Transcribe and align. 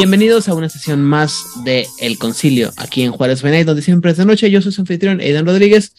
Bienvenidos 0.00 0.48
a 0.48 0.54
una 0.54 0.70
sesión 0.70 1.02
más 1.02 1.62
de 1.62 1.86
El 1.98 2.16
Concilio, 2.16 2.72
aquí 2.78 3.02
en 3.02 3.12
Juárez 3.12 3.42
Benay, 3.42 3.64
donde 3.64 3.82
siempre 3.82 4.12
es 4.12 4.16
de 4.16 4.24
noche. 4.24 4.50
Yo 4.50 4.62
soy 4.62 4.72
su 4.72 4.80
anfitrión, 4.80 5.20
Aidan 5.20 5.44
Rodríguez. 5.44 5.94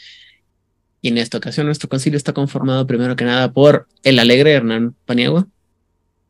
Y 1.04 1.10
en 1.10 1.20
esta 1.20 1.38
ocasión 1.38 1.68
nuestro 1.68 1.88
concilio 1.88 2.18
está 2.18 2.34
conformado 2.34 2.88
primero 2.88 3.16
que 3.16 3.26
nada 3.26 3.54
por 3.54 3.88
el 4.02 4.18
alegre 4.18 4.54
Hernán 4.54 4.96
Paniagua. 5.06 5.46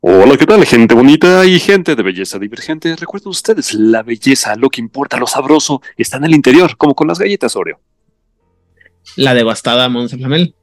Hola, 0.02 0.36
¿qué 0.36 0.46
tal, 0.46 0.66
gente 0.66 0.94
bonita 0.94 1.46
y 1.46 1.62
gente 1.62 1.96
de 1.96 2.04
belleza 2.04 2.38
divergente? 2.40 2.94
Recuerden 2.98 3.30
ustedes, 3.30 3.74
la 3.74 4.04
belleza, 4.04 4.58
lo 4.58 4.70
que 4.70 4.82
importa, 4.82 5.16
lo 5.16 5.26
sabroso, 5.26 5.82
está 5.96 6.18
en 6.18 6.26
el 6.26 6.36
interior, 6.36 6.76
como 6.76 6.94
con 6.94 7.08
las 7.08 7.20
galletas 7.20 7.56
Oreo. 7.56 7.80
La 9.16 9.34
devastada 9.34 9.90
Flamel. 9.90 10.56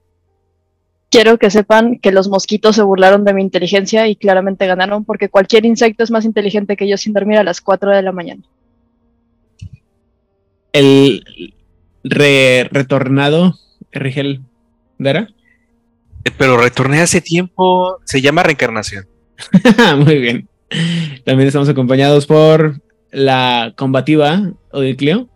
Quiero 1.11 1.39
que 1.39 1.51
sepan 1.51 1.99
que 1.99 2.13
los 2.13 2.29
mosquitos 2.29 2.77
se 2.77 2.83
burlaron 2.83 3.25
de 3.25 3.33
mi 3.33 3.43
inteligencia 3.43 4.07
y 4.09 4.17
claramente 4.17 4.67
ganaron 4.67 5.05
porque 5.05 5.29
cualquier 5.31 5.65
insecto 5.65 6.05
es 6.05 6.11
más 6.11 6.25
inteligente 6.27 6.77
que 6.77 6.87
yo 6.89 6.97
sin 6.99 7.15
dormir 7.15 7.39
a 7.39 7.45
las 7.45 7.61
4 7.63 7.91
de 7.91 8.03
la 8.03 8.13
mañana. 8.13 8.43
El 10.73 11.25
re- 12.05 12.69
retornado 12.71 13.55
Rigel 13.91 14.43
Vera. 14.99 15.29
Eh, 16.25 16.31
Pero 16.37 16.59
retorné 16.59 17.01
hace 17.01 17.21
tiempo, 17.21 17.99
se 18.05 18.21
llama 18.21 18.43
reencarnación. 18.43 19.07
Muy 20.05 20.19
bien. 20.19 20.49
También 21.25 21.47
estamos 21.47 21.69
acompañados 21.71 22.27
por 22.27 22.83
la 23.11 23.73
combativa 23.77 24.53
Odicleo. 24.73 25.29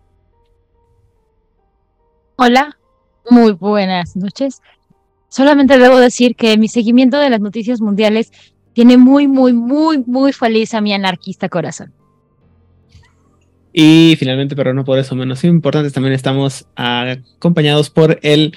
Hola, 2.37 2.77
muy 3.31 3.53
buenas 3.53 4.17
noches. 4.17 4.61
Solamente 5.33 5.79
debo 5.79 5.97
decir 5.97 6.37
que 6.37 6.59
mi 6.59 6.69
seguimiento 6.69 7.19
de 7.19 7.31
las 7.31 7.41
noticias 7.41 7.81
mundiales 7.81 8.31
tiene 8.75 8.99
muy, 8.99 9.29
muy, 9.29 9.55
muy, 9.55 10.05
muy 10.07 10.31
feliz 10.35 10.75
a 10.75 10.83
mi 10.83 10.93
anarquista 10.93 11.49
corazón. 11.49 11.91
Y 13.73 14.15
finalmente, 14.19 14.55
pero 14.55 14.75
no 14.75 14.85
por 14.85 14.99
eso 14.99 15.17
menos 15.17 15.43
importantes, 15.45 15.95
también 15.95 16.13
estamos 16.13 16.67
acompañados 16.77 17.89
por 17.89 18.19
el 18.21 18.55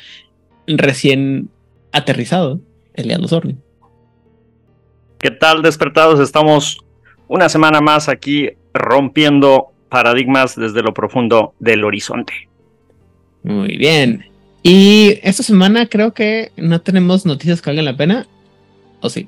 recién 0.67 1.47
aterrizado, 1.93 2.59
Elian 2.93 3.25
Sorni. 3.25 3.55
¿Qué 5.19 5.31
tal, 5.31 5.61
despertados? 5.61 6.19
Estamos 6.19 6.79
una 7.29 7.47
semana 7.47 7.79
más 7.79 8.09
aquí 8.09 8.49
rompiendo 8.73 9.67
paradigmas 9.87 10.57
desde 10.57 10.83
lo 10.83 10.93
profundo 10.93 11.53
del 11.57 11.85
horizonte. 11.85 12.49
Muy 13.43 13.77
bien. 13.77 14.34
Y 14.67 15.19
esta 15.21 15.44
semana 15.44 15.85
creo 15.85 16.16
que 16.16 16.52
no 16.58 16.81
tenemos 16.81 17.23
noticias 17.23 17.61
que 17.61 17.69
valgan 17.69 17.85
la 17.85 17.95
pena. 17.95 18.25
¿O 18.99 19.11
sí? 19.11 19.27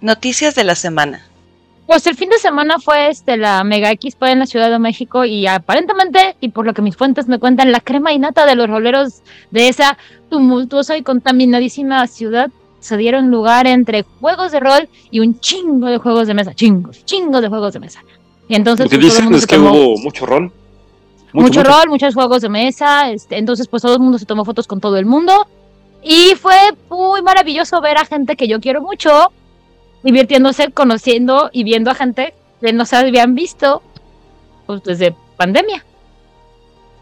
Noticias 0.00 0.54
de 0.54 0.64
la 0.64 0.74
semana. 0.76 1.26
Pues 1.86 2.06
el 2.06 2.14
fin 2.16 2.30
de 2.30 2.38
semana 2.38 2.78
fue 2.78 3.10
este 3.10 3.36
la 3.36 3.62
Mega 3.64 3.90
Expo 3.90 4.24
en 4.24 4.38
la 4.38 4.46
Ciudad 4.46 4.70
de 4.70 4.78
México 4.78 5.26
y 5.26 5.46
aparentemente, 5.46 6.36
y 6.40 6.48
por 6.48 6.64
lo 6.64 6.72
que 6.72 6.80
mis 6.80 6.96
fuentes 6.96 7.28
me 7.28 7.38
cuentan, 7.38 7.70
la 7.70 7.80
crema 7.80 8.14
y 8.14 8.18
nata 8.18 8.46
de 8.46 8.54
los 8.54 8.66
roleros 8.66 9.20
de 9.50 9.68
esa 9.68 9.98
tumultuosa 10.30 10.96
y 10.96 11.02
contaminadísima 11.02 12.06
ciudad 12.06 12.50
se 12.80 12.96
dieron 12.96 13.30
lugar 13.30 13.66
entre 13.66 14.04
juegos 14.20 14.52
de 14.52 14.60
rol 14.60 14.88
y 15.10 15.20
un 15.20 15.38
chingo 15.38 15.88
de 15.88 15.98
juegos 15.98 16.26
de 16.28 16.32
mesa, 16.32 16.54
chingos, 16.54 17.04
chingos 17.04 17.42
de 17.42 17.48
juegos 17.50 17.74
de 17.74 17.80
mesa. 17.80 18.02
Y 18.48 18.54
entonces 18.54 18.86
Lo 18.86 18.90
que 18.90 18.96
pues, 18.96 19.18
dicen 19.18 19.34
es 19.34 19.46
que 19.46 19.56
tomó- 19.56 19.72
hubo 19.72 19.98
mucho 19.98 20.24
rol. 20.24 20.50
Mucho, 21.34 21.62
rol, 21.62 21.88
muchos 21.88 22.14
juegos 22.14 22.42
de 22.42 22.48
mesa, 22.48 23.10
este, 23.10 23.38
entonces 23.38 23.68
pues 23.68 23.82
todo 23.82 23.94
el 23.94 24.00
mundo 24.00 24.18
se 24.18 24.26
tomó 24.26 24.44
fotos 24.44 24.66
con 24.66 24.80
todo 24.80 24.96
el 24.96 25.04
mundo 25.04 25.46
y 26.02 26.34
fue 26.36 26.56
muy 26.90 27.22
maravilloso 27.22 27.80
ver 27.80 27.98
a 27.98 28.04
gente 28.04 28.36
que 28.36 28.46
yo 28.46 28.60
quiero 28.60 28.80
mucho 28.80 29.32
divirtiéndose, 30.02 30.70
conociendo 30.70 31.50
y 31.52 31.64
viendo 31.64 31.90
a 31.90 31.94
gente 31.94 32.34
que 32.60 32.72
no 32.72 32.86
se 32.86 32.96
habían 32.96 33.34
visto 33.34 33.82
pues 34.66 34.82
desde 34.84 35.14
pandemia. 35.36 35.84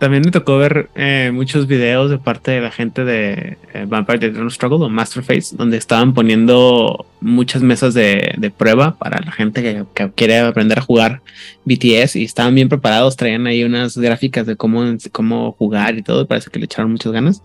También 0.02 0.24
me 0.24 0.32
tocó 0.32 0.58
ver 0.58 0.88
eh, 0.96 1.30
muchos 1.32 1.68
videos 1.68 2.10
de 2.10 2.18
parte 2.18 2.50
de 2.50 2.60
la 2.60 2.72
gente 2.72 3.04
de 3.04 3.56
eh, 3.72 3.86
Vampire 3.86 4.18
the 4.18 4.26
Eternal 4.26 4.50
Struggle 4.50 4.84
o 4.86 4.88
Masterface, 4.88 5.54
donde 5.56 5.76
estaban 5.76 6.12
poniendo 6.12 7.06
muchas 7.20 7.62
mesas 7.62 7.94
de, 7.94 8.52
prueba 8.58 8.98
para 8.98 9.20
la 9.24 9.30
gente 9.30 9.62
que, 9.62 10.10
quiere 10.16 10.40
aprender 10.40 10.80
a 10.80 10.82
jugar 10.82 11.20
BTS 11.64 12.16
y 12.16 12.24
estaban 12.24 12.52
bien 12.52 12.68
preparados, 12.68 13.14
traían 13.14 13.46
ahí 13.46 13.62
unas 13.62 13.96
gráficas 13.96 14.44
de 14.44 14.56
cómo, 14.56 14.82
cómo 15.12 15.52
jugar 15.52 15.96
y 15.96 16.02
todo, 16.02 16.26
parece 16.26 16.50
que 16.50 16.58
le 16.58 16.64
echaron 16.64 16.90
muchas 16.90 17.12
ganas. 17.12 17.40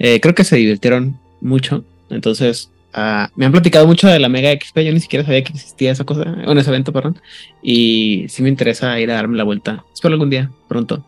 Eh, 0.00 0.18
creo 0.18 0.34
que 0.34 0.42
se 0.42 0.56
divirtieron 0.56 1.16
mucho, 1.40 1.84
entonces 2.10 2.72
ah, 2.92 3.30
me 3.36 3.46
han 3.46 3.52
platicado 3.52 3.86
mucho 3.86 4.08
de 4.08 4.18
la 4.18 4.28
Mega 4.28 4.50
XP, 4.50 4.80
yo 4.80 4.92
ni 4.92 4.98
siquiera 4.98 5.24
sabía 5.24 5.44
que 5.44 5.52
existía 5.52 5.92
esa 5.92 6.02
cosa, 6.02 6.24
bueno, 6.44 6.60
ese 6.60 6.70
evento, 6.70 6.92
perdón, 6.92 7.20
y 7.62 8.26
sí 8.30 8.42
me 8.42 8.48
interesa 8.48 8.98
ir 8.98 9.12
a 9.12 9.14
darme 9.14 9.36
la 9.36 9.44
vuelta, 9.44 9.84
espero 9.94 10.14
algún 10.14 10.30
día, 10.30 10.50
pronto 10.66 11.04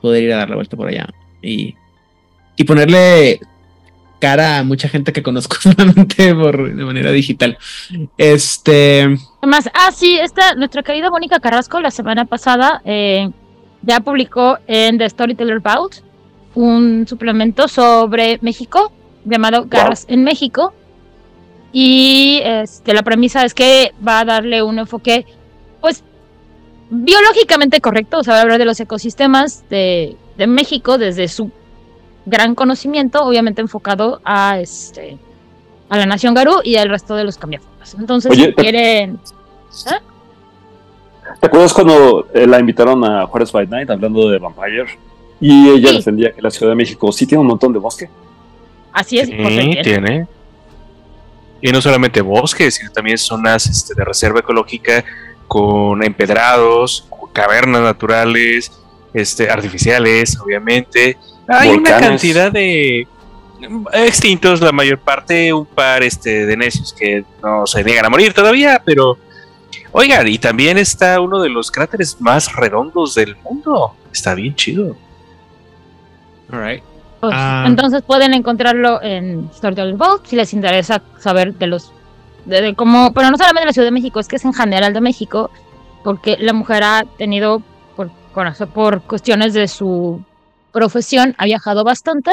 poder 0.00 0.22
ir 0.22 0.32
a 0.32 0.38
dar 0.38 0.50
la 0.50 0.56
vuelta 0.56 0.76
por 0.76 0.88
allá 0.88 1.06
y, 1.42 1.74
y 2.56 2.64
ponerle 2.64 3.40
cara 4.18 4.58
a 4.58 4.64
mucha 4.64 4.88
gente 4.88 5.12
que 5.12 5.22
conozco 5.22 5.56
solamente 5.60 6.34
por 6.34 6.74
de 6.74 6.84
manera 6.84 7.10
digital. 7.12 7.58
Este, 8.16 9.02
Además, 9.40 9.70
ah, 9.74 9.90
sí, 9.92 10.18
esta, 10.18 10.54
nuestra 10.54 10.82
querida 10.82 11.10
Mónica 11.10 11.40
Carrasco 11.40 11.80
la 11.80 11.90
semana 11.90 12.24
pasada 12.24 12.80
eh, 12.84 13.30
ya 13.82 14.00
publicó 14.00 14.58
en 14.66 14.98
The 14.98 15.08
Storyteller 15.10 15.60
Vault 15.60 15.96
un 16.54 17.06
suplemento 17.06 17.68
sobre 17.68 18.38
México 18.40 18.90
llamado 19.24 19.66
Garras 19.66 20.06
en 20.08 20.24
México. 20.24 20.72
Y 21.72 22.40
este, 22.42 22.94
la 22.94 23.02
premisa 23.02 23.44
es 23.44 23.52
que 23.52 23.92
va 24.06 24.20
a 24.20 24.24
darle 24.24 24.62
un 24.62 24.78
enfoque, 24.78 25.26
biológicamente 26.90 27.80
correcto, 27.80 28.18
o 28.18 28.24
sea, 28.24 28.40
hablar 28.40 28.58
de 28.58 28.64
los 28.64 28.78
ecosistemas 28.80 29.68
de, 29.68 30.16
de 30.36 30.46
México 30.46 30.98
desde 30.98 31.28
su 31.28 31.50
gran 32.26 32.54
conocimiento, 32.54 33.22
obviamente 33.24 33.60
enfocado 33.60 34.20
a 34.24 34.58
este 34.60 35.18
a 35.88 35.96
la 35.98 36.06
nación 36.06 36.34
Garú 36.34 36.60
y 36.64 36.76
al 36.76 36.88
resto 36.88 37.14
de 37.14 37.22
los 37.22 37.38
cambiaformas. 37.38 37.94
Entonces, 37.98 38.30
Oye, 38.32 38.46
si 38.46 38.52
te- 38.54 38.62
quieren 38.62 39.20
¿Te 41.40 41.46
acuerdas 41.46 41.72
cuando 41.72 42.26
eh, 42.32 42.46
la 42.46 42.58
invitaron 42.58 43.04
a 43.04 43.26
Juárez 43.26 43.52
by 43.52 43.66
Night 43.66 43.90
hablando 43.90 44.28
de 44.28 44.38
Vampire? 44.38 44.86
Y 45.40 45.68
ella 45.68 45.90
Sí. 45.90 45.96
defendía 45.98 46.32
que 46.32 46.40
la 46.40 46.50
Ciudad 46.50 46.72
de 46.72 46.76
México 46.76 47.10
sí 47.12 47.26
tiene 47.26 47.40
un 47.42 47.48
montón 47.48 47.72
de 47.72 47.78
bosque. 47.78 48.08
Así 48.92 49.18
es, 49.18 49.26
Sí, 49.28 49.34
tiene. 49.36 49.82
tiene. 49.82 50.26
Y 51.60 51.70
no 51.72 51.80
solamente 51.82 52.20
bosques, 52.22 52.74
sino 52.76 52.90
también 52.90 53.18
zonas 53.18 53.66
este, 53.66 53.94
de 53.94 54.04
reserva 54.04 54.40
ecológica 54.40 55.04
con 55.46 56.02
empedrados, 56.02 57.08
cavernas 57.32 57.82
naturales, 57.82 58.72
este, 59.14 59.50
artificiales, 59.50 60.38
obviamente. 60.40 61.16
Hay 61.48 61.70
una 61.70 61.98
cantidad 61.98 62.50
de 62.50 63.06
extintos, 63.92 64.60
la 64.60 64.72
mayor 64.72 64.98
parte, 64.98 65.52
un 65.52 65.66
par 65.66 66.02
este, 66.02 66.46
de 66.46 66.56
necios 66.56 66.92
que 66.92 67.24
no 67.42 67.66
se 67.66 67.82
niegan 67.82 68.06
a 68.06 68.10
morir 68.10 68.32
todavía, 68.32 68.82
pero 68.84 69.18
oigan, 69.92 70.26
y 70.28 70.38
también 70.38 70.78
está 70.78 71.20
uno 71.20 71.40
de 71.40 71.48
los 71.48 71.70
cráteres 71.70 72.20
más 72.20 72.54
redondos 72.54 73.14
del 73.14 73.36
mundo. 73.36 73.94
Está 74.12 74.34
bien 74.34 74.54
chido. 74.54 74.96
alright. 76.50 76.82
Pues, 77.20 77.32
Ah. 77.34 77.64
Entonces 77.66 78.02
pueden 78.02 78.34
encontrarlo 78.34 79.02
en 79.02 79.50
Storyteller 79.54 79.94
Vault 79.94 80.26
si 80.26 80.36
les 80.36 80.52
interesa 80.52 81.02
saber 81.18 81.54
de 81.54 81.66
los 81.66 81.92
cómo, 82.76 83.12
pero 83.12 83.30
no 83.30 83.36
solamente 83.36 83.60
de 83.60 83.66
la 83.66 83.72
Ciudad 83.72 83.86
de 83.86 83.92
México, 83.92 84.20
es 84.20 84.28
que 84.28 84.36
es 84.36 84.44
en 84.44 84.52
general 84.52 84.92
de 84.92 85.00
México, 85.00 85.50
porque 86.04 86.36
la 86.38 86.52
mujer 86.52 86.82
ha 86.84 87.04
tenido 87.18 87.62
por, 87.96 88.10
por, 88.72 89.02
cuestiones 89.02 89.54
de 89.54 89.68
su 89.68 90.22
profesión 90.72 91.34
ha 91.38 91.46
viajado 91.46 91.84
bastante 91.84 92.32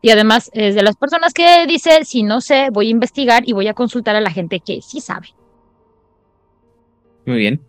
y 0.00 0.10
además 0.10 0.50
es 0.54 0.74
de 0.74 0.82
las 0.82 0.96
personas 0.96 1.34
que 1.34 1.66
dice 1.66 2.04
si 2.04 2.22
no 2.22 2.40
sé 2.40 2.68
voy 2.72 2.86
a 2.86 2.90
investigar 2.90 3.42
y 3.46 3.52
voy 3.52 3.68
a 3.68 3.74
consultar 3.74 4.16
a 4.16 4.20
la 4.20 4.30
gente 4.30 4.60
que 4.60 4.80
sí 4.80 5.00
sabe. 5.00 5.28
Muy 7.26 7.36
bien. 7.36 7.60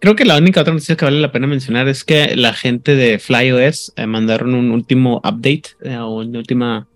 Creo 0.00 0.14
que 0.14 0.24
la 0.24 0.38
única 0.38 0.60
otra 0.60 0.72
noticia 0.72 0.96
que 0.96 1.04
vale 1.04 1.20
la 1.20 1.32
pena 1.32 1.46
mencionar 1.46 1.88
es 1.88 2.04
que 2.04 2.36
la 2.36 2.52
gente 2.52 2.94
de 2.94 3.18
FlyOS 3.18 3.92
eh, 3.96 4.06
mandaron 4.06 4.54
un 4.54 4.70
último 4.70 5.16
update 5.18 5.70
eh, 5.82 5.96
o 5.96 6.20
una 6.20 6.38
última, 6.38 6.86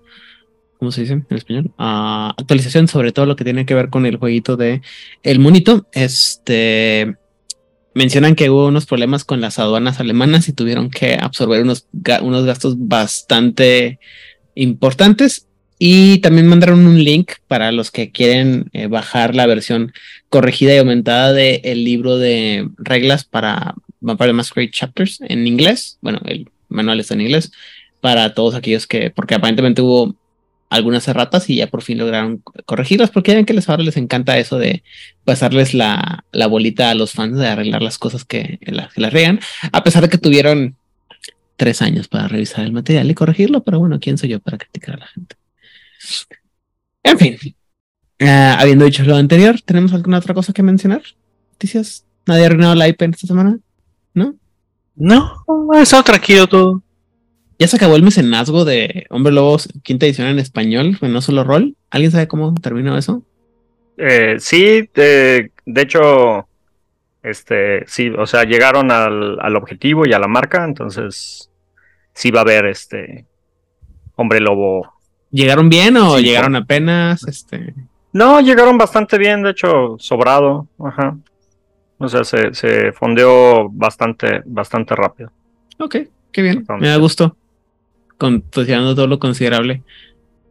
¿cómo 0.82 0.90
se 0.90 1.02
dice 1.02 1.12
en 1.12 1.24
español? 1.30 1.70
Ah, 1.78 2.34
actualización 2.36 2.88
sobre 2.88 3.12
todo 3.12 3.24
lo 3.24 3.36
que 3.36 3.44
tiene 3.44 3.64
que 3.64 3.74
ver 3.76 3.88
con 3.88 4.04
el 4.04 4.16
jueguito 4.16 4.56
de 4.56 4.82
El 5.22 5.38
Monito. 5.38 5.86
Este 5.92 7.14
mencionan 7.94 8.34
que 8.34 8.50
hubo 8.50 8.66
unos 8.66 8.86
problemas 8.86 9.22
con 9.22 9.40
las 9.40 9.60
aduanas 9.60 10.00
alemanas 10.00 10.48
y 10.48 10.52
tuvieron 10.52 10.90
que 10.90 11.14
absorber 11.14 11.62
unos, 11.62 11.86
unos 12.22 12.44
gastos 12.44 12.74
bastante 12.76 14.00
importantes. 14.56 15.46
Y 15.78 16.18
también 16.18 16.48
mandaron 16.48 16.84
un 16.84 17.04
link 17.04 17.30
para 17.46 17.70
los 17.70 17.92
que 17.92 18.10
quieren 18.10 18.68
eh, 18.72 18.88
bajar 18.88 19.36
la 19.36 19.46
versión 19.46 19.92
corregida 20.30 20.74
y 20.74 20.78
aumentada 20.78 21.32
del 21.32 21.60
el 21.62 21.84
libro 21.84 22.18
de 22.18 22.68
reglas 22.76 23.22
para 23.22 23.76
Vampire 24.00 24.32
Masquerade 24.32 24.72
Chapters 24.72 25.20
en 25.20 25.46
inglés. 25.46 25.98
Bueno, 26.00 26.20
el 26.24 26.50
manual 26.68 26.98
está 26.98 27.14
en 27.14 27.20
inglés 27.20 27.52
para 28.00 28.34
todos 28.34 28.56
aquellos 28.56 28.88
que, 28.88 29.10
porque 29.10 29.36
aparentemente 29.36 29.80
hubo 29.80 30.16
algunas 30.72 31.06
erratas 31.06 31.50
y 31.50 31.56
ya 31.56 31.66
por 31.66 31.82
fin 31.82 31.98
lograron 31.98 32.42
corregirlas, 32.64 33.10
porque 33.10 33.34
ven 33.34 33.44
que 33.44 33.52
les 33.52 33.68
ahora 33.68 33.82
les 33.82 33.98
encanta 33.98 34.38
eso 34.38 34.58
de 34.58 34.82
pasarles 35.24 35.74
la, 35.74 36.24
la 36.32 36.46
bolita 36.46 36.90
a 36.90 36.94
los 36.94 37.12
fans 37.12 37.36
de 37.38 37.46
arreglar 37.46 37.82
las 37.82 37.98
cosas 37.98 38.24
que, 38.24 38.58
las, 38.62 38.92
que 38.94 39.02
las 39.02 39.12
a 39.70 39.84
pesar 39.84 40.02
de 40.02 40.08
que 40.08 40.16
tuvieron 40.16 40.76
tres 41.56 41.82
años 41.82 42.08
para 42.08 42.26
revisar 42.26 42.64
el 42.64 42.72
material 42.72 43.10
y 43.10 43.14
corregirlo, 43.14 43.62
pero 43.62 43.78
bueno, 43.78 44.00
¿quién 44.00 44.16
soy 44.16 44.30
yo 44.30 44.40
para 44.40 44.56
criticar 44.56 44.94
a 44.94 44.98
la 44.98 45.06
gente? 45.08 45.36
En 47.02 47.18
fin, 47.18 47.36
eh, 48.18 48.54
habiendo 48.58 48.86
dicho 48.86 49.04
lo 49.04 49.16
anterior, 49.16 49.60
¿tenemos 49.60 49.92
alguna 49.92 50.18
otra 50.18 50.32
cosa 50.32 50.54
que 50.54 50.62
mencionar? 50.62 51.02
Noticias, 51.52 52.06
nadie 52.24 52.44
ha 52.44 52.46
arruinado 52.46 52.74
la 52.74 52.88
IP 52.88 53.02
en 53.02 53.10
esta 53.10 53.26
semana, 53.26 53.58
¿no? 54.14 54.34
No, 54.96 55.44
ha 55.74 55.82
estado 55.82 56.02
tranquilo 56.02 56.46
todo. 56.46 56.82
Ya 57.62 57.68
se 57.68 57.76
acabó 57.76 57.94
el 57.94 58.02
mecenazgo 58.02 58.64
de 58.64 59.06
Hombre 59.08 59.32
Lobos, 59.32 59.68
quinta 59.84 60.04
edición 60.04 60.26
en 60.26 60.40
español, 60.40 60.98
no 61.00 61.20
solo 61.20 61.44
rol. 61.44 61.76
¿Alguien 61.90 62.10
sabe 62.10 62.26
cómo 62.26 62.52
terminó 62.54 62.98
eso? 62.98 63.22
Eh, 63.96 64.34
sí, 64.40 64.90
de, 64.92 65.52
de, 65.64 65.80
hecho, 65.80 66.48
este, 67.22 67.86
sí, 67.86 68.08
o 68.18 68.26
sea, 68.26 68.42
llegaron 68.42 68.90
al, 68.90 69.38
al, 69.40 69.54
objetivo 69.54 70.04
y 70.04 70.12
a 70.12 70.18
la 70.18 70.26
marca, 70.26 70.64
entonces 70.64 71.52
sí 72.12 72.32
va 72.32 72.40
a 72.40 72.42
haber 72.42 72.66
este 72.66 73.26
Hombre 74.16 74.40
Lobo. 74.40 74.94
¿Llegaron 75.30 75.68
bien 75.68 75.96
o 75.98 76.16
sí, 76.16 76.24
llegaron 76.24 76.56
apenas? 76.56 77.22
Este. 77.28 77.74
No, 78.12 78.40
llegaron 78.40 78.76
bastante 78.76 79.18
bien, 79.18 79.44
de 79.44 79.50
hecho, 79.50 79.94
sobrado, 80.00 80.66
ajá. 80.84 81.16
O 81.98 82.08
sea, 82.08 82.24
se, 82.24 82.54
se 82.54 82.90
fondeó 82.90 83.68
bastante, 83.70 84.42
bastante 84.46 84.96
rápido. 84.96 85.30
Ok, 85.78 85.98
qué 86.32 86.42
bien. 86.42 86.58
Entonces, 86.58 86.82
Me 86.82 86.88
da 86.88 86.96
gusto. 86.96 87.36
Considerando 88.18 88.94
todo 88.94 89.06
lo 89.06 89.18
considerable. 89.18 89.82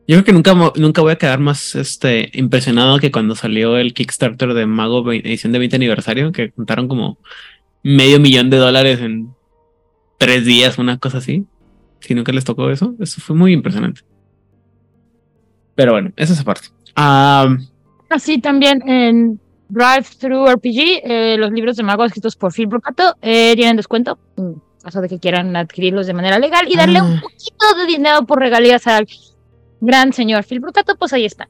Yo 0.07 0.15
creo 0.15 0.23
que 0.25 0.33
nunca, 0.33 0.53
nunca 0.75 1.01
voy 1.01 1.13
a 1.13 1.17
quedar 1.17 1.39
más 1.39 1.75
este, 1.75 2.29
impresionado 2.33 2.99
que 2.99 3.11
cuando 3.11 3.35
salió 3.35 3.77
el 3.77 3.93
Kickstarter 3.93 4.53
de 4.53 4.65
Mago 4.65 5.09
edición 5.11 5.53
de 5.53 5.59
20 5.59 5.75
aniversario, 5.77 6.31
que 6.31 6.51
contaron 6.51 6.87
como 6.87 7.17
medio 7.83 8.19
millón 8.19 8.49
de 8.49 8.57
dólares 8.57 8.99
en 8.99 9.33
tres 10.17 10.45
días, 10.45 10.77
una 10.77 10.97
cosa 10.97 11.19
así. 11.19 11.45
Si 11.99 12.13
nunca 12.15 12.31
les 12.31 12.43
tocó 12.43 12.69
eso, 12.69 12.95
eso 12.99 13.21
fue 13.21 13.35
muy 13.35 13.53
impresionante. 13.53 14.01
Pero 15.75 15.93
bueno, 15.93 16.11
esa 16.15 16.33
es 16.33 16.39
aparte. 16.39 16.67
Um, 16.97 17.65
Así 18.09 18.39
también 18.39 18.87
en 18.87 19.39
Drive 19.69 20.05
Through 20.19 20.49
RPG, 20.49 21.01
eh, 21.03 21.35
los 21.39 21.51
libros 21.51 21.77
de 21.77 21.83
mago 21.83 22.03
escritos 22.03 22.35
por 22.35 22.51
Phil 22.51 22.67
Brocato 22.67 23.15
eh, 23.21 23.53
tienen 23.55 23.77
descuento 23.77 24.19
en 24.35 24.61
caso 24.81 25.01
de 25.01 25.09
que 25.09 25.19
quieran 25.19 25.55
adquirirlos 25.55 26.07
de 26.07 26.13
manera 26.13 26.39
legal 26.39 26.65
y 26.69 26.75
darle 26.75 26.99
Ah. 26.99 27.03
un 27.03 27.19
poquito 27.19 27.65
de 27.77 27.85
dinero 27.87 28.25
por 28.25 28.39
regalías 28.39 28.85
al 28.87 29.07
gran 29.79 30.13
señor 30.13 30.43
Phil 30.43 30.59
Brocato, 30.59 30.95
pues 30.95 31.13
ahí 31.13 31.25
está. 31.25 31.47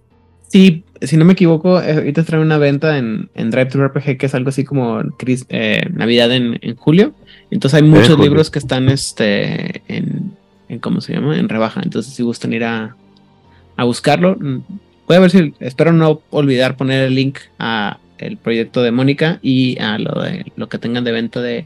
Sí, 0.48 0.84
si 1.02 1.16
no 1.18 1.24
me 1.26 1.34
equivoco, 1.34 1.82
eh, 1.82 1.94
ahorita 1.94 2.24
trae 2.24 2.42
una 2.42 2.58
venta 2.58 2.98
en, 2.98 3.30
en 3.36 3.52
Drive 3.52 3.68
Thru 3.68 3.88
RPG 3.88 4.18
que 4.18 4.26
es 4.26 4.36
algo 4.36 4.50
así 4.50 4.64
como 4.66 5.00
Chris- 5.18 5.46
eh, 5.50 5.82
Navidad 5.94 6.32
en, 6.34 6.60
en 6.62 6.76
julio. 6.76 7.14
Entonces 7.52 7.82
hay 7.82 7.88
muchos 7.88 8.10
julio. 8.10 8.24
libros 8.26 8.50
que 8.52 8.60
están 8.60 8.90
este 8.90 9.82
en, 9.88 10.34
en 10.68 10.80
¿cómo 10.80 11.00
se 11.02 11.14
llama? 11.14 11.38
En 11.38 11.48
rebaja. 11.48 11.82
Entonces 11.84 12.14
si 12.14 12.24
gustan 12.24 12.52
ir 12.54 12.66
a, 12.66 12.96
a 13.78 13.84
buscarlo, 13.86 14.36
mm, 14.40 14.58
voy 15.08 15.16
a 15.18 15.20
ver 15.22 15.32
si 15.32 15.54
espero 15.62 15.94
no 15.94 16.22
olvidar 16.32 16.76
poner 16.76 17.04
el 17.06 17.16
link 17.16 17.40
a 17.58 17.98
el 18.18 18.38
proyecto 18.38 18.82
de 18.84 18.92
Mónica 18.92 19.40
y 19.42 19.80
a 19.80 19.98
lo 19.98 20.22
de 20.22 20.52
lo 20.58 20.68
que 20.70 20.78
tengan 20.78 21.04
de 21.06 21.12
venta 21.14 21.42
de 21.42 21.66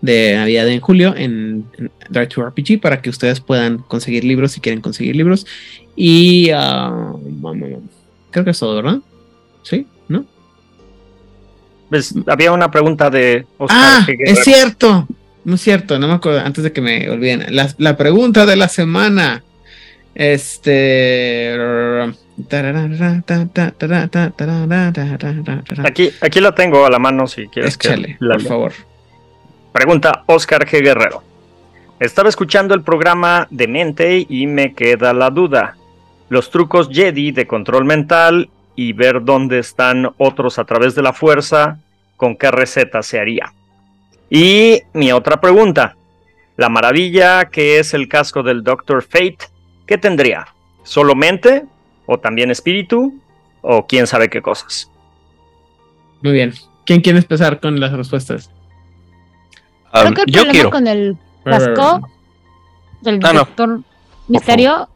de 0.00 0.34
Navidad 0.36 0.68
en 0.68 0.80
julio 0.80 1.14
en, 1.16 1.64
en 1.78 1.90
Drive 2.10 2.28
to 2.28 2.44
RPG 2.44 2.80
para 2.80 3.00
que 3.00 3.10
ustedes 3.10 3.40
puedan 3.40 3.78
conseguir 3.78 4.24
libros 4.24 4.52
si 4.52 4.60
quieren 4.60 4.80
conseguir 4.80 5.16
libros 5.16 5.46
y 5.96 6.50
ah, 6.50 7.14
creo 8.30 8.44
que 8.44 8.50
es 8.50 8.58
todo, 8.58 8.76
¿verdad? 8.76 8.98
Sí, 9.62 9.86
¿no? 10.08 10.26
Pues, 11.88 12.14
había 12.26 12.52
una 12.52 12.70
pregunta 12.70 13.10
de 13.10 13.46
Oscar 13.58 13.78
Ah, 13.80 14.06
es 14.06 14.44
cierto, 14.44 15.08
no 15.44 15.54
es 15.54 15.60
cierto, 15.60 15.98
no 15.98 16.08
me 16.08 16.14
acuerdo, 16.14 16.40
antes 16.40 16.64
de 16.64 16.72
que 16.72 16.80
me 16.80 17.08
olviden. 17.08 17.46
La, 17.54 17.72
la 17.78 17.96
pregunta 17.96 18.46
de 18.46 18.56
la 18.56 18.68
semana. 18.68 19.42
Este. 20.14 21.54
Aquí, 25.84 26.10
aquí 26.20 26.40
la 26.40 26.54
tengo 26.54 26.86
a 26.86 26.90
la 26.90 26.98
mano 26.98 27.26
si 27.26 27.46
quieres 27.48 27.76
que 27.76 27.88
Échale, 27.88 28.16
la 28.18 28.34
por 28.34 28.42
favor. 28.44 28.72
Pregunta 29.76 30.24
Oscar 30.24 30.66
G. 30.66 30.80
Guerrero. 30.82 31.22
Estaba 32.00 32.30
escuchando 32.30 32.74
el 32.74 32.80
programa 32.80 33.46
de 33.50 33.68
mente 33.68 34.24
y 34.26 34.46
me 34.46 34.72
queda 34.72 35.12
la 35.12 35.28
duda. 35.28 35.76
Los 36.30 36.48
trucos 36.48 36.88
Jedi 36.90 37.30
de 37.30 37.46
control 37.46 37.84
mental 37.84 38.48
y 38.74 38.94
ver 38.94 39.22
dónde 39.22 39.58
están 39.58 40.14
otros 40.16 40.58
a 40.58 40.64
través 40.64 40.94
de 40.94 41.02
la 41.02 41.12
fuerza, 41.12 41.78
¿con 42.16 42.36
qué 42.36 42.50
receta 42.50 43.02
se 43.02 43.20
haría? 43.20 43.52
Y 44.30 44.80
mi 44.94 45.12
otra 45.12 45.42
pregunta. 45.42 45.94
La 46.56 46.70
maravilla 46.70 47.50
que 47.50 47.78
es 47.78 47.92
el 47.92 48.08
casco 48.08 48.42
del 48.42 48.64
Dr. 48.64 49.02
Fate, 49.02 49.40
¿qué 49.86 49.98
tendría? 49.98 50.46
¿Solo 50.84 51.14
mente? 51.14 51.66
¿O 52.06 52.18
también 52.18 52.50
espíritu? 52.50 53.20
¿O 53.60 53.86
quién 53.86 54.06
sabe 54.06 54.30
qué 54.30 54.40
cosas? 54.40 54.90
Muy 56.22 56.32
bien. 56.32 56.54
¿Quién 56.86 57.02
quiere 57.02 57.18
empezar 57.18 57.60
con 57.60 57.78
las 57.78 57.92
respuestas? 57.92 58.50
Creo 60.00 60.08
Um, 60.08 60.14
que 60.14 60.22
el 60.22 60.26
yo 60.26 60.32
problema 60.42 60.52
quiero. 60.52 60.70
con 60.70 60.86
el 60.86 61.16
casco 61.44 62.08
del 63.02 63.20
Ah, 63.24 63.32
no. 63.32 63.38
doctor 63.40 63.80
Misterio 64.28 64.88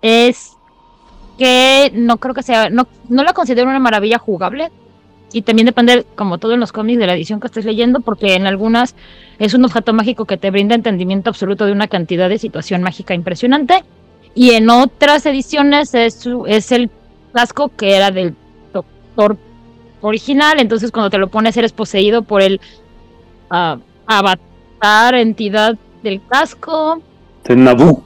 es 0.00 0.56
que 1.38 1.90
no 1.94 2.18
creo 2.18 2.34
que 2.34 2.42
sea, 2.42 2.70
no, 2.70 2.86
no 3.08 3.22
la 3.24 3.32
considero 3.32 3.68
una 3.68 3.78
maravilla 3.78 4.18
jugable. 4.18 4.70
Y 5.34 5.42
también 5.42 5.64
depende, 5.64 6.04
como 6.14 6.36
todo 6.36 6.52
en 6.52 6.60
los 6.60 6.72
cómics, 6.72 6.98
de 6.98 7.06
la 7.06 7.14
edición 7.14 7.40
que 7.40 7.46
estés 7.46 7.64
leyendo, 7.64 8.00
porque 8.00 8.34
en 8.34 8.46
algunas 8.46 8.94
es 9.38 9.54
un 9.54 9.64
objeto 9.64 9.94
mágico 9.94 10.26
que 10.26 10.36
te 10.36 10.50
brinda 10.50 10.74
entendimiento 10.74 11.30
absoluto 11.30 11.64
de 11.64 11.72
una 11.72 11.88
cantidad 11.88 12.28
de 12.28 12.36
situación 12.38 12.82
mágica 12.82 13.14
impresionante. 13.14 13.82
Y 14.34 14.50
en 14.50 14.68
otras 14.68 15.24
ediciones 15.24 15.94
es, 15.94 16.14
su- 16.14 16.44
es 16.46 16.70
el 16.70 16.90
casco 17.32 17.70
que 17.74 17.96
era 17.96 18.10
del 18.10 18.34
doctor 18.74 19.38
original. 20.02 20.60
Entonces, 20.60 20.90
cuando 20.90 21.08
te 21.08 21.16
lo 21.18 21.28
pones, 21.28 21.56
eres 21.56 21.72
poseído 21.72 22.20
por 22.22 22.42
el 22.42 22.60
ah, 23.52 23.76
avatar, 24.06 25.14
entidad 25.14 25.76
del 26.02 26.20
casco. 26.28 27.00
De 27.44 27.54
Naboo. 27.54 28.02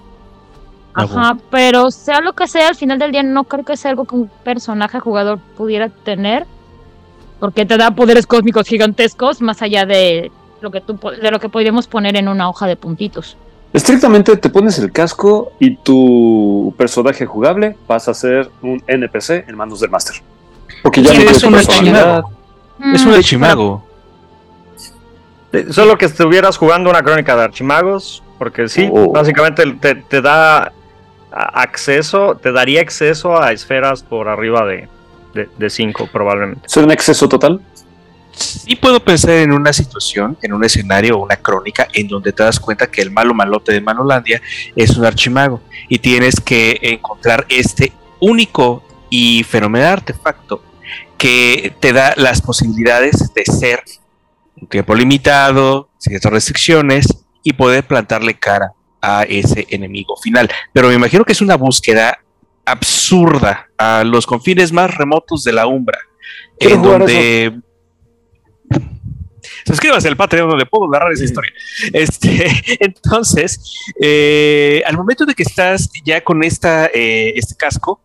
Ajá, 0.95 1.37
pero 1.51 1.91
sea 1.91 2.21
lo 2.21 2.33
que 2.33 2.49
sea, 2.49 2.69
al 2.69 2.75
final 2.75 2.99
del 2.99 3.13
día 3.13 3.23
no 3.23 3.45
creo 3.45 3.65
que 3.65 3.77
sea 3.77 3.91
algo 3.91 4.07
que 4.07 4.15
un 4.15 4.31
personaje 4.43 4.99
jugador 4.99 5.39
pudiera 5.57 5.91
tener, 5.91 6.47
porque 7.39 7.67
te 7.67 7.77
da 7.77 7.91
poderes 7.91 8.27
cósmicos 8.27 8.67
gigantescos 8.67 9.43
más 9.43 9.61
allá 9.61 9.85
de 9.85 10.31
lo 10.63 10.71
que 10.71 10.81
tú 10.81 10.99
de 11.21 11.31
lo 11.31 11.39
que 11.39 11.51
podríamos 11.51 11.87
poner 11.87 12.17
en 12.17 12.29
una 12.29 12.49
hoja 12.49 12.67
de 12.67 12.77
puntitos. 12.77 13.37
Estrictamente 13.75 14.35
te 14.39 14.49
pones 14.49 14.79
el 14.79 14.91
casco 14.91 15.53
y 15.61 15.77
tu 15.77 16.75
personaje 16.79 17.27
jugable 17.27 17.77
pasa 17.87 18.13
a 18.13 18.15
ser 18.15 18.51
un 18.63 18.83
NPC 18.87 19.47
en 19.47 19.55
manos 19.55 19.81
del 19.81 19.91
máster. 19.91 20.17
Porque 20.83 21.03
ya 21.03 21.11
Sí, 21.13 21.19
no 21.25 21.31
es 21.31 21.45
un. 21.45 21.55
Es 21.57 23.05
Mm, 23.05 23.09
un 23.09 23.15
archimago. 23.15 23.86
Eh, 25.57 25.73
Solo 25.73 25.97
que 25.99 26.05
estuvieras 26.07 26.57
jugando 26.57 26.91
una 26.91 27.03
crónica 27.03 27.35
de 27.37 27.43
archimagos, 27.45 28.23
porque 28.39 28.69
sí, 28.69 28.89
Oh. 28.93 29.13
básicamente 29.13 29.65
te, 29.81 29.95
te 29.95 30.21
da 30.21 30.73
acceso, 31.31 32.37
te 32.41 32.53
daría 32.53 32.81
acceso 32.81 33.41
a 33.41 33.53
esferas 33.53 34.03
por 34.03 34.29
arriba 34.29 34.65
de 34.67 35.71
5 35.71 36.09
probablemente. 36.11 36.69
¿Ser 36.69 36.85
un 36.85 36.91
exceso 36.93 37.29
total? 37.29 37.61
Sí 38.33 38.77
puedo 38.77 39.01
pensar 39.01 39.31
en 39.33 39.53
una 39.53 39.73
situación, 39.73 40.37
en 40.43 40.53
un 40.53 40.63
escenario 40.65 41.17
o 41.19 41.25
una 41.25 41.37
crónica 41.37 41.89
en 41.93 42.07
donde 42.09 42.33
te 42.33 42.43
das 42.43 42.61
cuenta 42.61 42.87
que 42.91 43.01
el 43.01 43.11
malo 43.11 43.33
malote 43.35 43.73
de 43.73 43.81
Manolandia 43.81 44.41
es 44.75 44.97
un 44.97 45.05
archimago 45.07 45.61
y 45.89 45.99
tienes 45.99 46.41
que 46.41 46.79
encontrar 46.83 47.47
este 47.49 47.93
único 48.21 48.83
y 49.09 49.43
fenomenal 49.45 49.95
artefacto 49.95 50.63
que 51.17 51.75
te 51.81 51.93
da 51.95 52.13
las 52.17 52.43
posibilidades 52.43 53.33
de 53.33 53.45
ser 53.45 53.83
un 54.67 54.71
tiempo 54.71 54.95
limitado, 54.97 55.89
ciertas 55.97 56.33
restricciones 56.33 57.07
y 57.45 57.53
poder 57.53 57.87
plantarle 57.87 58.35
cara 58.35 58.73
a 59.01 59.23
ese 59.23 59.65
enemigo 59.71 60.17
final. 60.17 60.51
Pero 60.73 60.89
me 60.89 60.95
imagino 60.95 61.25
que 61.25 61.33
es 61.33 61.41
una 61.41 61.57
búsqueda 61.57 62.19
absurda 62.65 63.69
a 63.79 64.03
los 64.03 64.27
confines 64.27 64.73
más 64.73 64.93
remotos 64.93 65.45
de 65.45 65.53
la 65.53 65.69
Umbra, 65.69 65.99
en 66.59 66.83
donde 66.83 67.61
suscríbase 69.65 70.09
al 70.09 70.17
Patreon 70.17 70.51
donde 70.51 70.67
puedo 70.67 70.91
narrar 70.91 71.13
esa 71.13 71.25
historia. 71.25 71.53
Este, 71.93 72.49
entonces, 72.81 73.79
eh, 74.03 74.83
al 74.85 74.97
momento 74.97 75.25
de 75.25 75.35
que 75.35 75.45
estás 75.45 75.89
ya 76.05 76.25
con 76.25 76.43
esta, 76.43 76.87
eh, 76.87 77.35
este 77.37 77.55
casco, 77.55 78.01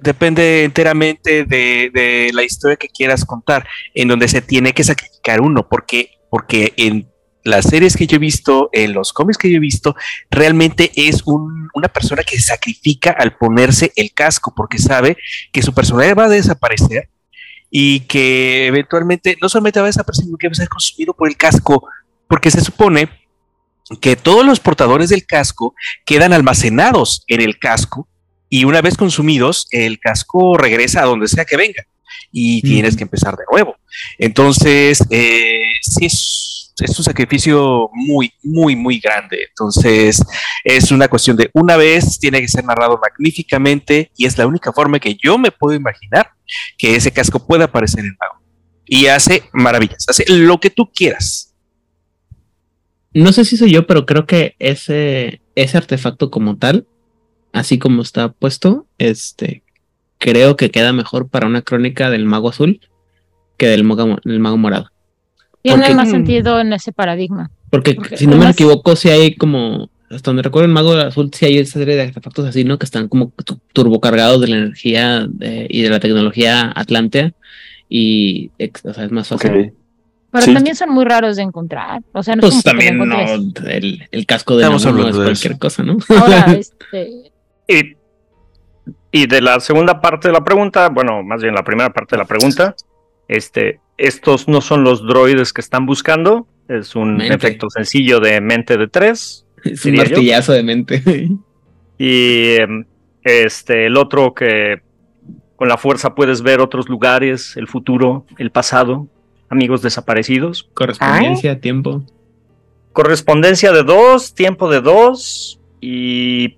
depende 0.00 0.64
enteramente 0.64 1.44
de, 1.44 2.30
la 2.32 2.42
historia 2.42 2.76
que 2.76 2.88
quieras 2.88 3.24
contar, 3.24 3.66
en 3.94 4.08
donde 4.08 4.28
se 4.28 4.42
tiene 4.42 4.72
que 4.72 4.84
sacrificar 4.84 5.40
uno, 5.40 5.68
porque, 5.68 6.10
porque 6.30 6.72
en 6.76 7.08
las 7.44 7.64
series 7.66 7.96
que 7.96 8.06
yo 8.06 8.16
he 8.16 8.20
visto, 8.20 8.70
en 8.72 8.92
los 8.92 9.12
cómics 9.12 9.38
que 9.38 9.50
yo 9.50 9.56
he 9.56 9.60
visto, 9.60 9.96
realmente 10.30 10.92
es 10.94 11.22
un- 11.24 11.68
una 11.74 11.88
persona 11.88 12.22
que 12.22 12.38
sacrifica 12.40 13.10
al 13.10 13.36
ponerse 13.36 13.92
el 13.96 14.12
casco 14.12 14.52
porque 14.54 14.78
sabe 14.78 15.16
que 15.52 15.62
su 15.62 15.74
personalidad 15.74 16.16
va 16.16 16.24
a 16.26 16.28
desaparecer 16.28 17.08
y 17.68 18.00
que 18.00 18.66
eventualmente 18.68 19.36
no 19.42 19.48
solamente 19.48 19.80
va 19.80 19.86
a 19.86 19.88
desaparecer, 19.88 20.26
sino 20.26 20.38
que 20.38 20.46
va 20.46 20.52
a 20.52 20.56
ser 20.56 20.68
consumido 20.68 21.14
por 21.14 21.28
el 21.28 21.36
casco, 21.36 21.88
porque 22.28 22.50
se 22.50 22.60
supone 22.60 23.08
que 24.00 24.14
todos 24.14 24.46
los 24.46 24.60
portadores 24.60 25.08
del 25.08 25.26
casco 25.26 25.74
quedan 26.04 26.32
almacenados 26.32 27.24
en 27.26 27.40
el 27.40 27.58
casco 27.58 28.08
y 28.54 28.66
una 28.66 28.82
vez 28.82 28.98
consumidos, 28.98 29.66
el 29.70 29.98
casco 29.98 30.58
regresa 30.58 31.00
a 31.00 31.06
donde 31.06 31.26
sea 31.26 31.46
que 31.46 31.56
venga 31.56 31.86
y 32.30 32.60
tienes 32.60 32.94
que 32.98 33.04
empezar 33.04 33.34
de 33.34 33.44
nuevo. 33.50 33.76
Entonces, 34.18 35.02
eh, 35.08 35.72
sí 35.80 36.04
es, 36.04 36.74
es 36.78 36.98
un 36.98 37.02
sacrificio 37.02 37.88
muy, 37.94 38.30
muy, 38.42 38.76
muy 38.76 39.00
grande. 39.00 39.46
Entonces, 39.48 40.22
es 40.64 40.92
una 40.92 41.08
cuestión 41.08 41.34
de 41.38 41.48
una 41.54 41.78
vez, 41.78 42.18
tiene 42.18 42.42
que 42.42 42.48
ser 42.48 42.62
narrado 42.66 43.00
magníficamente 43.02 44.10
y 44.18 44.26
es 44.26 44.36
la 44.36 44.46
única 44.46 44.70
forma 44.70 45.00
que 45.00 45.16
yo 45.16 45.38
me 45.38 45.50
puedo 45.50 45.74
imaginar 45.74 46.28
que 46.76 46.94
ese 46.94 47.10
casco 47.10 47.46
pueda 47.46 47.64
aparecer 47.64 48.00
en 48.00 48.14
mago. 48.20 48.44
Y 48.84 49.06
hace 49.06 49.44
maravillas, 49.54 50.04
hace 50.06 50.26
lo 50.28 50.60
que 50.60 50.68
tú 50.68 50.92
quieras. 50.94 51.54
No 53.14 53.32
sé 53.32 53.46
si 53.46 53.56
soy 53.56 53.70
yo, 53.70 53.86
pero 53.86 54.04
creo 54.04 54.26
que 54.26 54.56
ese, 54.58 55.40
ese 55.54 55.78
artefacto 55.78 56.30
como 56.30 56.58
tal, 56.58 56.86
así 57.52 57.78
como 57.78 58.02
está 58.02 58.32
puesto, 58.32 58.86
este, 58.98 59.62
creo 60.18 60.56
que 60.56 60.70
queda 60.70 60.92
mejor 60.92 61.28
para 61.28 61.46
una 61.46 61.62
crónica 61.62 62.10
del 62.10 62.24
mago 62.24 62.48
azul 62.50 62.80
que 63.56 63.66
del 63.66 63.84
mago, 63.84 64.18
del 64.24 64.40
mago 64.40 64.56
morado. 64.56 64.88
Tiene 65.62 65.78
Porque- 65.82 65.94
más 65.94 66.10
sentido 66.10 66.58
en 66.60 66.72
ese 66.72 66.92
paradigma. 66.92 67.50
Porque 67.70 67.94
Porque 67.94 68.16
si 68.16 68.26
no 68.26 68.36
me 68.36 68.50
equivoco, 68.50 68.96
si 68.96 69.08
hay 69.08 69.34
como, 69.36 69.88
hasta 70.10 70.30
donde 70.30 70.42
recuerdo 70.42 70.66
el 70.66 70.72
mago 70.72 70.92
azul, 70.92 71.30
si 71.32 71.46
hay 71.46 71.58
esa 71.58 71.78
serie 71.78 71.94
de 71.96 72.02
artefactos 72.02 72.46
así, 72.46 72.64
¿no? 72.64 72.78
Que 72.78 72.84
están 72.84 73.08
como 73.08 73.32
tu- 73.44 73.60
turbocargados 73.72 74.40
de 74.40 74.48
la 74.48 74.56
energía 74.58 75.26
de- 75.28 75.66
y 75.70 75.82
de 75.82 75.88
la 75.90 76.00
tecnología 76.00 76.72
Atlantea. 76.74 77.32
Y, 77.88 78.50
ex- 78.58 78.84
o 78.84 78.92
sea, 78.94 79.04
es 79.04 79.12
más 79.12 79.28
fácil. 79.28 79.50
Ok. 79.50 79.72
Pero 80.32 80.44
Sí. 80.46 80.54
también 80.54 80.74
son 80.76 80.90
muy 80.90 81.04
raros 81.04 81.36
de 81.36 81.42
encontrar. 81.42 82.02
O 82.12 82.22
sea, 82.22 82.34
no 82.36 82.46
es 82.46 82.52
Pues 82.54 82.64
también 82.64 82.96
no, 82.96 83.20
el, 83.68 84.08
el 84.10 84.26
casco 84.26 84.56
de 84.56 84.62
Estamos 84.62 84.82
es 84.82 84.86
hablando 84.88 85.18
de 85.18 85.24
cualquier 85.26 85.52
eso. 85.52 85.60
cosa, 85.60 85.82
¿no? 85.82 85.98
Ahora, 86.08 86.46
este, 86.58 87.30
Y, 87.72 87.96
y 89.10 89.26
de 89.26 89.40
la 89.40 89.60
segunda 89.60 90.00
parte 90.00 90.28
de 90.28 90.34
la 90.34 90.44
pregunta, 90.44 90.88
bueno, 90.88 91.22
más 91.22 91.42
bien 91.42 91.54
la 91.54 91.64
primera 91.64 91.90
parte 91.90 92.16
de 92.16 92.22
la 92.22 92.26
pregunta, 92.26 92.74
este, 93.28 93.80
estos 93.96 94.48
no 94.48 94.60
son 94.60 94.84
los 94.84 95.06
droides 95.06 95.52
que 95.52 95.60
están 95.60 95.86
buscando, 95.86 96.46
es 96.68 96.94
un 96.96 97.16
Mente. 97.16 97.34
efecto 97.34 97.70
sencillo 97.70 98.20
de 98.20 98.40
mente 98.40 98.76
de 98.76 98.88
tres. 98.88 99.46
es 99.64 99.84
un 99.84 99.92
yo. 99.92 100.02
martillazo 100.02 100.52
de 100.52 100.62
mente. 100.62 101.02
Y 101.98 102.54
em, 102.56 102.84
este, 103.22 103.86
el 103.86 103.96
otro 103.96 104.34
que 104.34 104.82
con 105.56 105.68
la 105.68 105.76
fuerza 105.76 106.14
puedes 106.14 106.42
ver 106.42 106.60
otros 106.60 106.88
lugares, 106.88 107.56
el 107.56 107.68
futuro, 107.68 108.26
el 108.38 108.50
pasado, 108.50 109.06
amigos 109.48 109.82
desaparecidos. 109.82 110.68
Correspondencia, 110.74 111.60
tiempo. 111.60 112.02
Correspondencia 112.92 113.72
de 113.72 113.84
dos, 113.84 114.34
tiempo 114.34 114.68
de 114.68 114.80
dos 114.80 115.60
y, 115.80 116.56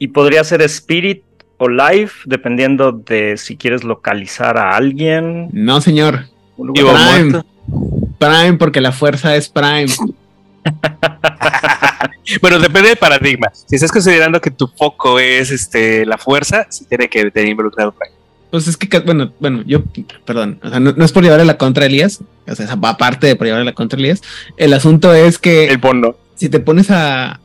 y 0.00 0.08
podría 0.08 0.42
ser 0.42 0.62
Spirit 0.62 1.22
o 1.58 1.68
Life, 1.68 2.22
dependiendo 2.24 2.90
de 2.90 3.36
si 3.36 3.56
quieres 3.56 3.84
localizar 3.84 4.56
a 4.56 4.74
alguien. 4.74 5.50
No, 5.52 5.80
señor. 5.80 6.24
Prime. 6.56 7.42
Prime, 8.18 8.54
porque 8.54 8.80
la 8.80 8.90
fuerza 8.90 9.36
es 9.36 9.48
Prime. 9.48 9.86
Bueno, 12.40 12.60
depende 12.60 12.90
del 12.90 12.98
paradigma. 12.98 13.50
Si 13.52 13.74
estás 13.74 13.90
considerando 13.90 14.40
que 14.40 14.52
tu 14.52 14.68
foco 14.68 15.18
es 15.18 15.50
este 15.50 16.06
la 16.06 16.16
fuerza, 16.16 16.66
sí 16.70 16.84
tiene 16.84 17.08
que 17.08 17.28
tener 17.30 17.50
involucrado 17.50 17.90
Prime. 17.92 18.14
Pues 18.50 18.68
es 18.68 18.76
que, 18.76 19.00
bueno, 19.00 19.32
bueno, 19.40 19.62
yo, 19.66 19.82
perdón, 20.24 20.60
o 20.62 20.70
sea, 20.70 20.78
no, 20.78 20.92
no 20.92 21.04
es 21.04 21.12
por 21.12 21.24
llevarle 21.24 21.44
la 21.44 21.58
contra 21.58 21.84
a 21.84 21.86
Elías, 21.86 22.20
o 22.46 22.54
sea, 22.54 22.68
aparte 22.82 23.26
de 23.26 23.36
por 23.36 23.46
llevarle 23.46 23.64
la 23.64 23.74
contra 23.74 23.96
a 23.96 24.00
Elías, 24.00 24.22
el 24.56 24.72
asunto 24.72 25.12
es 25.12 25.38
que 25.38 25.66
El 25.66 25.78
bono. 25.78 26.16
si 26.36 26.48
te 26.48 26.60
pones 26.60 26.90
a, 26.90 27.40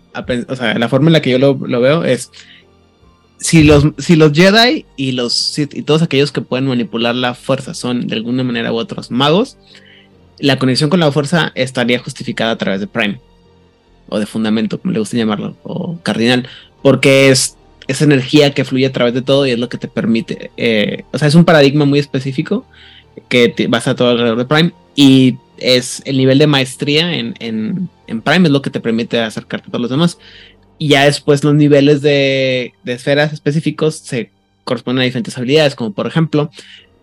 o 0.47 0.55
sea, 0.55 0.77
la 0.77 0.89
forma 0.89 1.07
en 1.07 1.13
la 1.13 1.21
que 1.21 1.31
yo 1.31 1.39
lo, 1.39 1.59
lo 1.65 1.81
veo 1.81 2.03
es, 2.03 2.31
si 3.37 3.63
los, 3.63 3.85
si 3.97 4.15
los 4.15 4.31
Jedi 4.31 4.85
y 4.95 5.11
los 5.11 5.33
Sith 5.33 5.73
y 5.75 5.81
todos 5.81 6.01
aquellos 6.01 6.31
que 6.31 6.41
pueden 6.41 6.67
manipular 6.67 7.15
la 7.15 7.33
fuerza 7.33 7.73
son 7.73 8.07
de 8.07 8.15
alguna 8.15 8.43
manera 8.43 8.71
u 8.71 8.77
otros 8.77 9.11
magos, 9.11 9.57
la 10.39 10.57
conexión 10.57 10.89
con 10.89 10.99
la 10.99 11.11
fuerza 11.11 11.51
estaría 11.55 11.99
justificada 11.99 12.51
a 12.51 12.57
través 12.57 12.79
de 12.79 12.87
Prime, 12.87 13.19
o 14.09 14.19
de 14.19 14.25
fundamento, 14.25 14.79
como 14.79 14.93
le 14.93 14.99
gusta 14.99 15.17
llamarlo, 15.17 15.55
o 15.63 15.99
cardinal, 16.03 16.47
porque 16.81 17.29
es 17.29 17.57
esa 17.87 18.03
energía 18.03 18.53
que 18.53 18.65
fluye 18.65 18.85
a 18.85 18.91
través 18.91 19.13
de 19.13 19.21
todo 19.21 19.45
y 19.45 19.51
es 19.51 19.59
lo 19.59 19.69
que 19.69 19.77
te 19.77 19.87
permite, 19.87 20.51
eh, 20.57 21.03
o 21.11 21.17
sea, 21.17 21.27
es 21.27 21.35
un 21.35 21.45
paradigma 21.45 21.85
muy 21.85 21.99
específico 21.99 22.65
que 23.29 23.49
te 23.49 23.67
basa 23.67 23.95
todo 23.95 24.09
alrededor 24.09 24.37
de 24.37 24.45
Prime 24.45 24.71
y 24.95 25.37
es 25.57 26.01
el 26.05 26.17
nivel 26.17 26.37
de 26.37 26.47
maestría 26.47 27.13
en, 27.15 27.89
en 28.07 28.21
Prime 28.21 28.47
es 28.47 28.51
lo 28.51 28.61
que 28.61 28.69
te 28.69 28.79
permite 28.79 29.19
acercarte 29.19 29.67
a 29.67 29.71
todos 29.71 29.81
los 29.81 29.91
demás. 29.91 30.17
Y 30.77 30.89
ya 30.89 31.05
después 31.05 31.43
los 31.43 31.53
niveles 31.53 32.01
de, 32.01 32.73
de 32.83 32.93
esferas 32.93 33.31
específicos 33.31 33.95
se 33.95 34.29
corresponden 34.63 35.01
a 35.01 35.05
diferentes 35.05 35.37
habilidades, 35.37 35.75
como 35.75 35.93
por 35.93 36.07
ejemplo 36.07 36.49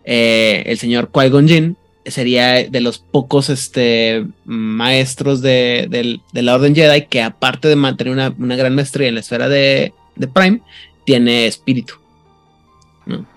eh, 0.04 0.64
el 0.66 0.78
señor 0.78 1.11
Qui-Gon 1.11 1.49
Jinn 1.49 1.76
sería 2.04 2.68
de 2.68 2.80
los 2.80 2.99
pocos 2.99 3.49
este, 3.49 4.26
maestros 4.44 5.40
de, 5.40 6.21
la 6.32 6.54
Orden 6.54 6.75
Jedi 6.75 7.06
que 7.06 7.23
aparte 7.23 7.68
de 7.68 7.76
mantener 7.76 8.12
una, 8.12 8.35
una 8.37 8.56
gran 8.56 8.75
maestría 8.75 9.09
en 9.09 9.14
la 9.14 9.21
esfera 9.21 9.49
de, 9.49 9.94
de 10.16 10.28
Prime, 10.28 10.61
tiene 11.04 11.47
espíritu. 11.47 11.94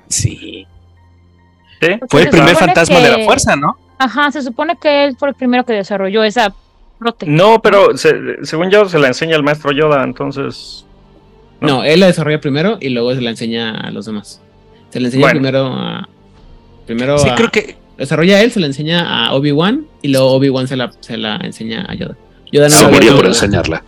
Sí. 0.07 0.65
Fue 2.09 2.23
el 2.23 2.29
primer 2.29 2.55
fantasma 2.55 2.99
de 2.99 3.17
la 3.17 3.25
fuerza, 3.25 3.55
¿no? 3.55 3.77
Ajá, 3.97 4.31
se 4.31 4.41
supone 4.41 4.75
que 4.77 5.05
él 5.05 5.15
fue 5.17 5.29
el 5.29 5.35
primero 5.35 5.65
que 5.65 5.73
desarrolló 5.73 6.23
esa 6.23 6.53
No, 7.25 7.61
pero 7.61 7.97
se- 7.97 8.43
según 8.45 8.69
yo 8.71 8.87
se 8.87 8.97
la 8.99 9.07
enseña 9.07 9.35
el 9.35 9.43
maestro 9.43 9.71
Yoda, 9.71 10.03
entonces... 10.03 10.85
No. 11.61 11.67
No, 11.77 11.83
él 11.83 11.99
la 12.01 12.07
desarrolla 12.07 12.39
primero 12.41 12.77
y 12.81 12.89
luego 12.89 13.13
se 13.15 13.21
la 13.21 13.29
enseña 13.31 13.71
a 13.79 13.91
los 13.91 14.05
demás. 14.05 14.41
Se 14.89 14.99
la 14.99 15.07
enseña 15.07 15.21
Bueno. 15.23 15.39
primero 15.39 15.65
a. 15.67 16.09
Primero 16.85 17.17
Sí, 17.17 17.29
a- 17.29 17.35
creo 17.35 17.49
que 17.51 17.77
desarrolla 17.97 18.41
él, 18.41 18.51
se 18.51 18.59
la 18.59 18.67
enseña 18.67 19.25
a 19.27 19.33
Obi-Wan 19.33 19.85
y 20.01 20.09
luego 20.09 20.31
Obi-Wan 20.33 20.67
se 20.67 20.75
la, 20.75 20.91
se 20.99 21.17
la 21.17 21.37
enseña 21.37 21.85
a 21.87 21.95
Yoda. 21.95 22.17
Yoda 22.51 22.67
no 22.69 22.75
Se 22.75 22.85
había- 22.85 23.15
por 23.15 23.25
enseñarla. 23.25 23.83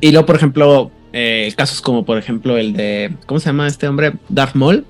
Y 0.00 0.10
luego, 0.12 0.26
por 0.26 0.36
ejemplo, 0.36 0.90
eh, 1.12 1.52
casos 1.56 1.80
como 1.80 2.04
por 2.04 2.18
ejemplo 2.18 2.56
el 2.58 2.72
de. 2.74 3.14
¿Cómo 3.26 3.40
se 3.40 3.46
llama 3.46 3.66
este 3.66 3.88
hombre? 3.88 4.12
Darth 4.28 4.54
Maul. 4.54 4.84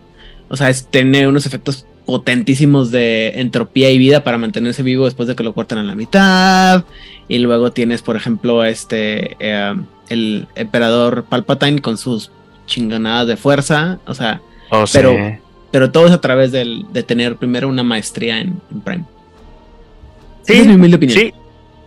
O 0.48 0.56
sea, 0.56 0.70
es, 0.70 0.86
tiene 0.86 1.26
unos 1.28 1.46
efectos 1.46 1.86
potentísimos 2.06 2.90
de 2.90 3.40
entropía 3.40 3.90
y 3.90 3.98
vida 3.98 4.24
para 4.24 4.38
mantenerse 4.38 4.82
vivo 4.82 5.04
después 5.04 5.28
de 5.28 5.36
que 5.36 5.42
lo 5.44 5.52
cortan 5.54 5.78
a 5.78 5.82
la 5.82 5.94
mitad. 5.94 6.84
Y 7.28 7.38
luego 7.38 7.72
tienes, 7.72 8.02
por 8.02 8.16
ejemplo, 8.16 8.64
este. 8.64 9.36
eh, 9.40 9.74
el 10.08 10.46
emperador 10.56 11.24
Palpatine 11.24 11.80
con 11.80 11.96
sus 11.96 12.30
chingonadas 12.66 13.26
de 13.26 13.36
fuerza. 13.36 13.98
O 14.06 14.14
sea, 14.14 14.40
Oh, 14.74 14.86
sí. 14.86 14.98
Pero- 14.98 15.38
pero 15.70 15.90
todo 15.90 16.06
es 16.06 16.12
a 16.12 16.20
través 16.20 16.50
del, 16.52 16.84
de 16.92 17.02
tener 17.02 17.36
primero 17.36 17.66
una 17.68 17.82
maestría 17.82 18.38
en, 18.40 18.60
en 18.70 18.80
Prime. 18.82 19.04
Sí, 20.42 20.52
Esa 20.54 20.62
es 20.62 20.68
mi 20.68 20.74
humilde 20.74 20.96
opinión. 20.96 21.18
Sí, 21.18 21.32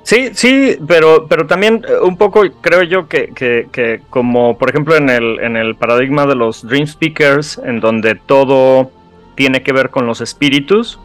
sí, 0.03 0.29
sí, 0.34 0.77
pero, 0.88 1.27
pero 1.27 1.45
también 1.45 1.84
eh, 1.88 1.93
un 2.03 2.17
poco 2.17 2.43
creo 2.62 2.84
yo 2.84 3.07
que, 3.07 3.27
que, 3.36 3.67
que 3.72 4.01
como 4.10 4.57
por 4.57 4.69
ejemplo 4.69 4.95
en 4.95 5.10
el, 5.10 5.39
en 5.39 5.55
el 5.57 5.75
paradigma 5.75 6.25
de 6.25 6.36
los 6.36 6.65
Dream 6.67 6.88
Speakers, 6.88 7.60
en 7.63 7.79
donde 7.79 8.15
todo 8.15 8.91
tiene 9.35 9.63
que 9.63 9.73
ver 9.73 9.89
con 9.89 10.05
los 10.05 10.21
espíritus, 10.21 10.99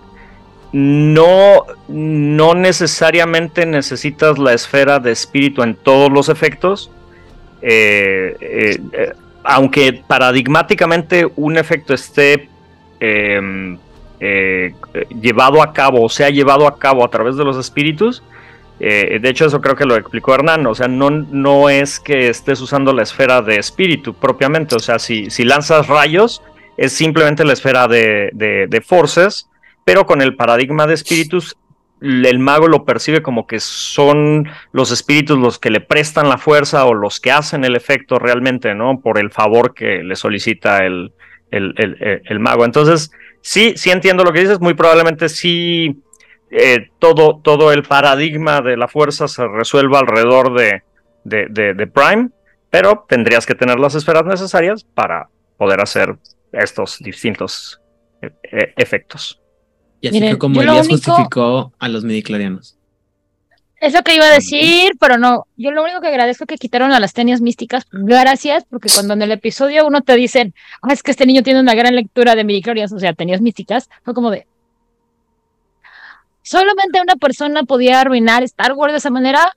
no, 0.73 1.65
no 1.89 2.55
necesariamente 2.55 3.67
necesitas 3.67 4.39
la 4.39 4.53
esfera 4.53 5.01
de 5.01 5.13
espíritu 5.13 5.63
en 5.63 5.75
todos 5.75 6.11
los 6.11 6.29
efectos. 6.29 6.91
eh, 7.63 8.37
eh, 8.41 8.81
eh, 8.93 9.13
aunque 9.43 10.03
paradigmáticamente 10.07 11.27
un 11.37 11.57
efecto 11.57 11.95
esté 11.95 12.49
em, 13.01 13.79
llevado 15.19 15.63
a 15.63 15.73
cabo 15.73 16.03
o 16.03 16.09
sea 16.11 16.29
llevado 16.29 16.67
a 16.67 16.79
cabo 16.79 17.05
a 17.05 17.11
través 17.11 17.37
de 17.37 17.45
los 17.45 17.57
espíritus. 17.57 18.23
de 18.79 19.21
hecho, 19.25 19.47
eso 19.47 19.61
creo 19.61 19.77
que 19.77 19.87
lo 19.87 19.97
explicó 19.97 20.35
Hernán. 20.35 20.67
O 20.67 20.75
sea, 20.75 20.89
no, 20.89 21.11
no 21.11 21.71
es 21.71 22.01
que 22.01 22.29
estés 22.29 22.61
usando 22.61 22.93
la 22.93 23.03
esfera 23.03 23.41
de 23.43 23.57
espíritu 23.57 24.13
propiamente. 24.15 24.77
O 24.77 24.79
sea, 24.79 24.99
si, 24.99 25.31
si 25.31 25.45
lanzas 25.45 25.87
rayos, 25.87 26.43
es 26.81 26.95
simplemente 26.95 27.45
la 27.45 27.53
esfera 27.53 27.87
de, 27.89 28.31
de, 28.33 28.81
forces, 28.81 29.51
pero 29.85 30.07
con 30.07 30.23
el 30.23 30.35
paradigma 30.35 30.87
de 30.87 30.95
espíritus, 30.95 31.59
el 32.01 32.39
mago 32.39 32.69
lo 32.69 32.87
percibe 32.87 33.21
como 33.21 33.47
que 33.47 33.61
son 33.61 34.49
los 34.73 34.91
espíritus 34.91 35.39
los 35.39 35.59
que 35.59 35.69
le 35.69 35.81
prestan 35.83 36.31
la 36.31 36.39
fuerza 36.39 36.87
o 36.87 36.95
los 36.95 37.21
que 37.21 37.33
hacen 37.33 37.65
el 37.67 37.77
efecto 37.77 38.19
realmente, 38.19 38.75
¿no? 38.75 38.99
Por 39.01 39.19
el 39.19 39.31
favor 39.31 39.75
que 39.75 40.03
le 40.03 40.17
solicita 40.17 40.79
el, 40.87 41.13
el, 41.51 41.75
el- 41.77 41.99
el- 42.01 42.23
el 42.25 42.41
mago. 42.41 42.65
Entonces, 42.65 43.11
sí, 43.43 43.75
sí 43.77 43.91
entiendo 43.91 44.25
lo 44.25 44.33
que 44.33 44.41
dices, 44.41 44.59
muy 44.59 44.73
probablemente 44.73 45.29
sí 45.29 46.01
eh, 46.51 46.89
todo, 46.99 47.41
todo 47.45 47.73
el 47.75 47.83
paradigma 47.83 48.63
de 48.63 48.79
la 48.79 48.89
fuerza 48.89 49.29
se 49.29 49.47
resuelva 49.47 49.99
alrededor 49.99 50.55
de, 50.59 50.83
de, 51.25 51.47
de- 51.51 51.75
de 51.75 51.87
Prime, 51.87 52.31
pero 52.71 53.05
tendrías 53.07 53.45
que 53.45 53.55
tener 53.55 53.79
las 53.79 53.95
esferas 53.95 54.25
necesarias 54.25 54.83
para 54.95 55.29
poder 55.59 55.83
hacer 55.83 56.17
estos 56.53 56.99
distintos 57.01 57.81
eh, 58.23 58.31
eh, 58.53 58.75
efectos. 58.77 59.41
Y 60.01 60.09
así 60.09 60.17
Miren, 60.17 60.31
fue 60.33 60.39
como 60.39 60.61
Elías 60.63 60.87
único- 60.87 61.11
justificó 61.13 61.73
a 61.79 61.89
los 61.89 62.05
midiclorianos. 62.05 62.77
Es 63.81 63.95
lo 63.95 64.03
que 64.03 64.15
iba 64.15 64.27
a 64.27 64.31
decir, 64.35 64.93
pero 65.01 65.17
no. 65.17 65.47
Yo 65.57 65.71
lo 65.71 65.83
único 65.83 66.03
que 66.03 66.09
agradezco 66.09 66.45
es 66.45 66.49
que 66.49 66.57
quitaron 66.59 66.93
a 66.93 67.01
las 67.01 67.15
tenias 67.15 67.41
místicas. 67.41 67.85
Gracias, 67.91 68.67
porque 68.69 68.91
cuando 68.93 69.15
en 69.15 69.23
el 69.23 69.33
episodio 69.33 69.87
uno 69.87 70.03
te 70.03 70.17
dicen, 70.17 70.53
"Ah, 70.83 70.93
es 70.93 71.03
que 71.03 71.11
este 71.13 71.25
niño 71.25 71.43
tiene 71.43 71.61
una 71.61 71.75
gran 71.75 71.95
lectura 71.95 72.35
de 72.35 72.45
midichlorians, 72.45 72.93
o 72.93 72.99
sea, 72.99 73.15
tenias 73.15 73.41
místicas, 73.41 73.89
fue 74.05 74.13
como 74.13 74.31
de. 74.31 74.47
Solamente 76.43 77.01
una 77.01 77.17
persona 77.17 77.63
podía 77.65 78.01
arruinar 78.01 78.43
Star 78.43 78.73
Wars 78.73 78.93
de 78.93 78.99
esa 78.99 79.11
manera, 79.11 79.57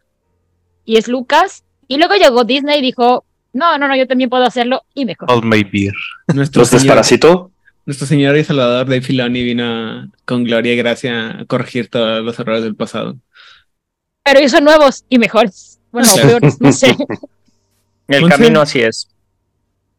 y 0.85 0.97
es 0.97 1.07
Lucas. 1.07 1.63
Y 1.87 1.97
luego 1.97 2.15
llegó 2.15 2.43
Disney 2.43 2.79
y 2.79 2.81
dijo, 2.81 3.25
no, 3.53 3.77
no, 3.77 3.87
no, 3.87 3.95
yo 3.95 4.07
también 4.07 4.29
puedo 4.29 4.43
hacerlo, 4.43 4.83
y 4.93 5.05
mejor. 5.05 5.31
All 5.31 5.45
my 5.45 5.63
beer. 5.63 5.93
Nuestro 6.33 6.61
¿Los 6.61 6.69
señor, 6.69 6.81
desparasitó? 6.81 7.51
nuestro 7.85 8.07
señor 8.07 8.37
y 8.37 8.43
salvador 8.43 8.87
Dave 8.87 9.01
Filoni 9.01 9.43
vino 9.43 10.09
con 10.25 10.43
gloria 10.43 10.73
y 10.73 10.77
gracia 10.77 11.41
a 11.41 11.45
corregir 11.45 11.89
todos 11.89 12.23
los 12.23 12.39
errores 12.39 12.63
del 12.63 12.75
pasado. 12.75 13.17
Pero 14.23 14.39
hizo 14.39 14.59
nuevos 14.61 15.05
y 15.09 15.19
mejores. 15.19 15.79
Bueno, 15.91 16.09
peores, 16.15 16.59
no 16.59 16.71
sé. 16.71 16.95
El 18.07 18.27
camino 18.29 18.61
así 18.61 18.79
es. 18.81 19.09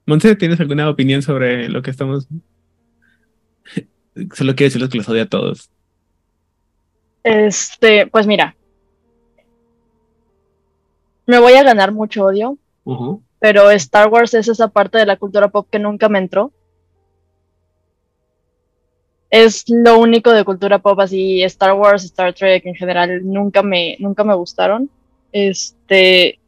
Monse, 0.07 0.35
¿tienes 0.37 0.61
alguna 0.61 0.89
opinión 0.89 1.23
sobre 1.23 1.69
lo 1.69 1.83
que 1.83 1.91
estamos? 1.91 2.27
Solo 4.35 4.55
quiero 4.55 4.69
decirles 4.69 4.91
que 4.91 4.99
los 4.99 5.09
odio 5.09 5.23
a 5.23 5.27
todos. 5.27 5.71
Este, 7.23 8.07
pues 8.07 8.27
mira. 8.27 8.57
Me 11.27 11.39
voy 11.39 11.55
a 11.55 11.63
ganar 11.63 11.93
mucho 11.93 12.25
odio, 12.25 12.59
pero 13.45 13.71
Star 13.73 14.09
Wars 14.09 14.33
es 14.33 14.49
esa 14.49 14.69
parte 14.69 14.97
de 14.97 15.05
la 15.05 15.19
cultura 15.19 15.49
pop 15.49 15.69
que 15.71 15.79
nunca 15.79 16.09
me 16.09 16.19
entró. 16.19 16.51
Es 19.29 19.65
lo 19.69 19.99
único 19.99 20.33
de 20.33 20.47
cultura 20.47 20.79
pop, 20.79 20.99
así 20.99 21.43
Star 21.43 21.75
Wars, 21.75 22.05
Star 22.05 22.33
Trek 22.33 22.65
en 22.65 22.75
general, 22.75 23.21
nunca 23.23 23.63
me, 23.63 23.97
nunca 23.99 24.25
me 24.25 24.35
gustaron. 24.35 24.89
Este, 25.31 26.39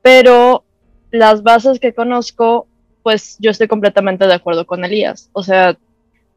pero 0.00 0.64
las 1.10 1.42
bases 1.42 1.78
que 1.78 1.92
conozco, 1.92 2.66
pues 3.02 3.36
yo 3.40 3.50
estoy 3.50 3.68
completamente 3.68 4.26
de 4.26 4.32
acuerdo 4.32 4.66
con 4.66 4.86
Elías. 4.86 5.28
O 5.34 5.42
sea, 5.42 5.76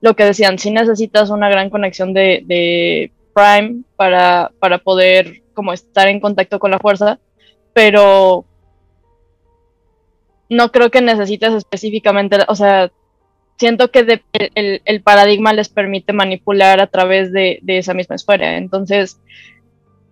lo 0.01 0.13
que 0.17 0.25
decían, 0.25 0.59
si 0.59 0.71
necesitas 0.71 1.29
una 1.29 1.47
gran 1.47 1.69
conexión 1.69 2.13
de, 2.13 2.43
de 2.45 3.13
Prime 3.33 3.83
para, 3.95 4.51
para 4.59 4.79
poder 4.79 5.41
como 5.53 5.71
estar 5.71 6.09
en 6.09 6.19
contacto 6.19 6.59
con 6.59 6.71
la 6.71 6.79
fuerza, 6.79 7.17
pero 7.71 8.43
no 10.51 10.69
creo 10.69 10.91
que 10.91 11.01
necesites 11.01 11.53
específicamente, 11.53 12.37
o 12.49 12.55
sea, 12.55 12.91
siento 13.57 13.89
que 13.89 14.03
de- 14.03 14.21
el, 14.53 14.81
el 14.83 15.01
paradigma 15.01 15.53
les 15.53 15.69
permite 15.69 16.11
manipular 16.11 16.81
a 16.81 16.87
través 16.87 17.31
de, 17.31 17.59
de 17.61 17.77
esa 17.77 17.93
misma 17.93 18.17
esfera. 18.17 18.57
Entonces, 18.57 19.17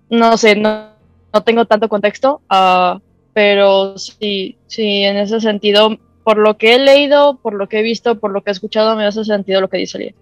no 0.09 0.37
sé, 0.37 0.55
no, 0.55 0.91
no 1.33 1.43
tengo 1.43 1.65
tanto 1.65 1.89
contexto, 1.89 2.41
ah, 2.49 2.99
pero 3.33 3.97
sí, 3.97 4.57
sí, 4.67 5.03
en 5.03 5.17
ese 5.17 5.41
sentido, 5.41 5.97
por 6.23 6.37
lo 6.37 6.57
que 6.57 6.75
he 6.75 6.79
leído, 6.79 7.37
por 7.41 7.53
lo 7.53 7.67
que 7.67 7.79
he 7.79 7.83
visto, 7.83 8.17
por 8.17 8.31
lo 8.31 8.41
que 8.41 8.51
he 8.51 8.53
escuchado, 8.53 8.95
me 8.95 9.05
hace 9.05 9.25
sentido 9.25 9.59
lo 9.59 9.69
que 9.69 9.77
dice 9.77 9.97
Elías. 9.97 10.15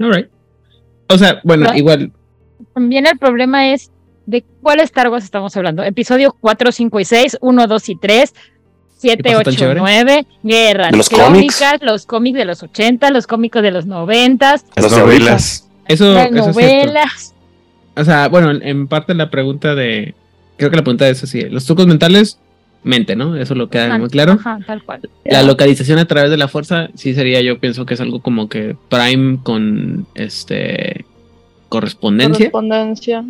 Alright. 0.00 0.30
O 1.10 1.18
sea, 1.18 1.40
bueno, 1.44 1.74
igual, 1.74 2.10
También 2.72 3.06
el 3.06 3.18
problema 3.18 3.70
es 3.74 3.90
de 4.24 4.44
cuál 4.62 4.80
Star 4.80 5.10
Wars 5.10 5.24
estamos 5.24 5.54
hablando. 5.58 5.82
Episodio 5.82 6.34
4, 6.40 6.72
5 6.72 7.00
y 7.00 7.04
6, 7.04 7.38
1, 7.42 7.66
2 7.66 7.88
y 7.90 7.96
3, 7.96 8.34
7, 8.98 9.22
pasó 9.22 9.36
tan 9.42 9.52
8, 9.52 9.58
chévere? 9.58 9.80
9, 9.80 10.26
guerras, 10.42 10.90
¿De 10.92 10.96
los 10.96 11.08
crónicas, 11.08 11.78
los 11.80 12.04
cómics 12.06 12.36
de 12.38 12.44
los 12.44 12.62
80, 12.62 13.10
los 13.10 13.26
cómicos 13.26 13.62
de 13.62 13.70
los 13.70 13.86
90, 13.86 14.52
Los 14.76 14.90
Las 14.92 14.98
novelas. 15.00 15.68
eso, 15.88 16.12
las 16.14 16.26
eso 16.26 16.36
es 16.50 16.56
novelas. 16.56 17.34
O 17.96 18.04
sea, 18.04 18.28
bueno, 18.28 18.50
en- 18.50 18.62
en 18.62 18.86
parte 18.88 19.14
la 19.14 19.30
pregunta 19.30 19.74
de. 19.74 20.14
Creo 20.56 20.70
que 20.70 20.76
la 20.76 20.82
pregunta 20.82 21.08
es 21.08 21.22
así: 21.24 21.42
los 21.48 21.64
trucos 21.64 21.86
mentales, 21.86 22.38
mente, 22.84 23.16
¿no? 23.16 23.34
Eso 23.36 23.54
lo 23.56 23.68
queda 23.70 23.98
muy 23.98 24.08
claro. 24.08 24.32
Ajá, 24.34 24.58
tal 24.66 24.82
cual. 24.84 25.00
La 25.24 25.42
localización 25.42 25.98
a 25.98 26.04
través 26.06 26.30
de 26.30 26.36
la 26.36 26.46
fuerza, 26.48 26.88
sí 26.94 27.14
sería, 27.14 27.40
yo 27.40 27.58
pienso 27.58 27.86
que 27.86 27.94
es 27.94 28.00
algo 28.00 28.20
como 28.20 28.48
que 28.48 28.76
Prime 28.88 29.38
con 29.42 30.06
este 30.14 31.04
correspondencia. 31.68 32.50
Correspondencia. 32.50 33.24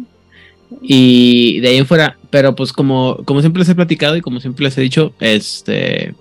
Y 0.83 1.61
de 1.61 1.69
ahí 1.69 1.77
en 1.79 1.87
fuera, 1.87 2.19
pero 2.31 2.55
pues 2.55 2.73
como, 2.73 3.19
como 3.25 3.41
siempre 3.41 3.61
les 3.61 3.69
he 3.69 3.75
platicado 3.75 4.17
y 4.17 4.21
como 4.21 4.41
siempre 4.41 4.65
les 4.65 4.77
he 4.79 4.83
dicho, 4.83 5.13
este 5.21 6.15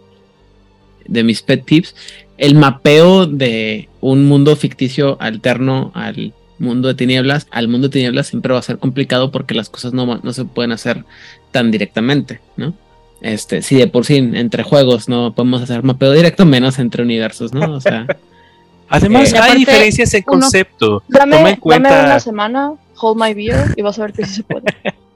de 1.05 1.23
mis 1.23 1.41
pet 1.41 1.65
tips, 1.65 1.95
el 2.37 2.55
mapeo 2.55 3.25
de 3.27 3.87
un 4.01 4.25
mundo 4.25 4.55
ficticio 4.55 5.17
alterno 5.21 5.91
al 5.95 6.33
mundo 6.59 6.87
de 6.87 6.95
tinieblas, 6.95 7.47
al 7.51 7.67
mundo 7.67 7.87
de 7.87 7.93
tinieblas 7.93 8.27
siempre 8.27 8.51
va 8.53 8.59
a 8.59 8.63
ser 8.63 8.77
complicado 8.77 9.31
porque 9.31 9.53
las 9.53 9.69
cosas 9.69 9.93
no, 9.93 10.19
no 10.21 10.33
se 10.33 10.43
pueden 10.45 10.71
hacer 10.71 11.05
tan 11.51 11.71
directamente, 11.71 12.39
¿no? 12.57 12.73
Este, 13.21 13.61
si 13.61 13.75
de 13.75 13.87
por 13.87 14.05
sí 14.05 14.15
entre 14.17 14.63
juegos 14.63 15.09
no 15.09 15.33
podemos 15.33 15.61
hacer 15.61 15.81
mapeo 15.83 16.11
directo, 16.11 16.45
menos 16.45 16.77
entre 16.79 17.03
universos, 17.03 17.53
¿no? 17.53 17.73
O 17.75 17.81
sea, 17.81 18.05
Además, 18.89 19.33
Eh, 19.33 19.37
hay 19.41 19.57
diferencias 19.59 20.13
en 20.13 20.23
uno- 20.27 20.39
concepto. 20.41 21.03
Dame, 21.09 21.35
Toma 21.35 21.49
en 21.49 21.55
dame 21.55 21.59
cuenta. 21.59 22.03
una 22.05 22.19
semana, 22.21 22.71
hold 22.99 23.21
my 23.21 23.33
beer 23.33 23.73
y 23.75 23.81
vas 23.81 23.97
a 23.99 24.03
ver 24.03 24.13
que 24.13 24.25
se 24.25 24.43
puede. 24.43 24.65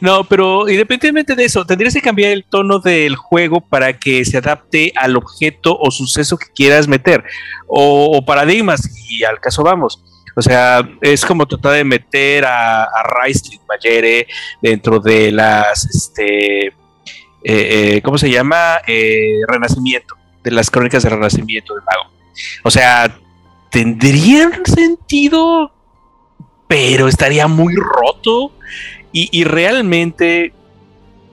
No, 0.00 0.24
pero 0.24 0.66
independientemente 0.68 1.34
de 1.34 1.44
eso, 1.44 1.66
tendrías 1.66 1.92
que 1.92 2.00
cambiar 2.00 2.30
el 2.30 2.44
tono 2.44 2.78
del 2.78 3.16
juego 3.16 3.60
para 3.60 3.92
que 3.92 4.24
se 4.24 4.38
adapte 4.38 4.92
al 4.96 5.14
objeto 5.16 5.76
o 5.78 5.90
suceso 5.90 6.38
que 6.38 6.46
quieras 6.54 6.88
meter, 6.88 7.22
o, 7.66 8.16
o 8.16 8.24
paradigmas, 8.24 8.88
y 9.10 9.24
al 9.24 9.40
caso 9.40 9.62
vamos. 9.62 10.02
O 10.38 10.40
sea, 10.40 10.88
es 11.02 11.26
como 11.26 11.46
tratar 11.46 11.72
de 11.72 11.84
meter 11.84 12.44
a, 12.44 12.84
a 12.84 13.02
Raistlin 13.02 13.60
Mayere 13.68 14.26
dentro 14.62 15.00
de 15.00 15.32
las, 15.32 15.84
este, 15.86 16.68
eh, 16.68 16.72
eh, 17.42 18.02
¿cómo 18.04 18.18
se 18.18 18.30
llama? 18.30 18.80
Eh, 18.86 19.40
Renacimiento, 19.46 20.16
de 20.44 20.50
las 20.50 20.70
crónicas 20.70 21.02
de 21.02 21.10
Renacimiento 21.10 21.74
del 21.74 21.82
mago. 21.84 22.12
O 22.62 22.70
sea, 22.70 23.18
tendrían 23.70 24.64
sentido, 24.64 25.72
pero 26.68 27.08
estaría 27.08 27.48
muy 27.48 27.74
roto. 27.74 28.52
Y, 29.10 29.28
y 29.32 29.44
realmente 29.44 30.52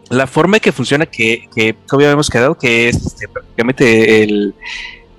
la 0.09 0.27
forma 0.27 0.57
en 0.57 0.61
que 0.61 0.71
funciona, 0.71 1.05
que, 1.05 1.47
que 1.53 1.73
todavía 1.73 2.07
habíamos 2.07 2.29
quedado, 2.29 2.55
que 2.55 2.89
es 2.89 3.05
este, 3.05 3.27
prácticamente 3.27 4.23
el 4.23 4.55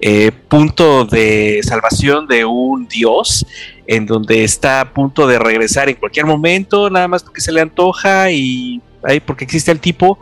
eh, 0.01 0.31
punto 0.49 1.05
de 1.05 1.61
salvación 1.63 2.27
de 2.27 2.45
un 2.45 2.87
dios, 2.87 3.47
en 3.87 4.07
donde 4.07 4.45
está 4.45 4.81
a 4.81 4.93
punto 4.93 5.27
de 5.27 5.39
regresar 5.39 5.89
en 5.89 5.97
cualquier 5.97 6.27
momento, 6.27 6.91
nada 6.91 7.09
más 7.09 7.23
porque 7.23 7.41
se 7.41 7.53
le 7.53 7.61
antoja 7.61 8.31
y 8.31 8.81
ahí 9.03 9.21
porque 9.21 9.45
existe 9.45 9.71
el 9.71 9.81
tipo, 9.81 10.19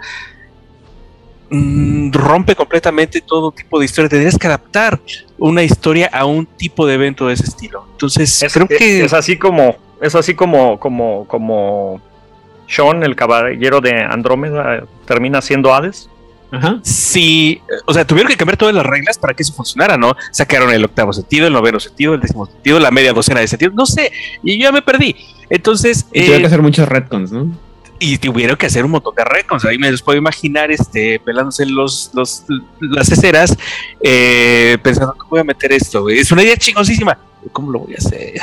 mm, 1.54 2.12
rompe 2.12 2.54
completamente 2.54 3.20
todo 3.20 3.50
tipo 3.52 3.78
de 3.78 3.84
historia. 3.86 4.08
Tendrías 4.08 4.38
que 4.38 4.46
adaptar 4.46 5.00
una 5.38 5.62
historia 5.62 6.08
a 6.12 6.24
un 6.24 6.46
tipo 6.46 6.86
de 6.86 6.94
evento 6.94 7.26
de 7.28 7.34
ese 7.34 7.44
estilo. 7.44 7.86
Entonces, 7.92 8.42
Es, 8.42 8.52
creo 8.52 8.66
es- 8.68 8.78
que 8.78 9.04
es 9.04 9.12
así 9.12 9.36
como, 9.36 9.76
es 10.00 10.14
así 10.14 10.34
como, 10.34 10.78
como, 10.78 11.26
como 11.26 12.00
Sean, 12.68 13.02
el 13.02 13.14
caballero 13.16 13.80
de 13.80 13.92
Andrómeda, 14.02 14.84
termina 15.06 15.40
siendo 15.42 15.74
Hades. 15.74 16.08
ajá. 16.50 16.78
Sí, 16.82 17.60
o 17.86 17.92
sea, 17.92 18.06
tuvieron 18.06 18.30
que 18.30 18.36
cambiar 18.36 18.56
todas 18.56 18.74
las 18.74 18.86
reglas 18.86 19.18
para 19.18 19.34
que 19.34 19.42
eso 19.42 19.52
funcionara, 19.52 19.96
¿no? 19.96 20.14
Sacaron 20.30 20.72
el 20.72 20.84
octavo 20.84 21.12
sentido, 21.12 21.46
el 21.46 21.52
noveno 21.52 21.78
sentido, 21.80 22.14
el 22.14 22.20
décimo 22.20 22.46
sentido, 22.46 22.78
la 22.80 22.90
media 22.90 23.12
docena 23.12 23.40
de 23.40 23.48
sentidos, 23.48 23.74
no 23.74 23.86
sé, 23.86 24.10
y 24.42 24.58
yo 24.58 24.64
ya 24.64 24.72
me 24.72 24.80
perdí. 24.82 25.14
Entonces, 25.50 26.06
Y 26.12 26.24
tuve 26.24 26.36
eh, 26.36 26.40
que 26.40 26.46
hacer 26.46 26.62
muchos 26.62 26.88
retcons, 26.88 27.32
¿no? 27.32 27.48
Y 28.04 28.18
tuvieron 28.18 28.56
que 28.56 28.66
hacer 28.66 28.84
un 28.84 28.90
montón 28.90 29.14
de 29.14 29.24
recons. 29.24 29.64
Ahí 29.64 29.78
me 29.78 29.90
los 29.90 30.02
puedo 30.02 30.18
imaginar, 30.18 30.70
este, 30.70 31.18
pelándose 31.20 31.64
los, 31.64 32.10
los, 32.12 32.44
las 32.80 33.08
cesteras, 33.08 33.56
eh, 34.02 34.76
pensando, 34.82 35.14
¿cómo 35.14 35.30
voy 35.30 35.40
a 35.40 35.44
meter 35.44 35.72
esto? 35.72 36.08
Es 36.10 36.30
una 36.30 36.42
idea 36.42 36.56
chingosísima. 36.56 37.18
¿Cómo 37.52 37.70
lo 37.72 37.80
voy 37.80 37.94
a 37.94 37.98
hacer? 37.98 38.40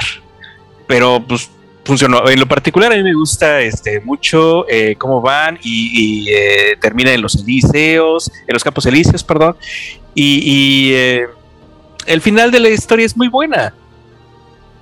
Pero, 0.87 1.23
pues, 1.27 1.49
funcionó. 1.85 2.27
En 2.27 2.39
lo 2.39 2.47
particular, 2.47 2.91
a 2.91 2.95
mí 2.95 3.03
me 3.03 3.13
gusta 3.13 3.61
este, 3.61 3.99
mucho 3.99 4.67
eh, 4.67 4.95
cómo 4.97 5.21
van 5.21 5.59
y, 5.61 6.23
y, 6.23 6.29
eh, 6.29 6.77
termina 6.79 7.13
en 7.13 7.21
los 7.21 7.43
en 7.45 8.53
los 8.53 8.63
campos 8.63 8.85
elíseos, 8.87 9.23
perdón. 9.23 9.55
Y, 10.15 10.41
y, 10.43 10.93
eh, 10.93 11.27
el 12.07 12.21
final 12.21 12.49
de 12.49 12.59
la 12.59 12.69
historia 12.69 13.05
es 13.05 13.15
muy 13.15 13.27
buena 13.27 13.73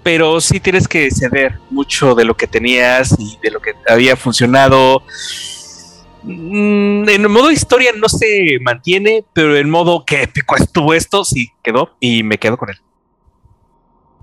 pero 0.03 0.41
sí 0.41 0.59
tienes 0.59 0.87
que 0.87 1.09
ceder 1.11 1.59
mucho 1.69 2.15
de 2.15 2.25
lo 2.25 2.35
que 2.35 2.47
tenías 2.47 3.15
y 3.19 3.37
de 3.41 3.51
lo 3.51 3.61
que 3.61 3.73
había 3.87 4.15
funcionado. 4.15 5.03
Mm, 6.21 7.07
En 7.09 7.31
modo 7.31 7.51
historia 7.51 7.91
no 7.97 8.09
se 8.09 8.57
mantiene, 8.61 9.25
pero 9.33 9.55
en 9.57 9.69
modo 9.69 10.03
que 10.05 10.23
épico 10.23 10.55
estuvo 10.57 10.93
esto, 10.93 11.23
sí 11.25 11.49
quedó 11.63 11.95
y 11.99 12.23
me 12.23 12.37
quedo 12.37 12.57
con 12.57 12.69
él. 12.69 12.77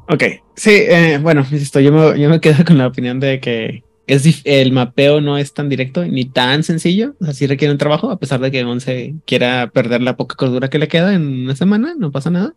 Ok, 0.09 0.23
sí, 0.55 0.71
eh, 0.73 1.19
bueno, 1.21 1.41
insisto, 1.51 1.81
yo 1.81 1.93
me, 1.93 2.19
yo 2.21 2.29
me 2.29 2.41
quedo 2.41 2.65
con 2.65 2.79
la 2.79 2.87
opinión 2.87 3.19
de 3.19 3.41
que 3.41 3.85
es 4.07 4.41
el 4.45 4.71
mapeo 4.73 5.21
no 5.21 5.37
es 5.37 5.53
tan 5.53 5.69
directo 5.69 6.05
ni 6.07 6.27
tan 6.27 6.63
sencillo, 6.63 7.17
o 7.21 7.25
sea, 7.25 7.35
sí 7.35 7.47
requiere 7.49 7.73
un 7.73 7.79
trabajo, 7.79 8.11
a 8.13 8.19
pesar 8.21 8.39
de 8.41 8.53
que 8.53 8.65
Once 8.65 9.17
quiera 9.27 9.69
perder 9.73 10.03
la 10.03 10.17
poca 10.17 10.37
cordura 10.37 10.71
que 10.71 10.79
le 10.79 10.87
queda 10.89 11.13
en 11.15 11.45
una 11.45 11.57
semana, 11.57 11.95
no 11.99 12.13
pasa 12.13 12.31
nada. 12.31 12.55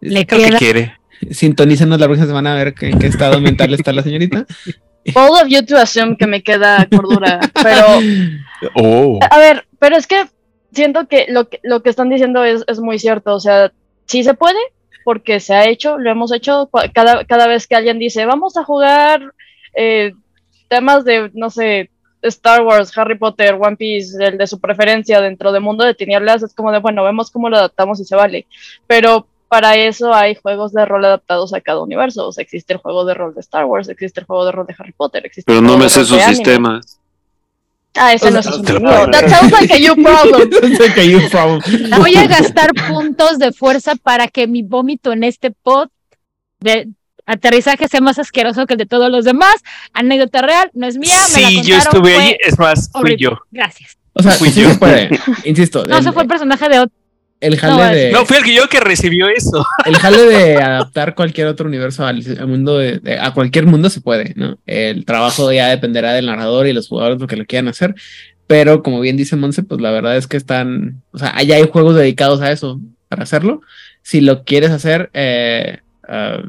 Le 0.00 0.26
Creo 0.26 0.42
que 0.42 0.46
queda. 0.46 0.58
quiere. 0.58 0.97
Sintonícenos 1.30 1.98
la 1.98 2.06
próxima 2.06 2.26
semana 2.28 2.52
a 2.52 2.56
ver 2.56 2.74
qué- 2.74 2.90
en 2.90 2.98
qué 2.98 3.06
estado 3.08 3.40
mental 3.40 3.72
está 3.74 3.92
la 3.92 4.02
señorita. 4.02 4.46
Bold 5.14 5.42
of 5.42 5.48
you 5.48 5.64
to 5.64 5.76
assume 5.78 6.16
que 6.16 6.26
me 6.26 6.42
queda 6.42 6.86
cordura, 6.90 7.40
pero 7.62 7.84
Oh. 8.74 9.18
a 9.30 9.38
ver, 9.38 9.66
pero 9.78 9.96
es 9.96 10.06
que 10.06 10.24
siento 10.72 11.06
que 11.08 11.26
lo 11.28 11.48
que, 11.48 11.60
lo 11.62 11.82
que 11.82 11.90
están 11.90 12.10
diciendo 12.10 12.44
es, 12.44 12.64
es 12.66 12.80
muy 12.80 12.98
cierto, 12.98 13.34
o 13.34 13.40
sea, 13.40 13.72
sí 14.06 14.22
se 14.24 14.34
puede, 14.34 14.58
porque 15.04 15.40
se 15.40 15.54
ha 15.54 15.66
hecho, 15.68 15.96
lo 15.96 16.10
hemos 16.10 16.32
hecho, 16.32 16.68
cada, 16.92 17.24
cada 17.24 17.46
vez 17.46 17.66
que 17.66 17.76
alguien 17.76 17.98
dice, 17.98 18.26
vamos 18.26 18.56
a 18.56 18.64
jugar 18.64 19.32
eh, 19.74 20.12
temas 20.68 21.04
de, 21.04 21.30
no 21.34 21.48
sé, 21.50 21.90
Star 22.22 22.62
Wars, 22.62 22.90
Harry 22.98 23.16
Potter, 23.16 23.54
One 23.54 23.76
Piece, 23.76 24.22
el 24.22 24.36
de 24.36 24.46
su 24.48 24.60
preferencia 24.60 25.20
dentro 25.20 25.52
de 25.52 25.60
Mundo 25.60 25.84
de 25.84 25.94
Tinieblas, 25.94 26.42
es 26.42 26.52
como 26.52 26.72
de, 26.72 26.80
bueno, 26.80 27.04
vemos 27.04 27.30
cómo 27.30 27.48
lo 27.48 27.56
adaptamos 27.56 28.00
y 28.00 28.04
se 28.04 28.16
vale, 28.16 28.46
pero 28.88 29.28
para 29.48 29.74
eso 29.76 30.12
hay 30.14 30.34
juegos 30.34 30.72
de 30.72 30.84
rol 30.84 31.04
adaptados 31.04 31.52
a 31.54 31.60
cada 31.60 31.80
universo, 31.82 32.28
o 32.28 32.32
sea, 32.32 32.42
existe 32.42 32.72
el 32.74 32.78
juego 32.78 33.04
de 33.04 33.14
rol 33.14 33.34
de 33.34 33.40
Star 33.40 33.64
Wars, 33.64 33.88
existe 33.88 34.20
el 34.20 34.26
juego 34.26 34.44
de 34.44 34.52
rol 34.52 34.66
de 34.66 34.74
Harry 34.78 34.92
Potter, 34.92 35.24
existe 35.26 35.44
Pero 35.50 35.58
el 35.58 35.64
no 35.64 35.70
juego 35.70 35.78
me 35.78 35.84
de 35.84 35.90
sé 35.90 35.98
rol 36.00 36.06
su 36.06 36.14
de 36.16 36.22
anime. 36.22 36.34
sistema. 36.36 36.80
Ah, 37.94 38.12
ese 38.12 38.30
no 38.30 38.38
es 38.40 38.46
mío. 38.46 38.80
puedo 38.80 39.10
That 39.10 39.28
sounds 39.28 39.52
like 39.52 39.72
a 39.72 39.78
you 39.78 39.94
problem. 39.96 40.50
You. 40.50 41.98
Voy 41.98 42.16
a 42.16 42.26
gastar 42.26 42.70
puntos 42.88 43.38
de 43.38 43.52
fuerza 43.52 43.94
para 43.96 44.28
que 44.28 44.46
mi 44.46 44.62
vómito 44.62 45.12
en 45.12 45.24
este 45.24 45.50
pod 45.50 45.88
de 46.60 46.88
aterrizaje 47.26 47.88
sea 47.88 48.00
más 48.00 48.18
asqueroso 48.18 48.66
que 48.66 48.74
el 48.74 48.78
de 48.78 48.86
todos 48.86 49.10
los 49.10 49.24
demás. 49.24 49.56
Anécdota 49.94 50.42
real, 50.42 50.70
no 50.74 50.86
es 50.86 50.96
mía. 50.96 51.12
me 51.34 51.42
la 51.42 51.48
Sí, 51.48 51.62
yo 51.62 51.76
estuve 51.76 52.14
allí. 52.16 52.36
Es 52.40 52.58
más, 52.58 52.90
fui 52.92 53.00
horrible. 53.00 53.18
yo. 53.24 53.38
Gracias. 53.50 53.96
O 54.12 54.22
sea, 54.22 54.32
Fui 54.32 54.50
sí 54.50 54.62
yo. 54.62 54.78
puede. 54.78 55.10
Insisto, 55.44 55.84
No, 55.84 55.94
el, 55.96 56.00
ese 56.00 56.12
fue 56.12 56.22
el 56.22 56.28
personaje 56.28 56.68
de 56.68 56.86
el 57.40 57.52
no, 57.54 57.58
jale 57.60 57.96
de 57.96 58.12
No, 58.12 58.26
fui 58.26 58.36
el 58.38 58.44
que 58.44 58.54
yo 58.54 58.68
que 58.68 58.80
recibió 58.80 59.28
eso. 59.28 59.64
el 59.86 59.96
jale 59.96 60.22
de 60.26 60.56
adaptar 60.56 61.14
cualquier 61.14 61.46
otro 61.46 61.68
universo 61.68 62.04
al, 62.06 62.22
al 62.38 62.46
mundo 62.48 62.78
de, 62.78 62.98
de- 62.98 63.18
a 63.18 63.32
cualquier 63.32 63.66
mundo 63.66 63.90
se 63.90 64.00
puede, 64.00 64.32
¿no? 64.36 64.58
El 64.66 65.04
trabajo 65.04 65.52
ya 65.52 65.68
dependerá 65.68 66.12
del 66.14 66.26
narrador 66.26 66.66
y 66.66 66.72
los 66.72 66.88
jugadores 66.88 67.20
lo 67.20 67.26
que 67.26 67.36
lo 67.36 67.44
quieran 67.46 67.68
hacer, 67.68 67.94
pero 68.46 68.82
como 68.82 69.00
bien 69.00 69.16
dice 69.16 69.36
Monse, 69.36 69.62
pues 69.62 69.80
la 69.80 69.90
verdad 69.90 70.16
es 70.16 70.26
que 70.26 70.36
están, 70.36 71.02
o 71.12 71.18
sea, 71.18 71.32
allá 71.36 71.56
hay 71.56 71.68
juegos 71.70 71.94
dedicados 71.94 72.40
a 72.40 72.50
eso 72.50 72.80
para 73.08 73.22
hacerlo. 73.22 73.60
Si 74.02 74.20
lo 74.20 74.44
quieres 74.44 74.70
hacer, 74.70 75.10
eh, 75.14 75.78
ah, 76.08 76.42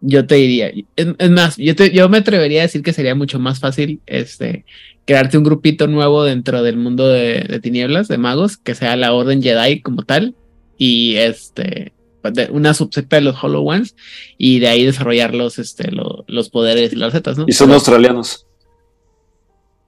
yo 0.00 0.26
te 0.26 0.34
diría, 0.34 0.70
es, 0.96 1.06
es 1.18 1.30
más, 1.30 1.56
yo, 1.56 1.74
te- 1.74 1.90
yo 1.92 2.08
me 2.08 2.18
atrevería 2.18 2.60
a 2.60 2.64
decir 2.64 2.82
que 2.82 2.92
sería 2.92 3.14
mucho 3.14 3.38
más 3.38 3.58
fácil 3.60 4.00
este, 4.06 4.64
crearte 5.06 5.36
un 5.38 5.44
grupito 5.44 5.86
nuevo 5.86 6.24
dentro 6.24 6.62
del 6.62 6.76
mundo 6.76 7.08
de, 7.08 7.40
de 7.48 7.60
tinieblas, 7.60 8.08
de 8.08 8.18
magos, 8.18 8.56
que 8.56 8.74
sea 8.74 8.96
la 8.96 9.12
Orden 9.12 9.42
Jedi 9.42 9.80
como 9.82 10.02
tal, 10.02 10.34
y 10.78 11.16
este 11.16 11.92
de- 12.22 12.48
una 12.50 12.72
subsecta 12.72 13.16
de 13.16 13.22
los 13.22 13.42
Hollow 13.42 13.68
Ones, 13.68 13.94
y 14.38 14.58
de 14.60 14.68
ahí 14.68 14.84
desarrollar 14.86 15.34
los, 15.34 15.58
este, 15.58 15.90
lo- 15.90 16.24
los 16.26 16.48
poderes 16.48 16.92
y 16.92 16.96
las 16.96 17.12
zetas, 17.12 17.36
¿no? 17.36 17.44
Y 17.46 17.52
son 17.52 17.66
Pero, 17.66 17.74
australianos. 17.74 18.46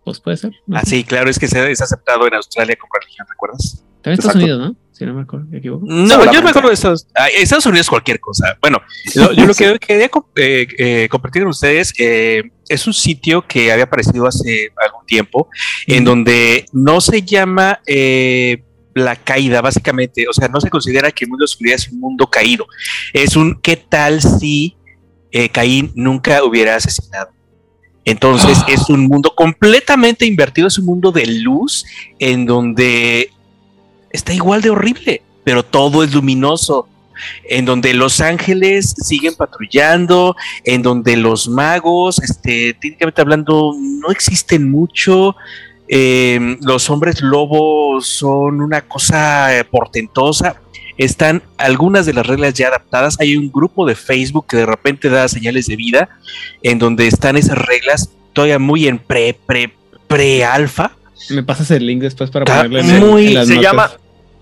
Pues 0.05 0.20
puede 0.20 0.37
ser. 0.37 0.52
¿no? 0.66 0.76
Ah, 0.76 0.83
sí, 0.85 1.02
claro, 1.02 1.31
es 1.31 1.38
que 1.38 1.48
se 1.48 1.70
es 1.70 1.81
aceptado 1.81 2.26
en 2.29 2.35
Australia 2.35 2.76
como 2.79 2.92
religión, 3.00 3.26
¿recuerdas? 3.29 3.83
También 4.02 4.18
Estados. 4.20 4.37
Unidos, 4.37 4.59
¿no? 4.61 4.76
Si 4.97 5.05
no 5.05 5.13
me 5.13 5.23
acuerdo, 5.23 5.47
me 5.51 5.59
equivoco. 5.59 5.85
No, 5.87 6.33
yo 6.33 6.43
me 6.43 6.49
acuerdo 6.49 6.69
de 6.69 6.75
Estados, 6.75 7.07
ah, 7.15 7.29
Estados 7.29 7.67
Unidos 7.67 7.91
cualquier 7.91 8.19
cosa. 8.19 8.57
Bueno, 8.63 8.81
lo- 9.15 9.33
yo 9.35 9.45
lo 9.45 9.53
que 9.53 9.79
quería 9.87 10.09
eh, 10.37 10.67
eh, 10.79 11.09
compartir 11.11 11.43
con 11.43 11.51
ustedes 11.51 11.93
eh, 11.99 12.45
es 12.67 12.87
un 12.87 12.95
sitio 12.95 13.47
que 13.47 13.71
había 13.71 13.85
aparecido 13.85 14.27
hace 14.27 14.73
algún 14.83 15.05
tiempo, 15.05 15.51
en 15.87 16.03
donde 16.03 16.65
no 16.73 17.03
se 17.03 17.21
llama 17.21 17.81
eh, 17.87 18.63
la 18.95 19.17
caída, 19.17 19.61
básicamente, 19.61 20.27
o 20.31 20.33
sea, 20.33 20.49
no 20.49 20.63
se 20.63 20.71
considera 20.71 21.11
que 21.11 21.27
el 21.27 21.29
mundo 21.29 21.43
de 21.43 21.45
oscuridad 21.45 21.77
es 21.77 21.91
un 21.91 22.01
mundo 22.01 22.27
caído. 22.29 22.67
Es 23.13 23.37
un 23.37 23.61
¿qué 23.61 23.77
tal 23.77 24.23
si 24.23 24.79
eh, 25.31 25.51
Caín 25.51 25.93
nunca 25.95 26.43
hubiera 26.43 26.77
asesinado? 26.77 27.29
Entonces 28.07 28.57
es 28.69 28.89
un 28.89 29.07
mundo 29.07 29.35
completamente 29.37 30.25
invertido, 30.25 30.69
es 30.69 30.79
un 30.79 30.87
mundo 30.87 31.13
de 31.13 31.27
luz 31.27 31.85
en 32.19 32.47
donde 32.47 33.29
está 34.11 34.33
igual 34.35 34.62
de 34.62 34.71
horrible, 34.71 35.23
pero 35.45 35.64
todo 35.64 36.03
es 36.03 36.14
luminoso. 36.14 36.88
En 37.49 37.64
donde 37.64 37.95
los 37.95 38.21
ángeles 38.21 38.95
siguen 38.99 39.35
patrullando, 39.37 40.37
en 40.64 40.83
donde 40.83 41.16
los 41.16 41.49
magos, 41.49 42.19
este, 42.23 42.75
técnicamente 42.75 43.23
hablando, 43.23 43.75
no 43.79 44.11
existen 44.11 44.71
mucho. 44.71 45.35
eh, 45.88 46.57
los 46.62 46.90
hombres 46.90 47.23
lobos 47.23 48.07
son 48.07 48.61
una 48.61 48.83
cosa 48.83 49.49
portentosa. 49.71 50.61
Están 50.99 51.42
algunas 51.59 52.07
de 52.07 52.14
las 52.14 52.27
reglas 52.27 52.55
ya 52.55 52.69
adaptadas. 52.69 53.21
Hay 53.21 53.37
un 53.37 53.51
grupo 53.53 53.87
de 53.87 53.95
Facebook 53.95 54.47
que 54.49 54.59
de 54.59 54.66
repente 54.66 55.09
da 55.09 55.29
señales 55.29 55.66
de 55.66 55.77
vida, 55.77 56.09
en 56.62 56.79
donde 56.79 57.07
están 57.07 57.37
esas 57.37 57.59
reglas 57.59 58.11
todavía 58.33 58.59
muy 58.59 58.88
en 58.88 58.99
pre, 58.99 59.38
pre, 59.47 59.73
pre 60.07 60.45
alfa. 60.45 60.92
Me 61.31 61.42
pasas 61.42 61.70
el 61.70 61.87
link 61.87 62.02
después 62.02 62.31
para 62.31 62.44
ponerle 62.44 62.81
en, 62.81 62.90
el- 62.90 63.00
muy- 63.05 63.29
en 63.29 63.35
las 63.35 63.46
Se 63.48 63.55
notas. 63.57 63.70
llama, 63.70 63.90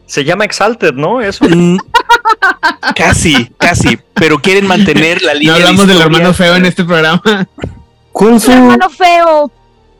se 0.06 0.24
llama 0.24 0.44
Exalted, 0.44 0.92
¿no? 0.94 1.20
Eso. 1.20 1.44
Mm, 2.84 2.92
casi, 2.94 3.46
casi, 3.58 3.98
pero 4.14 4.38
quieren 4.38 4.66
mantener 4.66 5.22
la 5.22 5.34
línea. 5.34 5.52
No 5.52 5.58
de 5.58 5.64
hablamos 5.64 5.86
del 5.86 6.00
hermano 6.00 6.32
feo 6.34 6.56
en 6.56 6.66
este 6.66 6.84
programa. 6.84 7.20
¿Cuál 8.12 8.34
Un 8.34 8.52
hermano 8.52 8.88
feo. 8.90 9.50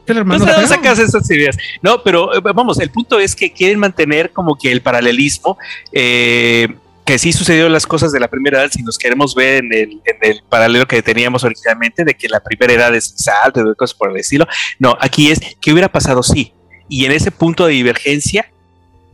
¿El 0.07 0.15
No 0.17 0.21
hermano 0.21 0.45
feo? 0.47 0.67
sacas 0.67 0.99
esas 0.99 1.29
ideas. 1.31 1.57
No, 1.83 2.03
pero 2.03 2.35
eh, 2.37 2.41
vamos, 2.55 2.79
el 2.81 2.91
punto 2.91 3.19
es 3.19 3.35
que 3.35 3.53
quieren 3.53 3.79
mantener 3.79 4.31
como 4.33 4.57
que 4.57 4.71
el 4.71 4.81
paralelismo, 4.83 5.57
eh, 5.93 6.69
que 7.05 7.19
sí 7.19 7.33
sucedió 7.33 7.69
las 7.69 7.87
cosas 7.87 8.13
de 8.13 8.21
la 8.21 8.29
primera 8.29 8.61
edad, 8.61 8.71
si 8.73 8.83
nos 8.83 8.99
queremos 8.99 9.35
ver 9.35 9.65
en 9.65 9.73
el, 9.73 9.91
en 10.05 10.17
el 10.21 10.43
paralelo 10.49 10.87
que 10.87 11.03
teníamos 11.03 11.45
originalmente, 11.45 12.05
de 12.05 12.15
que 12.15 12.29
la 12.29 12.41
primera 12.41 12.73
edad 12.73 12.95
es 12.95 13.15
salto, 13.17 13.65
de 13.65 13.75
cosas 13.75 13.95
por 13.97 14.11
el 14.11 14.17
estilo. 14.19 14.47
No, 14.79 14.97
aquí 15.01 15.31
es, 15.31 15.41
¿qué 15.61 15.73
hubiera 15.73 15.91
pasado? 15.91 16.23
Sí. 16.23 16.53
Y 16.89 17.05
en 17.07 17.13
ese 17.13 17.31
punto 17.31 17.67
de 17.67 17.73
divergencia, 17.73 18.51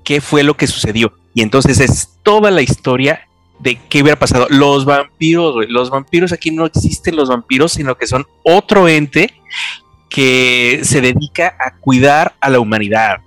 ¿qué 0.04 0.20
fue 0.20 0.42
lo 0.42 0.56
que 0.56 0.66
sucedió? 0.66 1.12
Y 1.34 1.42
entonces 1.42 1.80
es 1.80 2.08
toda 2.22 2.50
la 2.50 2.62
historia 2.62 3.26
de 3.60 3.78
qué 3.88 4.02
hubiera 4.02 4.18
pasado. 4.18 4.46
Los 4.50 4.84
vampiros, 4.84 5.54
los 5.68 5.90
vampiros 5.90 6.32
aquí 6.32 6.50
no 6.50 6.66
existen 6.66 7.14
los 7.16 7.28
vampiros, 7.28 7.72
sino 7.72 7.96
que 7.96 8.06
son 8.06 8.26
otro 8.42 8.88
ente 8.88 9.32
que 10.08 10.80
se 10.82 11.00
dedica 11.00 11.54
a 11.60 11.76
cuidar 11.76 12.34
a 12.40 12.50
la 12.50 12.58
humanidad. 12.58 13.18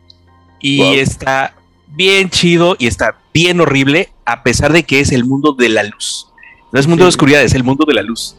Y 0.60 0.79
Wow. 0.79 0.93
está 0.95 1.56
bien 1.88 2.29
chido 2.29 2.75
y 2.79 2.88
está 2.88 3.17
bien 3.34 3.62
horrible, 3.62 4.10
a 4.25 4.43
pesar 4.43 4.73
de 4.73 4.84
que 4.84 4.99
es 4.99 5.12
el 5.12 5.23
mundo 5.25 5.53
de 5.53 5.69
la 5.69 5.84
luz. 5.84 6.27
No 6.71 6.79
es 6.79 6.88
mundo 6.88 7.06
de 7.06 7.10
oscuridad, 7.10 7.41
es 7.43 7.53
el 7.53 7.63
mundo 7.63 7.86
de 7.88 7.93
la 7.93 8.01
luz. 8.01 8.36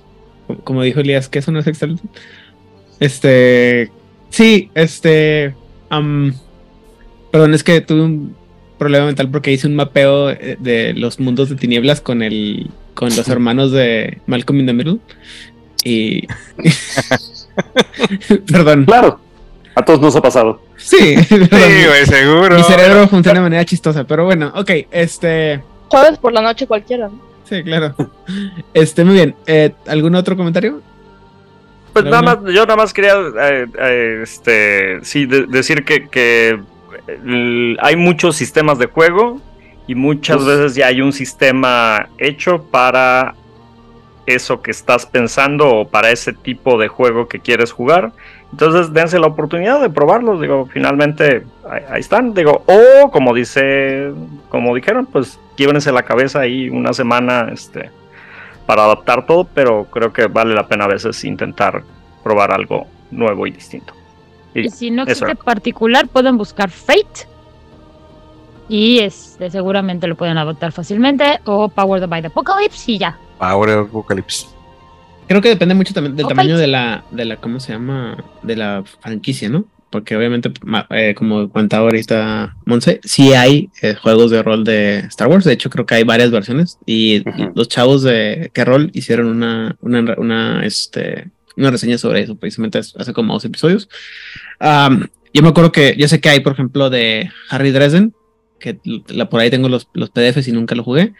Como- 0.46 0.60
Como 0.60 0.82
dijo 0.82 1.00
Elías, 1.00 1.28
que 1.28 1.38
eso 1.38 1.52
no 1.52 1.60
es 1.60 1.66
excelente. 1.66 2.02
Este. 3.00 3.90
Sí, 4.30 4.70
este. 4.74 5.54
Am, 5.96 6.34
perdón, 7.30 7.54
es 7.54 7.64
que 7.64 7.80
tuve 7.80 8.02
un 8.02 8.36
problema 8.78 9.06
mental 9.06 9.30
porque 9.30 9.52
hice 9.52 9.66
un 9.66 9.76
mapeo 9.76 10.30
eh, 10.30 10.56
de 10.58 10.94
los 10.94 11.20
mundos 11.20 11.48
de 11.48 11.56
tinieblas 11.56 12.00
con 12.00 12.22
el. 12.22 12.70
con 12.94 13.08
los 13.14 13.28
hermanos 13.28 13.72
de 13.72 14.18
Malcolm 14.26 14.60
in 14.60 14.66
the 14.66 14.72
Middle. 14.72 14.98
Y. 15.84 16.26
perdón. 18.52 18.84
Claro. 18.84 19.20
A 19.76 19.84
todos 19.84 20.00
nos 20.00 20.14
ha 20.14 20.22
pasado. 20.22 20.62
Sí, 20.76 21.16
perdón. 21.28 21.48
seguro. 22.06 22.56
Mi 22.56 22.62
cerebro 22.62 23.08
funciona 23.08 23.40
de 23.40 23.44
manera 23.44 23.64
chistosa, 23.64 24.04
pero 24.04 24.24
bueno, 24.24 24.52
ok, 24.54 24.70
este. 24.90 25.62
Jueves 25.88 26.18
por 26.18 26.32
la 26.32 26.42
noche 26.42 26.66
cualquiera, 26.66 27.08
¿no? 27.08 27.20
Sí, 27.48 27.62
claro. 27.62 27.94
Este, 28.72 29.04
muy 29.04 29.14
bien. 29.14 29.34
Eh, 29.46 29.72
¿Algún 29.86 30.14
otro 30.14 30.36
comentario? 30.36 30.80
Pues 31.94 32.04
nada 32.04 32.20
más, 32.22 32.38
yo 32.52 32.66
nada 32.66 32.76
más 32.76 32.92
quería 32.92 33.14
eh, 33.40 33.66
eh, 33.78 34.20
este, 34.22 34.98
sí, 35.02 35.24
de- 35.26 35.46
decir 35.46 35.84
que, 35.84 36.08
que 36.08 36.58
el- 37.06 37.78
hay 37.80 37.96
muchos 37.96 38.36
sistemas 38.36 38.78
de 38.78 38.86
juego 38.86 39.40
y 39.86 39.94
muchas 39.94 40.42
Uf. 40.42 40.46
veces 40.46 40.74
ya 40.74 40.88
hay 40.88 41.00
un 41.00 41.12
sistema 41.12 42.08
hecho 42.18 42.62
para 42.70 43.34
eso 44.26 44.60
que 44.62 44.70
estás 44.70 45.06
pensando 45.06 45.68
o 45.68 45.88
para 45.88 46.10
ese 46.10 46.32
tipo 46.32 46.78
de 46.78 46.88
juego 46.88 47.28
que 47.28 47.38
quieres 47.40 47.72
jugar. 47.72 48.12
Entonces 48.52 48.92
dense 48.92 49.18
la 49.18 49.26
oportunidad 49.26 49.80
de 49.80 49.90
probarlos, 49.90 50.40
digo, 50.40 50.68
finalmente 50.72 51.42
ahí, 51.68 51.82
ahí 51.90 52.00
están, 52.00 52.34
digo, 52.34 52.64
o 52.66 53.10
como 53.10 53.34
dice, 53.34 54.12
como 54.48 54.74
dijeron, 54.74 55.06
pues 55.06 55.38
quiebrense 55.56 55.92
la 55.92 56.02
cabeza 56.04 56.40
ahí 56.40 56.70
una 56.70 56.92
semana, 56.92 57.50
este, 57.52 57.90
para 58.66 58.84
adaptar 58.84 59.26
todo, 59.26 59.44
pero 59.44 59.86
creo 59.90 60.12
que 60.12 60.26
vale 60.26 60.54
la 60.54 60.66
pena 60.66 60.84
a 60.84 60.88
veces 60.88 61.24
intentar 61.24 61.82
probar 62.22 62.52
algo 62.52 62.86
nuevo 63.10 63.46
y 63.46 63.50
distinto. 63.50 63.94
Y 64.54 64.68
si 64.70 64.90
no 64.90 65.02
existe 65.02 65.24
era. 65.24 65.34
particular, 65.34 66.08
pueden 66.08 66.36
buscar 66.36 66.70
Fate. 66.70 67.28
Y 68.68 69.00
este, 69.00 69.50
seguramente 69.50 70.06
lo 70.06 70.14
pueden 70.14 70.38
adoptar 70.38 70.72
fácilmente. 70.72 71.40
O 71.44 71.68
Powered 71.68 72.08
by 72.08 72.22
the 72.22 72.28
Apocalypse 72.28 72.92
y 72.92 72.98
ya. 72.98 73.18
Ahora 73.38 73.80
Apocalypse. 73.80 74.46
Creo 75.26 75.40
que 75.40 75.48
depende 75.48 75.74
mucho 75.74 75.92
también 75.92 76.16
del 76.16 76.26
tamaño 76.26 76.56
de 76.56 76.66
la, 76.66 77.04
de 77.10 77.24
la, 77.24 77.36
¿cómo 77.36 77.58
se 77.58 77.72
llama? 77.72 78.22
De 78.42 78.56
la 78.56 78.84
franquicia, 79.00 79.48
¿no? 79.48 79.64
Porque 79.94 80.16
obviamente, 80.16 80.50
eh, 80.90 81.14
como 81.16 81.48
contaba 81.50 81.84
ahorita 81.84 82.56
Monse, 82.66 83.00
sí 83.04 83.32
hay 83.32 83.70
eh, 83.80 83.94
juegos 83.94 84.32
de 84.32 84.42
rol 84.42 84.64
de 84.64 84.98
Star 85.06 85.28
Wars. 85.28 85.44
De 85.44 85.52
hecho, 85.52 85.70
creo 85.70 85.86
que 85.86 85.94
hay 85.94 86.02
varias 86.02 86.32
versiones. 86.32 86.80
Y 86.84 87.20
Ujú. 87.20 87.52
los 87.54 87.68
chavos 87.68 88.02
de 88.02 88.50
que 88.52 88.64
rol 88.64 88.90
hicieron 88.92 89.28
una, 89.28 89.76
una, 89.80 90.16
una, 90.18 90.66
este, 90.66 91.30
una 91.56 91.70
reseña 91.70 91.96
sobre 91.96 92.22
eso, 92.22 92.34
precisamente 92.34 92.80
hace 92.80 93.12
como 93.12 93.34
dos 93.34 93.44
episodios. 93.44 93.88
Am, 94.58 95.06
yo 95.32 95.42
me 95.42 95.50
acuerdo 95.50 95.70
que, 95.70 95.94
yo 95.96 96.08
sé 96.08 96.20
que 96.20 96.28
hay, 96.28 96.40
por 96.40 96.54
ejemplo, 96.54 96.90
de 96.90 97.30
Harry 97.50 97.70
Dresden, 97.70 98.12
que 98.58 98.80
la, 99.06 99.28
por 99.28 99.40
ahí 99.40 99.48
tengo 99.50 99.68
los, 99.68 99.86
los 99.94 100.10
PDFs 100.10 100.48
y 100.48 100.52
nunca 100.52 100.74
lo 100.74 100.82
jugué. 100.82 101.12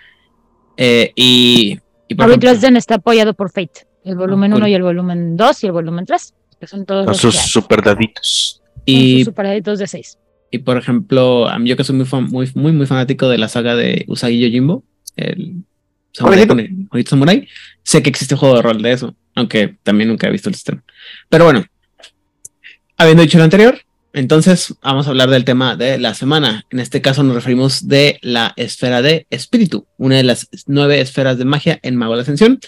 Eh, 0.76 1.12
y, 1.14 1.78
y 2.08 2.20
Harry 2.20 2.32
ejemplo- 2.32 2.50
Dresden 2.50 2.76
está 2.76 2.96
apoyado 2.96 3.34
por 3.34 3.50
Fate. 3.52 3.87
El 4.04 4.16
volumen 4.16 4.50
cool. 4.50 4.62
1 4.62 4.68
y 4.68 4.74
el 4.74 4.82
volumen 4.82 5.37
2 5.37 5.62
y 5.62 5.66
el 5.66 5.72
volumen 5.72 6.06
3. 6.06 6.34
Que 6.58 6.66
son 6.68 6.87
todos 6.87 7.04
Con 7.04 7.12
los 7.12 7.20
sus 7.20 7.34
super 7.37 7.82
daditos. 7.82 8.60
Y 8.85 9.25
sus 9.25 9.79
de 9.79 9.87
6. 9.87 10.18
Y 10.51 10.59
por 10.59 10.77
ejemplo, 10.79 11.49
yo 11.64 11.77
que 11.77 11.85
soy 11.85 11.97
muy, 11.97 12.07
fan- 12.07 12.29
muy, 12.31 12.51
muy, 12.55 12.73
muy 12.73 12.87
fanático 12.87 13.29
de 13.29 13.38
la 13.38 13.49
saga 13.49 13.75
de 13.75 14.05
Usagi 14.09 14.38
Yojimbo, 14.38 14.85
el 15.16 15.64
samurai, 16.12 16.47
con 16.47 16.61
el 16.61 17.07
samurai, 17.07 17.49
sé 17.83 18.03
que 18.03 18.11
existe 18.11 18.35
un 18.35 18.40
juego 18.40 18.57
de 18.57 18.62
rol 18.62 18.83
de 18.83 18.92
eso, 18.92 19.16
aunque 19.35 19.77
también 19.83 20.09
nunca 20.11 20.29
he 20.29 20.31
visto 20.31 20.49
el 20.49 20.55
sistema. 20.55 20.85
Pero 21.29 21.44
bueno, 21.44 21.64
habiendo 22.97 23.23
dicho 23.23 23.38
lo 23.38 23.44
anterior, 23.44 23.81
entonces 24.12 24.75
vamos 24.81 25.07
a 25.07 25.11
hablar 25.11 25.29
del 25.29 25.44
tema 25.44 25.75
de 25.75 25.99
la 25.99 26.14
semana. 26.14 26.64
En 26.70 26.79
este 26.79 27.03
caso 27.03 27.25
nos 27.25 27.35
referimos 27.35 27.88
de 27.88 28.18
la 28.23 28.53
esfera 28.57 29.03
de 29.03 29.27
espíritu, 29.31 29.87
una 29.97 30.16
de 30.16 30.23
las 30.23 30.49
nueve 30.68 31.01
esferas 31.01 31.37
de 31.37 31.44
magia 31.44 31.81
en 31.83 31.97
Mago 31.97 32.12
de 32.12 32.18
la 32.18 32.23
Ascensión, 32.23 32.61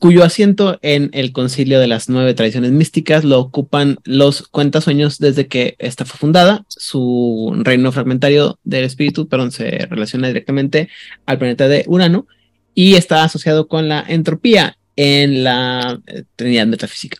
Cuyo 0.00 0.24
asiento 0.24 0.78
en 0.80 1.10
el 1.12 1.32
concilio 1.32 1.78
de 1.78 1.86
las 1.86 2.08
nueve 2.08 2.32
tradiciones 2.32 2.72
místicas 2.72 3.22
lo 3.22 3.38
ocupan 3.38 3.98
los 4.04 4.48
cuentasueños 4.48 5.18
desde 5.18 5.46
que 5.46 5.76
esta 5.78 6.06
fue 6.06 6.18
fundada. 6.18 6.64
Su 6.68 7.52
reino 7.62 7.92
fragmentario 7.92 8.58
del 8.64 8.84
espíritu, 8.84 9.28
perdón, 9.28 9.52
se 9.52 9.86
relaciona 9.90 10.28
directamente 10.28 10.88
al 11.26 11.38
planeta 11.38 11.68
de 11.68 11.84
Urano 11.86 12.26
y 12.74 12.94
está 12.94 13.24
asociado 13.24 13.68
con 13.68 13.90
la 13.90 14.02
entropía 14.08 14.78
en 14.96 15.44
la 15.44 16.00
eh, 16.06 16.24
Trinidad 16.36 16.66
metafísica. 16.66 17.18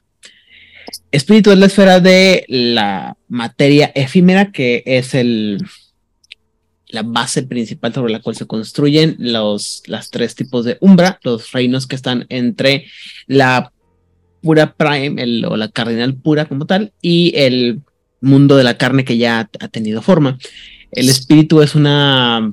Espíritu 1.11 1.51
es 1.51 1.59
la 1.59 1.67
esfera 1.67 2.01
de 2.01 2.47
la 2.49 3.19
materia 3.29 3.93
efímera, 3.95 4.53
que 4.53 4.83
es 4.87 5.15
el, 5.15 5.59
la 6.89 7.03
base 7.03 7.43
principal 7.43 7.93
sobre 7.93 8.13
la 8.13 8.21
cual 8.21 8.37
se 8.37 8.47
construyen 8.47 9.17
los 9.19 9.83
tres 10.11 10.35
tipos 10.35 10.65
de 10.65 10.79
umbra, 10.81 11.19
los 11.23 11.53
reinos 11.53 11.87
que 11.87 11.97
están 11.97 12.27
entre 12.29 12.87
la 13.27 13.73
pura 14.41 14.75
prime 14.75 15.21
el- 15.23 15.45
o 15.45 15.57
la 15.57 15.69
cardinal 15.69 16.15
pura 16.15 16.45
como 16.45 16.67
tal 16.67 16.93
y 17.03 17.33
el 17.37 17.81
mundo 18.21 18.57
de 18.57 18.65
la 18.65 18.79
carne 18.79 19.05
que 19.05 19.19
ya 19.19 19.51
ha, 19.61 19.69
tenido 19.69 20.03
forma. 20.03 20.39
El 20.93 21.09
espíritu 21.09 21.63
es 21.63 21.75
una 21.75 22.53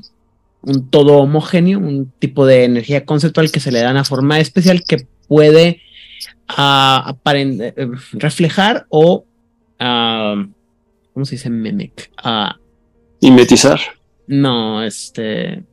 un 0.65 0.89
todo 0.89 1.17
homogéneo, 1.17 1.77
un 1.77 2.11
tipo 2.19 2.45
de 2.45 2.63
energía 2.63 3.05
conceptual 3.05 3.51
que 3.51 3.59
se 3.59 3.71
le 3.71 3.81
da 3.81 3.91
una 3.91 4.05
forma 4.05 4.39
especial 4.39 4.81
que 4.87 5.05
puede 5.27 5.81
ah, 6.47 7.15
eh, 7.25 7.73
reflejar 8.13 8.85
o 8.89 9.25
ah, 9.79 10.45
¿cómo 11.13 11.25
se 11.25 11.35
dice 11.35 11.49
mimic? 11.49 12.11
Ah, 12.17 12.57
Mimetizar. 13.21 13.79
No, 14.27 14.83
este 14.83 15.63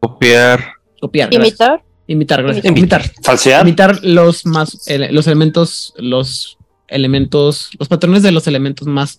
Copiar. 0.00 0.72
copiar. 1.00 1.30
gracias. 1.30 1.48
Imitar. 1.60 1.82
Imitar, 2.08 2.42
gracias. 2.42 2.64
Imitar. 2.64 3.02
Falsear. 3.22 3.62
Imitar 3.66 4.04
los 4.04 4.46
más, 4.46 4.86
los 5.10 5.26
elementos, 5.26 5.94
los 5.98 6.58
elementos, 6.88 7.70
los 7.78 7.88
patrones 7.88 8.22
de 8.22 8.30
los 8.30 8.46
elementos 8.46 8.86
más 8.86 9.18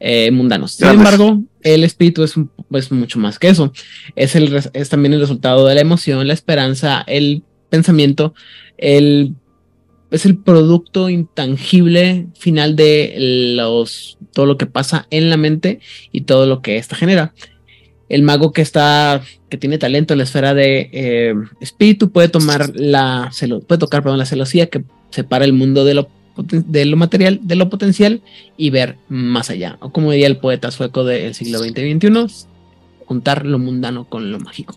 eh, 0.00 0.30
mundanos. 0.32 0.72
Sin 0.72 0.88
embargo, 0.88 1.40
el 1.62 1.84
espíritu 1.84 2.24
es, 2.24 2.36
un- 2.36 2.50
es 2.72 2.90
mucho 2.90 3.18
más 3.20 3.38
que 3.38 3.48
eso. 3.48 3.72
Es, 4.16 4.34
el, 4.34 4.52
es 4.72 4.88
también 4.88 5.12
el 5.14 5.20
resultado 5.20 5.66
de 5.66 5.76
la 5.76 5.80
emoción, 5.80 6.26
la 6.26 6.34
esperanza, 6.34 7.04
el 7.06 7.44
pensamiento, 7.70 8.34
el, 8.76 9.34
es 10.10 10.26
el 10.26 10.36
producto 10.36 11.08
intangible 11.08 12.26
final 12.36 12.74
de 12.74 13.14
los, 13.56 14.18
todo 14.32 14.46
lo 14.46 14.58
que 14.58 14.66
pasa 14.66 15.06
en 15.10 15.30
la 15.30 15.36
mente 15.36 15.78
y 16.10 16.22
todo 16.22 16.46
lo 16.46 16.60
que 16.62 16.76
ésta 16.78 16.96
genera. 16.96 17.32
El 18.08 18.22
mago 18.22 18.52
que 18.52 18.62
está, 18.62 19.22
que 19.48 19.56
tiene 19.56 19.78
talento 19.78 20.12
en 20.14 20.18
la 20.18 20.24
esfera 20.24 20.52
de 20.54 20.90
eh, 20.92 21.34
espíritu 21.60 22.10
puede 22.10 22.28
tomar 22.28 22.70
la, 22.74 23.30
celo- 23.32 23.62
puede 23.64 23.78
tocar, 23.78 24.02
perdón, 24.02 24.18
la 24.18 24.26
celosía 24.26 24.68
que 24.68 24.84
separa 25.10 25.44
el 25.44 25.52
mundo 25.54 25.84
de 25.84 25.94
lo, 25.94 26.08
de 26.36 26.84
lo 26.84 26.96
material, 26.96 27.40
de 27.42 27.54
lo 27.56 27.70
potencial 27.70 28.20
y 28.56 28.70
ver 28.70 28.96
más 29.08 29.48
allá. 29.50 29.78
O 29.80 29.90
como 29.90 30.10
diría 30.12 30.26
el 30.26 30.36
poeta 30.36 30.70
sueco 30.70 31.04
del 31.04 31.34
siglo 31.34 31.58
XX 31.60 31.78
y 31.78 31.94
XXI, 31.94 32.46
juntar 33.06 33.46
lo 33.46 33.58
mundano 33.58 34.04
con 34.04 34.30
lo 34.32 34.38
mágico. 34.40 34.76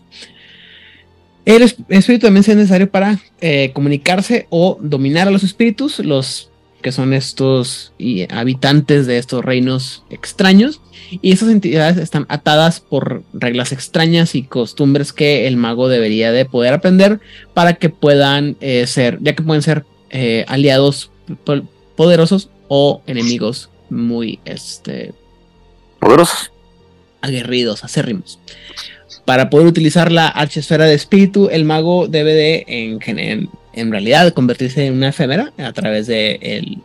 El 1.44 1.62
es- 1.62 1.76
espíritu 1.88 2.26
también 2.26 2.44
es 2.46 2.56
necesario 2.56 2.90
para 2.90 3.18
eh, 3.40 3.70
comunicarse 3.74 4.46
o 4.50 4.78
dominar 4.80 5.28
a 5.28 5.30
los 5.30 5.42
espíritus, 5.44 5.98
los 6.00 6.50
que 6.88 6.92
son 6.92 7.12
estos 7.12 7.92
y 7.98 8.26
habitantes 8.32 9.06
de 9.06 9.18
estos 9.18 9.44
reinos 9.44 10.04
extraños. 10.08 10.80
Y 11.20 11.32
esas 11.32 11.50
entidades 11.50 11.98
están 11.98 12.24
atadas 12.30 12.80
por 12.80 13.22
reglas 13.34 13.72
extrañas 13.72 14.34
y 14.34 14.42
costumbres 14.42 15.12
que 15.12 15.46
el 15.46 15.56
mago 15.58 15.88
debería 15.88 16.32
de 16.32 16.46
poder 16.46 16.72
aprender 16.72 17.20
para 17.52 17.74
que 17.74 17.90
puedan 17.90 18.56
eh, 18.60 18.86
ser, 18.86 19.18
ya 19.20 19.34
que 19.34 19.42
pueden 19.42 19.62
ser 19.62 19.84
eh, 20.10 20.44
aliados 20.48 21.10
po- 21.44 21.62
poderosos 21.96 22.48
o 22.68 23.02
enemigos 23.06 23.68
muy 23.90 24.38
este, 24.46 25.12
Poderosos. 26.00 26.50
aguerridos, 27.20 27.84
acérrimos. 27.84 28.38
Para 29.26 29.50
poder 29.50 29.66
utilizar 29.66 30.10
la 30.10 30.28
archesfera 30.28 30.86
de 30.86 30.94
espíritu, 30.94 31.48
el 31.50 31.64
mago 31.66 32.06
debe 32.08 32.32
de, 32.34 32.64
en, 32.66 32.98
en, 33.18 33.50
en 33.78 33.90
realidad, 33.90 34.32
convertirse 34.32 34.86
en 34.86 34.94
una 34.94 35.08
efémera 35.08 35.52
a 35.58 35.72
través 35.72 36.06
de 36.06 36.78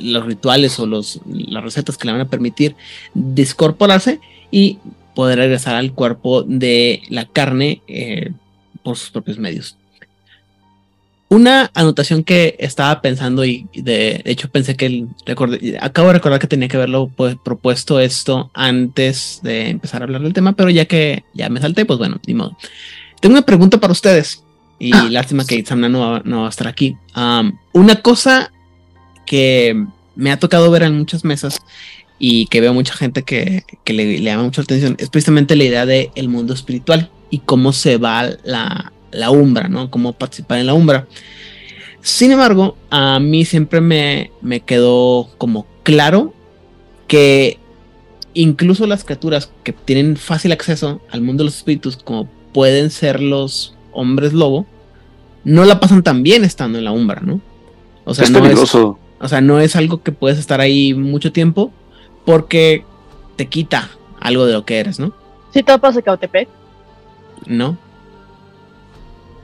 los 0.00 0.24
rituales 0.26 0.78
o 0.78 0.86
los, 0.86 1.20
las 1.26 1.62
recetas 1.62 1.96
que 1.96 2.06
le 2.06 2.12
van 2.12 2.22
a 2.22 2.28
permitir 2.28 2.74
descorporarse 3.12 4.20
y 4.50 4.78
poder 5.14 5.38
regresar 5.38 5.74
al 5.74 5.92
cuerpo 5.92 6.42
de 6.42 7.02
la 7.08 7.26
carne 7.26 7.82
eh, 7.86 8.32
por 8.82 8.96
sus 8.96 9.10
propios 9.10 9.38
medios. 9.38 9.76
Una 11.28 11.70
anotación 11.74 12.22
que 12.22 12.54
estaba 12.60 13.00
pensando 13.00 13.44
y 13.44 13.66
de, 13.74 14.22
hecho 14.24 14.48
pensé 14.50 14.76
que 14.76 15.06
recordé- 15.26 15.78
acabo 15.80 16.08
de 16.08 16.14
recordar 16.14 16.38
que 16.38 16.46
tenía 16.46 16.68
que 16.68 16.76
haberlo 16.76 17.08
pues, 17.08 17.36
propuesto 17.44 17.98
esto 17.98 18.50
antes 18.54 19.40
de 19.42 19.70
empezar 19.70 20.02
a 20.02 20.04
hablar 20.04 20.22
del 20.22 20.32
tema, 20.32 20.52
pero 20.52 20.70
ya 20.70 20.84
que 20.84 21.24
ya 21.32 21.48
me 21.48 21.60
salté, 21.60 21.86
pues 21.86 21.98
bueno, 21.98 22.20
ni 22.26 22.34
modo. 22.34 22.56
Tengo 23.20 23.34
una 23.34 23.46
pregunta 23.46 23.78
para 23.80 23.92
ustedes 23.92 24.43
y 24.78 24.90
lástima 25.10 25.44
que 25.44 25.56
Itzamna 25.56 25.88
no, 25.88 26.00
va- 26.00 26.22
no 26.24 26.40
va 26.42 26.46
a 26.46 26.50
estar 26.50 26.66
aquí. 26.68 26.96
Una 27.72 27.96
cosa 28.02 28.52
que 29.26 29.84
me 30.16 30.30
ha 30.30 30.38
tocado 30.38 30.70
ver 30.70 30.82
en 30.82 30.96
muchas 30.98 31.24
mesas 31.24 31.58
y 32.18 32.46
que 32.46 32.60
veo 32.60 32.72
mucha 32.74 32.94
gente 32.94 33.22
que, 33.22 33.64
que 33.84 33.92
le, 33.92 34.04
le 34.18 34.22
llama 34.22 34.44
mucho 34.44 34.60
la 34.60 34.64
atención 34.64 34.96
es 34.98 35.10
precisamente 35.10 35.56
la 35.56 35.64
idea 35.64 35.86
del 35.86 36.10
el 36.14 36.28
mundo 36.28 36.54
espiritual 36.54 37.10
y 37.30 37.38
cómo 37.38 37.72
se 37.72 37.96
va 37.96 38.28
la, 38.44 38.92
la 39.10 39.30
umbra, 39.30 39.68
¿no? 39.68 39.90
Cómo 39.90 40.12
participar 40.12 40.58
en 40.58 40.66
la 40.66 40.74
umbra. 40.74 41.06
Sin 42.00 42.30
embargo, 42.32 42.76
a 42.90 43.18
mí 43.18 43.44
siempre 43.44 43.80
me, 43.80 44.30
me 44.42 44.60
quedó 44.60 45.30
como 45.38 45.66
claro 45.82 46.34
que 47.08 47.58
incluso 48.34 48.86
las 48.86 49.04
criaturas 49.04 49.50
que 49.62 49.72
tienen 49.72 50.16
fácil 50.16 50.52
acceso 50.52 51.00
al 51.10 51.22
mundo 51.22 51.42
de 51.42 51.46
los 51.46 51.56
espíritus, 51.56 51.96
como 51.96 52.28
pueden 52.52 52.90
ser 52.90 53.20
los 53.20 53.73
hombres 53.94 54.32
lobo, 54.32 54.66
no 55.44 55.64
la 55.64 55.80
pasan 55.80 56.02
tan 56.02 56.22
bien 56.22 56.44
estando 56.44 56.78
en 56.78 56.84
la 56.84 56.92
umbra, 56.92 57.20
¿no? 57.20 57.40
O 58.04 58.14
sea, 58.14 58.24
es 58.24 58.30
no 58.30 58.44
es, 58.44 58.74
o 58.74 59.28
sea, 59.28 59.40
no 59.40 59.60
es 59.60 59.76
algo 59.76 60.02
que 60.02 60.12
puedes 60.12 60.38
estar 60.38 60.60
ahí 60.60 60.94
mucho 60.94 61.32
tiempo 61.32 61.72
porque 62.24 62.84
te 63.36 63.46
quita 63.46 63.90
algo 64.20 64.46
de 64.46 64.54
lo 64.54 64.64
que 64.64 64.78
eres, 64.78 64.98
¿no? 64.98 65.12
Si 65.52 65.62
topas 65.62 65.96
a 65.96 66.02
Cautepec, 66.02 66.48
¿No? 67.46 67.76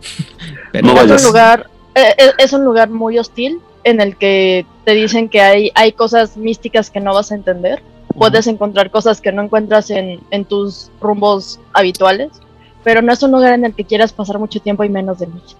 Pero 0.72 0.86
No 0.86 1.00
es 1.00 1.22
un 1.22 1.28
lugar, 1.28 1.70
eh, 1.94 2.14
eh, 2.18 2.32
es 2.38 2.52
un 2.52 2.64
lugar 2.64 2.90
muy 2.90 3.18
hostil 3.18 3.60
en 3.84 4.00
el 4.00 4.16
que 4.16 4.66
te 4.84 4.92
dicen 4.92 5.28
que 5.28 5.40
hay, 5.40 5.70
hay 5.74 5.92
cosas 5.92 6.36
místicas 6.36 6.90
que 6.90 7.00
no 7.00 7.14
vas 7.14 7.32
a 7.32 7.34
entender. 7.34 7.82
Puedes 8.16 8.46
encontrar 8.46 8.90
cosas 8.90 9.20
que 9.20 9.32
no 9.32 9.42
encuentras 9.42 9.90
en, 9.90 10.20
en 10.30 10.44
tus 10.44 10.90
rumbos 11.00 11.60
habituales, 11.72 12.30
pero 12.84 13.02
no 13.02 13.12
es 13.12 13.22
un 13.22 13.30
lugar 13.30 13.54
en 13.54 13.64
el 13.64 13.74
que 13.74 13.84
quieras 13.84 14.12
pasar 14.12 14.38
mucho 14.38 14.60
tiempo 14.60 14.84
y 14.84 14.88
menos 14.88 15.18
de 15.18 15.26
noche. 15.26 15.56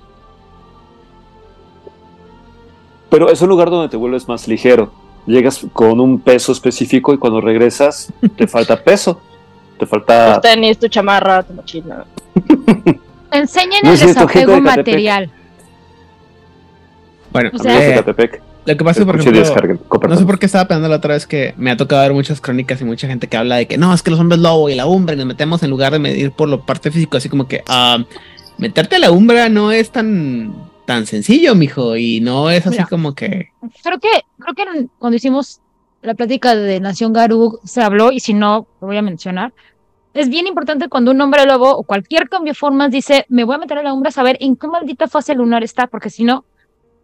Pero 3.10 3.30
es 3.30 3.42
un 3.42 3.48
lugar 3.48 3.70
donde 3.70 3.88
te 3.88 3.96
vuelves 3.96 4.28
más 4.28 4.46
ligero. 4.46 4.92
Llegas 5.26 5.66
con 5.72 6.00
un 6.00 6.20
peso 6.20 6.52
específico 6.52 7.12
y 7.12 7.18
cuando 7.18 7.40
regresas 7.40 8.12
te 8.36 8.46
falta 8.46 8.82
peso. 8.82 9.20
Te 9.78 9.86
falta... 9.86 10.34
Tus 10.34 10.50
tenis, 10.50 10.78
tu 10.78 10.88
chamarra, 10.88 11.42
tu 11.42 11.52
mochila. 11.52 12.06
Enseñen 13.32 13.80
No 13.82 13.92
el 13.92 13.98
desapego 13.98 14.60
material. 14.60 15.30
Bueno, 17.32 17.50
O 17.52 17.58
sea, 17.58 17.72
Amigos 17.72 17.86
de 17.86 17.92
eh, 17.92 17.96
Catepec, 17.96 18.42
lo 18.66 18.76
que 18.76 18.84
pasa 18.84 19.00
es, 19.00 19.06
por 19.06 19.16
escuchen 19.16 19.36
y 19.36 19.38
ejemplo, 19.40 20.08
no 20.08 20.16
sé 20.16 20.26
por 20.26 20.38
qué 20.38 20.46
estaba 20.46 20.68
pensando 20.68 20.88
la 20.88 20.96
otra 20.96 21.14
vez 21.14 21.26
que 21.26 21.54
me 21.56 21.70
ha 21.70 21.76
tocado 21.76 22.02
ver 22.02 22.12
muchas 22.12 22.40
crónicas 22.40 22.80
y 22.80 22.84
mucha 22.84 23.06
gente 23.08 23.26
que 23.26 23.36
habla 23.36 23.56
de 23.56 23.66
que 23.66 23.78
no, 23.78 23.94
es 23.94 24.02
que 24.02 24.10
los 24.10 24.20
hombres 24.20 24.40
lobo 24.40 24.68
y 24.68 24.74
la 24.74 24.86
umbra 24.86 25.14
y 25.14 25.18
nos 25.18 25.26
metemos 25.26 25.62
en 25.62 25.70
lugar 25.70 25.92
de 25.92 25.98
medir 25.98 26.30
por 26.32 26.48
lo 26.48 26.64
parte 26.66 26.90
físico, 26.90 27.16
así 27.16 27.28
como 27.28 27.48
que 27.48 27.62
ah, 27.68 28.04
meterte 28.58 28.96
a 28.96 28.98
la 28.98 29.10
umbra 29.10 29.48
no 29.48 29.72
es 29.72 29.90
tan 29.90 30.70
tan 30.84 31.06
sencillo, 31.06 31.54
mijo, 31.54 31.96
y 31.96 32.20
no 32.20 32.50
es 32.50 32.66
así 32.66 32.78
Mira. 32.78 32.86
como 32.88 33.14
que 33.14 33.50
Creo 33.82 34.00
que, 34.00 34.08
creo 34.38 34.54
que 34.54 34.88
cuando 34.98 35.16
hicimos 35.16 35.60
la 36.02 36.14
plática 36.14 36.56
de 36.56 36.80
Nación 36.80 37.12
Garú 37.12 37.60
se 37.64 37.82
habló, 37.82 38.10
y 38.12 38.20
si 38.20 38.34
no, 38.34 38.66
lo 38.80 38.88
voy 38.88 38.96
a 38.96 39.02
mencionar. 39.02 39.52
Es 40.14 40.28
bien 40.28 40.48
importante 40.48 40.88
cuando 40.88 41.12
un 41.12 41.20
hombre 41.20 41.46
lobo 41.46 41.70
o 41.76 41.84
cualquier 41.84 42.28
cambio 42.28 42.52
de 42.52 42.58
formas 42.58 42.90
dice, 42.90 43.26
me 43.28 43.44
voy 43.44 43.54
a 43.54 43.58
meter 43.58 43.78
a 43.78 43.82
la 43.82 43.92
umbra 43.92 44.08
a 44.08 44.12
saber 44.12 44.36
en 44.40 44.56
qué 44.56 44.66
maldita 44.66 45.06
fase 45.06 45.34
lunar 45.34 45.62
está, 45.62 45.86
porque 45.86 46.10
si 46.10 46.24
no, 46.24 46.44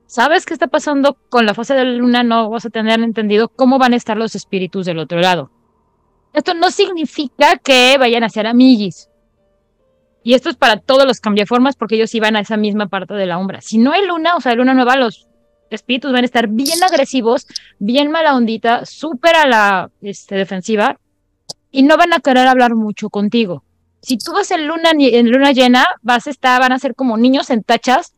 sabes 0.06 0.46
qué 0.46 0.54
está 0.54 0.68
pasando 0.68 1.16
con 1.28 1.46
la 1.46 1.54
fase 1.54 1.74
de 1.74 1.84
la 1.84 1.92
luna, 1.92 2.22
no 2.22 2.50
vas 2.50 2.66
a 2.66 2.70
tener 2.70 3.00
entendido 3.00 3.48
cómo 3.48 3.78
van 3.78 3.92
a 3.92 3.96
estar 3.96 4.16
los 4.16 4.34
espíritus 4.34 4.86
del 4.86 4.98
otro 4.98 5.20
lado. 5.20 5.50
Esto 6.32 6.54
no 6.54 6.70
significa 6.70 7.56
que 7.56 7.96
vayan 7.98 8.24
a 8.24 8.28
ser 8.28 8.46
amiguis. 8.46 9.08
Y 10.22 10.34
esto 10.34 10.50
es 10.50 10.56
para 10.56 10.76
todos 10.76 11.06
los 11.06 11.20
cambiaformas 11.20 11.76
porque 11.76 11.94
ellos 11.94 12.14
iban 12.14 12.34
a 12.34 12.40
esa 12.40 12.56
misma 12.56 12.88
parte 12.88 13.14
de 13.14 13.26
la 13.26 13.38
umbra. 13.38 13.60
Si 13.60 13.78
no 13.78 13.92
hay 13.92 14.04
luna, 14.04 14.34
o 14.34 14.40
sea, 14.40 14.54
luna 14.54 14.74
nueva, 14.74 14.96
los 14.96 15.28
espíritus 15.70 16.12
van 16.12 16.24
a 16.24 16.26
estar 16.26 16.48
bien 16.48 16.82
agresivos, 16.82 17.46
bien 17.78 18.10
mala 18.10 18.34
ondita, 18.34 18.84
súper 18.84 19.36
a 19.36 19.46
la 19.46 19.90
este, 20.02 20.34
defensiva 20.34 20.98
y 21.70 21.84
no 21.84 21.96
van 21.96 22.12
a 22.12 22.18
querer 22.18 22.48
hablar 22.48 22.74
mucho 22.74 23.08
contigo. 23.08 23.62
Si 24.02 24.18
tú 24.18 24.32
vas 24.32 24.50
en 24.50 24.66
luna, 24.66 24.90
en 24.98 25.30
luna 25.30 25.52
llena, 25.52 25.86
vas 26.02 26.26
a 26.26 26.30
estar, 26.30 26.60
van 26.60 26.72
a 26.72 26.80
ser 26.80 26.94
como 26.94 27.16
niños 27.16 27.50
en 27.50 27.62
tachas, 27.62 28.15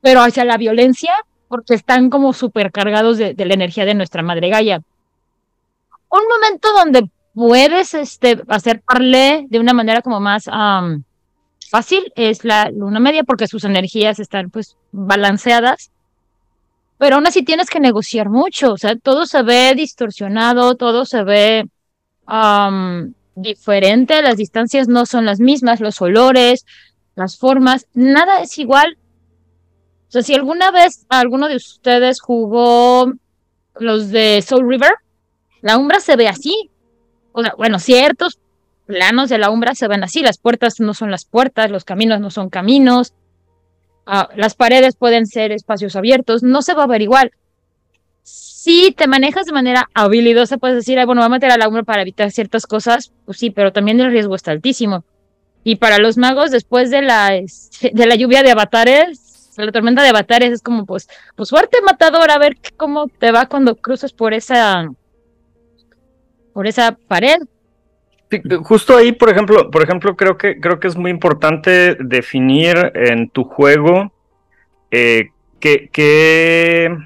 pero 0.00 0.20
hacia 0.22 0.44
la 0.44 0.56
violencia, 0.56 1.12
porque 1.48 1.74
están 1.74 2.10
como 2.10 2.32
súper 2.32 2.70
cargados 2.70 3.18
de, 3.18 3.34
de 3.34 3.44
la 3.44 3.54
energía 3.54 3.84
de 3.84 3.94
nuestra 3.94 4.22
madre 4.22 4.48
Gaia. 4.48 4.82
Un 6.08 6.22
momento 6.28 6.72
donde 6.72 7.10
puedes 7.34 7.94
este, 7.94 8.42
hacer 8.48 8.82
parlé 8.82 9.46
de 9.48 9.58
una 9.60 9.72
manera 9.72 10.02
como 10.02 10.20
más 10.20 10.48
am, 10.48 11.04
fácil 11.70 12.12
es 12.16 12.44
la 12.44 12.70
luna 12.70 13.00
media, 13.00 13.24
porque 13.24 13.46
sus 13.46 13.64
energías 13.64 14.18
están 14.18 14.50
pues 14.50 14.76
balanceadas 14.92 15.90
pero 17.00 17.16
aún 17.16 17.26
así 17.26 17.42
tienes 17.42 17.70
que 17.70 17.80
negociar 17.80 18.28
mucho, 18.28 18.74
o 18.74 18.76
sea, 18.76 18.94
todo 18.94 19.24
se 19.24 19.42
ve 19.42 19.72
distorsionado, 19.74 20.74
todo 20.74 21.06
se 21.06 21.22
ve 21.24 21.64
am, 22.26 23.14
diferente, 23.34 24.20
las 24.20 24.36
distancias 24.36 24.86
no 24.86 25.06
son 25.06 25.24
las 25.24 25.40
mismas, 25.40 25.80
los 25.80 26.02
olores, 26.02 26.66
las 27.14 27.38
formas, 27.38 27.86
nada 27.94 28.42
es 28.42 28.58
igual. 28.58 28.98
O 30.10 30.12
sea, 30.12 30.22
si 30.22 30.34
alguna 30.34 30.70
vez 30.70 31.06
alguno 31.08 31.48
de 31.48 31.56
ustedes 31.56 32.20
jugó 32.20 33.12
los 33.78 34.10
de 34.10 34.42
Soul 34.46 34.68
River, 34.68 34.92
la 35.62 35.78
umbra 35.78 36.00
se 36.00 36.16
ve 36.16 36.28
así. 36.28 36.70
O 37.32 37.42
sea, 37.42 37.54
bueno, 37.56 37.78
ciertos 37.78 38.38
planos 38.86 39.30
de 39.30 39.38
la 39.38 39.50
umbra 39.50 39.74
se 39.74 39.88
ven 39.88 40.02
así, 40.04 40.20
las 40.20 40.38
puertas 40.38 40.80
no 40.80 40.94
son 40.94 41.10
las 41.10 41.24
puertas, 41.24 41.70
los 41.70 41.84
caminos 41.84 42.20
no 42.20 42.30
son 42.30 42.50
caminos, 42.50 43.14
Ah, 44.12 44.28
las 44.34 44.56
paredes 44.56 44.96
pueden 44.96 45.24
ser 45.26 45.52
espacios 45.52 45.94
abiertos, 45.94 46.42
no 46.42 46.62
se 46.62 46.74
va 46.74 46.82
a 46.82 46.88
ver 46.88 47.00
igual. 47.00 47.30
Si 48.24 48.90
te 48.90 49.06
manejas 49.06 49.46
de 49.46 49.52
manera 49.52 49.88
habilidosa, 49.94 50.58
puedes 50.58 50.74
decir, 50.74 50.98
"Ay, 50.98 51.06
bueno, 51.06 51.20
voy 51.20 51.26
a 51.26 51.28
meter 51.28 51.52
a 51.52 51.56
la 51.56 51.68
umbra 51.68 51.84
para 51.84 52.02
evitar 52.02 52.32
ciertas 52.32 52.66
cosas, 52.66 53.12
pues 53.24 53.38
sí, 53.38 53.50
pero 53.50 53.72
también 53.72 54.00
el 54.00 54.10
riesgo 54.10 54.34
está 54.34 54.50
altísimo. 54.50 55.04
Y 55.62 55.76
para 55.76 55.98
los 55.98 56.16
magos, 56.16 56.50
después 56.50 56.90
de 56.90 57.02
la, 57.02 57.36
este, 57.36 57.92
de 57.94 58.06
la 58.06 58.16
lluvia 58.16 58.42
de 58.42 58.50
avatares, 58.50 59.29
la 59.56 59.72
tormenta 59.72 60.02
de 60.02 60.08
avatares, 60.08 60.52
es 60.52 60.62
como, 60.62 60.86
pues, 60.86 61.08
pues 61.36 61.48
suerte 61.48 61.80
matador, 61.82 62.30
a 62.30 62.38
ver 62.38 62.56
cómo 62.76 63.08
te 63.08 63.32
va 63.32 63.46
cuando 63.46 63.76
cruzas 63.76 64.12
por 64.12 64.32
esa, 64.32 64.88
por 66.52 66.66
esa 66.66 66.96
pared. 67.08 67.38
Justo 68.62 68.96
ahí, 68.96 69.10
por 69.12 69.28
ejemplo, 69.28 69.70
por 69.70 69.82
ejemplo, 69.82 70.16
creo 70.16 70.38
que 70.38 70.60
creo 70.60 70.78
que 70.78 70.86
es 70.86 70.96
muy 70.96 71.10
importante 71.10 71.96
definir 71.96 72.92
en 72.94 73.28
tu 73.28 73.42
juego 73.42 74.12
eh, 74.92 75.30
qué, 75.58 75.90
qué 75.92 76.96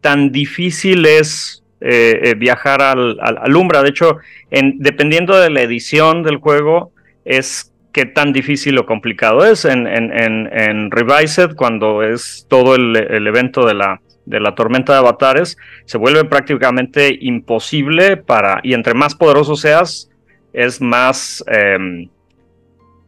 tan 0.00 0.30
difícil 0.30 1.06
es 1.06 1.64
eh, 1.80 2.20
eh, 2.22 2.34
viajar 2.34 2.82
al, 2.82 3.18
al, 3.20 3.38
al 3.38 3.56
Umbra. 3.56 3.82
De 3.82 3.88
hecho, 3.88 4.18
en, 4.50 4.78
dependiendo 4.78 5.36
de 5.36 5.50
la 5.50 5.62
edición 5.62 6.22
del 6.22 6.36
juego, 6.36 6.92
es 7.24 7.72
qué 7.94 8.04
tan 8.04 8.32
difícil 8.34 8.76
o 8.78 8.84
complicado 8.84 9.46
es. 9.46 9.64
En, 9.64 9.86
en, 9.86 10.12
en, 10.12 10.50
en 10.52 10.90
Revised, 10.90 11.54
cuando 11.54 12.02
es 12.02 12.44
todo 12.48 12.74
el, 12.74 12.94
el 12.96 13.26
evento 13.26 13.64
de 13.66 13.72
la, 13.74 14.00
de 14.26 14.40
la 14.40 14.54
tormenta 14.54 14.92
de 14.92 14.98
avatares, 14.98 15.56
se 15.86 15.96
vuelve 15.96 16.24
prácticamente 16.24 17.16
imposible 17.18 18.16
para, 18.18 18.60
y 18.62 18.74
entre 18.74 18.94
más 18.94 19.14
poderoso 19.14 19.54
seas, 19.56 20.10
es 20.52 20.80
más 20.80 21.42
eh, 21.50 22.08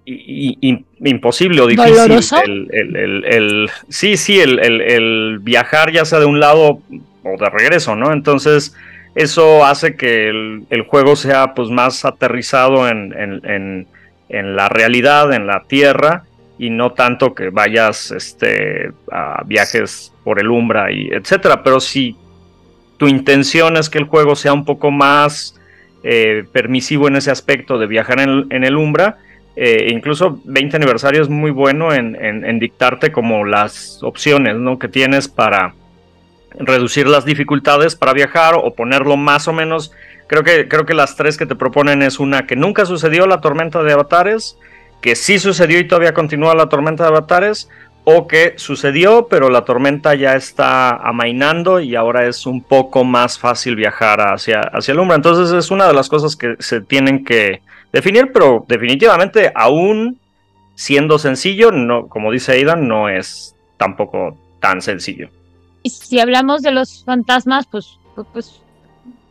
i- 0.05 0.57
i- 0.61 0.85
imposible 1.05 1.61
o 1.63 1.67
difícil 1.67 1.95
¿Doloroso? 1.97 2.37
el, 2.45 2.69
el- 2.73 3.25
el- 3.25 3.71
sí, 3.89 4.17
sí, 4.17 4.39
el, 4.41 5.39
viajar 5.41 5.91
ya 5.93 6.05
sea 6.05 6.21
de 6.21 6.27
un 6.27 6.39
lado 6.41 6.81
o 7.25 7.37
de 7.39 7.51
regreso, 7.51 7.97
¿no? 7.97 8.13
Entonces, 8.13 8.75
eso 9.17 9.65
hace 9.65 9.97
que 9.97 10.29
el, 10.29 10.63
el 10.71 10.83
juego 10.83 11.17
sea 11.17 11.55
pues 11.55 11.71
más 11.71 12.05
aterrizado 12.05 12.89
en, 12.89 13.13
en- 13.19 13.41
en- 13.45 13.87
en 14.29 14.57
la 14.57 14.69
realidad, 14.69 15.33
en 15.33 15.47
la 15.47 15.65
tierra, 15.65 16.25
y 16.59 16.71
no 16.71 16.93
tanto 16.93 17.35
que 17.35 17.51
vayas 17.51 18.11
este, 18.11 18.91
a 19.13 19.43
viajes 19.45 20.13
por 20.25 20.41
el 20.41 20.51
Umbra 20.51 20.91
y 20.91 21.09
etcétera. 21.09 21.63
Pero 21.63 21.81
si 21.81 22.17
tu 22.97 23.09
intención 23.09 23.77
es 23.77 23.91
que 23.91 23.99
el 23.99 24.05
juego 24.05 24.35
sea 24.37 24.53
un 24.55 24.65
poco 24.65 24.91
más 24.91 25.55
eh, 26.03 26.45
permisivo 26.53 27.09
en 27.09 27.17
ese 27.17 27.31
aspecto 27.31 27.79
de 27.79 27.87
viajar 27.87 28.21
en, 28.21 28.65
el 28.65 28.77
Umbra, 28.77 29.19
eh, 29.55 29.89
incluso 29.91 30.41
20 30.45 30.77
aniversario 30.77 31.21
es 31.23 31.29
muy 31.29 31.51
bueno 31.51 31.93
en, 31.93 32.17
en- 32.17 32.45
en 32.45 32.59
dictarte 32.59 33.13
como 33.13 33.45
las 33.45 34.03
opciones 34.03 34.57
¿no? 34.57 34.79
que 34.79 34.89
tienes 34.89 35.29
para 35.29 35.75
reducir 36.59 37.07
las 37.07 37.25
dificultades 37.27 37.97
para 37.97 38.13
viajar 38.15 38.55
o 38.57 38.75
ponerlo 38.75 39.17
más 39.17 39.47
o 39.49 39.53
menos. 39.53 39.93
Creo 40.29 40.43
que, 40.43 40.69
creo 40.69 40.87
que 40.87 40.95
las 40.95 41.17
tres 41.17 41.37
que 41.37 41.47
te 41.47 41.55
proponen 41.55 42.03
es 42.03 42.19
una 42.19 42.47
que 42.47 42.57
nunca 42.57 42.85
sucedió 42.85 43.27
la 43.27 43.41
tormenta 43.41 43.83
de 43.83 43.93
avatares, 43.93 44.59
que 45.01 45.15
sí 45.15 45.39
sucedió 45.39 45.79
y 45.79 45.87
todavía 45.87 46.15
continúa 46.15 46.55
la 46.55 46.69
tormenta 46.69 47.05
de 47.05 47.11
avatares, 47.11 47.69
o 48.09 48.27
que 48.29 48.55
sucedió, 48.57 49.27
pero 49.29 49.51
la 49.51 49.65
tormenta 49.65 50.15
ya 50.15 50.35
está 50.37 50.91
amainando 50.97 51.81
y 51.81 51.97
ahora 51.97 52.27
es 52.27 52.47
un 52.47 52.63
poco 52.63 53.03
más 53.05 53.39
fácil 53.39 53.75
viajar 53.75 54.21
hacia, 54.21 54.61
hacia 54.61 54.93
el 54.93 55.01
Umbra. 55.01 55.17
Entonces 55.17 55.53
es 55.53 55.71
una 55.73 55.87
de 55.89 55.93
las 55.95 56.09
cosas 56.09 56.37
que 56.37 56.55
se 56.61 56.81
tienen 56.81 57.25
que 57.25 57.63
definir, 57.93 58.31
pero 58.33 58.65
definitivamente 58.69 59.51
aún 59.55 60.21
siendo 60.77 61.19
sencillo, 61.19 61.73
no, 61.73 62.07
como 62.07 62.31
dice 62.31 62.53
Aidan, 62.53 62.87
no 62.87 63.09
es 63.09 63.57
tampoco 63.77 64.39
tan 64.61 64.81
sencillo. 64.83 65.29
Y 65.83 65.91
si 65.91 66.21
hablamos 66.21 66.63
de 66.63 66.71
los 66.71 67.03
fantasmas, 67.05 67.67
pues, 67.67 67.99
pu- 68.15 68.27
pues 68.33 68.61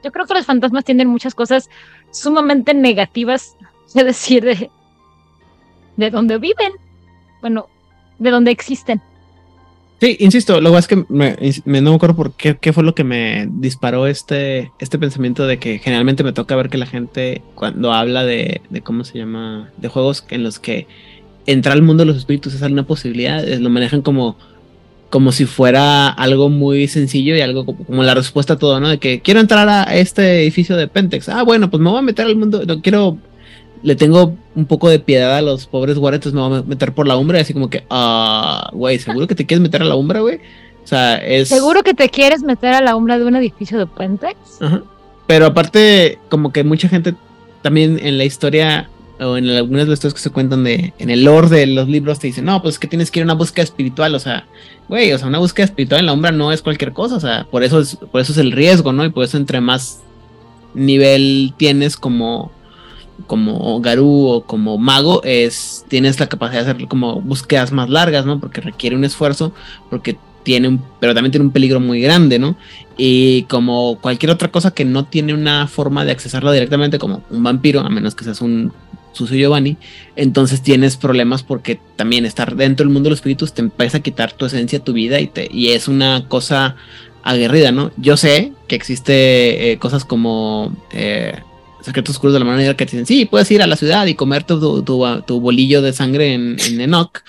yo 0.05 0.11
creo 0.11 0.27
que 0.27 0.35
los 0.35 0.45
fantasmas 0.45 0.85
tienen 0.85 1.07
muchas 1.07 1.33
cosas 1.33 1.67
sumamente 2.11 2.75
negativas, 2.75 3.57
es 3.87 4.05
decir, 4.05 4.43
de, 4.43 4.69
de 5.97 6.11
donde 6.11 6.37
viven, 6.37 6.73
bueno, 7.41 7.67
de 8.19 8.29
donde 8.29 8.51
existen. 8.51 9.01
Sí, 9.99 10.15
insisto, 10.19 10.61
lo 10.61 10.71
que 10.71 10.77
es 10.77 10.87
que 10.87 11.05
me, 11.09 11.35
no 11.65 11.89
me 11.89 11.95
acuerdo 11.95 12.15
por 12.15 12.33
qué, 12.33 12.57
qué 12.57 12.71
fue 12.71 12.83
lo 12.83 12.93
que 12.93 13.03
me 13.03 13.47
disparó 13.49 14.05
este, 14.05 14.71
este 14.77 14.99
pensamiento 14.99 15.47
de 15.47 15.57
que 15.57 15.79
generalmente 15.79 16.23
me 16.23 16.33
toca 16.33 16.55
ver 16.55 16.69
que 16.69 16.77
la 16.77 16.85
gente 16.85 17.41
cuando 17.55 17.91
habla 17.91 18.23
de, 18.25 18.61
de 18.69 18.81
cómo 18.81 19.05
se 19.05 19.17
llama, 19.17 19.71
de 19.77 19.87
juegos 19.87 20.23
en 20.29 20.43
los 20.43 20.59
que 20.59 20.85
entrar 21.47 21.73
al 21.73 21.81
mundo 21.81 22.03
de 22.03 22.07
los 22.07 22.17
espíritus 22.17 22.53
es 22.53 22.61
alguna 22.61 22.85
posibilidad, 22.85 23.43
lo 23.43 23.69
manejan 23.71 24.03
como, 24.03 24.37
como 25.15 25.31
si 25.31 25.45
fuera 25.45 26.09
algo 26.09 26.49
muy 26.49 26.89
sencillo 26.89 27.37
y 27.37 27.39
algo 27.39 27.65
como, 27.65 27.85
como 27.85 28.03
la 28.03 28.13
respuesta 28.13 28.55
a 28.55 28.57
todo, 28.57 28.81
¿no? 28.81 28.89
De 28.89 28.97
que 28.97 29.21
quiero 29.21 29.39
entrar 29.39 29.69
a 29.69 29.95
este 29.95 30.41
edificio 30.41 30.75
de 30.75 30.89
Pentex. 30.89 31.29
Ah, 31.29 31.43
bueno, 31.43 31.71
pues 31.71 31.79
me 31.79 31.89
voy 31.89 31.99
a 31.99 32.01
meter 32.01 32.25
al 32.25 32.35
mundo, 32.35 32.63
no 32.67 32.81
quiero 32.81 33.17
le 33.81 33.95
tengo 33.95 34.35
un 34.55 34.65
poco 34.65 34.89
de 34.89 34.99
piedad 34.99 35.37
a 35.37 35.41
los 35.41 35.67
pobres 35.67 35.97
guardias, 35.97 36.25
entonces 36.25 36.35
me 36.35 36.49
voy 36.49 36.59
a 36.59 36.63
meter 36.63 36.91
por 36.91 37.07
la 37.07 37.15
umbra, 37.15 37.37
y 37.37 37.41
así 37.43 37.53
como 37.53 37.69
que, 37.69 37.85
ah, 37.89 38.69
güey, 38.73 38.99
¿seguro 38.99 39.25
que 39.25 39.35
te 39.35 39.45
quieres 39.45 39.61
meter 39.61 39.83
a 39.83 39.85
la 39.85 39.95
umbra, 39.95 40.19
güey? 40.19 40.41
O 40.83 40.87
sea, 40.87 41.15
es... 41.15 41.47
¿Seguro 41.47 41.81
que 41.81 41.93
te 41.93 42.09
quieres 42.09 42.43
meter 42.43 42.73
a 42.73 42.81
la 42.81 42.97
umbra 42.97 43.17
de 43.17 43.23
un 43.23 43.37
edificio 43.37 43.79
de 43.79 43.87
Pentex? 43.87 44.35
Ajá. 44.59 44.83
Pero 45.27 45.45
aparte, 45.45 46.19
como 46.27 46.51
que 46.51 46.65
mucha 46.65 46.89
gente 46.89 47.15
también 47.61 47.97
en 48.03 48.17
la 48.17 48.25
historia, 48.25 48.89
o 49.19 49.37
en 49.37 49.49
algunas 49.49 49.85
de 49.85 49.91
las 49.91 49.97
historias 49.97 50.13
que 50.13 50.19
se 50.19 50.29
cuentan 50.29 50.63
de, 50.63 50.93
en 50.99 51.09
el 51.09 51.23
lore 51.23 51.49
de 51.49 51.67
los 51.67 51.87
libros, 51.87 52.19
te 52.19 52.27
dicen, 52.27 52.45
no, 52.45 52.61
pues 52.61 52.75
es 52.75 52.79
que 52.79 52.87
tienes 52.87 53.11
que 53.11 53.19
ir 53.19 53.23
a 53.23 53.25
una 53.25 53.33
búsqueda 53.33 53.63
espiritual, 53.63 54.13
o 54.15 54.19
sea, 54.19 54.45
güey, 54.89 55.11
o 55.13 55.17
sea, 55.17 55.27
una 55.27 55.39
búsqueda 55.39 55.65
espiritual 55.65 56.01
en 56.01 56.05
la 56.07 56.13
umbra 56.13 56.31
no 56.31 56.51
es 56.51 56.61
cualquier 56.61 56.93
cosa, 56.93 57.15
o 57.15 57.19
sea, 57.19 57.47
por 57.49 57.63
eso 57.63 57.79
es, 57.79 57.95
por 57.95 58.21
eso 58.21 58.31
es 58.31 58.37
el 58.37 58.51
riesgo, 58.51 58.91
¿no? 58.91 59.05
Y 59.05 59.09
por 59.09 59.23
eso 59.23 59.37
entre 59.37 59.61
más 59.61 60.01
nivel 60.73 61.53
tienes 61.57 61.95
como 61.95 62.51
como 63.27 63.79
Garú 63.79 64.27
o 64.27 64.43
como 64.43 64.77
mago, 64.77 65.23
es, 65.23 65.85
tienes 65.87 66.19
la 66.19 66.27
capacidad 66.27 66.65
de 66.65 66.71
hacer 66.71 66.87
como 66.87 67.21
búsquedas 67.21 67.71
más 67.71 67.89
largas, 67.89 68.25
¿no? 68.25 68.39
Porque 68.39 68.61
requiere 68.61 68.95
un 68.95 69.05
esfuerzo, 69.05 69.53
porque 69.89 70.17
tiene 70.43 70.67
un, 70.67 70.81
pero 70.99 71.13
también 71.13 71.31
tiene 71.31 71.45
un 71.45 71.51
peligro 71.51 71.79
muy 71.79 72.01
grande, 72.01 72.39
¿no? 72.39 72.55
Y 72.97 73.43
como 73.43 73.99
cualquier 73.99 74.31
otra 74.31 74.51
cosa 74.51 74.71
que 74.71 74.85
no 74.85 75.05
tiene 75.05 75.33
una 75.33 75.67
forma 75.67 76.05
de 76.05 76.11
accesarla 76.11 76.51
directamente, 76.51 76.99
como 76.99 77.23
un 77.29 77.43
vampiro, 77.43 77.79
a 77.79 77.89
menos 77.89 78.15
que 78.15 78.25
seas 78.25 78.41
un 78.41 78.71
sucio 79.15 79.37
Giovanni, 79.37 79.77
entonces 80.15 80.61
tienes 80.61 80.97
problemas 80.97 81.43
porque 81.43 81.79
también 81.95 82.25
estar 82.25 82.55
dentro 82.55 82.85
del 82.85 82.93
mundo 82.93 83.07
de 83.07 83.11
los 83.11 83.19
espíritus 83.19 83.53
te 83.53 83.61
empieza 83.61 83.97
a 83.97 84.01
quitar 84.01 84.33
tu 84.33 84.45
esencia, 84.45 84.79
tu 84.79 84.93
vida 84.93 85.19
y, 85.19 85.27
te, 85.27 85.47
y 85.51 85.69
es 85.69 85.87
una 85.87 86.27
cosa 86.27 86.75
aguerrida, 87.23 87.71
¿no? 87.71 87.91
Yo 87.97 88.17
sé 88.17 88.53
que 88.67 88.75
existe 88.75 89.71
eh, 89.71 89.79
cosas 89.79 90.05
como 90.05 90.75
eh, 90.91 91.39
secretos 91.81 92.15
oscuros 92.15 92.33
de 92.33 92.39
la 92.39 92.45
mano 92.45 92.75
que 92.75 92.85
te 92.85 92.91
dicen, 92.91 93.05
sí, 93.05 93.25
puedes 93.25 93.49
ir 93.51 93.61
a 93.61 93.67
la 93.67 93.75
ciudad 93.75 94.05
y 94.05 94.15
comer 94.15 94.43
tu, 94.43 94.83
tu, 94.83 95.39
bolillo 95.39 95.81
de 95.81 95.93
sangre 95.93 96.33
en, 96.33 96.57
en, 96.59 96.81
Enoch, 96.81 97.23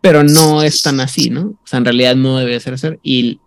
pero 0.00 0.22
no 0.22 0.62
es 0.62 0.82
tan 0.82 1.00
así, 1.00 1.30
¿no? 1.30 1.42
O 1.42 1.66
sea, 1.66 1.78
en 1.78 1.84
realidad 1.84 2.16
no 2.16 2.38
debe 2.38 2.58
ser 2.60 2.74
así 2.74 2.88
y, 3.02 3.40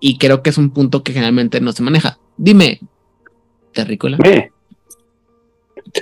y 0.00 0.18
creo 0.18 0.42
que 0.42 0.50
es 0.50 0.58
un 0.58 0.70
punto 0.70 1.02
que 1.02 1.12
generalmente 1.12 1.60
no 1.60 1.72
se 1.72 1.82
maneja. 1.82 2.18
Dime, 2.36 2.80
Terrícola. 3.72 4.18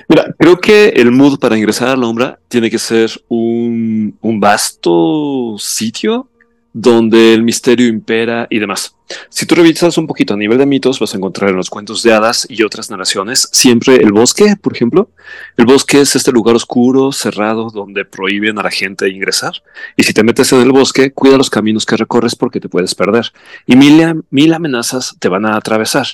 Mira, 0.08 0.34
creo 0.38 0.58
que 0.58 0.88
el 0.88 1.10
mood 1.10 1.38
para 1.38 1.56
ingresar 1.56 1.88
a 1.88 1.96
la 1.96 2.06
Umbra 2.06 2.38
tiene 2.48 2.70
que 2.70 2.78
ser 2.78 3.10
un, 3.28 4.16
un 4.20 4.40
vasto 4.40 5.56
sitio 5.58 6.28
donde 6.74 7.32
el 7.32 7.44
misterio 7.44 7.86
impera 7.86 8.48
y 8.50 8.58
demás. 8.58 8.96
Si 9.28 9.46
tú 9.46 9.54
revisas 9.54 9.96
un 9.96 10.08
poquito 10.08 10.34
a 10.34 10.36
nivel 10.36 10.58
de 10.58 10.66
mitos, 10.66 10.98
vas 10.98 11.14
a 11.14 11.16
encontrar 11.16 11.50
en 11.50 11.56
los 11.56 11.70
cuentos 11.70 12.02
de 12.02 12.12
hadas 12.12 12.46
y 12.50 12.64
otras 12.64 12.90
narraciones 12.90 13.48
siempre 13.52 13.96
el 13.96 14.10
bosque, 14.12 14.56
por 14.60 14.74
ejemplo. 14.74 15.08
El 15.56 15.66
bosque 15.66 16.00
es 16.00 16.16
este 16.16 16.32
lugar 16.32 16.56
oscuro, 16.56 17.12
cerrado, 17.12 17.70
donde 17.70 18.04
prohíben 18.04 18.58
a 18.58 18.64
la 18.64 18.72
gente 18.72 19.08
ingresar. 19.08 19.62
Y 19.96 20.02
si 20.02 20.12
te 20.12 20.24
metes 20.24 20.52
en 20.52 20.62
el 20.62 20.72
bosque, 20.72 21.12
cuida 21.12 21.38
los 21.38 21.48
caminos 21.48 21.86
que 21.86 21.96
recorres 21.96 22.34
porque 22.34 22.58
te 22.58 22.68
puedes 22.68 22.94
perder. 22.96 23.32
Y 23.66 23.76
mil, 23.76 24.24
mil 24.30 24.52
amenazas 24.52 25.14
te 25.20 25.28
van 25.28 25.46
a 25.46 25.56
atravesar. 25.56 26.06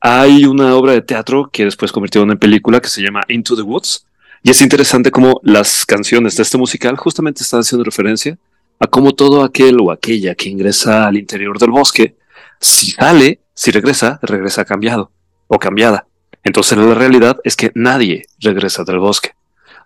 Hay 0.00 0.44
una 0.44 0.74
obra 0.76 0.92
de 0.92 1.02
teatro 1.02 1.50
que 1.52 1.64
después 1.64 1.92
convirtieron 1.92 2.30
en 2.30 2.38
película 2.38 2.80
que 2.80 2.88
se 2.88 3.02
llama 3.02 3.22
Into 3.28 3.56
the 3.56 3.62
Woods. 3.62 4.06
Y 4.42 4.50
es 4.50 4.62
interesante 4.62 5.10
cómo 5.10 5.40
las 5.42 5.84
canciones 5.84 6.36
de 6.36 6.42
este 6.42 6.58
musical 6.58 6.96
justamente 6.96 7.42
están 7.42 7.60
haciendo 7.60 7.84
referencia 7.84 8.38
a 8.78 8.86
cómo 8.86 9.12
todo 9.12 9.42
aquel 9.42 9.80
o 9.80 9.90
aquella 9.90 10.34
que 10.34 10.48
ingresa 10.48 11.08
al 11.08 11.16
interior 11.16 11.58
del 11.58 11.70
bosque, 11.70 12.16
si 12.60 12.92
sale, 12.92 13.40
si 13.54 13.70
regresa, 13.72 14.20
regresa 14.22 14.64
cambiado 14.64 15.10
o 15.48 15.58
cambiada. 15.58 16.06
Entonces 16.44 16.78
la 16.78 16.94
realidad 16.94 17.38
es 17.42 17.56
que 17.56 17.72
nadie 17.74 18.26
regresa 18.38 18.84
del 18.84 19.00
bosque. 19.00 19.32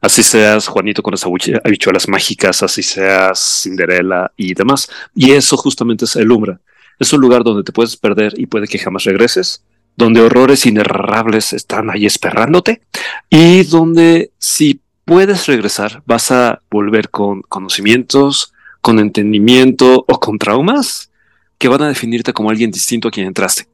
Así 0.02 0.22
seas 0.22 0.66
Juanito 0.66 1.02
con 1.02 1.12
las 1.12 1.24
habichuelas 1.24 2.08
mágicas, 2.08 2.62
así 2.62 2.82
seas 2.82 3.62
Cinderella 3.62 4.32
y 4.36 4.52
demás. 4.52 4.90
Y 5.14 5.30
eso 5.30 5.56
justamente 5.56 6.04
es 6.04 6.16
el 6.16 6.30
Umbra. 6.30 6.60
Es 7.02 7.12
un 7.12 7.20
lugar 7.20 7.42
donde 7.42 7.64
te 7.64 7.72
puedes 7.72 7.96
perder 7.96 8.32
y 8.36 8.46
puede 8.46 8.68
que 8.68 8.78
jamás 8.78 9.02
regreses, 9.02 9.64
donde 9.96 10.20
horrores 10.20 10.66
inerrables 10.66 11.52
están 11.52 11.90
ahí 11.90 12.06
esperándote 12.06 12.82
y 13.28 13.64
donde 13.64 14.30
si 14.38 14.80
puedes 15.04 15.46
regresar 15.46 16.04
vas 16.06 16.30
a 16.30 16.62
volver 16.70 17.10
con 17.10 17.42
conocimientos, 17.42 18.52
con 18.80 19.00
entendimiento 19.00 20.04
o 20.06 20.20
con 20.20 20.38
traumas 20.38 21.10
que 21.58 21.66
van 21.66 21.82
a 21.82 21.88
definirte 21.88 22.32
como 22.32 22.50
alguien 22.50 22.70
distinto 22.70 23.08
a 23.08 23.10
quien 23.10 23.26
entraste. 23.26 23.66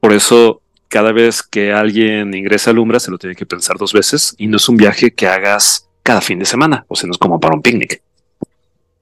Por 0.00 0.14
eso, 0.14 0.62
cada 0.88 1.12
vez 1.12 1.42
que 1.42 1.74
alguien 1.74 2.32
ingresa 2.32 2.70
al 2.70 2.78
Umbra, 2.78 3.00
se 3.00 3.10
lo 3.10 3.18
tiene 3.18 3.36
que 3.36 3.44
pensar 3.44 3.76
dos 3.76 3.92
veces 3.92 4.34
y 4.38 4.46
no 4.46 4.56
es 4.56 4.66
un 4.70 4.78
viaje 4.78 5.12
que 5.12 5.28
hagas 5.28 5.90
cada 6.02 6.22
fin 6.22 6.38
de 6.38 6.46
semana, 6.46 6.86
o 6.88 6.96
sea, 6.96 7.06
no 7.06 7.12
es 7.12 7.18
como 7.18 7.38
para 7.38 7.54
un 7.54 7.60
picnic. 7.60 8.00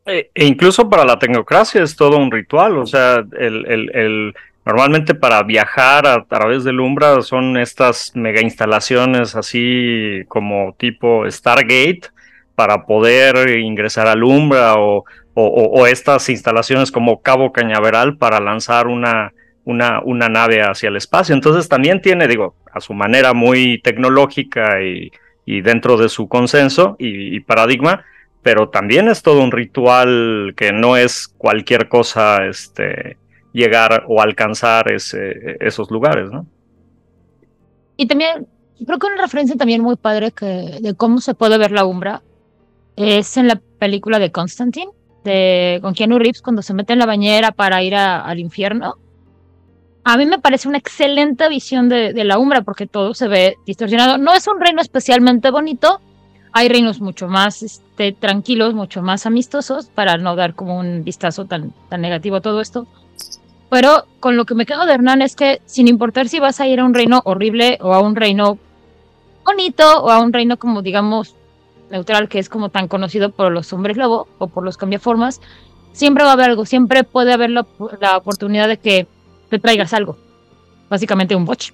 E, 0.07 0.30
e 0.34 0.46
incluso 0.46 0.88
para 0.88 1.05
la 1.05 1.18
tecnocracia 1.18 1.82
es 1.82 1.96
todo 1.96 2.16
un 2.16 2.30
ritual, 2.30 2.78
o 2.78 2.86
sea, 2.86 3.24
el, 3.38 3.66
el, 3.66 4.34
normalmente 4.64 5.14
para 5.14 5.42
viajar 5.42 6.07
a, 6.07 6.24
través 6.24 6.64
del 6.64 6.80
Umbra 6.80 7.20
son 7.22 7.57
estas 7.57 8.12
mega 8.14 8.40
instalaciones 8.40 9.36
así 9.36 10.24
como 10.28 10.74
tipo 10.78 11.30
Stargate 11.30 12.03
para 12.55 12.86
poder 12.86 13.59
ingresar 13.59 14.07
al 14.07 14.24
Umbra 14.24 14.74
o 14.76 15.05
o, 15.34 15.86
estas 15.86 16.28
instalaciones 16.28 16.90
como 16.90 17.22
Cabo 17.22 17.53
Cañaveral 17.53 18.16
para 18.16 18.40
lanzar 18.40 18.86
una, 18.86 19.32
una, 19.64 20.01
una, 20.03 20.28
nave 20.28 20.62
hacia 20.62 20.88
el 20.88 20.96
espacio. 20.96 21.34
Entonces 21.34 21.68
también 21.68 22.01
tiene, 22.01 22.28
digo, 22.28 22.55
a 22.72 22.80
su 22.80 22.94
manera 22.94 23.32
muy 23.32 23.80
tecnológica 23.82 24.82
y, 24.82 25.11
dentro 25.62 25.96
de 25.96 26.09
su 26.09 26.28
consenso 26.28 26.94
y, 27.01 27.40
paradigma, 27.40 28.05
pero 28.43 28.68
también 28.68 29.09
es 29.09 29.22
todo 29.22 29.43
un 29.43 29.53
ritual 29.53 30.55
que 30.57 30.72
no 30.72 30.97
es 30.97 31.28
cualquier 31.28 31.88
cosa 31.88 32.47
este, 32.47 33.18
llegar 33.53 34.05
o 34.09 34.22
alcanzar 34.22 34.91
ese, 34.93 35.57
esos 35.61 35.91
lugares, 35.91 36.30
¿no? 36.30 36.47
Y 37.97 38.07
también, 38.07 38.47
creo 38.86 38.99
que 38.99 39.07
una 39.07 39.22
referencia 39.22 39.57
también 39.57 39.82
muy 39.82 39.97
padre 39.97 40.32
que, 40.32 40.78
de 40.80 40.95
cómo 40.95 41.20
se 41.20 41.34
puede 41.34 41.59
ver 41.59 41.70
la 41.72 41.84
umbra 41.84 42.22
es 42.97 43.36
en 43.36 43.49
la 43.49 43.61
película 43.78 44.18
de 44.18 44.32
Constantine 44.32 44.91
de, 45.24 45.78
con 45.82 45.95
Keanu 45.95 46.18
Reeves 46.18 46.43
cuando 46.43 46.62
se 46.62 46.74
mete 46.74 46.93
en 46.93 46.99
la 46.99 47.07
bañera 47.07 47.53
para 47.53 47.82
ir 47.82 47.95
al 47.95 48.38
infierno. 48.38 48.97
A 50.05 50.16
mí 50.16 50.24
me 50.24 50.38
parece 50.38 50.68
una 50.68 50.78
excelente 50.78 51.49
visión 51.49 51.88
de, 51.88 52.12
la 52.24 52.38
Umbra 52.38 52.62
porque 52.62 52.86
todo 52.86 53.12
se 53.14 53.28
ve 53.28 53.57
distorsionado. 53.66 54.16
No 54.16 54.32
es 54.32 54.47
un 54.47 54.59
reino 54.61 54.80
especialmente 54.80 55.51
bonito, 55.51 56.01
hay 56.53 56.68
reinos 56.68 57.01
mucho 57.01 57.28
más 57.28 57.62
este, 57.62 58.12
tranquilos, 58.12 58.74
mucho 58.74 59.03
más 59.03 59.26
amistosos, 59.26 59.86
para 59.86 60.16
no 60.16 60.36
dar 60.36 60.55
como 60.55 60.78
un 60.78 61.05
vistazo 61.05 61.44
tan, 61.44 61.72
tan 61.88 62.01
negativo 62.01 62.36
a 62.36 62.40
todo 62.40 62.61
esto. 62.61 62.86
Pero 63.70 64.05
con 64.18 64.36
lo 64.36 64.46
que 64.46 64.55
me 64.55 64.66
quedo 64.66 64.84
de 64.84 64.94
Hernán 64.94 65.22
es 65.22 65.36
que 65.36 65.62
sin 65.64 65.86
importar 65.86 66.28
si 66.28 66.40
vas 66.40 66.61
a 66.61 66.66
ir 66.66 66.80
a 66.80 66.84
un 66.84 66.94
reino 66.94 67.22
horrible 67.24 67.78
o 67.80 67.94
a 67.94 68.01
un 68.01 68.16
reino 68.16 68.59
bonito 69.44 70.03
o 70.03 70.11
a 70.11 70.20
un 70.20 70.32
reino 70.32 70.59
como 70.59 70.82
digamos 70.82 71.34
neutral 71.90 72.28
que 72.28 72.38
es 72.38 72.48
como 72.48 72.68
tan 72.68 72.88
conocido 72.88 73.30
por 73.30 73.53
los 73.53 73.72
hombres 73.72 73.96
lobo 73.96 74.28
o 74.38 74.48
por 74.48 74.64
los 74.64 74.76
cambiaformas, 74.76 75.40
siempre 75.92 76.24
va 76.24 76.30
a 76.30 76.32
haber 76.34 76.51
algo, 76.51 76.64
siempre 76.64 77.05
puede 77.05 77.32
haber 77.32 77.51
la, 77.51 77.66
oportunidad 78.16 78.68
de 78.68 78.78
que 78.78 79.07
te 79.48 79.59
traigas 79.59 79.92
algo, 79.92 80.16
básicamente 80.88 81.34
un 81.34 81.44
botch. 81.44 81.72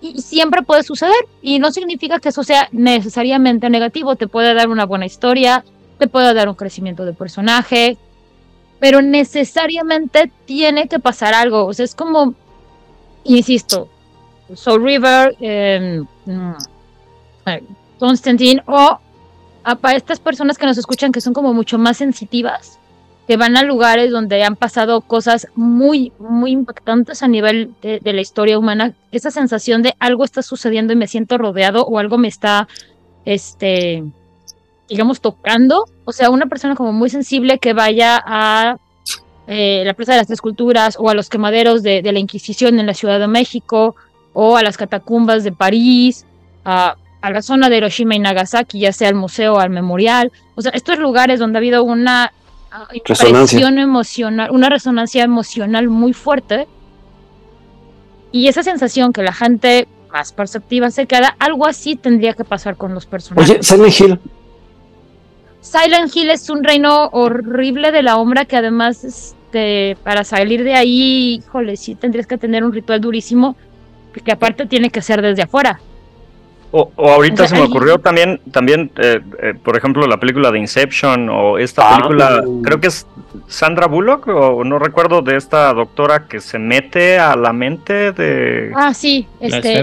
Y 0.00 0.20
siempre 0.20 0.62
puede 0.62 0.82
suceder. 0.82 1.26
Y 1.42 1.58
no 1.58 1.70
significa 1.72 2.20
que 2.20 2.28
eso 2.28 2.44
sea 2.44 2.68
necesariamente 2.72 3.70
negativo, 3.70 4.16
te 4.16 4.28
puede 4.28 4.54
dar 4.54 4.68
una 4.68 4.86
buena 4.86 5.06
historia, 5.06 5.64
te 5.98 6.08
puede 6.08 6.32
dar 6.34 6.48
un 6.48 6.54
crecimiento 6.54 7.04
de 7.04 7.12
personaje, 7.12 7.98
pero 8.78 9.02
necesariamente 9.02 10.30
tiene 10.44 10.88
que 10.88 10.98
pasar 10.98 11.34
algo, 11.34 11.66
o 11.66 11.72
sea, 11.72 11.84
es 11.84 11.94
como, 11.94 12.34
insisto, 13.24 13.88
Soul 14.54 14.84
River, 14.84 15.36
eh, 15.40 16.02
Constantine 17.98 18.62
o 18.66 18.98
para 19.80 19.96
estas 19.96 20.20
personas 20.20 20.56
que 20.56 20.66
nos 20.66 20.78
escuchan 20.78 21.12
que 21.12 21.20
son 21.20 21.34
como 21.34 21.52
mucho 21.52 21.78
más 21.78 21.96
sensitivas, 21.96 22.78
que 23.28 23.36
van 23.36 23.58
a 23.58 23.62
lugares 23.62 24.10
donde 24.10 24.42
han 24.42 24.56
pasado 24.56 25.02
cosas 25.02 25.48
muy, 25.54 26.12
muy 26.18 26.50
impactantes 26.50 27.22
a 27.22 27.28
nivel 27.28 27.74
de, 27.82 28.00
la 28.02 28.22
historia 28.22 28.58
humana, 28.58 28.94
esa 29.12 29.30
sensación 29.30 29.82
de 29.82 29.94
algo 29.98 30.24
está 30.24 30.40
sucediendo 30.40 30.94
y 30.94 30.96
me 30.96 31.06
siento 31.06 31.36
rodeado 31.36 31.84
o 31.84 31.98
algo 31.98 32.16
me 32.16 32.28
está, 32.28 32.68
este, 33.26 34.02
digamos, 34.88 35.20
tocando. 35.20 35.84
O 36.06 36.12
sea, 36.12 36.30
una 36.30 36.46
persona 36.46 36.74
como 36.74 36.94
muy 36.94 37.10
sensible 37.10 37.58
que 37.58 37.74
vaya 37.74 38.18
a 38.24 38.78
eh, 39.46 39.82
la 39.84 39.92
Plaza 39.92 40.12
de 40.12 40.18
las 40.18 40.28
Tres 40.28 40.40
Culturas 40.40 40.96
o 40.98 41.10
a 41.10 41.14
los 41.14 41.28
quemaderos 41.28 41.82
de, 41.82 42.00
la 42.02 42.18
Inquisición 42.18 42.80
en 42.80 42.86
la 42.86 42.94
Ciudad 42.94 43.20
de 43.20 43.28
México 43.28 43.94
o 44.32 44.56
a 44.56 44.62
las 44.62 44.78
catacumbas 44.78 45.44
de 45.44 45.52
París, 45.52 46.24
a 46.64 46.96
a 47.20 47.30
la 47.30 47.42
zona 47.42 47.68
de 47.68 47.78
Hiroshima 47.78 48.14
y 48.14 48.20
Nagasaki, 48.20 48.80
ya 48.80 48.92
sea 48.92 49.08
al 49.08 49.14
museo 49.14 49.54
o 49.54 49.58
al 49.58 49.70
memorial. 49.70 50.30
O 50.54 50.62
sea, 50.62 50.72
estos 50.72 50.98
lugares 50.98 51.40
donde 51.40 51.58
ha 51.58 51.60
habido 51.60 51.82
una 51.82 52.32
ah, 52.70 52.88
impresión 52.92 53.78
emocional, 53.78 54.50
una 54.50 54.68
resonancia 54.68 55.24
emocional 55.24 55.88
muy 55.88 56.12
fuerte. 56.12 56.66
Y 58.30 58.48
esa 58.48 58.62
sensación 58.62 59.12
que 59.12 59.22
la 59.22 59.32
gente 59.32 59.88
más 60.12 60.32
perceptiva 60.32 60.90
se 60.90 61.06
queda, 61.06 61.34
algo 61.38 61.66
así 61.66 61.96
tendría 61.96 62.34
que 62.34 62.44
pasar 62.44 62.76
con 62.76 62.94
los 62.94 63.06
personajes. 63.06 63.50
Oye, 63.50 63.62
Silent 63.62 64.00
Hill. 64.00 64.20
Silent 65.60 66.14
Hill 66.14 66.30
es 66.30 66.48
un 66.50 66.64
reino 66.64 67.08
horrible 67.12 67.90
de 67.90 68.02
la 68.02 68.12
sombra 68.12 68.44
que 68.44 68.56
además 68.56 69.04
este, 69.04 69.96
para 70.04 70.24
salir 70.24 70.62
de 70.62 70.74
ahí, 70.74 71.42
híjole, 71.44 71.76
sí 71.76 71.94
tendrías 71.94 72.26
que 72.26 72.38
tener 72.38 72.64
un 72.64 72.72
ritual 72.72 73.00
durísimo, 73.00 73.56
que 74.24 74.32
aparte 74.32 74.66
tiene 74.66 74.90
que 74.90 75.02
ser 75.02 75.22
desde 75.22 75.42
afuera. 75.42 75.80
O, 76.70 76.92
ahorita 76.96 77.48
se 77.48 77.54
me 77.54 77.62
ocurrió 77.62 77.98
también, 77.98 78.40
también 78.50 78.90
eh, 78.98 79.20
eh, 79.42 79.54
por 79.62 79.76
ejemplo, 79.76 80.06
la 80.06 80.18
película 80.18 80.50
de 80.50 80.58
Inception 80.58 81.30
o 81.30 81.56
esta 81.56 81.94
ah, 81.94 81.96
película, 81.96 82.42
uh. 82.44 82.62
creo 82.62 82.78
que 82.78 82.88
es 82.88 83.06
Sandra 83.46 83.86
Bullock 83.86 84.28
o 84.28 84.64
no 84.64 84.78
recuerdo 84.78 85.22
de 85.22 85.36
esta 85.36 85.72
doctora 85.72 86.26
que 86.28 86.40
se 86.40 86.58
mete 86.58 87.18
a 87.18 87.36
la 87.36 87.54
mente 87.54 88.12
de... 88.12 88.70
Ah, 88.74 88.92
sí, 88.92 89.26
este... 89.40 89.82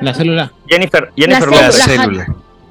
La 0.00 0.14
célula. 0.14 0.52
Jennifer, 0.68 1.10
Jennifer 1.16 1.48
La 1.50 1.62
La 1.62 1.72
célula. 1.72 2.02
célula. 2.02 2.26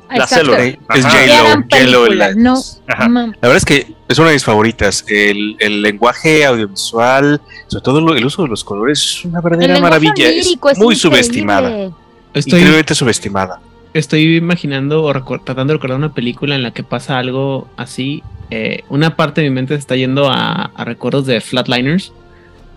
La 0.09 0.23
Exacto. 0.23 0.35
célula. 0.35 0.63
Es. 0.63 1.05
J-Lo. 1.05 2.07
La- 2.07 2.33
no. 2.33 2.55
La 2.87 3.33
verdad 3.41 3.57
es 3.57 3.65
que 3.65 3.93
es 4.07 4.19
una 4.19 4.29
de 4.29 4.35
mis 4.35 4.45
favoritas. 4.45 5.03
El, 5.07 5.57
el 5.59 5.81
lenguaje 5.81 6.45
audiovisual, 6.45 7.41
sobre 7.67 7.83
todo 7.83 8.15
el 8.15 8.25
uso 8.25 8.43
de 8.43 8.47
los 8.47 8.63
colores, 8.63 8.99
es 8.99 9.25
una 9.25 9.41
verdadera 9.41 9.79
maravilla. 9.79 10.29
Lírico 10.29 10.69
es 10.69 10.77
muy 10.77 10.93
increíble. 10.95 11.23
subestimada. 11.23 11.91
Estoy, 12.33 12.53
Increíblemente 12.59 12.95
subestimada. 12.95 13.59
estoy 13.93 14.37
imaginando 14.37 15.03
o 15.03 15.13
tratando 15.39 15.65
de 15.65 15.73
recordar 15.77 15.97
una 15.97 16.13
película 16.13 16.55
en 16.55 16.63
la 16.63 16.71
que 16.71 16.83
pasa 16.83 17.17
algo 17.19 17.67
así. 17.77 18.23
Eh, 18.49 18.83
una 18.89 19.15
parte 19.15 19.41
de 19.41 19.49
mi 19.49 19.55
mente 19.55 19.73
se 19.75 19.79
está 19.79 19.95
yendo 19.95 20.29
a, 20.29 20.71
a 20.75 20.85
recuerdos 20.85 21.25
de 21.25 21.41
Flatliners, 21.41 22.11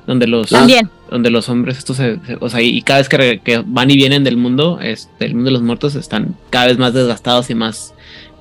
donde 0.06 0.26
los, 0.26 0.50
También. 0.50 0.88
donde 1.10 1.30
los 1.30 1.48
hombres 1.48 1.78
estos 1.78 1.96
se- 1.96 2.18
se- 2.24 2.36
o 2.40 2.48
sea, 2.48 2.60
y 2.62 2.80
cada 2.82 3.00
vez 3.00 3.08
que, 3.08 3.16
re- 3.16 3.38
que 3.40 3.62
van 3.66 3.90
y 3.90 3.96
vienen 3.96 4.24
del 4.24 4.36
mundo, 4.36 4.78
este, 4.80 5.24
del 5.24 5.34
mundo 5.34 5.48
de 5.48 5.52
los 5.54 5.62
muertos, 5.62 5.94
están 5.96 6.34
cada 6.50 6.66
vez 6.66 6.78
más 6.78 6.94
desgastados 6.94 7.50
y 7.50 7.54
más 7.54 7.92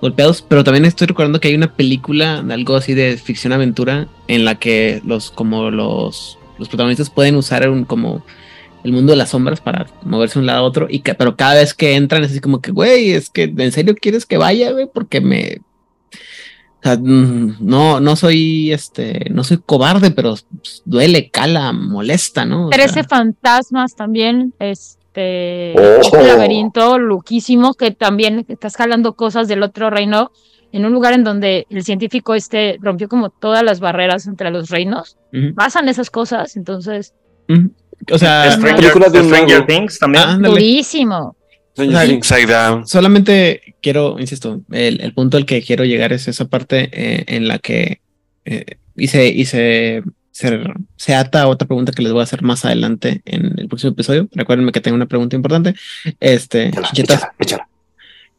golpeados. 0.01 0.41
Pero 0.47 0.63
también 0.63 0.85
estoy 0.85 1.07
recordando 1.07 1.39
que 1.39 1.47
hay 1.47 1.55
una 1.55 1.71
película 1.73 2.41
de 2.43 2.53
algo 2.53 2.75
así 2.75 2.93
de 2.93 3.17
ficción 3.17 3.51
aventura 3.53 4.07
en 4.27 4.45
la 4.45 4.55
que 4.55 5.01
los 5.05 5.31
como 5.31 5.71
los 5.71 6.37
los 6.57 6.69
protagonistas 6.69 7.09
pueden 7.09 7.35
usar 7.35 7.67
un 7.69 7.83
como 7.83 8.23
el 8.85 8.93
mundo 8.93 9.11
de 9.11 9.17
las 9.17 9.29
sombras 9.31 9.59
para 9.59 9.87
moverse 10.03 10.35
de 10.35 10.41
un 10.41 10.45
lado 10.45 10.59
a 10.59 10.67
otro 10.67 10.87
y 10.89 10.99
que, 10.99 11.13
pero 11.13 11.35
cada 11.35 11.55
vez 11.55 11.73
que 11.73 11.95
entran 11.95 12.23
es 12.23 12.31
así 12.31 12.39
como 12.39 12.61
que 12.61 12.71
güey 12.71 13.11
es 13.11 13.29
que 13.29 13.43
en 13.43 13.71
serio 13.71 13.95
quieres 13.99 14.25
que 14.25 14.37
vaya 14.37 14.71
güey 14.71 14.87
porque 14.93 15.19
me 15.19 15.57
o 16.11 16.83
sea, 16.83 16.97
mm, 16.97 17.57
no 17.59 17.99
no 17.99 18.15
soy 18.15 18.71
este 18.71 19.27
no 19.31 19.43
soy 19.43 19.57
cobarde 19.65 20.11
pero 20.11 20.35
duele 20.85 21.29
cala 21.29 21.73
molesta 21.73 22.45
no 22.45 22.67
O 22.67 22.69
sea, 22.69 22.77
Trece 22.77 23.03
fantasmas 23.03 23.95
también, 23.95 24.53
este, 24.59 25.05
Oh. 25.17 26.21
laberinto 26.21 26.99
loquísimo 26.99 27.73
que 27.73 27.91
también 27.91 28.45
estás 28.49 28.75
jalando 28.75 29.15
cosas 29.15 29.47
del 29.47 29.63
otro 29.63 29.89
reino 29.89 30.31
en 30.73 30.85
un 30.85 30.91
lugar 30.91 31.13
en 31.13 31.23
donde 31.23 31.67
el 31.69 31.83
científico 31.83 32.35
este 32.35 32.77
rompió 32.81 33.07
como 33.07 33.29
todas 33.29 33.63
las 33.63 33.79
barreras 33.79 34.27
entre 34.27 34.51
los 34.51 34.69
reinos. 34.69 35.17
Pasan 35.55 35.87
esas 35.87 36.09
cosas, 36.09 36.57
entonces. 36.57 37.13
O 38.11 38.17
sea 38.17 38.51
Stranger, 38.51 38.75
película 38.75 39.09
de 39.09 39.23
Stranger. 39.23 39.65
Things 39.65 39.99
también. 39.99 40.23
ah, 40.27 40.37
durísimo. 40.41 41.35
Stranger 41.73 42.19
O 42.19 42.23
sea, 42.23 42.81
solamente 42.85 43.75
quiero, 43.81 44.17
insisto, 44.19 44.61
el, 44.71 45.01
el 45.01 45.13
punto 45.13 45.37
al 45.37 45.45
que 45.45 45.61
quiero 45.61 45.83
llegar 45.83 46.13
es 46.13 46.27
esa 46.27 46.45
parte 46.45 46.89
eh, 46.93 47.23
en 47.27 47.47
la 47.47 47.59
que 47.59 47.99
eh, 48.45 48.77
y, 48.95 49.07
se, 49.07 49.27
y 49.27 49.43
se, 49.45 50.01
se, 50.31 50.59
se 50.95 51.15
ata 51.15 51.41
a 51.41 51.47
otra 51.47 51.67
pregunta 51.67 51.91
que 51.91 52.01
les 52.01 52.11
voy 52.13 52.21
a 52.21 52.23
hacer 52.23 52.43
más 52.43 52.63
adelante 52.63 53.21
en 53.25 53.59
el 53.59 53.67
próximo 53.67 53.91
episodio. 53.91 54.29
Recuérdenme 54.33 54.71
que 54.71 54.79
tengo 54.81 54.95
una 54.95 55.05
pregunta 55.07 55.35
importante. 55.35 55.75
Este, 56.19 56.69
Échala, 56.69 56.89
échala, 56.93 57.33
échala. 57.39 57.67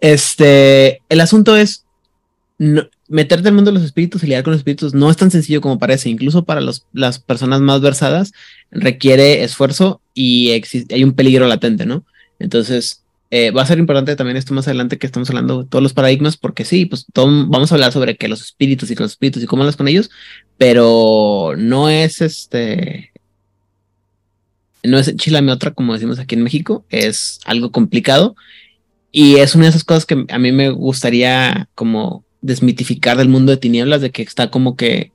Este, 0.01 1.03
el 1.09 1.21
asunto 1.21 1.57
es 1.57 1.85
no- 2.59 2.87
meterte 3.09 3.49
al 3.49 3.55
mundo 3.55 3.71
de 3.71 3.77
los 3.79 3.85
espíritus 3.85 4.23
y 4.23 4.27
lidiar 4.27 4.43
con 4.43 4.53
los 4.53 4.61
espíritus 4.61 4.95
no 4.95 5.11
es 5.11 5.17
tan 5.17 5.31
sencillo 5.31 5.61
como 5.61 5.79
parece. 5.79 6.09
Incluso 6.09 6.45
para 6.45 6.61
los, 6.61 6.87
las 6.93 7.19
personas 7.19 7.61
más 7.61 7.81
versadas 7.81 8.33
requiere 8.71 9.45
esfuerzo 9.45 10.01
y 10.15 10.51
hay 10.91 11.05
un 11.05 11.13
peligro 11.13 11.47
latente, 11.47 11.87
¿no? 11.87 12.05
Entonces, 12.39 13.03
eh, 13.31 13.51
va 13.51 13.63
a 13.63 13.67
ser 13.67 13.79
importante 13.79 14.15
también 14.15 14.37
esto 14.37 14.55
más 14.55 14.69
adelante 14.69 14.99
que 14.99 15.07
estamos 15.07 15.29
hablando 15.31 15.63
de 15.63 15.69
todos 15.69 15.83
los 15.83 15.95
paradigmas, 15.95 16.37
porque 16.37 16.65
sí, 16.65 16.87
pues 16.87 17.07
vamos 17.15 17.73
a 17.73 17.75
hablar 17.75 17.93
sobre 17.93 18.17
que 18.17 18.29
los 18.29 18.41
espíritus 18.41 18.91
y 18.91 18.95
los 18.95 19.13
espíritus 19.13 19.43
y 19.43 19.47
cómo 19.47 19.63
hablas 19.63 19.77
con 19.77 19.89
ellos, 19.89 20.11
pero 20.59 21.55
no 21.57 21.89
es 21.89 22.21
este. 22.21 23.13
No 24.85 24.99
es 24.99 25.17
chilame 25.17 25.51
otra, 25.51 25.73
como 25.73 25.95
decimos 25.95 26.21
aquí 26.21 26.37
en 26.37 26.45
México, 26.45 26.85
es 26.91 27.41
algo 27.45 27.73
complicado 27.73 28.37
y 29.11 29.37
es 29.37 29.55
una 29.55 29.65
de 29.65 29.71
esas 29.71 29.83
cosas 29.83 30.07
que 30.07 30.27
a 30.29 30.39
mí 30.39 30.53
me 30.53 30.71
gustaría 30.71 31.69
como 31.75 32.26
desmitificar 32.47 33.17
del 33.17 33.29
mundo 33.29 33.51
de 33.53 33.59
tinieblas, 33.59 34.01
de 34.01 34.11
que 34.11 34.23
está 34.23 34.51
como 34.51 34.77
que 34.77 35.13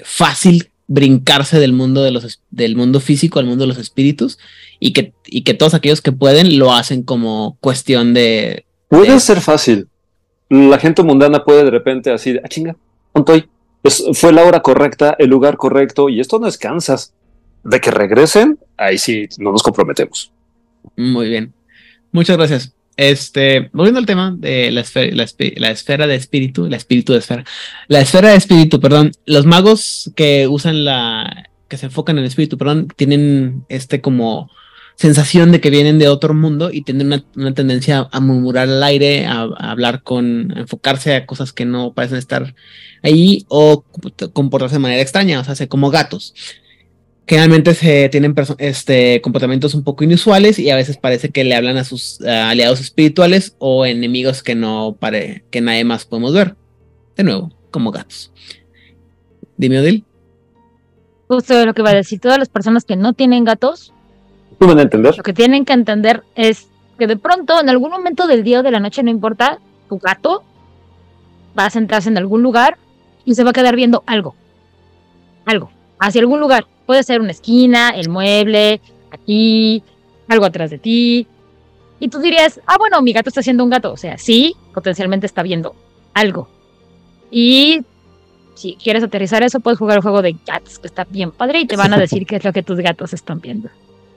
fácil 0.00 0.70
brincarse 0.88 1.58
del 1.60 1.72
mundo 1.72 2.02
de 2.02 2.10
los 2.10 2.40
del 2.50 2.76
mundo 2.76 3.00
físico 3.00 3.38
al 3.38 3.46
mundo 3.46 3.64
de 3.64 3.68
los 3.68 3.78
espíritus 3.78 4.38
y 4.80 4.92
que, 4.92 5.12
y 5.26 5.42
que 5.42 5.54
todos 5.54 5.74
aquellos 5.74 6.02
que 6.02 6.12
pueden 6.12 6.58
lo 6.58 6.72
hacen 6.74 7.02
como 7.02 7.56
cuestión 7.60 8.14
de 8.14 8.64
Puede 8.88 9.20
ser 9.20 9.40
fácil. 9.40 9.88
La 10.50 10.78
gente 10.78 11.02
mundana 11.02 11.44
puede 11.44 11.64
de 11.64 11.70
repente 11.70 12.10
así, 12.10 12.32
de, 12.32 12.40
ah, 12.44 12.48
chinga, 12.48 12.76
¿dónde 13.14 13.32
estoy? 13.38 13.50
Es- 13.84 14.04
fue 14.18 14.32
la 14.32 14.44
hora 14.44 14.60
correcta, 14.60 15.16
el 15.18 15.30
lugar 15.30 15.56
correcto, 15.56 16.10
y 16.10 16.20
esto 16.20 16.38
no 16.38 16.46
es 16.46 16.58
Kansas. 16.58 17.14
De 17.64 17.80
que 17.80 17.90
regresen, 17.90 18.58
ahí 18.76 18.98
sí 18.98 19.28
no 19.38 19.52
nos 19.52 19.62
comprometemos. 19.62 20.30
Muy 20.96 21.28
bien. 21.28 21.54
Muchas 22.10 22.36
gracias. 22.36 22.74
Este, 22.96 23.70
volviendo 23.72 24.00
al 24.00 24.06
tema 24.06 24.34
de 24.36 24.70
la 24.70 24.82
esfera, 24.82 25.14
la, 25.14 25.70
esfera 25.70 26.06
de 26.06 26.14
espíritu, 26.14 26.68
la 26.68 26.76
espíritu 26.76 27.12
de 27.12 27.20
esfera, 27.20 27.44
la 27.88 28.00
esfera 28.00 28.30
de 28.30 28.36
espíritu, 28.36 28.80
perdón. 28.80 29.12
Los 29.24 29.46
magos 29.46 30.12
que 30.14 30.46
usan 30.46 30.84
la, 30.84 31.48
que 31.68 31.78
se 31.78 31.86
enfocan 31.86 32.16
en 32.16 32.24
el 32.24 32.28
espíritu, 32.28 32.58
perdón, 32.58 32.88
tienen 32.96 33.64
este 33.68 34.00
como 34.00 34.50
sensación 34.94 35.52
de 35.52 35.60
que 35.60 35.70
vienen 35.70 35.98
de 35.98 36.08
otro 36.08 36.34
mundo 36.34 36.70
y 36.70 36.82
tienen 36.82 37.24
una, 37.34 37.54
tendencia 37.54 38.08
a 38.12 38.20
murmurar 38.20 38.68
al 38.68 38.82
aire, 38.82 39.26
a, 39.26 39.40
a 39.42 39.70
hablar 39.70 40.02
con, 40.02 40.52
a 40.54 40.60
enfocarse 40.60 41.14
a 41.14 41.26
cosas 41.26 41.52
que 41.52 41.64
no 41.64 41.94
parecen 41.94 42.18
estar 42.18 42.54
ahí 43.02 43.44
o 43.48 43.84
comportarse 44.32 44.76
de 44.76 44.80
manera 44.80 45.00
extraña, 45.02 45.40
o 45.40 45.44
sea, 45.44 45.54
se- 45.54 45.68
como 45.68 45.90
gatos. 45.90 46.34
Generalmente 47.26 47.74
se 47.74 48.08
tienen 48.08 48.34
este, 48.58 49.20
comportamientos 49.20 49.74
un 49.74 49.84
poco 49.84 50.02
inusuales 50.02 50.58
y 50.58 50.70
a 50.70 50.76
veces 50.76 50.96
parece 50.96 51.30
que 51.30 51.44
le 51.44 51.54
hablan 51.54 51.76
a 51.76 51.84
sus 51.84 52.20
eh, 52.20 52.30
aliados 52.30 52.80
espirituales 52.80 53.54
o 53.58 53.86
enemigos 53.86 54.42
que 54.42 54.54
no 54.54 54.96
pare, 54.98 55.44
que 55.50 55.60
nadie 55.60 55.84
más 55.84 56.04
podemos 56.04 56.32
ver. 56.34 56.56
De 57.16 57.22
nuevo, 57.22 57.52
como 57.70 57.92
gatos. 57.92 58.32
Dime, 59.56 59.78
Odil. 59.78 60.04
Justo 61.28 61.64
lo 61.64 61.72
que 61.72 61.80
iba 61.80 61.90
a 61.90 61.94
decir, 61.94 62.20
todas 62.20 62.38
las 62.38 62.48
personas 62.48 62.84
que 62.84 62.96
no 62.96 63.12
tienen 63.12 63.44
gatos, 63.44 63.92
¿Tú 64.58 64.66
me 64.66 64.74
van 64.74 64.80
a 64.80 64.82
entender? 64.82 65.16
lo 65.16 65.22
que 65.22 65.32
tienen 65.32 65.64
que 65.64 65.72
entender 65.72 66.24
es 66.34 66.68
que 66.98 67.06
de 67.06 67.16
pronto, 67.16 67.60
en 67.60 67.68
algún 67.68 67.90
momento 67.90 68.26
del 68.26 68.42
día 68.42 68.60
o 68.60 68.62
de 68.62 68.70
la 68.70 68.80
noche, 68.80 69.02
no 69.02 69.10
importa, 69.10 69.58
tu 69.88 69.98
gato 69.98 70.42
va 71.58 71.66
a 71.66 71.70
sentarse 71.70 72.08
en 72.08 72.18
algún 72.18 72.42
lugar 72.42 72.78
y 73.24 73.34
se 73.34 73.44
va 73.44 73.50
a 73.50 73.52
quedar 73.52 73.76
viendo 73.76 74.02
algo. 74.06 74.34
Algo. 75.46 75.70
Hacia 75.98 76.20
algún 76.20 76.40
lugar. 76.40 76.66
Puede 76.86 77.02
ser 77.02 77.20
una 77.20 77.30
esquina, 77.30 77.90
el 77.90 78.08
mueble, 78.08 78.80
aquí, 79.10 79.82
algo 80.28 80.44
atrás 80.44 80.70
de 80.70 80.78
ti. 80.78 81.26
Y 82.00 82.08
tú 82.08 82.18
dirías, 82.18 82.60
ah, 82.66 82.76
bueno, 82.78 83.00
mi 83.02 83.12
gato 83.12 83.28
está 83.28 83.40
haciendo 83.40 83.62
un 83.64 83.70
gato. 83.70 83.92
O 83.92 83.96
sea, 83.96 84.18
sí, 84.18 84.56
potencialmente 84.74 85.26
está 85.26 85.42
viendo 85.42 85.74
algo. 86.14 86.48
Y 87.30 87.80
si 88.54 88.74
quieres 88.76 89.02
aterrizar 89.02 89.42
eso, 89.42 89.60
puedes 89.60 89.78
jugar 89.78 89.98
el 89.98 90.02
juego 90.02 90.20
de 90.22 90.36
Cats, 90.44 90.78
que 90.78 90.86
está 90.86 91.04
bien 91.08 91.30
padre, 91.30 91.60
y 91.60 91.66
te 91.66 91.76
van 91.76 91.94
a 91.94 91.98
decir 92.00 92.26
qué 92.26 92.36
es 92.36 92.44
lo 92.44 92.52
que 92.52 92.62
tus 92.62 92.78
gatos 92.78 93.12
están 93.12 93.40
viendo. 93.40 93.68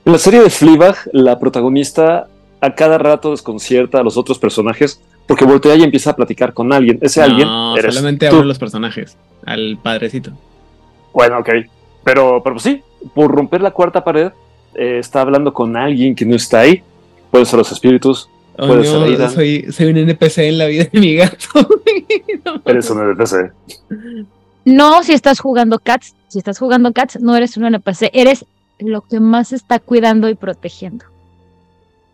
En 0.04 0.12
la 0.12 0.18
serie 0.18 0.40
de 0.40 0.50
Fleabag, 0.50 0.96
la 1.12 1.38
protagonista 1.38 2.28
a 2.60 2.74
cada 2.74 2.98
rato 2.98 3.30
desconcierta 3.30 4.00
a 4.00 4.02
los 4.02 4.16
otros 4.16 4.38
personajes 4.38 5.00
porque 5.26 5.44
voltea 5.44 5.74
y 5.74 5.82
empieza 5.82 6.10
a 6.10 6.16
platicar 6.16 6.54
con 6.54 6.72
alguien. 6.72 6.98
Ese 7.02 7.22
alguien 7.22 7.48
No, 7.48 7.76
eres 7.76 7.94
solamente 7.94 8.28
tú. 8.28 8.38
de 8.38 8.44
los 8.44 8.58
personajes. 8.58 9.16
Al 9.44 9.78
padrecito. 9.82 10.32
Bueno, 11.12 11.38
ok. 11.38 11.48
Pero, 12.06 12.40
pero 12.42 12.54
pues 12.54 12.62
sí, 12.62 12.82
por 13.14 13.30
romper 13.34 13.60
la 13.60 13.72
cuarta 13.72 14.02
pared, 14.04 14.30
eh, 14.76 14.98
está 15.00 15.22
hablando 15.22 15.52
con 15.52 15.76
alguien 15.76 16.14
que 16.14 16.24
no 16.24 16.36
está 16.36 16.60
ahí. 16.60 16.82
Pueden 17.32 17.44
ser 17.46 17.58
los 17.58 17.72
espíritus, 17.72 18.30
Oh, 18.58 18.68
Puede 18.68 18.84
no, 18.84 18.90
ser 18.90 19.02
Aidan. 19.02 19.30
soy, 19.30 19.66
soy 19.70 19.86
un 19.88 19.98
NPC 19.98 20.38
en 20.38 20.56
la 20.56 20.64
vida 20.64 20.84
de 20.90 20.98
mi 20.98 21.14
gato. 21.16 21.36
No, 22.44 22.62
eres 22.64 22.88
un 22.88 23.02
NPC. 23.02 23.52
No, 24.64 25.02
si 25.02 25.12
estás 25.12 25.40
jugando 25.40 25.78
Cats, 25.78 26.14
si 26.28 26.38
estás 26.38 26.58
jugando 26.58 26.90
Cats, 26.94 27.20
no 27.20 27.36
eres 27.36 27.58
un 27.58 27.66
NPC, 27.66 28.08
eres 28.14 28.46
lo 28.78 29.02
que 29.02 29.20
más 29.20 29.52
está 29.52 29.78
cuidando 29.78 30.30
y 30.30 30.36
protegiendo. 30.36 31.04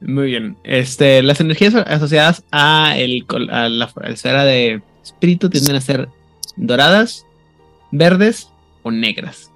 Muy 0.01 0.27
bien. 0.27 0.57
Este, 0.65 1.23
las 1.23 1.41
energías 1.41 1.77
asociadas 1.77 2.43
a, 2.51 2.95
el, 2.97 3.25
col- 3.25 3.51
a 3.51 3.69
la 3.69 3.85
a 3.85 4.01
la 4.01 4.09
esfera 4.09 4.45
de 4.45 4.83
espíritu 5.05 5.49
tienden 5.49 5.77
a 5.77 5.81
ser 5.81 6.09
doradas, 6.57 7.25
verdes 7.93 8.49
o 8.83 8.91
negras. 8.91 9.52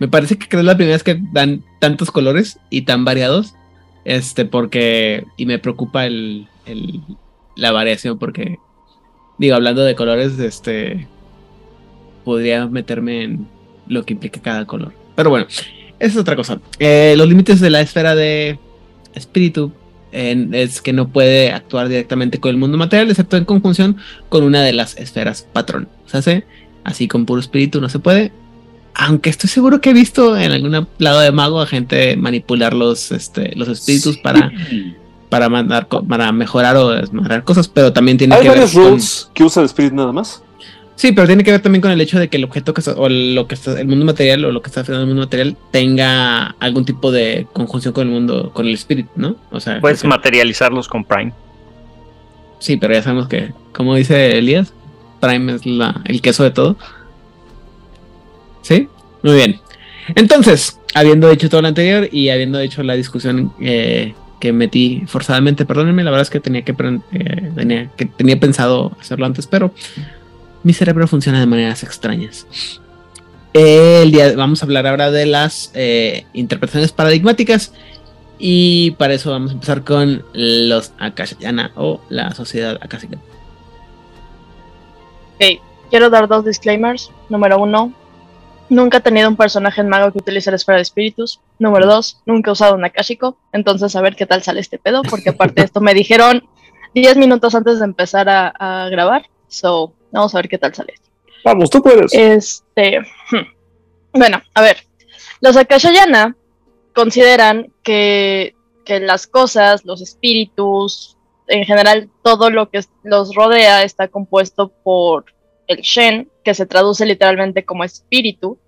Me 0.00 0.08
parece 0.08 0.38
que 0.38 0.56
es 0.56 0.64
la 0.64 0.76
primera 0.76 0.96
vez 0.96 1.04
que 1.04 1.20
dan 1.32 1.62
tantos 1.78 2.10
colores 2.10 2.58
y 2.70 2.82
tan 2.82 3.04
variados. 3.04 3.54
Este, 4.04 4.46
porque. 4.46 5.26
Y 5.36 5.46
me 5.46 5.58
preocupa 5.58 6.06
el, 6.06 6.48
la 7.54 7.70
variación, 7.70 8.18
porque. 8.18 8.58
Digo, 9.38 9.54
hablando 9.54 9.84
de 9.84 9.94
colores, 9.94 10.38
este. 10.38 11.06
Podría 12.24 12.66
meterme 12.66 13.22
en 13.22 13.48
lo 13.86 14.04
que 14.04 14.14
implica 14.14 14.40
cada 14.40 14.66
color. 14.66 14.92
Pero 15.14 15.30
bueno, 15.30 15.46
esa 15.48 15.76
es 15.98 16.16
otra 16.16 16.34
cosa. 16.34 16.60
Eh, 16.78 17.14
los 17.16 17.28
límites 17.28 17.60
de 17.60 17.70
la 17.70 17.80
esfera 17.80 18.14
de 18.14 18.58
espíritu 19.14 19.72
es 20.12 20.80
que 20.80 20.92
no 20.92 21.08
puede 21.08 21.52
actuar 21.52 21.88
directamente 21.88 22.40
con 22.40 22.50
el 22.50 22.56
mundo 22.56 22.76
material, 22.76 23.10
excepto 23.10 23.36
en 23.36 23.44
conjunción 23.44 23.96
con 24.28 24.44
una 24.44 24.62
de 24.62 24.72
las 24.72 24.96
esferas 24.96 25.46
patrón. 25.52 25.88
Se 26.06 26.18
hace 26.18 26.44
así 26.84 27.06
con 27.06 27.26
puro 27.26 27.40
espíritu, 27.40 27.80
no 27.80 27.88
se 27.88 27.98
puede. 27.98 28.32
Aunque 28.94 29.30
estoy 29.30 29.48
seguro 29.48 29.80
que 29.80 29.90
he 29.90 29.94
visto 29.94 30.36
en 30.36 30.52
algún 30.52 30.86
lado 30.98 31.20
de 31.20 31.32
mago 31.32 31.60
a 31.60 31.66
gente 31.66 32.16
manipular 32.16 32.74
los, 32.74 33.12
este, 33.12 33.54
los 33.56 33.68
espíritus 33.68 34.18
para, 34.18 34.50
para 35.28 35.48
mandar 35.48 35.86
para 35.88 36.32
mejorar 36.32 36.76
o 36.76 36.90
desmadrar 36.90 37.44
cosas, 37.44 37.68
pero 37.68 37.92
también 37.92 38.18
tiene 38.18 38.34
Hay 38.34 38.42
que 38.42 38.48
ver 38.48 38.58
varios 38.58 38.72
con- 38.74 38.84
rules 38.90 39.30
que 39.32 39.44
usa 39.44 39.62
el 39.62 39.66
Spirit 39.66 39.92
nada 39.92 40.12
más. 40.12 40.42
Sí, 40.96 41.12
pero 41.12 41.26
tiene 41.26 41.42
que 41.42 41.50
ver 41.50 41.62
también 41.62 41.80
con 41.80 41.90
el 41.92 42.00
hecho 42.02 42.18
de 42.18 42.28
que 42.28 42.36
el 42.36 42.44
objeto 42.44 42.74
que 42.74 42.82
está, 42.82 42.92
o 42.92 43.08
lo 43.08 43.46
que 43.46 43.54
está, 43.54 43.80
el 43.80 43.86
mundo 43.86 44.04
material 44.04 44.44
o 44.44 44.52
lo 44.52 44.60
que 44.60 44.68
está 44.68 44.82
haciendo 44.82 45.00
el 45.00 45.06
mundo 45.06 45.22
material 45.22 45.56
tenga 45.70 46.48
algún 46.60 46.84
tipo 46.84 47.10
de 47.10 47.46
conjunción 47.54 47.94
con 47.94 48.06
el 48.06 48.12
mundo, 48.12 48.50
con 48.52 48.66
el 48.66 48.74
espíritu, 48.74 49.08
¿no? 49.16 49.36
O 49.50 49.60
sea, 49.60 49.80
Puedes 49.80 50.04
materializarlos 50.04 50.88
con 50.88 51.04
Prime. 51.06 51.32
sí, 52.58 52.76
pero 52.76 52.92
ya 52.92 53.02
sabemos 53.02 53.28
que, 53.28 53.52
como 53.72 53.94
dice 53.94 54.36
Elías, 54.36 54.74
Prime 55.20 55.54
es 55.54 55.64
la, 55.64 56.02
el 56.04 56.20
queso 56.20 56.42
de 56.44 56.50
todo. 56.50 56.76
¿Sí? 58.70 58.88
Muy 59.24 59.34
bien. 59.34 59.60
Entonces, 60.14 60.78
habiendo 60.94 61.28
hecho 61.30 61.50
todo 61.50 61.60
lo 61.60 61.68
anterior 61.68 62.08
y 62.12 62.28
habiendo 62.28 62.60
hecho 62.60 62.84
la 62.84 62.94
discusión 62.94 63.52
eh, 63.60 64.14
que 64.38 64.52
metí 64.52 65.02
forzadamente, 65.08 65.64
perdónenme, 65.66 66.04
la 66.04 66.12
verdad 66.12 66.22
es 66.22 66.30
que 66.30 66.38
tenía 66.38 66.62
que, 66.62 66.72
eh, 67.12 67.52
tenía, 67.56 67.90
que 67.96 68.06
tenía 68.06 68.38
pensado 68.38 68.96
hacerlo 69.00 69.26
antes, 69.26 69.48
pero 69.48 69.72
mi 70.62 70.72
cerebro 70.72 71.08
funciona 71.08 71.40
de 71.40 71.46
maneras 71.46 71.82
extrañas. 71.82 72.46
El 73.52 74.12
día, 74.12 74.34
vamos 74.36 74.62
a 74.62 74.66
hablar 74.66 74.86
ahora 74.86 75.10
de 75.10 75.26
las 75.26 75.72
eh, 75.74 76.26
interpretaciones 76.32 76.92
paradigmáticas 76.92 77.72
y 78.38 78.92
para 78.92 79.14
eso 79.14 79.32
vamos 79.32 79.50
a 79.50 79.54
empezar 79.54 79.82
con 79.82 80.24
los 80.32 80.92
Akashayana 81.00 81.72
o 81.74 82.00
la 82.08 82.32
sociedad 82.36 82.78
akáshica. 82.80 83.18
Ok, 85.34 85.60
quiero 85.90 86.08
dar 86.08 86.28
dos 86.28 86.44
disclaimers. 86.44 87.10
Número 87.28 87.58
uno, 87.60 87.92
nunca 88.70 88.98
he 88.98 89.00
tenido 89.00 89.28
un 89.28 89.36
personaje 89.36 89.80
en 89.80 89.88
mago 89.88 90.12
que 90.12 90.18
utilice 90.18 90.50
la 90.50 90.56
esfera 90.56 90.76
de 90.76 90.82
espíritus. 90.82 91.40
Número 91.58 91.86
dos, 91.86 92.22
nunca 92.24 92.50
he 92.50 92.52
usado 92.52 92.74
un 92.74 92.84
akashico. 92.84 93.36
Entonces, 93.52 93.94
a 93.94 94.00
ver 94.00 94.16
qué 94.16 94.26
tal 94.26 94.42
sale 94.42 94.60
este 94.60 94.78
pedo, 94.78 95.02
porque 95.02 95.30
aparte 95.30 95.60
de 95.60 95.66
esto 95.66 95.80
me 95.80 95.94
dijeron 95.94 96.48
10 96.94 97.16
minutos 97.18 97.54
antes 97.54 97.78
de 97.78 97.84
empezar 97.84 98.28
a, 98.28 98.48
a 98.48 98.88
grabar. 98.88 99.26
So, 99.48 99.92
vamos 100.12 100.34
a 100.34 100.38
ver 100.38 100.48
qué 100.48 100.58
tal 100.58 100.74
sale 100.74 100.94
esto. 100.94 101.10
Vamos, 101.44 101.70
tú 101.70 101.82
puedes. 101.82 102.12
Este, 102.14 103.00
hmm. 103.00 104.18
bueno, 104.18 104.40
a 104.54 104.62
ver, 104.62 104.78
los 105.40 105.56
Akashayana 105.56 106.36
consideran 106.94 107.72
que, 107.82 108.54
que 108.84 109.00
las 109.00 109.26
cosas, 109.26 109.84
los 109.84 110.02
espíritus, 110.02 111.16
en 111.46 111.64
general 111.64 112.08
todo 112.22 112.50
lo 112.50 112.70
que 112.70 112.80
los 113.02 113.34
rodea 113.34 113.82
está 113.82 114.08
compuesto 114.08 114.68
por 114.84 115.24
el 115.70 115.82
Shen, 115.82 116.28
que 116.44 116.54
se 116.54 116.66
traduce 116.66 117.06
literalmente 117.06 117.64
como 117.64 117.84
espíritu, 117.84 118.58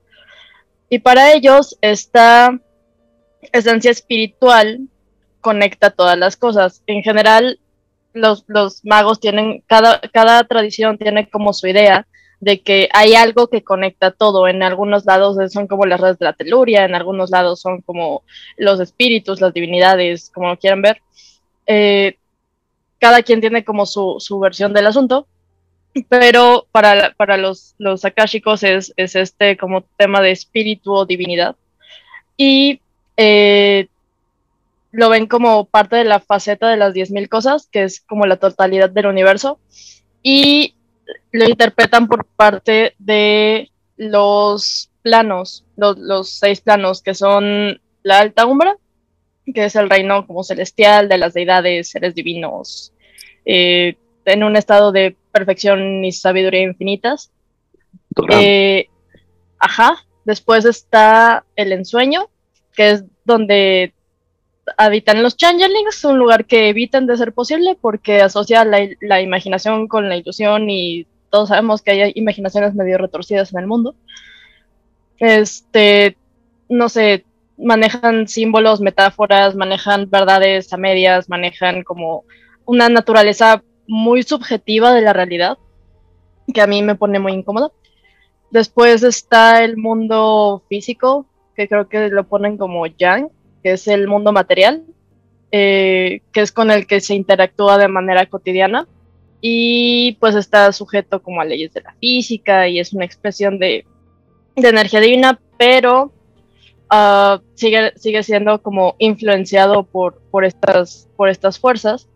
y 0.89 0.99
para 0.99 1.33
ellos 1.33 1.79
esta 1.81 2.59
esencia 3.53 3.91
espiritual 3.91 4.89
conecta 5.41 5.91
todas 5.91 6.19
las 6.19 6.37
cosas. 6.37 6.83
En 6.87 7.03
general, 7.03 7.59
los, 8.13 8.45
magos 8.85 9.19
tienen, 9.21 9.63
cada, 9.67 10.01
cada 10.13 10.45
tradición 10.45 10.99
tiene 10.99 11.29
como 11.29 11.53
su 11.53 11.67
idea 11.67 12.07
de 12.41 12.61
que 12.61 12.89
hay 12.93 13.15
algo 13.15 13.49
que 13.49 13.65
conecta 13.65 14.11
todo. 14.11 14.49
En 14.49 14.63
algunos 14.63 15.05
lados 15.05 15.37
son 15.53 15.67
como 15.67 15.87
las 15.87 16.01
redes 16.01 16.19
de 16.19 16.27
la 16.27 16.33
teluria, 16.33 16.85
en 16.85 16.95
algunos 16.95 17.31
lados 17.31 17.61
son 17.61 17.81
como 17.81 18.23
los 18.57 18.81
espíritus, 18.81 19.41
las 19.41 19.55
divinidades, 19.55 20.31
como 20.31 20.49
lo 20.49 20.59
quieran 20.59 20.83
ver. 20.83 21.01
Eh, 21.67 22.17
cada 22.99 23.23
quien 23.23 23.41
tiene 23.41 23.65
como 23.65 23.87
su, 23.87 24.17
su, 24.19 24.39
versión 24.39 24.73
del 24.73 24.87
asunto, 24.87 25.27
pero 26.09 26.67
para, 26.73 27.13
para 27.15 27.37
los, 27.37 27.75
los 27.79 28.05
akáshicos 28.05 28.63
es, 28.63 28.93
es, 28.97 29.17
este 29.17 29.57
como 29.57 29.83
tema 29.97 30.21
de 30.21 30.31
espíritu 30.31 30.93
o 30.93 31.07
divinidad. 31.07 31.57
Y 32.37 32.81
eh, 33.17 33.89
lo 34.91 35.09
ven 35.09 35.27
como 35.27 35.65
parte 35.65 35.97
de 35.97 36.05
la 36.05 36.21
faceta 36.21 36.69
de 36.69 36.77
las 36.77 36.95
10.000 36.95 37.29
cosas, 37.29 37.69
que 37.71 37.85
es 37.85 38.01
como 38.01 38.27
la 38.27 38.37
totalidad 38.37 38.91
del 38.91 39.07
universo. 39.07 39.59
Y 40.23 40.75
lo 41.33 41.47
interpretan 41.47 42.09
por 42.09 42.25
parte 42.25 42.95
de 42.99 43.71
los 43.97 44.91
planos, 45.03 45.65
los, 45.77 45.99
los, 45.99 46.31
seis 46.31 46.61
planos, 46.61 47.03
que 47.03 47.15
son 47.15 47.81
la 48.03 48.19
alta 48.19 48.47
umbra, 48.47 48.77
que 49.53 49.65
es 49.65 49.77
el 49.77 49.91
reino 49.91 50.27
como 50.27 50.45
celestial 50.45 51.09
de 51.09 51.19
las 51.19 51.35
deidades, 51.35 51.91
seres 51.91 52.15
divinos, 52.15 52.93
eh, 53.45 53.97
en 54.25 54.45
un 54.45 54.57
estado 54.57 54.93
de 54.93 55.17
perfección 55.33 56.05
y 56.05 56.13
sabiduría 56.13 56.63
infinitas. 56.63 57.31
Eh, 58.31 58.89
ajá. 59.59 59.97
Después 60.25 60.65
está 60.65 61.45
el 61.57 61.73
ensueño, 61.73 62.29
que 62.75 62.91
es 62.91 63.05
donde 63.25 63.93
habitan 64.77 65.23
los 65.23 65.37
changelings, 65.37 66.05
un 66.05 66.19
lugar 66.19 66.45
que 66.45 66.69
evitan 66.69 67.07
de 67.07 67.17
ser 67.17 67.33
posible 67.33 67.77
porque 67.81 68.21
asocia 68.21 68.65
la, 68.65 68.89
la, 69.01 69.21
imaginación 69.21 69.89
con 69.89 70.09
la 70.09 70.17
ilusión 70.17 70.71
y 70.71 71.07
todos 71.31 71.49
sabemos 71.49 71.83
que 71.83 71.91
hay 71.91 72.13
imaginaciones 72.15 72.75
medio 72.75 72.99
retorcidas 72.99 73.53
en 73.53 73.59
el 73.59 73.67
mundo. 73.67 73.97
Este, 75.19 76.17
no 76.69 76.89
sé, 76.89 77.25
manejan 77.59 78.29
símbolos, 78.29 78.81
metáforas, 78.81 79.55
manejan 79.55 80.09
verdades 80.11 80.73
a 80.73 80.77
medias, 80.77 81.29
manejan 81.29 81.83
como 81.83 82.25
una 82.65 82.89
naturaleza 82.89 83.63
muy 83.93 84.23
subjetiva 84.23 84.95
de 84.95 85.03
la 85.03 85.13
realidad 85.13 85.59
que 86.55 86.63
a 86.63 86.67
mí 86.67 86.81
me 86.81 86.95
pone 86.95 87.19
muy 87.19 87.33
incómoda. 87.33 87.71
Después 88.51 89.03
está 89.03 89.63
el 89.63 89.77
mundo 89.77 90.63
físico, 90.71 91.27
que 91.55 91.69
creo 91.69 91.91
que 91.91 92.09
lo 92.09 92.25
ponen 92.25 92.57
como 92.57 92.87
yang, 92.87 93.29
que 93.63 93.73
es 93.73 93.87
el 93.89 94.09
mundo 94.09 94.33
material, 94.33 94.83
eh, 95.51 96.23
que 96.33 96.41
es 96.41 96.53
con 96.53 96.71
el 96.71 96.87
que 96.87 97.03
se 97.03 97.15
interactúa 97.15 97.77
de 97.77 97.89
manera 97.89 98.25
cotidiana 98.25 98.89
y 99.43 100.13
pues 100.21 100.37
está 100.37 100.73
sujeto 100.73 101.23
como 101.23 101.43
a 101.43 101.45
leyes 101.45 101.75
de 101.75 101.83
la 101.83 101.93
física 102.01 102.69
y 102.69 102.79
es 102.81 102.95
una 102.95 103.05
expresión 103.05 103.59
de, 103.59 103.85
de 104.57 104.69
energía 104.69 105.01
divina, 105.01 105.39
pero 105.59 106.13
uh, 106.91 107.43
sigue, 107.55 107.93
sigue 107.97 108.23
siendo 108.23 108.63
como 108.63 108.97
influenciado 108.99 109.83
por, 109.83 110.23
por, 110.31 110.47
estas, 110.47 111.11
por 111.15 111.29
estas 111.29 111.59
fuerzas. 111.59 112.09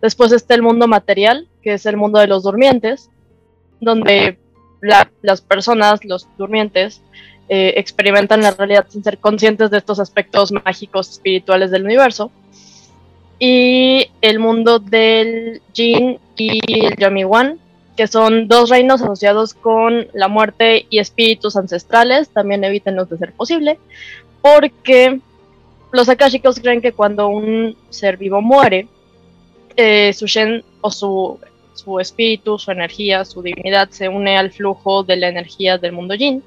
Después 0.00 0.32
está 0.32 0.54
el 0.54 0.62
mundo 0.62 0.86
material, 0.86 1.48
que 1.62 1.74
es 1.74 1.86
el 1.86 1.96
mundo 1.96 2.18
de 2.20 2.26
los 2.26 2.44
durmientes, 2.44 3.10
donde 3.80 4.38
la, 4.80 5.10
las 5.22 5.40
personas, 5.40 6.04
los 6.04 6.28
durmientes, 6.36 7.02
eh, 7.50 7.74
experimentan 7.78 8.42
la 8.42 8.50
realidad 8.50 8.86
sin 8.88 9.02
ser 9.02 9.18
conscientes 9.18 9.70
de 9.70 9.78
estos 9.78 9.98
aspectos 9.98 10.52
mágicos 10.52 11.10
espirituales 11.10 11.70
del 11.70 11.84
universo. 11.84 12.30
Y 13.38 14.10
el 14.20 14.38
mundo 14.38 14.78
del 14.78 15.62
Jin 15.72 16.18
y 16.36 16.60
el 16.84 16.96
Yomiwan, 16.96 17.58
que 17.96 18.06
son 18.06 18.48
dos 18.48 18.68
reinos 18.68 19.00
asociados 19.00 19.54
con 19.54 20.08
la 20.12 20.28
muerte 20.28 20.86
y 20.90 20.98
espíritus 20.98 21.56
ancestrales, 21.56 22.28
también 22.28 22.64
evítenlos 22.64 23.08
de 23.08 23.16
ser 23.16 23.32
posible, 23.32 23.78
porque 24.42 25.20
los 25.90 26.08
akashicos 26.08 26.60
creen 26.60 26.82
que 26.82 26.92
cuando 26.92 27.28
un 27.28 27.76
ser 27.88 28.18
vivo 28.18 28.42
muere, 28.42 28.88
eh, 29.78 30.12
su 30.12 30.26
Shen 30.26 30.64
o 30.80 30.90
su, 30.90 31.38
su 31.72 32.00
espíritu, 32.00 32.58
su 32.58 32.72
energía, 32.72 33.24
su 33.24 33.40
divinidad 33.42 33.88
se 33.90 34.08
une 34.08 34.36
al 34.36 34.50
flujo 34.50 35.04
de 35.04 35.16
la 35.16 35.28
energía 35.28 35.78
del 35.78 35.92
mundo 35.92 36.14
Jin 36.14 36.42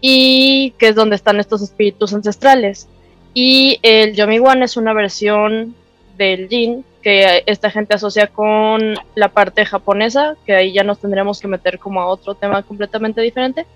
y 0.00 0.72
que 0.78 0.88
es 0.88 0.94
donde 0.94 1.16
están 1.16 1.40
estos 1.40 1.60
espíritus 1.60 2.14
ancestrales. 2.14 2.88
Y 3.34 3.78
el 3.82 4.14
Yomiwan 4.14 4.62
es 4.62 4.78
una 4.78 4.94
versión 4.94 5.74
del 6.16 6.48
Jin 6.48 6.84
que 7.02 7.42
esta 7.44 7.70
gente 7.70 7.94
asocia 7.94 8.28
con 8.28 8.94
la 9.14 9.28
parte 9.28 9.66
japonesa, 9.66 10.34
que 10.46 10.54
ahí 10.54 10.72
ya 10.72 10.84
nos 10.84 11.00
tendremos 11.00 11.40
que 11.40 11.48
meter 11.48 11.78
como 11.78 12.00
a 12.00 12.06
otro 12.06 12.34
tema 12.34 12.62
completamente 12.62 13.20
diferente. 13.20 13.66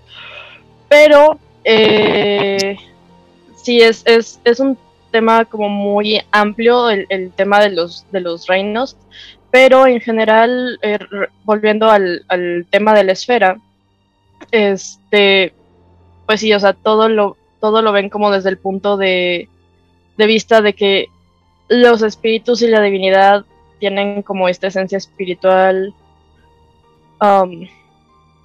Pero 0.89 1.37
eh, 1.63 2.75
sí, 3.55 3.81
es, 3.81 4.01
es, 4.07 4.39
es, 4.43 4.59
un 4.59 4.77
tema 5.13 5.45
como 5.45 5.69
muy 5.69 6.21
amplio 6.31 6.89
el, 6.89 7.31
tema 7.35 7.61
de 7.61 7.69
los, 7.69 8.05
de 8.11 8.19
los 8.19 8.47
reinos, 8.47 8.97
pero 9.51 9.85
en 9.85 10.01
general, 10.01 10.79
eh, 10.81 10.97
volviendo 11.43 11.89
al, 11.89 12.25
tema 12.71 12.93
de 12.95 13.03
la 13.03 13.11
esfera, 13.11 13.57
este 14.51 15.53
pues 16.25 16.39
sí, 16.39 16.51
o 16.53 16.59
sea, 16.59 16.73
todo 16.73 17.09
lo, 17.09 17.37
todo 17.61 17.81
lo 17.81 17.91
ven 17.91 18.09
como 18.09 18.31
desde 18.31 18.49
el 18.49 18.57
punto 18.57 18.97
de, 18.97 19.49
de, 20.17 20.25
vista 20.25 20.61
de 20.61 20.73
que 20.73 21.07
los 21.69 22.01
espíritus 22.01 22.61
y 22.61 22.67
la 22.67 22.81
divinidad 22.81 23.45
tienen 23.79 24.23
como 24.23 24.47
esta 24.49 24.67
esencia 24.67 24.97
espiritual. 24.97 25.93
Um, 27.21 27.67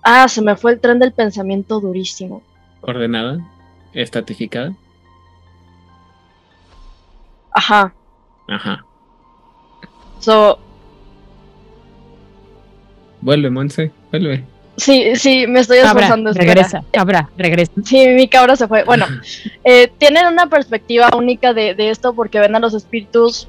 ah, 0.03 0.29
se 0.29 0.43
me 0.43 0.57
fue 0.57 0.73
el 0.73 0.81
tren 0.81 0.99
del 0.99 1.13
pensamiento 1.13 1.81
durísimo. 1.81 2.43
Ordenada, 2.81 3.39
estatificada. 3.95 4.75
Ajá. 7.59 7.93
Ajá. 8.49 8.85
So. 10.21 10.59
Vuelve, 13.21 13.51
Monse, 13.51 13.91
vuelve. 14.13 14.45
Sí, 14.77 15.17
sí, 15.17 15.47
me 15.49 15.59
estoy 15.59 15.79
Cabra, 15.79 16.03
esforzando. 16.03 16.31
espera. 16.31 16.55
regresa, 16.55 16.85
cabra, 16.93 17.29
regresa. 17.37 17.73
Sí, 17.85 18.07
mi 18.11 18.29
cabra 18.29 18.55
se 18.55 18.69
fue. 18.69 18.85
Bueno, 18.85 19.07
eh, 19.65 19.91
tienen 19.99 20.27
una 20.27 20.47
perspectiva 20.47 21.11
única 21.17 21.53
de, 21.53 21.75
de 21.75 21.91
esto 21.91 22.13
porque 22.15 22.39
ven 22.39 22.55
a 22.55 22.61
los 22.61 22.75
espíritus 22.75 23.49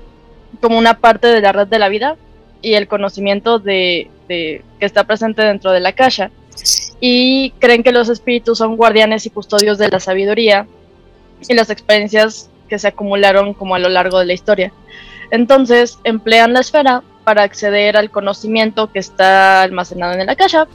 como 0.60 0.80
una 0.80 0.96
parte 1.00 1.28
de 1.28 1.40
la 1.42 1.52
red 1.52 1.68
de 1.68 1.78
la 1.78 1.88
vida 1.90 2.16
y 2.64 2.74
el 2.74 2.88
conocimiento 2.88 3.60
de, 3.60 4.10
de- 4.28 4.64
que 4.80 4.86
está 4.88 5.04
presente 5.04 5.44
dentro 5.44 5.72
de 5.72 5.82
la 5.82 5.94
caja. 5.94 6.32
Y 7.00 7.52
creen 7.60 7.84
que 7.84 7.92
los 7.92 8.10
espíritus 8.10 8.58
son 8.58 8.76
guardianes 8.76 9.28
y 9.28 9.30
custodios 9.30 9.78
de 9.78 9.90
la 9.90 10.00
sabiduría 10.00 10.66
y 11.48 11.54
las 11.54 11.70
experiencias 11.70 12.50
que 12.70 12.80
se 12.80 12.88
acumularon 12.88 13.54
como 13.54 13.76
a 13.76 13.80
lo 13.80 13.90
largo 13.90 14.20
de 14.20 14.26
la 14.26 14.34
historia. 14.34 14.72
Entonces, 15.32 16.00
emplean 16.06 16.54
la 16.54 16.62
esfera 16.62 17.04
para 17.24 17.44
acceder 17.44 17.98
al 17.98 18.10
conocimiento 18.10 18.92
que 18.92 19.00
está 19.00 19.62
almacenado 19.64 20.14
en 20.14 20.26
la 20.26 20.36
caja 20.36 20.68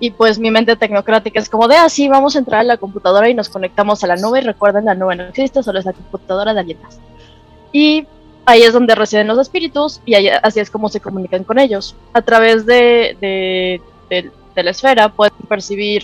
y 0.00 0.10
pues 0.10 0.38
mi 0.38 0.50
mente 0.50 0.76
tecnocrática 0.76 1.38
es 1.40 1.48
como 1.48 1.68
de, 1.68 1.76
ah, 1.76 1.86
vamos 2.10 2.34
a 2.36 2.38
entrar 2.38 2.60
a 2.60 2.64
la 2.64 2.76
computadora 2.76 3.28
y 3.28 3.34
nos 3.34 3.48
conectamos 3.48 4.02
a 4.02 4.06
la 4.06 4.16
nube. 4.16 4.40
Y 4.40 4.42
recuerden, 4.42 4.84
la 4.86 4.94
nube 4.94 5.16
no 5.16 5.24
existe, 5.24 5.62
solo 5.62 5.78
es 5.78 5.84
la 5.84 5.92
computadora 5.92 6.52
de 6.54 6.60
alguien 6.60 6.78
más. 6.82 6.98
Y 7.72 8.06
ahí 8.44 8.62
es 8.62 8.72
donde 8.72 8.94
residen 8.94 9.26
los 9.28 9.38
espíritus 9.38 10.00
y 10.04 10.14
ahí- 10.14 10.28
así 10.42 10.60
es 10.60 10.70
como 10.70 10.88
se 10.88 11.00
comunican 11.00 11.44
con 11.44 11.58
ellos. 11.58 11.94
A 12.12 12.22
través 12.22 12.66
de, 12.66 13.16
de, 13.20 13.80
de- 14.10 14.30
de 14.54 14.62
la 14.62 14.70
esfera 14.70 15.08
pueden 15.10 15.34
percibir 15.48 16.02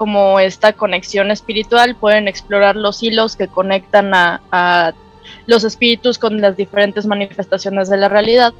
como 0.00 0.40
esta 0.40 0.72
conexión 0.72 1.30
espiritual, 1.30 1.94
pueden 1.94 2.26
explorar 2.26 2.74
los 2.74 3.02
hilos 3.02 3.36
que 3.36 3.48
conectan 3.48 4.14
a, 4.14 4.94
los 5.46 5.62
espíritus 5.62 6.18
con 6.18 6.40
las 6.40 6.56
diferentes 6.56 7.04
manifestaciones 7.04 7.90
de 7.90 7.98
la 7.98 8.08
realidad 8.08 8.54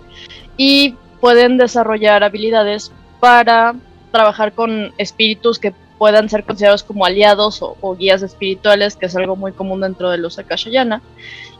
y 0.58 0.96
pueden 1.18 1.56
desarrollar 1.56 2.22
habilidades 2.24 2.92
para 3.20 3.74
trabajar 4.10 4.52
con 4.52 4.92
espíritus 4.98 5.58
que 5.58 5.72
puedan 5.96 6.28
ser 6.28 6.44
considerados 6.44 6.82
como 6.82 7.06
aliados 7.06 7.62
o, 7.62 7.74
o 7.80 7.96
guías 7.96 8.20
espirituales, 8.20 8.94
que 8.94 9.06
es 9.06 9.16
algo 9.16 9.34
muy 9.34 9.52
común 9.52 9.80
dentro 9.80 10.10
de 10.10 10.18
los 10.18 10.38
Akashayana, 10.38 11.00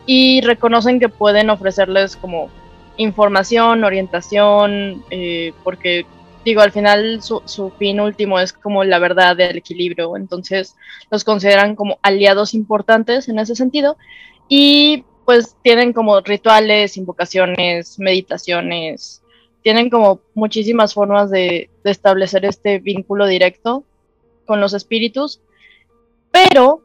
y 0.05 0.41
reconocen 0.41 0.99
que 0.99 1.09
pueden 1.09 1.49
ofrecerles 1.49 2.15
como 2.17 2.51
información, 2.97 3.83
orientación, 3.83 5.03
eh, 5.09 5.53
porque 5.63 6.05
digo, 6.43 6.61
al 6.61 6.71
final 6.71 7.21
su, 7.21 7.41
su 7.45 7.69
fin 7.71 7.99
último 7.99 8.39
es 8.39 8.53
como 8.53 8.83
la 8.83 8.99
verdad 8.99 9.35
del 9.35 9.57
equilibrio, 9.57 10.15
entonces 10.17 10.75
los 11.09 11.23
consideran 11.23 11.75
como 11.75 11.99
aliados 12.01 12.53
importantes 12.53 13.29
en 13.29 13.39
ese 13.39 13.55
sentido, 13.55 13.97
y 14.47 15.03
pues 15.25 15.55
tienen 15.61 15.93
como 15.93 16.19
rituales, 16.21 16.97
invocaciones, 16.97 17.99
meditaciones, 17.99 19.21
tienen 19.61 19.89
como 19.89 20.21
muchísimas 20.33 20.93
formas 20.93 21.29
de, 21.29 21.69
de 21.83 21.91
establecer 21.91 22.45
este 22.45 22.79
vínculo 22.79 23.27
directo 23.27 23.83
con 24.45 24.59
los 24.59 24.73
espíritus, 24.73 25.41
pero 26.31 26.81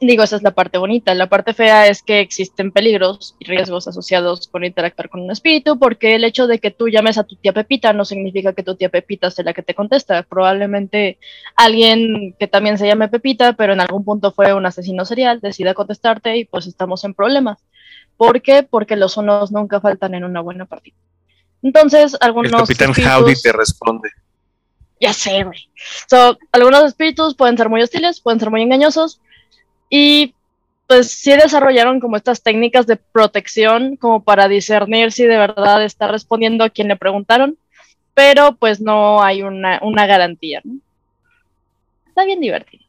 digo, 0.00 0.22
esa 0.24 0.36
es 0.36 0.42
la 0.42 0.50
parte 0.52 0.78
bonita. 0.78 1.14
La 1.14 1.28
parte 1.28 1.54
fea 1.54 1.86
es 1.86 2.02
que 2.02 2.20
existen 2.20 2.72
peligros 2.72 3.36
y 3.38 3.44
riesgos 3.44 3.86
asociados 3.88 4.48
con 4.48 4.64
interactuar 4.64 5.08
con 5.08 5.20
un 5.20 5.30
espíritu, 5.30 5.78
porque 5.78 6.14
el 6.14 6.24
hecho 6.24 6.46
de 6.46 6.58
que 6.58 6.70
tú 6.70 6.88
llames 6.88 7.18
a 7.18 7.24
tu 7.24 7.36
tía 7.36 7.52
Pepita 7.52 7.92
no 7.92 8.04
significa 8.04 8.52
que 8.52 8.62
tu 8.62 8.74
tía 8.74 8.88
Pepita 8.88 9.30
sea 9.30 9.44
la 9.44 9.52
que 9.52 9.62
te 9.62 9.74
contesta. 9.74 10.22
Probablemente 10.22 11.18
alguien 11.56 12.34
que 12.38 12.48
también 12.48 12.78
se 12.78 12.86
llame 12.86 13.08
Pepita, 13.08 13.52
pero 13.52 13.72
en 13.74 13.80
algún 13.80 14.04
punto 14.04 14.32
fue 14.32 14.54
un 14.54 14.66
asesino 14.66 15.04
serial, 15.04 15.40
decida 15.40 15.74
contestarte 15.74 16.36
y 16.36 16.44
pues 16.46 16.66
estamos 16.66 17.04
en 17.04 17.14
problemas. 17.14 17.58
¿Por 18.16 18.42
qué? 18.42 18.62
Porque 18.62 18.96
los 18.96 19.12
sonos 19.12 19.52
nunca 19.52 19.80
faltan 19.80 20.14
en 20.14 20.24
una 20.24 20.40
buena 20.40 20.64
partida. 20.66 20.96
Entonces, 21.62 22.14
El 22.14 22.18
algunos 22.22 22.52
capitán 22.52 22.90
espíritus- 22.90 23.12
Howdy 23.22 23.34
te 23.42 23.52
responde. 23.52 24.08
ya 25.00 25.12
sé, 25.12 25.44
güey. 25.44 25.68
So, 26.08 26.38
algunos 26.52 26.84
espíritus 26.84 27.34
pueden 27.34 27.56
ser 27.56 27.68
muy 27.68 27.82
hostiles, 27.82 28.20
pueden 28.20 28.40
ser 28.40 28.50
muy 28.50 28.62
engañosos. 28.62 29.20
Y 29.94 30.34
pues 30.86 31.10
sí 31.10 31.32
desarrollaron 31.32 32.00
como 32.00 32.16
estas 32.16 32.42
técnicas 32.42 32.86
de 32.86 32.96
protección 32.96 33.96
como 33.96 34.24
para 34.24 34.48
discernir 34.48 35.12
si 35.12 35.24
de 35.24 35.36
verdad 35.36 35.84
está 35.84 36.08
respondiendo 36.08 36.64
a 36.64 36.70
quien 36.70 36.88
le 36.88 36.96
preguntaron. 36.96 37.58
Pero 38.14 38.56
pues 38.56 38.80
no 38.80 39.22
hay 39.22 39.42
una, 39.42 39.78
una 39.82 40.06
garantía. 40.06 40.62
¿no? 40.64 40.78
Está 42.08 42.24
bien 42.24 42.40
divertido. 42.40 42.82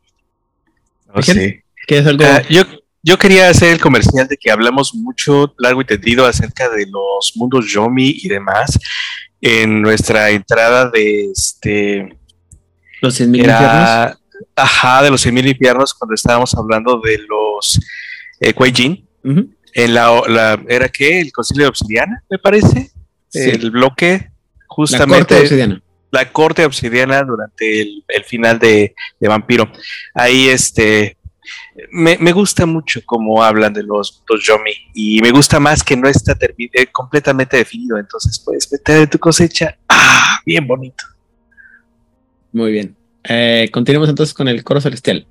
Sé. 1.21 1.65
Que 1.85 1.97
es 1.97 2.07
algo. 2.07 2.23
Ah, 2.23 2.41
yo, 2.49 2.63
yo 3.01 3.17
quería 3.17 3.49
hacer 3.49 3.73
el 3.73 3.81
comercial 3.81 4.25
de 4.29 4.37
que 4.37 4.49
hablamos 4.49 4.95
mucho, 4.95 5.53
largo 5.57 5.81
y 5.81 5.85
tendido, 5.85 6.25
acerca 6.25 6.69
de 6.69 6.85
los 6.85 7.33
mundos 7.35 7.69
Yomi 7.69 8.15
y 8.23 8.29
demás 8.29 8.79
en 9.41 9.81
nuestra 9.81 10.29
entrada 10.29 10.89
de 10.89 11.31
este. 11.31 12.17
los 13.01 13.19
100.000 13.19 13.25
infiernos. 13.25 14.22
Ajá, 14.55 15.01
de 15.03 15.09
los 15.11 15.25
100.000 15.25 15.47
infiernos 15.51 15.93
cuando 15.93 16.15
estábamos 16.15 16.53
hablando 16.55 16.99
de 17.03 17.19
los 17.27 17.79
eh. 18.39 18.53
En 19.75 19.93
la, 19.93 20.21
la- 20.27 20.61
¿Era 20.67 20.87
qué? 20.89 21.19
El 21.21 21.31
concilio 21.31 21.63
de 21.63 21.69
obsidiana, 21.69 22.23
me 22.29 22.37
parece. 22.37 22.91
Sí. 23.29 23.39
El 23.49 23.71
bloque, 23.71 24.29
La 24.59 24.65
justamente 24.67 25.17
corte 25.35 25.41
obsidiana. 25.41 25.83
la 26.11 26.31
corte 26.31 26.65
obsidiana 26.65 27.23
durante 27.23 27.81
el, 27.81 28.03
el 28.07 28.23
final 28.25 28.59
de, 28.59 28.93
de 29.19 29.27
Vampiro. 29.27 29.71
Ahí 30.13 30.47
este 30.49 31.17
me, 31.91 32.17
me 32.19 32.31
gusta 32.31 32.65
mucho 32.67 33.01
cómo 33.05 33.43
hablan 33.43 33.73
de 33.73 33.81
los, 33.83 34.23
los 34.29 34.45
Yomi 34.45 34.71
y 34.93 35.19
me 35.21 35.31
gusta 35.31 35.59
más 35.59 35.83
que 35.83 35.97
no 35.97 36.07
está 36.07 36.37
eh, 36.39 36.87
completamente 36.91 37.57
definido, 37.57 37.97
entonces 37.97 38.39
puedes 38.39 38.71
meter 38.71 39.01
en 39.01 39.09
tu 39.09 39.17
cosecha. 39.17 39.75
Ah, 39.89 40.39
bien 40.45 40.67
bonito. 40.67 41.03
Muy 42.51 42.71
bien. 42.71 42.95
Eh, 43.29 43.69
continuemos 43.71 44.09
entonces 44.09 44.33
con 44.33 44.47
el 44.47 44.63
coro 44.63 44.81
celestial. 44.81 45.25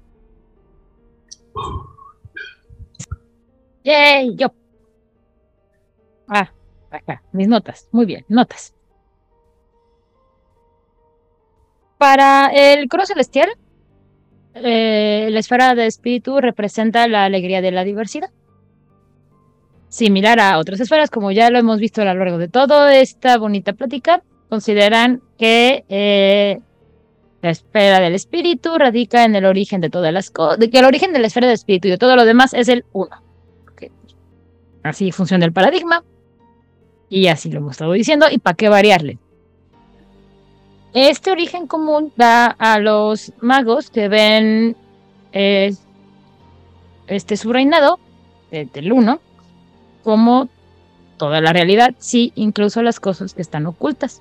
Yay, 3.84 4.36
yo. 4.36 4.52
Ah, 6.28 6.52
acá, 6.90 7.22
mis 7.32 7.48
notas. 7.48 7.88
Muy 7.92 8.06
bien, 8.06 8.24
notas. 8.28 8.74
Para 11.98 12.48
el 12.48 12.88
coro 12.88 13.06
celestial, 13.06 13.50
eh, 14.54 15.28
la 15.30 15.38
esfera 15.38 15.74
de 15.74 15.86
espíritu 15.86 16.40
representa 16.40 17.06
la 17.08 17.24
alegría 17.24 17.60
de 17.60 17.70
la 17.70 17.84
diversidad. 17.84 18.30
Similar 19.88 20.40
a 20.40 20.58
otras 20.58 20.80
esferas, 20.80 21.10
como 21.10 21.32
ya 21.32 21.50
lo 21.50 21.58
hemos 21.58 21.78
visto 21.78 22.00
a 22.00 22.06
lo 22.06 22.14
largo 22.14 22.38
de 22.38 22.48
toda 22.48 22.96
esta 22.96 23.36
bonita 23.36 23.74
plática, 23.74 24.22
consideran 24.48 25.22
que 25.38 25.84
eh, 25.88 26.60
la 27.42 27.50
esfera 27.50 28.00
del 28.00 28.14
espíritu 28.14 28.78
radica 28.78 29.24
en 29.24 29.34
el 29.34 29.44
origen 29.44 29.80
de 29.80 29.90
todas 29.90 30.12
las 30.12 30.30
cosas, 30.30 30.58
que 30.58 30.78
el 30.78 30.84
origen 30.84 31.12
de 31.12 31.18
la 31.18 31.26
esfera 31.26 31.48
del 31.48 31.54
espíritu 31.54 31.88
y 31.88 31.90
de 31.90 31.98
todo 31.98 32.16
lo 32.16 32.24
demás 32.24 32.54
es 32.54 32.68
el 32.68 32.84
uno. 32.92 33.10
Así 34.82 35.12
funciona 35.12 35.44
el 35.44 35.52
paradigma. 35.52 36.02
Y 37.08 37.26
así 37.26 37.50
lo 37.50 37.58
hemos 37.58 37.72
estado 37.72 37.92
diciendo. 37.92 38.26
¿Y 38.30 38.38
para 38.38 38.56
qué 38.56 38.68
variarle? 38.68 39.18
Este 40.94 41.30
origen 41.30 41.66
común 41.66 42.12
da 42.16 42.46
a 42.46 42.78
los 42.78 43.32
magos 43.40 43.90
que 43.90 44.08
ven 44.08 44.76
eh, 45.32 45.74
este 47.06 47.36
su 47.36 47.52
reinado 47.52 47.98
eh, 48.50 48.68
del 48.72 48.92
uno 48.92 49.20
como 50.02 50.48
toda 51.16 51.40
la 51.40 51.52
realidad, 51.52 51.94
sí, 51.98 52.32
incluso 52.34 52.82
las 52.82 52.98
cosas 52.98 53.34
que 53.34 53.42
están 53.42 53.66
ocultas. 53.66 54.20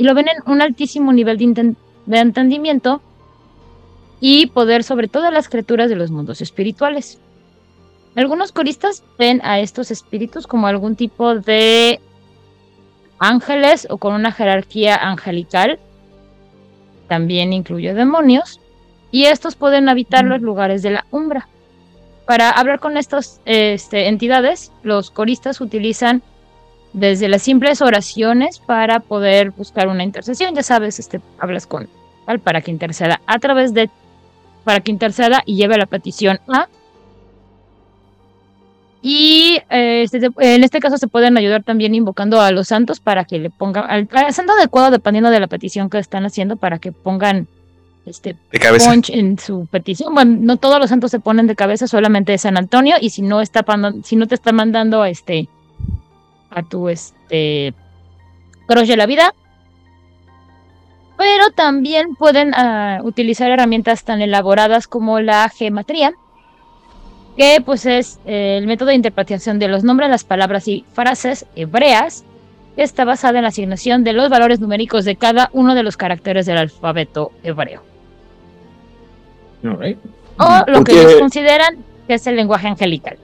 Y 0.00 0.04
lo 0.04 0.14
ven 0.14 0.28
en 0.28 0.50
un 0.50 0.62
altísimo 0.62 1.12
nivel 1.12 1.36
de, 1.36 1.74
de 2.06 2.18
entendimiento 2.18 3.02
y 4.18 4.46
poder 4.46 4.82
sobre 4.82 5.08
todas 5.08 5.30
las 5.30 5.50
criaturas 5.50 5.90
de 5.90 5.96
los 5.96 6.10
mundos 6.10 6.40
espirituales. 6.40 7.20
Algunos 8.16 8.50
coristas 8.50 9.04
ven 9.18 9.42
a 9.44 9.60
estos 9.60 9.90
espíritus 9.90 10.46
como 10.46 10.68
algún 10.68 10.96
tipo 10.96 11.34
de 11.34 12.00
ángeles 13.18 13.86
o 13.90 13.98
con 13.98 14.14
una 14.14 14.32
jerarquía 14.32 14.96
angelical. 14.96 15.78
También 17.06 17.52
incluye 17.52 17.92
demonios. 17.92 18.58
Y 19.10 19.24
estos 19.24 19.54
pueden 19.54 19.90
habitar 19.90 20.24
los 20.24 20.40
lugares 20.40 20.80
de 20.80 20.92
la 20.92 21.04
umbra. 21.10 21.46
Para 22.26 22.48
hablar 22.48 22.80
con 22.80 22.96
estas 22.96 23.42
este, 23.44 24.08
entidades, 24.08 24.72
los 24.82 25.10
coristas 25.10 25.60
utilizan 25.60 26.22
desde 26.92 27.28
las 27.28 27.42
simples 27.42 27.80
oraciones 27.82 28.58
para 28.58 29.00
poder 29.00 29.50
buscar 29.50 29.88
una 29.88 30.04
intercesión. 30.04 30.54
Ya 30.54 30.62
sabes, 30.62 30.98
este, 30.98 31.20
hablas 31.38 31.66
con 31.66 31.88
tal 32.26 32.40
para 32.40 32.60
que 32.60 32.70
interceda 32.70 33.20
a 33.26 33.38
través 33.38 33.74
de 33.74 33.90
para 34.64 34.80
que 34.80 34.90
interceda 34.90 35.42
y 35.46 35.56
lleve 35.56 35.78
la 35.78 35.86
petición 35.86 36.38
a 36.48 36.68
y 39.02 39.58
eh, 39.70 40.02
este, 40.02 40.28
en 40.38 40.62
este 40.62 40.80
caso 40.80 40.98
se 40.98 41.08
pueden 41.08 41.38
ayudar 41.38 41.62
también 41.62 41.94
invocando 41.94 42.40
a 42.40 42.50
los 42.50 42.68
santos 42.68 43.00
para 43.00 43.24
que 43.24 43.38
le 43.38 43.48
pongan 43.48 43.90
al, 43.90 44.06
al 44.12 44.34
santo 44.34 44.52
adecuado 44.52 44.90
dependiendo 44.90 45.30
de 45.30 45.40
la 45.40 45.46
petición 45.46 45.88
que 45.88 45.98
están 45.98 46.26
haciendo 46.26 46.56
para 46.56 46.78
que 46.78 46.92
pongan 46.92 47.48
este 48.04 48.36
De 48.52 48.58
cabeza. 48.58 48.90
punch 48.90 49.10
en 49.10 49.38
su 49.38 49.66
petición. 49.70 50.14
Bueno, 50.14 50.36
no 50.40 50.56
todos 50.56 50.78
los 50.78 50.90
santos 50.90 51.10
se 51.10 51.20
ponen 51.20 51.46
de 51.46 51.56
cabeza, 51.56 51.86
solamente 51.86 52.36
San 52.36 52.58
Antonio 52.58 52.96
y 53.00 53.10
si 53.10 53.22
no 53.22 53.40
está 53.40 53.64
si 54.04 54.16
no 54.16 54.26
te 54.26 54.34
está 54.34 54.52
mandando 54.52 55.04
este 55.04 55.48
a 56.50 56.62
tu 56.62 56.88
este 56.88 57.74
crush 58.66 58.88
de 58.88 58.96
la 58.96 59.06
vida 59.06 59.34
pero 61.20 61.50
también 61.50 62.14
pueden 62.14 62.54
ah, 62.54 63.00
utilizar 63.02 63.50
herramientas 63.50 64.04
tan 64.04 64.22
elaboradas 64.22 64.88
como 64.88 65.20
la 65.20 65.50
gematría, 65.50 66.14
que 67.36 67.62
pues 67.62 67.84
es 67.84 68.18
eh, 68.24 68.56
el 68.56 68.66
método 68.66 68.88
de 68.88 68.94
interpretación 68.94 69.58
de 69.58 69.68
los 69.68 69.84
nombres, 69.84 70.08
las 70.08 70.24
palabras 70.24 70.66
y 70.66 70.86
frases 70.94 71.44
hebreas, 71.56 72.24
que 72.74 72.82
está 72.82 73.04
basada 73.04 73.38
en 73.38 73.42
la 73.42 73.48
asignación 73.48 74.02
de 74.02 74.14
los 74.14 74.30
valores 74.30 74.60
numéricos 74.60 75.04
de 75.04 75.16
cada 75.16 75.50
uno 75.52 75.74
de 75.74 75.82
los 75.82 75.98
caracteres 75.98 76.46
del 76.46 76.56
alfabeto 76.56 77.32
hebreo. 77.42 77.82
O 80.38 80.64
lo 80.68 80.84
que 80.84 80.92
ellos 80.92 81.16
consideran 81.20 81.84
que 82.06 82.14
es 82.14 82.26
el 82.26 82.36
lenguaje 82.36 82.66
angelical. 82.66 83.18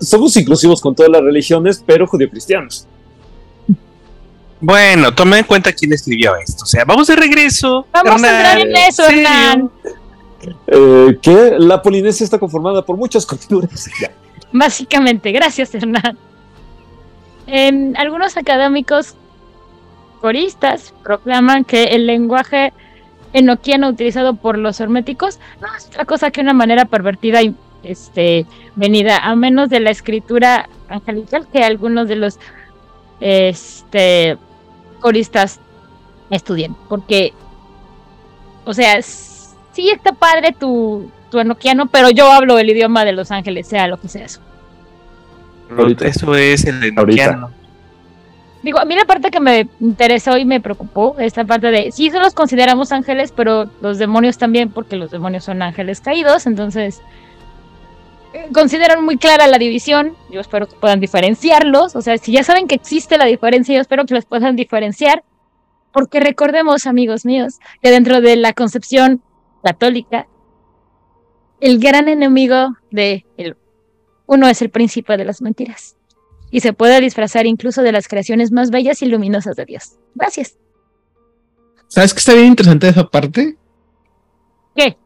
Somos 0.00 0.36
inclusivos 0.36 0.80
con 0.80 0.94
todas 0.94 1.10
las 1.10 1.22
religiones, 1.22 1.82
pero 1.84 2.06
judio-cristianos. 2.06 2.86
Bueno, 4.60 5.14
toma 5.14 5.38
en 5.38 5.44
cuenta 5.44 5.72
quién 5.72 5.92
escribió 5.92 6.36
esto. 6.36 6.64
O 6.64 6.66
sea, 6.66 6.84
vamos 6.84 7.06
de 7.06 7.16
regreso. 7.16 7.86
Vamos 7.92 8.22
a 8.22 8.36
entrar 8.36 8.60
en 8.60 8.76
eso, 8.76 9.04
¿Serio? 9.04 9.20
Hernán. 9.22 9.70
Eh, 10.66 11.18
que 11.20 11.54
la 11.58 11.82
Polinesia 11.82 12.24
está 12.24 12.38
conformada 12.38 12.84
por 12.84 12.96
muchas 12.96 13.26
culturas. 13.26 13.88
Básicamente, 14.52 15.32
gracias 15.32 15.74
Hernán. 15.74 16.18
Em, 17.46 17.94
algunos 17.96 18.36
académicos 18.36 19.14
coristas 20.20 20.92
proclaman 21.02 21.64
que 21.64 21.84
el 21.84 22.06
lenguaje 22.06 22.72
enoquiano 23.32 23.88
utilizado 23.88 24.34
por 24.34 24.58
los 24.58 24.80
herméticos 24.80 25.38
no 25.60 25.68
es 25.76 25.86
otra 25.86 26.04
cosa 26.04 26.30
que 26.30 26.40
una 26.40 26.52
manera 26.52 26.84
pervertida 26.84 27.42
y 27.42 27.54
este, 27.82 28.46
venida 28.76 29.18
a 29.18 29.34
menos 29.36 29.68
de 29.70 29.80
la 29.80 29.90
escritura 29.90 30.68
angelical 30.88 31.46
que 31.52 31.64
algunos 31.64 32.08
de 32.08 32.16
los 32.16 32.38
este, 33.20 34.36
coristas 35.00 35.60
estudien. 36.30 36.74
Porque, 36.88 37.32
o 38.64 38.74
sea, 38.74 39.00
sí 39.02 39.90
está 39.90 40.12
padre 40.12 40.54
tu, 40.58 41.10
tu 41.30 41.38
enoquiano, 41.38 41.86
pero 41.86 42.10
yo 42.10 42.30
hablo 42.30 42.58
el 42.58 42.70
idioma 42.70 43.04
de 43.04 43.12
los 43.12 43.30
ángeles, 43.30 43.66
sea 43.66 43.86
lo 43.86 43.98
que 44.00 44.08
sea 44.08 44.24
eso. 44.24 44.40
Ahorita. 45.76 46.06
Eso 46.06 46.34
es 46.34 46.64
el 46.64 46.82
enoquiano. 46.82 47.50
Digo, 48.62 48.78
a 48.78 48.84
mí 48.84 48.94
la 48.94 49.06
parte 49.06 49.30
que 49.30 49.40
me 49.40 49.68
interesó 49.80 50.36
y 50.36 50.44
me 50.44 50.60
preocupó, 50.60 51.16
esta 51.18 51.44
parte 51.44 51.70
de, 51.70 51.92
sí, 51.92 52.10
solo 52.10 52.24
los 52.24 52.34
consideramos 52.34 52.92
ángeles, 52.92 53.32
pero 53.34 53.70
los 53.80 53.96
demonios 53.96 54.36
también, 54.36 54.68
porque 54.68 54.96
los 54.96 55.10
demonios 55.10 55.44
son 55.44 55.62
ángeles 55.62 56.02
caídos, 56.02 56.46
entonces 56.46 57.00
consideran 58.52 59.04
muy 59.04 59.16
clara 59.16 59.46
la 59.46 59.58
división, 59.58 60.16
yo 60.30 60.40
espero 60.40 60.68
que 60.68 60.76
puedan 60.76 61.00
diferenciarlos, 61.00 61.96
o 61.96 62.02
sea, 62.02 62.18
si 62.18 62.32
ya 62.32 62.44
saben 62.44 62.66
que 62.66 62.74
existe 62.74 63.18
la 63.18 63.26
diferencia, 63.26 63.74
yo 63.74 63.80
espero 63.80 64.06
que 64.06 64.14
los 64.14 64.24
puedan 64.24 64.56
diferenciar, 64.56 65.24
porque 65.92 66.20
recordemos, 66.20 66.86
amigos 66.86 67.24
míos, 67.24 67.58
que 67.82 67.90
dentro 67.90 68.20
de 68.20 68.36
la 68.36 68.52
concepción 68.52 69.22
católica, 69.62 70.28
el 71.60 71.78
gran 71.78 72.08
enemigo 72.08 72.76
de 72.90 73.26
el 73.36 73.56
uno 74.26 74.46
es 74.46 74.62
el 74.62 74.70
príncipe 74.70 75.16
de 75.16 75.24
las 75.24 75.42
mentiras 75.42 75.96
y 76.50 76.60
se 76.60 76.72
puede 76.72 77.00
disfrazar 77.00 77.46
incluso 77.46 77.82
de 77.82 77.92
las 77.92 78.08
creaciones 78.08 78.52
más 78.52 78.70
bellas 78.70 79.02
y 79.02 79.06
luminosas 79.06 79.56
de 79.56 79.64
Dios. 79.64 79.96
Gracias. 80.14 80.56
¿Sabes 81.88 82.14
qué 82.14 82.18
está 82.18 82.34
bien 82.34 82.46
interesante 82.46 82.88
esa 82.88 83.08
parte? 83.08 83.56
¿Qué? 84.76 84.96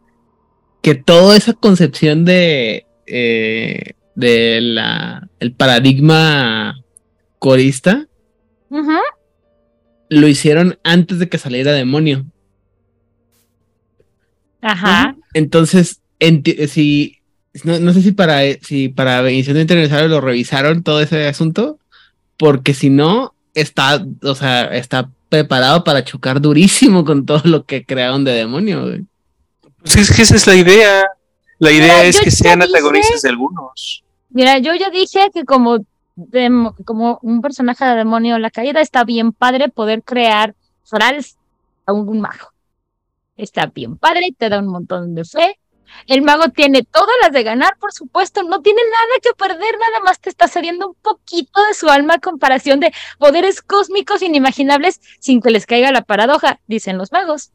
Que 0.82 0.94
toda 0.94 1.36
esa 1.36 1.54
concepción 1.54 2.26
de, 2.26 2.83
eh, 3.06 3.92
de 4.14 4.60
la, 4.60 5.28
el 5.40 5.52
paradigma 5.52 6.82
corista 7.38 8.06
lo 10.08 10.28
hicieron 10.28 10.78
antes 10.84 11.18
de 11.18 11.28
que 11.28 11.38
saliera 11.38 11.72
demonio. 11.72 12.24
Ajá. 14.60 15.16
Entonces, 15.34 16.00
enti- 16.20 16.66
si 16.68 17.18
no, 17.64 17.78
no 17.78 17.92
sé 17.92 18.02
si 18.02 18.12
para 18.12 18.40
si 18.62 18.88
para 18.88 19.20
Bendición 19.20 19.56
de 19.56 19.62
Internacional 19.62 20.10
lo 20.10 20.20
revisaron 20.20 20.82
todo 20.82 21.00
ese 21.00 21.26
asunto, 21.26 21.78
porque 22.36 22.74
si 22.74 22.90
no, 22.90 23.34
está, 23.54 24.04
o 24.22 24.34
sea, 24.34 24.64
está 24.74 25.10
preparado 25.28 25.84
para 25.84 26.04
chocar 26.04 26.40
durísimo 26.40 27.04
con 27.04 27.26
todo 27.26 27.42
lo 27.44 27.64
que 27.64 27.84
crearon 27.84 28.24
de 28.24 28.32
demonio. 28.32 28.82
güey. 28.82 29.04
Pues 29.82 29.96
es 29.96 30.12
que 30.16 30.22
esa 30.22 30.36
es 30.36 30.46
la 30.46 30.54
idea. 30.54 31.04
La 31.58 31.70
idea 31.70 31.96
Mira, 31.98 32.02
es 32.04 32.20
que 32.20 32.30
sean 32.30 32.60
dije- 32.60 32.66
antagonistas 32.76 33.22
de 33.22 33.28
algunos. 33.28 34.04
Mira, 34.30 34.58
yo 34.58 34.74
ya 34.74 34.90
dije 34.90 35.30
que 35.32 35.44
como, 35.44 35.78
demo- 36.16 36.74
como 36.84 37.18
un 37.22 37.40
personaje 37.40 37.84
de 37.84 37.94
demonio 37.96 38.36
en 38.36 38.42
la 38.42 38.50
caída 38.50 38.80
está 38.80 39.04
bien 39.04 39.32
padre 39.32 39.68
poder 39.68 40.02
crear 40.02 40.54
Frals 40.84 41.36
a 41.86 41.92
un 41.92 42.20
mago. 42.20 42.52
Está 43.36 43.66
bien 43.66 43.96
padre, 43.96 44.34
te 44.36 44.48
da 44.48 44.58
un 44.58 44.66
montón 44.68 45.14
de 45.14 45.24
fe. 45.24 45.58
El 46.06 46.22
mago 46.22 46.48
tiene 46.48 46.82
todas 46.82 47.14
las 47.22 47.30
de 47.32 47.42
ganar, 47.44 47.76
por 47.78 47.92
supuesto, 47.92 48.42
no 48.42 48.60
tiene 48.62 48.80
nada 48.90 49.20
que 49.22 49.30
perder, 49.36 49.78
nada 49.78 50.00
más 50.04 50.18
te 50.20 50.28
está 50.30 50.48
cediendo 50.48 50.88
un 50.88 50.94
poquito 50.94 51.62
de 51.66 51.74
su 51.74 51.88
alma 51.88 52.14
a 52.14 52.18
comparación 52.18 52.80
de 52.80 52.92
poderes 53.18 53.62
cósmicos 53.62 54.22
inimaginables 54.22 55.00
sin 55.20 55.40
que 55.40 55.50
les 55.50 55.66
caiga 55.66 55.92
la 55.92 56.02
paradoja, 56.02 56.58
dicen 56.66 56.98
los 56.98 57.12
magos. 57.12 57.52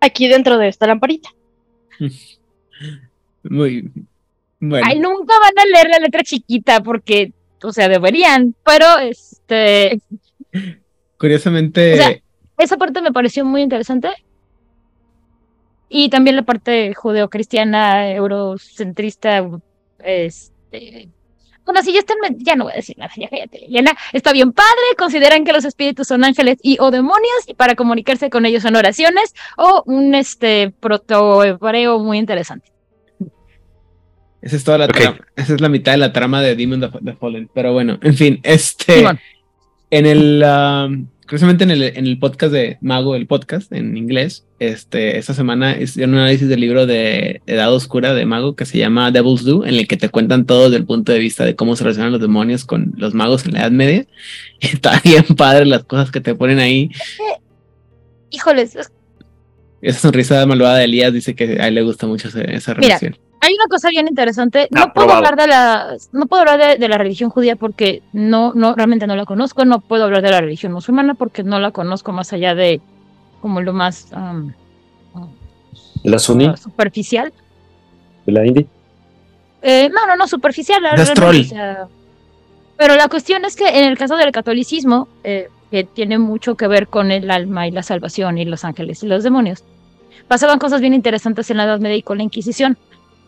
Aquí 0.00 0.28
dentro 0.28 0.56
de 0.56 0.68
esta 0.68 0.86
lamparita. 0.86 1.28
Muy 3.42 3.90
bueno. 4.60 4.86
Ay, 4.88 4.98
nunca 4.98 5.34
van 5.38 5.58
a 5.58 5.64
leer 5.66 5.88
la 5.90 5.98
letra 5.98 6.22
chiquita 6.22 6.82
porque, 6.82 7.32
o 7.62 7.72
sea, 7.72 7.88
deberían, 7.88 8.54
pero 8.64 8.98
este, 8.98 10.00
Curiosamente, 11.18 11.94
O 11.94 11.96
sea, 11.96 12.20
esa 12.58 12.76
parte 12.76 13.02
me 13.02 13.12
pareció 13.12 13.44
muy 13.44 13.62
interesante. 13.62 14.08
Y 15.88 16.10
también 16.10 16.36
la 16.36 16.42
parte 16.42 16.94
judeocristiana, 16.94 18.10
eurocentrista, 18.12 19.48
este... 19.98 21.08
Bueno, 21.68 21.82
si 21.82 21.92
ya 21.92 21.98
están, 21.98 22.16
ya 22.38 22.56
no 22.56 22.64
voy 22.64 22.72
a 22.72 22.76
decir 22.76 22.96
nada, 22.96 23.12
ya 23.14 23.28
cállate, 23.28 23.58
Liliana. 23.58 23.94
Está 24.14 24.32
bien 24.32 24.52
padre, 24.52 24.70
consideran 24.96 25.44
que 25.44 25.52
los 25.52 25.66
espíritus 25.66 26.08
son 26.08 26.24
ángeles 26.24 26.56
y 26.62 26.78
o 26.80 26.90
demonios, 26.90 27.46
y 27.46 27.52
para 27.52 27.74
comunicarse 27.74 28.30
con 28.30 28.46
ellos 28.46 28.62
son 28.62 28.74
oraciones, 28.74 29.34
o 29.58 29.82
un 29.84 30.14
este 30.14 30.72
proto-hebreo 30.80 31.98
muy 31.98 32.16
interesante. 32.16 32.72
esa 34.40 34.56
es 34.56 34.64
toda 34.64 34.78
la 34.78 34.88
trama. 34.88 35.18
Esa 35.36 35.56
es 35.56 35.60
la 35.60 35.68
mitad 35.68 35.92
de 35.92 35.98
la 35.98 36.10
trama 36.10 36.40
de 36.40 36.56
Demon 36.56 36.84
of 36.84 36.94
the 37.04 37.12
Fallen. 37.12 37.50
Pero 37.52 37.74
bueno, 37.74 37.98
en 38.00 38.14
fin, 38.14 38.40
este. 38.44 39.00
Simón. 39.00 39.20
En 39.90 40.06
el, 40.06 40.42
um, 40.42 41.06
curiosamente 41.28 41.64
en 41.64 41.70
el, 41.70 41.82
en 41.82 42.06
el 42.06 42.18
podcast 42.18 42.52
de 42.52 42.78
Mago, 42.80 43.14
el 43.14 43.26
podcast 43.26 43.70
en 43.72 43.96
inglés, 43.96 44.46
este, 44.58 45.18
esta 45.18 45.34
semana 45.34 45.78
hicieron 45.78 46.14
un 46.14 46.20
análisis 46.20 46.48
del 46.48 46.60
libro 46.60 46.86
de 46.86 47.42
Edad 47.46 47.72
Oscura 47.72 48.14
de 48.14 48.24
Mago 48.24 48.56
que 48.56 48.64
se 48.64 48.78
llama 48.78 49.10
Devil's 49.10 49.44
Do, 49.44 49.64
en 49.66 49.74
el 49.74 49.86
que 49.86 49.96
te 49.98 50.08
cuentan 50.08 50.46
todo 50.46 50.64
desde 50.64 50.78
el 50.78 50.86
punto 50.86 51.12
de 51.12 51.18
vista 51.18 51.44
de 51.44 51.54
cómo 51.54 51.76
se 51.76 51.84
relacionan 51.84 52.12
los 52.12 52.20
demonios 52.20 52.64
con 52.64 52.94
los 52.96 53.12
magos 53.14 53.44
en 53.44 53.52
la 53.52 53.60
Edad 53.60 53.70
Media. 53.70 54.06
Está 54.60 55.00
bien 55.04 55.24
padre 55.36 55.66
las 55.66 55.84
cosas 55.84 56.10
que 56.10 56.20
te 56.20 56.34
ponen 56.34 56.58
ahí. 56.58 56.90
Híjoles, 58.30 58.74
es- 58.76 58.90
Esa 59.82 60.00
sonrisa 60.00 60.44
malvada 60.46 60.78
de 60.78 60.84
Elías 60.84 61.12
dice 61.12 61.34
que 61.34 61.60
a 61.60 61.68
él 61.68 61.74
le 61.74 61.82
gusta 61.82 62.06
mucho 62.06 62.28
esa 62.28 62.38
Mira, 62.74 62.98
relación. 62.98 63.16
Hay 63.40 63.54
una 63.54 63.66
cosa 63.68 63.88
bien 63.90 64.08
interesante. 64.08 64.68
No 64.70 64.82
Aprobado. 64.82 65.06
puedo 65.06 65.16
hablar 65.18 65.36
de 65.36 65.46
la, 65.46 65.96
no 66.12 66.26
puedo 66.26 66.42
hablar 66.42 66.58
de, 66.58 66.76
de 66.78 66.88
la 66.88 66.98
religión 66.98 67.30
judía 67.30 67.56
porque 67.56 68.02
no, 68.12 68.52
no, 68.54 68.74
realmente 68.74 69.06
no 69.06 69.16
la 69.16 69.24
conozco. 69.24 69.64
No 69.64 69.80
puedo 69.80 70.04
hablar 70.04 70.22
de 70.22 70.30
la 70.30 70.40
religión 70.40 70.72
musulmana 70.72 71.14
porque 71.14 71.42
no 71.42 71.58
la 71.58 71.70
conozco 71.70 72.12
más 72.12 72.32
allá 72.32 72.54
de 72.54 72.80
como 73.40 73.60
lo 73.60 73.72
más 73.72 74.08
um, 74.12 74.52
La 76.02 76.16
uh, 76.16 76.56
superficial. 76.56 77.32
de 78.26 78.32
la 78.32 78.46
India. 78.46 78.66
Eh, 79.62 79.88
no, 79.92 80.06
no, 80.06 80.16
no, 80.16 80.26
superficial. 80.28 80.82
O 80.98 81.04
sea, 81.44 81.88
pero 82.76 82.94
la 82.94 83.08
cuestión 83.08 83.44
es 83.44 83.56
que 83.56 83.68
en 83.68 83.84
el 83.84 83.98
caso 83.98 84.16
del 84.16 84.30
catolicismo, 84.32 85.08
eh, 85.24 85.48
que 85.70 85.84
tiene 85.84 86.18
mucho 86.18 86.56
que 86.56 86.68
ver 86.68 86.86
con 86.88 87.10
el 87.10 87.30
alma 87.30 87.66
y 87.66 87.70
la 87.72 87.82
salvación 87.82 88.38
y 88.38 88.44
los 88.44 88.64
ángeles 88.64 89.02
y 89.02 89.06
los 89.08 89.24
demonios, 89.24 89.64
pasaban 90.28 90.58
cosas 90.58 90.80
bien 90.80 90.94
interesantes 90.94 91.50
en 91.50 91.56
la 91.56 91.64
Edad 91.64 91.80
Media 91.80 91.96
y 91.96 92.02
con 92.02 92.18
la 92.18 92.24
Inquisición. 92.24 92.78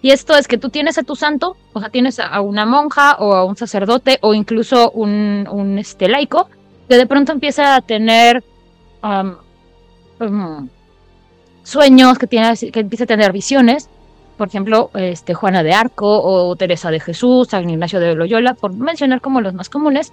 Y 0.02 0.10
esto 0.12 0.34
es 0.36 0.48
que 0.48 0.56
tú 0.58 0.70
tienes 0.70 0.96
a 0.98 1.02
tu 1.02 1.14
santo, 1.14 1.56
o 1.72 1.80
sea, 1.80 1.90
tienes 1.90 2.18
a- 2.18 2.40
una 2.40 2.64
monja 2.64 3.16
o 3.18 3.34
a 3.34 3.44
un 3.44 3.56
sacerdote 3.56 4.18
o 4.22 4.32
incluso 4.34 4.90
un, 4.92 5.46
un 5.50 5.78
este, 5.78 6.08
laico, 6.08 6.48
que 6.88 6.96
de 6.96 7.06
pronto 7.06 7.32
empieza 7.32 7.74
a 7.76 7.80
tener 7.82 8.42
sueños, 11.62 12.18
que, 12.18 12.26
tiene, 12.26 12.56
que 12.56 12.80
empieza 12.80 13.04
a 13.04 13.06
tener 13.06 13.32
visiones, 13.32 13.88
por 14.36 14.48
ejemplo, 14.48 14.90
este, 14.94 15.34
Juana 15.34 15.62
de 15.62 15.72
Arco 15.74 16.22
o 16.22 16.56
Teresa 16.56 16.90
de 16.90 16.98
Jesús, 17.00 17.48
San 17.48 17.68
Ignacio 17.68 18.00
de 18.00 18.14
Loyola, 18.14 18.54
por 18.54 18.72
mencionar 18.72 19.20
como 19.20 19.40
los 19.42 19.52
más 19.54 19.68
comunes. 19.68 20.12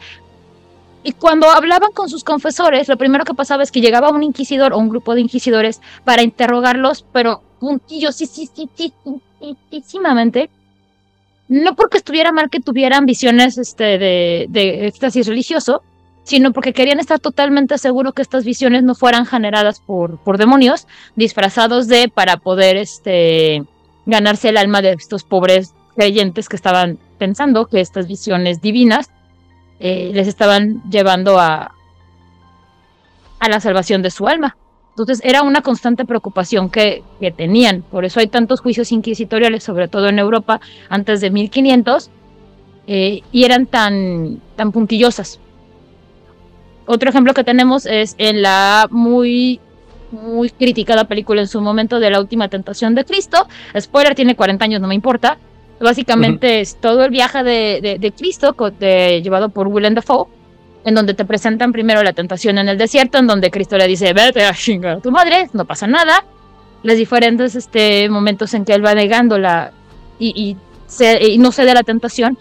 Y 1.03 1.13
cuando 1.13 1.49
hablaban 1.49 1.93
con 1.93 2.09
sus 2.09 2.25
confesores, 2.25 2.89
lo 2.89 2.97
primero 2.97 3.23
que 3.23 3.33
pasaba 3.33 3.63
es 3.63 3.71
que 3.71 3.79
llegaba 3.79 4.09
un 4.09 4.23
inquisidor 4.23 4.73
o 4.73 4.77
un 4.77 4.89
grupo 4.89 5.15
de 5.15 5.21
inquisidores 5.21 5.79
para 6.03 6.23
interrogarlos, 6.23 7.05
pero 7.13 7.41
puntillos, 7.59 8.15
sí, 8.15 8.25
sí, 8.25 8.49
sí, 8.53 8.69
sí, 8.75 8.93
No 11.47 11.75
porque 11.75 11.97
estuviera 11.97 12.31
mal 12.31 12.49
que 12.49 12.59
tuvieran 12.59 13.05
visiones 13.05 13.57
este, 13.57 13.97
de, 13.97 14.47
de 14.49 14.87
éxtasis 14.87 15.27
religioso, 15.27 15.81
sino 16.27 16.51
porque 16.51 16.73
querían 16.73 16.99
estar 16.99 17.19
totalmente 17.19 17.77
seguros 17.77 18.13
que 18.13 18.21
estas 18.21 18.43
visiones 18.43 18.83
no 18.83 18.95
fueran 18.95 19.25
generadas 19.25 19.79
por, 19.79 20.17
por 20.19 20.37
demonios 20.37 20.85
disfrazados 21.15 21.87
de 21.87 22.09
para 22.09 22.35
poder 22.35 22.75
este, 22.75 23.63
ganarse 24.05 24.49
el 24.49 24.57
alma 24.57 24.81
de 24.81 24.91
estos 24.91 25.23
pobres 25.23 25.73
creyentes 25.95 26.49
que 26.49 26.57
estaban 26.57 26.99
pensando 27.17 27.67
que 27.67 27.79
estas 27.79 28.07
visiones 28.07 28.61
divinas 28.61 29.09
eh, 29.79 30.11
les 30.13 30.27
estaban 30.27 30.83
llevando 30.89 31.39
a, 31.39 31.73
a 33.39 33.49
la 33.49 33.61
salvación 33.61 34.01
de 34.01 34.11
su 34.11 34.27
alma. 34.27 34.57
Entonces 34.97 35.21
era 35.23 35.43
una 35.43 35.61
constante 35.61 36.05
preocupación 36.05 36.71
que, 36.71 37.03
que, 37.19 37.29
tenían. 37.29 37.83
Por 37.83 38.03
eso 38.03 38.19
hay 38.19 38.25
tantos 38.25 38.61
juicios 38.61 38.91
inquisitoriales, 38.91 39.63
sobre 39.63 39.87
todo 39.87 40.09
en 40.09 40.17
Europa, 40.17 40.59
antes 40.89 41.21
de 41.21 41.29
1500, 41.29 42.09
eh, 42.87 43.21
y 43.31 43.43
eran 43.43 43.67
tan, 43.67 44.41
tan 44.55 44.71
puntillosas. 44.71 45.39
Otro 46.87 47.11
ejemplo 47.11 47.35
que 47.35 47.43
tenemos 47.43 47.85
es 47.85 48.15
en 48.17 48.41
la 48.41 48.87
muy, 48.89 49.59
muy 50.11 50.49
criticada 50.49 51.03
película 51.03 51.41
en 51.41 51.47
su 51.47 51.61
momento 51.61 51.99
de 51.99 52.09
la 52.09 52.19
última 52.19 52.47
tentación 52.47 52.95
de 52.95 53.05
Cristo. 53.05 53.47
Spoiler, 53.79 54.15
tiene 54.15 54.35
40 54.35 54.65
años, 54.65 54.81
no 54.81 54.87
me 54.87 54.95
importa. 54.95 55.37
Básicamente 55.79 56.47
uh 56.47 56.57
-huh. 56.57 56.61
es 56.61 56.75
todo 56.75 57.05
el 57.05 57.11
viaje 57.11 57.43
de, 57.43 57.81
de, 57.83 57.99
de 57.99 58.11
Cristo 58.13 58.55
de, 58.79 59.21
llevado 59.21 59.49
por 59.49 59.67
Willem 59.67 59.93
Dafoe, 59.93 60.25
en 60.85 60.95
donde 60.95 61.13
te 61.13 61.25
presentan 61.25 61.71
primero 61.71 62.03
la 62.03 62.13
tentación 62.13 62.57
en 62.57 62.69
el 62.69 62.77
desierto, 62.77 63.17
en 63.17 63.27
donde 63.27 63.51
Cristo 63.51 63.77
le 63.77 63.87
dice, 63.87 64.13
vete 64.13 64.45
a 64.45 64.53
chingar 64.53 64.97
a 64.97 64.99
tu 64.99 65.11
madre, 65.11 65.49
no 65.53 65.65
pasa 65.65 65.87
nada. 65.87 66.23
Los 66.83 66.95
diferentes 66.95 67.55
este, 67.55 68.07
momentos 68.09 68.53
en 68.53 68.63
que 68.63 68.73
él 68.73 68.85
va 68.85 68.93
negándola 68.93 69.71
y, 70.19 70.57
y, 70.99 71.25
y 71.25 71.37
no 71.37 71.51
cede 71.51 71.71
a 71.71 71.73
la 71.73 71.83
tentación. 71.83 72.37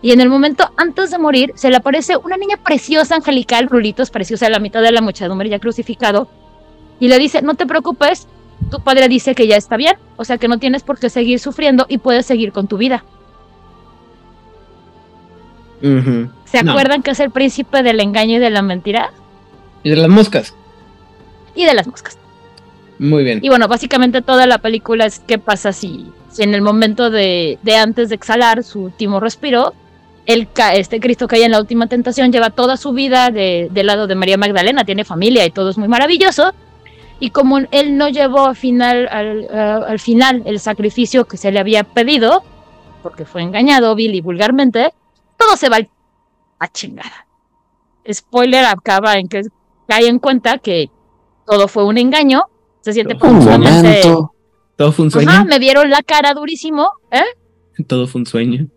Y 0.00 0.12
en 0.12 0.20
el 0.20 0.28
momento 0.28 0.70
antes 0.76 1.10
de 1.10 1.18
morir, 1.18 1.52
se 1.56 1.70
le 1.70 1.76
aparece 1.76 2.16
una 2.16 2.36
niña 2.36 2.56
preciosa, 2.56 3.16
angelical, 3.16 3.68
rulitos, 3.68 4.10
preciosa, 4.10 4.46
a 4.46 4.50
la 4.50 4.60
mitad 4.60 4.80
de 4.80 4.92
la 4.92 5.00
muchedumbre, 5.00 5.48
ya 5.48 5.58
crucificado. 5.58 6.28
Y 7.00 7.08
le 7.08 7.18
dice, 7.18 7.42
no 7.42 7.54
te 7.54 7.66
preocupes, 7.66 8.28
tu 8.70 8.80
padre 8.80 9.08
dice 9.08 9.34
que 9.34 9.46
ya 9.46 9.56
está 9.56 9.76
bien, 9.76 9.96
o 10.16 10.24
sea 10.24 10.38
que 10.38 10.46
no 10.46 10.58
tienes 10.58 10.82
por 10.82 10.98
qué 10.98 11.10
seguir 11.10 11.40
sufriendo 11.40 11.86
y 11.88 11.98
puedes 11.98 12.26
seguir 12.26 12.52
con 12.52 12.68
tu 12.68 12.76
vida. 12.76 13.04
Uh. 15.82 16.26
¿Se 16.50 16.58
acuerdan 16.58 17.02
que 17.02 17.10
es 17.10 17.20
el 17.20 17.30
príncipe 17.30 17.82
del 17.82 18.00
engaño 18.00 18.36
y 18.36 18.38
de 18.38 18.50
la 18.50 18.62
mentira? 18.62 19.10
Y 19.82 19.90
de 19.90 19.96
las 19.96 20.08
moscas. 20.08 20.54
Y 21.54 21.64
de 21.64 21.74
las 21.74 21.86
moscas. 21.86 22.18
Muy 22.98 23.22
bien. 23.22 23.40
Y 23.42 23.48
bueno, 23.48 23.68
básicamente 23.68 24.22
toda 24.22 24.46
la 24.46 24.58
película 24.58 25.06
es 25.06 25.20
qué 25.20 25.38
pasa 25.38 25.72
si, 25.72 26.10
si 26.30 26.42
en 26.42 26.54
el 26.54 26.62
momento 26.62 27.10
de, 27.10 27.58
de, 27.62 27.76
antes 27.76 28.08
de 28.08 28.14
exhalar 28.14 28.64
su 28.64 28.84
último 28.84 29.20
respiro, 29.20 29.74
el, 30.26 30.48
este 30.74 31.00
Cristo 31.00 31.28
cae 31.28 31.44
en 31.44 31.52
la 31.52 31.60
última 31.60 31.86
tentación, 31.86 32.32
lleva 32.32 32.50
toda 32.50 32.76
su 32.76 32.92
vida 32.92 33.30
de, 33.30 33.68
del 33.70 33.86
lado 33.86 34.06
de 34.06 34.14
María 34.14 34.36
Magdalena, 34.36 34.84
tiene 34.84 35.04
familia 35.04 35.44
y 35.44 35.50
todo 35.50 35.70
es 35.70 35.78
muy 35.78 35.88
maravilloso. 35.88 36.52
Y 37.20 37.30
como 37.30 37.58
él 37.58 37.96
no 37.96 38.08
llevó 38.08 38.46
al 38.46 38.56
final, 38.56 39.08
al, 39.10 39.48
al 39.50 39.98
final 39.98 40.42
el 40.44 40.60
sacrificio 40.60 41.26
que 41.26 41.36
se 41.36 41.52
le 41.52 41.58
había 41.58 41.84
pedido, 41.84 42.42
porque 43.02 43.24
fue 43.24 43.42
engañado 43.42 43.94
vil 43.94 44.14
y 44.14 44.20
vulgarmente, 44.20 44.92
todo 45.36 45.56
se 45.56 45.68
va 45.68 45.78
a 46.58 46.68
chingada. 46.68 47.26
Spoiler 48.10 48.64
acaba 48.64 49.16
en 49.16 49.28
que 49.28 49.42
cae 49.86 50.08
en 50.08 50.18
cuenta 50.18 50.58
que 50.58 50.90
todo 51.46 51.68
fue 51.68 51.84
un 51.84 51.98
engaño, 51.98 52.44
se 52.80 52.92
siente 52.92 53.16
un 53.20 53.44
momento. 53.44 54.34
Todo 54.76 54.92
fue 54.92 55.06
un 55.06 55.10
sueño. 55.10 55.30
Ajá, 55.30 55.44
me 55.44 55.58
vieron 55.58 55.90
la 55.90 56.02
cara 56.02 56.34
durísimo, 56.34 56.90
¿eh? 57.10 57.24
Todo 57.86 58.06
fue 58.06 58.20
un 58.20 58.26
sueño. 58.26 58.68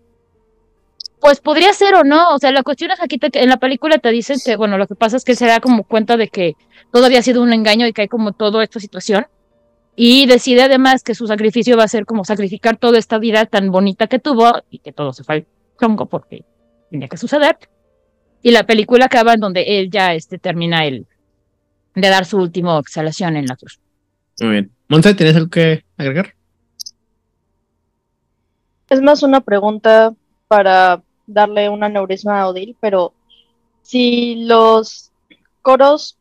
Pues 1.19 1.39
podría 1.39 1.71
ser 1.73 1.93
o 1.93 2.03
no, 2.03 2.33
o 2.33 2.39
sea, 2.39 2.51
la 2.51 2.63
cuestión 2.63 2.89
es 2.89 2.99
aquí 2.99 3.19
te, 3.19 3.29
en 3.43 3.49
la 3.49 3.57
película 3.57 3.99
te 3.99 4.09
dicen 4.09 4.39
que, 4.43 4.55
bueno, 4.55 4.79
lo 4.79 4.87
que 4.87 4.95
pasa 4.95 5.17
es 5.17 5.23
que 5.23 5.35
se 5.35 5.45
da 5.45 5.59
como 5.59 5.83
cuenta 5.83 6.17
de 6.17 6.29
que 6.29 6.55
todo 6.91 7.05
había 7.05 7.21
sido 7.21 7.43
un 7.43 7.53
engaño 7.53 7.85
y 7.85 7.93
que 7.93 8.01
hay 8.01 8.07
como 8.07 8.31
toda 8.31 8.63
esta 8.63 8.79
situación. 8.79 9.27
Y 9.95 10.25
decide 10.25 10.63
además 10.63 11.03
que 11.03 11.13
su 11.13 11.27
sacrificio 11.27 11.77
va 11.77 11.83
a 11.83 11.87
ser 11.87 12.05
como 12.05 12.25
sacrificar 12.25 12.77
toda 12.77 12.97
esta 12.97 13.19
vida 13.19 13.45
tan 13.45 13.69
bonita 13.69 14.07
que 14.07 14.17
tuvo 14.17 14.63
y 14.71 14.79
que 14.79 14.93
todo 14.93 15.13
se 15.13 15.23
fue 15.23 15.35
al 15.35 15.47
chongo 15.79 16.07
porque 16.07 16.43
tenía 16.91 17.07
que 17.07 17.17
suceder. 17.17 17.57
Y 18.43 18.51
la 18.51 18.63
película 18.63 19.05
acaba 19.05 19.33
en 19.33 19.39
donde 19.39 19.79
él 19.79 19.89
ya 19.89 20.13
este, 20.13 20.37
termina 20.37 20.85
el 20.85 21.07
de 21.95 22.09
dar 22.09 22.25
su 22.25 22.37
última 22.37 22.77
exhalación 22.79 23.35
en 23.35 23.45
la 23.47 23.55
cruz. 23.55 23.79
Muy 24.39 24.51
bien. 24.51 24.71
¿tienes 25.15 25.35
algo 25.35 25.49
que 25.49 25.83
agregar? 25.97 26.35
Es 28.89 29.01
más 29.01 29.23
una 29.23 29.41
pregunta 29.41 30.13
para 30.47 31.01
darle 31.25 31.69
un 31.69 31.83
aneurisma 31.83 32.41
a 32.41 32.49
Odil, 32.49 32.75
pero 32.81 33.13
si 33.83 34.43
los 34.45 35.11
coros 35.61 36.17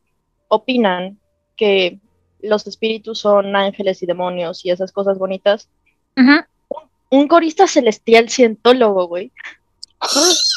opinan 0.48 1.18
que 1.56 1.98
los 2.42 2.66
espíritus 2.66 3.18
son 3.18 3.56
ángeles 3.56 4.02
y 4.02 4.06
demonios 4.06 4.64
y 4.64 4.70
esas 4.70 4.92
cosas 4.92 5.18
bonitas, 5.18 5.68
uh 6.16 6.20
-huh. 6.20 6.46
un 7.10 7.28
corista 7.28 7.66
celestial 7.66 8.30
cientólogo, 8.30 9.08
güey. 9.08 9.32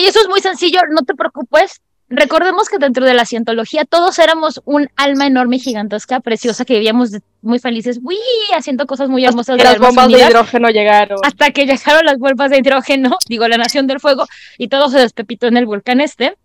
Y 0.00 0.04
eso 0.04 0.20
es 0.20 0.28
muy 0.28 0.40
sencillo, 0.40 0.80
no 0.90 1.02
te 1.02 1.14
preocupes. 1.14 1.80
Recordemos 2.08 2.68
que 2.68 2.78
dentro 2.78 3.04
de 3.04 3.14
la 3.14 3.24
cientología 3.24 3.84
todos 3.84 4.20
éramos 4.20 4.62
un 4.64 4.88
alma 4.94 5.26
enorme 5.26 5.58
gigantesca, 5.58 6.20
preciosa, 6.20 6.64
que 6.64 6.74
vivíamos 6.74 7.10
muy 7.42 7.58
felices, 7.58 7.98
uy, 8.00 8.16
haciendo 8.56 8.86
cosas 8.86 9.08
muy 9.08 9.24
hermosas. 9.24 9.56
Hasta 9.56 9.74
que 9.74 9.78
las 9.78 9.88
bombas 9.88 10.08
de 10.08 10.20
hidrógeno 10.20 10.68
llegaron. 10.70 11.18
Hasta 11.24 11.50
que 11.50 11.66
llegaron 11.66 12.04
las 12.04 12.18
bombas 12.18 12.50
de 12.50 12.58
hidrógeno, 12.58 13.16
digo, 13.28 13.48
la 13.48 13.56
nación 13.56 13.88
del 13.88 13.98
fuego, 13.98 14.26
y 14.56 14.68
todo 14.68 14.88
se 14.88 14.98
despepitó 14.98 15.48
en 15.48 15.56
el 15.56 15.66
volcán 15.66 16.00
este. 16.00 16.36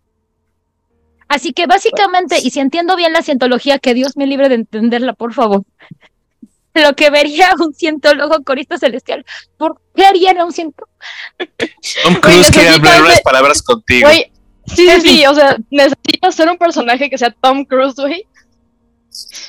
Así 1.28 1.54
que 1.54 1.68
básicamente, 1.68 2.40
y 2.42 2.50
si 2.50 2.60
entiendo 2.60 2.96
bien 2.96 3.14
la 3.14 3.22
cientología, 3.22 3.78
que 3.78 3.94
Dios 3.94 4.18
me 4.18 4.26
libre 4.26 4.50
de 4.50 4.56
entenderla, 4.56 5.14
por 5.14 5.34
favor. 5.34 5.64
Lo 6.74 6.96
que 6.96 7.10
vería 7.10 7.54
un 7.60 7.74
cientólogo 7.74 8.44
corista 8.44 8.78
celestial, 8.78 9.26
¿por 9.58 9.82
qué 9.96 10.06
haría 10.06 10.34
un 10.44 10.54
cientólogo? 10.54 10.92
Tom 12.04 12.16
Cruise 12.16 12.52
quiere 12.52 12.70
hablar 12.70 13.02
unas 13.02 13.22
palabras 13.22 13.62
contigo. 13.62 14.08
Wey, 14.08 14.32
Sí, 14.66 14.88
sí, 14.88 15.02
sí, 15.02 15.26
o 15.30 15.34
sea, 15.34 15.58
necesito 15.70 16.32
ser 16.32 16.50
un 16.50 16.58
personaje 16.58 17.10
que 17.10 17.18
sea 17.18 17.32
Tom 17.32 17.66
Cruise, 17.66 17.96
güey. 17.96 18.28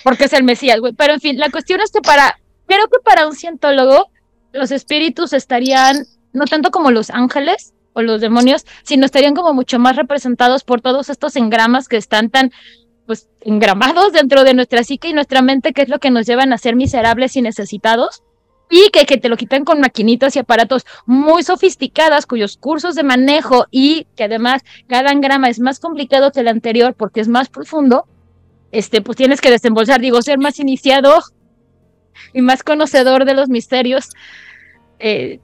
Porque 0.03 0.25
es 0.25 0.33
el 0.33 0.45
Mesías, 0.45 0.81
güey. 0.81 0.93
Pero 0.93 1.15
en 1.15 1.21
fin, 1.21 1.39
la 1.39 1.51
cuestión 1.51 1.81
es 1.81 1.91
que 1.91 2.01
para, 2.01 2.39
creo 2.67 2.87
que 2.89 2.99
para 3.05 3.27
un 3.27 3.35
cientólogo, 3.35 4.11
los 4.53 4.71
espíritus 4.71 5.33
estarían, 5.33 6.07
no 6.33 6.45
tanto 6.47 6.71
como 6.71 6.91
los 6.91 7.11
ángeles 7.11 7.73
o 7.93 8.03
los 8.03 8.21
demonios, 8.21 8.65
sino 8.83 9.07
estarían 9.07 9.35
como 9.35 9.55
mucho 9.55 9.79
más 9.79 9.97
representados 9.97 10.65
por 10.65 10.81
todos 10.81 11.11
estos 11.11 11.37
engramas 11.37 11.89
que 11.89 11.97
están 11.97 12.31
tan, 12.31 12.51
pues, 13.07 13.29
engramados 13.41 14.13
dentro 14.13 14.45
de 14.45 14.55
nuestra 14.55 14.85
psique 14.85 15.09
y 15.09 15.13
nuestra 15.13 15.43
mente, 15.43 15.73
que 15.73 15.83
es 15.83 15.89
lo 15.89 15.99
que 15.99 16.11
nos 16.11 16.27
llevan 16.27 16.53
a 16.53 16.59
ser 16.59 16.77
miserables 16.77 17.37
y 17.37 17.43
necesitados 17.43 18.23
y 18.71 18.89
que, 18.91 19.05
que, 19.05 19.19
te 19.19 19.29
lo 19.29 19.37
quitan 19.37 19.65
con 19.65 19.81
maquinitas 19.81 20.35
y 20.35 20.39
aparatos 20.39 20.87
muy 21.05 21.43
sofisticadas 21.43 22.25
cuyos 22.25 22.57
cursos 22.57 22.95
de 22.95 23.03
manejo 23.03 23.67
y 23.71 24.07
que 24.17 24.25
además 24.25 24.63
cada 24.87 25.13
engrama 25.13 25.51
es 25.51 25.61
más 25.61 25.79
complicado 25.79 26.33
que 26.33 26.41
el 26.41 26.49
anterior 26.49 26.95
porque 26.95 27.21
es 27.21 27.29
más 27.29 27.51
profundo, 27.51 28.07
este, 28.71 29.03
pues 29.03 29.19
tienes 29.19 29.43
que 29.43 29.51
desembolsar, 29.51 30.01
digo, 30.01 30.23
ser 30.23 30.39
más 30.39 30.59
iniciado 30.59 31.23
y 32.33 32.41
más 32.41 32.63
conocedor 32.63 33.27
de 33.27 33.35
los 33.35 33.51
misterios 33.51 34.09
eh, 34.99 35.41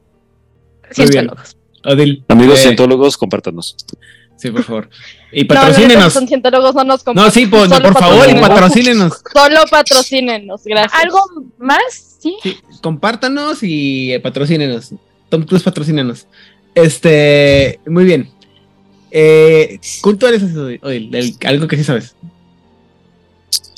cientólogos. 0.91 1.57
Adil, 1.85 2.25
Amigos 2.29 2.61
eh, 2.61 2.63
cientólogos, 2.63 3.19
compártanos. 3.19 3.77
Sí, 4.39 4.51
por 4.51 4.63
favor. 4.63 4.89
Y 5.31 5.45
patrocínenos. 5.45 6.15
No, 6.15 6.21
no 6.23 6.85
nos 6.85 7.07
No, 7.15 7.31
sí, 7.31 7.47
pues, 7.47 7.69
por 7.69 7.93
favor, 7.93 8.31
y 8.31 8.35
patrocínenos. 8.41 9.21
Solo 9.35 9.61
patrocínenos, 9.71 10.65
gracias. 10.65 11.03
¿Algo 11.03 11.21
más? 11.59 12.17
Sí. 12.19 12.35
sí 12.43 12.59
compártanos 12.81 13.63
y 13.63 14.15
eh, 14.15 14.21
patrocínenos. 14.21 14.95
Tom 15.29 15.43
Cruise, 15.43 15.63
patrocínenos. 15.63 16.27
Este, 16.75 17.79
muy 17.87 18.05
bien. 18.05 18.31
Eh, 19.11 19.79
¿Culto 20.01 20.27
eres? 20.29 20.43
Algo 21.45 21.69
que 21.69 21.77
sí 21.77 21.85
sabes. 21.85 22.15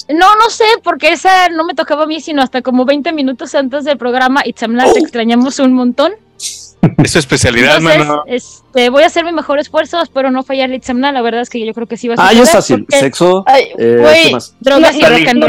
No, 0.08 0.36
no 0.36 0.50
sé, 0.50 0.64
porque 0.82 1.12
esa 1.12 1.48
no 1.48 1.64
me 1.64 1.74
tocaba 1.74 2.04
a 2.04 2.06
mí, 2.06 2.20
sino 2.20 2.42
hasta 2.42 2.62
como 2.62 2.84
20 2.84 3.12
minutos 3.12 3.54
antes 3.54 3.84
del 3.84 3.96
programa. 3.96 4.42
Itzamla, 4.44 4.86
oh. 4.88 4.92
te 4.92 5.00
extrañamos 5.00 5.58
un 5.60 5.72
montón. 5.72 6.12
Es 7.02 7.10
su 7.12 7.18
especialidad, 7.18 7.76
Entonces, 7.76 7.98
mano. 8.06 8.22
Este, 8.26 8.88
voy 8.88 9.02
a 9.02 9.06
hacer 9.06 9.24
mi 9.24 9.32
mejor 9.32 9.58
esfuerzo, 9.58 10.00
espero 10.02 10.30
no 10.30 10.42
fallar 10.42 10.70
Itzamna. 10.72 11.12
La 11.12 11.20
verdad 11.20 11.42
es 11.42 11.50
que 11.50 11.64
yo 11.64 11.72
creo 11.74 11.86
que 11.86 11.96
sí 11.98 12.08
va 12.08 12.14
a 12.14 12.16
Ah, 12.18 12.28
suceder. 12.28 12.36
ya 12.36 12.42
es 12.44 12.52
fácil. 12.56 12.84
porque 12.84 12.98
Sexo, 13.00 13.44
Ay, 13.46 13.64
eh, 13.78 13.96
güey, 14.00 14.24
¿qué 14.24 14.30
más? 14.32 14.54
Drogas 14.60 14.96
y 14.96 15.00
No, 15.00 15.08
rock 15.08 15.28
and 15.28 15.42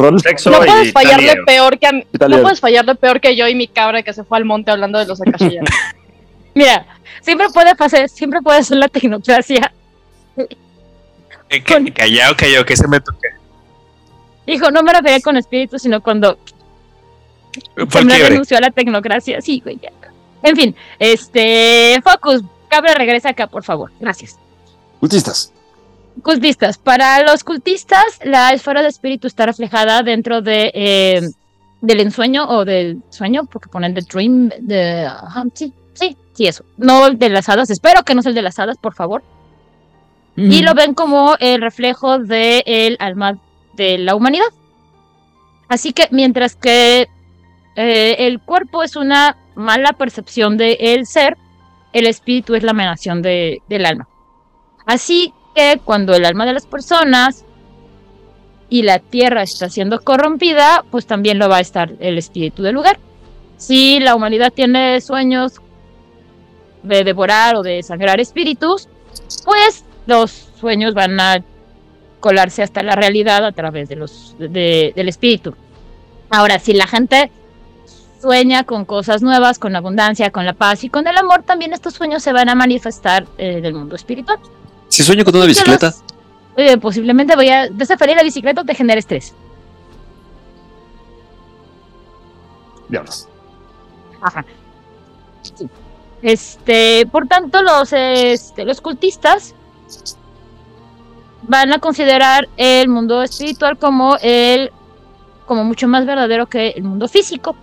roll. 0.00 0.14
No 0.16 0.58
puedes 0.60 0.92
fallarle 0.92 1.26
talieros. 1.26 1.46
peor 1.46 1.78
que 1.78 1.86
a. 1.88 1.92
No 2.28 2.42
puedes 2.42 2.60
fallarle 2.60 2.94
peor 2.94 3.20
que 3.20 3.36
yo 3.36 3.48
y 3.48 3.54
mi 3.56 3.66
cabra 3.66 4.02
que 4.02 4.12
se 4.12 4.22
fue 4.24 4.38
al 4.38 4.44
monte 4.44 4.70
hablando 4.70 4.98
de 4.98 5.06
los 5.06 5.20
akashiyanos. 5.20 5.70
Mira, 6.54 6.86
siempre 7.20 7.48
puede 7.52 7.74
pasar, 7.74 8.08
siempre 8.08 8.40
puede 8.40 8.62
ser 8.62 8.78
la 8.78 8.88
tecnocracia. 8.88 9.72
Eh, 11.50 11.62
ca- 11.62 11.78
Callao, 11.94 12.36
callao, 12.36 12.64
que 12.64 12.76
se 12.76 12.86
me 12.86 13.00
toca. 13.00 13.28
Hijo, 14.46 14.70
no 14.70 14.82
me 14.82 14.92
refería 14.92 15.20
con 15.20 15.36
espíritu, 15.36 15.78
sino 15.78 16.00
cuando 16.00 16.38
Itzamna 17.76 18.14
quiebre. 18.14 18.30
renunció 18.30 18.56
a 18.58 18.60
la 18.60 18.70
tecnocracia. 18.70 19.40
Sí, 19.40 19.60
güey, 19.64 19.78
ya. 19.82 19.90
En 20.42 20.56
fin, 20.56 20.76
este, 20.98 22.00
Focus, 22.02 22.42
cabra, 22.68 22.94
regresa 22.94 23.30
acá, 23.30 23.46
por 23.46 23.64
favor. 23.64 23.90
Gracias. 24.00 24.38
Cultistas. 25.00 25.52
Cultistas. 26.22 26.78
Para 26.78 27.22
los 27.22 27.44
cultistas, 27.44 28.04
la 28.24 28.52
esfera 28.52 28.82
de 28.82 28.88
espíritu 28.88 29.26
está 29.26 29.46
reflejada 29.46 30.02
dentro 30.02 30.42
de 30.42 30.72
eh, 30.74 31.20
del 31.80 32.00
ensueño 32.00 32.48
o 32.48 32.64
del 32.64 33.02
sueño, 33.10 33.44
porque 33.44 33.68
ponen 33.68 33.94
the 33.94 34.02
dream, 34.02 34.50
de 34.60 35.06
ajá, 35.06 35.44
sí, 35.54 35.72
sí, 35.94 36.16
sí, 36.32 36.46
eso. 36.46 36.64
No 36.76 37.06
el 37.06 37.18
de 37.18 37.28
las 37.28 37.48
hadas, 37.48 37.70
espero 37.70 38.04
que 38.04 38.14
no 38.14 38.22
sea 38.22 38.30
el 38.30 38.34
de 38.34 38.42
las 38.42 38.58
hadas, 38.58 38.78
por 38.78 38.94
favor. 38.94 39.22
Y 40.36 40.62
lo 40.62 40.72
ven 40.74 40.94
como 40.94 41.34
el 41.40 41.60
reflejo 41.60 42.20
del 42.20 42.96
alma 43.00 43.40
de 43.74 43.98
la 43.98 44.14
humanidad. 44.14 44.46
Así 45.68 45.92
que 45.92 46.06
mientras 46.12 46.54
que 46.54 47.08
eh, 47.80 48.26
el 48.26 48.40
cuerpo 48.40 48.82
es 48.82 48.96
una 48.96 49.36
mala 49.54 49.92
percepción 49.92 50.56
del 50.56 51.06
ser, 51.06 51.36
el 51.92 52.06
espíritu 52.06 52.54
es 52.56 52.64
la 52.64 52.72
emanación 52.72 53.22
de- 53.22 53.62
del 53.68 53.86
alma. 53.86 54.08
Así 54.84 55.32
que 55.54 55.80
cuando 55.84 56.12
el 56.14 56.24
alma 56.24 56.44
de 56.44 56.54
las 56.54 56.66
personas 56.66 57.44
y 58.68 58.82
la 58.82 58.98
tierra 58.98 59.42
está 59.42 59.68
siendo 59.68 60.00
corrompida, 60.00 60.84
pues 60.90 61.06
también 61.06 61.38
lo 61.38 61.48
va 61.48 61.58
a 61.58 61.60
estar 61.60 61.92
el 62.00 62.18
espíritu 62.18 62.62
del 62.64 62.74
lugar. 62.74 62.98
Si 63.56 64.00
la 64.00 64.14
humanidad 64.16 64.52
tiene 64.52 65.00
sueños 65.00 65.54
de 66.82 67.04
devorar 67.04 67.54
o 67.56 67.62
de 67.62 67.82
sangrar 67.82 68.20
espíritus, 68.20 68.88
pues 69.44 69.84
los 70.06 70.30
sueños 70.60 70.94
van 70.94 71.18
a 71.20 71.44
colarse 72.20 72.62
hasta 72.62 72.82
la 72.82 72.96
realidad 72.96 73.44
a 73.44 73.52
través 73.52 73.88
de 73.88 73.96
los, 73.96 74.34
de- 74.38 74.92
del 74.96 75.08
espíritu. 75.08 75.54
Ahora, 76.30 76.58
si 76.58 76.72
la 76.74 76.86
gente 76.86 77.30
sueña 78.20 78.64
con 78.64 78.84
cosas 78.84 79.22
nuevas, 79.22 79.58
con 79.58 79.76
abundancia, 79.76 80.30
con 80.30 80.44
la 80.44 80.52
paz 80.52 80.84
y 80.84 80.90
con 80.90 81.06
el 81.06 81.16
amor, 81.16 81.42
también 81.42 81.72
estos 81.72 81.94
sueños 81.94 82.22
se 82.22 82.32
van 82.32 82.48
a 82.48 82.54
manifestar 82.54 83.24
eh, 83.38 83.58
en 83.58 83.64
el 83.64 83.74
mundo 83.74 83.94
espiritual. 83.96 84.38
Si 84.88 85.02
sueño 85.02 85.24
con 85.24 85.36
una 85.36 85.44
bicicleta, 85.46 85.86
los- 85.86 86.02
eh, 86.56 86.76
posiblemente 86.78 87.36
voy 87.36 87.48
a 87.50 87.68
desafiar 87.68 88.16
la 88.16 88.22
bicicleta 88.22 88.62
o 88.62 88.64
te 88.64 88.74
genera 88.74 88.98
estrés. 88.98 89.34
Diablos. 92.88 93.28
Ajá. 94.20 94.44
Sí. 95.42 95.68
Este, 96.22 97.06
por 97.12 97.28
tanto, 97.28 97.62
los, 97.62 97.92
este, 97.92 98.64
los 98.64 98.80
cultistas 98.80 99.54
van 101.42 101.72
a 101.72 101.78
considerar 101.78 102.48
el 102.56 102.88
mundo 102.88 103.22
espiritual 103.22 103.78
como 103.78 104.16
el 104.20 104.72
como 105.46 105.64
mucho 105.64 105.88
más 105.88 106.04
verdadero 106.04 106.46
que 106.46 106.70
el 106.70 106.82
mundo 106.82 107.08
físico. 107.08 107.56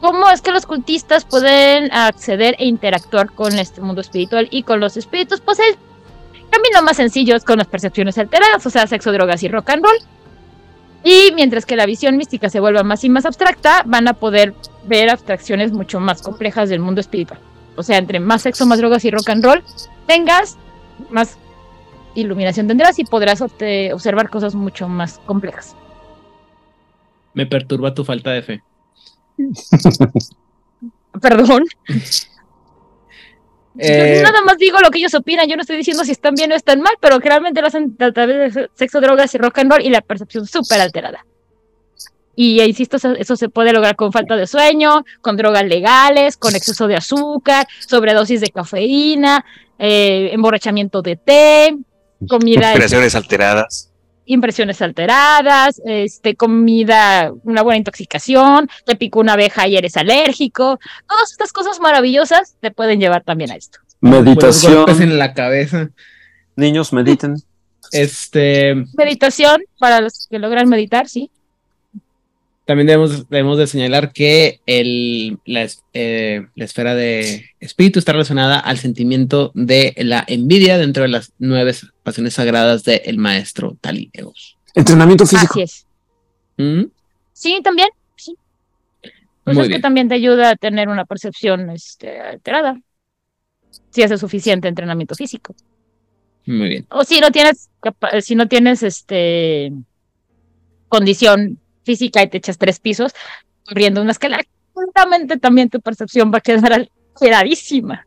¿Cómo 0.00 0.30
es 0.30 0.40
que 0.40 0.50
los 0.50 0.64
cultistas 0.64 1.24
pueden 1.26 1.92
acceder 1.92 2.56
e 2.58 2.66
interactuar 2.66 3.30
con 3.32 3.58
este 3.58 3.82
mundo 3.82 4.00
espiritual 4.00 4.48
y 4.50 4.62
con 4.62 4.80
los 4.80 4.96
espíritus? 4.96 5.40
Pues 5.40 5.58
el 5.58 5.76
camino 6.50 6.82
más 6.82 6.96
sencillo 6.96 7.36
es 7.36 7.44
con 7.44 7.58
las 7.58 7.66
percepciones 7.66 8.16
alteradas, 8.16 8.64
o 8.64 8.70
sea, 8.70 8.86
sexo, 8.86 9.12
drogas 9.12 9.42
y 9.42 9.48
rock 9.48 9.70
and 9.70 9.84
roll. 9.84 9.96
Y 11.04 11.32
mientras 11.34 11.66
que 11.66 11.76
la 11.76 11.86
visión 11.86 12.16
mística 12.16 12.48
se 12.48 12.60
vuelva 12.60 12.82
más 12.82 13.04
y 13.04 13.10
más 13.10 13.26
abstracta, 13.26 13.82
van 13.86 14.08
a 14.08 14.14
poder 14.14 14.54
ver 14.84 15.10
abstracciones 15.10 15.72
mucho 15.72 16.00
más 16.00 16.22
complejas 16.22 16.68
del 16.70 16.80
mundo 16.80 17.00
espiritual. 17.00 17.40
O 17.76 17.82
sea, 17.82 17.98
entre 17.98 18.20
más 18.20 18.42
sexo, 18.42 18.66
más 18.66 18.78
drogas 18.78 19.04
y 19.04 19.10
rock 19.10 19.28
and 19.30 19.44
roll 19.44 19.62
tengas, 20.06 20.56
más 21.10 21.38
iluminación 22.14 22.66
tendrás 22.66 22.98
y 22.98 23.04
podrás 23.04 23.40
observar 23.40 24.28
cosas 24.30 24.54
mucho 24.54 24.88
más 24.88 25.18
complejas. 25.26 25.76
Me 27.32 27.46
perturba 27.46 27.94
tu 27.94 28.04
falta 28.04 28.30
de 28.30 28.42
fe. 28.42 28.62
Perdón. 31.20 31.64
Eh, 33.78 34.16
Yo 34.16 34.22
nada 34.24 34.42
más 34.42 34.58
digo 34.58 34.78
lo 34.80 34.90
que 34.90 34.98
ellos 34.98 35.14
opinan, 35.14 35.48
yo 35.48 35.54
no 35.54 35.62
estoy 35.62 35.76
diciendo 35.76 36.04
si 36.04 36.10
están 36.10 36.34
bien 36.34 36.50
o 36.50 36.56
están 36.56 36.80
mal, 36.80 36.94
pero 37.00 37.18
realmente 37.18 37.60
lo 37.60 37.68
hacen 37.68 37.96
a 38.00 38.10
través 38.10 38.52
de 38.52 38.68
sexo, 38.74 39.00
drogas 39.00 39.34
y 39.34 39.38
rock 39.38 39.58
and 39.58 39.70
roll 39.70 39.82
y 39.82 39.90
la 39.90 40.00
percepción 40.00 40.44
súper 40.44 40.80
alterada. 40.80 41.24
Y 42.34 42.60
insisto, 42.62 42.96
eso, 42.96 43.36
se 43.36 43.48
puede 43.48 43.72
lograr 43.72 43.96
con 43.96 44.12
falta 44.12 44.36
de 44.36 44.46
sueño, 44.46 45.04
con 45.20 45.36
drogas 45.36 45.64
legales, 45.64 46.36
con 46.36 46.56
exceso 46.56 46.88
de 46.88 46.96
azúcar, 46.96 47.66
sobredosis 47.86 48.40
de 48.40 48.48
cafeína, 48.48 49.44
eh, 49.78 50.30
emborrachamiento 50.32 51.02
de 51.02 51.16
té, 51.16 51.76
comida, 52.28 52.70
Operaciones 52.72 53.14
alteradas. 53.14 53.89
Impresiones 54.30 54.80
alteradas, 54.80 55.82
este, 55.84 56.36
comida, 56.36 57.32
una 57.42 57.62
buena 57.62 57.78
intoxicación, 57.78 58.68
te 58.86 58.94
picó 58.94 59.20
una 59.20 59.32
abeja 59.32 59.66
y 59.66 59.76
eres 59.76 59.96
alérgico. 59.96 60.78
Todas 61.08 61.32
estas 61.32 61.52
cosas 61.52 61.80
maravillosas 61.80 62.56
te 62.60 62.70
pueden 62.70 63.00
llevar 63.00 63.24
también 63.24 63.50
a 63.50 63.56
esto. 63.56 63.80
Meditación. 64.00 64.74
golpes 64.76 65.00
en 65.00 65.18
la 65.18 65.34
cabeza. 65.34 65.90
Niños, 66.54 66.92
mediten. 66.92 67.36
Este, 67.90 68.76
Meditación, 68.96 69.62
para 69.78 70.00
los 70.00 70.28
que 70.30 70.38
logran 70.38 70.68
meditar, 70.68 71.08
sí. 71.08 71.30
También 72.70 72.86
debemos, 72.86 73.28
debemos 73.28 73.58
de 73.58 73.66
señalar 73.66 74.12
que 74.12 74.60
el, 74.64 75.40
la, 75.44 75.62
es- 75.62 75.82
eh, 75.92 76.46
la 76.54 76.64
esfera 76.64 76.94
de 76.94 77.46
espíritu 77.58 77.98
está 77.98 78.12
relacionada 78.12 78.60
al 78.60 78.78
sentimiento 78.78 79.50
de 79.56 79.92
la 79.98 80.22
envidia 80.28 80.78
dentro 80.78 81.02
de 81.02 81.08
las 81.08 81.32
nueve 81.40 81.74
pasiones 82.04 82.34
sagradas 82.34 82.84
del 82.84 83.18
maestro 83.18 83.76
Tali 83.80 84.08
Eos. 84.12 84.56
Entrenamiento 84.72 85.26
físico. 85.26 85.54
Así 85.54 85.62
es. 85.62 85.86
¿Mm? 86.58 86.84
Sí, 87.32 87.58
también. 87.64 87.88
Sí. 88.16 88.36
Pues 89.42 89.56
Muy 89.56 89.62
es 89.64 89.68
bien. 89.68 89.78
que 89.80 89.82
también 89.82 90.08
te 90.08 90.14
ayuda 90.14 90.50
a 90.50 90.54
tener 90.54 90.88
una 90.88 91.04
percepción 91.06 91.70
este, 91.70 92.20
alterada. 92.20 92.80
Si 93.90 94.04
haces 94.04 94.20
suficiente 94.20 94.68
entrenamiento 94.68 95.16
físico. 95.16 95.56
Muy 96.46 96.68
bien. 96.68 96.86
O 96.90 97.02
si 97.02 97.18
no 97.18 97.32
tienes, 97.32 97.68
capa- 97.80 98.20
si 98.20 98.36
no 98.36 98.46
tienes 98.46 98.84
este 98.84 99.72
condición 100.88 101.58
física 101.84 102.22
y 102.22 102.28
te 102.28 102.38
echas 102.38 102.58
tres 102.58 102.78
pisos 102.80 103.12
corriendo 103.64 104.02
una 104.02 104.12
escalera, 104.12 104.42
seguramente 104.74 105.38
también 105.38 105.70
tu 105.70 105.80
percepción 105.80 106.32
va 106.32 106.38
a 106.38 106.40
quedar 106.40 106.72
alteradísima. 107.14 108.06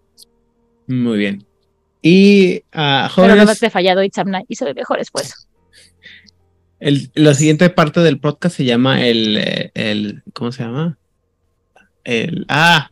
Muy 0.87 1.17
bien. 1.17 1.45
Y 2.01 2.63
ah, 2.73 3.09
Pero 3.15 3.35
no 3.35 3.45
fallado 3.71 4.03
Itzamna 4.03 4.43
y 4.47 4.55
se 4.55 4.65
ve 4.65 4.73
mejor 4.73 4.97
después. 4.99 5.47
el- 6.81 7.09
la 7.15 7.33
siguiente 7.33 7.69
parte 7.69 8.01
del 8.01 8.19
podcast 8.19 8.57
se 8.57 8.65
llama 8.65 9.05
el, 9.05 9.37
eh, 9.37 9.71
el 9.73 10.21
¿cómo 10.33 10.51
se 10.51 10.63
llama? 10.63 10.97
El, 12.03 12.45
ah, 12.49 12.91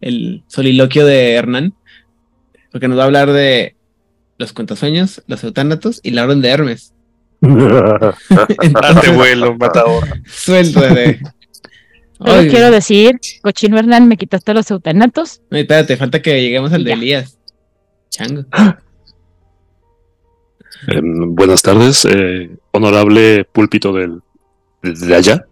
el 0.00 0.44
soliloquio 0.46 1.04
de 1.04 1.32
Hernán, 1.32 1.74
porque 2.70 2.86
nos 2.86 2.96
va 2.96 3.02
a 3.02 3.06
hablar 3.06 3.32
de 3.32 3.74
los 4.38 4.52
cuentasueños, 4.52 5.24
los 5.26 5.42
eutánatos 5.42 5.98
y 6.04 6.12
la 6.12 6.22
orden 6.22 6.40
de 6.40 6.50
Hermes. 6.50 6.94
Date 7.40 8.16
Entonces, 8.62 9.14
vuelo, 9.14 9.56
matador. 9.56 10.04
suéltate. 10.26 11.20
Solo 12.18 12.50
quiero 12.50 12.70
decir, 12.72 13.20
cochino 13.42 13.78
Hernán, 13.78 14.08
me 14.08 14.16
quitaste 14.16 14.52
los 14.52 14.68
eutanatos. 14.72 15.40
no, 15.50 15.58
espérate, 15.58 15.96
falta 15.96 16.20
que 16.20 16.40
lleguemos 16.42 16.72
al 16.72 16.82
de 16.82 16.90
Ya. 16.90 16.96
Elías. 16.96 17.38
Chango. 18.10 18.44
Em, 20.88 21.34
buenas 21.34 21.62
tardes, 21.62 22.04
eh, 22.04 22.50
honorable 22.72 23.44
púlpito 23.44 23.92
del, 23.92 24.20
de 24.82 25.14
allá. 25.14 25.44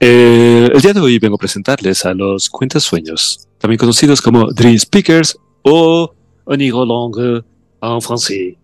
Eh, 0.00 0.68
el 0.72 0.80
día 0.80 0.92
de 0.92 1.00
hoy 1.00 1.18
vengo 1.18 1.36
a 1.36 1.38
presentarles 1.38 2.04
a 2.04 2.14
los 2.14 2.48
cuentasueños, 2.50 3.48
también 3.58 3.78
conocidos 3.78 4.20
como 4.20 4.50
Dream 4.52 4.76
Speakers 4.78 5.36
o 5.62 6.12
Onigo 6.44 6.84
Longue 6.84 7.42
en 7.80 8.00
francés. 8.02 8.54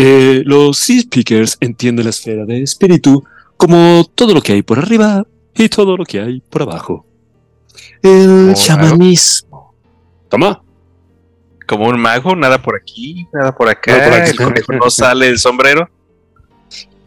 Eh, 0.00 0.44
los 0.46 0.78
Sea 0.78 1.00
Speakers 1.00 1.56
entienden 1.58 2.04
la 2.04 2.10
esfera 2.10 2.44
de 2.44 2.62
espíritu 2.62 3.24
como 3.56 4.08
todo 4.14 4.32
lo 4.32 4.40
que 4.40 4.52
hay 4.52 4.62
por 4.62 4.78
arriba 4.78 5.26
y 5.56 5.68
todo 5.68 5.96
lo 5.96 6.04
que 6.04 6.20
hay 6.20 6.40
por 6.40 6.62
abajo. 6.62 7.04
El 8.00 8.50
Oh, 8.50 8.54
chamanismo. 8.54 9.74
Toma. 10.28 10.62
Como 11.66 11.88
un 11.88 12.00
mago, 12.00 12.36
nada 12.36 12.62
por 12.62 12.76
aquí, 12.76 13.26
nada 13.32 13.52
por 13.52 13.68
acá. 13.68 13.90
Nada 13.90 14.04
por 14.04 14.14
acá. 14.20 14.30
El 14.30 14.36
conejo 14.36 14.72
no 14.74 14.88
sale 14.88 15.26
del 15.26 15.38
sombrero. 15.40 15.90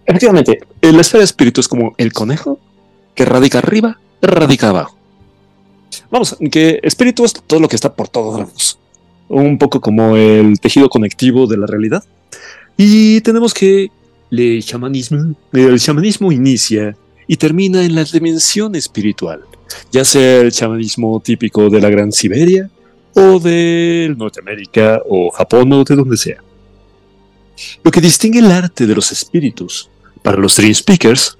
Efectivamente, 0.05 0.59
eh, 0.81 0.91
la 0.91 0.99
esfera 0.99 1.19
de 1.19 1.25
espíritu 1.25 1.61
es 1.61 1.69
como 1.69 1.95
el 1.97 2.11
conejo 2.11 2.59
que 3.15 3.23
radica 3.23 3.59
arriba, 3.59 4.01
radica 4.21 4.67
abajo. 4.67 4.97
Vamos, 6.09 6.35
que 6.51 6.81
espíritu 6.83 7.23
es 7.23 7.31
todo 7.31 7.61
lo 7.61 7.69
que 7.69 7.77
está 7.77 7.93
por 7.93 8.09
todos 8.09 8.37
lados. 8.37 8.77
Un 9.29 9.57
poco 9.57 9.79
como 9.79 10.17
el 10.17 10.59
tejido 10.59 10.89
conectivo 10.89 11.47
de 11.47 11.55
la 11.55 11.67
realidad. 11.67 12.03
Y 12.77 13.21
tenemos 13.21 13.53
que 13.53 13.89
el 14.31 14.63
chamanismo, 14.63 15.35
el 15.51 15.79
chamanismo 15.79 16.31
inicia 16.31 16.95
y 17.27 17.37
termina 17.37 17.83
en 17.83 17.95
la 17.95 18.03
dimensión 18.03 18.75
espiritual, 18.75 19.41
ya 19.91 20.03
sea 20.03 20.41
el 20.41 20.51
chamanismo 20.51 21.19
típico 21.19 21.69
de 21.69 21.81
la 21.81 21.89
Gran 21.89 22.11
Siberia 22.11 22.69
o 23.13 23.39
de 23.39 24.13
Norteamérica 24.17 25.01
o 25.07 25.29
Japón 25.31 25.71
o 25.73 25.83
de 25.83 25.95
donde 25.95 26.17
sea. 26.17 26.41
Lo 27.83 27.91
que 27.91 28.01
distingue 28.01 28.39
el 28.39 28.51
arte 28.51 28.87
de 28.87 28.95
los 28.95 29.11
espíritus 29.11 29.89
para 30.23 30.37
los 30.37 30.55
Dream 30.55 30.73
Speakers 30.73 31.37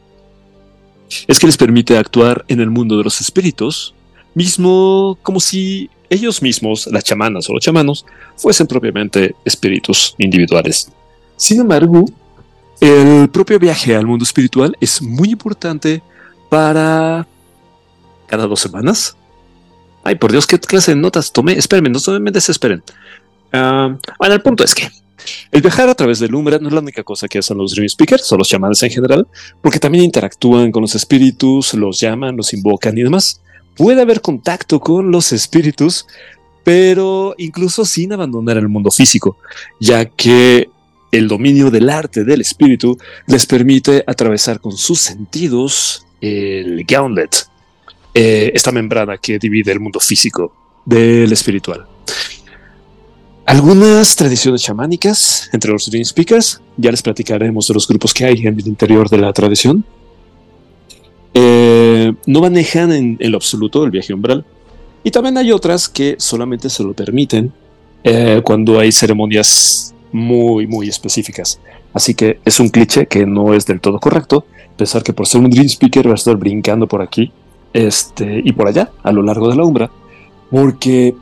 es 1.28 1.40
que 1.40 1.48
les 1.48 1.58
permite 1.58 1.98
actuar 1.98 2.46
en 2.48 2.60
el 2.62 2.70
mundo 2.70 2.98
de 2.98 3.04
los 3.04 3.20
espíritus, 3.20 3.94
mismo 4.34 5.18
como 5.24 5.40
si 5.40 5.90
ellos 6.10 6.42
mismos, 6.42 6.88
las 6.88 7.04
chamanas 7.04 7.50
o 7.50 7.54
los 7.54 7.64
chamanos, 7.64 8.06
fuesen 8.36 8.68
propiamente 8.68 9.36
espíritus 9.46 10.16
individuales. 10.18 10.92
Sin 11.42 11.60
embargo, 11.60 12.06
el 12.80 13.28
propio 13.30 13.58
viaje 13.58 13.96
al 13.96 14.06
mundo 14.06 14.22
espiritual 14.22 14.78
es 14.80 15.02
muy 15.02 15.32
importante 15.32 16.04
para 16.50 17.28
cada 18.28 18.46
dos 18.46 18.60
semanas. 18.60 19.18
Ay, 20.04 20.14
por 20.14 20.32
Dios, 20.32 20.46
¿qué 20.46 20.60
clase 20.60 20.94
de 20.94 21.02
notas 21.02 21.32
tomé? 21.32 21.54
Espérenme, 21.54 21.90
no 21.90 22.20
me 22.20 22.30
desesperen. 22.30 22.84
Ah, 23.52 23.98
bueno, 24.20 24.36
el 24.36 24.42
punto 24.44 24.64
es 24.64 24.76
que 24.76 24.88
el 25.52 25.64
viajar 25.64 25.90
a 25.90 25.96
través 25.96 26.20
del 26.20 26.36
Umbra 26.36 26.60
no 26.60 26.68
es 26.68 26.76
la 26.76 26.80
única 26.80 27.02
cosa 27.02 27.28
que 27.28 27.40
hacen 27.40 27.58
los 27.58 27.72
Dream 27.72 27.90
Speakers 27.90 28.32
o 28.32 28.38
los 28.38 28.48
chamanes 28.48 28.84
en 28.84 28.92
general, 28.92 29.28
porque 29.64 29.80
también 29.80 30.04
interactúan 30.04 30.72
con 30.72 30.82
los 30.82 30.94
espíritus, 30.94 31.74
los 31.74 32.00
llaman, 32.00 32.38
los 32.38 32.54
invocan 32.54 32.96
y 33.00 33.02
demás. 33.02 33.42
Puede 33.76 34.04
haber 34.04 34.22
contacto 34.22 34.80
con 34.80 35.10
los 35.10 35.34
espíritus, 35.34 36.06
pero 36.64 37.34
incluso 37.40 37.84
sin 37.84 38.14
abandonar 38.14 38.58
el 38.58 38.70
mundo 38.70 38.92
físico, 38.92 39.38
ya 39.80 40.06
que 40.06 40.70
el 41.12 41.28
dominio 41.28 41.70
del 41.70 41.90
arte 41.90 42.24
del 42.24 42.42
espíritu 42.42 42.98
les 43.28 43.46
permite 43.46 44.04
atravesar 44.08 44.60
con 44.60 44.72
sus 44.72 45.02
sentidos 45.02 46.06
el 46.22 46.86
gauntlet, 46.86 47.48
eh, 48.14 48.52
esta 48.54 48.72
membrana 48.72 49.18
que 49.18 49.38
divide 49.38 49.72
el 49.72 49.80
mundo 49.80 50.00
físico 50.00 50.54
del 50.86 51.32
espiritual. 51.32 51.86
Algunas 53.46 54.16
tradiciones 54.16 54.62
chamánicas 54.62 55.50
entre 55.52 55.72
los 55.72 55.90
Dream 55.90 56.06
Speakers, 56.06 56.62
ya 56.78 56.92
les 56.92 57.02
platicaremos 57.02 57.68
de 57.68 57.74
los 57.74 57.88
grupos 57.88 58.14
que 58.14 58.26
hay 58.26 58.48
en 58.48 58.60
el 58.60 58.68
interior 58.68 59.10
de 59.10 59.18
la 59.18 59.34
tradición. 59.34 59.84
Eh, 61.34 62.14
no 62.28 62.42
manejan 62.42 62.92
en, 62.92 63.18
lo 63.20 63.38
absoluto 63.38 63.84
el 63.84 63.92
viaje 63.92 64.14
umbral. 64.14 64.46
Y 65.04 65.12
también 65.12 65.38
hay 65.38 65.52
otras 65.52 65.90
que 65.90 66.16
solamente 66.20 66.70
se 66.70 66.84
lo 66.84 66.94
permiten 66.94 67.52
eh, 68.04 68.42
cuando 68.46 68.80
hay 68.80 68.92
ceremonias 68.92 69.94
muy, 70.12 70.68
muy 70.68 70.90
específicas. 70.90 71.60
Así 71.94 72.14
que 72.14 72.40
es 72.46 72.60
un 72.60 72.70
cliché 72.70 73.08
que 73.08 73.26
no 73.26 73.54
es 73.54 73.66
del 73.66 73.82
todo 73.82 74.00
correcto 74.00 74.46
pensar 74.78 75.04
que 75.04 75.14
por 75.14 75.28
ser 75.28 75.42
un 75.42 75.50
Dream 75.50 75.68
Speaker 75.68 76.08
va 76.08 76.14
a 76.14 76.16
estar 76.16 76.36
brincando 76.38 76.88
por 76.88 77.02
aquí 77.02 77.32
este, 77.74 78.42
y 78.44 78.52
por 78.54 78.68
allá 78.68 78.92
a 79.04 79.12
lo 79.12 79.22
largo 79.22 79.48
de 79.48 79.56
la 79.56 79.64
umbra, 79.64 79.92
porque 80.50 81.16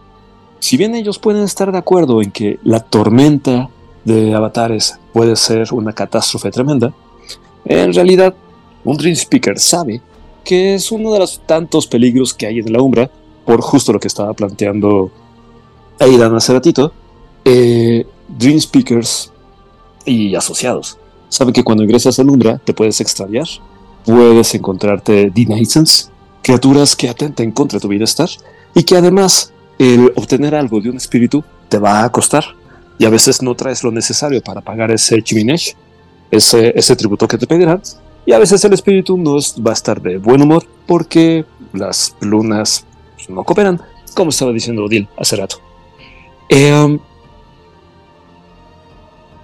si 0.59 0.77
bien 0.77 0.95
ellos 0.95 1.19
pueden 1.19 1.43
estar 1.43 1.71
de 1.71 1.77
acuerdo 1.77 2.21
en 2.21 2.31
que 2.31 2.59
la 2.63 2.79
tormenta 2.79 3.69
de 4.05 4.33
avatares 4.33 4.99
puede 5.13 5.35
ser 5.35 5.73
una 5.73 5.93
catástrofe 5.93 6.51
tremenda, 6.51 6.93
en 7.65 7.93
realidad 7.93 8.33
un 8.83 8.97
Dream 8.97 9.15
Speaker 9.15 9.59
sabe 9.59 10.01
que 10.43 10.75
es 10.75 10.91
uno 10.91 11.11
de 11.11 11.19
los 11.19 11.41
tantos 11.45 11.85
peligros 11.85 12.33
que 12.33 12.47
hay 12.47 12.59
en 12.59 12.71
la 12.71 12.81
umbra, 12.81 13.11
por 13.45 13.61
justo 13.61 13.93
lo 13.93 13.99
que 13.99 14.07
estaba 14.07 14.33
planteando 14.33 15.11
Aidan 15.99 16.33
hace 16.35 16.53
ratito, 16.53 16.93
eh, 17.43 18.05
Dream 18.37 18.59
Speakers 18.59 19.31
y 20.05 20.35
asociados 20.35 20.97
saben 21.29 21.53
que 21.53 21.63
cuando 21.63 21.83
ingresas 21.83 22.19
a 22.19 22.23
la 22.23 22.31
umbra 22.31 22.57
te 22.57 22.73
puedes 22.73 22.99
extraviar, 22.99 23.47
puedes 24.03 24.53
encontrarte 24.55 25.31
denizens, 25.33 26.11
criaturas 26.41 26.95
que 26.95 27.07
atenten 27.07 27.51
contra 27.51 27.79
tu 27.79 27.87
bienestar 27.87 28.27
y 28.73 28.83
que 28.83 28.97
además 28.97 29.53
el 29.77 30.11
obtener 30.15 30.55
algo 30.55 30.81
de 30.81 30.89
un 30.89 30.97
espíritu 30.97 31.43
te 31.69 31.77
va 31.77 32.03
a 32.03 32.11
costar 32.11 32.43
y 32.97 33.05
a 33.05 33.09
veces 33.09 33.41
no 33.41 33.55
traes 33.55 33.83
lo 33.83 33.91
necesario 33.91 34.41
para 34.41 34.61
pagar 34.61 34.91
ese 34.91 35.21
chiminesh, 35.21 35.75
ese, 36.31 36.73
ese 36.75 36.95
tributo 36.95 37.27
que 37.27 37.37
te 37.37 37.47
pedirán. 37.47 37.81
Y 38.25 38.33
a 38.33 38.39
veces 38.39 38.63
el 38.65 38.73
espíritu 38.73 39.17
no 39.17 39.37
va 39.65 39.71
a 39.71 39.73
estar 39.73 40.01
de 40.01 40.17
buen 40.17 40.41
humor 40.41 40.65
porque 40.85 41.45
las 41.71 42.13
lunas 42.19 42.85
no 43.29 43.43
cooperan, 43.43 43.81
como 44.13 44.31
estaba 44.31 44.51
diciendo 44.51 44.83
Odil 44.83 45.07
hace 45.17 45.37
rato. 45.37 45.57
Eh, 46.49 46.99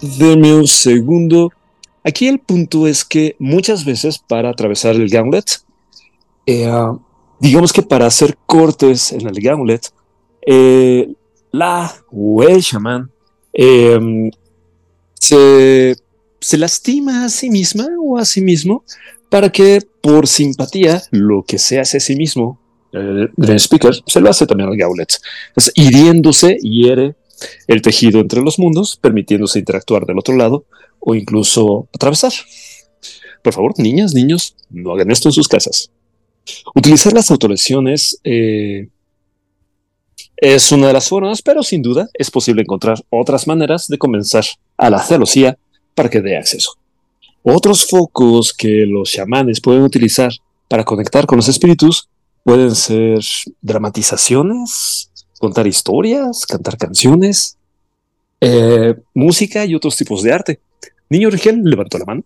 deme 0.02 0.54
un 0.54 0.68
segundo. 0.68 1.52
Aquí 2.04 2.28
el 2.28 2.40
punto 2.40 2.88
es 2.88 3.04
que 3.04 3.36
muchas 3.40 3.84
veces 3.86 4.20
para 4.20 4.50
atravesar 4.50 4.96
el 4.96 5.10
gauntlet, 5.10 5.62
eh, 6.46 6.72
digamos 7.40 7.74
que 7.74 7.82
para 7.82 8.06
hacer 8.06 8.38
cortes 8.46 9.12
en 9.12 9.28
el 9.28 9.42
gauntlet, 9.42 9.92
eh, 10.46 11.12
la 11.52 11.92
o 12.12 12.44
el 12.44 12.62
chamán 12.62 13.10
em, 13.54 14.30
se, 15.20 15.96
lastima 16.58 17.26
a 17.26 17.30
sí 17.30 17.50
misma 17.50 17.88
o 18.00 18.18
a 18.18 18.26
sí 18.26 18.42
mismo 18.42 18.84
para 19.30 19.50
que 19.50 19.82
por 20.02 20.28
simpatía 20.28 21.02
lo 21.10 21.44
que 21.44 21.58
se 21.58 21.80
hace 21.80 21.98
a 21.98 22.00
sí 22.00 22.16
mismo, 22.16 22.60
el 22.92 23.30
speaker, 23.60 23.94
se 24.06 24.22
lo 24.22 24.30
hace 24.30 24.46
también 24.46 24.70
al 24.70 24.78
gauntlet. 24.78 25.20
hiriéndose, 25.76 26.58
hiere 26.62 27.16
el 27.68 27.82
tejido 27.82 28.20
entre 28.20 28.41
los 28.41 28.60
mundos, 28.60 28.98
permitiéndose 28.98 29.60
interactuar 29.60 30.06
del 30.06 30.20
otro 30.20 30.36
lado 30.36 30.66
o 30.99 31.16
incluso 31.16 31.88
atravesar. 31.94 32.34
Por 33.44 33.53
favor, 33.53 33.74
niñas, 33.78 34.14
niños, 34.14 34.56
no 34.70 34.91
hagan 34.94 35.12
esto 35.12 35.30
en 35.30 35.34
sus 35.34 35.48
casas. 35.48 35.91
Utilizar 36.74 37.14
las 37.14 37.32
autolesiones 37.32 38.20
eh, 38.24 38.88
es 40.38 40.72
una 40.72 40.88
de 40.88 40.94
las 40.94 41.07
formas, 41.07 41.41
pero 41.41 41.64
sin 41.64 41.82
duda 41.82 42.10
es 42.14 42.30
posible 42.30 42.62
encontrar 42.62 43.03
otras 43.10 43.48
maneras 43.48 43.88
de 43.88 43.98
comenzar 43.98 44.45
a 44.78 44.90
la 44.90 45.02
celosía 45.02 45.57
para 45.94 46.10
que 46.10 46.22
dé 46.22 46.38
acceso. 46.38 46.74
Otros 47.44 47.86
focos 47.86 48.53
que 48.53 48.86
los 48.88 49.12
chamanes 49.12 49.62
pueden 49.62 49.84
utilizar 49.84 50.32
para 50.68 50.84
conectar 50.84 51.26
con 51.26 51.38
los 51.38 51.48
espíritus 51.48 52.10
pueden 52.44 52.76
ser 52.76 53.20
dramatizaciones, 53.62 55.12
contar 55.40 55.68
historias, 55.68 56.45
cantar 56.45 56.78
canciones, 56.78 57.57
eh, 58.41 58.95
música 59.14 59.66
y 59.66 59.76
otros 59.76 59.95
tipos 59.95 60.24
de 60.24 60.34
arte. 60.34 60.60
Niño 61.10 61.30
Rigel 61.30 61.62
levantó 61.64 61.98
la 61.98 62.06
mano. 62.06 62.24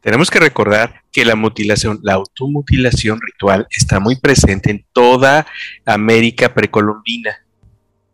Tenemos 0.00 0.30
que 0.30 0.38
recordar 0.38 1.02
que 1.10 1.24
la 1.24 1.34
mutilación, 1.34 1.98
la 2.02 2.14
automutilación 2.14 3.20
ritual 3.20 3.66
está 3.70 3.98
muy 3.98 4.16
presente 4.16 4.70
en 4.70 4.84
toda 4.92 5.46
América 5.84 6.54
precolombina. 6.54 7.44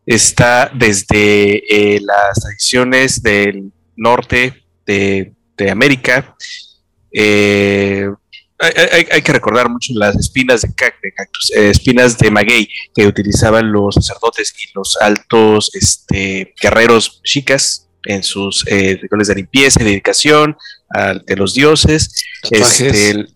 Está 0.07 0.71
desde 0.75 1.63
eh, 1.69 2.01
las 2.01 2.41
tradiciones 2.41 3.23
del 3.23 3.71
norte 3.97 4.65
de, 4.87 5.35
América. 5.71 6.35
Eh, 7.13 8.11
hay, 8.59 9.23
que 9.23 9.33
recordar 9.33 9.69
mucho 9.69 9.93
las 9.95 10.17
espinas 10.17 10.63
de, 10.63 10.73
cactus, 10.75 11.51
eh, 11.57 11.71
espinas 11.71 12.17
de 12.19 12.31
maguey 12.31 12.69
que 12.95 13.07
utilizaban 13.07 13.73
los 13.73 13.97
sacerdotes 13.97 14.55
y 14.63 14.71
los 14.75 14.97
altos 14.97 15.71
este, 15.75 16.55
guerreros 16.61 17.21
chicas 17.25 17.89
en 18.05 18.23
sus 18.23 18.65
eh, 18.69 18.99
rituales 19.01 19.29
de 19.29 19.35
limpieza 19.37 19.83
y 19.83 19.85
dedicación 19.85 20.57
de 21.27 21.37
los 21.37 21.55
dioses. 21.55 22.25
Tatuajes. 22.43 22.81
Este, 22.81 23.35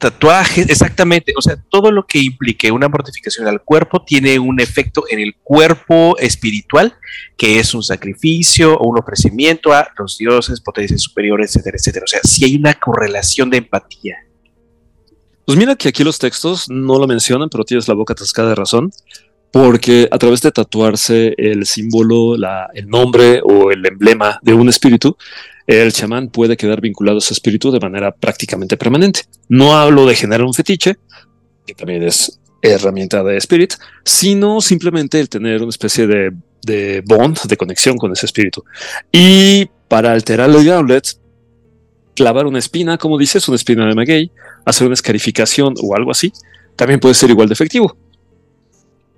tatuajes, 0.00 0.68
exactamente. 0.68 1.32
O 1.36 1.42
sea, 1.42 1.62
todo 1.68 1.92
lo 1.92 2.06
que 2.06 2.18
implique 2.18 2.72
una 2.72 2.88
mortificación 2.88 3.46
al 3.46 3.62
cuerpo 3.62 4.02
tiene 4.02 4.38
un 4.38 4.58
efecto 4.58 5.04
en 5.08 5.20
el 5.20 5.36
cuerpo 5.36 6.16
espiritual, 6.18 6.96
que 7.36 7.60
es 7.60 7.74
un 7.74 7.82
sacrificio 7.82 8.76
o 8.76 8.88
un 8.88 8.98
ofrecimiento 8.98 9.72
a 9.72 9.88
los 9.98 10.18
dioses, 10.18 10.60
potencias 10.60 11.02
superiores, 11.02 11.54
etcétera, 11.54 11.76
etcétera. 11.78 12.04
O 12.04 12.08
sea, 12.08 12.20
si 12.24 12.44
hay 12.44 12.56
una 12.56 12.74
correlación 12.74 13.50
de 13.50 13.58
empatía. 13.58 14.16
Pues 15.50 15.58
mira 15.58 15.74
que 15.74 15.88
aquí 15.88 16.04
los 16.04 16.20
textos 16.20 16.70
no 16.70 16.96
lo 17.00 17.08
mencionan, 17.08 17.48
pero 17.48 17.64
tienes 17.64 17.88
la 17.88 17.94
boca 17.94 18.12
atascada 18.12 18.50
de 18.50 18.54
razón 18.54 18.92
porque 19.50 20.06
a 20.08 20.16
través 20.16 20.42
de 20.42 20.52
tatuarse 20.52 21.34
el 21.36 21.66
símbolo, 21.66 22.36
el 22.72 22.86
nombre 22.86 23.40
o 23.42 23.72
el 23.72 23.84
emblema 23.84 24.38
de 24.42 24.54
un 24.54 24.68
espíritu, 24.68 25.16
el 25.66 25.92
chamán 25.92 26.28
puede 26.28 26.56
quedar 26.56 26.80
vinculado 26.80 27.16
a 27.16 27.18
ese 27.18 27.34
espíritu 27.34 27.72
de 27.72 27.80
manera 27.80 28.12
prácticamente 28.12 28.76
permanente. 28.76 29.22
No 29.48 29.76
hablo 29.76 30.06
de 30.06 30.14
generar 30.14 30.46
un 30.46 30.54
fetiche, 30.54 30.98
que 31.66 31.74
también 31.74 32.04
es 32.04 32.38
herramienta 32.62 33.24
de 33.24 33.36
spirit, 33.38 33.74
sino 34.04 34.60
simplemente 34.60 35.18
el 35.18 35.28
tener 35.28 35.62
una 35.62 35.70
especie 35.70 36.06
de, 36.06 36.30
de 36.62 37.02
bond, 37.04 37.40
de 37.48 37.56
conexión 37.56 37.96
con 37.96 38.12
ese 38.12 38.26
espíritu. 38.26 38.62
Y 39.10 39.68
para 39.88 40.12
alterar 40.12 40.48
el 40.48 40.64
gauntlet, 40.64 41.18
clavar 42.14 42.46
una 42.46 42.60
espina, 42.60 42.98
como 42.98 43.18
dices, 43.18 43.48
una 43.48 43.56
espina 43.56 43.86
de 43.86 43.96
maguey, 43.96 44.30
hacer 44.64 44.86
una 44.86 44.94
escarificación 44.94 45.74
o 45.82 45.94
algo 45.94 46.10
así, 46.10 46.32
también 46.76 47.00
puede 47.00 47.14
ser 47.14 47.30
igual 47.30 47.48
de 47.48 47.54
efectivo. 47.54 47.96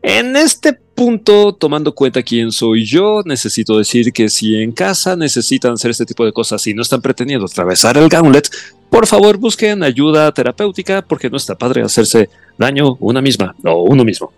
En 0.03 0.35
este 0.35 0.73
punto, 0.73 1.55
tomando 1.55 1.95
cuenta 1.95 2.23
quién 2.23 2.51
soy 2.51 2.85
yo, 2.85 3.23
necesito 3.25 3.79
decir 3.79 4.13
que 4.13 4.29
si 4.29 4.57
en 4.57 4.73
casa 4.73 5.15
necesitan 5.15 5.75
hacer 5.75 5.93
este 5.93 6.05
tipo 6.05 6.25
de 6.25 6.33
cosas 6.33 6.67
y 6.67 6.75
no 6.75 6.83
están 6.83 7.01
pretendiendo 7.01 7.47
atravesar 7.47 7.97
el 7.97 8.09
gauntlet, 8.09 8.51
por 8.91 9.07
favor 9.07 9.39
busquen 9.39 9.85
ayuda 9.85 10.33
terapéutica 10.33 11.03
porque 11.03 11.31
no 11.31 11.37
está 11.37 11.55
padre 11.55 11.83
hacerse 11.83 12.29
daño 12.59 12.97
una 12.99 13.23
misma 13.23 13.55
o 13.65 13.85
uno 13.85 14.05
mismo. 14.05 14.33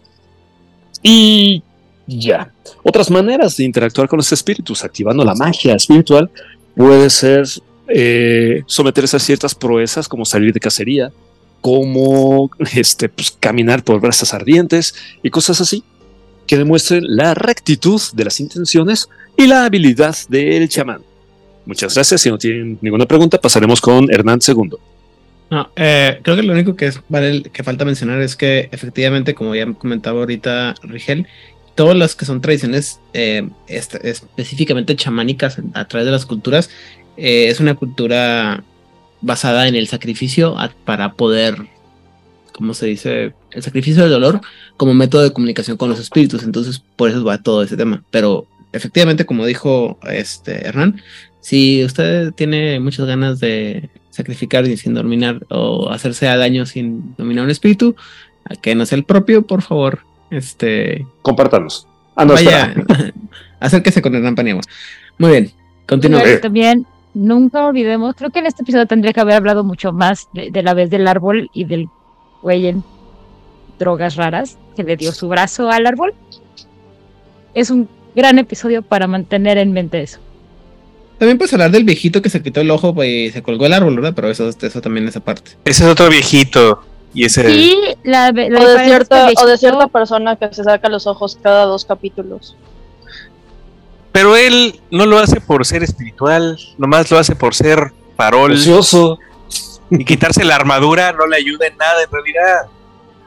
Y 1.02 1.62
ya. 2.06 2.52
Otras 2.82 3.10
maneras 3.10 3.56
de 3.56 3.64
interactuar 3.64 4.08
con 4.08 4.18
los 4.18 4.30
espíritus, 4.32 4.84
activando 4.84 5.24
la 5.24 5.34
magia 5.34 5.74
espiritual, 5.74 6.30
puede 6.76 7.08
ser 7.08 7.46
eh, 7.88 8.62
someterse 8.66 9.16
a 9.16 9.20
ciertas 9.20 9.54
proezas 9.54 10.08
como 10.08 10.24
salir 10.24 10.52
de 10.52 10.60
cacería, 10.60 11.12
como 11.60 12.50
este, 12.74 13.08
pues, 13.08 13.36
caminar 13.38 13.84
por 13.84 14.00
brasas 14.00 14.34
ardientes 14.34 14.94
y 15.22 15.30
cosas 15.30 15.60
así. 15.60 15.82
que 16.46 16.58
demuestren 16.58 17.04
la 17.06 17.32
rectitud 17.32 17.98
de 18.12 18.24
las 18.24 18.38
intenciones 18.38 19.08
y 19.34 19.46
la 19.46 19.64
habilidad 19.64 20.14
del 20.28 20.68
chamán. 20.68 21.00
Muchas 21.64 21.94
gracias. 21.94 22.20
Si 22.20 22.28
no 22.28 22.36
tienen 22.36 22.78
ninguna 22.82 23.06
pregunta, 23.06 23.40
pasaremos 23.40 23.80
con 23.80 24.12
Hernán. 24.12 24.40
No, 25.50 25.70
eh, 25.76 26.18
creo 26.22 26.36
que 26.36 26.42
lo 26.42 26.52
único 26.52 26.76
que, 26.76 26.86
es, 26.86 27.00
vale, 27.08 27.42
que 27.44 27.62
falta 27.62 27.84
mencionar 27.84 28.20
es 28.20 28.36
que 28.36 28.68
efectivamente, 28.72 29.34
como 29.34 29.54
ya 29.54 29.72
comentaba 29.72 30.20
ahorita 30.20 30.74
Rigel, 30.82 31.26
todas 31.74 31.96
las 31.96 32.14
que 32.14 32.24
son 32.24 32.40
tradiciones 32.40 33.00
eh, 33.12 33.48
específicamente 33.66 34.96
chamánicas 34.96 35.58
a 35.74 35.86
través 35.86 36.06
de 36.06 36.12
las 36.12 36.26
culturas, 36.26 36.70
eh, 37.16 37.48
es 37.48 37.60
una 37.60 37.74
cultura 37.74 38.62
basada 39.20 39.68
en 39.68 39.74
el 39.74 39.86
sacrificio 39.88 40.58
a- 40.58 40.70
para 40.84 41.12
poder, 41.12 41.56
¿cómo 42.52 42.74
se 42.74 42.86
dice? 42.86 43.32
El 43.52 43.62
sacrificio 43.62 44.02
del 44.02 44.12
dolor 44.12 44.40
como 44.76 44.94
método 44.94 45.22
de 45.22 45.32
comunicación 45.32 45.76
con 45.76 45.88
los 45.88 46.00
espíritus. 46.00 46.42
Entonces, 46.42 46.82
por 46.96 47.08
eso 47.10 47.24
va 47.24 47.38
todo 47.42 47.62
ese 47.62 47.76
tema. 47.76 48.02
Pero 48.10 48.46
efectivamente, 48.72 49.24
como 49.26 49.46
dijo 49.46 49.98
este 50.10 50.66
Hernán, 50.66 51.00
si 51.40 51.84
usted 51.84 52.32
tiene 52.32 52.80
muchas 52.80 53.06
ganas 53.06 53.38
de 53.40 53.88
sacrificar 54.10 54.66
y 54.66 54.76
sin 54.76 54.94
dominar 54.94 55.44
o 55.50 55.90
hacerse 55.90 56.28
a 56.28 56.36
daño 56.36 56.66
sin 56.66 57.14
dominar 57.16 57.44
un 57.44 57.50
espíritu, 57.50 57.96
a 58.44 58.54
que 58.56 58.74
no 58.74 58.86
sea 58.86 58.96
el 58.98 59.04
propio, 59.04 59.42
por 59.46 59.62
favor, 59.62 60.00
este 60.30 61.06
Compártanos. 61.22 61.86
Ah, 62.16 62.24
no, 62.24 62.34
vaya, 62.34 62.74
acérquese 63.60 64.00
con 64.02 64.14
Hernán 64.14 64.34
Paniagua. 64.34 64.62
Muy 65.18 65.30
bien, 65.30 65.52
continúa. 65.88 66.22
También 66.40 66.86
nunca 67.14 67.66
olvidemos, 67.66 68.14
creo 68.14 68.30
que 68.30 68.40
en 68.40 68.46
este 68.46 68.62
episodio 68.62 68.86
tendría 68.86 69.12
que 69.12 69.20
haber 69.20 69.36
hablado 69.36 69.64
mucho 69.64 69.92
más 69.92 70.28
de, 70.32 70.50
de 70.50 70.62
la 70.62 70.74
vez 70.74 70.90
del 70.90 71.06
árbol 71.08 71.50
y 71.52 71.64
del 71.64 71.88
güey 72.42 72.66
en 72.66 72.84
drogas 73.78 74.16
raras 74.16 74.58
que 74.76 74.82
le 74.84 74.96
dio 74.96 75.12
su 75.12 75.28
brazo 75.28 75.70
al 75.70 75.86
árbol. 75.86 76.14
Es 77.54 77.70
un 77.70 77.88
gran 78.14 78.38
episodio 78.38 78.82
para 78.82 79.06
mantener 79.06 79.58
en 79.58 79.72
mente 79.72 80.02
eso. 80.02 80.18
También 81.18 81.38
puedes 81.38 81.52
hablar 81.52 81.70
del 81.70 81.84
viejito 81.84 82.20
que 82.20 82.28
se 82.28 82.42
quitó 82.42 82.60
el 82.60 82.70
ojo 82.70 82.94
pues, 82.94 83.08
y 83.08 83.30
se 83.30 83.42
colgó 83.42 83.66
el 83.66 83.72
árbol, 83.72 83.96
¿verdad? 83.96 84.12
Pero 84.14 84.30
eso, 84.30 84.48
eso 84.48 84.80
también 84.80 85.06
es 85.06 85.16
aparte. 85.16 85.52
Ese 85.64 85.84
es 85.84 85.90
otro 85.90 86.08
viejito. 86.08 86.80
Y 87.14 87.24
ese. 87.24 87.48
Y 87.48 87.76
la, 88.02 88.32
la 88.32 88.60
O 88.60 88.68
de, 88.68 88.84
cierta, 88.84 89.28
o 89.40 89.46
de 89.46 89.56
cierta 89.56 89.86
persona 89.86 90.34
que 90.34 90.52
se 90.52 90.64
saca 90.64 90.88
los 90.88 91.06
ojos 91.06 91.38
cada 91.40 91.64
dos 91.64 91.84
capítulos. 91.84 92.56
Pero 94.14 94.36
él 94.36 94.80
no 94.92 95.06
lo 95.06 95.18
hace 95.18 95.40
por 95.40 95.66
ser 95.66 95.82
espiritual, 95.82 96.56
nomás 96.78 97.10
lo 97.10 97.18
hace 97.18 97.34
por 97.34 97.52
ser 97.52 97.92
farol. 98.16 98.52
Ocioso. 98.52 99.18
Y 99.90 100.04
quitarse 100.04 100.44
la 100.44 100.54
armadura 100.54 101.10
no 101.12 101.26
le 101.26 101.36
ayuda 101.36 101.66
en 101.66 101.76
nada 101.76 102.00
en 102.04 102.10
realidad. 102.12 102.70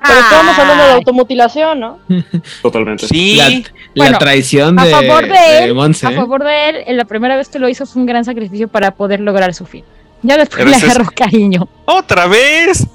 Pero 0.02 0.20
estábamos 0.22 0.58
hablando 0.58 0.84
de 0.86 0.92
automutilación, 0.94 1.80
¿no? 1.82 2.00
Totalmente. 2.62 3.06
Sí, 3.06 3.36
La, 3.36 3.50
la 3.50 3.62
Bueno, 3.96 4.18
traición 4.18 4.80
a 4.80 4.86
de, 4.86 4.92
favor 4.92 5.28
de 5.28 5.64
él, 5.66 5.74
Monse, 5.74 6.08
A 6.08 6.12
¿eh? 6.12 6.16
favor 6.16 6.44
de 6.46 6.70
él, 6.70 6.76
en 6.88 6.96
la 6.96 7.04
primera 7.04 7.36
vez 7.36 7.50
que 7.50 7.60
lo 7.60 7.68
hizo 7.68 7.86
fue 7.86 8.00
un 8.02 8.06
gran 8.06 8.24
sacrificio 8.24 8.70
para 8.70 8.92
poder 8.92 9.20
lograr 9.20 9.54
su 9.54 9.66
fin. 9.66 9.84
Ya 10.24 10.38
después 10.38 10.60
Pero 10.60 10.70
le 10.70 10.78
es- 10.78 10.84
agarró 10.86 11.12
cariño. 11.14 11.68
otra 11.84 12.28
vez. 12.28 12.88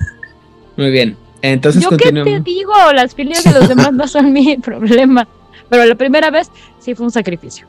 Muy 0.78 0.90
bien. 0.90 1.16
Entonces 1.42 1.82
Yo 1.82 1.90
qué 1.98 2.10
te 2.10 2.40
digo, 2.40 2.72
las 2.94 3.14
filias 3.14 3.44
de 3.44 3.50
los 3.52 3.68
demás 3.68 3.92
no 3.92 4.08
son 4.08 4.32
mi 4.32 4.56
problema. 4.56 5.28
Pero 5.68 5.84
la 5.84 5.94
primera 5.94 6.30
vez 6.30 6.50
sí 6.80 6.94
fue 6.94 7.04
un 7.04 7.12
sacrificio. 7.12 7.66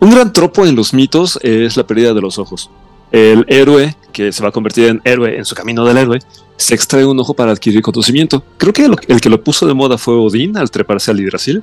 Un 0.00 0.10
gran 0.10 0.32
tropo 0.32 0.66
en 0.66 0.74
los 0.74 0.92
mitos 0.94 1.38
es 1.42 1.76
la 1.76 1.86
pérdida 1.86 2.14
de 2.14 2.20
los 2.20 2.38
ojos. 2.38 2.70
El 3.10 3.44
héroe, 3.48 3.96
que 4.12 4.32
se 4.32 4.42
va 4.42 4.48
a 4.48 4.52
convertir 4.52 4.88
en 4.88 5.00
héroe 5.04 5.36
en 5.36 5.44
su 5.44 5.54
camino 5.54 5.84
del 5.84 5.98
héroe, 5.98 6.18
se 6.56 6.74
extrae 6.74 7.04
un 7.04 7.18
ojo 7.20 7.34
para 7.34 7.52
adquirir 7.52 7.82
conocimiento. 7.82 8.42
Creo 8.56 8.72
que 8.72 8.88
el 9.08 9.20
que 9.20 9.28
lo 9.28 9.42
puso 9.42 9.66
de 9.66 9.74
moda 9.74 9.98
fue 9.98 10.14
Odín 10.14 10.56
al 10.56 10.70
treparse 10.70 11.10
al 11.10 11.18
Yggdrasil, 11.18 11.62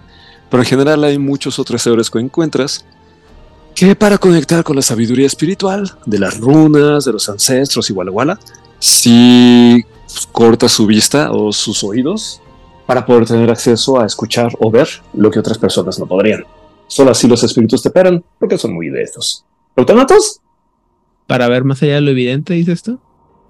pero 0.49 0.63
en 0.63 0.69
general 0.69 1.03
hay 1.03 1.17
muchos 1.17 1.59
otros 1.59 1.85
héroes 1.87 2.09
que 2.09 2.19
encuentras 2.19 2.85
que 3.75 3.95
para 3.95 4.17
conectar 4.17 4.63
con 4.63 4.75
la 4.75 4.81
sabiduría 4.81 5.25
espiritual 5.25 5.95
de 6.05 6.19
las 6.19 6.37
runas, 6.37 7.05
de 7.05 7.13
los 7.13 7.29
ancestros 7.29 7.89
y 7.89 7.93
wala 7.93 8.11
wala, 8.11 8.39
si 8.79 9.85
corta 10.31 10.67
su 10.67 10.85
vista 10.85 11.31
o 11.31 11.53
sus 11.53 11.83
oídos 11.83 12.41
para 12.85 13.05
poder 13.05 13.25
tener 13.25 13.49
acceso 13.49 13.99
a 13.99 14.05
escuchar 14.05 14.51
o 14.59 14.69
ver 14.71 14.89
lo 15.13 15.29
que 15.31 15.39
otras 15.39 15.57
personas 15.57 15.99
no 15.99 16.07
podrían. 16.07 16.43
Solo 16.89 17.11
así 17.11 17.27
los 17.27 17.43
espíritus 17.43 17.83
te 17.83 17.91
paran, 17.91 18.25
porque 18.39 18.57
son 18.57 18.73
muy 18.73 18.89
de 18.89 19.03
estos. 19.03 19.45
¿Autómatos? 19.75 20.41
Para 21.27 21.47
ver 21.47 21.63
más 21.63 21.81
allá 21.83 21.95
de 21.95 22.01
lo 22.01 22.09
evidente, 22.09 22.55
dices 22.55 22.81
tú. 22.81 22.99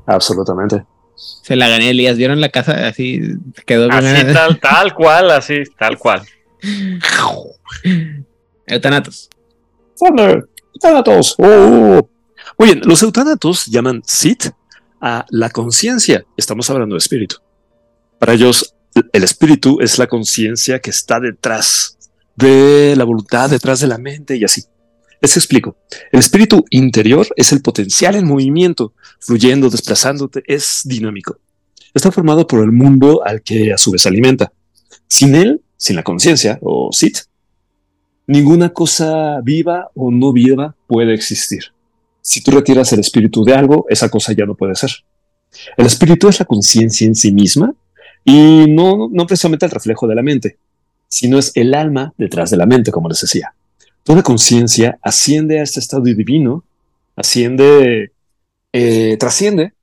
Absolutamente. 0.05 0.85
Se 1.15 1.55
la 1.55 1.69
gané, 1.69 1.91
Elías. 1.91 2.17
¿Vieron 2.17 2.41
la 2.41 2.49
casa? 2.49 2.87
Así 2.87 3.21
quedó 3.65 3.89
Así 3.89 4.11
bien. 4.11 4.33
tal, 4.33 4.59
tal 4.59 4.93
cual, 4.93 5.31
así, 5.31 5.63
tal 5.77 5.97
cual. 5.97 6.23
Eutanatos. 8.67 9.29
Thunder, 9.97 10.49
Eutanatos. 10.73 11.35
Oh. 11.37 12.09
Muy 12.57 12.67
bien, 12.67 12.81
los 12.83 13.01
eutanatos 13.03 13.67
llaman 13.67 14.01
Sit 14.05 14.47
a 14.99 15.25
la 15.29 15.49
conciencia. 15.49 16.25
Estamos 16.35 16.69
hablando 16.69 16.95
de 16.95 16.99
espíritu. 16.99 17.37
Para 18.19 18.33
ellos, 18.33 18.75
el 19.13 19.23
espíritu 19.23 19.79
es 19.79 19.97
la 19.97 20.07
conciencia 20.07 20.79
que 20.79 20.89
está 20.89 21.21
detrás 21.21 21.97
de 22.39 22.95
la 22.95 23.03
voluntad, 23.03 23.49
detrás 23.49 23.79
de 23.81 23.87
la 23.87 23.97
mente 23.97 24.37
y 24.37 24.43
así. 24.43 24.63
Les 25.21 25.35
explico. 25.35 25.75
El 26.11 26.19
espíritu 26.19 26.63
interior 26.69 27.27
es 27.35 27.51
el 27.51 27.61
potencial 27.61 28.15
en 28.15 28.25
movimiento, 28.25 28.93
fluyendo, 29.19 29.69
desplazándote, 29.69 30.43
es 30.47 30.81
dinámico. 30.85 31.37
Está 31.93 32.11
formado 32.11 32.47
por 32.47 32.63
el 32.63 32.71
mundo 32.71 33.21
al 33.25 33.41
que 33.41 33.73
a 33.73 33.77
su 33.77 33.91
vez 33.91 34.05
alimenta. 34.05 34.53
Sin 35.07 35.35
él, 35.35 35.61
sin 35.75 35.95
la 35.95 36.03
conciencia 36.03 36.57
o 36.61 36.89
Sit, 36.93 37.17
ninguna 38.27 38.69
cosa 38.69 39.41
viva 39.43 39.89
o 39.95 40.11
no 40.11 40.31
viva 40.31 40.75
puede 40.87 41.13
existir. 41.13 41.73
Si 42.21 42.41
tú 42.41 42.51
retiras 42.51 42.93
el 42.93 42.99
espíritu 42.99 43.43
de 43.43 43.55
algo, 43.55 43.85
esa 43.89 44.07
cosa 44.09 44.33
ya 44.33 44.45
no 44.45 44.55
puede 44.55 44.75
ser. 44.75 44.91
El 45.75 45.85
espíritu 45.85 46.29
es 46.29 46.39
la 46.39 46.45
conciencia 46.45 47.07
en 47.07 47.15
sí 47.15 47.31
misma 47.31 47.73
y 48.23 48.65
no, 48.69 49.09
no 49.11 49.25
precisamente 49.25 49.65
el 49.65 49.71
reflejo 49.71 50.07
de 50.07 50.15
la 50.15 50.21
mente, 50.21 50.57
sino 51.09 51.39
es 51.39 51.51
el 51.55 51.73
alma 51.73 52.13
detrás 52.17 52.51
de 52.51 52.57
la 52.57 52.65
mente, 52.65 52.91
como 52.91 53.09
les 53.09 53.19
decía. 53.19 53.53
Toda 54.03 54.23
conciencia 54.23 54.97
asciende 55.01 55.59
a 55.59 55.63
este 55.63 55.79
estado 55.79 56.03
divino, 56.03 56.63
asciende, 57.15 58.13
eh, 58.71 59.17
trasciende 59.19 59.73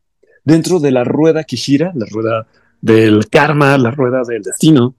dentro 0.44 0.78
de 0.78 0.92
la 0.92 1.04
rueda 1.04 1.44
que 1.44 1.56
gira, 1.56 1.92
la 1.94 2.06
rueda 2.06 2.46
del 2.80 3.28
karma, 3.28 3.76
la 3.76 3.90
rueda 3.90 4.22
del 4.26 4.42
destino. 4.42 4.94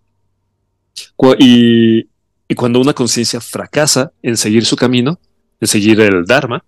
Y, 1.40 2.08
y 2.48 2.56
cuando 2.56 2.80
una 2.80 2.94
conciencia 2.94 3.40
fracasa 3.40 4.12
en 4.22 4.38
seguir 4.38 4.66
su 4.66 4.76
camino, 4.76 5.20
en 5.60 5.68
seguir 5.68 6.00
el 6.02 6.26
Dharma 6.26 6.64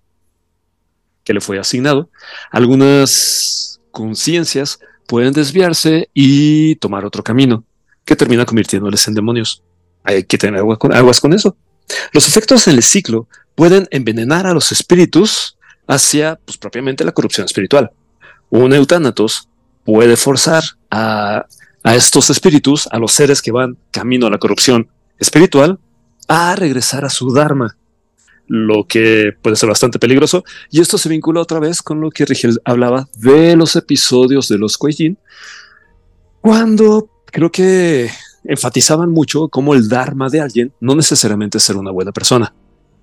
que 1.24 1.34
le 1.34 1.42
fue 1.42 1.60
asignado, 1.60 2.10
algunas 2.50 3.80
conciencias 3.92 4.80
pueden 5.06 5.34
desviarse 5.34 6.10
y 6.14 6.76
tomar 6.78 7.06
otro 7.06 7.24
camino 7.24 7.66
que 8.10 8.16
termina 8.16 8.44
convirtiéndoles 8.44 9.08
en 9.08 9.14
demonios. 9.14 9.62
Hay 10.04 10.24
que 10.24 10.38
tener 10.38 10.60
agua 10.60 10.78
con- 10.78 10.94
aguas 10.94 11.22
con 11.22 11.32
eso. 11.34 11.56
Los 12.12 12.28
efectos 12.28 12.68
en 12.68 12.76
el 12.76 12.82
ciclo 12.84 13.28
pueden 13.54 13.88
envenenar 13.92 14.48
a 14.48 14.54
los 14.54 14.72
espíritus 14.72 15.58
hacia, 15.88 16.40
pues, 16.44 16.58
propiamente 16.58 17.06
la 17.06 17.12
corrupción 17.12 17.46
espiritual. 17.46 17.92
Un 18.50 18.74
eutanatos 18.74 19.48
puede 19.84 20.16
forzar 20.18 20.64
a, 20.90 21.46
a 21.84 21.96
estos 21.96 22.30
espíritus, 22.32 22.88
a 22.92 22.98
los 22.98 23.12
seres 23.12 23.42
que 23.42 23.52
van 23.52 23.78
camino 23.92 24.26
a 24.26 24.32
la 24.32 24.40
corrupción 24.40 24.88
espiritual, 25.20 25.78
a 26.28 26.56
regresar 26.56 27.06
a 27.06 27.10
su 27.10 27.32
Dharma, 27.32 27.78
lo 28.48 28.86
que 28.88 29.34
puede 29.42 29.56
ser 29.56 29.70
bastante 29.70 30.00
peligroso. 30.00 30.44
Y 30.72 30.82
esto 30.82 30.98
se 30.98 31.10
vincula 31.10 31.42
otra 31.42 31.60
vez 31.60 31.84
con 31.84 32.02
lo 32.02 32.10
que 32.10 32.26
Rigel 32.26 32.60
hablaba 32.66 33.08
de 33.16 33.56
los 33.56 33.76
episodios 33.76 34.48
de 34.48 34.58
los 34.58 34.80
Kuei-Jin, 34.80 35.18
cuando 36.42 37.10
creo 37.32 37.52
que 37.52 38.10
enfatizaban 38.44 39.12
mucho 39.12 39.50
cómo 39.50 39.74
el 39.74 39.90
Dharma 39.90 40.30
de 40.30 40.42
alguien 40.42 40.74
no 40.80 40.96
necesariamente 40.96 41.58
es 41.58 41.64
ser 41.64 41.78
una 41.78 41.92
buena 41.92 42.12
persona. 42.12 42.54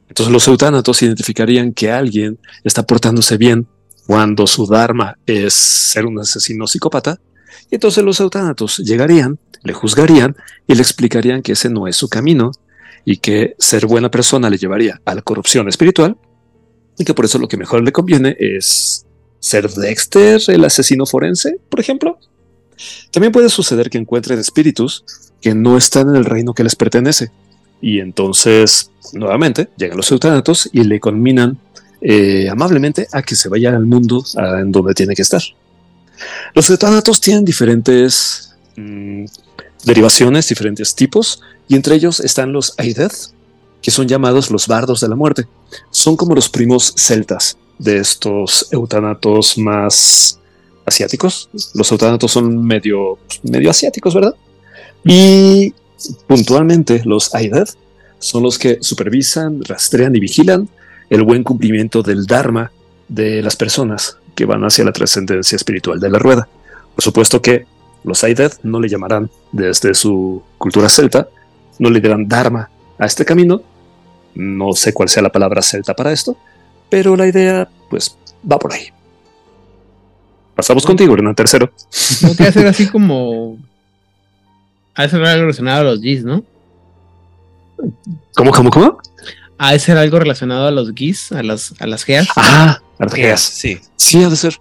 Entonces 0.09 0.33
los 0.33 0.47
eutanatos 0.49 1.03
identificarían 1.03 1.73
que 1.73 1.91
alguien 1.91 2.39
está 2.65 2.85
portándose 2.85 3.37
bien 3.37 3.67
cuando 4.07 4.47
su 4.47 4.67
Dharma 4.67 5.19
es 5.27 5.55
ser 5.55 6.07
un 6.07 6.21
asesino 6.21 6.67
psicópata. 6.67 7.19
Y 7.71 7.77
entonces 7.77 8.05
los 8.05 8.21
eutanatos 8.21 8.79
llegarían, 8.79 9.39
le 9.63 9.73
juzgarían 9.73 10.37
y 10.67 10.75
le 10.75 10.83
explicarían 10.83 11.43
que 11.43 11.53
ese 11.53 11.69
no 11.69 11.89
es 11.89 11.97
su 11.97 12.09
camino 12.09 12.53
y 13.05 13.19
que 13.19 13.55
ser 13.59 13.87
buena 13.87 14.11
persona 14.11 14.49
le 14.49 14.59
llevaría 14.59 15.01
a 15.05 15.15
la 15.15 15.23
corrupción 15.23 15.69
espiritual 15.69 16.17
y 16.99 17.05
que 17.05 17.15
por 17.15 17.25
eso 17.25 17.39
lo 17.39 17.49
que 17.49 17.57
mejor 17.57 17.83
le 17.83 17.93
conviene 17.93 18.37
es 18.39 19.07
ser 19.39 19.69
Dexter, 19.71 20.41
el 20.49 20.65
asesino 20.65 21.07
forense, 21.07 21.59
por 21.69 21.81
ejemplo. 21.81 22.19
También 23.11 23.33
puede 23.33 23.49
suceder 23.49 23.91
que 23.91 23.99
encuentren 23.99 24.39
espíritus 24.39 25.05
que 25.41 25.55
no 25.55 25.77
están 25.77 26.09
en 26.09 26.17
el 26.17 26.25
reino 26.25 26.55
que 26.55 26.65
les 26.65 26.77
pertenece. 26.77 27.31
Y 27.81 28.01
entonces, 28.01 28.91
nuevamente, 29.13 29.69
llegan 29.77 29.97
los 29.97 30.11
eutanatos 30.11 30.69
y 30.73 30.85
le 30.85 30.99
conminan 31.01 31.59
eh, 32.01 32.49
amablemente 32.51 33.07
a 33.13 33.23
que 33.23 33.37
se 33.37 33.49
vaya 33.49 33.71
al 33.71 33.87
mundo 33.87 34.25
en 34.37 34.73
donde 34.73 34.95
tiene 34.95 35.15
que 35.15 35.23
estar. 35.23 35.43
Los 36.55 36.71
eutanatos 36.71 37.21
tienen 37.21 37.45
diferentes 37.45 38.55
mm, 38.77 39.25
derivaciones, 39.85 40.49
diferentes 40.49 40.95
tipos, 40.95 41.43
y 41.69 41.75
entre 41.75 41.95
ellos 41.95 42.21
están 42.21 42.53
los 42.53 42.75
Aideth, 42.79 43.33
que 43.83 43.91
son 43.91 44.09
llamados 44.09 44.51
los 44.51 44.67
bardos 44.67 45.01
de 45.01 45.09
la 45.09 45.17
muerte. 45.17 45.47
Son 45.91 46.17
como 46.17 46.35
los 46.35 46.49
primos 46.49 46.95
celtas 46.97 47.57
de 47.79 47.99
estos 47.99 48.69
eutanatos 48.73 49.59
más 49.59 50.41
asiáticos. 50.87 51.51
Los 51.75 51.91
eutanatos 51.93 52.33
son 52.33 52.65
medio, 52.65 53.19
medio 53.43 53.71
asiáticos, 53.71 54.15
¿verdad? 54.15 54.35
Y 55.05 55.75
puntualmente 56.27 57.03
los 57.05 57.35
Aideth 57.35 57.77
son 58.19 58.43
los 58.43 58.59
que 58.59 58.79
supervisan, 58.81 59.63
rastrean 59.65 60.17
y 60.17 60.21
vigilan 60.21 60.69
el 61.11 61.23
buen 61.23 61.45
cumplimiento 61.45 62.03
del 62.03 62.27
Dharma 62.27 62.73
de 63.09 63.43
las 63.43 63.57
personas 63.57 64.19
que 64.35 64.45
van 64.45 64.65
hacia 64.65 64.85
la 64.85 64.93
trascendencia 64.93 65.57
espiritual 65.57 66.01
de 66.01 66.11
la 66.11 66.19
rueda. 66.19 66.49
Por 66.95 67.05
supuesto 67.05 67.41
que 67.43 67.67
los 68.05 68.23
Aideth 68.25 68.61
no 68.63 68.81
le 68.81 68.89
llamarán 68.89 69.31
desde 69.53 69.95
su 69.95 70.43
cultura 70.59 70.89
celta, 70.89 71.29
no 71.79 71.91
le 71.91 72.01
dirán 72.01 72.29
Dharma 72.29 72.71
a 72.99 73.07
este 73.07 73.25
camino. 73.25 73.63
No 74.35 74.73
sé 74.75 74.93
cuál 74.93 75.09
sea 75.09 75.23
la 75.23 75.33
palabra 75.33 75.63
celta 75.63 75.95
para 75.95 76.13
esto, 76.13 76.37
pero 76.91 77.17
la 77.17 77.27
idea, 77.27 77.69
pues, 77.89 78.17
va 78.51 78.59
por 78.59 78.73
ahí. 78.73 78.89
Pasamos 80.57 80.87
contigo, 80.87 81.15
Hernán 81.15 81.35
Tercero. 81.35 81.71
Tengo 82.21 82.35
que 82.35 82.45
hacer 82.45 82.67
así 82.67 82.89
como. 82.89 83.59
Ha 84.95 85.03
de 85.03 85.09
ser 85.11 85.23
algo 85.23 85.43
relacionado 85.43 85.81
a 85.83 85.85
los 85.85 86.01
Gis, 86.01 86.25
¿no? 86.25 86.43
¿Cómo, 88.35 88.51
cómo, 88.51 88.71
cómo? 88.71 88.99
Ha 89.59 89.73
de 89.73 89.79
ser 89.79 89.99
algo 89.99 90.19
relacionado 90.19 90.67
a 90.67 90.71
los 90.71 90.93
Gis, 90.95 91.31
a 91.33 91.43
las, 91.43 91.75
a 91.79 91.87
las 91.87 92.05
Geas. 92.05 92.29
Ah, 92.37 92.81
las 92.99 93.13
Geas, 93.13 93.43
sí. 93.43 93.79
Sí, 93.97 94.25
ha 94.25 94.31
de 94.31 94.37
ser. 94.37 94.57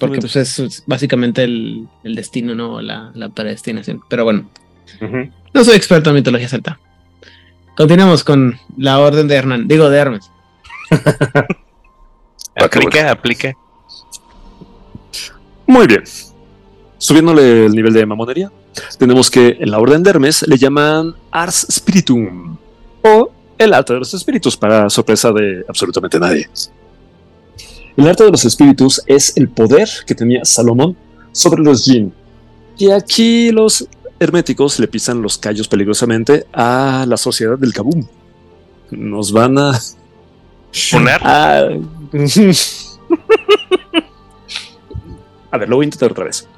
Porque 0.00 0.18
pues 0.18 0.34
es, 0.34 0.82
básicamente 0.86 1.44
el, 1.44 1.86
el 2.02 2.14
destino, 2.14 2.54
¿no? 2.54 2.80
La, 2.80 3.12
la 3.14 3.28
predestinación. 3.28 4.00
Pero 4.08 4.24
bueno, 4.24 4.48
no 5.52 5.64
soy 5.64 5.76
experto 5.76 6.08
en 6.08 6.16
mitología 6.16 6.48
celta. 6.48 6.80
Continuamos 7.76 8.24
con 8.24 8.58
la 8.78 8.98
orden 8.98 9.28
de 9.28 9.34
Hernán, 9.34 9.68
digo 9.68 9.90
de 9.90 9.98
Hermes. 9.98 10.30
Ah, 12.56 12.66
Aplica, 12.66 13.10
aplica. 13.10 13.52
Muy 15.66 15.86
bien. 15.86 16.02
Subiéndole 16.98 17.66
el 17.66 17.72
nivel 17.72 17.92
de 17.92 18.06
mamonería, 18.06 18.50
tenemos 18.98 19.30
que 19.30 19.56
en 19.60 19.70
la 19.70 19.78
orden 19.78 20.02
de 20.02 20.10
Hermes 20.10 20.46
le 20.46 20.56
llaman 20.56 21.14
Ars 21.30 21.66
Spiritum 21.70 22.56
o 23.02 23.30
el 23.58 23.74
arte 23.74 23.92
de 23.92 23.98
los 24.00 24.14
espíritus, 24.14 24.56
para 24.56 24.90
sorpresa 24.90 25.30
de 25.32 25.64
absolutamente 25.68 26.18
nadie. 26.18 26.48
El 27.96 28.08
arte 28.08 28.24
de 28.24 28.30
los 28.30 28.44
espíritus 28.44 29.02
es 29.06 29.36
el 29.36 29.48
poder 29.48 29.88
que 30.06 30.14
tenía 30.14 30.44
Salomón 30.44 30.96
sobre 31.32 31.62
los 31.62 31.84
jinn. 31.84 32.12
Y 32.76 32.90
aquí 32.90 33.52
los 33.52 33.86
herméticos 34.18 34.78
le 34.80 34.88
pisan 34.88 35.22
los 35.22 35.38
callos 35.38 35.68
peligrosamente 35.68 36.46
a 36.52 37.04
la 37.06 37.16
sociedad 37.16 37.58
del 37.58 37.72
Kabum. 37.72 38.04
Nos 38.90 39.32
van 39.32 39.58
a 39.58 39.80
Poner. 40.90 41.20
Ah. 41.24 41.68
A 45.54 45.56
ver, 45.56 45.68
lo 45.68 45.76
voy 45.76 45.84
a 45.84 45.86
intentar 45.86 46.10
otra 46.10 46.24
vez. 46.24 46.48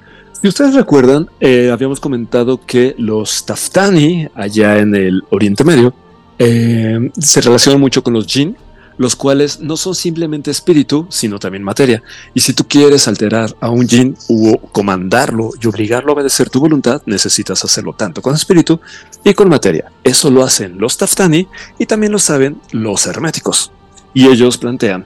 Si 0.40 0.48
ustedes 0.48 0.74
recuerdan, 0.74 1.28
eh, 1.38 1.68
habíamos 1.70 2.00
comentado 2.00 2.64
que 2.64 2.94
los 2.96 3.44
Taftani, 3.44 4.26
allá 4.34 4.78
en 4.78 4.94
el 4.94 5.22
Oriente 5.28 5.64
Medio, 5.64 5.92
eh, 6.38 7.10
se 7.18 7.42
relacionan 7.42 7.78
mucho 7.78 8.02
con 8.02 8.14
los 8.14 8.26
Jinn, 8.26 8.56
los 8.96 9.14
cuales 9.14 9.60
no 9.60 9.76
son 9.76 9.94
simplemente 9.94 10.50
espíritu, 10.50 11.06
sino 11.10 11.38
también 11.38 11.62
materia. 11.62 12.02
Y 12.32 12.40
si 12.40 12.54
tú 12.54 12.64
quieres 12.66 13.06
alterar 13.06 13.54
a 13.60 13.68
un 13.68 13.86
Jinn 13.86 14.16
o 14.30 14.56
comandarlo 14.72 15.50
y 15.60 15.66
obligarlo 15.66 16.12
a 16.12 16.14
obedecer 16.14 16.48
tu 16.48 16.58
voluntad, 16.58 17.02
necesitas 17.04 17.62
hacerlo 17.66 17.92
tanto 17.92 18.22
con 18.22 18.34
espíritu 18.34 18.80
y 19.22 19.34
con 19.34 19.50
materia. 19.50 19.92
Eso 20.04 20.30
lo 20.30 20.42
hacen 20.42 20.78
los 20.78 20.96
Taftani 20.96 21.46
y 21.78 21.84
también 21.84 22.12
lo 22.12 22.18
saben 22.18 22.62
los 22.72 23.06
herméticos. 23.06 23.72
Y 24.14 24.26
ellos 24.28 24.56
plantean 24.56 25.04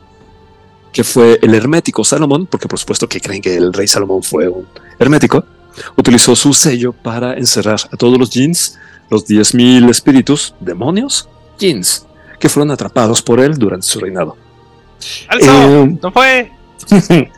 que 0.93 1.05
fue 1.05 1.39
el 1.43 1.55
hermético 1.55 2.05
Salomón, 2.05 2.47
porque 2.47 2.69
por 2.69 2.79
supuesto 2.79 3.09
que 3.09 3.21
creen 3.21 3.43
que 3.43 3.57
el 3.57 3.73
rey 3.73 3.87
Salomón 3.87 4.23
fue 4.23 4.49
un 4.49 4.67
hermético, 4.99 5.45
utilizó 5.97 6.35
su 6.35 6.53
sello 6.53 6.93
para 6.93 7.35
encerrar 7.35 7.81
a 7.91 7.97
todos 7.97 8.19
los 8.19 8.31
jinns, 8.31 8.79
los 9.09 9.27
10.000 9.27 9.89
espíritus, 9.89 10.55
demonios, 10.61 11.29
jinns, 11.59 12.07
que 12.39 12.49
fueron 12.49 12.71
atrapados 12.71 13.23
por 13.23 13.41
él 13.41 13.57
durante 13.57 13.87
su 13.87 14.01
reinado. 14.01 14.37
¡Alzo! 15.29 15.51
Eh, 15.51 15.99
¡No 16.03 16.13
fue! 16.13 16.53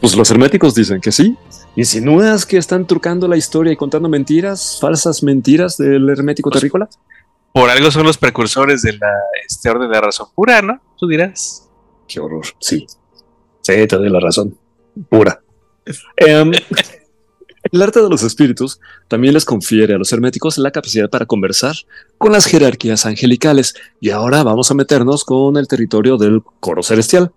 pues 0.00 0.16
los 0.16 0.30
herméticos 0.30 0.74
dicen 0.74 1.00
que 1.00 1.12
sí. 1.12 1.36
¿Insinúas 1.76 2.44
que 2.44 2.56
están 2.56 2.86
trucando 2.86 3.28
la 3.28 3.36
historia 3.36 3.72
y 3.72 3.76
contando 3.76 4.08
mentiras, 4.08 4.78
falsas 4.80 5.22
mentiras 5.22 5.76
del 5.76 6.08
hermético 6.08 6.50
terrícola? 6.50 6.88
Por 7.52 7.70
algo 7.70 7.90
son 7.90 8.04
los 8.04 8.18
precursores 8.18 8.82
de 8.82 8.94
la 8.94 9.12
este 9.46 9.70
orden 9.70 9.88
de 9.88 9.94
la 9.94 10.00
razón 10.00 10.28
pura, 10.34 10.60
¿no? 10.60 10.80
Tú 10.98 11.06
dirás. 11.06 11.67
Qué 12.08 12.20
horror. 12.20 12.46
Sí. 12.58 12.86
Sí, 13.60 13.86
te 13.86 13.96
doy 13.96 14.08
la 14.08 14.18
razón. 14.18 14.56
Pura. 15.08 15.40
Em, 16.16 16.50
el 17.72 17.82
arte 17.82 18.02
de 18.02 18.08
los 18.08 18.22
espíritus 18.22 18.80
también 19.06 19.34
les 19.34 19.44
confiere 19.44 19.94
a 19.94 19.98
los 19.98 20.12
herméticos 20.12 20.58
la 20.58 20.70
capacidad 20.70 21.10
para 21.10 21.26
conversar 21.26 21.76
con 22.16 22.32
las 22.32 22.46
jerarquías 22.46 23.06
angelicales. 23.06 23.74
Y 24.00 24.10
ahora 24.10 24.42
vamos 24.42 24.70
a 24.70 24.74
meternos 24.74 25.24
con 25.24 25.56
el 25.56 25.68
territorio 25.68 26.16
del 26.16 26.42
coro 26.60 26.82
celestial. 26.82 27.30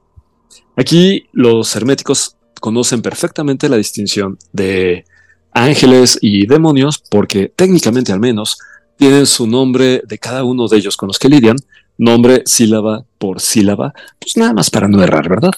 Aquí 0.75 1.27
los 1.33 1.75
herméticos 1.75 2.37
conocen 2.61 3.01
perfectamente 3.01 3.67
la 3.67 3.77
distinción 3.77 4.37
de 4.53 5.03
ángeles 5.51 6.17
y 6.21 6.47
demonios 6.47 7.03
porque 7.09 7.51
técnicamente 7.53 8.13
al 8.13 8.19
menos 8.19 8.57
tienen 8.97 9.25
su 9.25 9.47
nombre 9.47 10.01
de 10.07 10.17
cada 10.17 10.43
uno 10.43 10.67
de 10.67 10.77
ellos 10.77 10.95
con 10.95 11.07
los 11.07 11.17
que 11.17 11.27
lidian, 11.27 11.57
nombre 12.01 12.41
sílaba 12.45 13.05
por 13.17 13.39
sílaba, 13.39 13.93
pues 14.19 14.35
nada 14.35 14.53
más 14.53 14.69
para 14.69 14.87
no 14.87 15.01
errar, 15.03 15.29
¿verdad? 15.29 15.51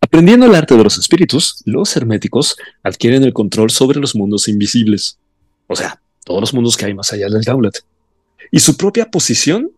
Aprendiendo 0.00 0.46
el 0.46 0.54
arte 0.54 0.76
de 0.76 0.82
los 0.82 0.96
espíritus, 0.98 1.62
los 1.66 1.94
herméticos 1.94 2.56
adquieren 2.82 3.22
el 3.22 3.32
control 3.34 3.70
sobre 3.70 4.00
los 4.00 4.14
mundos 4.14 4.48
invisibles, 4.48 5.18
o 5.66 5.76
sea, 5.76 6.00
todos 6.24 6.40
los 6.40 6.54
mundos 6.54 6.76
que 6.76 6.86
hay 6.86 6.94
más 6.94 7.12
allá 7.12 7.28
del 7.28 7.42
gauntlet. 7.42 7.84
Y 8.50 8.60
su 8.60 8.76
propia 8.76 9.10
posición, 9.10 9.70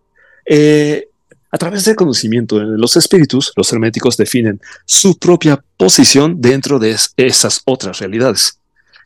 eh, 0.47 1.09
a 1.51 1.59
través 1.59 1.85
del 1.85 1.97
conocimiento 1.97 2.59
de 2.61 2.79
los 2.79 2.97
espíritus, 2.97 3.53
los 3.57 3.71
herméticos 3.73 4.17
definen 4.17 4.61
su 4.87 5.19
propia 5.19 5.63
posición 5.77 6.41
dentro 6.41 6.79
de 6.79 6.93
es- 6.93 7.13
esas 7.17 7.61
otras 7.65 7.99
realidades. 7.99 8.59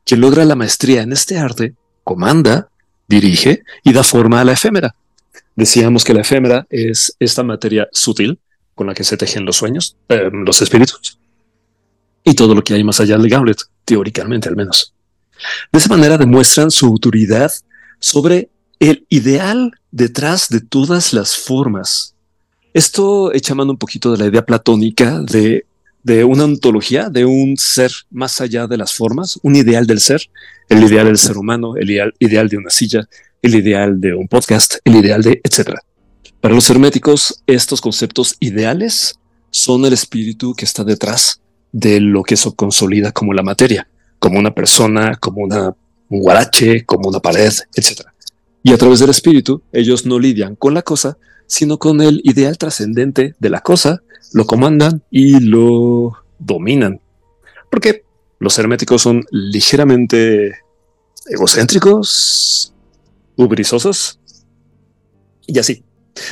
Quien 0.05 0.21
logra 0.21 0.45
la 0.45 0.55
maestría 0.55 1.03
en 1.03 1.13
este 1.13 1.39
arte, 1.39 1.75
comanda, 2.05 2.69
dirige 3.09 3.63
y 3.83 3.93
da 3.93 4.05
forma 4.05 4.41
a 4.41 4.45
la 4.45 4.53
efémera. 4.53 4.95
Decíamos 5.57 6.05
que 6.05 6.13
la 6.15 6.21
efémera 6.21 6.67
es 6.69 7.17
esta 7.19 7.43
materia 7.43 7.89
sutil 7.91 8.39
con 8.75 8.87
la 8.87 8.95
que 8.95 9.05
se 9.05 9.17
tejen 9.17 9.47
los 9.47 9.57
sueños, 9.57 9.97
eh, 10.11 10.31
los 10.31 10.61
espíritus, 10.61 11.19
y 12.23 12.35
todo 12.35 12.55
lo 12.55 12.63
que 12.63 12.75
hay 12.75 12.85
más 12.85 13.01
allá 13.01 13.17
del 13.17 13.31
gauntlet, 13.31 13.59
teóricamente 13.87 14.51
al 14.51 14.57
menos. 14.57 14.93
De 15.73 15.79
esa 15.79 15.89
manera 15.89 16.19
demuestran 16.19 16.71
su 16.71 16.87
autoridad 16.87 17.51
sobre 17.99 18.51
el 18.79 19.07
ideal 19.09 19.73
detrás 19.91 20.51
de 20.51 20.61
todas 20.61 21.15
las 21.15 21.37
formas. 21.37 22.15
Esto 22.75 23.33
echa 23.33 23.55
mano 23.55 23.73
un 23.73 23.79
poquito 23.79 24.13
de 24.13 24.19
la 24.19 24.27
idea 24.27 24.45
platónica 24.45 25.21
de, 25.21 25.65
de 26.03 26.25
una 26.25 26.45
ontología, 26.45 27.09
de 27.09 27.25
un 27.25 27.57
ser 27.57 27.91
más 28.11 28.43
allá 28.43 28.67
de 28.67 28.77
las 28.77 28.93
formas, 28.93 29.39
un 29.43 29.57
ideal 29.57 29.87
del 29.87 30.01
ser, 30.01 30.21
el 30.69 30.85
ideal 30.85 31.07
del 31.07 31.17
ser 31.17 31.39
humano, 31.39 31.77
el 31.77 31.91
ideal, 31.91 32.15
ideal 32.19 32.49
de 32.51 32.59
una 32.59 32.69
silla, 32.69 33.09
el 33.47 33.55
ideal 33.55 34.01
de 34.01 34.15
un 34.15 34.29
podcast, 34.29 34.77
el 34.85 34.97
ideal 34.97 35.23
de 35.23 35.41
etcétera. 35.43 35.81
Para 36.41 36.55
los 36.55 36.69
herméticos, 36.69 37.43
estos 37.47 37.81
conceptos 37.81 38.37
ideales 38.41 39.19
son 39.51 39.85
el 39.85 39.93
espíritu 39.93 40.55
que 40.55 40.65
está 40.65 40.85
detrás 40.85 41.41
de 41.73 42.01
lo 42.01 42.23
que 42.23 42.37
se 42.37 42.53
consolida 42.55 43.13
como 43.13 43.33
la 43.33 43.43
materia, 43.43 43.89
como 44.19 44.39
una 44.39 44.55
persona, 44.55 45.17
como 45.17 45.43
una, 45.43 45.75
un 46.09 46.21
guarache, 46.21 46.85
como 46.85 47.09
una 47.09 47.21
pared, 47.21 47.53
etcétera. 47.75 48.13
Y 48.63 48.73
a 48.73 48.79
través 48.79 48.99
del 48.99 49.11
espíritu, 49.11 49.63
ellos 49.73 50.07
no 50.07 50.19
lidian 50.19 50.57
con 50.57 50.75
la 50.75 50.83
cosa, 50.83 51.17
sino 51.47 51.79
con 51.79 52.01
el 52.01 52.21
ideal 52.25 52.59
trascendente 52.59 53.35
de 53.39 53.51
la 53.51 53.61
cosa, 53.61 54.03
lo 54.33 54.45
comandan 54.45 55.03
y 55.11 55.39
lo 55.41 56.17
dominan. 56.39 57.01
Porque 57.71 58.05
los 58.41 58.59
herméticos 58.59 59.03
son 59.03 59.25
ligeramente 59.31 60.59
egocéntricos, 61.29 62.73
ubrizosos 63.37 64.21
y 65.47 65.59
así. 65.59 65.85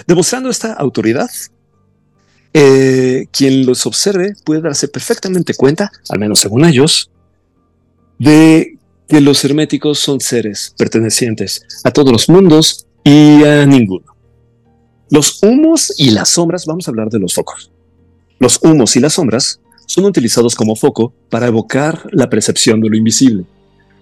Demostrando 0.06 0.50
esta 0.50 0.72
autoridad, 0.72 1.30
eh, 2.52 3.26
quien 3.30 3.66
los 3.66 3.84
observe 3.86 4.34
puede 4.44 4.62
darse 4.62 4.88
perfectamente 4.88 5.54
cuenta, 5.54 5.90
al 6.08 6.18
menos 6.18 6.40
según 6.40 6.64
ellos, 6.64 7.10
de 8.18 8.78
que 9.08 9.20
los 9.20 9.44
herméticos 9.44 9.98
son 9.98 10.20
seres 10.20 10.74
pertenecientes 10.78 11.66
a 11.84 11.90
todos 11.90 12.12
los 12.12 12.28
mundos 12.28 12.86
y 13.02 13.44
a 13.44 13.66
ninguno. 13.66 14.06
Los 15.10 15.42
humos 15.42 15.92
y 15.98 16.10
las 16.10 16.30
sombras, 16.30 16.64
vamos 16.64 16.88
a 16.88 16.90
hablar 16.90 17.10
de 17.10 17.18
los 17.18 17.34
focos. 17.34 17.70
Los 18.38 18.58
humos 18.62 18.96
y 18.96 19.00
las 19.00 19.14
sombras 19.14 19.60
son 19.86 20.06
utilizados 20.06 20.54
como 20.54 20.76
foco 20.76 21.12
para 21.28 21.46
evocar 21.46 22.08
la 22.12 22.30
percepción 22.30 22.80
de 22.80 22.88
lo 22.88 22.96
invisible. 22.96 23.44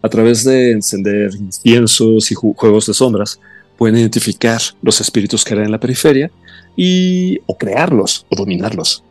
A 0.02 0.08
través 0.08 0.44
de 0.44 0.72
encender 0.72 1.34
inciensos 1.34 2.30
y 2.30 2.34
ju- 2.34 2.54
juegos 2.56 2.86
de 2.86 2.94
sombras, 2.94 3.38
pueden 3.78 3.96
identificar 3.96 4.60
los 4.82 5.00
espíritus 5.00 5.44
que 5.44 5.54
hay 5.54 5.60
en 5.60 5.70
la 5.70 5.80
periferia 5.80 6.30
y 6.76 7.38
o 7.46 7.56
crearlos 7.56 8.26
o 8.30 8.36
dominarlos. 8.36 9.02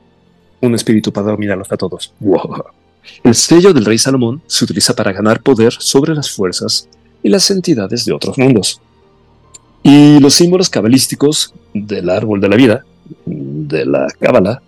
Un 0.62 0.76
espíritu 0.76 1.12
para 1.12 1.32
dominarlos 1.32 1.72
a 1.72 1.78
todos. 1.78 2.14
El 3.24 3.34
sello 3.36 3.74
del 3.74 3.86
rey 3.86 3.98
Salomón 3.98 4.42
se 4.48 4.64
utiliza 4.64 4.96
para 4.96 5.12
ganar 5.12 5.42
poder 5.42 5.74
sobre 5.74 6.14
las 6.14 6.30
fuerzas 6.30 6.88
y 7.24 7.30
las 7.30 7.50
entidades 7.50 8.06
de 8.06 8.14
otros 8.14 8.38
mundos. 8.38 8.80
Y 9.84 10.20
los 10.20 10.36
símbolos 10.36 10.70
cabalísticos 10.70 11.54
del 11.74 12.10
árbol 12.10 12.40
de 12.40 12.50
la 12.50 12.56
vida, 12.56 12.86
de 13.26 13.86
la 13.86 14.08
cábala, 14.20 14.62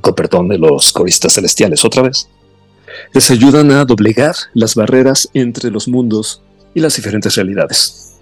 con 0.00 0.14
perdón 0.14 0.48
de 0.48 0.58
los 0.58 0.92
coristas 0.92 1.32
celestiales 1.32 1.84
otra 1.84 2.02
vez, 2.02 2.28
les 3.12 3.30
ayudan 3.30 3.70
a 3.70 3.84
doblegar 3.84 4.34
las 4.54 4.74
barreras 4.74 5.28
entre 5.34 5.70
los 5.70 5.88
mundos 5.88 6.42
y 6.74 6.80
las 6.80 6.96
diferentes 6.96 7.34
realidades. 7.36 8.16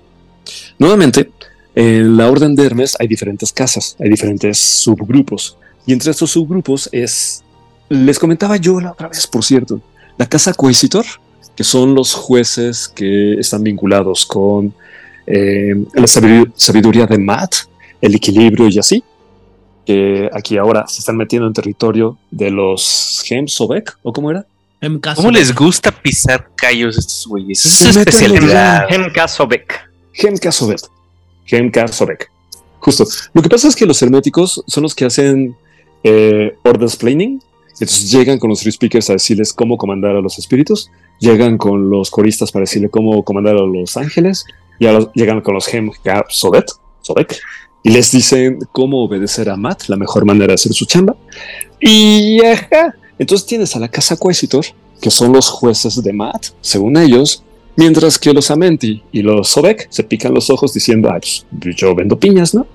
Nuevamente, 0.78 1.30
en 1.74 2.16
la 2.16 2.30
Orden 2.30 2.54
de 2.54 2.66
Hermes 2.66 2.96
hay 2.98 3.08
diferentes 3.08 3.52
casas, 3.52 3.96
hay 3.98 4.10
diferentes 4.10 4.58
subgrupos, 4.58 5.56
y 5.86 5.92
entre 5.92 6.10
estos 6.10 6.30
subgrupos 6.30 6.88
es, 6.92 7.42
les 7.88 8.18
comentaba 8.18 8.56
yo 8.56 8.80
la 8.80 8.92
otra 8.92 9.08
vez, 9.08 9.26
por 9.26 9.44
cierto, 9.44 9.80
la 10.18 10.28
Casa 10.28 10.52
Coesitor, 10.54 11.04
que 11.56 11.64
son 11.64 11.94
los 11.94 12.14
jueces 12.14 12.88
que 12.88 13.34
están 13.34 13.62
vinculados 13.62 14.26
con 14.26 14.74
eh, 15.26 15.74
la 15.94 16.06
sabidu- 16.06 16.52
sabiduría 16.56 17.06
de 17.06 17.18
Matt, 17.18 17.54
el 18.00 18.14
equilibrio 18.14 18.68
y 18.68 18.78
así, 18.78 19.02
que 19.84 20.30
aquí 20.32 20.56
ahora 20.58 20.84
se 20.86 21.00
están 21.00 21.16
metiendo 21.16 21.46
en 21.46 21.52
territorio 21.52 22.16
de 22.30 22.50
los 22.50 23.24
Hemsobek, 23.28 23.98
¿o 24.02 24.12
cómo 24.12 24.30
era? 24.30 24.46
¿Cómo 25.14 25.30
les 25.30 25.54
gusta 25.54 25.92
pisar 25.92 26.50
callos 26.56 26.96
a 26.96 27.00
estos 27.00 27.26
güeyes? 27.28 27.64
Es 27.64 27.72
su 27.72 27.88
especialidad. 28.00 28.86
Hemka 28.88 29.28
Sobek. 29.28 29.88
Hemka 30.12 30.50
Sobek. 30.50 30.80
Hemka 31.46 31.86
Sobek. 31.86 32.28
Justo. 32.80 33.04
Lo 33.32 33.42
que 33.42 33.48
pasa 33.48 33.68
es 33.68 33.76
que 33.76 33.86
los 33.86 34.02
herméticos 34.02 34.64
son 34.66 34.82
los 34.82 34.96
que 34.96 35.04
hacen 35.04 35.54
eh, 36.02 36.56
orders 36.64 36.96
planning. 36.96 37.40
Entonces 37.74 38.10
llegan 38.10 38.40
con 38.40 38.50
los 38.50 38.60
free 38.62 38.72
speakers 38.72 39.08
a 39.10 39.12
decirles 39.12 39.52
cómo 39.52 39.76
comandar 39.76 40.16
a 40.16 40.20
los 40.20 40.36
espíritus. 40.40 40.90
Llegan 41.20 41.58
con 41.58 41.88
los 41.88 42.10
coristas 42.10 42.50
para 42.50 42.64
decirle 42.64 42.90
cómo 42.90 43.24
comandar 43.24 43.54
a 43.54 43.60
los 43.60 43.96
ángeles. 43.96 44.44
Y 44.80 44.86
llegan 45.14 45.42
con 45.42 45.54
los 45.54 45.72
Hemka 45.72 46.24
Sobek. 46.28 46.66
Sobek. 47.02 47.38
Y 47.84 47.90
les 47.90 48.10
dicen 48.10 48.58
cómo 48.72 49.04
obedecer 49.04 49.48
a 49.48 49.56
Matt, 49.56 49.84
la 49.86 49.96
mejor 49.96 50.24
manera 50.24 50.48
de 50.48 50.54
hacer 50.54 50.72
su 50.72 50.86
chamba. 50.86 51.14
Y 51.78 52.44
ajá. 52.44 52.96
Entonces 53.22 53.46
tienes 53.46 53.74
a 53.76 53.78
la 53.78 53.88
Casa 53.88 54.16
Quesitor, 54.16 54.66
que 55.00 55.10
son 55.10 55.32
los 55.32 55.48
jueces 55.48 56.02
de 56.02 56.12
Matt, 56.12 56.48
según 56.60 56.96
ellos, 56.96 57.42
Mientras 57.76 58.18
que 58.18 58.34
los 58.34 58.50
Amenti 58.50 59.02
y 59.12 59.22
los 59.22 59.48
Sobek 59.48 59.86
se 59.88 60.04
pican 60.04 60.34
los 60.34 60.50
ojos 60.50 60.74
diciendo, 60.74 61.08
ah, 61.10 61.18
yo 61.52 61.94
vendo 61.94 62.18
piñas, 62.18 62.54
¿no? 62.54 62.66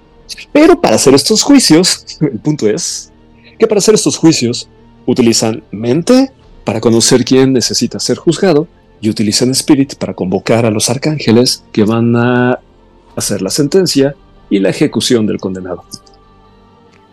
Pero 0.51 0.81
para 0.81 0.95
hacer 0.95 1.13
estos 1.13 1.43
juicios, 1.43 2.03
el 2.21 2.39
punto 2.39 2.67
es 2.67 3.11
que 3.59 3.67
para 3.67 3.79
hacer 3.79 3.93
estos 3.93 4.17
juicios 4.17 4.67
utilizan 5.05 5.63
mente 5.71 6.31
para 6.63 6.81
conocer 6.81 7.23
quién 7.23 7.53
necesita 7.53 7.99
ser 7.99 8.17
juzgado 8.17 8.67
y 8.99 9.09
utilizan 9.09 9.51
Spirit 9.51 9.95
para 9.95 10.15
convocar 10.15 10.65
a 10.65 10.71
los 10.71 10.89
arcángeles 10.89 11.63
que 11.71 11.83
van 11.83 12.15
a 12.15 12.59
hacer 13.15 13.41
la 13.41 13.51
sentencia 13.51 14.15
y 14.49 14.59
la 14.59 14.69
ejecución 14.69 15.27
del 15.27 15.39
condenado. 15.39 15.83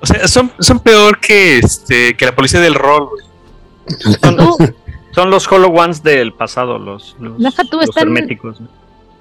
O 0.05 0.07
sea, 0.07 0.29
son, 0.29 0.53
son 0.59 0.81
peor 0.81 1.19
que, 1.19 1.59
este, 1.61 2.15
que 2.15 2.27
la 2.27 2.37
policía 2.37 2.61
del 2.61 2.75
rol, 2.75 3.09
güey. 3.09 3.25
Son, 5.15 5.31
los 5.31 5.49
Hollow 5.51 5.75
Ones 5.75 6.03
del 6.03 6.35
pasado, 6.35 6.79
los, 6.79 7.17
los, 7.19 7.39
Deja 7.39 7.65
tú, 7.65 7.79
los 7.79 7.89
están- 7.89 8.03
herméticos. 8.09 8.59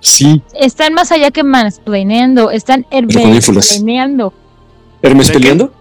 Sí, 0.01 0.41
están 0.59 0.93
más 0.93 1.13
allá 1.13 1.31
que 1.31 1.41
mansplaineando, 1.45 2.51
están 2.51 2.85
hermesplaneando, 2.91 4.33
Hermes 5.01 5.27
¿De 5.27 5.33
qué? 5.33 5.39
peleando. 5.39 5.73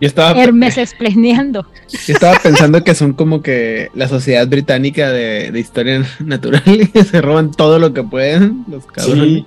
Yo 0.00 0.08
estaba, 0.08 0.34
yo 0.42 2.12
estaba 2.14 2.38
pensando 2.38 2.82
que 2.82 2.94
son 2.94 3.12
como 3.12 3.42
que 3.42 3.90
la 3.92 4.08
sociedad 4.08 4.48
británica 4.48 5.10
de, 5.10 5.50
de 5.50 5.60
historia 5.60 6.06
natural 6.20 6.62
y 6.66 6.86
que 6.86 7.04
se 7.04 7.20
roban 7.20 7.50
todo 7.50 7.78
lo 7.78 7.92
que 7.92 8.02
pueden, 8.02 8.64
los 8.68 8.86
cabrones. 8.86 9.24
Sí. 9.26 9.46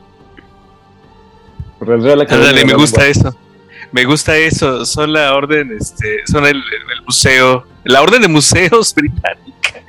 El 1.81 2.03
Real 2.03 2.22
Ándale, 2.30 2.65
me 2.65 2.76
gusta 2.76 3.07
eso. 3.07 3.36
Me 3.91 4.06
gusta 4.06 4.38
eso. 4.38 4.86
Son 4.86 5.11
la 5.14 5.34
orden, 5.36 5.72
este, 5.80 6.20
son 6.28 6.45
el, 6.45 6.57
el 6.57 7.02
museo, 7.06 7.66
la 7.86 8.02
orden 8.02 8.22
de 8.22 8.28
museos 8.28 8.94
británica. 8.95 9.82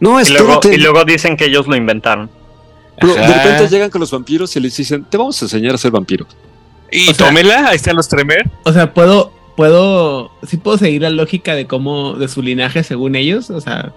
No, 0.00 0.20
Y 0.20 0.28
luego, 0.30 0.60
y 0.70 0.76
luego 0.76 1.04
dicen 1.04 1.36
que 1.36 1.46
ellos 1.46 1.66
lo 1.66 1.76
inventaron. 1.76 2.28
Pero 3.00 3.14
de 3.14 3.26
repente 3.26 3.68
llegan 3.68 3.90
con 3.90 4.00
los 4.00 4.10
vampiros 4.10 4.54
y 4.56 4.60
les 4.60 4.76
dicen, 4.76 5.04
te 5.04 5.16
vamos 5.18 5.40
a 5.40 5.44
enseñar 5.44 5.74
a 5.74 5.78
ser 5.78 5.90
vampiro. 5.90 6.26
Y 6.90 7.08
O 7.10 7.14
sea- 7.14 7.26
tómela, 7.26 7.68
ahí 7.68 7.76
están 7.76 7.96
los 7.96 8.08
Tremer. 8.08 8.50
O 8.64 8.72
sea, 8.72 8.92
puedo, 8.94 9.32
puedo, 9.56 10.32
sí 10.46 10.56
puedo 10.56 10.78
seguir 10.78 11.02
la 11.02 11.10
lógica 11.10 11.54
de 11.54 11.66
cómo, 11.66 12.14
de 12.14 12.28
su 12.28 12.42
linaje 12.42 12.82
según 12.84 13.14
ellos, 13.16 13.50
o 13.50 13.60
sea, 13.60 13.92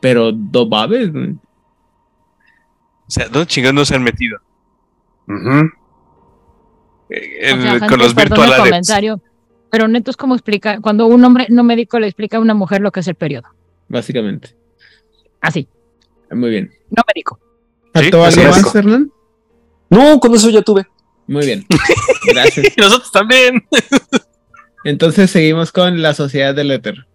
pero 0.00 0.32
do 0.32 0.66
babes, 0.68 1.12
güey. 1.12 1.30
O 1.30 3.10
sea, 3.14 3.28
¿dónde 3.28 3.46
chingados 3.46 3.74
no 3.74 3.84
se 3.84 3.94
han 3.94 4.02
metido? 4.02 4.38
Eh, 5.28 5.62
en- 7.40 7.58
O 7.60 7.78
sea, 7.78 7.88
con 7.88 7.98
los 7.98 8.14
perdón 8.14 8.38
el 8.44 8.48
virtual 8.48 8.52
adepts. 8.52 8.68
comentario, 8.70 9.20
pero 9.70 9.88
neto 9.88 10.10
es 10.10 10.16
como 10.16 10.34
explica, 10.34 10.80
cuando 10.80 11.06
un 11.06 11.24
hombre 11.24 11.46
no 11.48 11.62
médico 11.64 11.98
le 11.98 12.06
explica 12.06 12.36
a 12.36 12.40
una 12.40 12.54
mujer 12.54 12.80
lo 12.80 12.90
que 12.92 13.00
es 13.00 13.08
el 13.08 13.14
periodo. 13.14 13.48
básicamente. 13.88 14.56
Así, 15.40 15.68
Muy 16.30 16.50
bien. 16.50 16.72
no 16.90 17.02
médico. 17.06 17.38
¿Faltó 17.92 18.26
es 18.26 18.38
algo 18.38 18.50
más, 18.52 18.74
Hernán? 18.74 19.12
No, 19.90 20.18
con 20.20 20.34
eso 20.34 20.48
ya 20.50 20.62
tuve. 20.62 20.86
Muy 21.26 21.44
bien. 21.44 21.66
Gracias. 22.26 22.66
Y 22.76 22.80
nosotros 22.80 23.10
también. 23.12 23.66
Entonces 24.84 25.30
seguimos 25.30 25.70
con 25.72 26.00
la 26.00 26.14
sociedad 26.14 26.54
del 26.54 26.70
éter. 26.70 27.06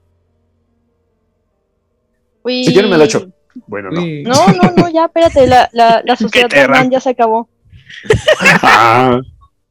Uy. 2.43 2.63
Si 2.63 2.71
quieren 2.73 2.89
me 2.91 2.97
la 2.97 3.05
echo. 3.05 3.27
Bueno, 3.67 3.89
no. 3.91 4.01
Uy. 4.01 4.23
No, 4.23 4.47
no, 4.47 4.71
no, 4.77 4.89
ya, 4.89 5.05
espérate, 5.05 5.47
la, 5.47 5.69
la, 5.73 6.01
la 6.05 6.15
sociedad 6.17 6.49
de. 6.49 6.57
Hernán 6.59 6.91
ya 6.91 6.99
se 6.99 7.09
acabó. 7.09 7.49
Ah, 8.61 9.19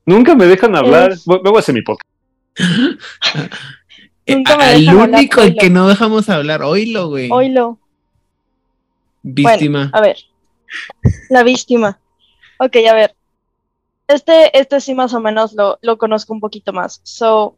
nunca 0.07 0.35
me 0.35 0.47
dejan 0.47 0.75
hablar. 0.77 1.13
Es- 1.13 1.25
Voy 1.27 1.41
voy 1.45 1.57
a 1.57 1.59
hacer 1.61 1.75
mi 1.75 1.83
podcast. 1.83 2.09
Eh, 4.29 4.35
Nunca 4.35 4.57
me 4.57 4.65
al 4.65 4.81
dejan 4.81 4.99
hablar, 5.03 5.21
único 5.21 5.41
al 5.41 5.55
que 5.55 5.71
no 5.71 5.87
dejamos 5.87 6.29
hablar, 6.29 6.61
oílo, 6.63 7.11
güey. 7.11 7.31
Oílo. 7.31 7.79
Víctima. 9.23 9.89
A 9.93 10.01
ver. 10.01 10.17
La 11.31 11.45
víctima. 11.45 12.01
Ok, 12.59 12.75
a 12.91 12.95
ver. 12.95 13.15
Este, 14.09 14.59
este 14.59 14.81
sí 14.81 14.97
más 14.97 15.15
o 15.15 15.21
menos 15.21 15.53
lo, 15.53 15.79
lo 15.81 15.97
conozco 15.97 16.33
un 16.33 16.41
poquito 16.41 16.73
más. 16.73 17.01
So, 17.05 17.57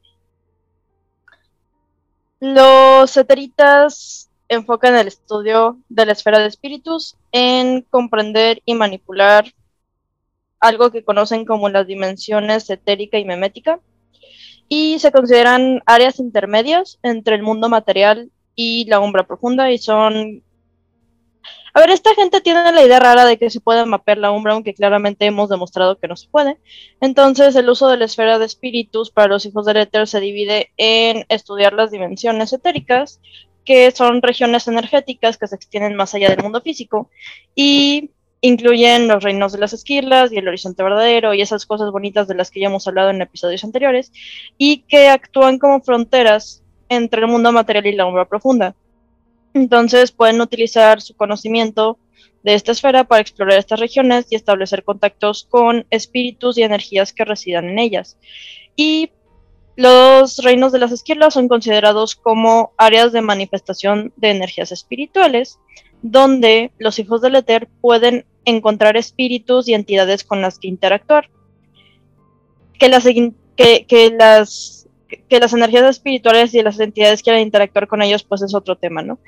los 2.40 3.16
eteritas 3.16 4.30
enfocan 4.48 4.94
el 4.96 5.08
estudio 5.08 5.78
de 5.88 6.06
la 6.06 6.12
esfera 6.12 6.38
de 6.38 6.46
espíritus 6.46 7.16
en 7.32 7.82
comprender 7.82 8.62
y 8.64 8.74
manipular 8.74 9.52
algo 10.60 10.90
que 10.90 11.04
conocen 11.04 11.44
como 11.44 11.68
las 11.68 11.86
dimensiones 11.86 12.68
etérica 12.70 13.18
y 13.18 13.24
memética 13.24 13.80
y 14.68 14.98
se 14.98 15.12
consideran 15.12 15.82
áreas 15.86 16.18
intermedias 16.18 16.98
entre 17.02 17.34
el 17.36 17.42
mundo 17.42 17.68
material 17.68 18.30
y 18.54 18.84
la 18.86 19.00
umbra 19.00 19.26
profunda 19.26 19.70
y 19.70 19.78
son 19.78 20.42
a 21.74 21.80
ver, 21.80 21.90
esta 21.90 22.14
gente 22.14 22.40
tiene 22.40 22.72
la 22.72 22.84
idea 22.84 22.98
rara 22.98 23.24
de 23.24 23.38
que 23.38 23.50
se 23.50 23.60
puede 23.60 23.84
mapear 23.84 24.18
la 24.18 24.32
umbra, 24.32 24.54
aunque 24.54 24.74
claramente 24.74 25.26
hemos 25.26 25.48
demostrado 25.48 25.98
que 25.98 26.08
no 26.08 26.16
se 26.16 26.28
puede. 26.28 26.58
Entonces, 27.00 27.54
el 27.54 27.68
uso 27.68 27.88
de 27.88 27.96
la 27.96 28.06
esfera 28.06 28.38
de 28.38 28.46
espíritus 28.46 29.10
para 29.10 29.28
los 29.28 29.46
hijos 29.46 29.66
del 29.66 29.76
éter 29.76 30.08
se 30.08 30.18
divide 30.18 30.70
en 30.76 31.24
estudiar 31.28 31.74
las 31.74 31.90
dimensiones 31.90 32.52
etéricas, 32.52 33.20
que 33.64 33.90
son 33.90 34.22
regiones 34.22 34.66
energéticas 34.66 35.36
que 35.36 35.46
se 35.46 35.54
extienden 35.54 35.94
más 35.94 36.14
allá 36.14 36.30
del 36.30 36.42
mundo 36.42 36.60
físico, 36.62 37.10
y 37.54 38.10
incluyen 38.40 39.08
los 39.08 39.22
reinos 39.22 39.52
de 39.52 39.58
las 39.58 39.72
esquirlas 39.72 40.32
y 40.32 40.38
el 40.38 40.48
horizonte 40.48 40.82
verdadero 40.82 41.34
y 41.34 41.42
esas 41.42 41.66
cosas 41.66 41.90
bonitas 41.90 42.28
de 42.28 42.34
las 42.34 42.50
que 42.50 42.60
ya 42.60 42.66
hemos 42.66 42.86
hablado 42.86 43.10
en 43.10 43.22
episodios 43.22 43.64
anteriores, 43.64 44.12
y 44.56 44.78
que 44.82 45.08
actúan 45.08 45.58
como 45.58 45.80
fronteras 45.80 46.62
entre 46.88 47.22
el 47.22 47.28
mundo 47.28 47.52
material 47.52 47.86
y 47.86 47.92
la 47.92 48.06
umbra 48.06 48.26
profunda. 48.26 48.74
Entonces 49.54 50.12
pueden 50.12 50.40
utilizar 50.40 51.00
su 51.00 51.14
conocimiento 51.16 51.98
de 52.42 52.54
esta 52.54 52.72
esfera 52.72 53.04
para 53.04 53.20
explorar 53.20 53.58
estas 53.58 53.80
regiones 53.80 54.26
y 54.30 54.36
establecer 54.36 54.84
contactos 54.84 55.46
con 55.48 55.86
espíritus 55.90 56.56
y 56.56 56.62
energías 56.62 57.12
que 57.12 57.24
residan 57.24 57.68
en 57.68 57.78
ellas. 57.78 58.16
Y 58.76 59.10
los 59.76 60.38
reinos 60.38 60.72
de 60.72 60.78
las 60.78 60.92
esquirlas 60.92 61.34
son 61.34 61.48
considerados 61.48 62.16
como 62.16 62.72
áreas 62.76 63.12
de 63.12 63.22
manifestación 63.22 64.12
de 64.16 64.30
energías 64.30 64.72
espirituales, 64.72 65.58
donde 66.02 66.72
los 66.78 66.98
hijos 66.98 67.20
del 67.20 67.36
éter 67.36 67.68
pueden 67.80 68.24
encontrar 68.48 68.96
espíritus 68.96 69.68
y 69.68 69.74
entidades 69.74 70.24
con 70.24 70.42
las 70.42 70.58
que 70.58 70.68
interactuar. 70.68 71.30
Que 72.78 72.88
las, 72.88 73.04
que, 73.04 73.34
que 73.86 74.10
las 74.16 74.78
que 75.28 75.40
las 75.40 75.52
energías 75.52 75.84
espirituales 75.84 76.54
y 76.54 76.62
las 76.62 76.78
entidades 76.80 77.22
quieran 77.22 77.42
interactuar 77.42 77.88
con 77.88 78.02
ellos, 78.02 78.24
pues 78.24 78.42
es 78.42 78.54
otro 78.54 78.76
tema, 78.76 79.02
¿no? 79.02 79.18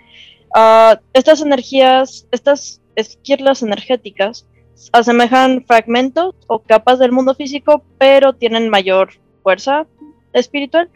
Uh, 0.54 0.96
estas 1.12 1.40
energías, 1.40 2.26
estas 2.30 2.80
esquirlas 2.96 3.62
energéticas 3.62 4.46
asemejan 4.92 5.64
fragmentos 5.66 6.34
o 6.46 6.60
capas 6.60 6.98
del 6.98 7.12
mundo 7.12 7.34
físico, 7.34 7.84
pero 7.98 8.34
tienen 8.34 8.68
mayor 8.68 9.10
fuerza 9.42 9.86
espiritual. 10.32 10.90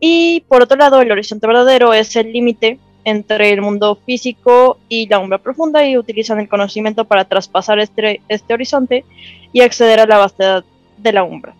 Y 0.00 0.40
por 0.48 0.62
otro 0.62 0.76
lado, 0.76 1.00
el 1.00 1.12
horizonte 1.12 1.46
verdadero 1.46 1.94
es 1.94 2.14
el 2.16 2.32
límite 2.32 2.78
entre 3.04 3.50
el 3.50 3.60
mundo 3.60 3.98
físico 4.06 4.78
y 4.88 5.08
la 5.08 5.18
umbra 5.18 5.38
profunda 5.38 5.86
y 5.86 5.96
utilizan 5.96 6.40
el 6.40 6.48
conocimiento 6.48 7.04
para 7.04 7.24
traspasar 7.24 7.78
este, 7.78 8.20
este 8.28 8.54
horizonte 8.54 9.04
y 9.52 9.60
acceder 9.60 10.00
a 10.00 10.06
la 10.06 10.18
vastedad 10.18 10.64
de 10.98 11.12
la 11.12 11.24
umbra. 11.24 11.54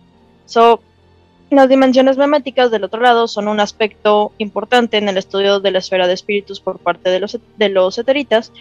So, 0.47 0.81
las 1.51 1.69
dimensiones 1.69 2.17
meméticas 2.17 2.71
del 2.71 2.85
otro 2.85 3.01
lado 3.01 3.29
son 3.29 3.47
un 3.47 3.61
aspecto 3.61 4.33
importante 4.39 4.97
en 4.97 5.09
el 5.09 5.19
estudio 5.19 5.61
de 5.61 5.71
la 5.71 5.81
esfera 5.81 6.07
de 6.07 6.15
espíritus 6.15 6.61
por 6.61 6.79
parte 6.79 7.11
de 7.11 7.21
los, 7.21 7.39
de 7.59 7.69
los 7.69 7.99
eteritas, 7.99 8.53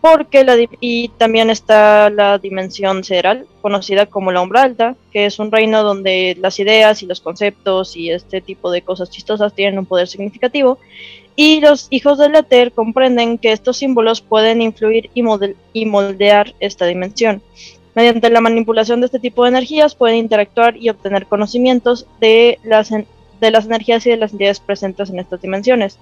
porque 0.00 0.44
la, 0.44 0.56
y 0.80 1.08
también 1.08 1.50
está 1.50 2.10
la 2.10 2.38
dimensión 2.38 3.02
sideral, 3.02 3.46
conocida 3.60 4.06
como 4.06 4.30
la 4.30 4.40
umbra 4.40 4.62
alta, 4.62 4.94
que 5.10 5.26
es 5.26 5.40
un 5.40 5.50
reino 5.50 5.82
donde 5.82 6.36
las 6.40 6.60
ideas 6.60 7.02
y 7.02 7.06
los 7.06 7.20
conceptos 7.20 7.96
y 7.96 8.10
este 8.10 8.40
tipo 8.40 8.70
de 8.70 8.82
cosas 8.82 9.10
chistosas 9.10 9.52
tienen 9.52 9.78
un 9.78 9.86
poder 9.86 10.06
significativo, 10.06 10.78
y 11.40 11.60
los 11.60 11.86
hijos 11.90 12.18
del 12.18 12.34
Éter 12.34 12.72
comprenden 12.72 13.38
que 13.38 13.52
estos 13.52 13.76
símbolos 13.76 14.20
pueden 14.20 14.60
influir 14.60 15.08
y, 15.14 15.22
y 15.72 15.86
moldear 15.86 16.52
esta 16.58 16.84
dimensión. 16.84 17.40
Mediante 17.94 18.28
la 18.28 18.40
manipulación 18.40 18.98
de 18.98 19.06
este 19.06 19.20
tipo 19.20 19.44
de 19.44 19.50
energías 19.50 19.94
pueden 19.94 20.16
interactuar 20.16 20.76
y 20.76 20.88
obtener 20.88 21.26
conocimientos 21.26 22.08
de 22.18 22.58
las, 22.64 22.90
de 22.90 23.50
las 23.52 23.66
energías 23.66 24.04
y 24.04 24.10
de 24.10 24.16
las 24.16 24.32
entidades 24.32 24.58
presentes 24.58 25.10
en 25.10 25.20
estas 25.20 25.40
dimensiones. 25.40 26.00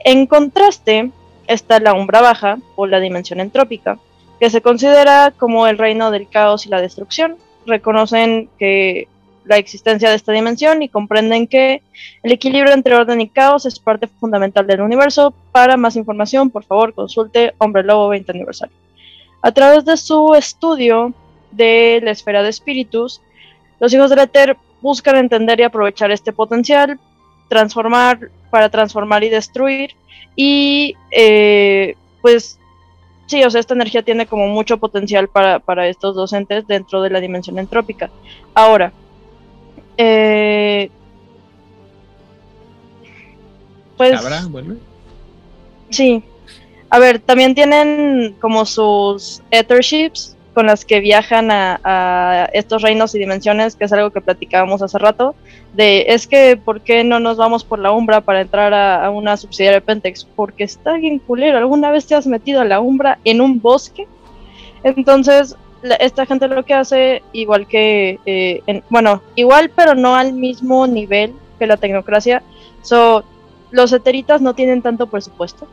En 0.00 0.26
contraste, 0.26 1.12
está 1.46 1.78
la 1.78 1.94
umbra 1.94 2.20
baja 2.20 2.58
o 2.74 2.88
la 2.88 2.98
dimensión 2.98 3.38
entrópica, 3.38 4.00
que 4.40 4.50
se 4.50 4.62
considera 4.62 5.32
como 5.38 5.68
el 5.68 5.78
reino 5.78 6.10
del 6.10 6.28
caos 6.28 6.66
y 6.66 6.70
la 6.70 6.80
destrucción. 6.80 7.36
Reconocen 7.66 8.48
que 8.58 9.06
la 9.46 9.56
existencia 9.56 10.10
de 10.10 10.16
esta 10.16 10.32
dimensión 10.32 10.82
y 10.82 10.88
comprenden 10.88 11.46
que 11.46 11.82
el 12.22 12.32
equilibrio 12.32 12.74
entre 12.74 12.94
orden 12.94 13.20
y 13.20 13.28
caos 13.28 13.64
es 13.64 13.78
parte 13.78 14.08
fundamental 14.08 14.66
del 14.66 14.80
universo. 14.80 15.32
Para 15.52 15.76
más 15.76 15.96
información, 15.96 16.50
por 16.50 16.64
favor, 16.64 16.94
consulte 16.94 17.54
Hombre 17.58 17.84
Lobo 17.84 18.08
20 18.08 18.32
aniversario. 18.32 18.74
A 19.42 19.52
través 19.52 19.84
de 19.84 19.96
su 19.96 20.34
estudio 20.34 21.14
de 21.52 22.00
la 22.02 22.10
esfera 22.10 22.42
de 22.42 22.48
espíritus, 22.48 23.20
los 23.78 23.92
hijos 23.94 24.10
del 24.10 24.18
Éter 24.18 24.56
buscan 24.82 25.16
entender 25.16 25.60
y 25.60 25.62
aprovechar 25.62 26.10
este 26.10 26.32
potencial, 26.32 26.98
transformar 27.48 28.30
para 28.50 28.68
transformar 28.68 29.22
y 29.22 29.28
destruir 29.28 29.94
y 30.34 30.94
eh, 31.10 31.94
pues 32.20 32.58
sí, 33.26 33.42
o 33.44 33.50
sea, 33.50 33.60
esta 33.60 33.74
energía 33.74 34.02
tiene 34.02 34.26
como 34.26 34.48
mucho 34.48 34.78
potencial 34.78 35.28
para, 35.28 35.60
para 35.60 35.88
estos 35.88 36.14
docentes 36.16 36.66
dentro 36.66 37.02
de 37.02 37.10
la 37.10 37.20
dimensión 37.20 37.58
entrópica. 37.58 38.10
Ahora, 38.54 38.92
eh, 39.96 40.90
pues... 43.96 44.50
¿Vuelve? 44.50 44.76
Sí. 45.90 46.22
A 46.90 46.98
ver, 46.98 47.18
también 47.18 47.54
tienen 47.54 48.36
como 48.40 48.64
sus 48.64 49.42
Etherships, 49.50 50.36
con 50.56 50.66
las 50.66 50.86
que 50.86 51.00
viajan 51.00 51.50
a, 51.50 52.48
estos 52.54 52.80
reinos 52.80 53.14
y 53.14 53.18
dimensiones, 53.18 53.76
que 53.76 53.84
es 53.84 53.92
algo 53.92 54.10
que 54.10 54.22
platicábamos 54.22 54.80
hace 54.80 54.96
rato, 54.96 55.34
de 55.74 56.06
es 56.08 56.26
que, 56.26 56.56
¿por 56.56 56.80
qué 56.80 57.04
no 57.04 57.20
nos 57.20 57.36
vamos 57.36 57.62
por 57.62 57.78
la 57.78 57.92
Umbra 57.92 58.22
para 58.22 58.40
entrar 58.40 58.72
a, 58.72 59.10
una 59.10 59.36
subsidiaria 59.36 59.80
de 59.80 59.86
Pentex? 59.86 60.24
Porque 60.24 60.64
está 60.64 60.94
bien 60.94 61.18
culero, 61.18 61.58
¿alguna 61.58 61.90
vez 61.90 62.06
te 62.06 62.14
has 62.14 62.26
metido 62.26 62.62
a 62.62 62.64
la 62.64 62.80
Umbra 62.80 63.18
en 63.24 63.42
un 63.42 63.60
bosque? 63.60 64.08
Entonces, 64.82 65.56
esta 66.00 66.26
gente 66.26 66.48
lo 66.48 66.64
que 66.64 66.74
hace, 66.74 67.22
igual 67.32 67.66
que, 67.66 68.18
eh, 68.26 68.82
bueno, 68.88 69.22
igual 69.34 69.70
pero 69.74 69.94
no 69.94 70.14
al 70.14 70.32
mismo 70.32 70.86
nivel 70.86 71.34
que 71.58 71.66
la 71.66 71.76
tecnocracia, 71.76 72.42
so, 72.82 73.24
los 73.70 73.92
eteritas 73.92 74.40
no 74.40 74.54
tienen 74.54 74.82
tanto 74.82 75.06
presupuesto, 75.06 75.66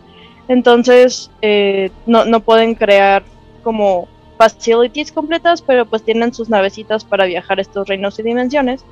entonces 0.48 1.32
eh, 1.42 1.92
no, 2.06 2.26
no 2.26 2.40
pueden 2.42 2.76
crear 2.76 3.24
como 3.64 4.08
facilities 4.38 5.12
completas, 5.12 5.62
pero 5.62 5.86
pues 5.86 6.04
tienen 6.04 6.34
sus 6.34 6.50
navecitas 6.50 7.06
para 7.06 7.26
viajar 7.26 7.60
estos 7.60 7.88
reinos 7.88 8.20
y 8.20 8.24
dimensiones, 8.24 8.84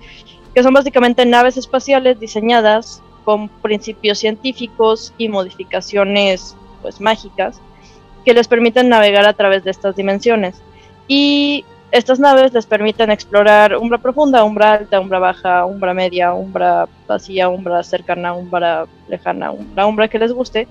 que 0.54 0.64
son 0.64 0.74
básicamente 0.74 1.26
naves 1.26 1.58
espaciales 1.58 2.20
diseñadas 2.20 3.02
con 3.24 3.50
principios 3.50 4.20
científicos 4.20 5.14
y 5.18 5.30
modificaciones 5.30 6.56
pues 6.82 7.00
mágicas 7.00 7.60
que 8.26 8.34
les 8.34 8.48
permiten 8.48 8.90
navegar 8.90 9.26
a 9.26 9.34
través 9.34 9.64
de 9.64 9.72
estas 9.72 9.96
dimensiones. 9.96 10.62
Y 11.08 11.66
estas 11.92 12.20
naves 12.20 12.54
les 12.54 12.66
permiten 12.66 13.12
explorar 13.12 13.76
umbra 13.78 13.98
profunda, 13.98 14.44
umbra 14.44 14.74
alta, 14.74 15.00
umbra 15.00 15.20
baja, 15.20 15.66
umbra 15.66 15.94
media, 15.94 16.34
umbra 16.34 16.88
vacía, 17.08 17.50
umbra 17.50 17.84
cercana, 17.84 18.34
umbra 18.34 18.86
lejana, 19.08 19.52
umbra, 19.52 19.86
umbra 19.86 20.08
que 20.08 20.20
les 20.20 20.32
guste, 20.32 20.68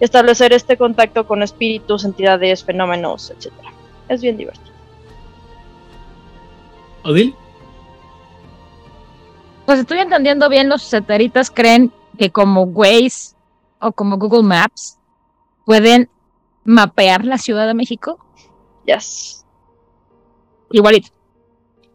y 0.00 0.04
establecer 0.04 0.52
este 0.52 0.76
contacto 0.76 1.26
con 1.26 1.42
espíritus, 1.42 2.04
entidades, 2.04 2.64
fenómenos, 2.64 3.30
etcétera 3.30 3.72
es 4.12 4.22
bien 4.22 4.36
divertido. 4.36 4.72
¿Odil? 7.04 7.34
Pues 9.66 9.80
estoy 9.80 9.98
entendiendo 9.98 10.48
bien, 10.48 10.68
los 10.68 10.82
satélites 10.82 11.50
creen 11.50 11.92
que 12.18 12.30
como 12.30 12.62
Waze 12.62 13.34
o 13.80 13.92
como 13.92 14.18
Google 14.18 14.42
Maps 14.42 14.98
pueden 15.64 16.08
mapear 16.64 17.24
la 17.24 17.38
Ciudad 17.38 17.66
de 17.66 17.74
México. 17.74 18.18
Yes. 18.84 19.41
Igualito. 20.72 21.08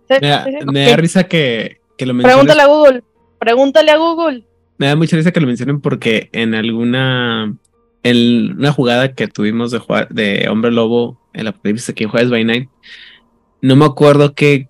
me, 0.09 0.85
da, 0.85 0.95
risa 0.95 1.25
que, 1.25 1.81
que 1.97 2.05
lo 2.05 2.13
mencionen. 2.13 2.45
Pregúntale 2.45 2.61
a 2.61 2.67
Google. 2.67 3.03
Pregúntale 3.39 3.91
a 3.91 3.97
Google. 3.97 4.45
Me 4.77 4.87
da 4.87 4.95
mucha 4.95 5.17
risa 5.17 5.31
que 5.31 5.39
lo 5.39 5.47
mencionen 5.47 5.81
porque 5.81 6.29
en 6.33 6.53
alguna 6.55 7.53
en 8.03 8.57
una 8.57 8.71
jugada 8.71 9.13
que 9.13 9.27
tuvimos 9.27 9.71
de 9.71 9.79
jugar 9.79 10.07
de 10.09 10.47
Hombre 10.49 10.71
Lobo 10.71 11.19
en 11.33 11.45
la 11.45 11.51
prevista 11.51 11.93
que 11.93 12.05
juegas 12.05 12.29
by 12.29 12.45
Night, 12.45 12.69
no 13.61 13.75
me 13.75 13.85
acuerdo 13.85 14.33
qué 14.33 14.69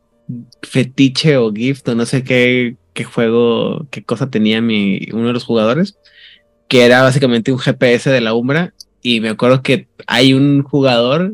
fetiche 0.64 1.38
o 1.38 1.54
gift 1.54 1.88
o 1.88 1.96
no 1.96 2.06
sé 2.06 2.24
qué, 2.24 2.76
qué 2.94 3.04
juego, 3.04 3.86
qué 3.92 4.04
cosa 4.04 4.30
tenía 4.30 4.62
mi, 4.62 5.08
uno 5.14 5.28
de 5.28 5.34
los 5.34 5.44
jugadores, 5.44 5.98
que 6.68 6.86
era 6.86 7.04
básicamente 7.04 7.52
un 7.52 7.60
GPS 7.60 8.10
de 8.10 8.22
la 8.22 8.34
Umbra. 8.34 8.74
Y 9.02 9.22
me 9.22 9.30
acuerdo 9.30 9.62
que 9.62 9.88
hay 10.08 10.34
un 10.34 10.64
jugador 10.64 11.32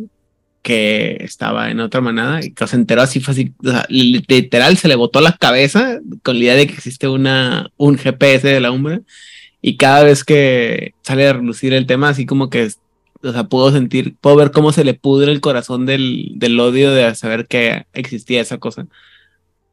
que 0.63 1.17
estaba 1.19 1.69
en 1.69 1.81
otra 1.81 2.01
manada 2.01 2.43
y 2.43 2.51
que 2.51 2.65
se 2.65 2.77
enteró 2.77 3.01
así, 3.01 3.19
fue 3.19 3.33
así, 3.33 3.53
literal 3.89 4.77
se 4.77 4.87
le 4.87 4.95
botó 4.95 5.21
la 5.21 5.37
cabeza 5.37 5.99
con 6.23 6.39
la 6.39 6.43
idea 6.45 6.55
de 6.55 6.67
que 6.67 6.73
existe 6.73 7.07
una, 7.07 7.69
un 7.77 7.97
GPS 7.97 8.47
de 8.47 8.61
la 8.61 8.71
Umbra 8.71 9.01
y 9.61 9.77
cada 9.77 10.03
vez 10.03 10.23
que 10.23 10.93
sale 11.03 11.27
a 11.27 11.33
relucir 11.33 11.73
el 11.73 11.85
tema, 11.85 12.09
así 12.09 12.25
como 12.25 12.49
que, 12.49 12.69
o 13.21 13.31
sea, 13.31 13.43
puedo 13.43 13.71
sentir, 13.71 14.15
puedo 14.19 14.37
ver 14.37 14.51
cómo 14.51 14.71
se 14.71 14.83
le 14.83 14.93
pudre 14.93 15.31
el 15.31 15.41
corazón 15.41 15.85
del, 15.85 16.31
del 16.35 16.59
odio 16.59 16.91
de 16.91 17.13
saber 17.15 17.45
que 17.47 17.85
existía 17.93 18.41
esa 18.41 18.57
cosa. 18.57 18.87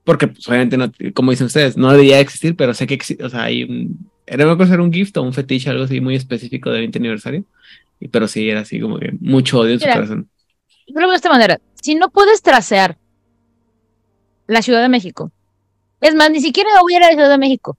Porque, 0.04 0.28
pues, 0.28 0.46
obviamente, 0.48 0.76
no, 0.76 0.92
como 1.14 1.30
dicen 1.30 1.46
ustedes, 1.46 1.76
no 1.76 1.90
debería 1.90 2.20
existir, 2.20 2.56
pero 2.56 2.74
sé 2.74 2.86
que 2.86 2.94
existe, 2.94 3.24
o 3.24 3.28
sea, 3.30 3.44
hay 3.44 3.64
un, 3.64 4.10
era 4.26 4.46
una 4.46 4.56
cosa, 4.56 4.74
era 4.74 4.82
un 4.82 4.92
gift 4.92 5.16
o 5.16 5.22
un 5.22 5.32
fetiche, 5.32 5.70
algo 5.70 5.84
así 5.84 6.00
muy 6.00 6.14
específico 6.14 6.70
del 6.70 6.82
20 6.82 6.98
aniversario. 6.98 7.44
Pero 8.12 8.28
sí, 8.28 8.48
era 8.48 8.60
así 8.60 8.80
como 8.80 8.98
que 8.98 9.12
mucho 9.20 9.58
odio 9.58 9.74
en 9.74 9.80
su 9.80 9.86
corazón. 9.86 10.28
Yo 10.94 11.08
de 11.08 11.16
esta 11.16 11.30
manera, 11.30 11.60
si 11.80 11.94
no 11.94 12.10
puedes 12.10 12.42
trasear 12.42 12.98
la 14.46 14.62
Ciudad 14.62 14.82
de 14.82 14.88
México, 14.88 15.30
es 16.00 16.14
más, 16.14 16.30
ni 16.30 16.40
siquiera 16.40 16.70
hubiera 16.82 17.08
la 17.08 17.12
Ciudad 17.14 17.30
de 17.30 17.38
México, 17.38 17.76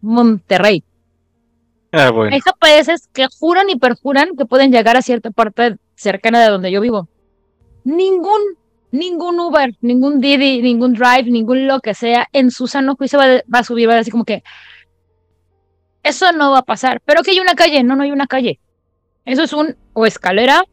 Monterrey, 0.00 0.84
Ah, 1.92 2.10
bueno. 2.10 2.34
Hay 2.34 2.40
japoneses 2.40 3.06
que 3.12 3.26
juran 3.38 3.68
y 3.68 3.76
perjuran 3.76 4.34
que 4.36 4.46
pueden 4.46 4.72
llegar 4.72 4.96
a 4.96 5.02
cierta 5.02 5.30
parte 5.30 5.76
cercana 5.94 6.42
de 6.42 6.48
donde 6.48 6.72
yo 6.72 6.80
vivo. 6.80 7.06
Ningún, 7.84 8.40
ningún 8.90 9.38
Uber, 9.38 9.74
ningún 9.82 10.18
Didi, 10.18 10.62
ningún 10.62 10.94
Drive, 10.94 11.24
ningún 11.24 11.68
lo 11.68 11.80
que 11.80 11.92
sea, 11.92 12.28
en 12.32 12.50
su 12.50 12.66
sano 12.66 12.96
juicio 12.96 13.18
va, 13.18 13.42
va 13.54 13.58
a 13.58 13.64
subir, 13.64 13.90
va 13.90 13.92
a 13.92 13.96
decir 13.96 14.12
como 14.12 14.24
que 14.24 14.42
eso 16.02 16.32
no 16.32 16.52
va 16.52 16.60
a 16.60 16.64
pasar. 16.64 17.02
Pero 17.04 17.22
que 17.22 17.32
hay 17.32 17.40
una 17.40 17.54
calle, 17.54 17.82
no, 17.82 17.94
no 17.94 18.04
hay 18.04 18.10
una 18.10 18.26
calle. 18.26 18.58
Eso 19.26 19.42
es 19.42 19.52
un 19.52 19.76
o 19.92 20.06
escalera, 20.06 20.64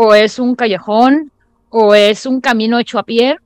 o 0.00 0.14
es 0.14 0.38
un 0.38 0.54
callejón, 0.54 1.32
o 1.70 1.94
es 1.94 2.26
un 2.26 2.40
camino 2.40 2.78
hecho 2.78 2.98
a 2.98 3.02
pie. 3.02 3.36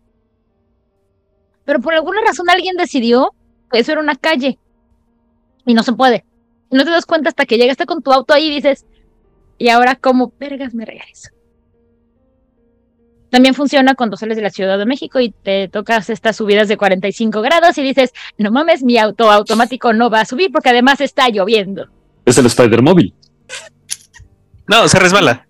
Pero 1.65 1.81
por 1.81 1.95
alguna 1.95 2.21
razón 2.21 2.51
alguien 2.51 2.77
decidió 2.77 3.33
que 3.71 3.79
eso 3.79 3.93
era 3.93 4.01
una 4.01 4.17
calle. 4.17 4.59
Y 5.65 5.75
no 5.75 5.83
se 5.83 5.93
puede 5.93 6.25
no 6.73 6.85
te 6.85 6.91
das 6.91 7.07
cuenta 7.07 7.29
hasta 7.29 7.45
que 7.45 7.59
llegaste 7.59 7.87
con 7.87 8.03
tu 8.03 8.13
auto 8.13 8.35
ahí 8.35 8.47
y 8.47 8.55
dices, 8.55 8.87
¿y 9.59 9.69
ahora 9.69 9.95
cómo 9.95 10.33
vergas 10.41 10.75
me 10.75 10.85
regreso? 10.85 11.29
También 13.31 13.55
funciona 13.55 13.95
cuando 13.95 14.17
sales 14.17 14.37
de 14.37 14.43
la 14.43 14.51
Ciudad 14.51 14.79
de 14.79 14.85
México 14.85 15.21
y 15.21 15.31
te 15.31 15.69
tocas 15.69 16.11
estas 16.11 16.37
subidas 16.37 16.69
de 16.69 16.77
45 16.77 17.41
grados 17.41 17.79
y 17.79 17.83
dices, 17.83 18.13
no 18.37 18.51
mames, 18.51 18.83
mi 18.83 18.99
auto 18.99 19.31
automático 19.31 19.93
no 19.93 20.11
va 20.11 20.21
a 20.21 20.25
subir 20.27 20.51
porque 20.53 20.71
además 20.71 21.01
está 21.01 21.29
lloviendo. 21.29 21.87
Es 22.25 22.37
el 22.37 22.47
Spider 22.47 22.83
Móvil. 22.83 23.15
No, 24.67 24.87
se 24.89 24.99
resbala. 24.99 25.47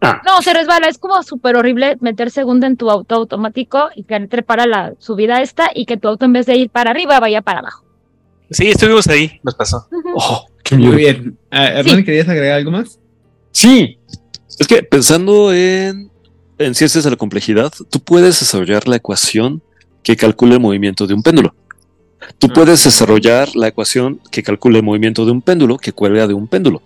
Ah. 0.00 0.20
No, 0.24 0.42
se 0.42 0.52
resbala. 0.52 0.88
Es 0.88 0.98
como 0.98 1.22
súper 1.22 1.56
horrible 1.56 1.96
meter 2.00 2.30
segunda 2.30 2.66
en 2.66 2.76
tu 2.76 2.90
auto 2.90 3.14
automático 3.14 3.88
y 3.94 4.04
que 4.04 4.16
para 4.42 4.66
la 4.66 4.94
subida 4.98 5.40
esta 5.40 5.70
y 5.74 5.86
que 5.86 5.96
tu 5.96 6.08
auto 6.08 6.24
en 6.24 6.32
vez 6.32 6.46
de 6.46 6.56
ir 6.56 6.70
para 6.70 6.90
arriba 6.90 7.20
vaya 7.20 7.42
para 7.42 7.60
abajo. 7.60 7.84
Sí, 8.50 8.68
estuvimos 8.68 9.06
ahí, 9.08 9.40
nos 9.42 9.54
pasó. 9.54 9.86
Oh, 10.14 10.46
qué 10.62 10.76
Muy 10.76 10.96
bien. 10.96 11.38
Ah, 11.50 11.68
Hernán, 11.68 12.04
¿querías 12.04 12.28
agregar 12.28 12.58
algo 12.58 12.70
más? 12.70 12.98
Sí. 13.52 13.98
Es 14.58 14.66
que 14.66 14.82
pensando 14.82 15.52
en, 15.54 16.10
en 16.58 16.74
ciencias 16.74 17.04
de 17.04 17.10
la 17.10 17.16
complejidad, 17.16 17.72
tú 17.90 18.00
puedes 18.00 18.40
desarrollar 18.40 18.86
la 18.88 18.96
ecuación 18.96 19.62
que 20.02 20.16
calcule 20.16 20.54
el 20.54 20.60
movimiento 20.60 21.06
de 21.06 21.14
un 21.14 21.22
péndulo. 21.22 21.54
Tú 22.38 22.48
Ah. 22.50 22.54
puedes 22.54 22.84
desarrollar 22.84 23.54
la 23.56 23.68
ecuación 23.68 24.20
que 24.30 24.42
calcule 24.42 24.78
el 24.78 24.84
movimiento 24.84 25.24
de 25.24 25.32
un 25.32 25.40
péndulo 25.42 25.78
que 25.78 25.92
cuelga 25.92 26.26
de 26.26 26.34
un 26.34 26.46
péndulo. 26.46 26.82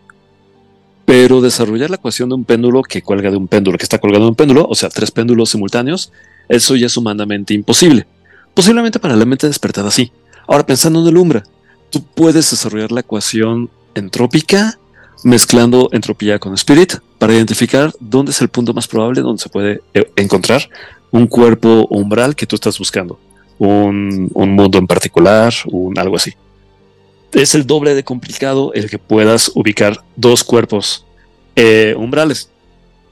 Pero 1.06 1.40
desarrollar 1.40 1.88
la 1.88 1.96
ecuación 1.96 2.28
de 2.28 2.34
un 2.34 2.44
péndulo 2.44 2.82
que 2.82 3.00
cuelga 3.00 3.30
de 3.30 3.38
un 3.38 3.48
péndulo 3.48 3.78
que 3.78 3.84
está 3.84 3.98
colgado 3.98 4.24
de 4.24 4.30
un 4.30 4.34
péndulo, 4.34 4.66
o 4.68 4.74
sea, 4.74 4.90
tres 4.90 5.10
péndulos 5.10 5.50
simultáneos, 5.50 6.12
eso 6.48 6.76
ya 6.76 6.86
es 6.86 6.96
humanamente 6.96 7.54
imposible. 7.54 8.06
Posiblemente 8.52 8.98
para 8.98 9.16
la 9.16 9.24
mente 9.24 9.46
despertada 9.46 9.90
sí. 9.90 10.12
Ahora 10.46 10.66
pensando 10.66 11.00
en 11.00 11.06
el 11.06 11.16
Umbra, 11.16 11.44
tú 11.90 12.02
puedes 12.02 12.50
desarrollar 12.50 12.92
la 12.92 13.00
ecuación 13.00 13.70
entrópica 13.94 14.78
mezclando 15.24 15.88
entropía 15.92 16.38
con 16.38 16.54
spirit 16.54 16.94
para 17.18 17.34
identificar 17.34 17.92
dónde 18.00 18.32
es 18.32 18.40
el 18.40 18.48
punto 18.48 18.74
más 18.74 18.86
probable 18.86 19.22
donde 19.22 19.42
se 19.42 19.48
puede 19.48 19.80
eh, 19.94 20.10
encontrar 20.16 20.68
un 21.10 21.26
cuerpo 21.26 21.86
umbral 21.90 22.36
que 22.36 22.46
tú 22.46 22.56
estás 22.56 22.78
buscando, 22.78 23.18
un, 23.58 24.30
un 24.34 24.50
mundo 24.50 24.78
en 24.78 24.86
particular, 24.86 25.52
un 25.66 25.98
algo 25.98 26.16
así. 26.16 26.34
Es 27.36 27.54
el 27.54 27.66
doble 27.66 27.94
de 27.94 28.02
complicado 28.02 28.72
el 28.72 28.88
que 28.88 28.98
puedas 28.98 29.50
ubicar 29.54 30.02
dos 30.16 30.42
cuerpos 30.42 31.04
eh, 31.54 31.94
umbrales. 31.98 32.48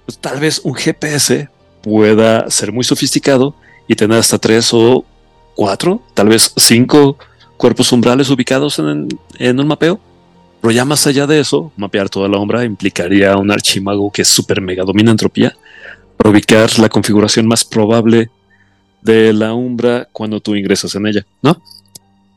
Pues 0.07 0.17
tal 0.17 0.41
vez 0.41 0.63
un 0.65 0.75
GPS 0.75 1.51
pueda 1.83 2.49
ser 2.51 2.73
muy 2.73 2.85
sofisticado 2.85 3.55
y 3.87 3.95
tener 3.95 4.19
hasta 4.19 4.39
tres 4.39 4.71
o 4.73 5.05
cuatro, 5.55 6.01
tal 6.15 6.29
vez 6.29 6.51
cinco 6.57 7.19
cuerpos 7.59 7.93
umbrales 7.93 8.31
ubicados 8.31 8.79
en, 8.79 9.09
en 9.39 9.61
un 9.61 9.67
mapeo. 9.67 10.01
Pero 10.63 10.73
ya 10.73 10.87
más 10.87 11.07
allá 11.07 11.27
de 11.27 11.41
eso, 11.41 11.71
mapear 11.77 12.09
toda 12.09 12.27
la 12.27 12.39
umbra 12.39 12.65
implicaría 12.65 13.37
un 13.37 13.51
archimago 13.51 14.11
que 14.11 14.23
es 14.23 14.29
súper 14.29 14.63
mega 14.63 14.85
domina 14.85 15.11
entropía 15.11 15.55
para 16.17 16.31
ubicar 16.31 16.79
la 16.79 16.89
configuración 16.89 17.47
más 17.47 17.63
probable 17.63 18.31
de 19.03 19.35
la 19.35 19.53
umbra 19.53 20.09
cuando 20.13 20.41
tú 20.41 20.55
ingresas 20.55 20.95
en 20.95 21.09
ella, 21.09 21.27
¿no? 21.43 21.61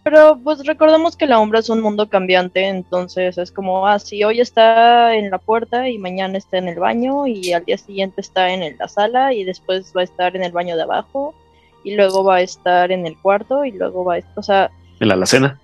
Pero 0.09 0.39
pues 0.41 0.65
recordemos 0.65 1.17
que 1.17 1.25
la 1.25 1.37
Umbra 1.37 1.59
es 1.59 1.67
un 1.69 1.81
mundo 1.81 2.07
cambiante, 2.07 2.65
entonces 2.65 3.37
es 3.37 3.51
como, 3.51 3.85
ah, 3.85 3.99
si 3.99 4.23
hoy 4.23 4.39
está 4.39 5.13
en 5.13 5.29
la 5.29 5.37
puerta 5.37 5.89
y 5.89 5.97
mañana 5.97 6.37
está 6.37 6.59
en 6.59 6.69
el 6.69 6.79
baño 6.79 7.27
y 7.27 7.51
al 7.51 7.65
día 7.65 7.77
siguiente 7.77 8.21
está 8.21 8.53
en 8.53 8.77
la 8.77 8.87
sala 8.87 9.33
y 9.33 9.43
después 9.43 9.91
va 9.93 9.99
a 9.99 10.03
estar 10.05 10.33
en 10.37 10.43
el 10.43 10.53
baño 10.53 10.77
de 10.77 10.83
abajo 10.83 11.35
y 11.83 11.93
luego 11.97 12.23
va 12.23 12.37
a 12.37 12.41
estar 12.41 12.89
en 12.93 13.05
el 13.05 13.17
cuarto 13.17 13.65
y 13.65 13.71
luego 13.71 14.05
va 14.05 14.13
a 14.13 14.17
estar, 14.19 14.39
o 14.39 14.43
sea, 14.43 14.71
En 15.01 15.09
la 15.09 15.15
alacena. 15.15 15.59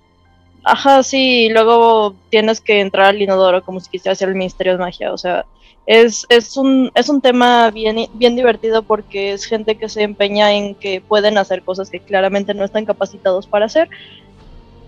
ajá, 0.65 1.03
sí, 1.03 1.45
y 1.45 1.49
luego 1.49 2.13
tienes 2.29 2.59
que 2.59 2.81
entrar 2.81 3.11
al 3.11 3.21
inodoro 3.21 3.63
como 3.63 3.79
si 3.79 3.89
quisieras 3.91 4.17
hacer 4.17 4.27
el 4.27 4.35
Ministerio 4.35 4.73
de 4.73 4.79
Magia, 4.79 5.13
o 5.13 5.17
sea, 5.17 5.45
es, 5.85 6.25
es, 6.29 6.55
un, 6.55 6.91
es 6.95 7.09
un 7.09 7.21
tema 7.21 7.69
bien, 7.71 8.07
bien 8.13 8.35
divertido 8.35 8.83
porque 8.83 9.33
es 9.33 9.45
gente 9.45 9.75
que 9.75 9.89
se 9.89 10.03
empeña 10.03 10.53
en 10.53 10.75
que 10.75 11.01
pueden 11.01 11.37
hacer 11.37 11.63
cosas 11.63 11.89
que 11.89 11.99
claramente 11.99 12.53
no 12.53 12.63
están 12.63 12.85
capacitados 12.85 13.47
para 13.47 13.65
hacer. 13.65 13.89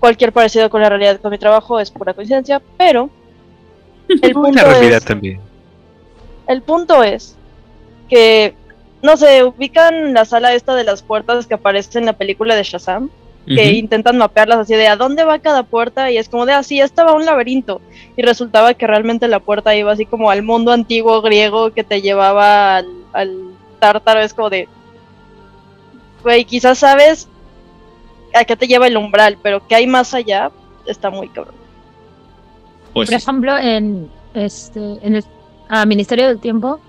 Cualquier 0.05 0.31
parecido 0.31 0.69
con 0.69 0.81
la 0.81 0.89
realidad 0.89 1.19
con 1.19 1.31
mi 1.31 1.39
trabajo 1.39 1.79
es 1.79 1.89
pura 1.89 2.13
coincidencia, 2.13 2.61
pero 2.77 3.09
el 4.21 4.33
punto, 4.33 4.51
La 4.51 4.63
realidad 4.63 4.99
es, 4.99 5.05
también. 5.05 5.39
el 6.45 6.61
punto 6.61 7.01
es 7.01 7.35
que, 8.07 8.53
no 9.01 9.17
sé, 9.17 9.43
ubican 9.43 10.13
la 10.13 10.25
sala 10.25 10.53
esta 10.53 10.75
de 10.75 10.83
las 10.83 11.01
puertas 11.01 11.47
que 11.47 11.55
aparece 11.55 11.97
en 11.97 12.05
la 12.05 12.13
película 12.13 12.55
de 12.55 12.61
Shazam 12.61 13.09
que 13.47 13.73
intentan 13.73 14.19
mapearlas 14.19 14.59
así 14.59 14.75
de 14.75 14.87
a 14.87 14.95
dónde 14.95 15.23
va 15.23 15.39
cada 15.39 15.63
puerta 15.63 16.11
y 16.11 16.19
es 16.19 16.29
como 16.29 16.45
de 16.45 16.53
así, 16.53 16.79
esta 16.79 17.03
va 17.03 17.13
a 17.13 17.15
un 17.15 17.25
laberinto 17.25 17.81
y 18.15 18.21
resultaba 18.21 18.75
que 18.75 18.85
realmente 18.85 19.27
la 19.27 19.39
puerta 19.39 19.75
iba 19.75 19.91
así 19.91 20.05
como 20.05 20.29
al 20.29 20.43
mundo 20.43 20.71
antiguo 20.71 21.23
griego 21.23 21.71
que 21.71 21.83
te 21.83 22.03
llevaba 22.03 22.77
al, 22.77 22.87
al 23.11 23.31
tártaro, 23.79 24.19
es 24.19 24.35
como 24.35 24.51
de 24.51 24.67
güey, 26.21 26.45
quizás 26.45 26.77
sabes 26.77 27.27
a 28.35 28.45
qué 28.45 28.55
te 28.55 28.67
lleva 28.67 28.87
el 28.87 28.97
umbral, 28.97 29.37
pero 29.41 29.65
qué 29.67 29.75
hay 29.75 29.87
más 29.87 30.13
allá 30.13 30.51
está 30.85 31.09
muy 31.09 31.29
cabrón. 31.29 31.55
Pues, 32.93 33.09
Por 33.09 33.15
ejemplo, 33.15 33.57
en 33.57 34.09
este 34.33 34.79
en 35.01 35.15
el 35.15 35.25
ah, 35.69 35.85
Ministerio 35.85 36.27
del 36.27 36.39
Tiempo, 36.39 36.79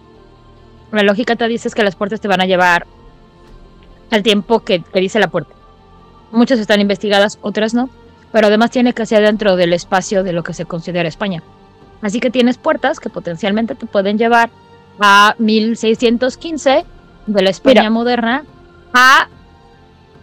la 0.93 1.03
lógica 1.03 1.37
te 1.37 1.49
dice 1.49 1.69
es 1.69 1.75
que 1.75 1.83
las 1.83 1.97
puertas 1.97 2.21
te 2.21 2.29
van 2.29 2.41
a 2.41 2.47
llevar 2.47 2.87
al 4.11 4.23
tiempo 4.23 4.61
que, 4.61 4.83
que 4.83 5.01
dice 5.01 5.19
la 5.19 5.29
puerta. 5.29 5.55
Muchas 6.31 6.59
están 6.59 6.81
investigadas, 6.81 7.39
otras 7.43 7.75
no, 7.75 7.89
pero 8.33 8.49
además 8.49 8.71
tiene 8.71 8.93
que 8.93 9.07
ser 9.07 9.23
dentro 9.23 9.57
del 9.57 9.73
espacio 9.73 10.23
de 10.23 10.33
lo 10.33 10.43
que 10.43 10.55
se 10.55 10.65
considera 10.65 11.09
España. 11.09 11.43
Así 12.03 12.21
que 12.21 12.31
tienes 12.31 12.59
puertas 12.59 13.01
que 13.01 13.09
potencialmente 13.09 13.75
te 13.75 13.87
pueden 13.87 14.19
llevar 14.19 14.51
a 15.01 15.35
1615 15.39 16.85
de 17.27 17.43
la 17.43 17.51
España 17.51 17.83
Mira. 17.83 17.91
moderna 17.91 18.45
a 18.93 19.29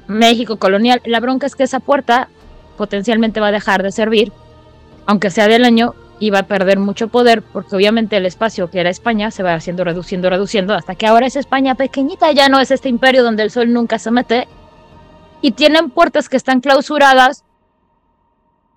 México 0.08 0.58
colonial. 0.58 1.02
La 1.06 1.20
bronca 1.20 1.48
es 1.48 1.56
que 1.56 1.64
esa 1.64 1.80
puerta 1.80 2.30
potencialmente 2.78 3.40
va 3.40 3.48
a 3.48 3.52
dejar 3.52 3.84
de 3.84 3.92
servir 3.92 4.32
aunque 5.06 5.30
sea 5.30 5.48
del 5.48 5.66
año, 5.66 5.96
iba 6.20 6.40
a 6.40 6.44
perder 6.44 6.80
mucho 6.80 7.10
poder 7.10 7.42
porque 7.42 7.76
obviamente 7.76 8.18
el 8.18 8.26
espacio 8.26 8.70
que 8.70 8.80
era 8.80 8.90
España 8.90 9.32
se 9.32 9.44
va 9.44 9.54
haciendo 9.54 9.84
reduciendo, 9.84 10.30
reduciendo, 10.30 10.74
hasta 10.74 10.96
que 10.96 11.08
ahora 11.08 11.28
es 11.28 11.36
España 11.36 11.76
pequeñita, 11.76 12.32
ya 12.32 12.50
no 12.50 12.60
es 12.60 12.72
este 12.72 12.90
imperio 12.90 13.24
donde 13.24 13.44
el 13.44 13.52
sol 13.52 13.74
nunca 13.74 14.00
se 14.00 14.12
mete. 14.12 14.48
Y 15.42 15.52
tienen 15.52 15.90
puertas 15.90 16.30
que 16.30 16.38
están 16.38 16.62
clausuradas 16.62 17.44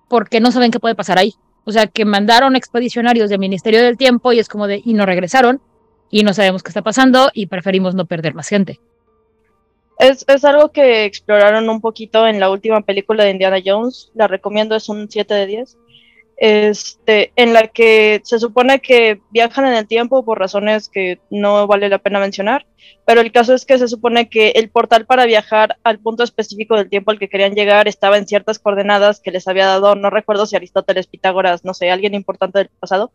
porque 0.09 0.41
no 0.41 0.51
saben 0.51 0.71
qué 0.71 0.79
puede 0.79 0.95
pasar 0.95 1.17
ahí. 1.17 1.35
O 1.63 1.71
sea, 1.71 1.87
que 1.87 2.05
mandaron 2.05 2.55
expedicionarios 2.55 3.29
del 3.29 3.39
Ministerio 3.39 3.81
del 3.81 3.97
Tiempo 3.97 4.33
y 4.33 4.39
es 4.39 4.49
como 4.49 4.67
de, 4.67 4.81
y 4.83 4.93
no 4.93 5.05
regresaron, 5.05 5.61
y 6.09 6.23
no 6.23 6.33
sabemos 6.33 6.63
qué 6.63 6.69
está 6.69 6.81
pasando, 6.81 7.29
y 7.33 7.47
preferimos 7.47 7.95
no 7.95 8.05
perder 8.05 8.33
más 8.33 8.47
gente. 8.47 8.79
Es, 9.99 10.25
es 10.27 10.45
algo 10.45 10.71
que 10.71 11.05
exploraron 11.05 11.69
un 11.69 11.81
poquito 11.81 12.27
en 12.27 12.39
la 12.39 12.51
última 12.51 12.81
película 12.81 13.23
de 13.23 13.31
Indiana 13.31 13.57
Jones, 13.63 14.11
la 14.13 14.27
recomiendo, 14.27 14.75
es 14.75 14.89
un 14.89 15.09
7 15.09 15.33
de 15.33 15.45
10, 15.47 15.77
este, 16.37 17.31
en 17.35 17.51
la 17.51 17.67
que 17.67 18.21
se 18.23 18.37
supone 18.37 18.79
que 18.79 19.21
viajan 19.31 19.65
en 19.65 19.73
el 19.73 19.87
tiempo 19.87 20.23
por 20.23 20.37
razones 20.37 20.87
que 20.87 21.19
no 21.31 21.65
vale 21.65 21.89
la 21.89 21.97
pena 21.97 22.19
mencionar, 22.19 22.67
pero 23.05 23.21
el 23.21 23.31
caso 23.31 23.55
es 23.55 23.65
que 23.65 23.79
se 23.79 23.87
supone 23.87 24.29
que 24.29 24.49
el 24.49 24.69
portal 24.69 25.07
para 25.07 25.25
viajar 25.25 25.77
al 25.83 25.97
punto 25.97 26.23
específico 26.23 26.75
del 26.75 26.89
tiempo 26.89 27.09
al 27.09 27.17
que 27.17 27.27
querían 27.27 27.55
llegar 27.55 27.87
estaba 27.87 28.19
en 28.19 28.27
ciertas 28.27 28.59
coordenadas 28.59 29.19
que 29.19 29.31
les 29.31 29.47
había 29.47 29.65
dado, 29.65 29.95
no 29.95 30.11
recuerdo 30.11 30.45
si 30.45 30.55
Aristóteles, 30.55 31.07
Pitágoras, 31.07 31.65
no 31.65 31.73
sé, 31.73 31.89
alguien 31.89 32.13
importante 32.13 32.59
del 32.59 32.69
pasado, 32.79 33.11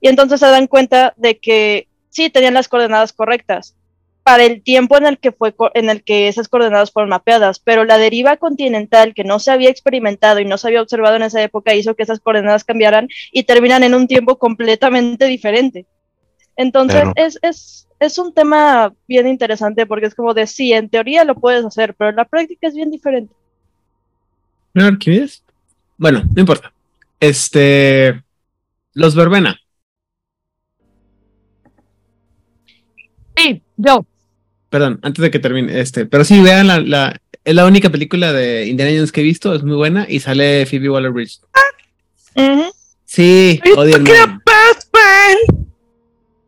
y 0.00 0.08
entonces 0.08 0.40
se 0.40 0.46
dan 0.46 0.68
cuenta 0.68 1.12
de 1.18 1.38
que 1.38 1.88
sí 2.08 2.30
tenían 2.30 2.54
las 2.54 2.68
coordenadas 2.68 3.12
correctas, 3.12 3.76
para 4.24 4.44
el 4.44 4.62
tiempo 4.62 4.96
en 4.96 5.06
el 5.06 5.18
que 5.18 5.32
fue 5.32 5.54
co- 5.54 5.70
en 5.74 5.90
el 5.90 6.02
que 6.02 6.28
esas 6.28 6.48
coordenadas 6.48 6.90
fueron 6.90 7.10
mapeadas, 7.10 7.60
pero 7.60 7.84
la 7.84 7.98
deriva 7.98 8.38
continental 8.38 9.14
que 9.14 9.22
no 9.22 9.38
se 9.38 9.52
había 9.52 9.70
experimentado 9.70 10.40
y 10.40 10.46
no 10.46 10.58
se 10.58 10.66
había 10.68 10.82
observado 10.82 11.16
en 11.16 11.22
esa 11.22 11.42
época 11.42 11.74
hizo 11.74 11.94
que 11.94 12.02
esas 12.04 12.20
coordenadas 12.20 12.64
cambiaran 12.64 13.08
y 13.32 13.44
terminan 13.44 13.84
en 13.84 13.94
un 13.94 14.08
tiempo 14.08 14.38
completamente 14.38 15.26
diferente. 15.26 15.86
Entonces 16.56 17.02
Claro. 17.02 17.12
es, 17.16 17.38
es, 17.42 17.88
es 18.00 18.18
un 18.18 18.32
tema 18.34 18.94
bien 19.06 19.28
interesante 19.28 19.86
porque 19.86 20.06
es 20.06 20.14
como 20.14 20.34
de 20.34 20.46
sí, 20.46 20.72
en 20.72 20.88
teoría 20.88 21.24
lo 21.24 21.34
puedes 21.34 21.64
hacer, 21.64 21.94
pero 21.94 22.10
en 22.10 22.16
la 22.16 22.24
práctica 22.24 22.66
es 22.68 22.74
bien 22.74 22.90
diferente. 22.90 23.34
¿No, 24.72 24.86
Arquímedes? 24.86 25.42
Bueno, 25.98 26.22
no 26.34 26.40
importa. 26.40 26.72
Este. 27.20 28.22
Los 28.94 29.14
Verbena. 29.14 29.58
Sí, 33.36 33.62
yo. 33.76 34.06
Perdón, 34.74 34.98
antes 35.02 35.22
de 35.22 35.30
que 35.30 35.38
termine. 35.38 35.78
Este. 35.78 36.04
Pero 36.04 36.24
sí, 36.24 36.40
vean 36.40 36.66
la, 36.66 36.80
la. 36.80 37.16
Es 37.44 37.54
la 37.54 37.64
única 37.64 37.90
película 37.90 38.32
de 38.32 38.66
Indiana 38.66 38.90
Jones 38.90 39.12
que 39.12 39.20
he 39.20 39.22
visto. 39.22 39.54
Es 39.54 39.62
muy 39.62 39.76
buena. 39.76 40.04
Y 40.08 40.18
sale 40.18 40.66
Phoebe 40.66 40.90
Waller 40.90 41.12
Bridge. 41.12 41.38
Ujú. 42.34 42.64
Sí, 43.04 43.60
odio 43.76 43.94
el 43.94 44.02
man. 44.02 44.42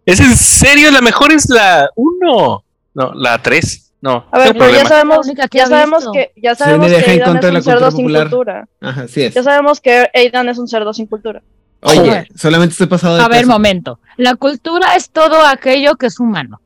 ¿Es 0.04 0.18
en 0.18 0.36
serio? 0.36 0.90
La 0.90 1.02
mejor 1.02 1.32
es 1.32 1.48
la 1.48 1.88
1. 1.94 2.64
No, 2.94 3.14
la 3.14 3.40
3. 3.40 3.92
No, 4.00 4.26
A 4.32 4.38
ver, 4.40 4.54
pero 4.54 4.72
ya 4.72 4.86
sabemos, 4.86 5.28
ya 5.52 5.66
sabemos 5.68 6.08
que 6.12 6.32
ya 6.34 6.56
sabemos 6.56 6.88
que 6.88 7.08
Aidan 7.08 7.36
es 7.36 7.54
un 7.54 7.62
cerdo 7.62 7.90
sin 7.92 8.12
cultura. 8.12 8.68
Ajá, 8.80 9.02
así 9.02 9.22
es. 9.22 9.34
Ya 9.34 9.44
sabemos 9.44 9.80
que 9.80 10.10
Aidan 10.12 10.48
es 10.48 10.58
un 10.58 10.66
cerdo 10.66 10.92
sin 10.92 11.06
cultura. 11.06 11.44
Oye, 11.82 12.26
solamente 12.34 12.72
estoy 12.72 12.88
pasado 12.88 13.18
de 13.18 13.22
A 13.22 13.28
ver, 13.28 13.46
momento. 13.46 14.00
La 14.16 14.34
cultura 14.34 14.96
es 14.96 15.10
todo 15.10 15.46
aquello 15.46 15.94
que 15.94 16.06
es 16.06 16.18
humano. 16.18 16.60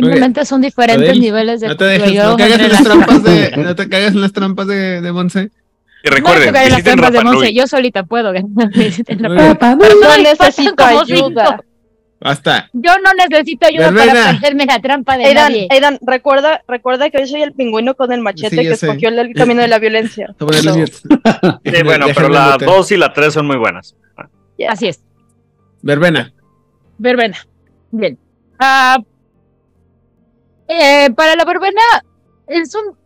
Simplemente 0.00 0.44
son 0.44 0.60
diferentes 0.60 1.08
Adel, 1.08 1.20
niveles 1.20 1.60
de 1.60 1.68
No 1.68 1.76
te 1.76 1.84
dejes, 1.84 2.14
no 2.14 2.36
caigas 2.36 2.60
en 2.60 2.72
las 2.72 2.82
trampas 2.84 3.22
de. 3.22 3.52
No 3.56 3.74
te 3.74 3.88
caigas 3.88 4.12
en 4.14 4.20
las 4.20 4.32
trampas 4.32 4.66
de, 4.66 5.00
de 5.00 5.12
Monse. 5.12 5.50
Y 6.04 6.08
No 6.10 6.16
recuerden, 6.16 6.52
caen 6.54 6.70
las 6.70 6.84
trampas 6.84 7.12
de 7.12 7.24
Monse, 7.24 7.52
yo 7.54 7.66
solita 7.66 8.02
puedo. 8.04 8.32
Bien. 8.32 8.46
No 9.18 10.18
necesito 10.22 10.84
ayuda. 10.84 11.60
Basta. 12.20 12.68
Yo 12.72 12.90
no 12.98 13.10
necesito 13.14 13.66
ayuda 13.66 13.90
Verbena. 13.90 14.12
para 14.12 14.32
perderme 14.32 14.66
la 14.66 14.80
trampa 14.80 15.16
de 15.16 15.24
Aidan, 15.26 15.52
nadie. 15.52 15.68
Aidan, 15.70 15.98
recuerda, 16.02 16.62
recuerda 16.66 17.10
que 17.10 17.18
hoy 17.18 17.28
soy 17.28 17.42
el 17.42 17.52
pingüino 17.52 17.94
con 17.94 18.10
el 18.12 18.20
machete 18.20 18.56
Sí, 18.56 18.62
que 18.62 18.76
sé. 18.76 18.86
escogió 18.86 19.08
el 19.08 19.32
camino 19.34 19.62
de 19.62 19.68
la 19.68 19.78
violencia. 19.78 20.34
Mute. 20.40 20.86
Sí, 20.86 21.82
bueno, 21.84 22.06
pero 22.14 22.28
la 22.28 22.52
mute. 22.54 22.64
2 22.64 22.92
y 22.92 22.96
la 22.96 23.12
3 23.12 23.32
son 23.34 23.46
muy 23.46 23.56
buenas. 23.56 23.94
Así 24.68 24.88
es. 24.88 25.00
Verbena. 25.82 26.32
Verbena. 26.98 27.36
Bien. 27.92 28.18
Ah, 28.58 28.98
eh, 30.68 31.10
para 31.16 31.34
la 31.34 31.44
verbena, 31.44 31.80
es 32.46 32.74
un. 32.74 32.96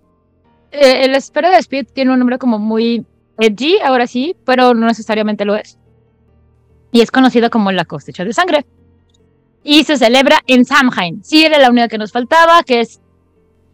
eh, 0.72 1.04
el 1.04 1.14
espera 1.14 1.50
de 1.50 1.58
Speed 1.58 1.86
tiene 1.94 2.12
un 2.12 2.18
nombre 2.18 2.38
como 2.38 2.58
muy 2.58 3.04
edgy, 3.38 3.78
ahora 3.80 4.06
sí, 4.06 4.36
pero 4.44 4.74
no 4.74 4.86
necesariamente 4.86 5.44
lo 5.44 5.56
es. 5.56 5.78
Y 6.92 7.00
es 7.00 7.10
conocido 7.10 7.50
como 7.50 7.72
la 7.72 7.84
cosecha 7.84 8.24
de 8.24 8.32
sangre. 8.32 8.66
Y 9.64 9.84
se 9.84 9.96
celebra 9.96 10.40
en 10.46 10.64
Samhain. 10.64 11.24
Sí, 11.24 11.44
era 11.44 11.58
la 11.58 11.70
única 11.70 11.88
que 11.88 11.98
nos 11.98 12.12
faltaba, 12.12 12.62
que 12.64 12.80
es 12.80 13.00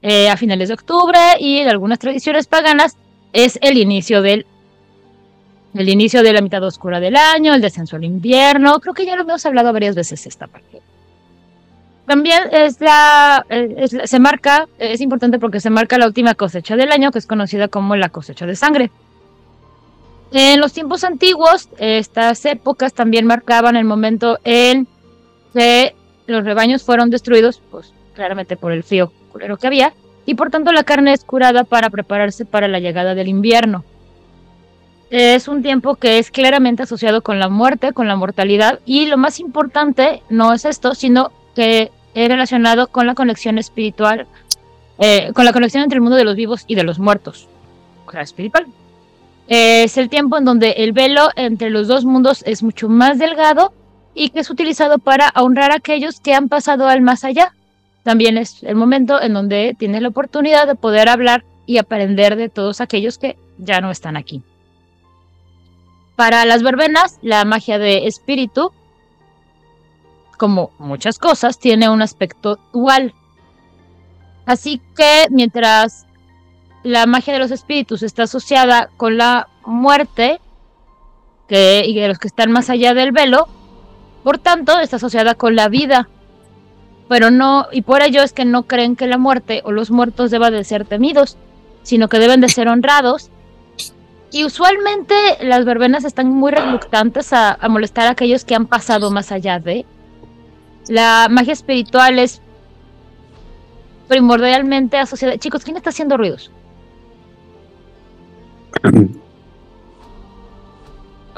eh, 0.03 0.29
a 0.29 0.37
finales 0.37 0.69
de 0.69 0.75
octubre 0.75 1.19
y 1.41 1.59
en 1.59 1.69
algunas 1.69 1.99
tradiciones 1.99 2.47
paganas 2.47 2.97
es 3.33 3.59
el 3.63 3.79
inicio 3.79 4.23
del 4.23 4.47
el 5.75 5.89
inicio 5.89 6.23
de 6.23 6.33
la 6.33 6.41
mitad 6.41 6.63
oscura 6.63 6.99
del 7.01 7.17
año, 7.17 7.55
el 7.55 7.61
descenso 7.61 7.97
al 7.97 8.05
invierno. 8.05 8.81
Creo 8.81 8.95
que 8.95 9.05
ya 9.05 9.17
lo 9.17 9.23
hemos 9.23 9.45
hablado 9.45 9.73
varias 9.73 9.95
veces 9.95 10.27
esta 10.27 10.47
parte. 10.47 10.81
También 12.09 12.45
es 12.53 12.81
la, 12.81 13.45
eh, 13.51 13.75
es 13.77 13.93
la- 13.93 14.07
se 14.07 14.19
marca, 14.19 14.67
es 14.79 15.03
importante 15.03 15.39
porque 15.39 15.61
se 15.61 15.69
marca 15.69 15.99
la 15.99 16.07
última 16.07 16.35
cosecha 16.35 16.75
del 16.75 16.91
año, 16.91 17.11
que 17.11 17.19
es 17.19 17.27
conocida 17.27 17.69
como 17.69 17.97
la 17.97 18.09
cosecha 18.09 18.47
de 18.47 18.57
sangre. 18.57 18.91
En 20.33 20.59
los 20.59 20.73
tiempos 20.73 21.05
antiguos, 21.05 21.69
estas 21.79 22.45
épocas 22.47 22.95
también 22.95 23.27
marcaban 23.27 23.77
el 23.77 23.85
momento 23.85 24.39
en 24.45 24.87
que 25.53 25.95
los 26.27 26.45
rebaños 26.45 26.83
fueron 26.83 27.11
destruidos, 27.11 27.61
pues 27.71 27.93
claramente 28.15 28.57
por 28.57 28.73
el 28.73 28.85
frío 28.85 29.13
culero 29.31 29.59
que 29.59 29.67
había, 29.67 29.93
y 30.25 30.35
por 30.35 30.49
tanto 30.51 30.73
la 30.73 30.85
carne 30.85 31.13
es 31.13 31.25
curada 31.25 31.65
para 31.65 31.91
prepararse 31.91 32.47
para 32.47 32.69
la 32.69 32.81
llegada 32.81 33.15
del 33.15 33.29
invierno. 33.29 33.85
Es 35.11 35.47
un 35.47 35.63
tiempo 35.63 35.97
que 35.97 36.19
es 36.19 36.31
claramente 36.31 36.85
asociado 36.85 37.21
con 37.21 37.39
la 37.39 37.51
muerte, 37.51 37.93
con 37.93 38.09
la 38.09 38.17
mortalidad, 38.17 38.81
y 38.87 39.07
lo 39.07 39.19
más 39.19 39.41
importante 39.41 40.23
no 40.31 40.55
es 40.55 40.65
esto, 40.65 40.95
sino 40.95 41.33
que 41.55 41.91
es 42.19 42.29
relacionado 42.29 42.89
con 42.89 43.07
la 43.07 43.15
conexión 43.15 43.59
espiritual, 43.59 44.27
eh, 44.99 45.31
con 45.35 45.45
la 45.45 45.53
conexión 45.53 45.85
entre 45.85 45.97
el 45.97 46.03
mundo 46.03 46.17
de 46.17 46.25
los 46.25 46.35
vivos 46.35 46.65
y 46.67 46.75
de 46.75 46.83
los 46.83 46.99
muertos, 46.99 47.47
o 48.07 48.11
sea, 48.11 48.23
espiritual. 48.23 48.67
Es 49.47 49.97
el 49.97 50.09
tiempo 50.09 50.37
en 50.37 50.45
donde 50.45 50.73
el 50.79 50.93
velo 50.93 51.29
entre 51.37 51.71
los 51.71 51.87
dos 51.87 52.05
mundos 52.05 52.43
es 52.45 52.63
mucho 52.63 52.89
más 52.89 53.19
delgado 53.19 53.73
y 54.15 54.31
que 54.31 54.41
es 54.41 54.51
utilizado 54.51 54.99
para 54.99 55.33
honrar 55.37 55.71
a 55.71 55.77
aquellos 55.77 56.21
que 56.21 56.35
han 56.35 56.49
pasado 56.49 56.89
al 56.89 57.03
más 57.03 57.25
allá. 57.25 57.55
También 58.03 58.37
es 58.37 58.63
el 58.65 58.75
momento 58.75 59.23
en 59.23 59.35
donde 59.35 59.77
tienes 59.79 60.03
la 60.03 60.09
oportunidad 60.09 60.67
de 60.67 60.75
poder 60.75 61.09
hablar 61.09 61.45
y 61.67 61.79
aprender 61.79 62.37
de 62.37 62.49
todos 62.49 62.81
aquellos 62.81 63.17
que 63.17 63.37
ya 63.59 63.81
no 63.81 63.91
están 63.91 64.17
aquí. 64.17 64.43
Para 66.17 66.45
las 66.45 66.65
verbenas, 66.65 67.19
la 67.23 67.45
magia 67.45 67.79
de 67.79 68.09
espíritu, 68.09 68.73
como 70.39 70.71
muchas 70.79 71.19
cosas, 71.19 71.59
tiene 71.59 71.91
un 71.91 72.01
aspecto 72.01 72.59
dual. 72.73 73.13
Así 74.47 74.81
que 74.97 75.27
mientras 75.31 76.07
la 76.83 77.05
magia 77.05 77.35
de 77.35 77.41
los 77.41 77.51
espíritus 77.51 78.03
está 78.03 78.23
asociada 78.23 78.89
con 78.97 79.19
la 79.19 79.49
muerte 79.67 80.41
que, 81.49 81.83
y 81.87 81.95
de 81.95 82.09
los 82.09 82.19
que 82.19 82.29
están 82.29 82.51
más 82.51 82.71
allá 82.71 82.95
del 82.95 83.13
velo, 83.13 83.49
por 84.25 84.39
tanto 84.39 84.81
está 84.81 84.97
asociada 84.97 85.35
con 85.35 85.55
la 85.55 85.69
vida. 85.69 86.09
Pero 87.09 87.31
no, 87.31 87.67
y 87.73 87.83
por 87.83 88.03
ello 88.03 88.23
es 88.23 88.33
que 88.33 88.47
no 88.47 88.63
creen 88.63 88.97
que 88.97 89.07
la 89.07 89.19
muerte 89.19 89.61
o 89.65 89.73
los 89.73 89.91
muertos 89.91 90.31
deban 90.31 90.53
de 90.53 90.65
ser 90.65 90.87
temidos, 90.87 91.37
sino 91.83 92.09
que 92.09 92.19
deben 92.19 92.41
de 92.41 92.49
ser 92.49 92.69
honrados 92.69 93.31
y 94.31 94.45
usualmente 94.45 95.15
las 95.41 95.65
verbenas 95.65 96.05
están 96.05 96.29
muy 96.29 96.53
reluctantes 96.53 97.33
a, 97.33 97.53
a 97.53 97.69
molestar 97.69 98.07
a 98.07 98.11
aquellos 98.11 98.45
que 98.45 98.55
han 98.55 98.67
pasado 98.67 99.11
más 99.11 99.33
allá 99.33 99.59
de. 99.59 99.87
La 100.89 101.29
magia 101.31 101.53
espiritual 101.53 102.19
es 102.19 102.41
primordialmente 104.09 104.97
asociada. 104.97 105.37
Chicos, 105.39 105.65
¿quién 105.65 105.77
está 105.77 105.91
haciendo 105.91 106.17
ruidos? 106.17 106.51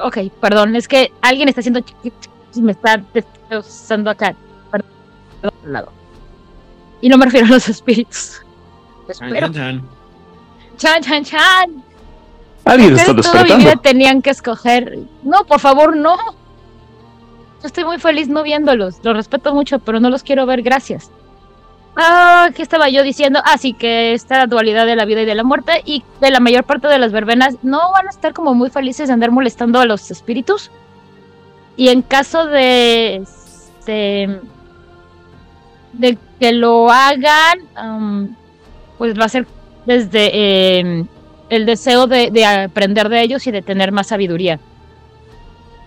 Ok, 0.02 0.16
perdón, 0.40 0.77
es 0.77 0.89
que 0.89 1.12
alguien 1.20 1.48
está 1.48 1.60
haciendo. 1.60 1.81
me 2.56 2.72
está 2.72 3.02
usando 3.59 4.09
acá. 4.10 4.35
Perdón, 4.70 4.90
al 5.64 5.72
lado. 5.72 5.93
Y 7.02 7.09
no 7.10 7.18
me 7.18 7.27
refiero 7.27 7.47
a 7.47 7.51
los 7.51 7.68
espíritus. 7.68 8.40
Chan, 9.12 9.27
Espero. 9.28 9.52
chan, 9.52 9.55
chan. 9.55 9.89
Chan, 10.77 11.02
chan, 11.02 11.24
chan. 11.24 11.85
Alguien 12.64 12.97
está 12.97 13.10
Ustedes 13.10 13.27
toda 13.31 13.43
mi 13.43 13.48
vida 13.48 13.56
despertando. 13.56 13.82
tenían 13.82 14.22
que 14.22 14.31
escoger. 14.31 14.98
No, 15.22 15.44
por 15.44 15.60
favor, 15.60 15.97
no. 15.97 16.16
Yo 17.60 17.66
estoy 17.66 17.84
muy 17.84 17.98
feliz 17.98 18.28
no 18.28 18.42
viéndolos. 18.42 19.00
Los 19.02 19.16
respeto 19.16 19.54
mucho, 19.54 19.78
pero 19.78 20.00
no 20.00 20.08
los 20.08 20.22
quiero 20.22 20.46
ver. 20.46 20.62
Gracias. 20.62 21.10
Ah, 21.96 22.50
¿qué 22.54 22.62
estaba 22.62 22.88
yo 22.88 23.02
diciendo? 23.02 23.40
Así 23.44 23.74
que 23.74 24.14
esta 24.14 24.46
dualidad 24.46 24.86
de 24.86 24.96
la 24.96 25.04
vida 25.04 25.22
y 25.22 25.26
de 25.26 25.34
la 25.34 25.44
muerte 25.44 25.82
y 25.84 26.02
de 26.20 26.30
la 26.30 26.40
mayor 26.40 26.64
parte 26.64 26.88
de 26.88 26.98
las 26.98 27.12
verbenas 27.12 27.56
no 27.62 27.92
van 27.92 28.06
a 28.06 28.10
estar 28.10 28.32
como 28.32 28.54
muy 28.54 28.70
felices 28.70 29.08
de 29.08 29.14
andar 29.14 29.30
molestando 29.30 29.80
a 29.80 29.84
los 29.84 30.10
espíritus. 30.10 30.70
Y 31.76 31.88
en 31.88 32.02
caso 32.02 32.46
de, 32.46 33.16
este, 33.16 34.40
de 35.92 36.18
que 36.38 36.52
lo 36.52 36.90
hagan, 36.90 38.36
pues 38.96 39.18
va 39.18 39.24
a 39.24 39.28
ser 39.28 39.46
desde 39.84 40.78
em, 40.78 41.06
el 41.48 41.66
deseo 41.66 42.06
de, 42.06 42.30
de 42.30 42.46
aprender 42.46 43.08
de 43.08 43.22
ellos 43.22 43.46
y 43.46 43.50
de 43.50 43.62
tener 43.62 43.92
más 43.92 44.06
sabiduría. 44.06 44.60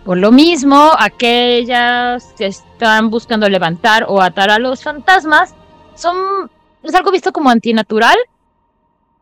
Por 0.06 0.18
lo 0.18 0.32
mismo, 0.32 0.92
aquellas 1.00 2.34
que 2.38 2.48
están 2.48 3.10
buscando 3.10 3.48
levantar 3.48 4.06
o 4.08 4.22
atar 4.22 4.50
a 4.50 4.60
los 4.60 4.84
fantasmas 4.84 5.56
son 5.96 6.52
es 6.84 6.94
algo 6.94 7.12
visto 7.12 7.32
como 7.32 7.50
antinatural 7.50 8.18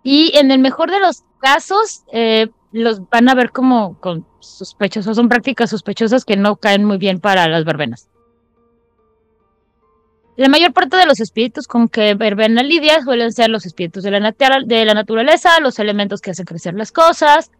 y 0.02 0.36
en 0.36 0.50
el 0.50 0.60
mejor 0.60 0.90
de 0.90 1.00
los 1.00 1.24
casos 1.40 2.04
eh, 2.12 2.50
los 2.72 3.08
van 3.10 3.30
a 3.30 3.36
ver 3.36 3.52
como 3.52 3.98
sospechosos, 4.40 5.16
son 5.16 5.30
prácticas 5.30 5.70
sospechosas 5.70 6.26
que 6.26 6.38
no 6.38 6.56
caen 6.56 6.84
muy 6.86 6.98
bien 6.98 7.20
para 7.20 7.48
las 7.48 7.64
verbenas. 7.64 8.10
La 10.38 10.50
mayor 10.50 10.74
parte 10.74 10.98
de 10.98 11.06
los 11.06 11.20
espíritus 11.20 11.68
con 11.68 11.88
que 11.88 12.16
verbena 12.16 12.64
lidia 12.64 13.04
suelen 13.04 13.32
ser 13.32 13.50
los 13.50 13.68
espíritus 13.68 14.04
de 14.04 14.12
la, 14.12 14.34
de 14.66 14.86
la 14.86 14.94
naturaleza, 14.96 15.60
los 15.60 15.78
elementos 15.78 16.22
que 16.22 16.32
hacen 16.32 16.46
crecer 16.46 16.74
las 16.74 16.92
cosas. 16.92 17.52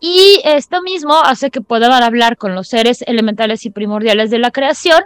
Y 0.00 0.40
esto 0.44 0.80
mismo 0.82 1.14
hace 1.14 1.50
que 1.50 1.60
puedan 1.60 1.92
hablar 1.92 2.38
con 2.38 2.54
los 2.54 2.68
seres 2.68 3.02
elementales 3.02 3.66
y 3.66 3.70
primordiales 3.70 4.30
de 4.30 4.38
la 4.38 4.50
creación, 4.50 5.04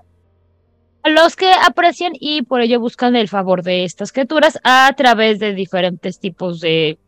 a 1.03 1.11
los 1.11 1.35
que 1.37 1.53
aprecian 1.53 2.13
y 2.19 2.43
por 2.43 2.61
ello 2.61 2.81
buscan 2.81 3.17
el 3.17 3.29
favor 3.29 3.63
de 3.63 3.85
estas 3.85 4.13
criaturas 4.13 4.59
a 4.63 4.91
través 4.97 5.39
de 5.41 5.53
diferentes 5.53 6.19
tipos 6.19 6.61
de, 6.61 6.99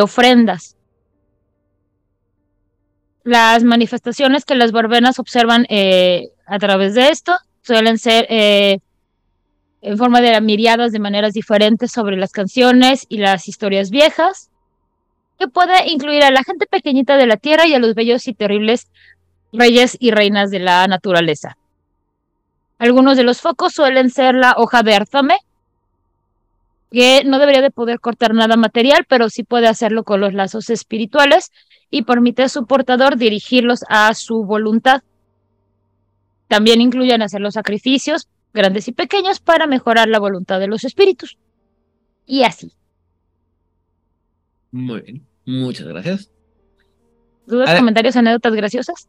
ofrendas. 0.00 0.76
Las 3.24 3.64
manifestaciones 3.64 4.44
que 4.44 4.54
las 4.54 4.70
barbenas 4.70 5.18
observan 5.18 5.66
eh, 5.68 6.28
a 6.46 6.58
través 6.58 6.94
de 6.94 7.08
esto 7.08 7.36
suelen 7.62 7.98
ser 7.98 8.26
eh, 8.30 8.78
en 9.80 9.98
forma 9.98 10.20
de 10.20 10.40
miriadas 10.40 10.92
de 10.92 11.00
maneras 11.00 11.32
diferentes 11.32 11.90
sobre 11.90 12.16
las 12.16 12.32
canciones 12.32 13.06
y 13.08 13.18
las 13.18 13.48
historias 13.48 13.90
viejas, 13.90 14.50
que 15.38 15.48
puede 15.48 15.90
incluir 15.90 16.24
a 16.24 16.30
la 16.30 16.42
gente 16.42 16.66
pequeñita 16.66 17.16
de 17.16 17.26
la 17.26 17.36
tierra 17.36 17.66
y 17.66 17.74
a 17.74 17.78
los 17.78 17.94
bellos 17.94 18.26
y 18.26 18.34
terribles 18.34 18.88
reyes 19.52 19.96
y 20.00 20.10
reinas 20.10 20.50
de 20.50 20.58
la 20.58 20.86
naturaleza. 20.86 21.56
Algunos 22.78 23.16
de 23.16 23.24
los 23.24 23.40
focos 23.40 23.74
suelen 23.74 24.10
ser 24.10 24.34
la 24.34 24.54
hoja 24.56 24.82
de 24.82 24.94
Arthame, 24.94 25.38
que 26.90 27.22
no 27.24 27.38
debería 27.38 27.60
de 27.60 27.70
poder 27.70 28.00
cortar 28.00 28.34
nada 28.34 28.56
material, 28.56 29.04
pero 29.08 29.28
sí 29.28 29.42
puede 29.42 29.68
hacerlo 29.68 30.04
con 30.04 30.20
los 30.20 30.32
lazos 30.32 30.70
espirituales 30.70 31.52
y 31.90 32.02
permite 32.02 32.42
a 32.42 32.48
su 32.48 32.66
portador 32.66 33.16
dirigirlos 33.16 33.84
a 33.88 34.12
su 34.14 34.44
voluntad. 34.44 35.02
También 36.46 36.80
incluyen 36.80 37.22
hacer 37.22 37.40
los 37.40 37.54
sacrificios, 37.54 38.28
grandes 38.54 38.88
y 38.88 38.92
pequeños, 38.92 39.40
para 39.40 39.66
mejorar 39.66 40.08
la 40.08 40.18
voluntad 40.18 40.60
de 40.60 40.68
los 40.68 40.84
espíritus. 40.84 41.36
Y 42.26 42.42
así. 42.42 42.72
Muy 44.70 45.00
bien. 45.02 45.27
Muchas 45.48 45.86
gracias. 45.86 46.30
¿Dudas, 47.46 47.70
A 47.70 47.78
comentarios, 47.78 48.14
anécdotas 48.16 48.54
graciosas? 48.54 49.08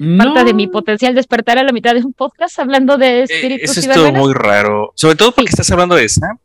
No. 0.00 0.24
Falta 0.24 0.42
de 0.44 0.52
mi 0.54 0.66
potencial 0.66 1.14
despertar 1.14 1.58
a 1.58 1.62
la 1.62 1.70
mitad 1.72 1.94
de 1.94 2.04
un 2.04 2.12
podcast 2.12 2.58
hablando 2.58 2.98
de 2.98 3.20
Eh, 3.20 3.22
espíritus 3.24 3.76
eso 3.76 3.80
y 3.80 3.90
estuvo 3.90 4.12
muy 4.12 4.32
raro. 4.32 4.92
Sobre 4.96 5.14
todo 5.16 5.30
porque 5.32 5.50
Sí. 5.50 5.54
estás 5.54 5.70
hablando 5.70 5.94
de 5.94 6.08
Samhain. 6.08 6.40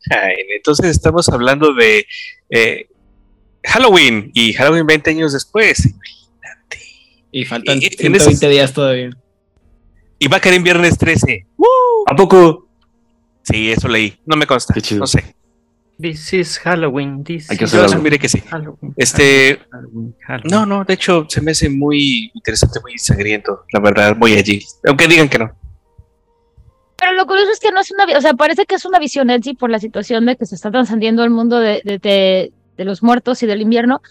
Entonces 0.56 0.86
estamos 0.90 1.28
hablando 1.28 1.74
de 1.74 2.06
eh, 2.50 2.86
Halloween 3.64 4.30
y 4.34 4.52
Halloween 4.52 4.86
20 4.86 5.10
años 5.10 5.32
después. 5.32 5.88
Y 7.32 7.44
faltan 7.44 7.78
Y- 7.78 7.88
120 7.88 8.18
esas- 8.18 8.40
días 8.40 8.72
todavía. 8.72 9.10
Y 10.20 10.28
va 10.28 10.36
a 10.36 10.40
caer 10.40 10.54
en 10.54 10.62
viernes 10.62 10.96
13. 10.96 11.46
¿A 12.06 12.14
poco? 12.14 12.68
Sí, 13.42 13.72
eso 13.72 13.88
leí. 13.88 14.16
No 14.26 14.36
me 14.36 14.46
consta. 14.46 14.72
Qué 14.74 14.80
chido. 14.82 15.00
No 15.00 15.06
sé. 15.08 15.33
This 16.00 16.32
is 16.32 16.58
Halloween. 16.58 17.22
This 17.22 17.50
Hay 17.50 17.56
que 17.56 17.64
is 17.64 17.74
hacer 17.74 17.88
algo. 17.88 18.02
mire 18.02 18.18
que 18.18 18.28
sí. 18.28 18.40
Halloween, 18.40 18.94
Este- 18.96 19.60
Halloween, 19.70 20.14
Halloween. 20.26 20.50
No, 20.50 20.66
no, 20.66 20.84
de 20.84 20.94
hecho 20.94 21.26
se 21.28 21.40
me 21.40 21.52
hace 21.52 21.68
muy 21.70 22.30
interesante, 22.34 22.80
muy 22.80 22.98
sangriento, 22.98 23.64
la 23.72 23.80
verdad, 23.80 24.16
muy 24.16 24.32
allí. 24.34 24.60
Aunque 24.86 25.06
digan 25.06 25.28
que 25.28 25.38
no. 25.38 25.52
Pero 26.96 27.12
lo 27.12 27.26
curioso 27.26 27.50
es 27.52 27.60
que 27.60 27.70
no 27.70 27.80
es 27.80 27.90
una, 27.92 28.04
o 28.16 28.20
sea, 28.20 28.34
parece 28.34 28.66
que 28.66 28.74
es 28.76 28.84
una 28.84 28.98
visión 28.98 29.30
edgy 29.30 29.54
por 29.54 29.70
la 29.70 29.78
situación 29.78 30.26
de 30.26 30.36
que 30.36 30.46
se 30.46 30.54
está 30.54 30.70
trascendiendo 30.70 31.22
el 31.24 31.30
mundo 31.30 31.58
de, 31.60 31.80
de, 31.84 31.98
de- 31.98 32.52
de 32.76 32.84
los 32.84 33.02
muertos 33.04 33.40
y 33.42 33.46
del 33.46 33.60
invierno. 33.60 34.02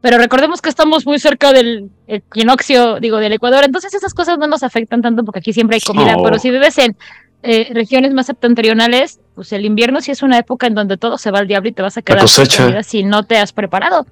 Pero 0.00 0.18
recordemos 0.18 0.60
que 0.60 0.68
estamos 0.68 1.06
muy 1.06 1.20
cerca 1.20 1.52
del 1.52 1.90
equinoccio, 2.08 2.98
digo, 2.98 3.18
del 3.18 3.32
Ecuador. 3.34 3.62
Entonces 3.64 3.94
esas 3.94 4.12
cosas 4.14 4.36
no 4.38 4.48
nos 4.48 4.64
afectan 4.64 5.00
tanto 5.02 5.24
porque 5.24 5.38
aquí 5.38 5.52
siempre 5.52 5.76
hay 5.76 5.80
comida. 5.80 6.16
Oh. 6.18 6.24
Pero 6.24 6.40
si 6.40 6.50
vives 6.50 6.76
en 6.78 6.96
eh, 7.42 7.70
regiones 7.72 8.12
más 8.14 8.26
septentrionales, 8.26 9.20
pues 9.34 9.52
el 9.52 9.64
invierno 9.64 10.00
sí 10.00 10.10
es 10.10 10.22
una 10.22 10.38
época 10.38 10.66
en 10.66 10.74
donde 10.74 10.96
todo 10.96 11.18
se 11.18 11.30
va 11.30 11.40
al 11.40 11.48
diablo 11.48 11.68
y 11.68 11.72
te 11.72 11.82
vas 11.82 11.96
a 11.96 12.02
quedar 12.02 12.28
sin 12.28 12.44
cosecha. 12.44 12.82
si 12.82 13.02
no 13.02 13.24
te 13.24 13.36
has 13.36 13.52
preparado. 13.52 14.06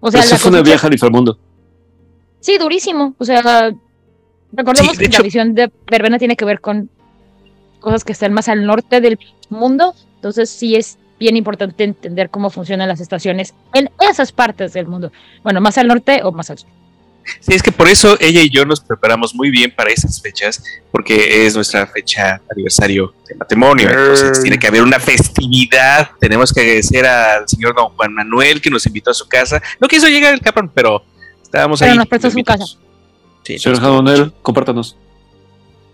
O 0.00 0.10
sea, 0.10 0.20
Eso 0.20 0.34
la 0.34 0.38
fue 0.38 0.50
una 0.50 0.62
viaje 0.62 0.86
al 0.86 0.92
inframundo. 0.92 1.38
Sí, 2.40 2.58
durísimo. 2.58 3.14
O 3.18 3.24
sea, 3.24 3.72
recordemos 4.52 4.92
Sí, 4.96 4.98
que 4.98 5.08
la 5.08 5.20
visión 5.20 5.54
de 5.54 5.70
verbena 5.90 6.18
tiene 6.18 6.36
que 6.36 6.44
ver 6.44 6.60
con 6.60 6.88
cosas 7.80 8.04
que 8.04 8.12
están 8.12 8.32
más 8.32 8.48
al 8.48 8.64
norte 8.64 9.00
del 9.00 9.18
mundo. 9.48 9.94
Entonces 10.16 10.48
sí 10.50 10.76
es 10.76 10.98
bien 11.18 11.36
importante 11.36 11.82
entender 11.82 12.30
cómo 12.30 12.50
funcionan 12.50 12.88
las 12.88 13.00
estaciones 13.00 13.54
en 13.74 13.90
esas 14.00 14.32
partes 14.32 14.72
del 14.74 14.86
mundo. 14.86 15.10
Bueno, 15.42 15.60
más 15.60 15.78
al 15.78 15.88
norte 15.88 16.20
o 16.22 16.30
más 16.30 16.50
al 16.50 16.58
sur. 16.58 16.68
Sí, 17.40 17.54
es 17.54 17.62
que 17.62 17.72
por 17.72 17.88
eso 17.88 18.16
ella 18.20 18.40
y 18.42 18.50
yo 18.50 18.64
nos 18.64 18.80
preparamos 18.80 19.34
muy 19.34 19.50
bien 19.50 19.72
para 19.74 19.90
esas 19.90 20.20
fechas, 20.20 20.62
porque 20.92 21.46
es 21.46 21.54
nuestra 21.54 21.86
fecha 21.86 22.40
aniversario 22.50 23.14
de 23.28 23.34
matrimonio. 23.34 23.88
Entonces 23.90 24.42
tiene 24.42 24.58
que 24.58 24.66
haber 24.68 24.82
una 24.82 25.00
festividad. 25.00 26.10
Tenemos 26.20 26.52
que 26.52 26.60
agradecer 26.60 27.04
al 27.06 27.48
señor 27.48 27.74
don 27.74 27.88
Juan 27.96 28.12
Manuel 28.14 28.60
que 28.60 28.70
nos 28.70 28.86
invitó 28.86 29.10
a 29.10 29.14
su 29.14 29.26
casa. 29.28 29.60
No 29.80 29.88
quiso 29.88 30.06
llegar 30.08 30.34
el 30.34 30.40
cabrón, 30.40 30.70
pero 30.74 31.04
estábamos 31.42 31.80
Pero 31.80 31.92
ahí. 31.92 31.98
nos 31.98 32.06
prestó 32.06 32.30
su 32.30 32.38
invitados. 32.38 32.78
Sí, 33.44 33.58
Señor 33.58 33.80
Jadonel, 33.80 34.32
compártanos. 34.42 34.96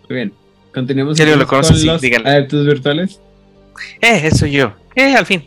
Muy 0.08 0.16
bien. 0.16 0.32
Continuemos 0.72 1.16
Sí, 1.18 1.22
lo 1.24 1.32
entonces 1.32 1.48
conozco, 1.48 1.86
con 1.86 2.00
sí, 2.00 2.06
díganle. 2.06 2.28
adeptos 2.30 2.66
virtuales. 2.66 3.20
Eh, 4.00 4.22
eso 4.24 4.46
yo. 4.46 4.72
Eh, 4.94 5.14
al 5.14 5.26
fin. 5.26 5.44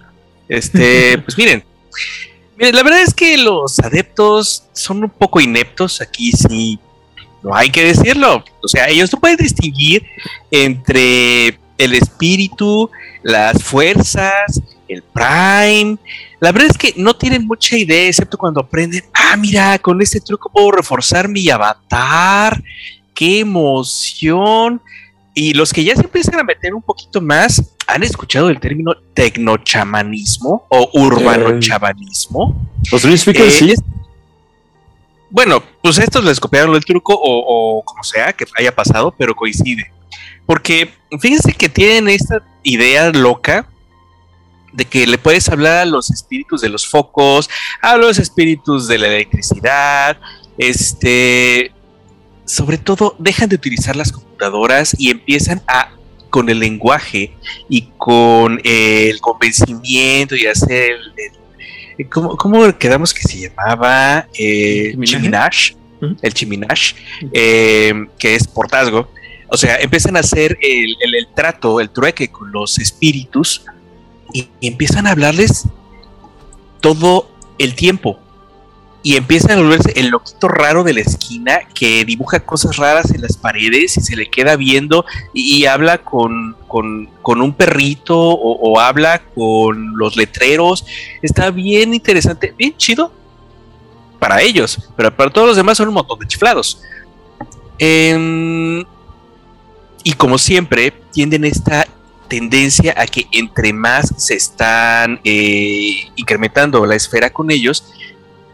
Este, 0.47 1.17
pues 1.25 1.37
miren. 1.37 1.63
La 2.57 2.83
verdad 2.83 3.01
es 3.01 3.13
que 3.13 3.37
los 3.37 3.79
adeptos 3.79 4.63
son 4.73 5.03
un 5.03 5.09
poco 5.09 5.41
ineptos. 5.41 6.01
Aquí 6.01 6.31
sí, 6.31 6.79
no 7.43 7.55
hay 7.55 7.69
que 7.69 7.83
decirlo. 7.83 8.43
O 8.63 8.67
sea, 8.67 8.87
ellos 8.87 9.11
no 9.11 9.19
pueden 9.19 9.37
distinguir 9.37 10.05
entre 10.51 11.59
el 11.77 11.93
espíritu, 11.93 12.89
las 13.23 13.61
fuerzas, 13.61 14.61
el 14.87 15.03
prime. 15.03 15.97
La 16.39 16.51
verdad 16.51 16.69
es 16.71 16.77
que 16.77 16.93
no 16.95 17.15
tienen 17.15 17.45
mucha 17.45 17.77
idea, 17.77 18.07
excepto 18.07 18.37
cuando 18.37 18.61
aprenden. 18.61 19.03
Ah, 19.13 19.35
mira, 19.35 19.77
con 19.79 20.01
este 20.01 20.21
truco 20.21 20.49
puedo 20.49 20.71
reforzar 20.71 21.27
mi 21.27 21.49
avatar. 21.49 22.61
¡Qué 23.13 23.39
emoción! 23.39 24.81
Y 25.33 25.53
los 25.53 25.73
que 25.73 25.83
ya 25.83 25.95
se 25.95 26.03
empiezan 26.03 26.39
a 26.39 26.43
meter 26.43 26.73
un 26.73 26.81
poquito 26.81 27.19
más, 27.19 27.61
¿han 27.87 28.03
escuchado 28.03 28.49
el 28.49 28.59
término 28.59 28.93
tecnochamanismo 29.13 30.65
o 30.69 30.89
urbano 30.93 31.59
chamanismo? 31.59 32.55
Los 32.91 33.01
Dream 33.01 33.17
Speakers, 33.17 33.61
Eh, 33.61 33.75
sí. 33.75 33.81
Bueno, 35.29 35.61
pues 35.81 35.97
estos 35.97 36.23
les 36.23 36.39
copiaron 36.39 36.75
el 36.75 36.85
truco 36.85 37.13
o, 37.13 37.79
o 37.79 37.83
como 37.83 38.03
sea 38.03 38.31
que 38.31 38.45
haya 38.57 38.73
pasado, 38.73 39.13
pero 39.17 39.35
coincide. 39.35 39.91
Porque 40.45 40.93
fíjense 41.19 41.53
que 41.53 41.69
tienen 41.69 42.07
esta 42.07 42.41
idea 42.63 43.09
loca 43.11 43.67
de 44.71 44.85
que 44.85 45.07
le 45.07 45.17
puedes 45.17 45.49
hablar 45.49 45.77
a 45.79 45.85
los 45.85 46.11
espíritus 46.11 46.61
de 46.61 46.69
los 46.69 46.87
focos, 46.87 47.49
a 47.81 47.95
los 47.97 48.19
espíritus 48.19 48.87
de 48.87 48.97
la 48.97 49.07
electricidad, 49.07 50.17
este, 50.57 51.71
sobre 52.45 52.77
todo 52.77 53.15
dejan 53.17 53.49
de 53.49 53.55
utilizar 53.55 53.95
las 53.95 54.11
computadoras 54.11 54.95
y 54.97 55.11
empiezan 55.11 55.61
a 55.67 55.94
con 56.35 56.49
el 56.49 56.59
lenguaje 56.59 57.31
y 57.69 57.83
con 57.97 58.59
eh, 58.65 59.07
el 59.09 59.21
convencimiento 59.21 60.35
y 60.35 60.45
hacer 60.47 60.91
el, 60.91 61.13
el- 61.97 62.09
¿cómo, 62.09 62.35
cómo 62.35 62.77
quedamos 62.77 63.13
que 63.13 63.21
se 63.21 63.37
llamaba? 63.47 64.27
Eh, 64.37 64.91
chiminash, 65.07 65.71
el 66.21 66.33
chiminash, 66.33 66.93
eh, 67.31 67.93
que 68.19 68.35
es 68.35 68.45
portazgo. 68.47 69.07
O 69.47 69.55
sea, 69.55 69.77
empiezan 69.79 70.17
a 70.17 70.19
hacer 70.19 70.57
el, 70.61 70.93
el- 70.99 71.15
el 71.15 71.27
trato, 71.33 71.79
el 71.79 71.89
trueque 71.89 72.27
con 72.27 72.51
los 72.51 72.79
espíritus 72.79 73.63
y, 74.33 74.49
y 74.59 74.67
empiezan 74.67 75.07
a 75.07 75.11
hablarles 75.11 75.63
todo 76.81 77.29
el 77.59 77.75
tiempo. 77.75 78.19
Y 79.05 79.17
empiezan 79.17 79.51
a 79.51 79.61
volverse 79.61 79.93
el 79.97 80.07
loquito 80.07 80.47
raro 80.47 80.83
de 80.83 80.93
la 80.93 81.01
esquina 81.01 81.59
que 81.75 82.03
dibuja 82.05 82.39
cosas 82.39 82.77
raras 82.77 83.11
en 83.11 83.21
las 83.21 83.37
paredes 83.37 83.95
y 83.97 84.01
se 84.01 84.15
le 84.15 84.31
queda 84.31 84.55
viendo 84.55 85.05
y, 85.31 85.65
habla 85.65 85.99
con, 85.99 86.55
con- 86.67 87.05
con 87.21 87.39
un 87.39 87.53
perrito 87.53 88.17
o, 88.17 88.71
o 88.71 88.79
habla 88.79 89.21
con 89.35 89.95
los 89.95 90.15
letreros. 90.17 90.87
Está 91.21 91.51
bien 91.51 91.93
interesante, 91.93 92.55
bien 92.57 92.75
chido 92.77 93.11
para 94.17 94.41
ellos, 94.41 94.79
pero 94.97 95.15
para 95.15 95.29
todos 95.29 95.49
los 95.49 95.57
demás 95.57 95.77
son 95.77 95.89
un 95.89 95.93
montón 95.93 96.17
de 96.17 96.25
chiflados. 96.25 96.81
Em, 97.77 98.83
y 100.03 100.13
como 100.17 100.39
siempre, 100.39 100.91
tienden 101.11 101.45
esta 101.45 101.85
tendencia 102.27 102.95
a 102.97 103.05
que 103.05 103.27
entre 103.31 103.71
más 103.71 104.11
se 104.17 104.33
están 104.33 105.19
eh, 105.23 106.09
incrementando 106.15 106.83
la 106.87 106.95
esfera 106.95 107.29
con 107.29 107.51
ellos, 107.51 107.93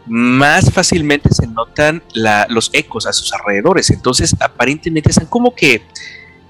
más 0.06 0.70
fácilmente 0.70 1.28
se 1.32 1.46
notan 1.46 2.02
los 2.48 2.70
ecos 2.72 3.06
a 3.06 3.12
sus 3.12 3.32
alrededores. 3.32 3.90
Entonces, 3.90 4.34
aparentemente 4.40 5.10
están 5.10 5.26
como 5.26 5.54
que 5.54 5.82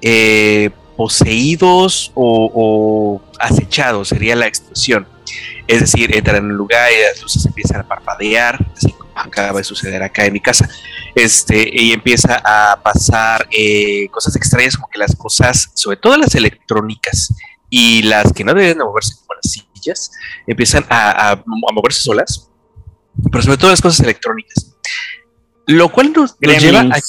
eh, 0.00 0.70
poseídos 0.96 2.12
o, 2.14 3.20
acechados, 3.38 4.08
sería 4.08 4.36
la 4.36 4.46
expresión. 4.46 5.06
Es 5.66 5.80
decir, 5.80 6.14
entran 6.14 6.36
en 6.36 6.44
un 6.46 6.56
lugar 6.56 6.90
y 6.92 7.02
las 7.02 7.22
luces 7.22 7.44
empiezan 7.46 7.80
a 7.80 7.88
parpadear, 7.88 8.58
así 8.76 8.92
como 8.92 9.10
acaba 9.14 9.58
de 9.58 9.64
suceder 9.64 10.02
acá 10.02 10.24
en 10.26 10.32
mi 10.32 10.40
casa. 10.40 10.68
Este, 11.14 11.68
y 11.72 11.92
empieza 11.92 12.40
a 12.44 12.80
pasar 12.82 13.46
eh, 13.50 14.08
cosas 14.10 14.34
extrañas, 14.36 14.76
como 14.76 14.88
que 14.88 14.98
las 14.98 15.14
cosas, 15.14 15.70
sobre 15.74 15.98
todo 15.98 16.16
las 16.16 16.34
electrónicas 16.34 17.34
y 17.68 18.02
las 18.02 18.32
que 18.32 18.44
no 18.44 18.54
deben 18.54 18.78
de 18.78 18.84
moverse 18.84 19.16
como 19.16 19.34
las 19.34 19.50
sillas, 19.50 20.12
empiezan 20.46 20.84
a 20.88 21.42
moverse 21.46 22.00
solas, 22.00 22.48
pero 23.30 23.42
sobre 23.42 23.58
todo 23.58 23.70
las 23.70 23.80
cosas 23.80 24.00
electrónicas. 24.00 24.74
Lo 25.66 25.88
cual 25.90 26.12
nos, 26.12 26.36
nos 26.40 26.62
lleva 26.62 26.80
a. 26.80 27.00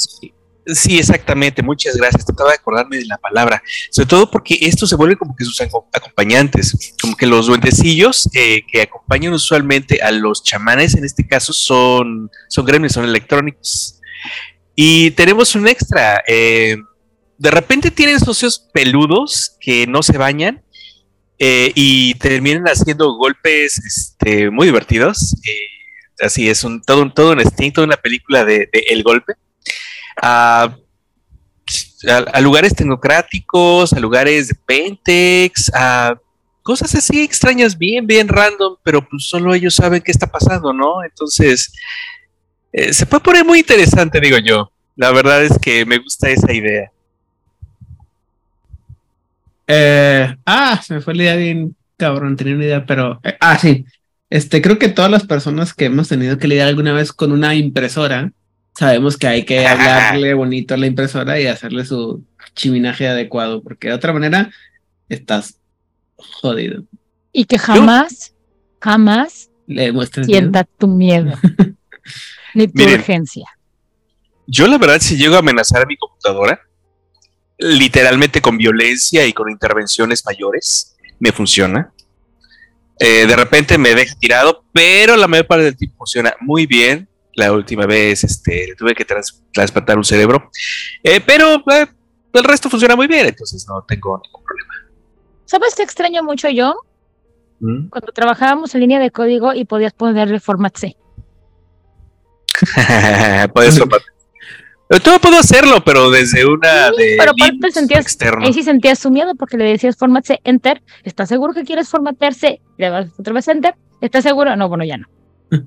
Sí, 0.66 0.98
exactamente. 0.98 1.62
Muchas 1.62 1.98
gracias. 1.98 2.26
Trataba 2.26 2.52
de 2.52 2.56
acordarme 2.56 2.98
de 2.98 3.06
la 3.06 3.18
palabra. 3.18 3.62
Sobre 3.92 4.08
todo 4.08 4.32
porque 4.32 4.58
esto 4.62 4.88
se 4.88 4.96
vuelve 4.96 5.18
como 5.18 5.36
que 5.36 5.44
sus 5.44 5.60
aco- 5.60 5.90
acompañantes, 5.92 6.94
como 7.02 7.18
que 7.18 7.26
los 7.28 7.48
duendecillos 7.48 8.30
eh, 8.34 8.62
que 8.72 8.84
acompañan 8.84 9.34
usualmente 9.34 10.02
a 10.02 10.12
los 10.12 10.42
chamanes, 10.42 10.96
en 10.96 11.04
este 11.04 11.28
caso, 11.28 11.52
son, 11.52 12.32
son 12.48 12.66
gremlins, 12.66 12.94
son 12.94 13.04
electrónicos. 13.04 14.00
Y 14.76 15.12
tenemos 15.12 15.54
un 15.56 15.68
extra. 15.68 16.24
eh, 16.28 16.78
de 17.38 17.52
repente 17.52 17.92
tienen 17.92 18.20
socios 18.22 18.60
peludos 18.74 19.58
que 19.60 19.86
no 19.86 20.02
se 20.02 20.18
bañan 20.18 20.64
eh, 21.40 21.74
y 21.76 22.14
terminan 22.16 22.64
haciendo 22.66 23.16
golpes 23.16 23.80
este, 23.80 24.50
muy 24.50 24.68
divertidos. 24.68 25.34
eh, 25.44 25.52
así 26.20 26.50
es, 26.50 26.64
un, 26.64 26.82
todo, 26.82 27.02
un, 27.02 27.14
todo 27.14 27.32
un 27.32 27.42
instinto, 27.42 27.84
una 27.84 27.98
película 27.98 28.46
de, 28.46 28.70
de 28.72 28.86
El 28.90 29.04
Golpe. 29.04 29.34
A 30.22 30.76
lugares 32.42 32.76
tecnocráticos, 32.76 33.94
a 33.94 34.00
lugares 34.00 34.50
de 34.50 34.56
Pentex, 34.56 35.72
a 35.74 36.16
cosas 36.64 36.96
así 36.96 37.22
extrañas, 37.22 37.78
bien, 37.78 38.08
bien 38.08 38.28
random, 38.28 38.78
pero 38.84 39.08
pues 39.08 39.28
solo 39.28 39.54
ellos 39.54 39.76
saben 39.76 40.02
qué 40.02 40.12
está 40.12 40.28
pasando, 40.28 40.74
¿no? 40.74 41.04
Entonces, 41.04 41.72
eh, 42.72 42.94
se 42.94 43.06
puede 43.06 43.24
poner 43.24 43.46
muy 43.46 43.60
interesante, 43.60 44.20
digo 44.20 44.38
yo. 44.40 44.72
La 44.96 45.12
verdad 45.12 45.44
es 45.44 45.58
que 45.60 45.86
me 45.86 45.98
gusta 45.98 46.30
esa 46.30 46.52
idea. 46.54 46.92
Eh, 49.68 50.36
ah, 50.46 50.82
se 50.84 50.96
me 50.96 51.02
fue 51.02 51.16
la 51.16 51.24
idea 51.24 51.36
bien 51.36 51.76
cabrón, 51.98 52.36
tenía 52.36 52.56
una 52.56 52.66
idea, 52.66 52.86
pero 52.86 53.20
eh, 53.24 53.38
ah, 53.40 53.58
sí. 53.58 53.86
Este, 54.34 54.64
creo 54.64 54.80
que 54.80 54.90
todas 54.90 55.12
las 55.12 55.28
personas 55.28 55.76
que 55.76 55.86
hemos 55.86 56.08
tenido 56.08 56.40
que 56.40 56.48
lidiar 56.48 56.68
alguna 56.68 56.92
vez 56.92 57.14
con 57.14 57.32
una 57.32 57.54
impresora, 57.54 58.32
sabemos 58.76 59.16
que 59.16 59.28
hay 59.28 59.46
que 59.46 59.68
hablarle 59.68 60.34
bonito 60.34 60.74
a 60.74 60.78
la 60.78 60.88
impresora 60.88 61.40
y 61.40 61.46
hacerle 61.46 61.86
su 61.86 62.26
chiminaje 62.56 63.08
adecuado, 63.08 63.62
porque 63.62 63.90
de 63.90 63.94
otra 63.94 64.12
manera 64.12 64.50
estás 65.08 65.60
jodido. 66.16 66.84
Y 67.32 67.46
que 67.46 67.60
jamás, 67.60 68.34
jamás 68.82 69.52
Le 69.68 69.92
muestras 69.92 70.26
miedo. 70.26 70.40
sienta 70.40 70.64
tu 70.64 70.88
miedo. 70.88 71.38
ni 72.56 72.68
tu 72.68 72.74
Miren. 72.74 73.02
urgencia. 73.02 73.46
Yo 74.48 74.66
la 74.68 74.80
verdad, 74.80 75.00
si 75.00 75.16
llego 75.16 75.36
a 75.36 75.40
amenazar 75.40 75.84
a 75.84 75.86
mi 75.86 75.96
computadora, 75.96 76.60
literalmente 77.60 78.42
con 78.42 78.58
violencia 78.58 79.28
y 79.28 79.34
con 79.34 79.52
intervenciones 79.52 80.26
mayores, 80.26 80.96
me 81.20 81.32
funciona. 81.32 81.94
Eh, 83.00 83.26
de 83.28 83.36
repente 83.36 83.78
me 83.78 83.96
deja 83.96 84.16
tirado, 84.20 84.64
pero 84.72 85.18
la 85.18 85.28
mayor 85.28 85.48
parte 85.48 85.66
del 85.66 85.76
tiempo 85.78 85.98
funciona 86.00 86.34
muy 86.42 86.66
bien. 86.66 87.08
La 87.36 87.52
última 87.52 87.86
vez 87.88 88.24
este, 88.24 88.68
le 88.68 88.76
tuve 88.76 88.94
que 88.94 89.04
trans- 89.06 89.42
trasplantar 89.52 89.98
un 89.98 90.04
cerebro, 90.04 90.52
Eh, 91.04 91.20
pero 91.26 91.56
eh, 91.72 91.88
el 92.34 92.44
resto 92.44 92.70
funciona 92.70 92.96
muy 92.96 93.08
bien, 93.08 93.26
entonces 93.26 93.66
no 93.68 93.84
tengo 93.88 94.22
ningún 94.24 94.44
problema. 94.44 94.74
¿Sabes 95.46 95.74
qué 95.76 95.82
extraño 95.84 96.24
mucho 96.24 96.50
yo? 96.50 96.76
¿Mm? 97.60 97.88
Cuando 97.90 98.12
trabajábamos 98.14 98.74
en 98.76 98.82
línea 98.82 99.00
de 99.00 99.10
código 99.12 99.54
y 99.54 99.66
podías 99.66 99.94
ponerle 99.94 100.40
format 100.40 100.76
C. 100.78 100.96
Formar- 102.74 103.48
Eh, 103.48 103.48
Todo 105.02 105.20
puedo 105.20 105.38
hacerlo, 105.40 105.84
pero 105.84 106.10
desde 106.12 106.46
una 106.46 106.90
Sí, 106.90 107.02
de 107.04 107.16
pero 107.18 107.32
aparte 107.32 107.72
sentías- 107.72 108.02
externo. 108.02 108.46
Ahí 108.46 108.54
sí 108.54 108.64
sentías 108.64 109.00
su 109.00 109.10
miedo 109.12 109.34
porque 109.36 109.58
le 109.58 109.66
decías 109.66 109.96
format 109.98 110.26
C, 110.26 110.40
enter. 110.44 110.82
¿Estás 111.04 111.30
seguro 111.30 111.54
que 111.54 111.64
quieres 111.64 111.90
formatear 111.90 112.34
C? 112.34 112.62
Le 112.78 112.90
das 112.90 113.10
otra 113.18 113.34
vez 113.34 113.48
enter. 113.48 113.76
¿Estás 114.02 114.24
seguro? 114.24 114.56
No, 114.56 114.68
bueno, 114.70 114.84
ya 114.84 114.98
no. 114.98 115.08
Muy 115.52 115.62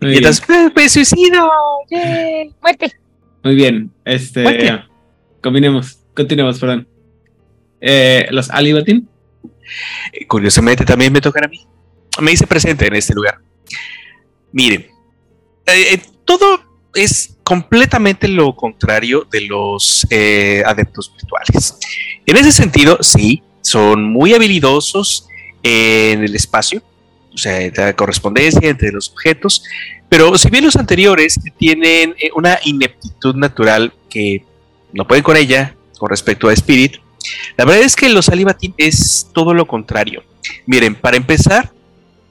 Y 0.00 0.06
bien. 0.06 0.16
entonces, 0.18 0.44
"Eh, 0.48 0.70
me 0.74 0.88
suicido. 0.88 1.50
Yay, 1.90 2.54
Muerte. 2.62 2.92
Muy 3.44 3.54
bien. 3.54 3.90
Este. 4.04 4.42
Muerte. 4.42 4.82
Combinemos. 5.42 5.98
Continuemos, 6.14 6.58
perdón. 6.58 6.88
Eh, 7.80 8.26
los 8.30 8.50
Alibatin. 8.50 9.08
Curiosamente 10.28 10.84
también 10.84 11.12
me 11.12 11.20
tocan 11.20 11.44
a 11.44 11.48
mí. 11.48 11.60
Me 12.20 12.32
hice 12.32 12.46
presente 12.46 12.86
en 12.86 12.94
este 12.94 13.14
lugar. 13.14 13.38
Miren, 14.52 14.82
eh, 15.66 15.94
eh, 15.94 16.02
todo 16.24 16.60
es 16.94 17.36
completamente 17.42 18.28
lo 18.28 18.54
contrario 18.54 19.26
de 19.30 19.42
los 19.42 20.06
eh, 20.10 20.62
adeptos 20.64 21.12
virtuales. 21.14 21.78
En 22.26 22.36
ese 22.36 22.52
sentido, 22.52 22.98
sí, 23.00 23.42
son 23.62 24.04
muy 24.04 24.34
habilidosos 24.34 25.28
en 25.62 26.22
el 26.22 26.34
espacio, 26.34 26.82
o 27.32 27.38
sea, 27.38 27.70
la 27.74 27.94
correspondencia 27.94 28.68
entre 28.68 28.92
los 28.92 29.10
objetos, 29.10 29.64
pero 30.08 30.36
si 30.36 30.50
bien 30.50 30.64
los 30.64 30.76
anteriores 30.76 31.40
tienen 31.56 32.14
eh, 32.20 32.30
una 32.34 32.58
ineptitud 32.64 33.34
natural 33.34 33.92
que 34.10 34.44
no 34.92 35.06
pueden 35.06 35.24
con 35.24 35.36
ella 35.36 35.74
con 35.98 36.10
respecto 36.10 36.48
a 36.48 36.52
Spirit, 36.52 36.96
la 37.56 37.64
verdad 37.64 37.82
es 37.82 37.96
que 37.96 38.08
los 38.08 38.28
Alibatin 38.28 38.74
es 38.76 39.28
todo 39.32 39.54
lo 39.54 39.66
contrario. 39.66 40.22
Miren, 40.66 40.94
para 40.94 41.16
empezar, 41.16 41.72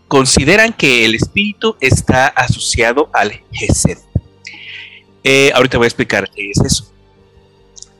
consideran 0.07 0.73
que 0.73 1.05
el 1.05 1.15
espíritu 1.15 1.75
está 1.79 2.27
asociado 2.27 3.09
al 3.13 3.41
Gesed. 3.51 3.97
Eh, 5.23 5.51
ahorita 5.53 5.77
voy 5.77 5.85
a 5.85 5.87
explicar 5.87 6.29
qué 6.33 6.51
es 6.51 6.59
eso. 6.59 6.91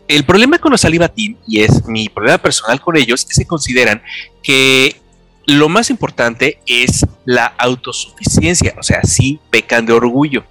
El 0.08 0.26
problema 0.26 0.58
con 0.58 0.72
los 0.72 0.84
Alibatin, 0.84 1.38
y 1.48 1.62
es 1.62 1.86
mi 1.86 2.10
problema 2.10 2.38
personal 2.38 2.82
con 2.82 2.98
ellos, 2.98 3.26
es 3.30 3.38
que 3.38 3.46
consideran 3.46 4.02
que 4.44 5.00
lo 5.46 5.70
más 5.70 5.90
importante 5.90 6.60
es 6.66 7.06
la 7.26 7.46
autosuficiencia, 7.46 8.76
o 8.78 8.84
sea, 8.84 9.02
sí 9.04 9.40
pecan 9.50 9.86
de 9.86 9.94
orgullo 9.94 10.44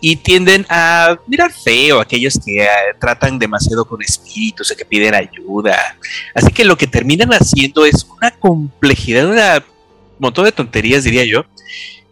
y 0.00 0.16
tienden 0.16 0.66
a 0.68 1.18
mirar 1.26 1.52
feo 1.52 1.98
a 1.98 2.02
aquellos 2.02 2.38
que 2.44 2.62
eh, 2.62 2.68
tratan 3.00 3.38
demasiado 3.38 3.84
con 3.84 4.02
espíritus 4.02 4.70
o 4.70 4.76
que 4.76 4.84
piden 4.84 5.14
ayuda. 5.14 5.96
Así 6.34 6.52
que 6.52 6.64
lo 6.64 6.76
que 6.76 6.86
terminan 6.86 7.30
haciendo 7.30 7.84
es 7.86 8.04
una 8.04 8.30
complejidad, 8.30 9.26
un 9.58 9.64
montón 10.18 10.44
de 10.44 10.52
tonterías, 10.52 11.04
diría 11.04 11.24
yo. 11.24 11.44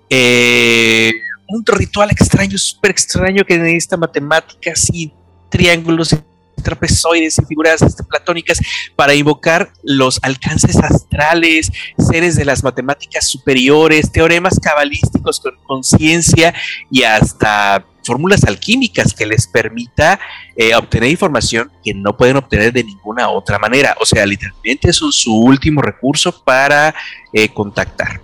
Eh, 0.09 1.13
un 1.55 1.65
ritual 1.65 2.11
extraño, 2.11 2.59
súper 2.59 2.91
extraño 2.91 3.45
que 3.45 3.57
necesita 3.57 3.97
matemáticas 3.97 4.89
y 4.93 5.13
triángulos 5.49 6.13
y 6.13 6.17
trapezoides 6.63 7.39
y 7.39 7.45
figuras 7.45 7.81
este, 7.83 8.03
platónicas 8.03 8.61
para 8.97 9.15
invocar 9.15 9.73
los 9.83 10.19
alcances 10.23 10.77
astrales, 10.77 11.71
seres 11.99 12.35
de 12.37 12.45
las 12.45 12.65
matemáticas 12.65 13.29
superiores, 13.29 14.11
teoremas 14.11 14.59
cabalísticos 14.59 15.39
con 15.39 15.55
conciencia 15.65 16.55
y 16.91 17.05
hasta 17.05 17.85
fórmulas 18.03 18.45
alquímicas 18.45 19.15
que 19.15 19.25
les 19.25 19.47
permita 19.47 20.19
eh, 20.57 20.75
obtener 20.75 21.11
información 21.11 21.71
que 21.85 21.95
no 21.95 22.17
pueden 22.17 22.37
obtener 22.37 22.73
de 22.73 22.83
ninguna 22.83 23.31
otra 23.31 23.59
manera. 23.61 23.97
O 24.01 24.07
sea, 24.07 24.27
literalmente 24.27 24.91
es 24.91 24.97
su 24.97 25.41
último 25.41 25.83
recurso 25.83 26.43
para 26.45 26.95
eh, 27.33 27.49
contactar. 27.49 28.21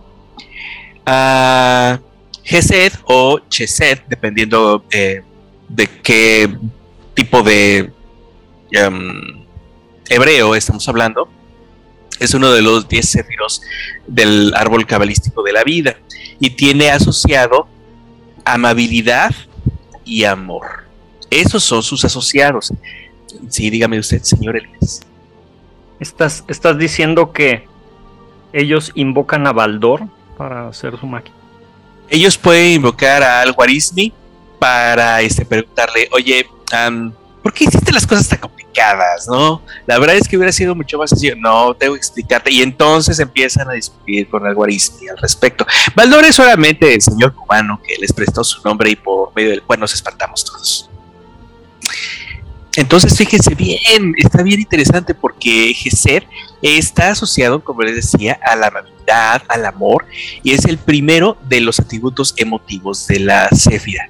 Uh, 1.07 2.10
Gesed 2.43 2.93
o 3.05 3.41
Chesed, 3.49 4.01
dependiendo 4.09 4.85
eh, 4.91 5.23
de 5.69 5.87
qué 5.87 6.57
tipo 7.15 7.43
de 7.43 7.93
um, 8.87 9.45
hebreo 10.09 10.55
estamos 10.55 10.89
hablando, 10.89 11.29
es 12.19 12.35
uno 12.35 12.51
de 12.53 12.63
los 12.63 12.89
10 12.89 13.09
sefiros 13.09 13.63
del 14.07 14.53
árbol 14.55 14.87
cabalístico 14.87 15.43
de 15.43 15.53
la 15.53 15.65
vida 15.65 15.97
y 16.39 16.51
tiene 16.51 16.91
asociado 16.91 17.67
amabilidad 18.45 19.35
y 20.05 20.25
amor. 20.25 20.85
Esos 21.31 21.63
son 21.63 21.83
sus 21.83 22.05
asociados. 22.05 22.73
Sí, 23.49 23.71
dígame 23.71 23.99
usted, 23.99 24.23
señor 24.23 24.57
Elías. 24.57 25.03
¿Estás, 26.01 26.45
¿Estás 26.49 26.79
diciendo 26.79 27.33
que 27.33 27.67
ellos 28.53 28.93
invocan 28.95 29.47
a 29.47 29.53
Baldor 29.53 30.09
para 30.37 30.69
hacer 30.69 30.99
su 30.99 31.07
máquina? 31.07 31.37
Ellos 32.11 32.37
pueden 32.37 32.73
invocar 32.73 33.23
a 33.23 33.41
Al-Warismi 33.43 34.13
para 34.59 35.23
este, 35.23 35.45
preguntarle, 35.45 36.09
oye, 36.13 36.45
um, 36.89 37.13
¿por 37.41 37.53
qué 37.55 37.65
hiciste 37.65 37.93
las 37.93 38.05
cosas 38.05 38.29
tan 38.29 38.41
complicadas? 38.41 39.29
¿No? 39.29 39.63
La 39.87 39.97
verdad 40.01 40.17
es 40.17 40.27
que 40.27 40.37
hubiera 40.37 40.53
sido 40.53 40.75
mucho 40.75 40.99
más 40.99 41.11
sencillo. 41.11 41.37
No, 41.37 41.73
tengo 41.75 41.95
que 41.95 42.01
explicarte. 42.01 42.51
Y 42.53 42.63
entonces 42.63 43.21
empiezan 43.21 43.71
a 43.71 43.75
discutir 43.75 44.29
con 44.29 44.45
Al-Warismi 44.45 45.09
al 45.09 45.19
respecto. 45.19 45.65
Baldor 45.95 46.25
es 46.25 46.35
solamente 46.35 46.93
el 46.93 47.01
señor 47.01 47.33
cubano 47.33 47.81
que 47.87 47.95
les 48.01 48.13
prestó 48.13 48.43
su 48.43 48.61
nombre 48.65 48.91
y 48.91 48.97
por 48.97 49.33
medio 49.35 49.51
del 49.51 49.63
cual 49.63 49.79
nos 49.79 49.95
espantamos 49.95 50.45
todos. 50.45 50.90
Entonces, 52.77 53.17
fíjense 53.17 53.55
bien, 53.55 54.15
está 54.17 54.43
bien 54.43 54.61
interesante 54.61 55.13
porque 55.15 55.75
Gesed 55.75 56.23
está 56.63 57.11
asociado, 57.11 57.65
como 57.65 57.83
les 57.83 57.97
decía, 57.97 58.39
a 58.45 58.55
la 58.55 58.69
amabilidad, 58.69 59.43
al 59.49 59.67
amor, 59.67 60.07
y 60.45 60.53
es 60.53 60.65
el 60.67 60.79
primero 60.79 61.37
de 61.49 61.61
los 61.61 61.81
atributos 61.81 62.33
emotivos 62.37 63.07
de 63.09 63.21
la 63.21 63.49
Séfira. 63.49 64.09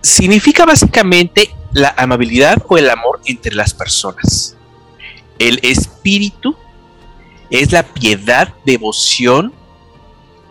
Significa 0.00 0.64
básicamente 0.64 1.54
la 1.72 1.94
amabilidad 1.96 2.60
o 2.66 2.76
el 2.76 2.90
amor 2.90 3.20
entre 3.24 3.54
las 3.54 3.72
personas. 3.72 4.56
El 5.38 5.60
espíritu 5.62 6.56
es 7.48 7.70
la 7.70 7.84
piedad, 7.84 8.52
devoción 8.66 9.52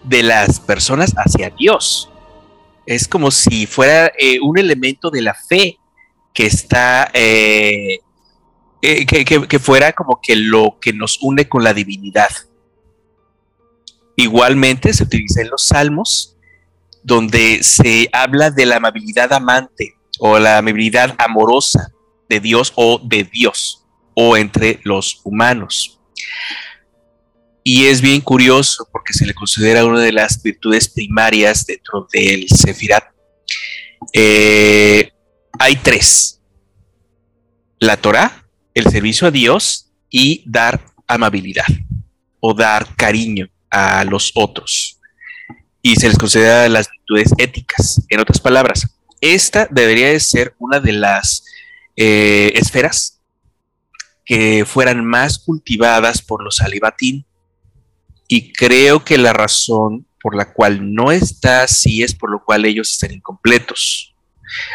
de 0.04 0.24
las 0.24 0.62
personas 0.62 1.14
hacia 1.18 1.50
Dios 1.50 2.11
es 2.86 3.08
como 3.08 3.32
si 3.32 3.66
fuera 3.66 4.12
eh, 4.18 4.40
un 4.42 4.58
elemento 4.58 5.10
de 5.10 5.22
la 5.22 5.34
fe 5.34 5.78
que 6.34 6.46
está, 6.46 7.10
eh, 7.14 8.00
eh, 8.82 9.06
que, 9.06 9.26
que, 9.26 9.48
que, 9.48 9.60
fuera 9.60 9.94
como 9.94 10.20
que 10.22 10.36
lo 10.36 10.78
que 10.80 10.94
nos 10.94 11.20
une 11.22 11.48
con 11.48 11.64
la 11.64 11.74
divinidad. 11.74 12.30
Igualmente 14.16 14.94
se 14.94 15.04
utiliza 15.04 15.42
en 15.42 15.50
los 15.50 15.66
salmos, 15.66 16.38
donde 17.04 17.64
se 17.64 18.10
habla 18.14 18.52
de 18.52 18.66
la 18.66 18.78
amabilidad 18.78 19.34
amante 19.34 19.96
o 20.20 20.38
la 20.40 20.60
amabilidad 20.60 21.16
amorosa 21.18 21.92
de 22.30 22.40
Dios 22.40 22.72
o 22.76 23.00
de 23.04 23.24
Dios 23.24 23.86
o 24.14 24.38
entre 24.38 24.80
los 24.84 25.22
humanos. 25.24 26.00
Y 27.64 27.86
es 27.86 28.02
bien 28.02 28.22
curioso 28.22 28.88
porque 28.92 29.14
se 29.14 29.26
le 29.26 29.34
considera 29.34 29.86
una 29.86 30.00
de 30.00 30.12
las 30.12 30.42
virtudes 30.42 30.90
primarias 30.90 31.66
dentro 31.66 32.08
del 32.12 32.48
Sefirat. 32.50 33.04
Eh, 34.14 35.12
hay 35.60 35.76
tres. 35.76 36.42
La 37.80 37.98
Torah, 37.98 38.46
el 38.74 38.90
servicio 38.90 39.28
a 39.28 39.32
Dios 39.32 39.92
y 40.10 40.44
dar 40.46 40.84
amabilidad 41.08 41.66
o 42.40 42.54
dar 42.54 42.96
cariño 42.96 43.50
a 43.70 44.04
los 44.06 44.32
otros. 44.36 45.00
Y 45.84 45.96
se 45.96 46.08
les 46.08 46.18
considera 46.18 46.68
las 46.70 46.90
virtudes 46.90 47.32
éticas. 47.38 48.02
En 48.10 48.20
otras 48.20 48.40
palabras, 48.40 48.88
esta 49.20 49.68
debería 49.70 50.10
de 50.10 50.20
ser 50.20 50.56
una 50.58 50.80
de 50.80 50.94
las 50.94 51.44
eh, 51.96 52.52
esferas 52.56 53.20
que 54.26 54.66
fueran 54.66 55.06
más 55.06 55.38
cultivadas 55.40 56.22
por 56.22 56.44
los 56.44 56.62
alibatín 56.62 57.26
y 58.32 58.54
creo 58.54 59.04
que 59.04 59.18
la 59.18 59.34
razón 59.34 60.08
por 60.22 60.38
la 60.38 60.54
cual 60.54 60.94
no 60.94 61.12
está 61.12 61.64
así 61.64 62.02
es 62.02 62.16
por 62.16 62.32
lo 62.32 62.42
cual 62.42 62.64
ellos 62.64 62.90
están 62.90 63.12
incompletos. 63.12 64.16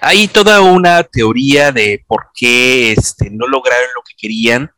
Hay 0.03 0.28
toda 0.28 0.61
una 0.61 1.03
teoría 1.05 1.73
de 1.73 2.05
por 2.07 2.28
qué 2.35 2.93
este, 2.93 3.31
no 3.31 3.47
lograron 3.47 3.89
lo 3.97 4.03
que 4.03 4.12
querían, 4.15 4.70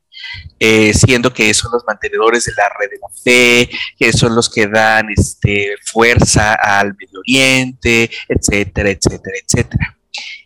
eh, 0.60 0.92
siendo 0.94 1.34
que 1.34 1.52
son 1.54 1.72
los 1.72 1.82
mantenedores 1.88 2.44
de 2.44 2.52
la 2.56 2.68
red 2.78 2.90
de 2.90 2.98
la 3.02 3.08
fe, 3.20 3.70
que 3.98 4.12
son 4.12 4.36
los 4.36 4.48
que 4.48 4.68
dan 4.68 5.08
este, 5.10 5.74
fuerza 5.84 6.54
al 6.54 6.94
Medio 6.94 7.18
Oriente, 7.18 8.08
etcétera, 8.28 8.90
etcétera, 8.90 9.36
etcétera. 9.44 9.98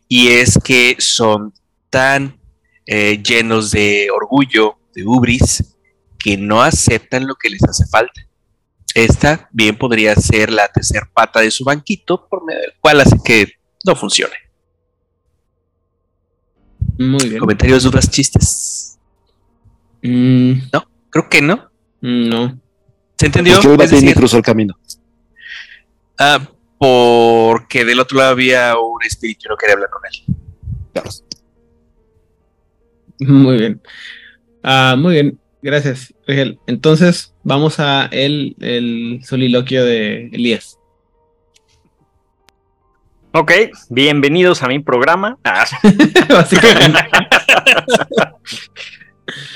Y 0.08 0.28
es 0.28 0.58
que 0.64 0.96
son 1.00 1.52
tan 1.90 2.40
eh, 2.86 3.22
llenos 3.22 3.72
de 3.72 4.08
orgullo, 4.10 4.78
de 4.94 5.04
ubris, 5.04 5.71
que 6.22 6.36
no 6.36 6.62
aceptan 6.62 7.26
lo 7.26 7.34
que 7.34 7.50
les 7.50 7.62
hace 7.64 7.86
falta. 7.86 8.20
Esta 8.94 9.48
bien 9.52 9.76
podría 9.76 10.14
ser 10.16 10.50
la 10.52 10.68
tercera 10.68 11.08
pata 11.12 11.40
de 11.40 11.50
su 11.50 11.64
banquito, 11.64 12.26
por 12.28 12.44
medio 12.44 12.60
del 12.60 12.72
cual 12.80 13.00
hace 13.00 13.16
que 13.24 13.52
no 13.84 13.96
funcione. 13.96 14.34
Muy 16.98 17.28
bien. 17.28 17.38
Comentarios, 17.38 17.84
dudas, 17.84 18.10
chistes. 18.10 18.98
Mm, 20.02 20.52
Creo 21.10 21.28
que 21.28 21.42
no. 21.42 21.70
no. 22.00 22.58
¿Se 23.18 23.26
entendió? 23.26 23.54
Porque 23.54 23.68
el 23.68 23.72
Es 23.74 23.78
Batini 23.78 24.00
decir, 24.02 24.14
cruzó 24.16 24.36
el 24.36 24.42
camino. 24.42 24.74
ah, 26.18 26.38
porque 26.78 27.84
del 27.84 28.00
otro 28.00 28.18
lado 28.18 28.30
había 28.32 28.76
un 28.76 29.02
espíritu 29.04 29.42
y 29.46 29.48
no 29.48 29.56
quería 29.56 29.74
hablar 29.74 29.90
con 29.90 30.02
él. 30.04 30.36
Claro. 30.92 31.10
Muy 33.20 33.56
bien. 33.58 33.80
Ah, 34.64 34.96
muy 34.98 35.12
bien. 35.14 35.38
Gracias, 35.62 36.12
Rigel. 36.26 36.58
Entonces, 36.66 37.34
vamos 37.44 37.78
a 37.78 38.06
el, 38.10 38.56
el 38.60 39.20
soliloquio 39.24 39.84
de 39.84 40.26
Elías. 40.32 40.78
Ok, 43.32 43.52
bienvenidos 43.88 44.62
a 44.62 44.68
mi 44.68 44.80
programa. 44.80 45.38
Ah, 45.44 45.64
Básicamente. 46.28 46.98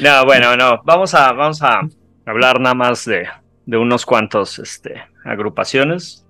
no, 0.00 0.24
bueno, 0.24 0.56
no, 0.56 0.80
vamos 0.84 1.14
a, 1.14 1.32
vamos 1.32 1.62
a 1.62 1.80
hablar 2.24 2.60
nada 2.60 2.74
más 2.74 3.04
de, 3.04 3.26
de 3.66 3.76
unos 3.76 4.06
cuantos 4.06 4.58
este, 4.58 5.02
agrupaciones. 5.24 6.24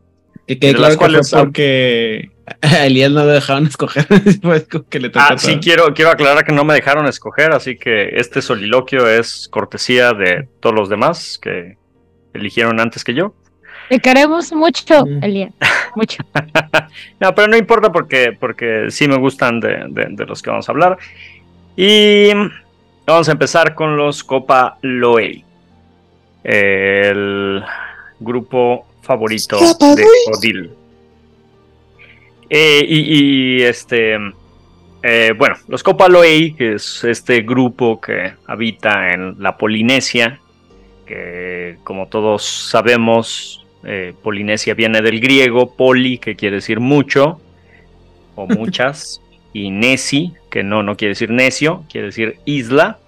Que 0.46 0.58
quede 0.58 0.72
De 0.72 0.76
claro 0.76 0.88
las 0.88 0.96
que 0.96 1.04
fue 1.04 1.12
cuales- 1.12 1.30
porque 1.30 2.30
a 2.62 2.86
Elías 2.86 3.10
no 3.10 3.24
lo 3.24 3.32
dejaron 3.32 3.66
escoger. 3.68 4.06
Que 4.90 5.00
le 5.00 5.10
Ah, 5.14 5.34
sí, 5.36 5.58
quiero, 5.60 5.92
quiero 5.94 6.10
aclarar 6.10 6.44
que 6.44 6.52
no 6.52 6.64
me 6.64 6.74
dejaron 6.74 7.06
escoger, 7.06 7.52
así 7.52 7.76
que 7.76 8.10
este 8.16 8.40
soliloquio 8.42 9.08
es 9.08 9.48
cortesía 9.50 10.12
de 10.12 10.48
todos 10.60 10.74
los 10.74 10.88
demás 10.88 11.38
que 11.40 11.76
eligieron 12.34 12.80
antes 12.80 13.02
que 13.04 13.14
yo. 13.14 13.34
Te 13.88 14.00
queremos 14.00 14.52
mucho, 14.52 15.06
Mm. 15.06 15.22
Elías. 15.24 15.52
Mucho. 15.94 16.22
No, 17.20 17.34
pero 17.34 17.46
no 17.48 17.56
importa 17.56 17.90
porque, 17.92 18.36
porque 18.38 18.86
sí 18.90 19.06
me 19.08 19.16
gustan 19.16 19.60
de, 19.60 19.84
de- 19.88 20.08
de 20.10 20.26
los 20.26 20.42
que 20.42 20.50
vamos 20.50 20.68
a 20.68 20.72
hablar. 20.72 20.98
Y 21.76 22.30
vamos 23.06 23.28
a 23.28 23.32
empezar 23.32 23.74
con 23.74 23.96
los 23.96 24.24
Copa 24.24 24.76
Loei. 24.82 25.44
El 26.42 27.62
grupo 28.20 28.86
favorito 29.02 29.58
de 29.58 30.04
Odil. 30.34 30.70
Eh, 32.48 32.84
y, 32.88 33.58
y, 33.58 33.62
este. 33.62 34.16
eh, 35.02 35.32
bueno, 35.36 35.56
los 35.68 35.82
Copa 35.82 36.08
Loei, 36.08 36.52
que 36.52 36.74
es 36.74 37.04
este 37.04 37.42
grupo 37.42 38.00
que 38.00 38.34
habita 38.46 39.12
en 39.12 39.42
la 39.42 39.56
Polinesia, 39.56 40.40
que 41.06 41.78
como 41.84 42.06
todos 42.08 42.44
sabemos, 42.44 43.64
eh, 43.84 44.14
Polinesia 44.22 44.74
viene 44.74 45.00
del 45.02 45.20
griego, 45.20 45.74
poli, 45.76 46.18
que 46.18 46.34
quiere 46.36 46.56
decir 46.56 46.80
mucho, 46.80 47.40
o 48.34 48.46
muchas, 48.48 49.20
y 49.52 49.70
nesi, 49.70 50.34
que 50.50 50.62
no, 50.62 50.82
no 50.82 50.96
quiere 50.96 51.10
decir 51.10 51.30
necio, 51.30 51.84
quiere 51.90 52.08
decir 52.08 52.38
isla. 52.44 52.98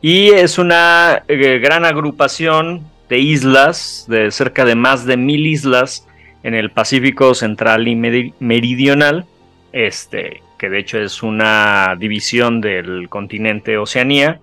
Y 0.00 0.28
es 0.28 0.58
una 0.58 1.24
eh, 1.26 1.58
gran 1.58 1.84
agrupación 1.84 2.86
de 3.08 3.18
islas, 3.18 4.06
de 4.08 4.30
cerca 4.30 4.64
de 4.64 4.74
más 4.74 5.06
de 5.06 5.16
mil 5.16 5.46
islas 5.46 6.06
en 6.46 6.54
el 6.54 6.70
Pacífico 6.70 7.34
Central 7.34 7.88
y 7.88 7.96
Meri- 7.96 8.32
Meridional, 8.38 9.26
este, 9.72 10.42
que 10.58 10.70
de 10.70 10.78
hecho 10.78 10.96
es 11.00 11.24
una 11.24 11.96
división 11.98 12.60
del 12.60 13.08
continente 13.08 13.76
Oceanía, 13.78 14.38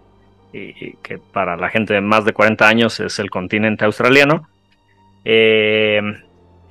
y- 0.52 0.96
que 1.02 1.18
para 1.18 1.56
la 1.56 1.70
gente 1.70 1.94
de 1.94 2.02
más 2.02 2.26
de 2.26 2.34
40 2.34 2.68
años 2.68 3.00
es 3.00 3.20
el 3.20 3.30
continente 3.30 3.86
australiano. 3.86 4.48
Eh, 5.24 6.02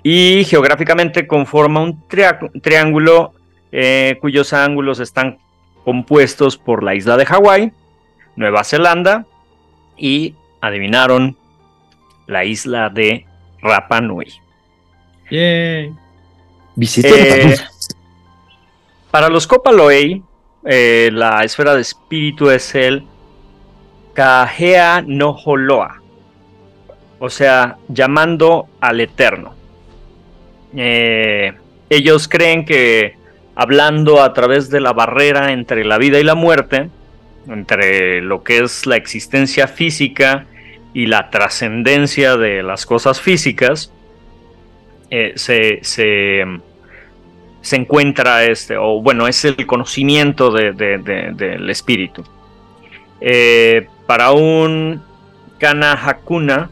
y 0.02 0.44
geográficamente 0.44 1.26
conforma 1.26 1.80
un 1.80 2.04
triángulo 2.60 3.32
eh, 3.72 4.18
cuyos 4.20 4.52
ángulos 4.52 5.00
están 5.00 5.38
compuestos 5.82 6.58
por 6.58 6.82
la 6.82 6.94
isla 6.94 7.16
de 7.16 7.24
Hawái, 7.24 7.72
Nueva 8.36 8.64
Zelanda 8.64 9.24
y, 9.96 10.34
adivinaron, 10.60 11.38
la 12.26 12.44
isla 12.44 12.90
de 12.90 13.24
Rapa 13.62 14.02
Nui. 14.02 14.26
Yay. 15.32 15.94
Visita 16.76 17.08
Eh, 17.08 17.56
para 19.10 19.30
los 19.30 19.46
Copa 19.46 19.72
Loei, 19.72 20.22
eh, 20.64 21.08
la 21.10 21.42
esfera 21.42 21.74
de 21.74 21.80
espíritu 21.80 22.50
es 22.50 22.74
el 22.74 23.04
Kahea 24.12 25.02
no 25.06 25.30
Holoa, 25.30 26.02
o 27.18 27.30
sea, 27.30 27.78
llamando 27.88 28.66
al 28.78 29.00
Eterno. 29.00 29.54
Eh, 30.76 31.54
ellos 31.88 32.28
creen 32.28 32.66
que 32.66 33.16
hablando 33.54 34.22
a 34.22 34.34
través 34.34 34.68
de 34.68 34.80
la 34.80 34.92
barrera 34.92 35.52
entre 35.52 35.86
la 35.86 35.96
vida 35.96 36.20
y 36.20 36.24
la 36.24 36.34
muerte, 36.34 36.90
entre 37.48 38.20
lo 38.20 38.42
que 38.42 38.58
es 38.58 38.84
la 38.84 38.96
existencia 38.96 39.66
física 39.66 40.44
y 40.92 41.06
la 41.06 41.30
trascendencia 41.30 42.36
de 42.36 42.62
las 42.62 42.84
cosas 42.84 43.20
físicas, 43.20 43.92
eh, 45.14 45.32
se, 45.36 45.80
se, 45.82 46.42
se 47.60 47.76
encuentra 47.76 48.44
este, 48.44 48.78
o 48.78 49.02
bueno, 49.02 49.28
es 49.28 49.44
el 49.44 49.66
conocimiento 49.66 50.50
de- 50.50 50.72
de- 50.72 50.96
de- 50.98 51.32
del 51.34 51.68
espíritu. 51.68 52.24
Eh, 53.20 53.86
para 54.06 54.32
un 54.32 55.02
Kana 55.58 55.92
Hakuna 55.92 56.70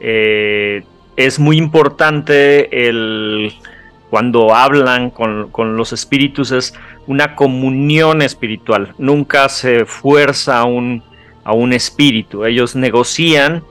eh, 0.00 0.82
es 1.16 1.38
muy 1.38 1.56
importante 1.56 2.86
el 2.88 3.52
cuando 4.10 4.54
hablan 4.54 5.10
con, 5.10 5.48
con 5.50 5.76
los 5.76 5.92
espíritus 5.92 6.52
es 6.52 6.74
una 7.08 7.34
comunión 7.34 8.22
espiritual. 8.22 8.94
Nunca 8.98 9.48
se 9.48 9.84
fuerza 9.86 10.60
a 10.60 10.64
un, 10.64 11.02
a 11.42 11.52
un 11.52 11.72
espíritu. 11.72 12.44
Ellos 12.44 12.76
negocian 12.76 13.64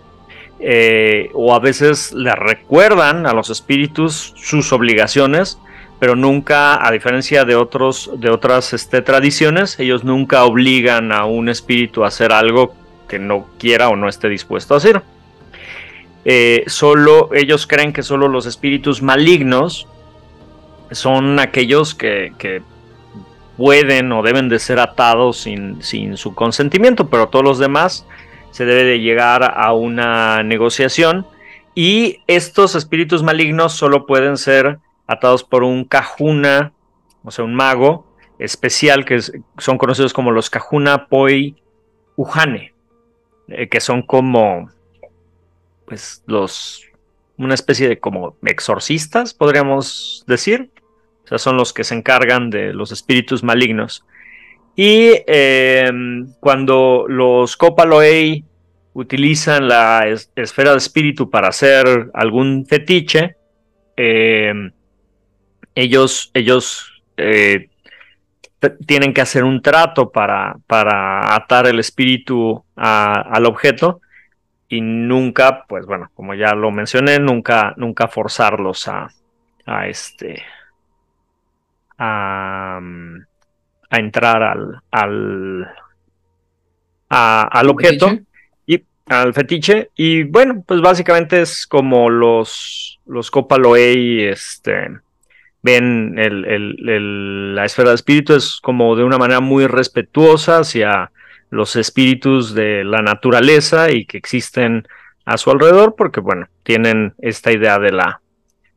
eh, 0.59 1.29
o 1.33 1.53
a 1.53 1.59
veces 1.59 2.13
le 2.13 2.33
recuerdan 2.35 3.25
a 3.25 3.33
los 3.33 3.49
espíritus 3.49 4.33
sus 4.35 4.71
obligaciones, 4.71 5.59
pero 5.99 6.15
nunca, 6.15 6.85
a 6.85 6.91
diferencia 6.91 7.45
de, 7.45 7.55
otros, 7.55 8.11
de 8.17 8.29
otras 8.29 8.73
este, 8.73 9.01
tradiciones, 9.01 9.79
ellos 9.79 10.03
nunca 10.03 10.43
obligan 10.43 11.11
a 11.11 11.25
un 11.25 11.49
espíritu 11.49 12.03
a 12.03 12.07
hacer 12.07 12.31
algo 12.31 12.75
que 13.07 13.19
no 13.19 13.47
quiera 13.57 13.89
o 13.89 13.95
no 13.95 14.09
esté 14.09 14.29
dispuesto 14.29 14.73
a 14.73 14.77
hacer. 14.77 15.01
Eh, 16.25 16.63
solo 16.67 17.29
ellos 17.33 17.67
creen 17.67 17.91
que 17.91 18.01
solo 18.01 18.27
los 18.27 18.45
espíritus 18.45 19.01
malignos 19.01 19.87
son 20.91 21.39
aquellos 21.39 21.93
que, 21.95 22.33
que 22.37 22.61
pueden 23.57 24.11
o 24.11 24.23
deben 24.23 24.49
de 24.49 24.59
ser 24.59 24.79
atados 24.79 25.37
sin, 25.37 25.81
sin 25.83 26.17
su 26.17 26.33
consentimiento, 26.33 27.09
pero 27.09 27.27
todos 27.27 27.45
los 27.45 27.59
demás 27.59 28.05
se 28.53 28.65
debe 28.65 28.83
de 28.83 28.99
llegar 28.99 29.43
a 29.43 29.73
una 29.73 30.43
negociación 30.43 31.25
y 31.73 32.19
estos 32.27 32.75
espíritus 32.75 33.23
malignos 33.23 33.73
solo 33.73 34.05
pueden 34.05 34.37
ser 34.37 34.77
atados 35.07 35.43
por 35.43 35.63
un 35.63 35.85
kahuna, 35.85 36.71
o 37.23 37.31
sea, 37.31 37.45
un 37.45 37.55
mago 37.55 38.05
especial 38.37 39.05
que 39.05 39.19
son 39.57 39.77
conocidos 39.79 40.13
como 40.13 40.29
los 40.29 40.51
kahuna 40.51 41.07
poi 41.07 41.55
uhane, 42.15 42.75
eh, 43.47 43.67
que 43.69 43.79
son 43.79 44.03
como 44.03 44.69
pues 45.87 46.23
los 46.27 46.85
una 47.37 47.55
especie 47.55 47.89
de 47.89 47.99
como 47.99 48.37
exorcistas, 48.45 49.33
podríamos 49.33 50.23
decir. 50.27 50.69
O 51.25 51.27
sea, 51.27 51.39
son 51.39 51.57
los 51.57 51.73
que 51.73 51.83
se 51.83 51.95
encargan 51.95 52.51
de 52.51 52.71
los 52.71 52.91
espíritus 52.91 53.43
malignos. 53.43 54.05
Y 54.75 55.11
eh, 55.27 55.91
cuando 56.39 57.05
los 57.07 57.55
Copaloei 57.57 58.43
utilizan 58.93 59.67
la 59.67 60.07
es- 60.07 60.31
esfera 60.35 60.71
de 60.71 60.77
espíritu 60.77 61.29
para 61.29 61.49
hacer 61.49 62.09
algún 62.13 62.65
fetiche, 62.65 63.35
eh, 63.97 64.53
ellos, 65.75 66.31
ellos 66.33 67.03
eh, 67.17 67.69
tienen 68.85 69.13
que 69.13 69.21
hacer 69.21 69.43
un 69.43 69.61
trato 69.61 70.11
para, 70.11 70.55
para 70.67 71.35
atar 71.35 71.67
el 71.67 71.79
espíritu 71.79 72.63
al 72.75 73.45
objeto 73.45 74.01
y 74.69 74.81
nunca, 74.81 75.65
pues 75.67 75.85
bueno, 75.85 76.09
como 76.15 76.33
ya 76.33 76.53
lo 76.55 76.71
mencioné, 76.71 77.19
nunca, 77.19 77.73
nunca 77.77 78.07
forzarlos 78.07 78.87
a, 78.87 79.09
a 79.65 79.87
este 79.87 80.41
a, 81.97 82.79
a 83.93 83.99
entrar 83.99 84.41
al, 84.41 84.81
al, 84.89 85.67
a- 87.09 87.43
al 87.51 87.69
objeto 87.69 88.07
¿Fetiche? 88.09 88.25
y 88.65 88.83
al 89.05 89.33
fetiche. 89.33 89.89
Y 89.95 90.23
bueno, 90.23 90.63
pues 90.65 90.81
básicamente 90.81 91.41
es 91.41 91.67
como 91.67 92.09
los, 92.09 92.99
los 93.05 93.29
Copa 93.29 93.57
Loei, 93.59 94.23
este, 94.23 94.89
ven 95.61 96.15
el, 96.17 96.45
el- 96.45 96.89
el- 96.89 97.55
la 97.55 97.65
esfera 97.65 97.89
de 97.89 97.95
espíritu 97.95 98.33
es 98.33 98.59
como 98.61 98.95
de 98.95 99.03
una 99.03 99.19
manera 99.19 99.41
muy 99.41 99.67
respetuosa 99.67 100.59
hacia 100.59 101.11
los 101.51 101.75
espíritus 101.75 102.55
de 102.55 102.83
la 102.83 103.03
naturaleza 103.03 103.91
y 103.91 104.05
que 104.05 104.17
existen 104.17 104.87
a 105.25 105.37
su 105.37 105.51
alrededor, 105.51 105.93
porque 105.95 106.19
bueno, 106.19 106.47
tienen 106.63 107.13
esta 107.19 107.51
idea 107.51 107.77
de 107.77 107.91
la 107.91 108.21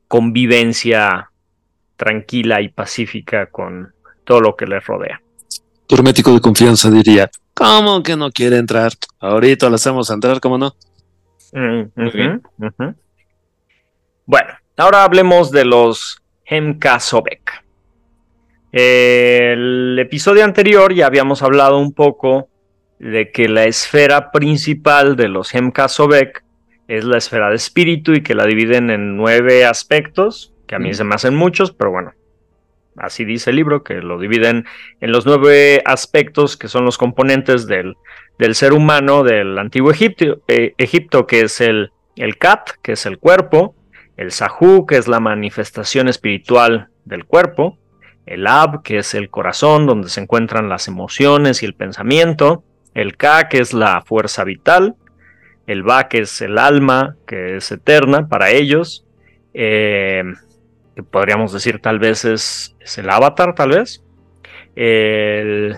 convivencia 0.08 1.30
tranquila 1.96 2.60
y 2.60 2.68
pacífica 2.68 3.46
con 3.46 3.94
todo 4.26 4.40
lo 4.40 4.56
que 4.56 4.66
les 4.66 4.84
rodea. 4.84 5.22
Tu 5.86 5.94
hermético 5.94 6.32
de 6.34 6.40
confianza 6.40 6.90
diría, 6.90 7.30
¿cómo 7.54 8.02
que 8.02 8.16
no 8.16 8.30
quiere 8.30 8.58
entrar? 8.58 8.92
Ahorita 9.20 9.70
lo 9.70 9.76
hacemos 9.76 10.10
entrar, 10.10 10.40
¿cómo 10.40 10.58
no? 10.58 10.74
Mm. 11.52 11.84
Bueno, 14.26 14.48
ahora 14.76 15.04
hablemos 15.04 15.50
de 15.52 15.64
los 15.64 16.20
Hemka 16.44 17.00
Sobek. 17.00 17.64
El 18.72 19.96
episodio 19.98 20.44
anterior 20.44 20.92
ya 20.92 21.06
habíamos 21.06 21.42
hablado 21.42 21.78
un 21.78 21.94
poco 21.94 22.48
de 22.98 23.30
que 23.30 23.48
la 23.48 23.64
esfera 23.64 24.32
principal 24.32 25.16
de 25.16 25.28
los 25.28 25.54
Hemka 25.54 25.88
Sobek 25.88 26.44
es 26.88 27.04
la 27.04 27.18
esfera 27.18 27.48
de 27.48 27.56
espíritu 27.56 28.12
y 28.12 28.22
que 28.22 28.34
la 28.34 28.44
dividen 28.44 28.90
en 28.90 29.16
nueve 29.16 29.64
aspectos, 29.64 30.52
que 30.66 30.74
a 30.74 30.78
mí 30.78 30.92
se 30.94 31.04
me 31.04 31.14
hacen 31.14 31.34
muchos, 31.34 31.72
pero 31.72 31.90
bueno, 31.90 32.12
así 32.96 33.24
dice 33.24 33.50
el 33.50 33.56
libro, 33.56 33.82
que 33.82 33.94
lo 33.94 34.18
dividen 34.18 34.66
en 35.00 35.12
los 35.12 35.26
nueve 35.26 35.82
aspectos 35.84 36.56
que 36.56 36.68
son 36.68 36.84
los 36.84 36.98
componentes 36.98 37.66
del, 37.66 37.96
del 38.38 38.54
ser 38.54 38.72
humano 38.72 39.22
del 39.22 39.58
antiguo 39.58 39.90
Egipto, 39.90 40.40
eh, 40.48 40.74
Egipto 40.78 41.26
que 41.26 41.40
es 41.42 41.60
el, 41.60 41.90
el 42.16 42.38
Kat, 42.38 42.70
que 42.82 42.92
es 42.92 43.06
el 43.06 43.18
cuerpo, 43.18 43.74
el 44.16 44.32
Sahu, 44.32 44.86
que 44.86 44.96
es 44.96 45.08
la 45.08 45.20
manifestación 45.20 46.08
espiritual 46.08 46.88
del 47.04 47.24
cuerpo, 47.24 47.78
el 48.24 48.46
Ab, 48.46 48.82
que 48.82 48.98
es 48.98 49.14
el 49.14 49.30
corazón, 49.30 49.86
donde 49.86 50.08
se 50.08 50.20
encuentran 50.20 50.68
las 50.68 50.88
emociones 50.88 51.62
y 51.62 51.66
el 51.66 51.74
pensamiento, 51.74 52.64
el 52.94 53.16
Ka, 53.16 53.48
que 53.48 53.58
es 53.58 53.72
la 53.72 54.02
fuerza 54.02 54.42
vital, 54.44 54.96
el 55.66 55.82
Ba, 55.82 56.08
que 56.08 56.20
es 56.20 56.40
el 56.40 56.58
alma, 56.58 57.16
que 57.26 57.56
es 57.56 57.70
eterna 57.70 58.28
para 58.28 58.50
ellos, 58.50 59.04
eh, 59.54 60.22
que 60.96 61.02
podríamos 61.02 61.52
decir 61.52 61.78
tal 61.80 61.98
vez 61.98 62.24
es, 62.24 62.74
el 62.96 63.10
avatar, 63.10 63.54
tal 63.54 63.68
vez, 63.68 64.02
el 64.74 65.76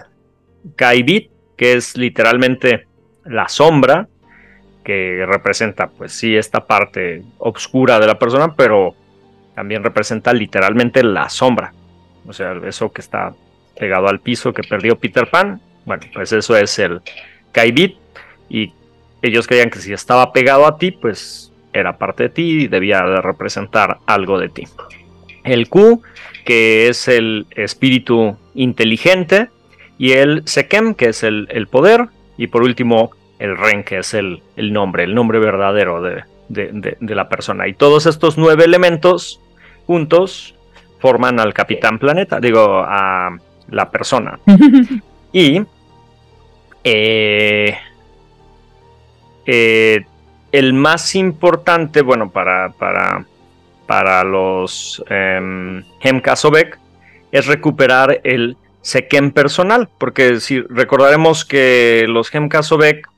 Kaibit, 0.76 1.32
que 1.56 1.72
es 1.72 1.96
literalmente 1.96 2.86
la 3.24 3.48
sombra, 3.48 4.08
que 4.84 5.26
representa, 5.26 5.88
pues 5.88 6.12
sí, 6.12 6.36
esta 6.36 6.64
parte 6.64 7.24
oscura 7.38 7.98
de 7.98 8.06
la 8.06 8.16
persona, 8.16 8.54
pero 8.54 8.94
también 9.56 9.82
representa 9.82 10.32
literalmente 10.32 11.02
la 11.02 11.28
sombra. 11.28 11.74
O 12.26 12.32
sea, 12.32 12.52
eso 12.64 12.92
que 12.92 13.00
está 13.00 13.34
pegado 13.76 14.08
al 14.08 14.20
piso 14.20 14.52
que 14.52 14.62
perdió 14.62 14.96
Peter 14.96 15.28
Pan. 15.28 15.60
Bueno, 15.84 16.04
pues 16.14 16.32
eso 16.32 16.56
es 16.56 16.78
el 16.78 17.00
Kaibit. 17.50 17.96
Y 18.48 18.72
ellos 19.20 19.48
creían 19.48 19.70
que 19.70 19.80
si 19.80 19.92
estaba 19.92 20.32
pegado 20.32 20.64
a 20.64 20.78
ti, 20.78 20.92
pues 20.92 21.52
era 21.72 21.98
parte 21.98 22.24
de 22.24 22.28
ti 22.28 22.42
y 22.62 22.68
debía 22.68 23.02
de 23.02 23.20
representar 23.20 23.98
algo 24.06 24.38
de 24.38 24.48
ti. 24.48 24.64
El 25.50 25.68
Q, 25.68 26.02
que 26.44 26.88
es 26.88 27.08
el 27.08 27.46
espíritu 27.50 28.36
inteligente. 28.54 29.48
Y 29.98 30.12
el 30.12 30.42
Sekem, 30.46 30.94
que 30.94 31.06
es 31.10 31.22
el, 31.22 31.48
el 31.50 31.66
poder. 31.66 32.06
Y 32.36 32.46
por 32.48 32.62
último, 32.62 33.10
el 33.38 33.56
Ren, 33.56 33.82
que 33.84 33.98
es 33.98 34.14
el, 34.14 34.42
el 34.56 34.72
nombre, 34.72 35.04
el 35.04 35.14
nombre 35.14 35.38
verdadero 35.38 36.00
de, 36.02 36.22
de- 36.48 36.70
de- 36.72 36.96
de 37.00 37.14
la 37.14 37.28
persona. 37.28 37.66
Y 37.68 37.74
todos 37.74 38.06
estos 38.06 38.38
nueve 38.38 38.64
elementos 38.64 39.40
juntos 39.86 40.54
forman 41.00 41.38
al 41.40 41.52
Capitán 41.54 41.98
Planeta, 41.98 42.40
digo, 42.40 42.82
a 42.86 43.36
la 43.70 43.90
persona. 43.90 44.38
Y 45.32 45.60
eh, 46.84 47.76
eh, 49.46 50.04
el 50.52 50.72
más 50.72 51.14
importante, 51.14 52.02
bueno, 52.02 52.30
para, 52.30 52.70
para, 52.72 53.24
para 53.88 54.22
los 54.22 55.02
Sobek 56.36 56.78
es 57.32 57.46
recuperar 57.46 58.20
el 58.22 58.56
Sekem 58.82 59.32
personal, 59.32 59.88
porque 59.98 60.40
si 60.40 60.60
recordaremos 60.60 61.44
que 61.44 62.04
los 62.08 62.32
Hemka 62.32 62.62
Sobek 62.62 63.08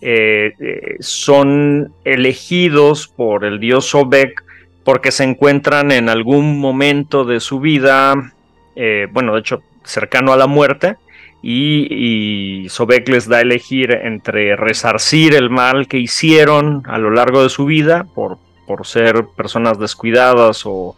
eh, 0.00 0.54
eh, 0.58 0.96
son 1.00 1.92
elegidos 2.04 3.08
por 3.08 3.44
el 3.44 3.60
dios 3.60 3.86
Sobek 3.86 4.42
porque 4.84 5.10
se 5.10 5.24
encuentran 5.24 5.92
en 5.92 6.08
algún 6.08 6.58
momento 6.58 7.24
de 7.24 7.40
su 7.40 7.60
vida, 7.60 8.32
eh, 8.76 9.08
bueno, 9.12 9.34
de 9.34 9.40
hecho, 9.40 9.62
cercano 9.84 10.32
a 10.32 10.36
la 10.36 10.46
muerte, 10.46 10.96
y, 11.42 12.64
y 12.64 12.68
Sobek 12.70 13.08
les 13.08 13.28
da 13.28 13.38
a 13.38 13.42
elegir 13.42 13.92
entre 13.92 14.56
resarcir 14.56 15.34
el 15.34 15.50
mal 15.50 15.86
que 15.86 15.98
hicieron 15.98 16.82
a 16.86 16.98
lo 16.98 17.10
largo 17.10 17.42
de 17.42 17.50
su 17.50 17.66
vida 17.66 18.06
por, 18.14 18.38
por 18.70 18.86
ser 18.86 19.26
personas 19.36 19.80
descuidadas 19.80 20.64
o, 20.64 20.94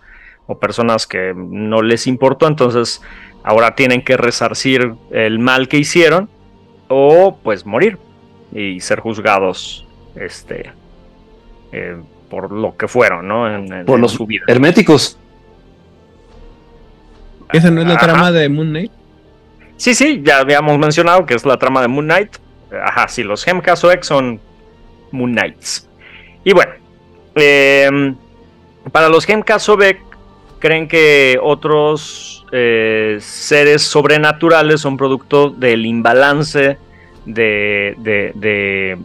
o 0.47 0.59
personas 0.59 1.07
que 1.07 1.33
no 1.35 1.81
les 1.81 2.07
importó, 2.07 2.47
entonces 2.47 3.01
ahora 3.43 3.75
tienen 3.75 4.03
que 4.05 4.19
resarcir 4.19 4.93
el 5.11 5.39
mal 5.39 5.69
que 5.69 5.79
hicieron 5.79 6.29
o 6.89 7.39
pues 7.43 7.65
morir 7.65 7.97
y 8.53 8.81
ser 8.81 9.01
juzgados 9.01 9.87
este 10.17 10.71
eh, 11.73 11.97
por 12.29 12.53
lo 12.53 12.77
que 12.77 12.89
fueron, 12.89 13.27
¿no? 13.27 13.49
En, 13.51 13.73
en- 13.73 13.87
Por 13.87 13.95
en 13.97 14.03
los 14.03 14.13
su 14.13 14.27
vida. 14.27 14.45
herméticos. 14.49 15.19
¿Esa 17.55 17.71
no 17.71 17.81
es 17.81 17.87
la 17.87 17.95
Ajá. 17.95 18.05
trama 18.07 18.33
de 18.33 18.49
Moon 18.51 18.69
Knight? 18.69 18.93
Sí, 19.79 19.95
sí, 19.95 20.21
ya 20.23 20.41
habíamos 20.41 20.79
mencionado 20.79 21.25
que 21.25 21.33
es 21.35 21.47
la 21.47 21.57
trama 21.59 21.81
de 21.81 21.89
Moon 21.89 22.05
Knight. 22.05 22.37
Ajá, 22.85 23.09
sí, 23.09 23.23
los 23.23 23.47
Hemka 23.49 23.77
Soek 23.77 24.03
son 24.03 24.41
Moon 25.11 25.33
Knights. 25.33 25.89
Y 26.45 26.53
bueno, 26.53 26.73
em, 27.35 28.17
para 28.91 29.09
los 29.09 29.29
Hemka 29.29 29.59
Sobek 29.59 30.01
creen 30.59 30.89
que 30.89 31.39
otros 31.43 32.47
eh, 32.53 33.19
seres 33.21 33.83
sobrenaturales 33.83 34.81
son 34.81 34.97
producto 34.97 35.51
del 35.51 35.87
imbalance 35.87 36.79
de, 37.27 38.97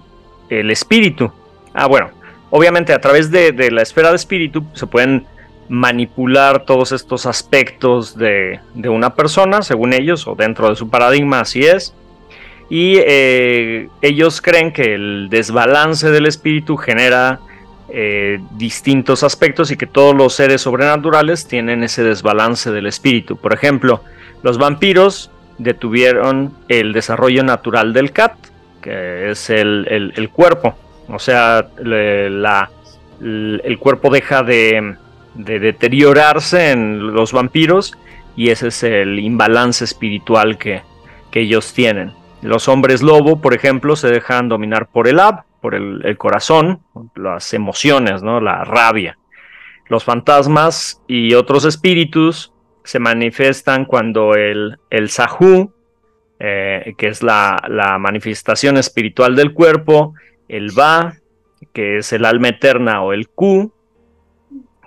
el 0.50 0.72
espíritu. 0.72 1.32
Ah, 1.74 1.88
bueno, 1.88 2.10
obviamente 2.50 2.94
a 2.94 3.02
través 3.02 3.32
de, 3.32 3.72
la 3.72 3.82
esfera 3.82 4.10
de 4.10 4.18
espíritu 4.18 4.66
se 4.74 4.88
pueden 4.88 5.26
manipular 5.70 6.64
todos 6.64 6.92
estos 6.92 7.26
aspectos 7.26 8.18
de, 8.18 8.60
de 8.74 8.90
una 8.90 9.16
persona, 9.16 9.62
según 9.62 9.94
ellos, 9.94 10.28
o 10.28 10.36
dentro 10.36 10.70
de 10.70 10.76
su 10.76 10.90
paradigma, 10.90 11.42
así 11.42 11.66
es. 11.66 11.94
Y 12.70 12.98
eh, 12.98 13.90
ellos 14.02 14.42
creen 14.42 14.74
que 14.74 14.94
el 14.94 15.28
desbalance 15.30 16.10
del 16.12 16.26
espíritu 16.26 16.78
genera 16.78 17.40
eh, 17.90 18.40
distintos 18.58 19.24
aspectos 19.24 19.72
y 19.72 19.78
que 19.78 19.88
todos 19.88 20.16
los 20.16 20.34
seres 20.34 20.62
sobrenaturales 20.62 21.48
tienen 21.48 21.84
ese 21.84 22.04
desbalance 22.04 22.72
del 22.72 22.86
espíritu. 22.88 23.38
Por 23.38 23.54
ejemplo, 23.54 24.04
los 24.44 24.58
vampiros 24.58 25.32
detuvieron 25.58 26.54
el 26.68 26.94
desarrollo 26.94 27.44
natural 27.44 27.94
del 27.94 28.12
cat, 28.12 28.34
que 28.82 29.32
es 29.32 29.50
el, 29.50 30.14
el- 30.16 30.30
cuerpo. 30.30 30.76
O 31.08 31.20
sea, 31.20 31.68
la- 31.80 32.70
el 33.22 33.62
el 33.64 33.80
cuerpo 33.80 34.10
deja 34.12 34.44
de, 34.44 34.96
de 35.34 35.60
deteriorarse 35.60 36.72
en 36.72 37.14
los 37.14 37.32
vampiros 37.34 37.94
y 38.36 38.50
ese 38.50 38.68
es 38.68 38.84
el 38.84 39.18
imbalance 39.20 39.84
espiritual 39.84 40.58
que, 40.58 40.82
que 41.32 41.40
ellos 41.42 41.74
tienen. 41.74 42.12
Los 42.44 42.68
hombres 42.68 43.02
lobo, 43.02 43.42
por 43.42 43.56
ejemplo, 43.56 43.96
se 43.96 44.10
dejan 44.10 44.48
dominar 44.50 44.86
por 44.86 45.08
el 45.08 45.20
ab, 45.20 45.44
por 45.62 45.76
el, 45.76 46.18
corazón, 46.18 46.82
las 47.16 47.54
emociones, 47.54 48.24
¿no? 48.24 48.40
la 48.40 48.64
rabia. 48.64 49.18
Los 49.88 50.04
fantasmas 50.04 51.02
y 51.08 51.34
otros 51.34 51.66
espíritus 51.66 52.54
se 52.84 53.00
manifiestan 53.00 53.86
cuando 53.86 54.36
el, 54.36 54.78
el 54.90 55.10
sahu, 55.10 55.74
eh, 56.40 56.94
que 56.98 57.08
es 57.08 57.24
la, 57.24 57.98
manifestación 58.00 58.78
espiritual 58.78 59.36
del 59.36 59.54
cuerpo, 59.54 60.14
el 60.48 60.72
ba, 60.72 61.16
que 61.74 61.98
es 61.98 62.14
el 62.14 62.26
alma 62.26 62.50
eterna 62.50 63.02
o 63.02 63.12
el 63.12 63.28
ku, 63.30 63.74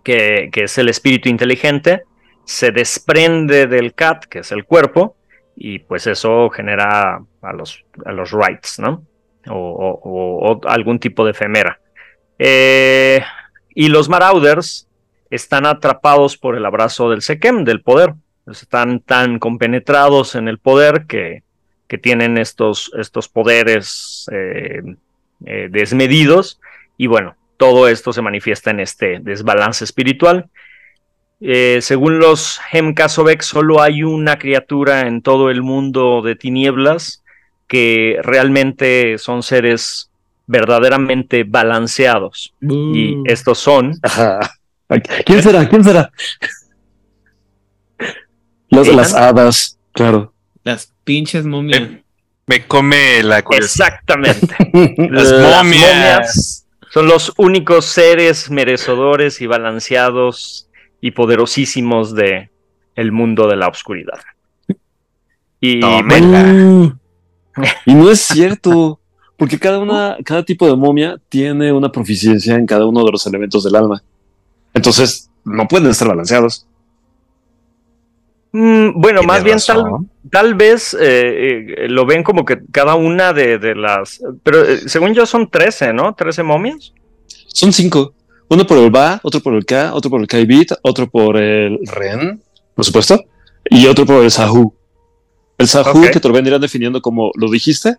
que, 0.05 0.51
es 0.55 0.79
el 0.79 0.89
espíritu 0.89 1.29
inteligente, 1.29 2.05
se 2.45 2.71
desprende 2.71 3.67
del 3.67 3.95
cat, 3.95 4.25
que 4.27 4.41
es 4.41 4.53
el 4.53 4.65
cuerpo, 4.65 5.17
y 5.57 5.81
pues 5.81 6.07
eso 6.07 6.49
genera 6.51 7.23
a 7.43 7.53
los, 7.53 7.85
a 8.05 8.13
los 8.13 8.33
rights, 8.33 8.79
¿no? 8.79 9.05
O, 9.51 10.61
algún 10.65 10.99
tipo 10.99 11.25
de 11.25 11.33
efemera. 11.33 11.81
Eh, 12.39 13.23
y 13.75 13.89
los 13.89 14.09
Marauders 14.09 14.89
están 15.31 15.67
atrapados 15.67 16.37
por 16.37 16.57
el 16.57 16.65
abrazo 16.65 17.11
del 17.11 17.23
Sekem, 17.23 17.65
del 17.65 17.83
poder. 17.83 18.15
Están 18.47 19.01
tan 19.01 19.39
compenetrados 19.39 20.35
en 20.35 20.49
el 20.49 20.59
poder 20.59 21.07
que, 21.07 21.43
que 21.87 21.99
tienen 21.99 22.39
estos, 22.39 22.91
estos 22.99 23.29
poderes 23.29 24.29
eh, 24.33 24.83
eh, 25.47 25.69
desmedidos. 25.71 26.61
Y 26.97 27.07
bueno, 27.07 27.37
todo 27.57 27.89
esto 27.89 28.13
se 28.13 28.23
manifiesta 28.23 28.71
en 28.71 28.81
este 28.81 29.21
desbalance 29.21 29.85
espiritual. 29.85 30.49
Según 31.81 32.19
los 32.19 32.61
Hemkasovek, 32.71 33.41
solo 33.41 33.81
hay 33.81 34.03
una 34.03 34.39
criatura 34.39 35.07
en 35.07 35.23
todo 35.23 35.49
el 35.51 35.63
mundo 35.63 36.21
de 36.21 36.37
tinieblas 36.37 37.21
que 37.71 38.19
realmente 38.25 39.17
son 39.19 39.45
seres 39.45 40.11
verdaderamente 40.49 41.45
balanceados. 41.45 42.53
Y 42.61 43.15
estos 43.27 43.59
son 43.61 43.93
Ajá. 44.03 44.41
¿Quién 45.25 45.41
será? 45.41 45.69
¿Quién 45.69 45.85
será? 45.85 46.11
Las, 48.71 48.87
Elan. 48.89 48.97
las 48.97 49.15
hadas, 49.15 49.79
claro. 49.93 50.35
Las 50.65 50.93
pinches 51.05 51.47
momias. 51.47 51.81
Eh, 51.81 52.03
Me 52.49 52.67
come 52.67 53.23
la 53.23 53.43
curiosidad. 53.43 53.87
exactamente. 53.89 54.57
Las 55.13 55.31
Las 55.31 55.65
momias. 55.65 56.67
Son 56.93 57.07
los 57.07 57.33
únicos 57.37 57.85
seres 57.85 58.51
merecedores 58.51 59.41
y 59.41 59.47
balanceados 59.47 60.69
y 61.01 61.13
poderosísimos 61.13 62.17
de 62.17 62.51
el 62.97 63.13
mundo 63.13 63.47
de 63.47 63.55
la 63.55 63.69
oscuridad. 63.69 64.19
Y 65.61 65.79
Tómela. 65.79 66.97
Y 67.87 67.95
no 67.95 68.11
es 68.11 68.21
cierto, 68.21 69.01
porque 69.37 69.59
cada 69.59 69.79
una, 69.79 70.17
cada 70.25 70.45
tipo 70.45 70.67
de 70.67 70.77
momia 70.77 71.21
tiene 71.29 71.73
una 71.73 71.91
proficiencia 71.91 72.55
en 72.55 72.67
cada 72.67 72.87
uno 72.87 73.05
de 73.05 73.13
los 73.13 73.27
elementos 73.27 73.65
del 73.65 73.77
alma. 73.77 74.03
Entonces, 74.75 75.31
no 75.45 75.67
pueden 75.67 75.91
estar 75.91 76.09
balanceados. 76.09 76.67
mm, 78.53 79.01
bueno, 79.01 79.23
más 79.23 79.43
bien 79.43 79.59
tal, 79.67 79.85
tal 80.31 80.55
vez 80.55 80.95
eh, 80.95 81.75
eh, 81.85 81.89
lo 81.89 82.07
ven 82.07 82.23
como 82.23 82.45
que 82.45 82.61
cada 82.71 82.95
una 82.95 83.33
de, 83.33 83.59
de 83.59 83.75
las... 83.75 84.21
Pero 84.43 84.65
eh, 84.65 84.89
según 84.89 85.15
yo 85.15 85.27
son 85.27 85.51
13, 85.51 85.93
¿no? 85.93 86.15
13 86.15 86.43
momias. 86.43 86.93
Son 87.49 87.73
cinco. 87.73 88.15
Uno 88.49 88.67
por 88.67 88.79
el 88.79 88.91
Ba, 88.91 89.21
otro 89.23 89.41
por 89.41 89.55
el 89.55 89.65
K, 89.65 89.95
otro 89.95 90.11
por 90.11 90.21
el 90.21 90.27
Kaibit, 90.27 90.73
otro 90.83 91.09
por 91.09 91.37
el 91.37 91.79
Ren, 91.87 92.43
por 92.75 92.85
supuesto, 92.85 93.23
y 93.65 93.87
otro 93.87 94.05
por 94.05 94.25
el 94.25 94.31
Sahu. 94.31 94.75
El 95.61 95.69
Sahu 95.69 95.99
Ok. 95.99 96.11
que 96.11 96.21
te 96.21 96.29
lo 96.29 96.35
vendrían 96.35 96.61
definiendo 96.61 97.01
como 97.03 97.31
lo 97.37 97.51
dijiste, 97.51 97.97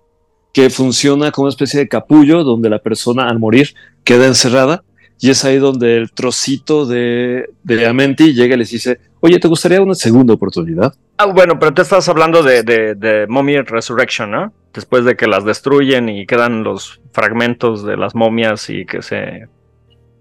que 0.54 0.70
funciona 0.70 1.32
como 1.32 1.46
una 1.46 1.52
especie 1.52 1.80
de 1.80 1.88
capullo 1.88 2.44
donde 2.44 2.70
la 2.70 2.80
persona 2.80 3.30
al 3.30 3.40
morir 3.40 3.74
queda 4.04 4.28
encerrada 4.28 4.84
y 5.20 5.30
es 5.30 5.46
ahí 5.46 5.58
donde 5.58 5.98
el 5.98 6.12
trocito 6.12 6.86
de, 6.86 7.50
de 7.64 7.86
Amenti 7.88 8.34
llega 8.34 8.56
y 8.56 8.58
les 8.58 8.72
dice, 8.72 9.00
oye, 9.20 9.40
¿te 9.40 9.48
gustaría 9.48 9.80
una 9.82 9.94
segunda 9.94 10.34
oportunidad? 10.34 10.94
Ah, 11.18 11.28
bueno, 11.28 11.60
pero 11.60 11.72
tú 11.74 11.84
estás 11.84 12.10
hablando 12.10 12.42
de, 12.42 12.64
de, 12.64 12.96
de 12.96 13.28
Mommy 13.28 13.58
Resurrection, 13.62 14.32
¿no? 14.32 14.52
Después 14.74 15.06
de 15.06 15.16
que 15.16 15.28
las 15.28 15.46
destruyen 15.46 16.10
y 16.10 16.26
quedan 16.26 16.64
los 16.64 17.00
fragmentos 17.12 17.86
de 17.86 17.98
las 17.98 18.16
momias 18.16 18.70
y 18.72 18.86
que 18.86 19.04
se 19.04 19.48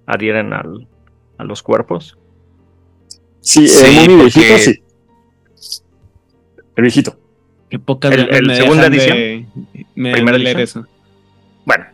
adhieren 0.07 0.53
al, 0.53 0.87
a 1.39 1.45
los 1.45 1.62
cuerpos. 1.62 2.19
Sí, 3.41 3.67
Sí, 3.67 3.87
el 3.87 3.95
mommy 4.11 4.23
porque- 4.25 4.39
viejito, 4.41 4.59
sí. 4.59 4.83
El 6.77 6.83
viejito. 6.83 7.17
Qué 7.71 7.79
pocas 7.79 8.13
El- 8.13 8.47
me 8.47 8.57
segunda 8.57 8.91
dejan 8.91 9.17
de, 9.17 9.45
me 9.95 10.13
¿Primera 10.13 10.37
de 10.39 10.45
leer 10.45 10.59
edición? 10.59 10.85
eso. 10.85 10.93
Bueno. 11.65 11.87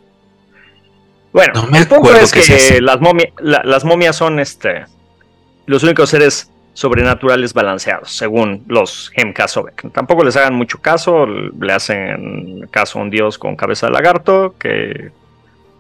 Bueno, 1.32 1.52
No 1.54 1.66
me 1.66 1.78
el 1.78 1.86
punto 1.86 2.14
es 2.14 2.32
que 2.32 2.40
es 2.40 2.80
las, 2.80 2.98
momia- 3.00 3.32
la- 3.40 3.62
las 3.64 3.84
momias 3.84 4.16
son 4.16 4.40
este 4.40 4.86
los 5.66 5.82
únicos 5.82 6.08
seres 6.10 6.50
sobrenaturales 6.72 7.52
balanceados, 7.52 8.10
según 8.12 8.64
los 8.68 9.10
Hemkasovek. 9.16 9.90
Tampoco 9.92 10.24
les 10.24 10.36
hagan 10.36 10.54
mucho 10.54 10.78
caso, 10.80 11.26
le 11.26 11.72
hacen 11.72 12.66
caso 12.70 12.98
a 12.98 13.02
un 13.02 13.10
dios 13.10 13.36
con 13.38 13.56
cabeza 13.56 13.86
de 13.86 13.92
lagarto 13.92 14.54
que 14.58 15.10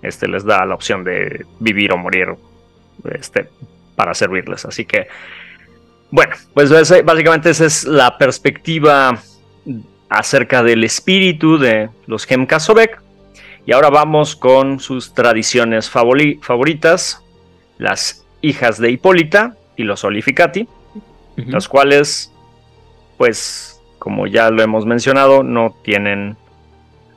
este, 0.02 0.26
les 0.28 0.44
da 0.44 0.64
la 0.66 0.74
opción 0.74 1.04
de 1.04 1.46
vivir 1.60 1.92
o 1.92 1.96
morir 1.98 2.28
este, 3.12 3.48
para 3.94 4.12
servirles. 4.14 4.64
Así 4.64 4.84
que, 4.84 5.06
bueno, 6.10 6.34
pues 6.54 6.70
básicamente 7.04 7.50
esa 7.50 7.66
es 7.66 7.84
la 7.84 8.16
perspectiva 8.18 9.18
acerca 10.08 10.62
del 10.62 10.84
espíritu 10.84 11.58
de 11.58 11.88
los 12.06 12.30
Hemkasovek. 12.30 13.00
Y 13.66 13.72
ahora 13.72 13.90
vamos 13.90 14.36
con 14.36 14.78
sus 14.78 15.12
tradiciones 15.14 15.92
favori- 15.92 16.40
favoritas, 16.40 17.22
las 17.78 18.24
hijas 18.40 18.78
de 18.78 18.92
Hipólita 18.92 19.56
y 19.76 19.82
los 19.82 20.04
Olificati, 20.04 20.68
las 21.36 21.68
cuales, 21.68 22.32
pues, 23.18 23.80
como 23.98 24.26
ya 24.26 24.50
lo 24.50 24.62
hemos 24.62 24.86
mencionado, 24.86 25.42
no 25.42 25.74
tienen 25.82 26.36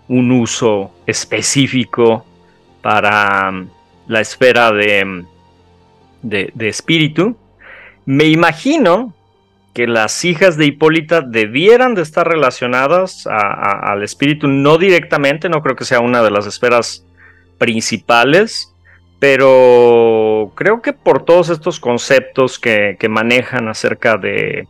un 0.07 0.31
uso 0.31 0.91
específico 1.05 2.25
para 2.81 3.51
mm, 3.51 3.69
la 4.07 4.21
esfera 4.21 4.71
de, 4.71 5.23
de, 6.23 6.51
de 6.53 6.67
espíritu. 6.67 7.37
Me 8.05 8.25
imagino 8.25 9.13
que 9.79 9.87
las 9.87 10.25
hijas 10.25 10.57
de 10.57 10.65
Hipólita 10.65 11.21
debieran 11.21 11.95
de 11.95 12.01
estar 12.01 12.27
relacionadas 12.27 13.25
al 13.25 14.03
espíritu, 14.03 14.49
no 14.49 14.77
directamente, 14.77 15.47
no 15.47 15.61
creo 15.61 15.77
que 15.77 15.85
sea 15.85 16.01
una 16.01 16.21
de 16.21 16.31
las 16.31 16.45
esferas 16.45 17.05
principales, 17.57 18.75
pero 19.19 20.51
creo 20.55 20.81
que 20.81 20.91
por 20.91 21.23
todos 21.23 21.47
estos 21.47 21.79
conceptos 21.79 22.59
que, 22.59 22.97
manejan 23.09 23.69
acerca 23.69 24.17
de, 24.17 24.67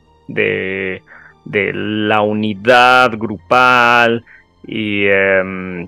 la 1.47 2.21
unidad 2.21 3.11
grupal 3.17 4.23
y 4.67 5.07
em, 5.07 5.87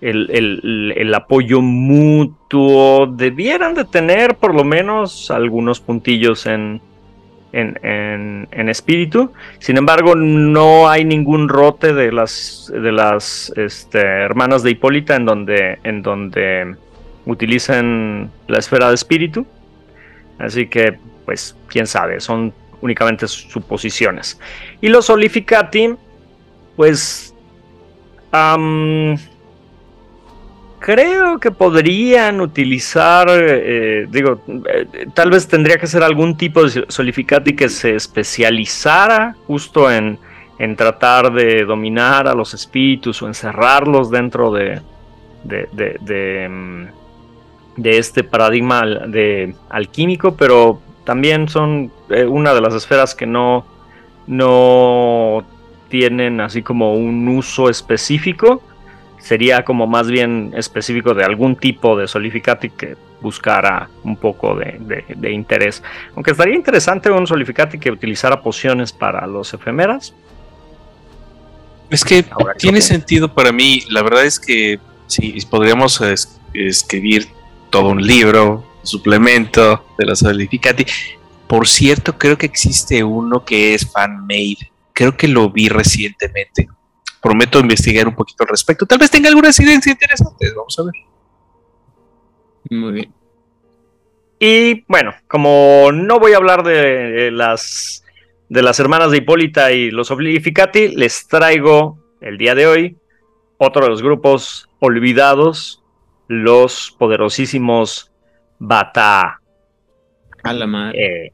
el, 0.00 0.30
el- 0.30 0.94
el 0.96 1.14
apoyo 1.14 1.60
mutuo, 1.60 3.06
debieran 3.06 3.74
de 3.74 3.84
tener 3.84 4.36
por 4.36 4.54
lo 4.54 4.64
menos 4.64 5.30
algunos 5.30 5.80
puntillos 5.80 6.46
en, 6.46 6.80
en, 7.52 7.78
en- 7.82 8.48
en 8.52 8.68
espíritu. 8.68 9.32
Sin 9.58 9.76
embargo, 9.76 10.14
no 10.14 10.88
hay 10.88 11.04
ningún 11.04 11.48
rote 11.48 11.92
de 11.92 12.12
las, 12.12 12.72
de 12.72 12.92
las 12.92 13.52
este, 13.56 13.98
hermanas 13.98 14.62
de 14.62 14.70
Hipólita 14.70 15.16
en 15.16 15.24
donde, 15.24 15.78
en 15.82 16.02
donde 16.02 16.76
utilicen 17.26 18.30
la 18.46 18.58
esfera 18.58 18.88
de 18.88 18.94
espíritu. 18.94 19.46
Así 20.38 20.66
que, 20.68 20.98
pues, 21.24 21.56
quién 21.68 21.86
sabe, 21.88 22.20
son 22.20 22.52
únicamente 22.80 23.26
suposiciones. 23.26 24.38
Y 24.80 24.88
los 24.88 25.10
Olificati, 25.10 25.94
pues, 26.76 27.34
creo 30.78 31.38
que 31.38 31.50
podrían 31.50 32.40
utilizar, 32.40 33.28
eh, 33.30 34.06
digo, 34.10 34.40
eh, 34.72 35.06
tal 35.14 35.30
vez 35.30 35.48
tendría 35.48 35.76
que 35.76 35.86
ser 35.86 36.02
algún 36.02 36.36
tipo 36.36 36.64
de 36.64 36.84
Solificati 36.88 37.54
que 37.54 37.68
se 37.68 37.94
especializara 37.94 39.36
justo 39.46 39.90
en, 39.90 40.18
en 40.58 40.76
tratar 40.76 41.32
de 41.32 41.64
dominar 41.64 42.26
a 42.28 42.34
los 42.34 42.54
espíritus 42.54 43.22
o 43.22 43.26
encerrarlos 43.26 44.10
dentro 44.10 44.52
de, 44.52 44.80
de, 45.44 45.68
de, 46.00 46.48
mm, 46.48 46.86
este 47.84 48.24
paradigma 48.24 48.82
alquímico, 49.70 50.34
pero 50.34 50.80
también 51.04 51.48
son 51.48 51.92
eh, 52.10 52.26
una 52.26 52.52
de 52.52 52.60
las 52.60 52.74
esferas 52.74 53.14
que 53.14 53.24
no, 53.24 53.64
no 54.26 55.44
tienen 55.88 56.40
así 56.40 56.62
como 56.62 56.94
un 56.94 57.28
uso 57.28 57.70
específico. 57.70 58.62
Sería 59.18 59.64
como 59.64 59.86
más 59.86 60.08
bien 60.08 60.52
específico 60.56 61.12
de 61.14 61.24
algún 61.24 61.56
tipo 61.56 61.96
de 61.96 62.06
solificati 62.08 62.70
que 62.70 62.96
buscara 63.20 63.88
un 64.04 64.16
poco 64.16 64.54
de, 64.54 64.76
de- 64.80 65.04
de 65.14 65.32
interés. 65.32 65.82
Aunque 66.14 66.30
estaría 66.30 66.54
interesante 66.54 67.10
un 67.10 67.26
solificati 67.26 67.78
que 67.78 67.90
utilizara 67.90 68.40
pociones 68.40 68.92
para 68.92 69.26
los 69.26 69.52
efemeras. 69.54 70.14
Es 71.90 72.04
que 72.04 72.24
Ahora 72.30 72.54
tiene 72.54 72.80
sentido 72.80 73.32
para 73.34 73.50
mí. 73.50 73.82
La 73.90 74.02
verdad 74.02 74.24
es 74.24 74.38
que 74.38 74.78
sí, 75.06 75.36
podríamos 75.50 76.00
es- 76.00 76.38
escribir 76.54 77.26
todo 77.70 77.88
un 77.88 78.02
libro, 78.02 78.64
suplemento 78.82 79.84
de 79.98 80.06
los 80.06 80.20
Solificati. 80.20 80.86
Por 81.46 81.66
cierto, 81.66 82.16
creo 82.18 82.36
que 82.38 82.46
existe 82.46 83.02
uno 83.02 83.44
que 83.44 83.74
es 83.74 83.90
fan-made. 83.90 84.70
Creo 84.92 85.16
que 85.16 85.28
lo 85.28 85.50
vi 85.50 85.68
recientemente. 85.68 86.68
Prometo 87.20 87.58
investigar 87.58 88.06
un 88.06 88.14
poquito 88.14 88.44
al 88.44 88.48
respecto. 88.48 88.86
Tal 88.86 88.98
vez 88.98 89.10
tenga 89.10 89.28
algunas 89.28 89.58
ideas 89.60 89.86
interesantes. 89.86 90.54
Vamos 90.54 90.78
a 90.78 90.82
ver. 90.84 90.94
Muy 92.70 92.92
bien. 92.92 93.14
Y 94.38 94.84
bueno, 94.86 95.14
como 95.26 95.90
no 95.92 96.20
voy 96.20 96.32
a 96.32 96.36
hablar 96.36 96.62
de, 96.62 97.30
las 97.32 98.04
de 98.48 98.62
las 98.62 98.78
hermanas 98.78 99.10
de 99.10 99.18
Hipólita 99.18 99.72
y 99.72 99.90
los 99.90 100.10
Oblificati, 100.10 100.88
les 100.88 101.26
traigo 101.26 101.98
el 102.20 102.38
día 102.38 102.54
de 102.54 102.66
hoy 102.66 102.96
otro 103.56 103.82
de 103.82 103.90
los 103.90 104.02
grupos 104.02 104.68
olvidados, 104.78 105.82
los 106.28 106.94
poderosísimos 106.98 108.12
Bata. 108.60 109.40
A 110.44 110.52
la 110.52 110.66
madre. 110.66 111.26
Eh, 111.26 111.32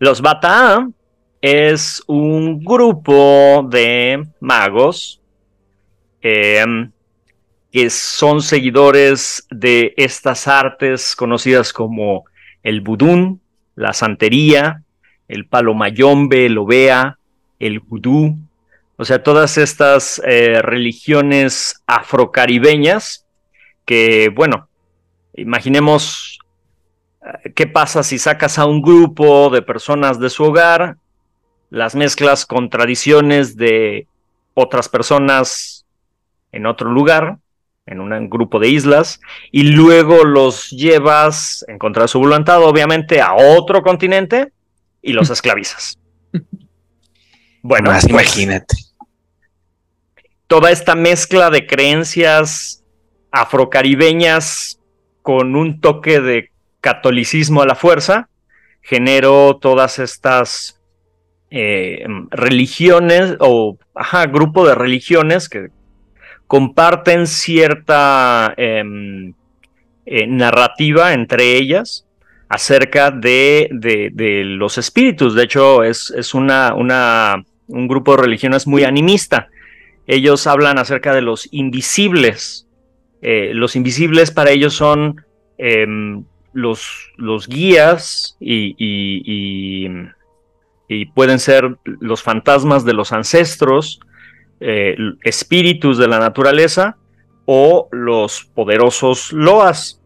los 0.00 0.20
Bata 0.20 0.88
es 1.40 2.02
un 2.06 2.64
grupo 2.64 3.66
de 3.68 4.26
magos 4.40 5.20
em, 6.20 6.90
que 7.70 7.90
son 7.90 8.42
seguidores 8.42 9.46
de 9.50 9.94
estas 9.96 10.48
artes 10.48 11.14
conocidas 11.14 11.72
como 11.72 12.24
el 12.62 12.80
budún, 12.80 13.40
la 13.76 13.92
santería, 13.92 14.82
el 15.28 15.46
palomayombe, 15.46 16.46
el 16.46 16.58
ovea, 16.58 17.18
el 17.58 17.80
vudú, 17.80 18.36
o 18.96 19.04
sea, 19.04 19.22
todas 19.22 19.58
estas 19.58 20.20
eh, 20.26 20.60
religiones 20.60 21.82
afrocaribeñas 21.86 23.26
que, 23.84 24.28
bueno, 24.34 24.68
imaginemos 25.34 26.40
eh, 27.22 27.52
qué 27.54 27.68
pasa 27.68 28.02
si 28.02 28.18
sacas 28.18 28.58
a 28.58 28.66
un 28.66 28.82
grupo 28.82 29.50
de 29.50 29.62
personas 29.62 30.18
de 30.18 30.30
su 30.30 30.42
hogar, 30.42 30.96
las 31.70 31.94
mezclas 31.94 32.46
con 32.46 32.70
tradiciones 32.70 33.56
de 33.56 34.06
otras 34.54 34.88
personas 34.88 35.86
en 36.52 36.66
otro 36.66 36.90
lugar, 36.90 37.38
en 37.86 38.00
un 38.00 38.28
grupo 38.28 38.58
de 38.58 38.68
islas, 38.68 39.20
y 39.50 39.62
luego 39.62 40.24
los 40.24 40.70
llevas 40.70 41.64
en 41.68 41.78
contra 41.78 42.02
de 42.02 42.08
su 42.08 42.18
voluntad, 42.18 42.62
obviamente, 42.62 43.20
a 43.20 43.34
otro 43.34 43.82
continente 43.82 44.52
y 45.02 45.12
los 45.12 45.30
esclavizas. 45.30 45.98
Bueno, 47.62 47.90
pues, 47.90 48.08
imagínate. 48.08 48.76
Toda 50.46 50.70
esta 50.70 50.94
mezcla 50.94 51.50
de 51.50 51.66
creencias 51.66 52.82
afrocaribeñas 53.30 54.80
con 55.22 55.56
un 55.56 55.80
toque 55.80 56.20
de 56.20 56.50
catolicismo 56.80 57.60
a 57.60 57.66
la 57.66 57.74
fuerza 57.74 58.30
generó 58.80 59.58
todas 59.60 59.98
estas 59.98 60.77
eh, 61.50 62.06
religiones 62.30 63.36
o 63.40 63.78
grupo 64.30 64.66
de 64.66 64.74
religiones 64.74 65.48
que 65.48 65.68
comparten 66.46 67.26
cierta 67.26 68.54
em, 68.56 69.34
eh, 70.06 70.26
narrativa 70.26 71.12
entre 71.12 71.56
ellas 71.56 72.06
acerca 72.48 73.10
de, 73.10 73.68
los 74.44 74.78
espíritus. 74.78 75.34
De 75.34 75.44
hecho, 75.44 75.84
es, 75.84 76.10
es 76.10 76.34
una, 76.34 76.72
un 76.74 77.88
grupo 77.88 78.16
de 78.16 78.22
religiones 78.22 78.66
muy 78.66 78.84
animista. 78.84 79.48
Ellos 80.06 80.46
hablan 80.46 80.78
acerca 80.78 81.14
de 81.14 81.20
los 81.20 81.48
invisibles. 81.52 82.66
Eh, 83.20 83.50
los 83.52 83.76
invisibles 83.76 84.30
para 84.30 84.50
ellos 84.50 84.74
son 84.74 85.22
em, 85.58 86.24
los, 86.54 87.12
los, 87.16 87.46
guías 87.46 88.36
y, 88.40 89.88
pueden 91.14 91.38
ser 91.38 91.76
los 91.84 92.22
fantasmas 92.22 92.84
de 92.84 92.94
los 92.94 93.12
ancestros, 93.12 94.00
eh, 94.60 94.96
espíritus 95.22 95.98
de 95.98 96.08
la 96.08 96.18
naturaleza 96.18 96.96
o 97.44 97.88
los 97.92 98.44
poderosos 98.44 99.32
loas, 99.32 100.02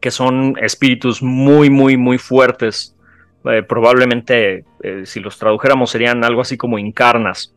que 0.00 0.10
son 0.10 0.56
espíritus 0.62 1.22
muy, 1.22 1.68
muy, 1.68 1.98
muy 1.98 2.16
fuertes. 2.16 2.96
Eh, 3.44 3.62
probablemente, 3.62 4.64
eh, 4.82 5.02
si 5.04 5.20
los 5.20 5.38
tradujéramos, 5.38 5.90
serían 5.90 6.24
algo 6.24 6.40
así 6.40 6.56
como 6.56 6.78
incarnas. 6.78 7.54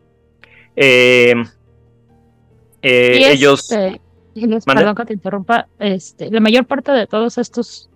ellos. 2.82 3.72
Este, 3.72 4.02
perdón 4.66 4.96
que 4.96 5.06
te 5.06 5.14
interrumpa. 5.14 5.68
Este, 5.80 6.30
la 6.32 6.42
mayor 6.42 6.66
parte 6.66 6.92
de 6.92 7.08
todos 7.08 7.38
estos 7.38 7.90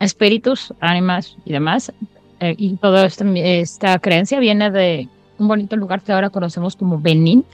espíritus, 0.00 0.74
ánimas 0.80 1.36
y 1.44 1.52
demás, 1.52 1.92
y 2.40 2.76
toda 2.76 3.06
esta 3.06 3.98
creencia 3.98 4.38
viene 4.38 4.70
de 4.70 5.08
un 5.38 5.48
bonito 5.48 5.76
lugar 5.76 6.02
que 6.02 6.12
ahora 6.12 6.30
conocemos 6.30 6.76
como 6.76 7.00
Benín, 7.00 7.44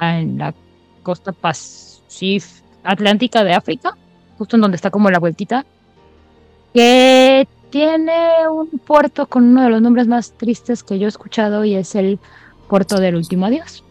en 0.00 0.38
la 0.38 0.54
costa 1.02 1.32
pacífica 1.32 2.64
atlántica 2.84 3.42
de 3.42 3.54
África, 3.54 3.96
justo 4.38 4.56
en 4.56 4.62
donde 4.62 4.76
está 4.76 4.90
como 4.90 5.10
la 5.10 5.18
vueltita, 5.18 5.64
que 6.72 7.48
tiene 7.70 8.46
un 8.48 8.68
puerto 8.78 9.26
con 9.26 9.44
uno 9.44 9.62
de 9.62 9.70
los 9.70 9.82
nombres 9.82 10.06
más 10.06 10.32
tristes 10.32 10.84
que 10.84 10.98
yo 10.98 11.06
he 11.06 11.08
escuchado 11.08 11.64
y 11.64 11.74
es 11.74 11.94
el 11.94 12.20
puerto 12.68 13.00
del 13.00 13.16
último 13.16 13.46
adiós. 13.46 13.82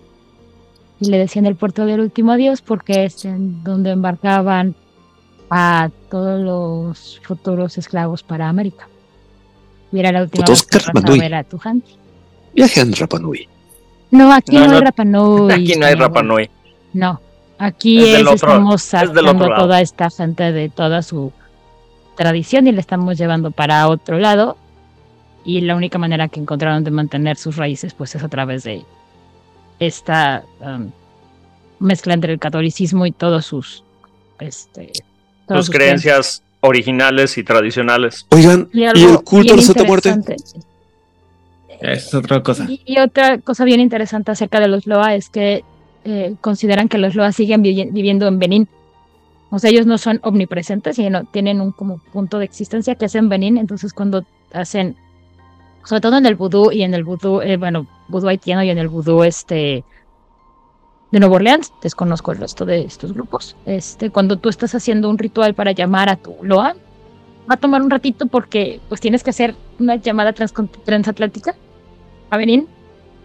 Y 0.99 1.09
le 1.09 1.17
decían 1.17 1.45
el 1.45 1.55
puerto 1.55 1.85
del 1.85 1.99
último 1.99 2.31
adiós 2.31 2.61
porque 2.61 3.05
es 3.05 3.25
en 3.25 3.63
donde 3.63 3.91
embarcaban 3.91 4.75
a 5.49 5.89
todos 6.09 6.41
los 6.41 7.19
futuros 7.23 7.77
esclavos 7.77 8.23
para 8.23 8.47
América. 8.47 8.87
Y 9.93 9.99
era 9.99 10.11
la 10.11 10.23
última 10.23 10.45
vez 10.45 10.63
que 10.63 10.77
a 11.35 11.43
tu 11.43 11.59
gente. 11.59 11.91
Viaje 12.55 12.81
a 12.81 12.85
Rapanui. 12.85 13.47
No, 14.09 14.33
aquí 14.33 14.57
no, 14.57 14.63
hay 14.63 14.81
Rapanui. 14.81 15.51
Aquí 15.53 15.75
no 15.75 15.85
hay 15.85 15.95
Rapanui. 15.95 16.49
No, 16.93 17.21
aquí 17.57 18.03
es, 18.03 18.27
estamos 18.27 18.81
sacando 18.81 19.47
toda 19.55 19.81
esta 19.81 20.09
gente 20.09 20.51
de 20.51 20.69
toda 20.69 21.01
su 21.01 21.31
tradición 22.15 22.67
y 22.67 22.71
la 22.71 22.79
estamos 22.79 23.17
llevando 23.17 23.51
para 23.51 23.87
otro 23.87 24.19
lado. 24.19 24.57
Y 25.45 25.61
la 25.61 25.75
única 25.75 25.97
manera 25.97 26.27
que 26.27 26.39
encontraron 26.39 26.83
de 26.83 26.91
mantener 26.91 27.37
sus 27.37 27.57
raíces, 27.57 27.93
pues 27.93 28.15
es 28.15 28.23
a 28.23 28.29
través 28.29 28.63
de 28.63 28.83
esta 29.79 30.43
um, 30.59 30.91
mezcla 31.79 32.13
entre 32.13 32.33
el 32.33 32.39
catolicismo 32.39 33.05
y 33.05 33.11
todos 33.11 33.45
sus, 33.45 33.83
este, 34.39 34.91
sus, 35.47 35.69
creencias 35.69 36.43
originales 36.63 37.37
y 37.37 37.43
tradicionales. 37.43 38.25
Oigan, 38.29 38.69
¿y, 38.73 38.83
el 38.83 39.21
culto 39.23 39.53
de 39.53 39.57
la 39.57 39.61
Santa 39.61 39.83
Muerte? 39.83 40.15
Es 41.81 42.13
otra 42.13 42.41
cosa. 42.41 42.67
Y, 42.69 42.99
otra 42.99 43.37
cosa 43.39 43.65
bien 43.65 43.81
interesante 43.81 44.31
acerca 44.31 44.61
de 44.61 44.69
los 44.69 44.87
Loa 44.87 45.13
es 45.13 45.29
que 45.29 45.65
eh, 46.05 46.35
consideran 46.39 46.87
que 46.87 46.97
los 46.97 47.15
Loa 47.15 47.33
siguen 47.33 47.61
viviendo 47.61 48.27
en 48.27 48.39
Benín. 48.39 48.69
O 49.49 49.59
sea, 49.59 49.69
ellos 49.69 49.85
no 49.85 49.97
son 49.97 50.19
omnipresentes, 50.23 50.95
sino 50.95 51.25
tienen 51.25 51.59
un 51.59 51.73
como 51.73 51.97
punto 51.97 52.39
de 52.39 52.45
existencia 52.45 52.95
que 52.95 53.05
es 53.05 53.15
en 53.15 53.27
Benín. 53.27 53.57
Entonces, 53.57 53.91
cuando 53.93 54.25
hacen, 54.53 54.95
sobre 55.83 55.99
todo 55.99 56.17
en 56.17 56.25
el 56.25 56.35
vudú 56.35 56.71
y 56.71 56.83
en 56.83 56.93
el 56.93 57.03
vudú, 57.03 57.41
eh, 57.41 57.57
bueno, 57.57 57.87
vudú 58.07 58.29
haitiano 58.29 58.63
y 58.63 58.69
en 58.69 58.77
el 58.77 58.87
vudú 58.87 59.23
este 59.23 59.83
de 61.13 61.19
Nueva 61.19 61.35
Orleans, 61.35 61.71
desconozco 61.79 62.31
el 62.31 62.39
resto 62.39 62.65
de 62.65 62.81
estos 62.81 63.13
grupos. 63.13 63.55
Este, 63.67 64.09
cuando 64.09 64.37
tú 64.37 64.49
estás 64.49 64.73
haciendo 64.73 65.11
un 65.11 65.19
ritual 65.19 65.53
para 65.53 65.71
llamar 65.71 66.09
a 66.09 66.15
tu 66.15 66.35
Loa, 66.41 66.75
va 67.47 67.53
a 67.53 67.57
tomar 67.57 67.83
un 67.83 67.91
ratito 67.91 68.25
porque 68.25 68.81
pues 68.89 68.99
tienes 68.99 69.23
que 69.23 69.29
hacer 69.29 69.53
una 69.79 69.97
llamada 69.97 70.33
transatlántica 70.33 71.55
a 72.31 72.37
venir, 72.37 72.65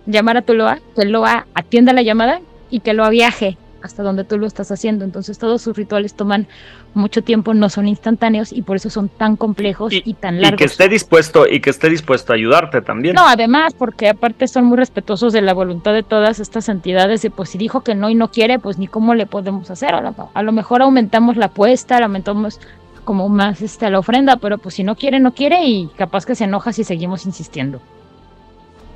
llamar 0.05 0.37
a 0.37 0.43
tu 0.43 0.53
Loa, 0.53 0.81
que 0.95 1.07
Loa 1.07 1.47
atienda 1.55 1.95
la 1.95 2.03
llamada 2.03 2.43
y 2.69 2.81
que 2.81 2.93
Loa 2.93 3.09
viaje 3.09 3.57
hasta 3.83 4.03
donde 4.03 4.25
tú 4.25 4.39
lo 4.39 4.47
estás 4.47 4.71
haciendo. 4.71 5.05
Entonces 5.05 5.39
todos 5.39 5.63
sus 5.63 5.77
rituales 5.77 6.15
toman 6.15 6.47
mucho 6.95 7.23
tiempo, 7.23 7.55
no 7.55 7.69
son 7.69 7.89
instantáneos 7.89 8.53
y 8.53 8.63
por 8.63 8.77
eso 8.77 8.91
son 8.91 9.09
tan 9.09 9.37
complejos 9.37 9.93
y, 9.93 10.15
tan 10.15 10.41
largos. 10.41 10.61
Y 10.61 10.65
que 10.65 10.65
esté 10.65 10.89
dispuesto 10.89 11.47
y 11.49 11.61
que 11.61 11.71
esté 11.71 11.89
dispuesto 11.89 12.33
a 12.33 12.37
ayudarte 12.37 12.83
también. 12.83 13.15
No, 13.15 13.27
además, 13.27 13.75
porque 13.75 14.09
aparte 14.09 14.49
son 14.49 14.65
muy 14.65 14.77
respetuosos 14.77 15.33
de 15.33 15.43
la 15.43 15.55
voluntad 15.55 15.93
de 15.93 16.03
todas 16.03 16.41
estas 16.41 16.69
entidades 16.69 17.25
y 17.25 17.31
pues 17.31 17.51
si 17.51 17.59
dijo 17.59 17.83
que 17.83 17.95
no 17.95 18.11
y 18.11 18.15
no 18.15 18.31
quiere, 18.31 18.59
pues 18.59 18.79
ni 18.79 18.87
cómo 18.87 19.15
le 19.15 19.27
podemos 19.27 19.71
hacer. 19.71 19.95
A 19.95 20.01
lo, 20.01 20.15
a 20.33 20.43
lo 20.43 20.53
mejor 20.53 20.83
aumentamos 20.83 21.37
la 21.37 21.47
apuesta, 21.47 21.99
aumentamos 21.99 22.61
como 23.05 23.29
más 23.31 23.63
este, 23.63 23.89
la 23.91 24.01
ofrenda, 24.01 24.37
pero 24.37 24.59
pues 24.59 24.75
si 24.75 24.85
no 24.85 24.95
quiere, 24.95 25.19
no 25.19 25.33
quiere 25.33 25.65
y 25.65 25.89
capaz 25.97 26.27
que 26.27 26.35
se 26.35 26.45
enoja 26.45 26.75
si 26.75 26.85
seguimos 26.85 27.25
insistiendo. 27.25 27.81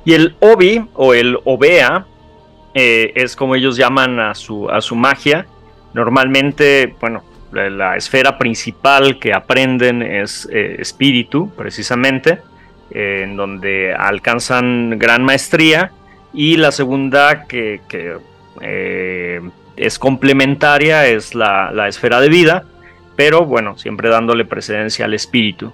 Y 0.05 0.13
el 0.13 0.35
Obi 0.39 0.87
o 0.93 1.13
el 1.13 1.39
Obea 1.45 2.05
eh, 2.73 3.11
es 3.15 3.35
como 3.35 3.55
ellos 3.55 3.77
llaman 3.77 4.19
a 4.19 4.35
su, 4.35 4.69
a 4.69 4.81
su 4.81 4.95
magia. 4.95 5.45
Normalmente, 5.93 6.95
bueno, 6.99 7.23
la, 7.51 7.95
esfera 7.95 8.37
principal 8.37 9.19
que 9.19 9.33
aprenden 9.33 10.01
es 10.01 10.49
eh, 10.51 10.77
espíritu, 10.79 11.51
precisamente, 11.55 12.39
eh, 12.89 13.21
en 13.23 13.35
donde 13.35 13.93
alcanzan 13.93 14.97
gran 14.97 15.23
maestría. 15.23 15.91
Y 16.33 16.57
la 16.57 16.71
segunda 16.71 17.45
que, 17.45 17.81
es 19.75 19.99
complementaria 19.99 21.07
es 21.07 21.35
la, 21.35 21.71
la 21.71 21.87
esfera 21.87 22.19
de 22.21 22.29
vida, 22.29 22.63
pero 23.15 23.45
bueno, 23.45 23.77
siempre 23.77 24.09
dándole 24.09 24.45
precedencia 24.45 25.05
al 25.05 25.13
espíritu. 25.13 25.71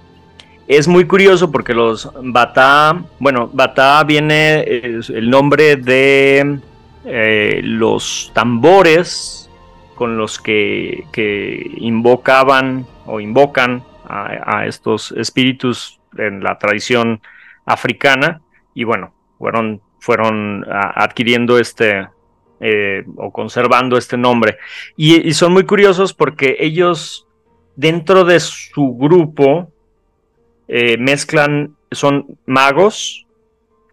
Es 0.68 0.86
muy 0.86 1.06
curioso 1.06 1.50
porque 1.50 1.74
los 1.74 2.10
Bata, 2.22 3.02
bueno, 3.18 3.50
Bata 3.52 4.04
viene 4.04 4.60
el 4.60 5.28
nombre 5.28 5.76
de 5.76 6.60
eh, 7.04 7.60
los 7.62 8.30
tambores 8.34 9.50
con 9.94 10.16
los 10.16 10.38
que, 10.38 11.04
invocaban 11.76 12.86
o 13.06 13.20
invocan 13.20 13.82
a, 14.08 14.66
estos 14.66 15.12
espíritus 15.12 16.00
en 16.18 16.42
la 16.42 16.58
tradición 16.58 17.20
africana 17.64 18.40
y 18.74 18.84
bueno, 18.84 19.12
fueron, 19.38 19.80
fueron 20.00 20.64
adquiriendo 20.68 21.58
este 21.58 22.08
eh, 22.60 23.04
o 23.16 23.30
conservando 23.30 23.96
este 23.96 24.16
nombre. 24.16 24.58
y 24.96 25.32
son 25.34 25.52
muy 25.52 25.64
curiosos 25.64 26.12
porque 26.12 26.56
ellos 26.60 27.26
dentro 27.76 28.24
de 28.24 28.40
su 28.40 28.96
grupo 28.96 29.72
eh, 30.68 30.96
mezclan, 30.98 31.76
son 31.90 32.38
magos, 32.46 33.26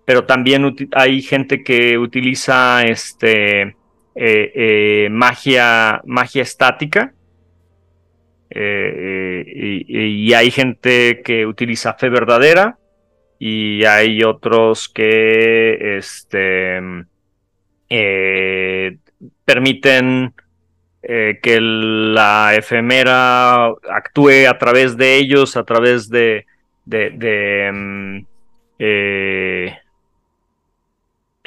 pero 0.07 0.23
también 0.23 0.73
hay 0.93 1.21
gente 1.21 1.65
que 1.65 1.97
utiliza 1.97 2.81
este, 2.83 3.61
eh, 3.63 3.75
eh, 4.15 5.09
magia, 5.11 6.01
magia 6.05 6.43
estática. 6.43 7.13
eh, 8.49 9.43
y, 9.85 10.33
hay 10.33 10.49
gente 10.49 11.21
que 11.25 11.45
utiliza 11.45 11.93
fe 11.95 12.07
verdadera 12.07 12.77
y 13.37 13.83
hay 13.83 14.23
otros 14.23 14.87
que 14.87 15.97
este, 15.97 16.79
permiten 19.43 20.33
que 21.01 21.59
la 21.61 22.55
efemera 22.55 23.65
actúe 23.89 24.47
a 24.49 24.57
través 24.57 24.95
de 24.95 25.17
ellos, 25.17 25.57
a 25.57 25.65
través 25.65 26.09
de, 26.09 26.45
mm, 26.85 28.19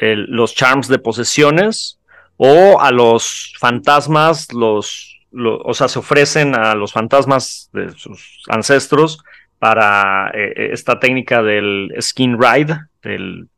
el- 0.00 0.26
los 0.30 0.54
charms 0.54 0.88
de 0.88 0.98
posesiones 0.98 1.98
o 2.36 2.80
a 2.80 2.90
los 2.90 3.54
fantasmas, 3.58 4.52
los, 4.52 5.18
lo- 5.30 5.58
o 5.58 5.74
sea, 5.74 5.88
se 5.88 5.98
ofrecen 5.98 6.54
a 6.54 6.74
los 6.74 6.92
fantasmas 6.92 7.70
de 7.72 7.90
sus 7.96 8.42
ancestros 8.48 9.22
para 9.58 10.30
eh, 10.34 10.52
eh, 10.56 10.70
esta 10.72 10.98
técnica 10.98 11.42
del 11.42 11.92
skin 12.00 12.38
ride, 12.40 12.78
del, 13.02 13.48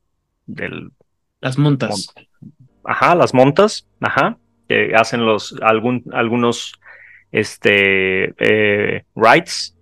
del 0.47 0.91
Las 1.41 1.57
montas. 1.59 2.09
ajá, 2.85 3.15
las 3.15 3.33
montas, 3.35 3.87
ajá, 4.01 4.37
que 4.69 4.93
hacen 4.97 5.25
los 5.25 5.55
algún, 5.63 6.03
algunos 6.13 6.73
este 7.31 8.35
eh, 8.39 9.05
rides. 9.15 9.77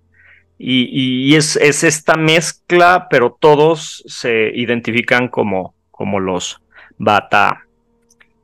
Y, 0.59 1.31
y 1.32 1.37
es, 1.37 1.57
es 1.57 1.85
esta 1.85 2.16
mezcla, 2.16 3.07
pero 3.11 3.35
todos 3.41 4.03
se 4.07 4.53
identifican 4.55 5.28
como, 5.28 5.74
como 6.01 6.18
los 6.18 6.62
Bata. 6.97 7.66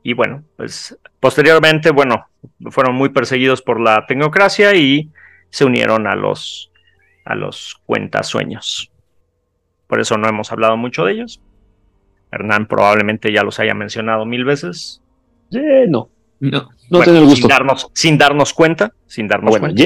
Y 0.03 0.13
bueno, 0.13 0.43
pues 0.57 0.95
posteriormente, 1.19 1.89
bueno, 1.89 2.27
fueron 2.69 2.93
muy 2.93 3.09
perseguidos 3.09 3.63
por 3.63 3.79
la 3.79 4.05
tecnocracia 4.05 4.75
y 4.75 5.09
se 5.49 5.65
unieron 5.65 6.05
a 6.05 6.13
los, 6.15 6.71
a 7.25 7.33
los 7.33 7.81
cuentasueños. 7.87 8.91
Por 9.87 9.99
eso 9.99 10.19
no 10.19 10.29
hemos 10.29 10.51
hablado 10.51 10.77
mucho 10.77 11.03
de 11.03 11.13
ellos. 11.13 11.41
Hernán 12.31 12.67
probablemente 12.67 13.33
ya 13.33 13.41
los 13.41 13.59
haya 13.59 13.73
mencionado 13.73 14.23
mil 14.27 14.45
veces. 14.45 15.01
Eh, 15.51 15.87
no, 15.89 16.11
No. 16.39 16.59
no 16.59 16.69
Bueno, 16.91 17.05
tengo 17.05 17.17
el 17.17 17.23
gusto. 17.23 17.37
Sin 17.37 17.47
darnos, 17.47 17.89
sin 17.93 18.17
darnos 18.19 18.53
cuenta, 18.53 18.93
sin 19.07 19.27
darnos 19.27 19.49
Bueno, 19.49 19.65
cuenta. 19.65 19.81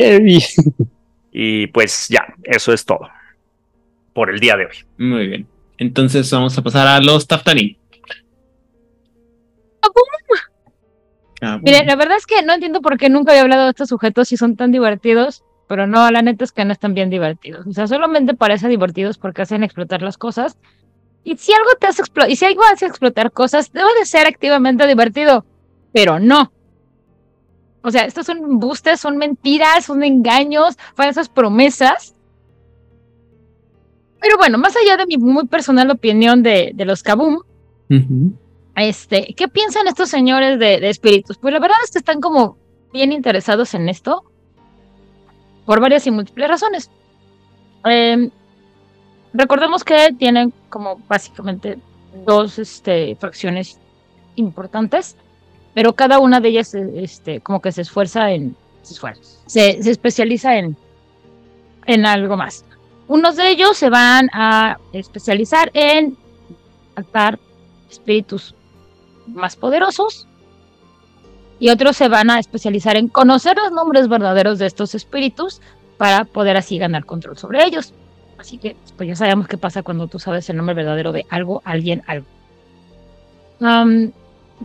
Y 1.31 1.67
pues 1.67 2.09
ya, 2.09 2.35
eso 2.43 2.73
es 2.73 2.85
todo 2.85 3.07
por 4.13 4.29
el 4.29 4.41
día 4.41 4.57
de 4.57 4.65
hoy. 4.65 4.75
Muy 4.97 5.27
bien. 5.27 5.47
Entonces 5.81 6.29
vamos 6.29 6.55
a 6.55 6.61
pasar 6.61 6.87
a 6.87 6.99
los 6.99 7.25
Taftani. 7.25 7.75
Ah, 11.41 11.57
Mire, 11.57 11.77
bueno. 11.77 11.87
la 11.87 11.95
verdad 11.95 12.17
es 12.17 12.27
que 12.27 12.43
no 12.43 12.53
entiendo 12.53 12.81
por 12.81 12.99
qué 12.99 13.09
nunca 13.09 13.31
había 13.31 13.41
hablado 13.41 13.63
de 13.63 13.71
estos 13.71 13.89
sujetos 13.89 14.27
si 14.27 14.37
son 14.37 14.55
tan 14.55 14.71
divertidos, 14.71 15.43
pero 15.67 15.87
no, 15.87 16.11
la 16.11 16.21
neta 16.21 16.43
es 16.43 16.51
que 16.51 16.65
no 16.65 16.71
están 16.71 16.93
bien 16.93 17.09
divertidos. 17.09 17.65
O 17.65 17.73
sea, 17.73 17.87
solamente 17.87 18.35
parece 18.35 18.67
divertidos 18.67 19.17
porque 19.17 19.41
hacen 19.41 19.63
explotar 19.63 20.03
las 20.03 20.19
cosas. 20.19 20.55
Y 21.23 21.35
si 21.37 21.51
algo 21.51 21.71
te 21.79 21.87
hace 21.87 22.03
explotar, 22.03 22.29
y 22.29 22.35
si 22.35 22.45
algo 22.45 22.61
hace 22.71 22.85
explotar 22.85 23.31
cosas, 23.31 23.71
debe 23.71 23.89
de 23.97 24.05
ser 24.05 24.27
activamente 24.27 24.85
divertido, 24.85 25.47
pero 25.91 26.19
no. 26.19 26.51
O 27.81 27.89
sea, 27.89 28.05
estos 28.05 28.27
son 28.27 28.37
embustes, 28.37 28.99
son 28.99 29.17
mentiras, 29.17 29.85
son 29.85 30.03
engaños, 30.03 30.77
falsas 30.93 31.27
promesas. 31.27 32.13
Pero 34.21 34.37
bueno, 34.37 34.59
más 34.59 34.75
allá 34.77 34.97
de 34.97 35.07
mi 35.07 35.17
muy 35.17 35.47
personal 35.47 35.89
opinión 35.89 36.43
de, 36.43 36.71
de 36.75 36.85
los 36.85 37.01
Kaboom, 37.01 37.39
este, 38.75 39.33
¿qué 39.35 39.47
piensan 39.47 39.87
estos 39.87 40.09
señores 40.09 40.59
de, 40.59 40.79
de 40.79 40.89
espíritus? 40.89 41.37
Pues 41.37 41.53
la 41.53 41.59
verdad 41.59 41.77
es 41.83 41.91
que 41.91 41.97
están 41.97 42.21
como 42.21 42.55
bien 42.93 43.11
interesados 43.11 43.73
en 43.73 43.89
esto 43.89 44.23
por 45.65 45.79
varias 45.79 46.05
y 46.05 46.11
múltiples 46.11 46.47
razones. 46.47 46.91
Eh, 47.85 48.29
recordemos 49.33 49.83
que 49.83 50.13
tienen 50.17 50.53
como 50.69 50.97
básicamente 51.07 51.79
dos 52.25 52.59
este, 52.59 53.15
fracciones 53.15 53.79
importantes, 54.35 55.15
pero 55.73 55.93
cada 55.93 56.19
una 56.19 56.39
de 56.39 56.49
ellas 56.49 56.75
este, 56.75 57.41
como 57.41 57.59
que 57.59 57.71
se 57.71 57.81
esfuerza 57.81 58.31
en, 58.31 58.55
se, 58.83 58.93
esfuerza, 58.93 59.39
se, 59.47 59.81
se 59.81 59.89
especializa 59.89 60.57
en, 60.57 60.77
en 61.87 62.05
algo 62.05 62.37
más. 62.37 62.65
Unos 63.11 63.35
de 63.35 63.49
ellos 63.49 63.75
se 63.75 63.89
van 63.89 64.29
a 64.31 64.77
especializar 64.93 65.69
en 65.73 66.15
atar 66.95 67.39
espíritus 67.89 68.55
más 69.27 69.57
poderosos 69.57 70.29
y 71.59 71.71
otros 71.71 71.97
se 71.97 72.07
van 72.07 72.29
a 72.29 72.39
especializar 72.39 72.95
en 72.95 73.09
conocer 73.09 73.57
los 73.57 73.73
nombres 73.73 74.07
verdaderos 74.07 74.59
de 74.59 74.67
estos 74.67 74.95
espíritus 74.95 75.59
para 75.97 76.23
poder 76.23 76.55
así 76.55 76.77
ganar 76.77 77.03
control 77.03 77.37
sobre 77.37 77.65
ellos. 77.65 77.93
Así 78.37 78.57
que 78.57 78.77
pues 78.95 79.09
ya 79.09 79.17
sabemos 79.17 79.49
qué 79.49 79.57
pasa 79.57 79.83
cuando 79.83 80.07
tú 80.07 80.17
sabes 80.17 80.49
el 80.49 80.55
nombre 80.55 80.73
verdadero 80.73 81.11
de 81.11 81.25
algo, 81.29 81.61
alguien, 81.65 82.03
algo. 82.07 82.25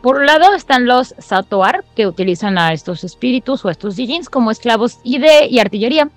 Por 0.03 0.19
un 0.19 0.27
lado 0.27 0.55
están 0.55 0.87
los 0.87 1.17
Satoar, 1.19 1.85
que 1.97 2.07
utilizan 2.07 2.59
a 2.59 2.73
estos 2.73 3.03
espíritus 3.03 3.65
o 3.65 3.71
estos 3.71 3.97
Dijins 3.97 4.31
como 4.31 4.53
esclavos 4.53 5.01
y 5.03 5.19
de 5.19 5.49
y 5.51 5.59
artillería. 5.59 6.11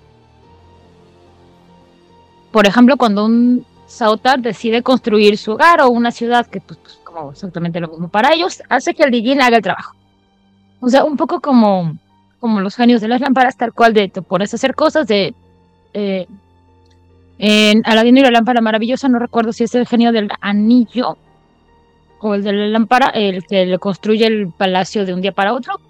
Por 2.50 2.66
ejemplo, 2.66 2.96
cuando 2.96 3.24
un 3.24 3.64
Sautar 3.86 4.40
decide 4.40 4.82
construir 4.82 5.36
su 5.36 5.52
hogar 5.52 5.80
o 5.80 5.88
una 5.88 6.10
ciudad, 6.10 6.46
que 6.46 6.60
pues, 6.60 6.78
pues, 6.82 6.98
como 7.02 7.32
exactamente 7.32 7.80
lo 7.80 7.88
mismo 7.88 8.08
para 8.08 8.32
ellos, 8.32 8.62
hace 8.68 8.94
que 8.94 9.02
el 9.02 9.10
Dijin 9.10 9.40
haga 9.42 9.56
el 9.56 9.62
trabajo. 9.62 9.94
O 10.80 10.88
sea, 10.88 11.04
un 11.04 11.16
poco 11.16 11.40
como, 11.40 11.96
como 12.38 12.60
los 12.60 12.76
genios 12.76 13.00
de 13.00 13.08
las 13.08 13.20
lámparas, 13.20 13.56
tal 13.56 13.72
cual 13.72 13.92
de 13.92 14.08
te 14.08 14.22
pones 14.22 14.52
a 14.52 14.56
hacer 14.56 14.74
cosas 14.74 15.06
de... 15.06 15.34
eh, 15.92 16.26
en 17.38 17.82
Aladino 17.86 18.20
y 18.20 18.22
la 18.22 18.30
lámpara 18.30 18.60
maravillosa, 18.60 19.08
no 19.08 19.18
recuerdo 19.18 19.52
si 19.52 19.64
es 19.64 19.74
el 19.74 19.86
genio 19.86 20.12
del 20.12 20.30
anillo 20.42 21.16
o 22.20 22.34
el 22.34 22.42
de 22.44 22.52
la 22.52 22.66
lámpara, 22.66 23.06
el 23.08 23.46
que 23.46 23.64
le 23.64 23.78
construye 23.78 24.26
el 24.26 24.52
palacio 24.52 25.06
de 25.06 25.14
un 25.14 25.22
día 25.22 25.32
para 25.32 25.54
otro. 25.54 25.80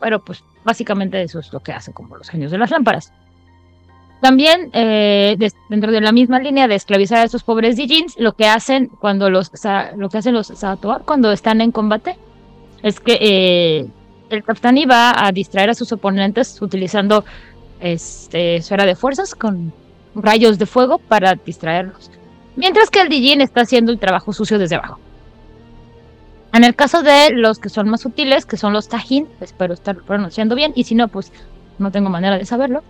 Pero 0.00 0.24
pues 0.24 0.44
básicamente 0.64 1.20
eso 1.22 1.40
es 1.40 1.52
lo 1.52 1.60
que 1.60 1.72
hacen 1.72 1.92
como 1.92 2.16
los 2.16 2.30
genios 2.30 2.52
de 2.52 2.58
las 2.58 2.70
lámparas. 2.70 3.12
También 4.20 4.70
eh, 4.72 5.36
dentro 5.68 5.92
de 5.92 6.00
la 6.00 6.10
misma 6.10 6.40
línea 6.40 6.68
de 6.68 6.74
esclavizar 6.74 7.18
a 7.18 7.24
estos 7.24 7.44
pobres 7.44 7.76
Dijins, 7.76 8.14
lo 8.18 8.32
que 8.32 8.46
hacen 8.46 8.86
cuando 8.86 9.30
los 9.30 9.52
lo 9.96 10.08
que 10.08 10.18
hacen 10.18 10.34
los 10.34 10.46
Satoa 10.48 11.00
cuando 11.00 11.30
están 11.32 11.60
en 11.60 11.70
combate 11.70 12.16
es 12.82 12.98
que 12.98 13.18
eh, 13.20 13.86
el 14.30 14.42
Capitani 14.42 14.86
va 14.86 15.26
a 15.26 15.32
distraer 15.32 15.70
a 15.70 15.74
sus 15.74 15.92
oponentes 15.92 16.60
utilizando 16.62 17.24
este 17.80 18.56
esfera 18.56 18.86
de 18.86 18.96
fuerzas 18.96 19.34
con 19.34 19.72
rayos 20.14 20.58
de 20.58 20.66
fuego 20.66 20.98
para 20.98 21.34
distraerlos. 21.34 22.10
Mientras 22.56 22.88
que 22.88 23.02
el 23.02 23.10
Dijin 23.10 23.42
está 23.42 23.60
haciendo 23.60 23.92
el 23.92 23.98
trabajo 23.98 24.32
sucio 24.32 24.58
desde 24.58 24.76
abajo. 24.76 24.98
En 26.54 26.64
el 26.64 26.74
caso 26.74 27.02
de 27.02 27.32
los 27.32 27.58
que 27.58 27.68
son 27.68 27.90
más 27.90 28.06
útiles, 28.06 28.46
que 28.46 28.56
son 28.56 28.72
los 28.72 28.88
Tajin, 28.88 29.28
espero 29.42 29.74
estar 29.74 29.96
pronunciando 29.96 30.54
bien, 30.54 30.72
y 30.74 30.84
si 30.84 30.94
no, 30.94 31.08
pues 31.08 31.30
no 31.78 31.90
tengo 31.90 32.08
manera 32.08 32.38
de 32.38 32.46
saberlo, 32.46 32.82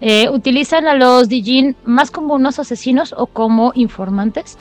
eh, 0.00 0.28
utilizan 0.30 0.86
a 0.86 0.94
los 0.94 1.28
Dijin 1.28 1.76
más 1.84 2.10
como 2.10 2.34
unos 2.34 2.58
asesinos 2.58 3.14
o 3.16 3.26
como 3.26 3.72
informantes, 3.74 4.58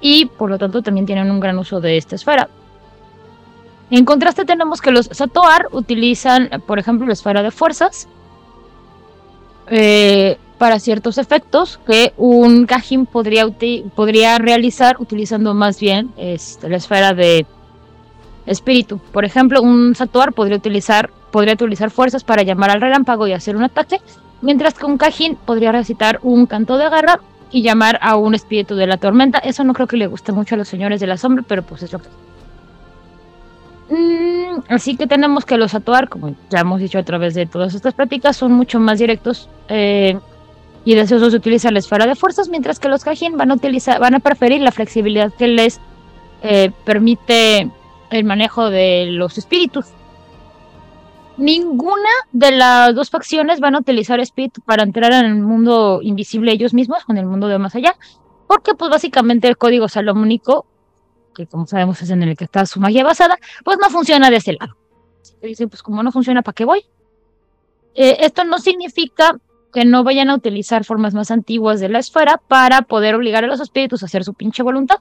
y 0.00 0.26
por 0.26 0.50
lo 0.50 0.58
tanto 0.58 0.82
también 0.82 1.06
tienen 1.06 1.30
un 1.30 1.40
gran 1.40 1.58
uso 1.58 1.80
de 1.80 1.96
esta 1.96 2.16
esfera. 2.16 2.48
En 3.90 4.04
contraste 4.04 4.44
tenemos 4.44 4.80
que 4.80 4.90
los 4.90 5.06
Satoar 5.06 5.68
utilizan, 5.72 6.62
por 6.66 6.78
ejemplo, 6.78 7.06
la 7.06 7.14
esfera 7.14 7.42
de 7.42 7.50
fuerzas 7.50 8.06
eh, 9.70 10.38
para 10.58 10.78
ciertos 10.78 11.18
efectos 11.18 11.78
que 11.86 12.12
un 12.16 12.66
Kajin 12.66 13.06
podría, 13.06 13.46
podría 13.94 14.38
realizar 14.38 14.96
utilizando 14.98 15.54
más 15.54 15.80
bien 15.80 16.10
este, 16.16 16.68
la 16.68 16.76
esfera 16.76 17.14
de 17.14 17.46
espíritu. 18.44 18.98
Por 18.98 19.24
ejemplo, 19.24 19.62
un 19.62 19.94
Satoar 19.94 20.32
podría 20.32 20.56
utilizar, 20.56 21.10
podría 21.30 21.54
utilizar 21.54 21.90
fuerzas 21.90 22.24
para 22.24 22.42
llamar 22.42 22.70
al 22.70 22.80
relámpago 22.80 23.26
y 23.26 23.32
hacer 23.32 23.56
un 23.56 23.62
ataque, 23.62 24.00
mientras 24.42 24.74
que 24.74 24.86
un 24.86 24.98
Kajin 24.98 25.36
podría 25.36 25.72
recitar 25.72 26.20
un 26.22 26.46
canto 26.46 26.76
de 26.76 26.88
guerra 26.88 27.20
y 27.50 27.62
llamar 27.62 27.98
a 28.02 28.16
un 28.16 28.34
espíritu 28.34 28.74
de 28.74 28.86
la 28.86 28.98
tormenta. 28.98 29.38
Eso 29.38 29.64
no 29.64 29.72
creo 29.72 29.86
que 29.86 29.96
le 29.96 30.06
guste 30.06 30.32
mucho 30.32 30.54
a 30.54 30.58
los 30.58 30.68
señores 30.68 31.00
de 31.00 31.06
la 31.06 31.16
sombra, 31.16 31.44
pero 31.46 31.62
pues 31.62 31.82
es 31.82 31.92
lo 31.92 31.98
que 31.98 32.08
Mm, 33.90 34.64
así 34.68 34.96
que 34.96 35.06
tenemos 35.06 35.46
que 35.46 35.56
los 35.56 35.74
Atuar, 35.74 36.08
como 36.08 36.34
ya 36.50 36.60
hemos 36.60 36.80
dicho 36.80 36.98
a 36.98 37.02
través 37.02 37.34
de 37.34 37.46
todas 37.46 37.74
estas 37.74 37.94
prácticas, 37.94 38.36
son 38.36 38.52
mucho 38.52 38.78
más 38.80 38.98
directos 38.98 39.48
eh, 39.68 40.18
y 40.84 40.94
deseosos 40.94 41.32
de 41.32 41.38
utilizar 41.38 41.72
la 41.72 41.78
esfera 41.78 42.06
de 42.06 42.14
fuerzas, 42.14 42.48
mientras 42.48 42.78
que 42.78 42.88
los 42.88 43.02
Kajin 43.02 43.36
van 43.36 43.50
a 43.50 43.54
utilizar, 43.54 43.98
van 43.98 44.14
a 44.14 44.20
preferir 44.20 44.60
la 44.60 44.72
flexibilidad 44.72 45.32
que 45.32 45.48
les 45.48 45.80
eh, 46.42 46.70
permite 46.84 47.70
el 48.10 48.24
manejo 48.24 48.68
de 48.68 49.06
los 49.10 49.38
espíritus. 49.38 49.86
Ninguna 51.38 52.10
de 52.32 52.50
las 52.50 52.94
dos 52.94 53.10
facciones 53.10 53.60
van 53.60 53.74
a 53.74 53.78
utilizar 53.78 54.20
espíritu 54.20 54.60
para 54.60 54.82
entrar 54.82 55.12
en 55.12 55.26
el 55.26 55.34
mundo 55.36 56.00
invisible 56.02 56.52
ellos 56.52 56.74
mismos, 56.74 56.98
en 57.08 57.16
el 57.16 57.26
mundo 57.26 57.48
de 57.48 57.58
más 57.58 57.74
allá, 57.74 57.96
porque 58.46 58.74
pues 58.74 58.90
básicamente 58.90 59.48
el 59.48 59.56
código 59.56 59.88
salomónico 59.88 60.66
que 61.38 61.46
como 61.46 61.66
sabemos 61.66 62.02
es 62.02 62.10
en 62.10 62.22
el 62.24 62.36
que 62.36 62.44
está 62.44 62.66
su 62.66 62.80
magia 62.80 63.04
basada, 63.04 63.38
pues 63.64 63.78
no 63.80 63.88
funciona 63.90 64.28
de 64.28 64.36
ese 64.36 64.54
lado. 64.54 64.76
Dicen, 65.40 65.68
pues 65.68 65.82
como 65.82 66.02
no 66.02 66.10
funciona, 66.10 66.42
¿para 66.42 66.54
qué 66.54 66.64
voy? 66.64 66.84
Eh, 67.94 68.16
esto 68.20 68.42
no 68.42 68.58
significa 68.58 69.38
que 69.72 69.84
no 69.84 70.02
vayan 70.02 70.30
a 70.30 70.34
utilizar 70.34 70.84
formas 70.84 71.14
más 71.14 71.30
antiguas 71.30 71.78
de 71.78 71.88
la 71.88 72.00
esfera 72.00 72.38
para 72.48 72.82
poder 72.82 73.14
obligar 73.14 73.44
a 73.44 73.46
los 73.46 73.60
espíritus 73.60 74.02
a 74.02 74.06
hacer 74.06 74.24
su 74.24 74.34
pinche 74.34 74.64
voluntad. 74.64 74.96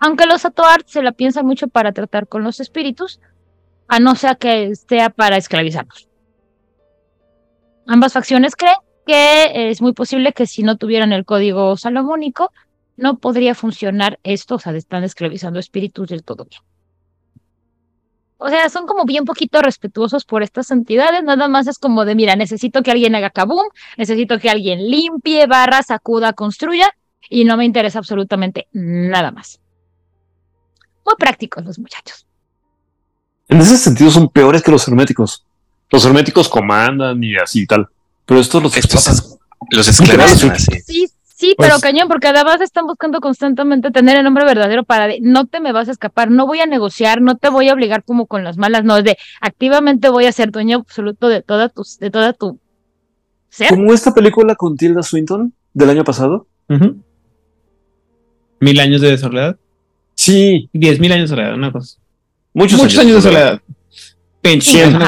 Aunque 0.00 0.26
los 0.26 0.44
Atoar 0.46 0.82
se 0.86 1.02
la 1.02 1.12
piensan 1.12 1.46
mucho 1.46 1.68
para 1.68 1.92
tratar 1.92 2.26
con 2.26 2.42
los 2.42 2.58
espíritus, 2.60 3.20
a 3.88 4.00
no 4.00 4.14
ser 4.14 4.36
que 4.38 4.74
sea 4.74 5.10
para 5.10 5.36
esclavizarlos. 5.36 6.08
Ambas 7.86 8.12
facciones 8.12 8.56
creen 8.56 8.76
que 9.06 9.70
es 9.70 9.80
muy 9.80 9.92
posible 9.92 10.32
que 10.32 10.46
si 10.46 10.62
no 10.62 10.76
tuvieran 10.76 11.12
el 11.12 11.24
código 11.24 11.76
salomónico, 11.76 12.52
no 12.96 13.18
podría 13.18 13.54
funcionar 13.54 14.18
esto, 14.24 14.56
o 14.56 14.58
sea, 14.58 14.74
están 14.74 15.04
esclavizando 15.04 15.60
espíritus 15.60 16.08
del 16.08 16.24
todo 16.24 16.44
bien. 16.44 16.60
O 18.38 18.48
sea, 18.48 18.68
son 18.68 18.86
como 18.86 19.04
bien 19.04 19.24
poquito 19.24 19.62
respetuosos 19.62 20.24
por 20.24 20.42
estas 20.42 20.70
entidades, 20.70 21.22
nada 21.22 21.48
más 21.48 21.66
es 21.68 21.78
como 21.78 22.04
de, 22.04 22.14
mira, 22.14 22.36
necesito 22.36 22.82
que 22.82 22.90
alguien 22.90 23.14
haga 23.14 23.30
kaboom, 23.30 23.68
necesito 23.96 24.38
que 24.38 24.50
alguien 24.50 24.90
limpie, 24.90 25.46
barra, 25.46 25.82
sacuda, 25.82 26.32
construya, 26.32 26.90
y 27.30 27.44
no 27.44 27.56
me 27.56 27.64
interesa 27.64 27.98
absolutamente 27.98 28.68
nada 28.72 29.30
más. 29.30 29.60
Muy 31.04 31.14
prácticos 31.16 31.64
los 31.64 31.78
muchachos. 31.78 32.25
En 33.48 33.60
ese 33.60 33.76
sentido 33.76 34.10
son 34.10 34.28
peores 34.28 34.62
que 34.62 34.70
los 34.70 34.86
herméticos. 34.88 35.44
Los 35.90 36.04
herméticos 36.04 36.48
comandan 36.48 37.22
y 37.22 37.36
así 37.36 37.62
y 37.62 37.66
tal. 37.66 37.88
Pero 38.24 38.40
estos 38.40 38.62
los 38.62 38.76
Estos 38.76 39.06
es- 39.08 39.38
los 39.70 39.86
esclavizan. 39.88 40.58
Sí, 40.58 41.06
sí, 41.22 41.54
Pues- 41.56 41.68
pero 41.68 41.78
cañón, 41.80 42.08
porque 42.08 42.26
además 42.26 42.60
están 42.60 42.86
buscando 42.86 43.20
constantemente 43.20 43.90
tener 43.92 44.16
el 44.16 44.24
nombre 44.24 44.44
verdadero 44.44 44.82
para 44.84 45.06
de, 45.06 45.20
no 45.20 45.46
te 45.46 45.60
me 45.60 45.70
vas 45.72 45.88
a 45.88 45.92
escapar, 45.92 46.30
no 46.30 46.46
voy 46.46 46.58
a 46.60 46.66
negociar, 46.66 47.20
no 47.20 47.36
te 47.36 47.48
voy 47.48 47.68
a 47.68 47.74
obligar 47.74 48.02
como 48.02 48.26
con 48.26 48.42
las 48.42 48.56
malas, 48.56 48.82
no, 48.84 48.96
es 48.96 49.04
de 49.04 49.16
activamente 49.40 50.08
voy 50.08 50.26
a 50.26 50.32
ser 50.32 50.50
dueño 50.50 50.78
absoluto 50.78 51.28
de 51.28 51.42
toda 51.42 51.68
tu, 51.68 51.84
de 52.00 52.10
toda 52.10 52.32
tu 52.32 52.58
ser. 53.48 53.68
Como 53.70 53.92
esta 53.92 54.12
película 54.12 54.56
con 54.56 54.76
Tilda 54.76 55.02
Swinton 55.04 55.52
del 55.72 55.90
año 55.90 56.02
pasado. 56.04 56.46
Mil 58.58 58.80
años 58.80 59.00
de 59.02 59.16
soledad. 59.18 59.56
Sí, 60.14 60.68
Diez 60.72 60.98
mil 60.98 61.12
años 61.12 61.30
de 61.30 61.36
soledad, 61.36 61.54
una 61.54 61.70
cosa. 61.70 61.98
Muchos, 62.56 62.82
Muchos 62.82 62.98
años 62.98 63.16
de 63.16 63.22
soledad. 63.22 63.60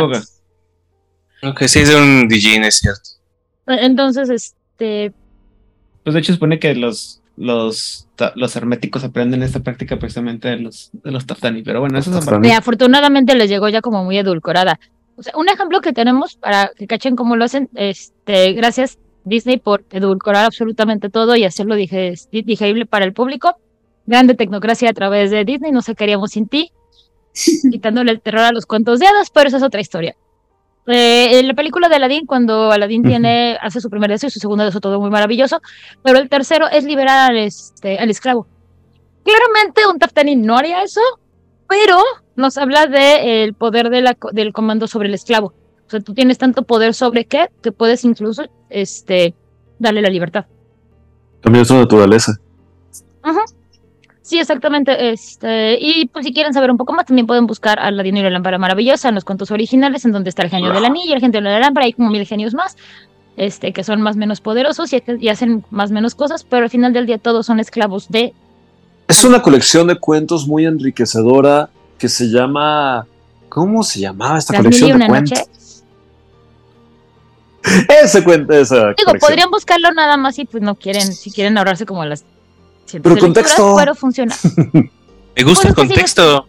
Boca. 0.01 0.23
Aunque 1.43 1.69
sí 1.69 1.79
es 1.81 1.89
de 1.89 1.97
un 1.97 2.29
DJ, 2.29 2.67
es 2.67 2.77
cierto. 2.79 3.11
Entonces, 3.67 4.29
este, 4.31 5.13
Pues 6.03 6.15
de 6.15 6.21
hecho 6.21 6.33
supone 6.33 6.59
que 6.59 6.75
los, 6.75 7.21
los, 7.37 8.09
los 8.35 8.57
herméticos 8.57 9.05
aprenden 9.05 9.43
esta 9.43 9.61
práctica 9.61 9.99
precisamente 9.99 10.49
de 10.49 10.57
los, 10.59 10.91
de 10.93 11.11
los 11.11 11.27
Taftani, 11.27 11.63
pero 11.63 11.81
bueno, 11.81 11.99
eso 11.99 12.11
es 12.11 12.17
aparte. 12.27 12.49
eh, 12.49 12.53
afortunadamente 12.55 13.35
les 13.35 13.49
llegó 13.49 13.69
ya 13.69 13.81
como 13.81 14.05
muy 14.05 14.19
edulcorada. 14.19 14.81
O 15.17 15.23
sea, 15.23 15.33
un 15.37 15.49
ejemplo 15.49 15.81
que 15.81 15.93
tenemos 15.93 16.37
para 16.37 16.71
que 16.77 16.87
cachen 16.87 17.15
cómo 17.17 17.37
lo 17.37 17.45
hacen, 17.45 17.69
este, 17.75 18.53
gracias 18.53 18.99
Disney 19.25 19.59
por 19.59 19.85
edulcorar 19.91 20.45
absolutamente 20.47 21.11
todo 21.11 21.37
y 21.37 21.45
hacerlo 21.45 21.75
dije, 21.75 22.15
digerible 22.33 22.87
para 22.87 23.05
el 23.05 23.13
público. 23.13 23.57
Grande 24.07 24.35
tecnocracia 24.35 24.89
a 24.91 24.95
través 24.95 25.31
de 25.31 25.45
Disney, 25.45 25.71
no 25.71 25.83
sé 25.83 25.95
qué 25.95 26.05
haríamos 26.05 26.31
sin 26.31 26.49
ti, 26.49 26.73
quitándole 27.71 28.13
el 28.13 28.21
terror 28.21 28.43
a 28.43 28.53
los 28.53 28.67
cuentos 28.67 28.99
de 28.99 29.07
hadas, 29.07 29.31
pero 29.31 29.49
esa 29.49 29.59
es 29.59 29.63
otra 29.63 29.81
historia. 29.81 30.17
Eh, 30.87 31.41
en 31.41 31.49
la 31.49 31.55
película 31.55 31.89
de 31.89 31.97
Aladdin, 31.97 32.25
cuando 32.25 32.73
Aladdin 32.73 33.03
Ujú. 33.03 33.11
tiene, 33.11 33.59
hace 33.61 33.81
su 33.81 33.91
primer 33.91 34.11
deseo 34.11 34.29
y 34.29 34.31
su 34.31 34.41
segundo 34.41 34.65
deseo, 34.65 34.81
todo 34.81 34.99
muy 35.01 35.11
maravilloso, 35.11 35.61
pero 36.03 36.19
el 36.19 36.31
tercero 36.31 36.67
es 36.69 36.85
liberar 36.85 37.31
al, 37.31 37.37
este, 37.37 37.99
al 37.99 38.09
esclavo. 38.09 38.47
Claramente 39.23 39.87
un 39.87 39.99
Taftani 39.99 40.37
no 40.37 40.57
haría 40.57 40.83
eso, 40.83 41.03
pero 41.69 41.99
nos 42.37 42.57
habla 42.57 42.87
de 42.87 43.45
el 43.45 43.53
poder 43.53 43.91
de 43.91 44.01
la 44.01 44.17
del 44.33 44.55
comando 44.55 44.87
sobre 44.87 45.09
el 45.09 45.15
esclavo. 45.15 45.53
O 45.87 45.91
sea, 45.91 46.01
tú 46.01 46.15
tienes 46.15 46.39
tanto 46.39 46.63
poder 46.63 46.95
sobre 46.95 47.27
qué 47.27 47.49
que 47.63 47.73
puedes 47.73 48.05
incluso 48.05 48.45
este, 48.71 49.35
darle 49.79 50.01
la 50.01 50.09
libertad. 50.09 50.47
También 51.43 51.63
es 51.63 51.71
una 51.71 51.81
naturaleza. 51.81 52.33
Sí, 54.29 54.39
exactamente. 54.39 55.11
Este, 55.11 55.79
y 55.81 56.05
pues 56.09 56.27
si 56.27 56.35
quieren 56.35 56.53
saber 56.53 56.71
un 56.71 56.77
poco 56.77 56.93
más, 56.93 57.07
también 57.07 57.27
pueden 57.27 57.47
buscar 57.47 57.79
a 57.79 57.91
Ladino 57.91 58.19
y 58.19 58.23
la 58.23 58.29
lámpara 58.29 58.59
maravillosa 58.59 59.09
en 59.09 59.15
los 59.15 59.25
cuentos 59.25 59.51
originales, 59.51 60.05
en 60.05 60.13
donde 60.13 60.29
está 60.29 60.43
el 60.43 60.51
genio 60.51 60.71
del 60.71 60.85
anillo, 60.85 61.15
el 61.15 61.21
genio 61.21 61.41
de 61.41 61.49
la 61.49 61.59
lámpara, 61.59 61.87
hay 61.87 61.95
como 61.95 62.11
mil 62.11 62.27
genios 62.27 62.53
más, 62.53 62.77
este, 63.39 63.73
que 63.73 63.83
son 63.85 64.03
más 64.03 64.17
o 64.17 64.19
menos 64.19 64.43
poderosos 64.43 64.93
y, 64.93 65.03
y 65.19 65.31
hacen 65.31 65.65
más 65.71 65.91
o 65.93 65.95
menos 65.95 66.15
cosas, 66.15 66.45
pero 66.45 66.65
al 66.65 66.69
final 66.69 66.93
del 66.93 67.07
día 67.07 67.17
todos 67.17 67.47
son 67.47 67.59
esclavos 67.59 68.11
de 68.11 68.35
Es 69.07 69.25
una 69.25 69.41
colección 69.41 69.87
de 69.87 69.97
cuentos 69.97 70.47
muy 70.47 70.67
enriquecedora 70.67 71.71
que 71.97 72.11
se 72.11 72.29
llama. 72.29 73.07
¿Cómo 73.49 73.83
se 73.83 74.01
llamaba 74.01 74.37
esta 74.37 74.53
las 74.53 74.63
mil 74.63 74.75
y 74.75 74.79
colección 74.79 74.97
una 74.97 75.05
de 75.07 75.09
cuentos? 75.09 75.85
Ese 78.05 78.23
cuento, 78.23 78.53
esa 78.53 78.77
Digo, 78.77 78.95
colección. 79.07 79.21
podrían 79.21 79.51
buscarlo 79.51 79.91
nada 79.93 80.19
más 80.19 80.35
si 80.35 80.45
pues 80.45 80.63
no 80.63 80.75
quieren, 80.75 81.15
si 81.15 81.31
quieren 81.31 81.57
ahorrarse 81.57 81.87
como 81.87 82.05
las 82.05 82.27
cientos 82.89 83.13
Pero 83.13 83.25
contexto. 83.25 83.75
pero 83.77 83.95
funciona. 83.95 84.35
Me 85.37 85.45
gusta 85.45 85.69
el 85.69 85.75
Bueno, 85.75 85.75
pues 85.75 85.75
sí, 85.75 85.75
contexto. 85.75 86.47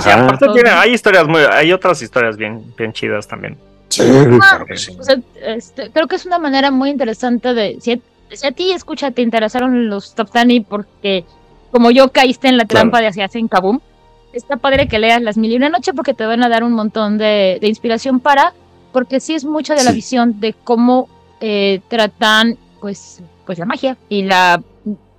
Sí, 0.00 0.10
aparte 0.10 0.46
tiene, 0.52 0.70
hay 0.70 0.92
historias 0.92 1.26
muy, 1.26 1.40
hay 1.40 1.72
otras 1.72 2.00
historias 2.02 2.36
bien, 2.36 2.62
bien 2.76 2.92
chidas 2.92 3.26
también. 3.26 3.56
Sí. 3.88 4.02
Ah, 4.42 4.62
que 4.66 4.76
sí. 4.76 4.94
o 4.98 5.02
sea, 5.02 5.16
este, 5.44 5.90
creo 5.90 6.06
que 6.06 6.16
es 6.16 6.26
una 6.26 6.38
manera 6.38 6.70
muy 6.70 6.90
interesante 6.90 7.54
de. 7.54 7.78
Si 7.80 7.92
a, 7.92 7.98
si 8.32 8.46
a 8.46 8.52
ti, 8.52 8.72
escucha, 8.72 9.10
te 9.10 9.22
interesaron 9.22 9.88
los 9.88 10.14
Top 10.14 10.30
Tani 10.30 10.60
porque, 10.60 11.24
como 11.72 11.90
yo, 11.90 12.12
caíste 12.12 12.48
en 12.48 12.58
la 12.58 12.64
Claro. 12.66 12.82
trampa 12.82 13.00
de 13.00 13.06
hacia 13.08 13.24
hacen 13.24 13.48
Kaboom, 13.48 13.80
está 14.34 14.56
padre 14.58 14.86
que 14.86 14.98
leas 14.98 15.22
Las 15.22 15.38
Mil 15.38 15.50
y 15.52 15.56
Una 15.56 15.70
Noche 15.70 15.94
porque 15.94 16.12
te 16.14 16.26
van 16.26 16.42
a 16.44 16.48
dar 16.50 16.62
un 16.62 16.72
montón 16.72 17.16
de, 17.16 17.58
de 17.60 17.68
inspiración 17.68 18.20
para. 18.20 18.52
Porque 18.92 19.18
sí 19.20 19.34
es 19.34 19.44
mucha 19.44 19.74
de 19.74 19.84
la 19.84 19.90
Sí. 19.90 19.96
visión 19.96 20.40
de 20.40 20.52
cómo 20.52 21.08
eh, 21.40 21.80
tratan, 21.88 22.56
pues, 22.80 23.22
pues, 23.46 23.58
la 23.58 23.66
magia 23.66 23.96
y 24.08 24.22
la 24.22 24.62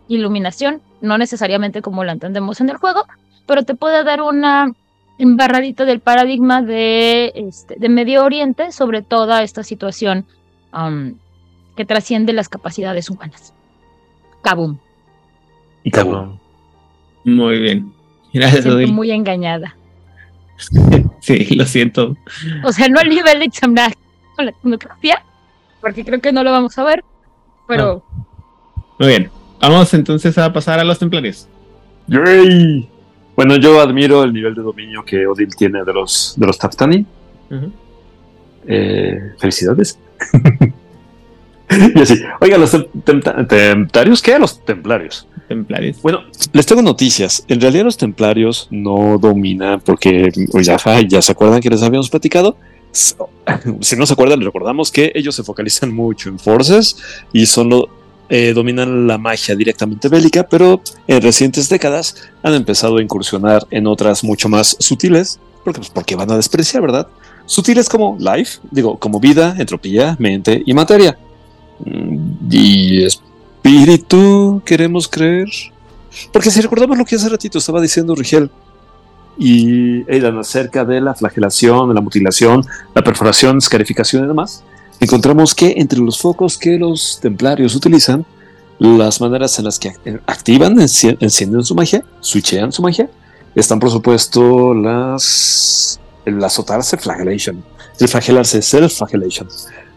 iluminación, 0.07 0.81
no 1.01 1.17
necesariamente 1.17 1.81
como 1.81 2.03
la 2.03 2.13
entendemos 2.13 2.61
en 2.61 2.69
el 2.69 2.77
juego, 2.77 3.05
pero 3.45 3.63
te 3.63 3.75
puede 3.75 4.03
dar 4.03 4.21
una 4.21 4.73
embarradita 5.17 5.85
del 5.85 5.99
paradigma 5.99 6.61
de, 6.61 7.31
este, 7.35 7.75
de 7.77 7.89
Medio 7.89 8.23
Oriente 8.23 8.71
sobre 8.71 9.01
toda 9.01 9.41
esta 9.43 9.63
situación 9.63 10.25
um, 10.73 11.15
que 11.75 11.85
trasciende 11.85 12.33
las 12.33 12.49
capacidades 12.49 13.09
humanas. 13.09 13.53
Kabum. 14.41 14.77
Y 15.83 15.91
cabrón. 15.91 16.39
Muy 17.23 17.59
bien. 17.59 17.93
Me 18.33 18.41
Gracias, 18.41 18.63
siento 18.63 18.77
Odil. 18.77 18.93
muy 18.93 19.11
engañada. 19.11 19.75
Sí, 21.19 21.55
lo 21.55 21.65
siento. 21.65 22.15
O 22.63 22.71
sea, 22.71 22.87
no 22.87 22.99
al 22.99 23.09
nivel 23.09 23.39
de 23.39 23.45
examinar 23.45 23.93
con 24.35 24.45
la 24.45 24.53
tecnología, 24.53 25.21
porque 25.81 26.05
creo 26.05 26.21
que 26.21 26.31
no 26.31 26.41
lo 26.41 26.51
vamos 26.51 26.77
a 26.77 26.85
ver, 26.85 27.03
pero 27.67 28.01
Muy 28.97 29.09
bien. 29.09 29.29
Vamos 29.59 29.93
entonces 29.93 30.37
a 30.37 30.51
pasar 30.51 30.79
a 30.79 30.83
los 30.83 30.99
templarios. 30.99 31.47
Yay. 32.07 32.87
Bueno, 33.35 33.55
yo 33.57 33.79
admiro 33.79 34.23
el 34.23 34.33
nivel 34.33 34.55
de 34.55 34.61
dominio 34.61 35.03
que 35.05 35.27
Odil 35.27 35.55
tiene 35.55 35.83
de 35.83 35.93
los, 35.93 36.33
de 36.37 36.47
los 36.47 36.57
Taftani. 36.57 37.05
Eh, 38.67 39.33
felicidades. 39.39 39.99
y 41.95 42.01
así, 42.01 42.19
oiga, 42.41 42.57
los 42.57 42.75
templarios, 43.03 44.21
¿qué? 44.21 44.39
Los 44.39 44.65
templarios. 44.65 45.27
Templarios. 45.47 46.01
Bueno, 46.01 46.23
les 46.51 46.65
tengo 46.65 46.81
noticias. 46.81 47.45
En 47.47 47.61
realidad 47.61 47.83
los 47.83 47.97
templarios 47.97 48.67
no 48.71 49.17
dominan 49.19 49.81
porque 49.81 50.31
pues, 50.51 50.65
ya, 50.65 50.77
ya 51.07 51.21
se 51.21 51.31
acuerdan 51.31 51.61
que 51.61 51.69
les 51.69 51.83
habíamos 51.83 52.09
platicado. 52.09 52.57
Si 53.79 53.95
no 53.95 54.05
se 54.05 54.11
acuerdan, 54.11 54.39
les 54.39 54.45
recordamos 54.45 54.91
que 54.91 55.11
ellos 55.15 55.33
se 55.33 55.41
focalizan 55.41 55.93
mucho 55.93 56.27
en 56.27 56.37
forces 56.37 56.97
y 57.31 57.45
solo 57.45 57.89
eh, 58.29 58.53
dominan 58.53 59.07
la 59.07 59.17
magia 59.17 59.55
directamente 59.55 60.09
bélica, 60.09 60.47
pero 60.47 60.81
en 61.07 61.21
recientes 61.21 61.69
décadas 61.69 62.15
han 62.43 62.53
empezado 62.53 62.97
a 62.97 63.01
incursionar 63.01 63.65
en 63.71 63.87
otras 63.87 64.23
mucho 64.23 64.49
más 64.49 64.75
sutiles, 64.79 65.39
porque, 65.63 65.79
pues, 65.79 65.89
porque 65.89 66.15
van 66.15 66.31
a 66.31 66.35
despreciar, 66.35 66.81
¿verdad? 66.81 67.07
Sutiles 67.45 67.87
como 67.87 68.17
life, 68.19 68.59
digo, 68.71 68.97
como 68.97 69.19
vida, 69.19 69.55
entropía, 69.57 70.15
mente 70.19 70.61
y 70.65 70.73
materia. 70.73 71.17
Mm, 71.85 72.49
Y 72.51 73.03
espíritu, 73.03 74.61
queremos 74.65 75.07
creer. 75.07 75.47
Porque 76.31 76.51
si 76.51 76.61
recordamos 76.61 76.97
lo 76.97 77.05
que 77.05 77.15
hace 77.15 77.29
ratito 77.29 77.57
estaba 77.57 77.81
diciendo 77.81 78.15
Rigel 78.15 78.49
y 79.37 80.09
Aidan 80.11 80.37
acerca 80.39 80.83
de 80.83 80.99
la 80.99 81.13
flagelación, 81.13 81.89
de 81.89 81.95
la 81.95 82.01
mutilación, 82.01 82.65
la 82.95 83.03
perforación, 83.03 83.57
escarificación 83.57 84.23
y 84.23 84.27
demás, 84.27 84.63
encontramos 84.99 85.53
que 85.55 85.75
entre 85.77 85.99
los 85.99 86.19
focos 86.19 86.57
que 86.57 86.77
los 86.77 87.19
templarios 87.21 87.75
utilizan, 87.75 88.25
las 88.79 89.19
maneras 89.21 89.57
en 89.59 89.65
las 89.65 89.79
que 89.79 89.89
act- 89.89 90.21
activan, 90.27 90.75
enci- 90.77 91.17
encienden 91.19 91.63
su 91.63 91.73
magia, 91.75 92.03
switchean 92.21 92.71
su 92.71 92.81
magia, 92.81 93.09
están 93.55 93.79
por 93.79 93.89
supuesto 93.89 94.73
las 94.73 95.99
el 96.25 96.43
azotarse, 96.43 96.97
flagellation, 96.97 97.63
el 97.99 98.07
flagelarse, 98.07 98.61
self-flagellation. 98.61 99.47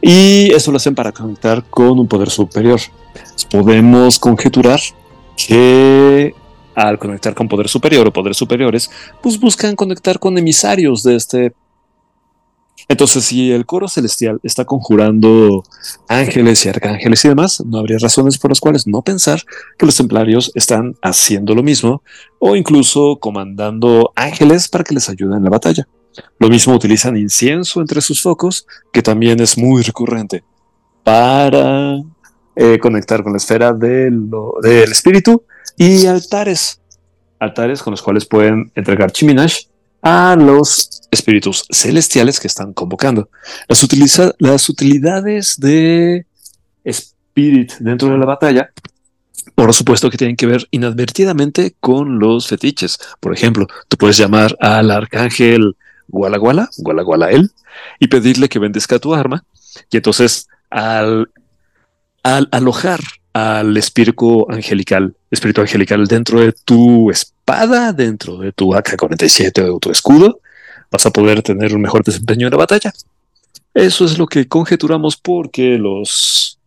Y 0.01 0.53
eso 0.55 0.70
lo 0.70 0.77
hacen 0.77 0.95
para 0.95 1.12
conectar 1.12 1.65
con 1.69 1.99
un 1.99 2.07
poder 2.07 2.31
superior. 2.31 2.81
Podemos 3.51 4.19
conjeturar 4.19 4.81
que 5.37 6.35
al 6.75 6.99
conectar 6.99 7.35
con 7.35 7.49
poder 7.49 7.69
superior 7.69 8.07
o 8.07 8.12
poderes 8.12 8.37
superiores, 8.37 8.91
pues 9.20 9.39
buscan 9.39 9.75
conectar 9.75 10.19
con 10.19 10.39
emisarios 10.39 11.03
de 11.03 11.17
este 11.17 11.53
Entonces, 12.91 13.25
si 13.25 13.52
el 13.52 13.67
coro 13.67 13.86
celestial 13.86 14.41
está 14.43 14.65
conjurando 14.65 15.62
ángeles 16.09 16.67
y 16.67 16.70
arcángeles 16.70 17.25
y 17.25 17.28
demás, 17.28 17.62
no 17.65 17.78
habría 17.78 17.99
razones 17.99 18.36
por 18.36 18.51
las 18.51 18.59
cuales 18.59 18.89
no 18.89 19.01
pensar 19.02 19.41
que 19.78 19.86
los 19.86 19.97
templarios 19.97 20.51
están 20.57 20.97
haciendo 21.01 21.55
lo 21.55 21.62
mismo 21.62 22.02
o 22.41 22.57
incluso 22.57 23.17
comandando 23.20 24.12
ángeles 24.17 24.67
para 24.67 24.83
que 24.83 24.94
les 24.94 25.09
ayuden 25.09 25.36
en 25.36 25.44
la 25.44 25.51
batalla. 25.51 25.86
Lo 26.41 26.49
mismo 26.49 26.75
utilizan 26.75 27.17
incienso 27.17 27.81
entre 27.81 28.01
sus 28.01 28.20
focos, 28.20 28.67
que 28.93 29.02
también 29.02 29.39
es 29.39 29.57
muy 29.57 29.83
recurrente, 29.83 30.43
para 31.05 31.94
eh, 32.57 32.81
conectar 32.81 33.23
con 33.23 33.31
la 33.31 33.39
esfera 33.39 33.73
del, 33.73 34.28
del 34.62 34.91
espíritu 34.91 35.44
y 35.77 36.07
altares, 36.07 36.81
altares 37.39 37.85
con 37.85 37.93
los 37.93 38.02
cuales 38.02 38.27
pueden 38.27 38.73
entregar 38.75 39.12
chiminash 39.12 39.70
a 40.03 40.37
los 40.37 41.03
espíritus 41.11 41.65
celestiales 41.70 42.41
que 42.41 42.47
están 42.47 42.73
convocando. 42.73 43.29
Las, 43.69 43.83
utiliza 43.83 44.33
las 44.39 44.69
utilidades 44.69 45.59
de 45.59 46.27
Spirit 46.85 47.73
dentro 47.81 48.09
de 48.09 48.19
la 48.19 48.27
batalla, 48.27 48.70
por 49.55 49.73
supuesto 49.75 50.11
que 50.11 50.17
tienen 50.17 50.37
que 50.37 50.47
ver 50.47 50.67
inadvertidamente 50.70 51.75
con 51.81 52.19
los 52.19 52.49
fetiches. 52.49 52.99
Por 53.20 53.35
ejemplo, 53.35 53.67
tú 53.89 53.97
puedes 53.97 54.17
llamar 54.17 54.57
al 54.61 54.91
arcángel 54.91 55.77
Guala 56.09 56.39
Guala, 56.39 56.69
Guala 56.79 57.03
Guala 57.03 57.31
él, 57.31 57.51
y 57.99 58.09
pedirle 58.09 58.49
que 58.49 58.59
bendezca 58.59 58.99
tu 58.99 59.15
arma. 59.15 59.45
Y 59.91 59.97
entonces, 59.97 60.49
al, 60.70 61.31
al 62.23 62.49
alojar 62.53 63.01
al 63.33 63.77
espíritu 63.77 64.47
angelical, 64.51 65.15
espíritu 65.31 65.60
angelical 65.60 66.07
dentro 66.07 66.41
de 66.41 66.52
tu 66.52 67.10
espada, 67.10 67.92
dentro 67.92 68.39
de 68.39 68.52
tu 68.52 68.75
AK-47 68.75 69.75
o 69.75 69.78
tu 69.78 69.91
escudo, 69.91 70.41
vas 70.91 71.07
a 71.07 71.10
poder 71.10 71.42
tener 71.42 71.75
un 71.75 71.83
mejor 71.83 72.02
desempeño 72.05 72.47
en 72.47 72.50
la 72.50 72.59
batalla. 72.59 72.92
Eso 73.75 74.05
es 74.05 74.18
lo 74.18 74.26
que 74.26 74.49
conjeturamos 74.49 75.17
porque 75.17 75.78
los 75.78 76.59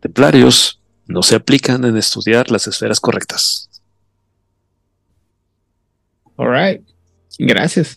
templarios 0.00 0.80
no 1.06 1.22
se 1.22 1.36
aplican 1.36 1.84
en 1.84 1.96
estudiar 1.96 2.50
las 2.50 2.66
esferas 2.66 3.00
correctas. 3.00 3.68
All 6.36 6.82
Gracias. 7.38 7.94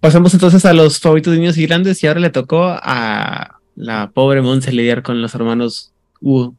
Pasamos 0.00 0.34
entonces 0.34 0.64
a 0.66 0.72
los 0.74 1.00
favoritos 1.00 1.34
niños 1.34 1.56
y 1.56 1.66
grandes 1.66 2.02
y 2.02 2.06
ahora 2.06 2.20
le 2.20 2.30
tocó 2.30 2.64
a 2.64 3.58
la 3.74 4.10
pobre 4.10 4.42
Monse 4.42 4.70
lidiar 4.70 5.02
con 5.02 5.22
los 5.22 5.34
hermanos 5.34 5.92
Wu. 6.20 6.54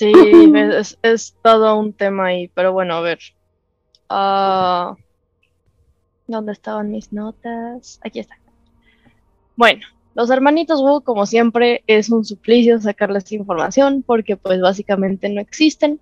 Sí, 0.00 0.10
es, 1.02 1.36
todo 1.42 1.76
un 1.78 1.92
tema 1.92 2.28
ahí, 2.28 2.48
pero 2.48 2.72
bueno, 2.72 2.94
a 2.94 3.00
ver. 3.02 3.18
Ah, 4.08 4.96
¿Dónde 6.26 6.52
estaban 6.52 6.90
mis 6.90 7.12
notas? 7.12 8.00
Aquí 8.02 8.20
está. 8.20 8.38
Bueno, 9.56 9.82
los 10.14 10.30
hermanitos 10.30 10.80
Wu, 10.80 11.02
como 11.02 11.26
siempre, 11.26 11.84
es 11.86 12.08
un 12.08 12.24
suplicio 12.24 12.80
sacarles 12.80 13.30
información 13.32 14.02
porque 14.02 14.38
pues 14.38 14.58
básicamente 14.62 15.28
no 15.28 15.42
existen, 15.42 16.00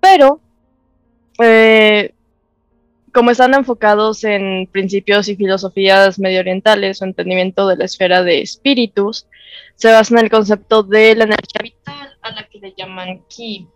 pero 0.00 0.40
eh, 1.38 2.14
como 3.12 3.30
están 3.30 3.52
enfocados 3.52 4.24
en 4.24 4.70
principios 4.72 5.28
y 5.28 5.36
filosofías 5.36 6.18
medio 6.18 6.40
orientales 6.40 7.02
o 7.02 7.04
entendimiento 7.04 7.68
de 7.68 7.76
la 7.76 7.84
esfera 7.84 8.22
de 8.22 8.40
espíritus, 8.40 9.26
se 9.74 9.92
basan 9.92 10.16
en 10.16 10.24
el 10.24 10.30
concepto 10.30 10.82
de 10.82 11.14
la 11.14 11.24
energía 11.24 11.60
vital 11.62 12.03
a 12.24 12.32
la 12.32 12.48
que 12.48 12.58
le 12.58 12.74
llaman 12.76 13.22
ki. 13.28 13.68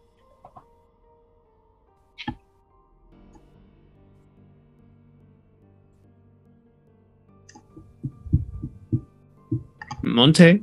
Monte. 10.02 10.62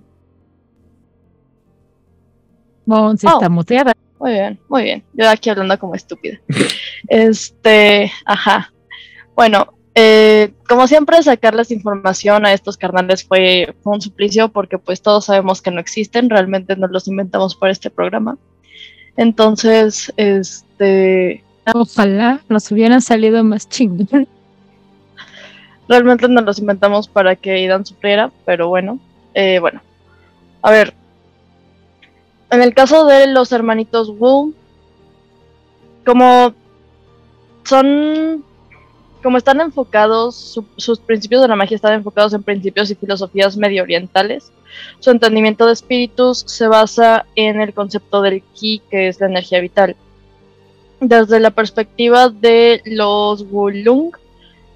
Monte 2.85 3.27
está 3.27 3.47
oh. 3.47 3.49
muteada. 3.49 3.93
Muy 4.19 4.31
bien, 4.31 4.59
muy 4.69 4.83
bien. 4.83 5.03
Yo 5.13 5.29
aquí 5.29 5.49
hablando 5.49 5.77
como 5.77 5.93
estúpida. 5.93 6.39
este, 7.07 8.11
ajá. 8.25 8.73
Bueno, 9.35 9.74
eh, 9.95 10.51
como 10.67 10.87
siempre, 10.87 11.23
sacarles 11.23 11.71
información 11.71 12.45
a 12.45 12.51
estos 12.51 12.75
carnales 12.75 13.23
fue, 13.23 13.73
un 13.83 14.01
suplicio 14.01 14.49
porque 14.49 14.77
pues 14.77 15.01
todos 15.01 15.25
sabemos 15.25 15.61
que 15.61 15.71
no 15.71 15.79
existen, 15.79 16.29
realmente 16.29 16.75
nos 16.75 16.91
los 16.91 17.07
inventamos 17.07 17.55
para 17.55 17.71
este 17.71 17.89
programa. 17.89 18.37
Entonces, 19.15 20.13
este... 20.17 21.43
Ojalá 21.73 22.41
nos 22.49 22.69
hubieran 22.71 23.01
salido 23.01 23.43
más 23.43 23.69
chingón. 23.69 24.27
Realmente 25.87 26.27
nos 26.27 26.43
los 26.43 26.59
inventamos 26.59 27.07
para 27.07 27.35
que 27.37 27.61
Idan 27.61 27.85
sufriera, 27.85 28.31
pero 28.45 28.67
bueno, 28.67 28.99
eh, 29.33 29.59
bueno. 29.59 29.81
A 30.61 30.71
ver, 30.71 30.93
en 32.49 32.61
el 32.61 32.73
caso 32.73 33.05
de 33.05 33.27
los 33.27 33.51
hermanitos 33.51 34.09
Wu, 34.09 34.53
como 36.05 36.53
son, 37.63 38.43
como 39.25 39.39
están 39.39 39.59
enfocados, 39.59 40.61
sus 40.77 40.99
principios 40.99 41.41
de 41.41 41.47
la 41.47 41.55
magia 41.55 41.73
están 41.73 41.93
enfocados 41.93 42.31
en 42.35 42.43
principios 42.43 42.91
y 42.91 42.95
filosofías 42.95 43.57
medio 43.57 43.81
orientales. 43.81 44.51
Su 44.99 45.09
entendimiento 45.09 45.65
de 45.65 45.73
espíritus 45.73 46.43
se 46.45 46.67
basa 46.67 47.25
en 47.35 47.59
el 47.59 47.73
concepto 47.73 48.21
del 48.21 48.43
ki, 48.53 48.83
que 48.87 49.07
es 49.07 49.19
la 49.19 49.25
energía 49.25 49.61
vital. 49.61 49.95
Desde 50.99 51.39
la 51.39 51.49
perspectiva 51.49 52.29
de 52.29 52.83
los 52.85 53.41
Wulung, 53.49 54.15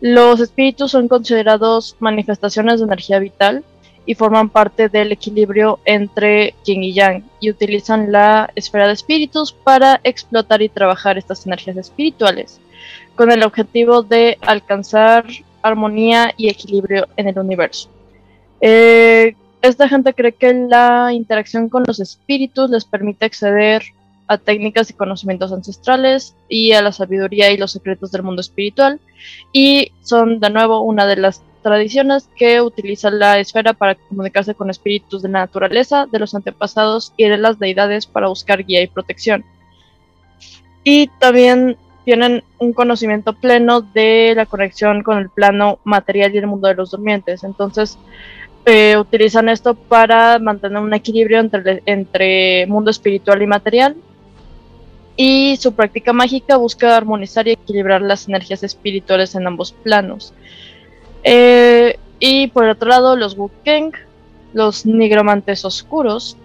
los 0.01 0.39
espíritus 0.39 0.89
son 0.89 1.07
considerados 1.07 1.95
manifestaciones 1.99 2.79
de 2.79 2.87
energía 2.87 3.19
vital 3.19 3.63
y 4.07 4.15
forman 4.15 4.49
parte 4.49 4.89
del 4.89 5.11
equilibrio 5.11 5.77
entre 5.85 6.55
yin 6.65 6.83
y 6.83 6.93
yang 6.93 7.23
y 7.39 7.51
utilizan 7.51 8.11
la 8.11 8.49
esfera 8.55 8.87
de 8.87 8.93
espíritus 8.93 9.53
para 9.53 10.01
explotar 10.03 10.63
y 10.63 10.69
trabajar 10.69 11.19
estas 11.19 11.45
energías 11.45 11.77
espirituales 11.77 12.59
con 13.19 13.33
el 13.33 13.43
objetivo 13.43 14.01
de 14.01 14.38
alcanzar 14.39 15.25
armonía 15.61 16.33
y 16.38 16.48
equilibrio 16.48 17.06
en 17.17 17.27
el 17.27 17.38
universo. 17.38 17.89
Eh, 18.61 19.35
esta 19.61 19.89
gente 19.89 20.14
cree 20.14 20.31
que 20.31 20.53
la 20.53 21.11
interacción 21.11 21.67
con 21.67 21.83
los 21.85 21.99
espíritus 21.99 22.69
les 22.69 22.85
permite 22.85 23.25
acceder 23.25 23.83
a 24.27 24.38
técnicas 24.38 24.89
y 24.89 24.93
conocimientos 24.93 25.51
ancestrales 25.51 26.33
y 26.48 26.72
a 26.72 26.81
la 26.81 26.93
sabiduría 26.93 27.51
y 27.51 27.57
los 27.57 27.73
secretos 27.73 28.09
del 28.14 28.23
mundo 28.23 28.39
espiritual 28.39 29.01
y 29.51 29.91
son 30.01 30.39
de 30.39 30.49
nuevo 30.49 30.80
una 30.80 31.06
de 31.06 31.17
las 31.17 31.43
tradiciones 31.61 32.30
que 32.38 32.61
utilizan 32.61 33.19
la 33.19 33.38
esfera 33.38 33.73
para 33.73 33.95
comunicarse 33.95 34.56
con 34.56 34.69
espíritus 34.69 35.23
de 35.23 35.27
la 35.27 35.39
naturaleza, 35.39 36.07
de 36.09 36.19
los 36.19 36.33
antepasados 36.35 37.11
y 37.17 37.25
de 37.25 37.38
las 37.38 37.59
deidades 37.59 38.06
para 38.06 38.30
buscar 38.30 38.64
guía 38.64 38.81
y 38.81 38.88
protección. 38.88 39.43
Y 40.85 41.07
también 41.19 41.75
tienen 42.09 42.43
un 42.57 42.73
conocimiento 42.73 43.33
pleno 43.33 43.81
de 43.81 44.33
la 44.35 44.47
conexión 44.47 45.03
con 45.03 45.19
el 45.19 45.29
plano 45.29 45.77
material 45.83 46.33
y 46.33 46.39
el 46.39 46.47
mundo 46.47 46.67
de 46.67 46.73
los 46.73 46.89
durmientes. 46.89 47.43
Entonces, 47.43 47.99
eh, 48.65 48.97
utilizan 48.97 49.47
esto 49.47 49.75
para 49.75 50.39
mantener 50.39 50.79
un 50.79 50.91
equilibrio 50.95 51.39
entre, 51.39 51.83
entre 51.85 52.65
mundo 52.65 52.89
espiritual 52.89 53.43
y 53.43 53.45
material. 53.45 53.95
Y 55.17 55.57
su 55.57 55.75
práctica 55.75 56.11
mágica 56.11 56.57
busca 56.57 56.97
armonizar 56.97 57.47
y 57.47 57.51
equilibrar 57.51 58.01
las 58.01 58.27
energías 58.27 58.63
espirituales 58.63 59.35
en 59.35 59.45
ambos 59.45 59.71
planos. 59.71 60.33
Eh, 61.23 61.99
y 62.19 62.47
por 62.47 62.65
otro 62.65 62.89
lado, 62.89 63.15
los 63.15 63.38
Wukeng, 63.38 63.91
los 64.53 64.83
nigromantes 64.88 65.63
oscuros, 65.63 66.38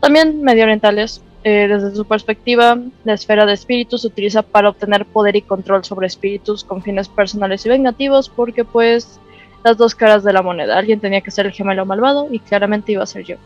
también 0.00 0.42
medio 0.42 0.64
orientales. 0.64 1.22
Eh, 1.44 1.66
desde 1.68 1.94
su 1.96 2.04
perspectiva, 2.04 2.78
la 3.04 3.14
esfera 3.14 3.46
de 3.46 3.52
espíritus 3.52 4.02
se 4.02 4.06
utiliza 4.06 4.42
para 4.42 4.68
obtener 4.68 5.04
poder 5.06 5.34
y 5.34 5.42
control 5.42 5.84
sobre 5.84 6.06
espíritus 6.06 6.62
con 6.62 6.82
fines 6.82 7.08
personales 7.08 7.66
y 7.66 7.68
vengativos, 7.68 8.28
porque 8.28 8.64
pues 8.64 9.18
las 9.64 9.76
dos 9.76 9.94
caras 9.94 10.22
de 10.24 10.32
la 10.32 10.42
moneda. 10.42 10.78
Alguien 10.78 11.00
tenía 11.00 11.20
que 11.20 11.30
ser 11.30 11.46
el 11.46 11.52
gemelo 11.52 11.86
malvado 11.86 12.28
y 12.30 12.38
claramente 12.38 12.92
iba 12.92 13.02
a 13.02 13.06
ser 13.06 13.24
yo. 13.24 13.36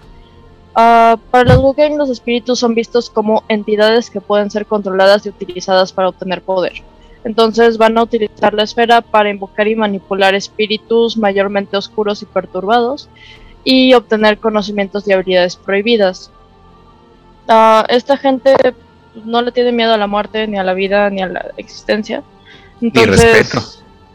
Ah, 0.74 1.16
para 1.30 1.54
los 1.54 1.62
Wukeng, 1.62 1.96
los 1.96 2.10
espíritus 2.10 2.58
son 2.58 2.74
vistos 2.74 3.08
como 3.08 3.44
entidades 3.48 4.10
que 4.10 4.20
pueden 4.20 4.50
ser 4.50 4.66
controladas 4.66 5.24
y 5.24 5.30
utilizadas 5.30 5.92
para 5.92 6.10
obtener 6.10 6.42
poder. 6.42 6.82
Entonces 7.24 7.78
van 7.78 7.96
a 7.96 8.02
utilizar 8.02 8.52
la 8.54 8.64
esfera 8.64 9.00
para 9.00 9.30
invocar 9.30 9.66
y 9.66 9.74
manipular 9.74 10.34
espíritus 10.34 11.16
mayormente 11.16 11.76
oscuros 11.76 12.22
y 12.22 12.26
perturbados 12.26 13.08
y 13.64 13.94
obtener 13.94 14.38
conocimientos 14.38 15.08
y 15.08 15.12
habilidades 15.12 15.56
prohibidas. 15.56 16.30
Uh, 17.48 17.84
esta 17.88 18.16
gente 18.16 18.54
no 19.24 19.42
le 19.42 19.52
tiene 19.52 19.72
miedo 19.72 19.94
a 19.94 19.96
la 19.96 20.06
muerte, 20.06 20.46
ni 20.46 20.58
a 20.58 20.64
la 20.64 20.74
vida, 20.74 21.10
ni 21.10 21.22
a 21.22 21.28
la 21.28 21.46
existencia. 21.56 22.22
ni 22.80 22.90
respeto. 22.90 23.62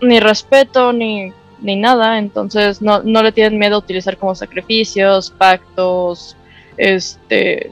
Ni 0.02 0.20
respeto, 0.20 0.94
ni, 0.94 1.32
ni 1.62 1.76
nada. 1.76 2.18
Entonces 2.18 2.82
no, 2.82 3.02
no 3.04 3.24
le 3.24 3.32
tienen 3.32 3.60
miedo 3.60 3.76
a 3.76 3.80
utilizar 3.80 4.18
como 4.18 4.36
sacrificios, 4.36 5.32
pactos, 5.32 6.36
este 6.78 7.72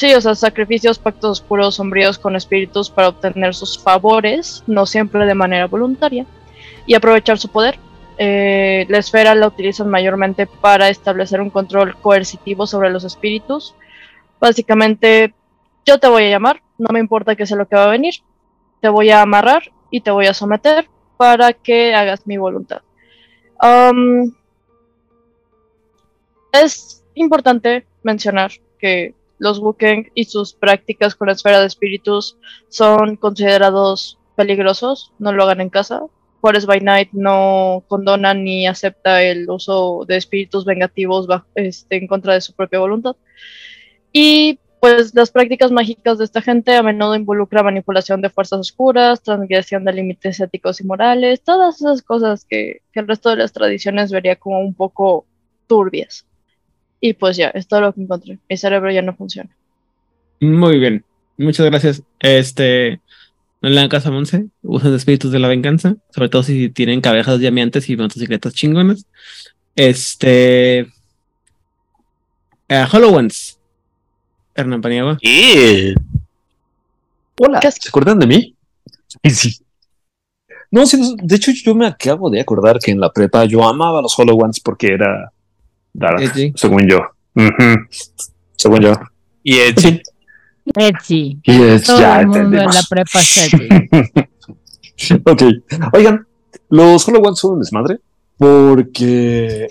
sí, 0.00 0.14
o 0.14 0.20
sea, 0.20 0.34
sacrificios, 0.34 0.98
pactos 0.98 1.42
oscuros, 1.42 1.74
sombríos 1.74 2.18
con 2.18 2.34
espíritus 2.34 2.88
para 2.88 3.08
obtener 3.08 3.54
sus 3.54 3.78
favores, 3.78 4.64
no 4.66 4.86
siempre 4.86 5.26
de 5.26 5.34
manera 5.34 5.66
voluntaria, 5.66 6.24
y 6.86 6.94
aprovechar 6.94 7.38
su 7.38 7.48
poder. 7.48 7.78
Eh, 8.16 8.86
la 8.88 8.98
esfera 8.98 9.34
la 9.34 9.46
utilizan 9.46 9.88
mayormente 9.88 10.46
para 10.46 10.88
establecer 10.88 11.40
un 11.40 11.50
control 11.50 11.96
coercitivo 11.96 12.66
sobre 12.66 12.90
los 12.90 13.04
espíritus. 13.04 13.74
Básicamente, 14.40 15.34
yo 15.84 15.98
te 15.98 16.08
voy 16.08 16.24
a 16.24 16.30
llamar, 16.30 16.62
no 16.78 16.88
me 16.92 17.00
importa 17.00 17.36
qué 17.36 17.46
sea 17.46 17.56
lo 17.56 17.68
que 17.68 17.76
va 17.76 17.84
a 17.84 17.90
venir, 17.90 18.14
te 18.80 18.88
voy 18.88 19.10
a 19.10 19.22
amarrar 19.22 19.70
y 19.90 20.00
te 20.00 20.10
voy 20.10 20.26
a 20.26 20.34
someter 20.34 20.88
para 21.16 21.52
que 21.52 21.94
hagas 21.94 22.26
mi 22.26 22.38
voluntad. 22.38 22.82
Es 26.52 27.04
importante 27.14 27.86
mencionar 28.02 28.52
que 28.78 29.14
los 29.38 29.58
Wukeng 29.58 30.10
y 30.14 30.24
sus 30.24 30.54
prácticas 30.54 31.14
con 31.14 31.26
la 31.26 31.32
esfera 31.32 31.60
de 31.60 31.66
espíritus 31.66 32.38
son 32.68 33.16
considerados 33.16 34.18
peligrosos, 34.36 35.12
no 35.18 35.32
lo 35.32 35.44
hagan 35.44 35.60
en 35.60 35.70
casa. 35.70 36.02
Forest 36.40 36.66
by 36.66 36.80
Night 36.80 37.10
no 37.12 37.84
condona 37.86 38.32
ni 38.32 38.66
acepta 38.66 39.22
el 39.22 39.48
uso 39.50 40.04
de 40.08 40.16
espíritus 40.16 40.64
vengativos 40.64 41.26
este, 41.54 41.96
en 41.96 42.06
contra 42.06 42.32
de 42.32 42.40
su 42.40 42.54
propia 42.54 42.78
voluntad. 42.78 43.16
Y 44.12 44.58
pues 44.80 45.14
las 45.14 45.30
prácticas 45.30 45.70
mágicas 45.70 46.18
de 46.18 46.24
esta 46.24 46.40
gente 46.40 46.74
a 46.74 46.82
menudo 46.82 47.14
involucran 47.14 47.64
manipulación 47.64 48.22
de 48.22 48.30
fuerzas 48.30 48.60
oscuras, 48.60 49.22
transgresión 49.22 49.84
de 49.84 49.92
límites 49.92 50.40
éticos 50.40 50.80
y 50.80 50.84
morales, 50.84 51.42
todas 51.42 51.76
esas 51.80 52.02
cosas 52.02 52.46
que, 52.48 52.80
que 52.92 53.00
el 53.00 53.08
resto 53.08 53.28
de 53.28 53.36
las 53.36 53.52
tradiciones 53.52 54.10
vería 54.10 54.36
como 54.36 54.60
un 54.60 54.74
poco 54.74 55.26
turbias. 55.66 56.24
Y 57.00 57.14
pues 57.14 57.36
ya, 57.36 57.48
es 57.48 57.66
todo 57.66 57.82
lo 57.82 57.92
que 57.92 58.02
encontré. 58.02 58.38
Mi 58.48 58.56
cerebro 58.56 58.90
ya 58.90 59.02
no 59.02 59.14
funciona. 59.14 59.50
Muy 60.40 60.78
bien. 60.78 61.04
Muchas 61.36 61.66
gracias. 61.66 62.02
Este. 62.18 63.00
En 63.62 63.74
la 63.74 63.88
casa 63.90 64.10
Monse, 64.10 64.46
usan 64.62 64.94
espíritus 64.94 65.32
de 65.32 65.38
la 65.38 65.46
venganza, 65.46 65.96
sobre 66.14 66.30
todo 66.30 66.42
si 66.42 66.70
tienen 66.70 67.02
cabezas 67.02 67.40
llameantes 67.40 67.90
y 67.90 67.96
motocicletas 67.96 68.54
chingonas. 68.54 69.06
Este. 69.76 70.86
Uh, 72.68 72.86
HoloOnes. 72.90 73.59
Hernán 74.54 74.80
Paniagua. 74.80 75.18
Hola, 77.38 77.60
¿se 77.60 77.88
acuerdan 77.88 78.18
de 78.18 78.26
mí? 78.26 78.54
Sí. 79.24 79.56
No, 80.70 80.86
sí, 80.86 81.16
de 81.22 81.36
hecho 81.36 81.50
yo 81.52 81.74
me 81.74 81.86
acabo 81.86 82.30
de 82.30 82.40
acordar 82.40 82.78
que 82.78 82.92
en 82.92 83.00
la 83.00 83.12
prepa 83.12 83.44
yo 83.44 83.66
amaba 83.66 84.00
los 84.00 84.16
HoloOnes 84.16 84.60
porque 84.60 84.92
era 84.92 85.32
según 86.54 86.88
yo. 86.88 87.00
Según 88.56 88.80
yo. 88.80 88.92
Y 89.42 89.56
Etsy. 89.58 90.00
Etsy. 90.76 91.40
Y 91.42 91.62
es, 91.62 91.84
Todo 91.84 92.00
ya 92.00 92.20
el 92.20 92.28
mundo 92.28 92.58
en 92.58 92.66
la 92.66 92.82
prepa 92.88 93.20
es 93.20 93.52
Etsy. 93.52 93.68
ok. 95.24 95.42
Oigan, 95.92 96.26
los 96.68 97.08
HoloOnes 97.08 97.38
son 97.38 97.54
un 97.54 97.60
desmadre 97.60 97.98
porque 98.36 99.70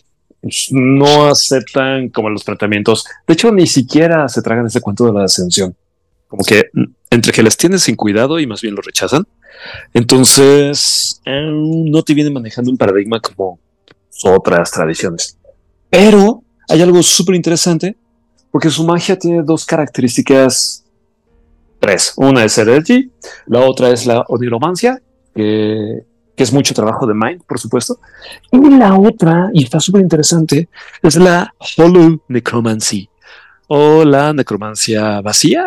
no 0.71 1.27
aceptan 1.27 2.09
como 2.09 2.29
los 2.29 2.43
tratamientos. 2.43 3.05
De 3.27 3.33
hecho, 3.33 3.51
ni 3.51 3.67
siquiera 3.67 4.27
se 4.29 4.41
tragan 4.41 4.65
ese 4.65 4.81
cuento 4.81 5.05
de 5.05 5.13
la 5.13 5.25
ascensión. 5.25 5.75
Como 6.27 6.43
que 6.43 6.69
mm, 6.73 6.83
entre 7.09 7.31
que 7.31 7.43
les 7.43 7.57
tienen 7.57 7.79
sin 7.79 7.95
cuidado 7.95 8.39
y 8.39 8.47
más 8.47 8.61
bien 8.61 8.75
lo 8.75 8.81
rechazan. 8.81 9.27
Entonces, 9.93 11.21
eh, 11.25 11.49
no 11.51 12.03
te 12.03 12.13
vienen 12.13 12.33
manejando 12.33 12.71
un 12.71 12.77
paradigma 12.77 13.19
como 13.19 13.59
otras 14.23 14.71
tradiciones. 14.71 15.37
Pero 15.89 16.43
hay 16.67 16.81
algo 16.81 17.01
súper 17.03 17.35
interesante 17.35 17.97
porque 18.51 18.69
su 18.69 18.83
magia 18.83 19.17
tiene 19.17 19.43
dos 19.43 19.65
características. 19.65 20.85
Tres. 21.79 22.13
Una 22.17 22.43
es 22.43 22.57
el 22.57 22.69
Edgy, 22.69 23.09
la 23.47 23.61
otra 23.61 23.89
es 23.89 24.05
la 24.05 24.25
oniromancia, 24.27 25.01
que, 25.33 26.03
que 26.39 26.43
es 26.43 26.53
mucho 26.53 26.73
trabajo 26.73 27.05
de 27.05 27.13
Mind, 27.13 27.43
por 27.43 27.59
supuesto. 27.59 27.99
Y 28.49 28.69
la 28.69 28.97
otra, 28.97 29.49
y 29.53 29.65
está 29.65 29.81
súper 29.81 29.99
interesante, 29.99 30.69
es 31.03 31.17
la 31.17 31.53
Hollow 31.75 32.21
Necromancy 32.29 33.09
o 33.67 34.05
la 34.05 34.31
necromancia 34.31 35.19
vacía. 35.19 35.65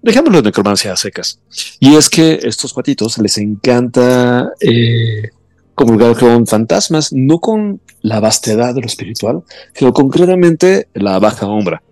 Dejémoslo 0.00 0.38
de 0.40 0.48
necromancia 0.48 0.94
a 0.94 0.96
secas. 0.96 1.40
Y 1.78 1.94
es 1.94 2.08
que 2.08 2.40
estos 2.42 2.72
cuatitos 2.72 3.18
les 3.18 3.36
encanta 3.36 4.50
eh, 4.60 5.28
comulgar 5.74 6.16
con 6.18 6.46
fantasmas, 6.46 7.12
no 7.12 7.38
con 7.38 7.82
la 8.00 8.18
vastedad 8.18 8.74
de 8.74 8.80
lo 8.80 8.86
espiritual, 8.86 9.42
sino 9.74 9.92
concretamente 9.92 10.88
la 10.94 11.18
baja 11.18 11.40
sombra, 11.40 11.82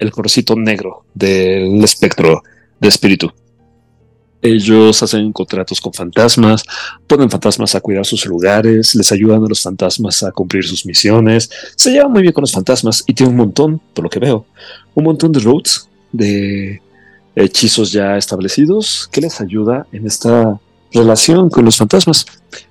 el 0.00 0.10
colorcito 0.10 0.56
negro 0.56 1.04
del 1.12 1.84
espectro 1.84 2.42
de 2.80 2.88
espíritu. 2.88 3.30
Ellos 4.44 5.02
hacen 5.02 5.32
contratos 5.32 5.80
con 5.80 5.94
fantasmas, 5.94 6.64
ponen 7.06 7.30
fantasmas 7.30 7.74
a 7.74 7.80
cuidar 7.80 8.04
sus 8.04 8.26
lugares, 8.26 8.94
les 8.94 9.10
ayudan 9.10 9.42
a 9.42 9.48
los 9.48 9.62
fantasmas 9.62 10.22
a 10.22 10.32
cumplir 10.32 10.66
sus 10.66 10.84
misiones, 10.84 11.48
se 11.74 11.92
llevan 11.92 12.12
muy 12.12 12.20
bien 12.20 12.34
con 12.34 12.42
los 12.42 12.52
fantasmas 12.52 13.02
y 13.06 13.14
tienen 13.14 13.32
un 13.32 13.38
montón, 13.38 13.80
por 13.94 14.04
lo 14.04 14.10
que 14.10 14.18
veo, 14.18 14.44
un 14.94 15.04
montón 15.04 15.32
de 15.32 15.40
routes, 15.40 15.88
de 16.12 16.82
hechizos 17.34 17.90
ya 17.90 18.18
establecidos 18.18 19.08
que 19.10 19.22
les 19.22 19.40
ayuda 19.40 19.86
en 19.92 20.06
esta 20.06 20.60
relación 20.92 21.48
con 21.48 21.64
los 21.64 21.78
fantasmas. 21.78 22.26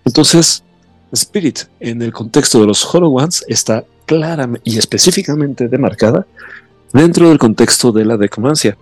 Entonces, 0.05 0.63
Spirit, 1.11 1.61
en 1.79 2.03
el 2.03 2.13
contexto 2.13 2.59
de 2.61 2.67
los 2.67 2.85
Hollow 2.85 3.17
Ones, 3.17 3.43
está 3.47 3.83
clara 4.05 4.47
y 4.63 4.77
específicamente 4.77 5.67
demarcada 5.67 6.27
dentro 6.91 7.29
del 7.29 7.39
contexto 7.39 7.91
de 7.91 8.05
la 8.05 8.15
necromancia. 8.15 8.77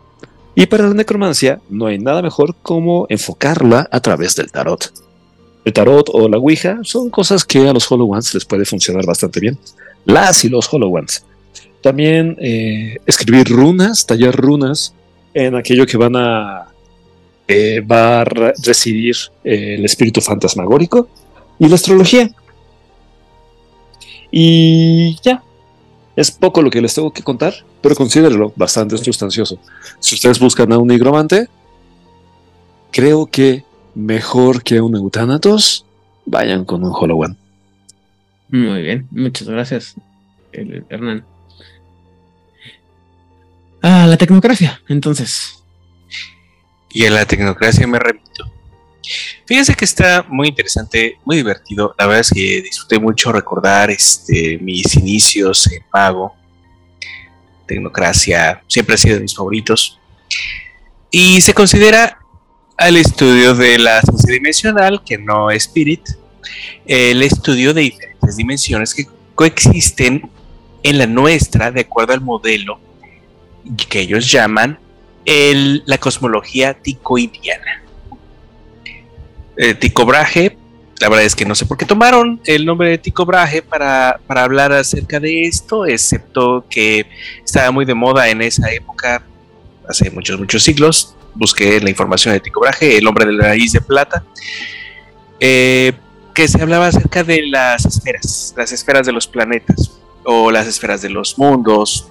Y 0.54 0.66
para 0.66 0.88
la 0.88 0.94
necromancia 0.94 1.62
no 1.70 1.86
hay 1.86 1.98
nada 1.98 2.22
mejor 2.22 2.56
como 2.62 3.06
enfocarla 3.10 3.88
a 3.92 4.00
través 4.02 4.36
del 4.36 4.52
tarot. 4.52 4.92
El 5.64 5.74
tarot 5.74 6.10
o 6.12 6.28
la 6.28 6.38
Ouija 6.38 6.80
son 6.84 7.10
cosas 7.10 7.46
que 7.46 7.68
a 7.68 7.74
los 7.74 7.90
Hollow 7.90 8.12
Ones 8.12 8.34
les 8.34 8.46
puede 8.46 8.66
funcionar 8.66 9.06
bastante 9.06 9.40
bien. 9.40 9.58
Las 10.06 10.44
y 10.44 10.50
los 10.50 10.72
Hollow 10.74 10.94
Ones. 10.94 11.24
También 11.82 12.36
eh, 12.40 12.98
escribir 13.06 13.48
runas, 13.48 14.06
tallar 14.06 14.36
runas 14.36 14.94
en 15.34 15.56
aquello 15.56 15.86
que 15.86 15.98
van 15.98 16.16
a 16.16 16.68
eh, 17.48 17.80
va 17.82 18.22
a 18.22 18.24
re- 18.26 18.54
residir 18.64 19.16
eh, 19.44 19.76
el 19.78 19.86
espíritu 19.86 20.20
fantasmagórico 20.22 21.08
y 21.60 21.68
la 21.68 21.76
astrología. 21.76 22.30
Y 24.32 25.18
ya. 25.24 25.44
Es 26.16 26.30
poco 26.32 26.62
lo 26.62 26.70
que 26.70 26.82
les 26.82 26.94
tengo 26.94 27.12
que 27.12 27.24
contar, 27.24 27.54
pero 27.82 27.96
considérelo 27.96 28.52
bastante 28.56 28.98
sustancioso. 28.98 29.58
Si 30.00 30.16
ustedes 30.16 30.40
buscan 30.40 30.72
a 30.74 30.78
un 30.78 30.88
nigromante, 30.88 31.48
creo 32.92 33.26
que 33.28 33.64
mejor 33.96 34.62
que 34.64 34.82
un 34.82 34.96
Eutanatos, 34.96 35.86
vayan 36.26 36.66
con 36.66 36.84
un 36.84 36.92
Hollow 36.94 37.24
One. 37.24 37.36
Muy 38.50 38.82
bien, 38.82 39.08
muchas 39.12 39.48
gracias, 39.48 39.96
el- 40.52 40.84
Hernán. 40.90 41.24
Ah, 43.82 44.06
la 44.08 44.18
tecnocracia, 44.18 44.82
entonces. 44.90 45.64
Y 46.92 47.06
en 47.06 47.16
la 47.16 47.26
tecnocracia 47.26 47.88
me 47.88 47.98
remito. 48.00 48.51
Fíjense 49.52 49.74
que 49.74 49.84
está 49.84 50.26
muy 50.30 50.48
interesante, 50.48 51.18
muy 51.26 51.36
divertido. 51.36 51.94
La 52.00 52.06
verdad 52.06 52.22
es 52.22 52.30
que 52.30 52.62
disfruté 52.62 52.98
mucho 52.98 53.34
recordar 53.34 53.92
este, 53.92 54.58
mis 54.60 54.96
inicios 54.96 55.70
en 55.70 55.84
Mago. 55.94 56.34
Tecnocracia 57.68 58.64
siempre 58.68 58.96
ha 58.96 58.98
sido 58.98 59.16
de 59.16 59.24
mis 59.24 59.36
favoritos. 59.36 60.00
Y 61.12 61.42
se 61.42 61.54
considera 61.54 62.18
al 62.78 62.96
estudio 62.96 63.54
de 63.54 63.78
la 63.78 64.00
ciencia 64.00 64.32
dimensional, 64.32 65.04
que 65.04 65.18
no 65.18 65.52
es 65.52 65.64
Spirit, 65.64 66.08
el 66.86 67.22
estudio 67.22 67.74
de 67.74 67.82
diferentes 67.82 68.38
dimensiones 68.38 68.94
que 68.94 69.06
coexisten 69.36 70.32
en 70.82 70.98
la 70.98 71.08
nuestra 71.08 71.72
de 71.72 71.82
acuerdo 71.82 72.14
al 72.14 72.22
modelo 72.22 72.80
que 73.90 74.00
ellos 74.00 74.32
llaman 74.32 74.80
la 75.26 75.98
cosmología 75.98 76.74
ticoidiana. 76.74 77.81
Eh, 79.58 79.74
Tycho 79.74 80.06
Brahe, 80.06 80.58
la 81.00 81.10
verdad 81.10 81.26
es 81.26 81.36
que 81.36 81.46
no 81.46 81.56
sé 81.56 81.66
por 81.66 81.78
qué 81.78 81.86
tomaron 81.86 82.40
el 82.46 82.66
nombre 82.66 82.90
de 82.90 82.98
Tycho 82.98 83.26
Brahe 83.26 83.62
para, 83.62 84.20
para 84.28 84.44
hablar 84.44 84.72
acerca 84.72 85.20
de 85.20 85.44
esto, 85.44 85.86
excepto 85.86 86.66
que 86.70 87.06
estaba 87.44 87.72
muy 87.72 87.86
de 87.86 87.94
moda 87.94 88.30
en 88.30 88.42
esa 88.42 88.72
época, 88.72 89.24
hace 89.88 90.10
muchos, 90.12 90.40
muchos 90.40 90.64
siglos. 90.64 91.16
Busqué 91.34 91.80
la 91.80 91.90
información 91.90 92.34
de 92.34 92.40
Tycho 92.40 92.60
Brahe, 92.60 92.98
el 92.98 93.08
hombre 93.08 93.26
de 93.26 93.34
la 93.34 93.46
raíz 93.46 93.72
de 93.72 93.82
plata, 93.82 94.24
eh, 95.40 95.94
que 96.34 96.48
se 96.48 96.62
hablaba 96.62 96.88
acerca 96.88 97.24
de 97.24 97.48
las 97.48 97.86
esferas, 97.86 98.54
las 98.56 98.72
esferas 98.72 99.06
de 99.06 99.12
los 99.12 99.28
planetas 99.28 100.00
o 100.24 100.52
las 100.52 100.68
esferas 100.68 101.02
de 101.02 101.10
los 101.10 101.38
mundos, 101.38 102.08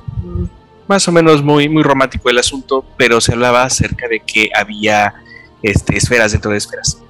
más 0.88 1.06
o 1.06 1.12
menos 1.12 1.42
muy, 1.42 1.68
muy 1.68 1.84
romántico 1.84 2.28
el 2.28 2.38
asunto, 2.38 2.84
pero 2.96 3.20
se 3.20 3.32
hablaba 3.32 3.62
acerca 3.62 4.08
de 4.08 4.20
que 4.20 4.50
había 4.52 5.14
este, 5.62 5.96
esferas 5.96 6.32
dentro 6.32 6.50
de 6.50 6.58
esferas. 6.58 7.00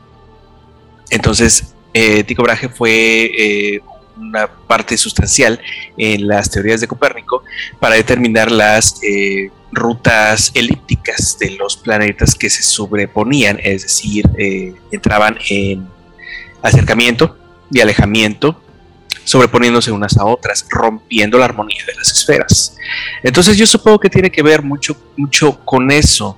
Entonces, 1.10 1.74
eh, 1.92 2.24
Tycho 2.24 2.42
Brahe 2.42 2.68
fue 2.68 3.30
eh, 3.36 3.80
una 4.16 4.46
parte 4.46 4.96
sustancial 4.96 5.60
en 5.96 6.26
las 6.26 6.50
teorías 6.50 6.80
de 6.80 6.86
Copérnico 6.86 7.42
para 7.78 7.96
determinar 7.96 8.50
las, 8.50 9.00
eh, 9.02 9.50
rutas 9.72 10.50
elípticas 10.54 11.38
de 11.38 11.50
los 11.52 11.76
planetas 11.76 12.34
que 12.34 12.50
se 12.50 12.62
sobreponían, 12.62 13.58
es 13.62 13.82
decir, 13.82 14.28
eh, 14.38 14.74
entraban 14.90 15.38
en 15.48 15.86
acercamiento 16.62 17.36
y 17.70 17.80
alejamiento, 17.80 18.60
sobreponiéndose 19.24 19.92
unas 19.92 20.16
a 20.16 20.24
otras, 20.24 20.66
rompiendo 20.68 21.38
la 21.38 21.44
armonía 21.44 21.84
de 21.86 21.94
las 21.94 22.10
esferas. 22.10 22.76
Entonces 23.22 23.56
yo 23.56 23.66
supongo 23.66 24.00
que 24.00 24.10
tiene 24.10 24.30
que 24.30 24.42
ver 24.42 24.62
mucho, 24.62 24.96
mucho 25.16 25.64
con 25.64 25.90
eso. 25.90 26.36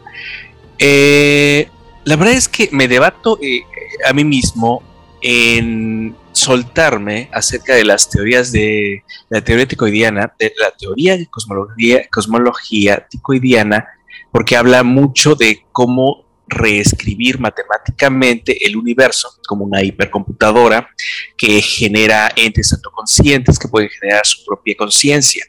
Eh, 0.78 1.68
la 2.05 2.16
verdad 2.16 2.34
es 2.34 2.48
que 2.48 2.68
me 2.72 2.89
debato 2.89 3.39
eh, 3.40 3.62
a 4.06 4.12
mí 4.12 4.24
mismo 4.24 4.82
en 5.20 6.16
soltarme 6.32 7.28
acerca 7.32 7.74
de 7.74 7.84
las 7.84 8.10
teorías 8.10 8.50
de 8.50 9.05
la 9.28 9.40
teoría 9.40 9.66
ticoidiana, 9.66 10.32
de 10.39 10.52
la 10.58 10.72
teoría 10.72 11.16
de 11.16 11.26
cosmología, 11.26 12.08
cosmología 12.10 13.06
ticoidiana, 13.08 13.86
porque 14.32 14.56
habla 14.56 14.82
mucho 14.82 15.34
de 15.36 15.64
cómo 15.70 16.26
reescribir 16.48 17.39
matemáticamente 17.39 18.66
el 18.66 18.76
universo 18.76 19.28
como 19.47 19.64
una 19.64 19.82
hipercomputadora 19.82 20.89
que 21.36 21.62
genera 21.62 22.31
entes 22.34 22.72
autoconscientes 22.72 23.58
que 23.58 23.68
pueden 23.68 23.89
generar 23.89 24.26
su 24.26 24.44
propia 24.44 24.74
conciencia. 24.76 25.47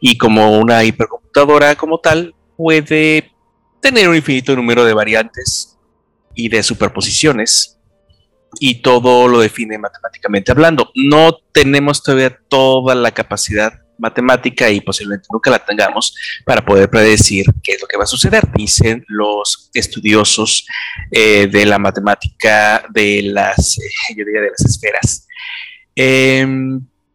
Y 0.00 0.18
como 0.18 0.58
una 0.58 0.84
hipercomputadora 0.84 1.74
como 1.74 1.98
tal 1.98 2.34
puede 2.56 3.32
tener 3.80 4.08
un 4.08 4.16
infinito 4.16 4.54
número 4.54 4.84
de 4.84 4.92
variantes 4.92 5.75
y 6.36 6.48
de 6.48 6.62
superposiciones 6.62 7.80
y 8.60 8.82
todo 8.82 9.26
lo 9.26 9.40
define 9.40 9.78
matemáticamente 9.78 10.52
hablando. 10.52 10.92
No 10.94 11.36
tenemos 11.52 12.02
todavía 12.02 12.38
toda 12.48 12.94
la 12.94 13.10
capacidad 13.10 13.72
matemática 13.98 14.70
y 14.70 14.80
posiblemente 14.80 15.26
nunca 15.32 15.50
la 15.50 15.64
tengamos 15.64 16.14
para 16.44 16.64
poder 16.64 16.88
predecir 16.90 17.46
qué 17.62 17.72
es 17.72 17.80
lo 17.80 17.86
que 17.86 17.96
va 17.96 18.04
a 18.04 18.06
suceder, 18.06 18.44
dicen 18.54 19.04
los 19.08 19.70
estudiosos 19.72 20.66
eh, 21.10 21.48
de 21.50 21.64
la 21.64 21.78
matemática 21.78 22.84
de 22.90 23.22
las, 23.22 23.78
eh, 23.78 24.14
yo 24.16 24.24
diría 24.24 24.42
de 24.42 24.50
las 24.50 24.64
esferas. 24.64 25.26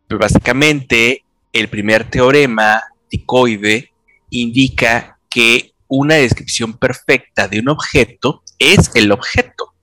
Pues 0.07 0.19
básicamente, 0.19 1.23
el 1.53 1.69
primer 1.69 2.09
teorema 2.09 2.83
ticoide 3.07 3.91
indica 4.31 5.19
que 5.29 5.73
una 5.87 6.15
descripción 6.15 6.77
perfecta 6.77 7.47
de 7.47 7.59
un 7.59 7.69
objeto 7.69 8.43
es 8.61 8.91
el 8.95 9.11
objeto 9.11 9.73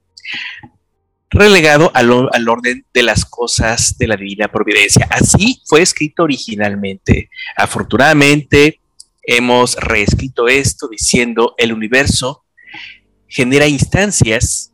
relegado 1.31 1.91
al, 1.95 2.11
orden 2.49 2.87
de 2.93 3.03
las 3.03 3.25
cosas 3.25 3.97
de 3.99 4.07
la 4.07 4.17
divina 4.17 4.49
providencia. 4.49 5.07
Así 5.11 5.61
fue 5.67 5.83
escrito 5.83 6.23
originalmente. 6.23 7.31
Afortunadamente, 7.57 8.81
hemos 9.23 9.77
reescrito 9.77 10.49
esto 10.49 10.89
diciendo 10.89 11.55
el 11.59 11.73
universo 11.73 12.45
genera 13.29 13.67
instancias 13.67 14.73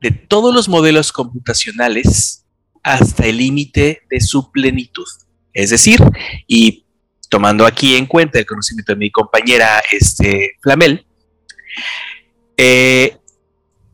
de 0.00 0.10
todos 0.10 0.54
los 0.54 0.68
modelos 0.68 1.12
computacionales 1.12 2.46
hasta 2.82 3.26
el 3.26 3.36
límite 3.36 4.02
de 4.08 4.20
su 4.20 4.50
plenitud. 4.50 5.06
Es 5.52 5.68
decir, 5.68 6.00
y 6.46 6.86
tomando 7.28 7.66
aquí 7.66 7.96
en 7.96 8.06
cuenta 8.06 8.38
el 8.38 8.46
conocimiento 8.46 8.92
de 8.92 8.98
mi 8.98 9.10
compañera 9.10 9.82
este, 9.92 10.52
Flamel, 10.62 11.06
eh, 12.56 13.19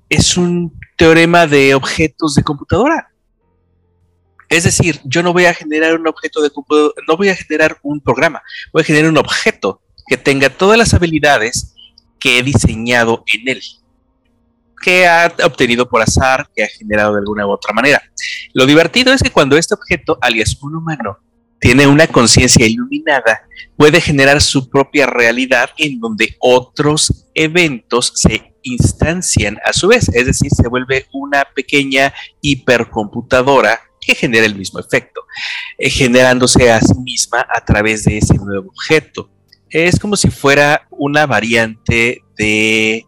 es 0.09 0.37
un 0.37 0.79
teorema 0.97 1.47
de 1.47 1.75
objetos 1.75 2.35
de 2.35 2.43
computadora. 2.43 3.11
Es 4.49 4.65
decir, 4.65 5.01
yo 5.05 5.23
no 5.23 5.33
voy 5.33 5.47
a 5.47 5.55
generar 5.55 5.99
un 5.99 6.07
objeto 6.07 6.41
de 6.41 6.51
computadora, 6.51 6.95
no 7.09 7.17
voy 7.17 7.29
a 7.29 7.35
generar 7.35 7.79
un 7.83 8.01
programa, 8.01 8.43
voy 8.73 8.83
a 8.83 8.85
generar 8.85 9.11
un 9.11 9.19
objeto 9.19 9.83
que 10.07 10.17
tenga 10.17 10.51
todas 10.51 10.79
las 10.79 10.95
habilidades 10.95 11.75
que 12.21 12.39
he 12.39 12.43
diseñado 12.43 13.25
en 13.27 13.49
él, 13.49 13.63
que 14.81 15.07
ha 15.07 15.35
obtenido 15.45 15.89
por 15.89 16.01
azar, 16.01 16.49
que 16.55 16.63
ha 16.63 16.69
generado 16.69 17.15
de 17.15 17.21
alguna 17.21 17.47
u 17.47 17.51
otra 17.51 17.75
manera. 17.75 18.01
Lo 18.55 18.67
divertido 18.67 19.13
es 19.13 19.23
que 19.23 19.31
cuando 19.31 19.57
este 19.57 19.75
objeto, 19.75 20.17
alias 20.21 20.57
un 20.63 20.77
humano, 20.77 21.19
tiene 21.59 21.87
una 21.87 22.07
conciencia 22.07 22.67
iluminada, 22.67 23.43
puede 23.77 24.01
generar 24.01 24.41
su 24.41 24.69
propia 24.71 25.07
realidad 25.07 25.71
en 25.79 25.99
donde 25.99 26.37
otros 26.39 27.27
eventos 27.35 28.13
se 28.15 28.55
instancian 28.67 29.59
a 29.65 29.73
su 29.73 29.89
vez, 29.89 30.09
es 30.09 30.27
decir, 30.27 30.51
se 30.51 30.69
vuelve 30.69 31.07
una 31.13 31.45
pequeña 31.55 32.13
hipercomputadora 32.41 33.81
que 34.01 34.15
genera 34.15 34.47
el 34.47 34.55
mismo 34.55 34.79
efecto, 34.79 35.23
eh, 35.79 35.91
generándose 35.91 36.71
a 36.71 36.81
sí 36.81 36.95
misma 36.99 37.47
a 37.53 37.65
través 37.65 38.05
de 38.05 38.19
ese 38.19 38.35
nuevo 38.35 38.69
objeto. 38.69 39.31
Es 39.69 39.99
como 39.99 40.17
si 40.17 40.31
fuera 40.31 40.87
una 40.91 41.27
variante 41.27 42.23
de... 42.37 43.05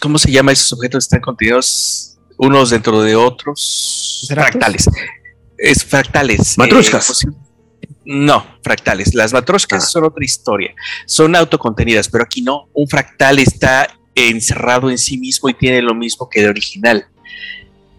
¿Cómo 0.00 0.18
se 0.18 0.30
llama 0.30 0.52
esos 0.52 0.72
objetos? 0.72 1.04
Están 1.04 1.20
contenidos 1.20 2.18
unos 2.38 2.70
dentro 2.70 3.02
de 3.02 3.16
otros. 3.16 4.26
Fractales. 4.28 4.88
Es 5.58 5.84
fractales. 5.84 6.58
Matruscas. 6.58 7.24
Eh, 7.24 7.28
no, 8.04 8.44
fractales. 8.62 9.14
Las 9.14 9.32
matroscas 9.32 9.84
ah. 9.84 9.86
son 9.86 10.04
otra 10.04 10.24
historia. 10.24 10.74
Son 11.06 11.34
autocontenidas, 11.36 12.08
pero 12.08 12.24
aquí 12.24 12.42
no. 12.42 12.68
Un 12.72 12.88
fractal 12.88 13.38
está 13.38 13.88
encerrado 14.14 14.90
en 14.90 14.98
sí 14.98 15.16
mismo 15.18 15.48
y 15.48 15.54
tiene 15.54 15.80
lo 15.82 15.94
mismo 15.94 16.28
que 16.28 16.40
el 16.40 16.48
original. 16.48 17.06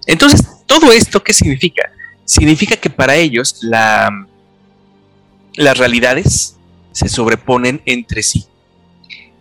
Entonces, 0.06 0.46
¿todo 0.66 0.92
esto 0.92 1.24
qué 1.24 1.34
significa? 1.34 1.92
Significa 2.26 2.76
que 2.76 2.90
para 2.90 3.16
ellos 3.16 3.60
la, 3.62 4.10
las 5.56 5.78
realidades 5.78 6.58
se 6.92 7.10
sobreponen 7.10 7.82
entre 7.86 8.24
sí. 8.24 8.46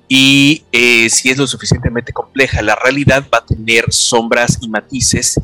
Y 0.08 0.64
eh, 0.72 1.08
si 1.08 1.30
es 1.30 1.38
lo 1.38 1.46
suficientemente 1.46 2.12
compleja, 2.12 2.60
la 2.62 2.76
realidad 2.76 3.24
va 3.32 3.38
a 3.38 3.46
tener 3.46 3.86
sombras 3.90 4.58
y 4.60 4.68
matices 4.68 5.40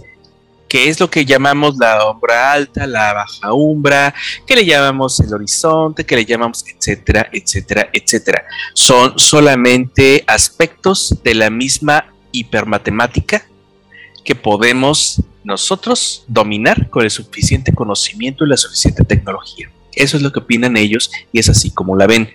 que 0.68 0.88
es 0.88 1.00
lo 1.00 1.10
que 1.10 1.24
llamamos 1.24 1.76
la 1.78 2.10
umbra 2.10 2.52
alta, 2.52 2.86
la 2.86 3.14
baja 3.14 3.52
umbra, 3.52 4.14
que 4.46 4.54
le 4.54 4.64
llamamos 4.64 5.18
el 5.20 5.32
horizonte, 5.32 6.04
que 6.04 6.16
le 6.16 6.24
llamamos 6.24 6.64
etcétera, 6.66 7.28
etcétera, 7.32 7.88
etcétera. 7.92 8.44
Son 8.74 9.18
solamente 9.18 10.24
aspectos 10.26 11.16
de 11.24 11.34
la 11.34 11.50
misma 11.50 12.12
hipermatemática 12.32 13.46
que 14.24 14.34
podemos 14.34 15.22
nosotros 15.42 16.24
dominar 16.28 16.90
con 16.90 17.04
el 17.04 17.10
suficiente 17.10 17.72
conocimiento 17.72 18.44
y 18.44 18.50
la 18.50 18.58
suficiente 18.58 19.04
tecnología. 19.04 19.70
Eso 19.92 20.18
es 20.18 20.22
lo 20.22 20.32
que 20.32 20.40
opinan 20.40 20.76
ellos 20.76 21.10
y 21.32 21.38
es 21.38 21.48
así 21.48 21.70
como 21.70 21.96
la 21.96 22.06
ven. 22.06 22.30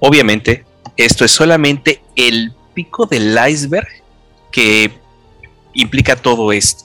Obviamente, 0.00 0.64
esto 0.96 1.24
es 1.24 1.32
solamente 1.32 2.00
el 2.16 2.52
pico 2.72 3.04
del 3.04 3.36
iceberg 3.48 3.88
que 4.50 4.90
implica 5.74 6.16
todo 6.16 6.50
esto 6.52 6.84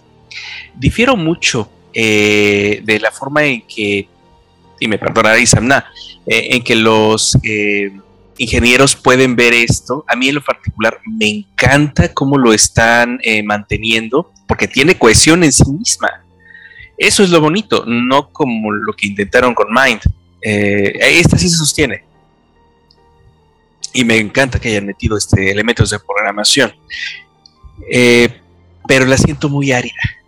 difiero 0.76 1.16
mucho 1.16 1.70
eh, 1.94 2.82
de 2.84 3.00
la 3.00 3.12
forma 3.12 3.44
en 3.44 3.62
que, 3.64 4.08
y 4.80 4.88
me 4.88 4.98
perdonará 4.98 5.40
Isamna, 5.40 5.86
eh, 6.26 6.50
en 6.52 6.64
que 6.64 6.76
los 6.76 7.38
eh, 7.44 7.92
ingenieros 8.38 8.96
pueden 8.96 9.36
ver 9.36 9.54
esto. 9.54 10.06
A 10.08 10.16
mí 10.16 10.30
en 10.30 10.36
lo 10.36 10.44
particular 10.44 11.00
me 11.06 11.28
encanta 11.28 12.14
cómo 12.14 12.38
lo 12.38 12.54
están 12.54 13.20
manteniendo, 13.44 14.32
porque 14.48 14.68
tiene 14.68 14.98
cohesión 14.98 15.44
en 15.44 15.52
sí 15.52 15.70
misma. 15.72 16.24
Eso 16.98 17.24
es 17.24 17.30
lo 17.30 17.42
bonito, 17.42 17.86
no 17.88 18.30
como 18.30 18.72
lo 18.72 18.94
que 18.94 19.08
intentaron 19.08 19.54
con 19.54 19.68
Mind. 19.74 20.02
esta 20.42 21.38
sí 21.38 21.50
se 21.50 21.58
sostiene. 21.58 22.04
Y 23.94 24.04
me 24.04 24.18
encanta 24.18 24.60
que 24.60 24.70
hayan 24.70 24.86
metido 24.86 25.18
este 25.18 25.50
elementos 25.50 25.90
de 25.90 26.00
programación. 26.00 26.74
pero 28.88 29.06
la 29.06 29.18
siento 29.18 29.50
muy 29.50 29.72
árida 29.72 30.19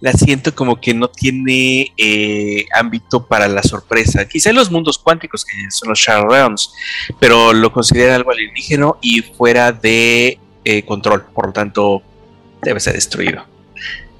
la 0.00 0.12
siento 0.12 0.54
como 0.54 0.80
que 0.80 0.92
no 0.92 1.08
tiene 1.08 1.92
eh, 1.96 2.66
ámbito 2.74 3.26
para 3.26 3.48
la 3.48 3.62
sorpresa. 3.62 4.28
Quizá 4.28 4.50
en 4.50 4.56
los 4.56 4.70
mundos 4.70 4.98
cuánticos, 4.98 5.44
que 5.44 5.56
son 5.70 5.88
los 5.88 5.98
Shadow 5.98 6.28
pero 7.18 7.52
lo 7.52 7.72
considera 7.72 8.14
algo 8.14 8.30
alienígeno 8.30 8.98
y 9.00 9.22
fuera 9.22 9.72
de 9.72 10.38
eh, 10.64 10.82
control, 10.84 11.24
por 11.34 11.46
lo 11.46 11.52
tanto, 11.52 12.02
debe 12.62 12.80
ser 12.80 12.94
destruido. 12.94 13.44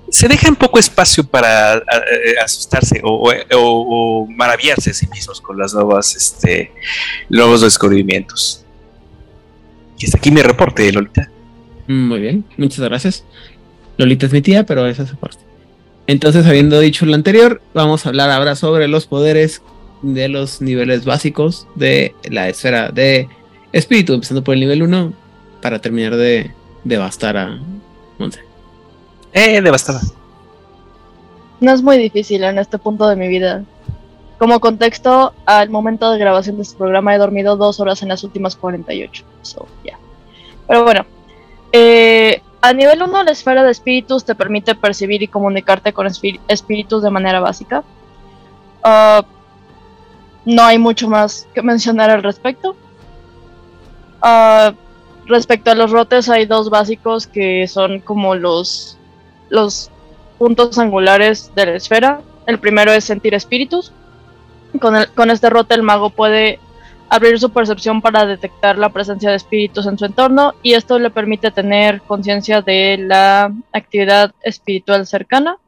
Se 0.09 0.29
deja 0.29 0.49
un 0.49 0.57
poco 0.57 0.79
espacio 0.79 1.25
para 1.25 1.77
eh, 1.77 1.83
asustarse 2.43 3.01
o, 3.03 4.27
maravillarse 4.29 4.91
a 4.91 4.95
sí 4.95 5.07
mismos 5.09 5.41
con 5.41 5.59
las 5.59 5.75
nuevas, 5.75 6.15
este, 6.15 6.73
nuevos 7.29 7.63
descubrimientos. 7.63 8.65
Y 9.99 10.07
hasta 10.07 10.19
aquí 10.19 10.31
mi 10.31 10.43
reporte, 10.43 10.91
Lolita. 10.93 11.31
Muy 11.87 12.21
bien, 12.21 12.45
muchas 12.57 12.81
gracias. 12.81 13.25
Lolita 13.97 14.27
es 14.27 14.33
mi 14.33 14.43
tía, 14.43 14.65
pero 14.65 14.87
esa 14.87 15.03
es 15.03 15.11
su 15.11 15.17
parte. 15.17 15.45
Entonces, 16.07 16.47
habiendo 16.47 16.81
dicho 16.81 17.07
lo 17.07 17.15
anterior, 17.15 17.63
vamos 17.73 18.05
a 18.05 18.11
hablar 18.11 18.31
ahora 18.31 18.57
sobre 18.57 18.89
los 18.89 19.07
poderes 19.07 19.63
de 20.03 20.29
los 20.29 20.61
niveles 20.61 21.05
básicos 21.05 21.67
de 21.75 22.15
la 22.25 22.49
esfera 22.49 22.91
de 22.91 23.29
espíritu, 23.73 24.13
empezando 24.13 24.45
por 24.45 24.55
el 24.55 24.61
nivel 24.61 24.83
1, 24.83 25.13
para 25.63 25.79
terminar 25.79 26.17
de 26.17 26.51
devastar 26.85 27.37
a 27.39 27.59
Monse. 28.19 28.41
Eh, 29.33 29.61
devastada. 29.63 30.01
No 31.61 31.73
es 31.73 31.83
muy 31.83 31.97
difícil 31.97 32.45
en 32.45 32.59
este 32.59 32.79
punto 32.79 33.09
de 33.09 33.17
mi 33.17 33.29
vida. 33.29 33.65
como 34.39 34.61
contexto, 34.61 35.33
al 35.47 35.71
momento 35.71 36.11
de 36.11 36.19
grabación 36.19 36.57
de 36.57 36.63
este 36.63 36.77
programa 36.77 37.15
he 37.15 37.19
dormido 37.19 37.57
dos 37.57 37.81
horas 37.81 38.03
en 38.03 38.09
las 38.09 38.25
últimas 38.25 38.57
48. 38.57 39.25
So, 39.43 39.67
yeah. 39.85 39.99
Pero 40.67 40.85
bueno, 40.85 41.07
eh, 41.73 42.43
a 42.65 42.73
nivel 42.73 43.03
1, 43.03 43.25
la 43.25 43.31
esfera 43.31 43.63
de 43.63 43.71
espíritus 43.71 44.25
te 44.25 44.35
permite 44.35 44.75
percibir 44.75 45.23
y 45.23 45.29
comunicarte 45.29 45.93
con 45.93 46.07
espí- 46.07 46.41
espíritus 46.49 47.03
de 47.03 47.11
manera 47.11 47.39
básica. 47.39 47.85
Ah, 48.83 49.23
no 50.47 50.63
hay 50.63 50.79
mucho 50.79 51.07
más 51.07 51.47
que 51.53 51.61
mencionar 51.61 52.09
al 52.09 52.23
respecto. 52.23 52.75
Ah, 54.23 54.73
respecto 55.27 55.73
a 55.73 55.75
los 55.75 55.91
rotes, 55.91 56.31
hay 56.31 56.47
dos 56.47 56.71
básicos 56.71 57.27
que 57.27 57.69
son 57.69 58.01
como 58.01 58.35
los, 58.35 58.97
puntos 60.39 60.79
angulares 60.79 61.53
de 61.55 61.67
la 61.67 61.73
esfera. 61.75 62.23
El 62.47 62.59
primero 62.59 62.93
es 62.93 63.05
sentir 63.05 63.35
espíritus. 63.35 63.93
Con, 64.81 64.95
con 65.15 65.31
este 65.31 65.51
rote 65.51 65.75
el 65.75 65.83
mago 65.83 66.09
puede 66.09 66.61
abrir 67.15 67.39
su 67.39 67.51
percepción 67.51 68.03
para 68.03 68.27
detectar 68.27 68.77
la 68.77 68.89
presencia 68.89 69.31
de 69.31 69.37
espíritus 69.37 69.87
en 69.87 69.97
su 69.97 70.05
entorno 70.05 70.55
y 70.65 70.75
esto 70.75 70.99
le 70.99 71.11
permite 71.11 71.53
tener 71.53 72.03
conciencia 72.03 72.61
de 72.61 72.99
la 72.99 73.55
actividad 73.73 74.35
espiritual 74.43 75.07
cercana 75.07 75.59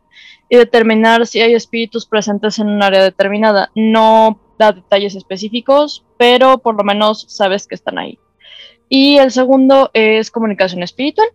y 0.48 0.56
determinar 0.56 1.24
si 1.24 1.40
hay 1.40 1.54
espíritus 1.54 2.04
presentes 2.04 2.58
en 2.58 2.66
un 2.66 2.82
área 2.82 3.00
determinada. 3.00 3.70
No 3.76 4.40
da 4.58 4.72
detalles 4.72 5.14
específicos, 5.14 6.04
pero 6.16 6.58
por 6.58 6.74
lo 6.74 6.82
menos 6.82 7.26
sabes 7.28 7.68
que 7.68 7.76
están 7.76 7.98
ahí. 7.98 8.18
Y 8.88 9.18
el 9.18 9.30
segundo 9.30 9.90
es 9.94 10.32
comunicación 10.32 10.82
espiritual, 10.82 11.28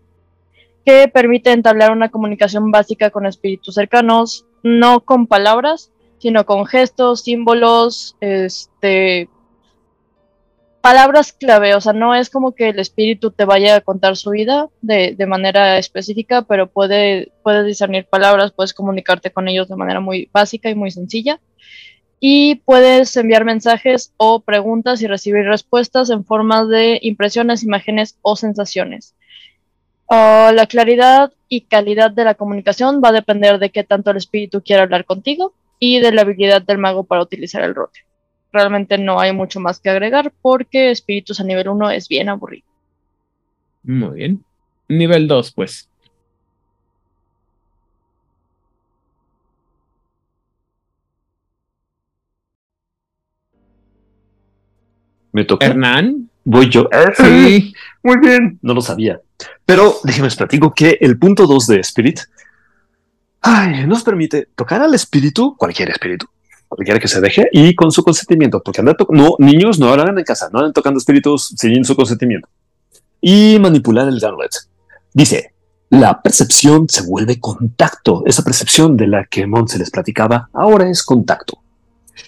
que 0.85 1.07
permite 1.07 1.53
entablar 1.53 1.93
una 1.93 2.09
comunicación 2.09 2.69
básica 2.69 3.11
con 3.11 3.25
espíritus 3.25 3.75
cercanos, 3.75 4.45
no 4.61 4.99
con 4.99 5.25
palabras, 5.25 5.89
sino 6.17 6.45
con 6.45 6.65
gestos, 6.65 7.21
símbolos, 7.21 8.17
este, 8.19 9.29
palabras 10.81 11.31
clave, 11.31 11.75
o 11.75 11.81
sea, 11.81 11.93
no 11.93 12.15
es 12.15 12.29
como 12.29 12.53
que 12.53 12.69
el 12.69 12.79
espíritu 12.79 13.31
te 13.31 13.45
vaya 13.45 13.75
a 13.75 13.81
contar 13.81 14.17
su 14.17 14.31
vida 14.31 14.67
de, 14.81 15.15
de 15.15 15.25
manera 15.27 15.77
específica, 15.77 16.41
pero 16.41 16.67
puede, 16.67 17.31
puede 17.43 17.63
discernir 17.63 18.05
palabras, 18.05 18.51
puedes 18.51 18.73
comunicarte 18.73 19.31
con 19.31 19.47
ellos 19.47 19.69
de 19.69 19.75
manera 19.75 19.99
muy 19.99 20.29
básica 20.33 20.69
y 20.69 20.75
muy 20.75 20.91
sencilla. 20.91 21.39
Y 22.19 22.55
puedes 22.65 23.15
enviar 23.15 23.45
mensajes 23.45 24.13
o 24.17 24.41
preguntas 24.41 25.01
y 25.01 25.07
recibir 25.07 25.45
respuestas 25.45 26.09
en 26.09 26.25
forma 26.25 26.65
de 26.65 26.99
impresiones, 27.01 27.63
imágenes 27.63 28.17
o 28.21 28.35
sensaciones. 28.35 29.15
Ah, 30.09 30.51
la 30.53 30.67
claridad 30.67 31.31
y 31.47 31.61
calidad 31.61 32.11
de 32.11 32.25
la 32.25 32.35
comunicación 32.35 33.01
va 33.03 33.09
a 33.09 33.13
depender 33.13 33.59
de 33.59 33.71
qué 33.71 33.83
tanto 33.83 34.11
el 34.11 34.17
espíritu 34.17 34.61
quiera 34.61 34.83
hablar 34.83 35.05
contigo 35.05 35.53
y 35.79 35.99
de 35.99 36.11
la 36.11 36.21
habilidad 36.21 36.61
del 36.61 36.77
mago 36.77 37.05
para 37.05 37.23
utilizar 37.23 37.63
el 37.63 37.73
rote 37.73 38.01
realmente 38.51 38.97
no 38.97 39.19
hay 39.19 39.33
mucho 39.33 39.59
más 39.59 39.79
que 39.79 39.89
agregar 39.89 40.33
porque 40.41 40.91
espíritus 40.91 41.39
a 41.39 41.43
nivel 41.43 41.69
1 41.69 41.91
es 41.91 42.07
bien 42.07 42.29
aburrido. 42.29 42.65
Muy 43.83 44.17
bien. 44.17 44.43
Nivel 44.87 45.27
2, 45.27 45.51
pues. 45.53 45.89
Me 55.31 55.45
toca. 55.45 55.65
Hernán. 55.65 56.29
Voy 56.43 56.69
yo. 56.69 56.89
Sí. 57.15 57.73
Muy 58.03 58.17
bien. 58.19 58.59
No 58.61 58.73
lo 58.73 58.81
sabía. 58.81 59.21
Pero 59.65 59.95
déjenme 60.03 60.27
les 60.27 60.35
platico 60.35 60.73
que 60.73 60.97
el 60.99 61.17
punto 61.17 61.47
2 61.47 61.67
de 61.67 61.79
Spirit 61.79 62.19
ay, 63.41 63.85
nos 63.87 64.03
permite 64.03 64.47
tocar 64.55 64.81
al 64.81 64.93
espíritu, 64.93 65.55
cualquier 65.57 65.89
espíritu, 65.89 66.27
cualquiera 66.75 66.99
que 66.99 67.07
se 67.07 67.21
deje, 67.21 67.49
y 67.51 67.75
con 67.75 67.91
su 67.91 68.03
consentimiento. 68.03 68.61
Porque 68.63 68.81
no, 68.81 68.95
niños 69.39 69.79
no 69.79 69.89
hagan 69.89 70.17
en 70.17 70.25
casa, 70.25 70.49
no 70.51 70.59
anden 70.59 70.73
tocando 70.73 70.97
espíritus 70.97 71.53
sin 71.57 71.83
su 71.83 71.95
consentimiento. 71.95 72.47
Y 73.19 73.57
manipular 73.59 74.07
el 74.07 74.19
gauntlet. 74.19 74.51
Dice, 75.13 75.53
la 75.89 76.21
percepción 76.21 76.87
se 76.87 77.03
vuelve 77.03 77.39
contacto. 77.39 78.23
Esa 78.25 78.43
percepción 78.43 78.95
de 78.95 79.07
la 79.07 79.25
que 79.25 79.45
Mon 79.45 79.67
se 79.67 79.77
les 79.77 79.91
platicaba 79.91 80.49
ahora 80.53 80.89
es 80.89 81.03
contacto. 81.03 81.59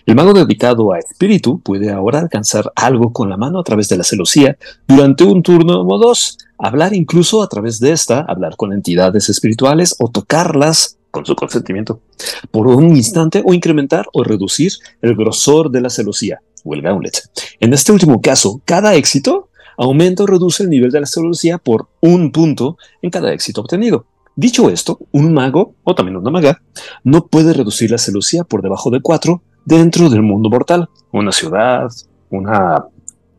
El 0.06 0.16
mago 0.16 0.34
dedicado 0.34 0.92
a 0.92 1.00
espíritu 1.00 1.60
puede 1.62 1.92
ahora 1.92 2.20
alcanzar 2.20 2.72
algo 2.76 3.14
con 3.14 3.30
la 3.30 3.38
mano 3.38 3.60
a 3.60 3.64
través 3.64 3.88
de 3.90 3.98
la 3.98 4.04
celosía 4.04 4.58
durante 4.88 5.24
un 5.24 5.44
turno 5.44 5.82
o 5.82 5.98
dos, 5.98 6.38
hablar 6.58 6.94
incluso 6.94 7.42
a 7.42 7.48
través 7.48 7.80
de 7.80 7.92
esta, 7.92 8.22
hablar 8.22 8.56
con 8.58 8.74
entidades 8.74 9.30
espirituales 9.30 9.96
o 10.00 10.10
tocarlas 10.10 10.98
con 11.14 11.28
su 11.28 11.36
consentimiento 11.36 12.02
por 12.50 12.66
un 12.66 12.96
instante 12.96 13.44
o 13.46 13.54
incrementar 13.54 14.08
o 14.14 14.24
reducir 14.24 14.72
el 15.00 15.16
grosor 15.16 15.70
de 15.70 15.80
la 15.80 15.92
celosía 15.92 16.42
o 16.64 16.74
el 16.74 16.82
gauntlet. 16.82 17.30
En 17.60 17.72
este 17.72 17.92
último 17.92 18.20
caso, 18.20 18.62
cada 18.66 18.96
éxito 18.96 19.50
aumenta 19.78 20.24
o 20.24 20.26
reduce 20.26 20.64
el 20.64 20.72
nivel 20.72 20.90
de 20.90 21.02
la 21.02 21.06
celosía 21.06 21.60
por 21.60 21.88
un 22.02 22.32
punto 22.32 22.78
en 23.04 23.12
cada 23.12 23.32
éxito 23.32 23.62
obtenido. 23.62 24.08
Dicho 24.36 24.72
esto, 24.72 24.98
un 25.12 25.32
mago 25.36 25.76
o 25.84 25.94
también 25.94 26.18
una 26.18 26.32
maga 26.32 26.64
no 27.04 27.28
puede 27.28 27.54
reducir 27.54 27.92
la 27.92 28.00
celosía 28.00 28.44
por 28.44 28.64
debajo 28.64 28.90
de 28.90 29.00
4 29.00 29.40
dentro 29.66 30.10
del 30.10 30.24
mundo 30.24 30.50
mortal, 30.50 30.90
una 31.12 31.32
ciudad, 31.32 31.92
una, 32.32 32.86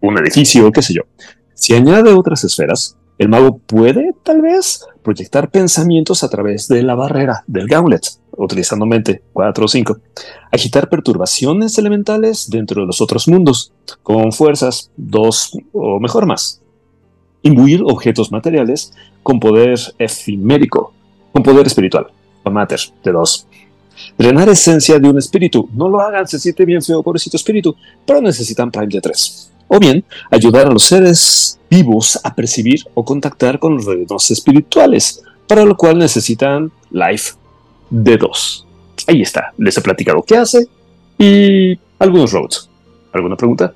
un 0.00 0.18
edificio, 0.18 0.70
qué 0.70 0.80
sé 0.80 0.94
yo. 0.94 1.02
Si 1.54 1.74
añade 1.74 2.12
otras 2.12 2.44
esferas, 2.44 2.96
el 3.18 3.28
mago 3.28 3.58
puede, 3.58 4.12
tal 4.22 4.42
vez, 4.42 4.86
proyectar 5.02 5.50
pensamientos 5.50 6.24
a 6.24 6.28
través 6.28 6.66
de 6.68 6.82
la 6.82 6.94
barrera 6.94 7.44
del 7.46 7.68
gauntlet, 7.68 8.18
utilizando 8.36 8.86
mente 8.86 9.22
4 9.32 9.64
o 9.64 9.68
5, 9.68 9.98
agitar 10.50 10.88
perturbaciones 10.88 11.78
elementales 11.78 12.50
dentro 12.50 12.80
de 12.80 12.86
los 12.86 13.00
otros 13.00 13.28
mundos, 13.28 13.72
con 14.02 14.32
fuerzas 14.32 14.90
2 14.96 15.58
o 15.72 16.00
mejor 16.00 16.26
más, 16.26 16.60
imbuir 17.42 17.82
objetos 17.84 18.32
materiales 18.32 18.92
con 19.22 19.38
poder 19.38 19.78
efimérico, 19.98 20.92
con 21.32 21.42
poder 21.42 21.66
espiritual, 21.66 22.08
o 22.42 22.50
mater 22.50 22.80
de 23.02 23.12
2, 23.12 23.46
Drenar 24.18 24.48
esencia 24.48 24.98
de 24.98 25.08
un 25.08 25.18
espíritu. 25.18 25.68
No 25.72 25.88
lo 25.88 26.00
hagan, 26.00 26.26
se 26.26 26.38
siente 26.38 26.64
bien 26.64 26.82
feo, 26.82 27.02
pobrecito 27.02 27.36
espíritu, 27.36 27.76
pero 28.04 28.20
necesitan 28.20 28.70
Prime 28.70 28.88
de 28.88 29.00
3. 29.00 29.52
O 29.68 29.78
bien, 29.78 30.04
ayudar 30.30 30.66
a 30.66 30.70
los 30.70 30.84
seres 30.84 31.58
vivos 31.70 32.20
a 32.22 32.34
percibir 32.34 32.80
o 32.94 33.04
contactar 33.04 33.58
con 33.58 33.76
los 33.76 33.86
reinos 33.86 34.30
espirituales, 34.30 35.22
para 35.46 35.64
lo 35.64 35.76
cual 35.76 35.98
necesitan 35.98 36.70
Life 36.90 37.34
de 37.90 38.16
2. 38.16 38.66
Ahí 39.08 39.22
está, 39.22 39.52
les 39.58 39.76
he 39.76 39.80
platicado 39.80 40.22
qué 40.22 40.36
hace 40.36 40.66
y 41.18 41.78
algunos 41.98 42.32
roads. 42.32 42.70
¿Alguna 43.12 43.36
pregunta? 43.36 43.72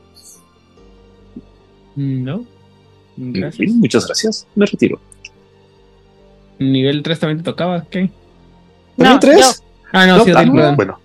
No. 1.96 2.44
Gracias. 3.16 3.58
Bien, 3.58 3.80
muchas 3.80 4.06
gracias. 4.06 4.46
Me 4.54 4.66
retiro. 4.66 5.00
Nivel 6.58 7.02
3 7.02 7.18
también 7.18 7.38
te 7.38 7.44
tocaba, 7.44 7.84
¿qué? 7.90 8.10
No, 8.96 9.18
¿También 9.18 9.20
tres? 9.20 9.62
Ah, 9.92 10.06
no, 10.06 10.18
No, 10.18 10.24
sí, 10.24 10.32
ah, 10.34 10.74
bueno, 10.76 11.00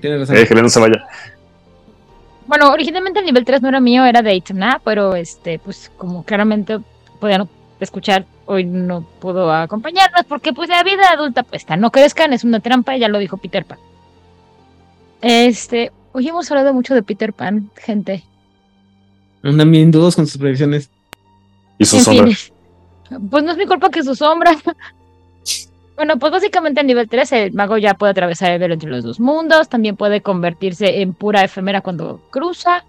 Tienes 0.00 0.20
razón. 0.20 0.36
eh, 0.38 0.46
que 0.46 0.54
no 0.54 0.68
se 0.68 0.80
vaya. 0.80 1.04
Bueno, 2.46 2.70
originalmente 2.70 3.18
el 3.20 3.26
nivel 3.26 3.44
3 3.44 3.62
no 3.62 3.68
era 3.68 3.80
mío, 3.80 4.04
era 4.04 4.22
de 4.22 4.34
Itana, 4.34 4.80
pero 4.84 5.14
este, 5.14 5.58
pues 5.58 5.90
como 5.96 6.24
claramente 6.24 6.78
podían 7.20 7.48
escuchar, 7.80 8.24
hoy 8.46 8.64
no 8.64 9.02
pudo 9.20 9.52
acompañarnos 9.52 10.24
porque 10.28 10.52
pues 10.52 10.68
la 10.68 10.82
vida 10.82 11.10
adulta 11.12 11.42
pues 11.42 11.62
está, 11.62 11.76
no 11.76 11.90
crezcan, 11.90 12.32
es 12.32 12.44
una 12.44 12.60
trampa, 12.60 12.96
ya 12.96 13.08
lo 13.08 13.18
dijo 13.18 13.36
Peter 13.36 13.64
Pan. 13.64 13.78
Este, 15.22 15.92
hoy 16.12 16.28
hemos 16.28 16.50
hablado 16.50 16.72
mucho 16.72 16.94
de 16.94 17.02
Peter 17.02 17.32
Pan, 17.32 17.70
gente. 17.76 18.22
Andan 19.42 19.70
bien 19.70 19.90
dudos 19.90 20.16
con 20.16 20.26
sus 20.26 20.38
predicciones. 20.38 20.90
Y 21.78 21.84
su 21.84 21.96
En 21.96 22.02
sombra. 22.02 22.26
fin, 22.26 23.28
pues 23.30 23.44
no 23.44 23.52
es 23.52 23.58
mi 23.58 23.66
culpa 23.66 23.90
que 23.90 24.02
su 24.02 24.14
sombra. 24.14 24.56
Bueno, 25.96 26.18
pues 26.18 26.30
básicamente 26.30 26.82
en 26.82 26.86
nivel 26.88 27.08
3 27.08 27.32
el 27.32 27.52
mago 27.54 27.78
ya 27.78 27.94
puede 27.94 28.10
atravesar 28.10 28.52
el 28.52 28.58
velo 28.58 28.74
entre 28.74 28.90
los 28.90 29.02
dos 29.02 29.18
mundos, 29.18 29.70
también 29.70 29.96
puede 29.96 30.20
convertirse 30.20 31.00
en 31.00 31.14
pura 31.14 31.42
efemera 31.42 31.80
cuando 31.80 32.20
cruza, 32.30 32.84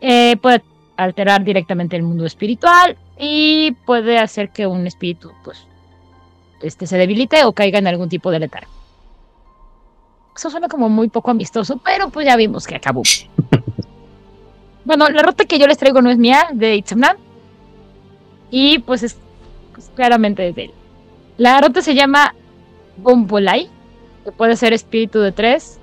eh, 0.00 0.36
puede 0.36 0.62
alterar 0.96 1.44
directamente 1.44 1.96
el 1.96 2.02
mundo 2.02 2.26
espiritual 2.26 2.96
y 3.16 3.70
puede 3.86 4.18
hacer 4.18 4.50
que 4.50 4.66
un 4.66 4.86
espíritu 4.86 5.32
pues 5.44 5.64
este, 6.60 6.88
se 6.88 6.98
debilite 6.98 7.44
o 7.44 7.52
caiga 7.52 7.78
en 7.78 7.86
algún 7.86 8.08
tipo 8.08 8.32
de 8.32 8.40
letargo. 8.40 8.70
Eso 10.36 10.50
suena 10.50 10.68
como 10.68 10.88
muy 10.88 11.08
poco 11.08 11.30
amistoso, 11.30 11.78
pero 11.84 12.10
pues 12.10 12.26
ya 12.26 12.34
vimos 12.34 12.66
que 12.66 12.74
acabó. 12.74 13.02
bueno, 14.84 15.08
la 15.08 15.22
ruta 15.22 15.44
que 15.44 15.58
yo 15.58 15.68
les 15.68 15.78
traigo 15.78 16.02
no 16.02 16.10
es 16.10 16.18
mía, 16.18 16.48
de 16.52 16.76
Itzamnan, 16.76 17.16
y 18.50 18.80
pues 18.80 19.02
es 19.04 19.16
pues, 19.72 19.90
claramente 19.94 20.52
de 20.52 20.64
él. 20.64 20.72
La 21.40 21.58
ruta 21.62 21.80
se 21.80 21.94
llama 21.94 22.34
Bombolai, 22.98 23.70
que 24.24 24.30
puede 24.32 24.56
ser 24.56 24.74
espíritu 24.74 25.20
de 25.20 25.32
3 25.32 25.78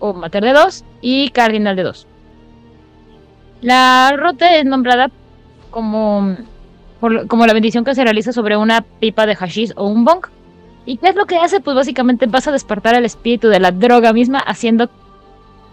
o 0.00 0.12
mater 0.12 0.44
de 0.44 0.52
2 0.52 0.84
y 1.00 1.30
cardinal 1.30 1.76
de 1.76 1.82
2. 1.84 2.06
La 3.62 4.12
ruta 4.18 4.54
es 4.56 4.66
nombrada 4.66 5.10
como, 5.70 6.36
por- 7.00 7.26
como 7.26 7.46
la 7.46 7.54
bendición 7.54 7.84
que 7.84 7.94
se 7.94 8.04
realiza 8.04 8.34
sobre 8.34 8.58
una 8.58 8.82
pipa 8.82 9.24
de 9.24 9.34
hashish 9.34 9.72
o 9.76 9.86
un 9.88 10.04
bong. 10.04 10.26
¿Y 10.84 10.98
qué 10.98 11.08
es 11.08 11.16
lo 11.16 11.24
que 11.24 11.36
hace? 11.38 11.60
Pues 11.60 11.74
básicamente 11.74 12.26
vas 12.26 12.46
a 12.46 12.52
despertar 12.52 12.94
el 12.94 13.06
espíritu 13.06 13.48
de 13.48 13.60
la 13.60 13.70
droga 13.72 14.12
misma 14.12 14.40
haciendo 14.40 14.90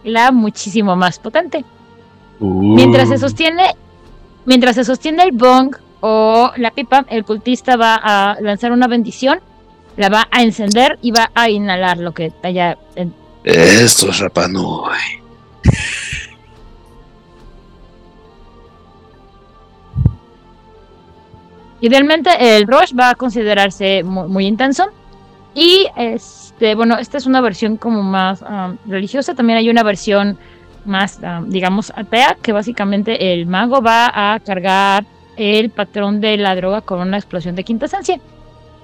la 0.05 0.31
muchísimo 0.31 0.95
más 0.95 1.19
potente. 1.19 1.65
Mientras 2.39 3.09
se 3.09 3.17
sostiene, 3.17 3.75
mientras 4.45 4.75
se 4.75 4.85
sostiene 4.85 5.23
el 5.23 5.31
bong 5.33 5.75
o 6.07 6.51
la 6.57 6.69
pipa, 6.69 7.03
el 7.09 7.25
cultista 7.25 7.77
va 7.77 7.95
a 7.95 8.37
lanzar 8.39 8.71
una 8.71 8.85
bendición, 8.87 9.39
la 9.97 10.09
va 10.09 10.27
a 10.29 10.43
encender 10.43 10.99
y 11.01 11.09
va 11.09 11.31
a 11.33 11.49
inhalar 11.49 11.97
lo 11.97 12.13
que 12.13 12.31
haya. 12.43 12.77
en- 12.95 13.11
Esto 13.43 14.11
es 14.11 14.19
Rapanui. 14.19 14.93
Idealmente 21.81 22.29
el 22.57 22.67
rush 22.67 22.93
va 22.97 23.11
a 23.11 23.15
considerarse 23.15 24.03
muy, 24.03 24.27
muy 24.27 24.45
intenso. 24.45 24.85
Y 25.53 25.87
este, 25.95 26.75
bueno, 26.75 26.97
esta 26.97 27.17
es 27.17 27.25
una 27.25 27.41
versión 27.41 27.77
como 27.77 28.01
más 28.03 28.41
um, 28.41 28.77
religiosa. 28.87 29.35
También 29.35 29.57
hay 29.59 29.69
una 29.69 29.83
versión 29.83 30.37
más, 30.85 31.19
um, 31.21 31.49
digamos, 31.49 31.91
atea, 31.95 32.37
que 32.41 32.51
básicamente 32.51 33.33
el 33.33 33.45
mago 33.45 33.81
va 33.81 34.11
a 34.33 34.39
cargar 34.39 35.05
el 35.37 35.69
patrón 35.69 36.21
de 36.21 36.37
la 36.37 36.55
droga 36.55 36.81
con 36.81 36.99
una 36.99 37.17
explosión 37.17 37.55
de 37.55 37.63
quinta 37.63 37.85
esencia. 37.85 38.19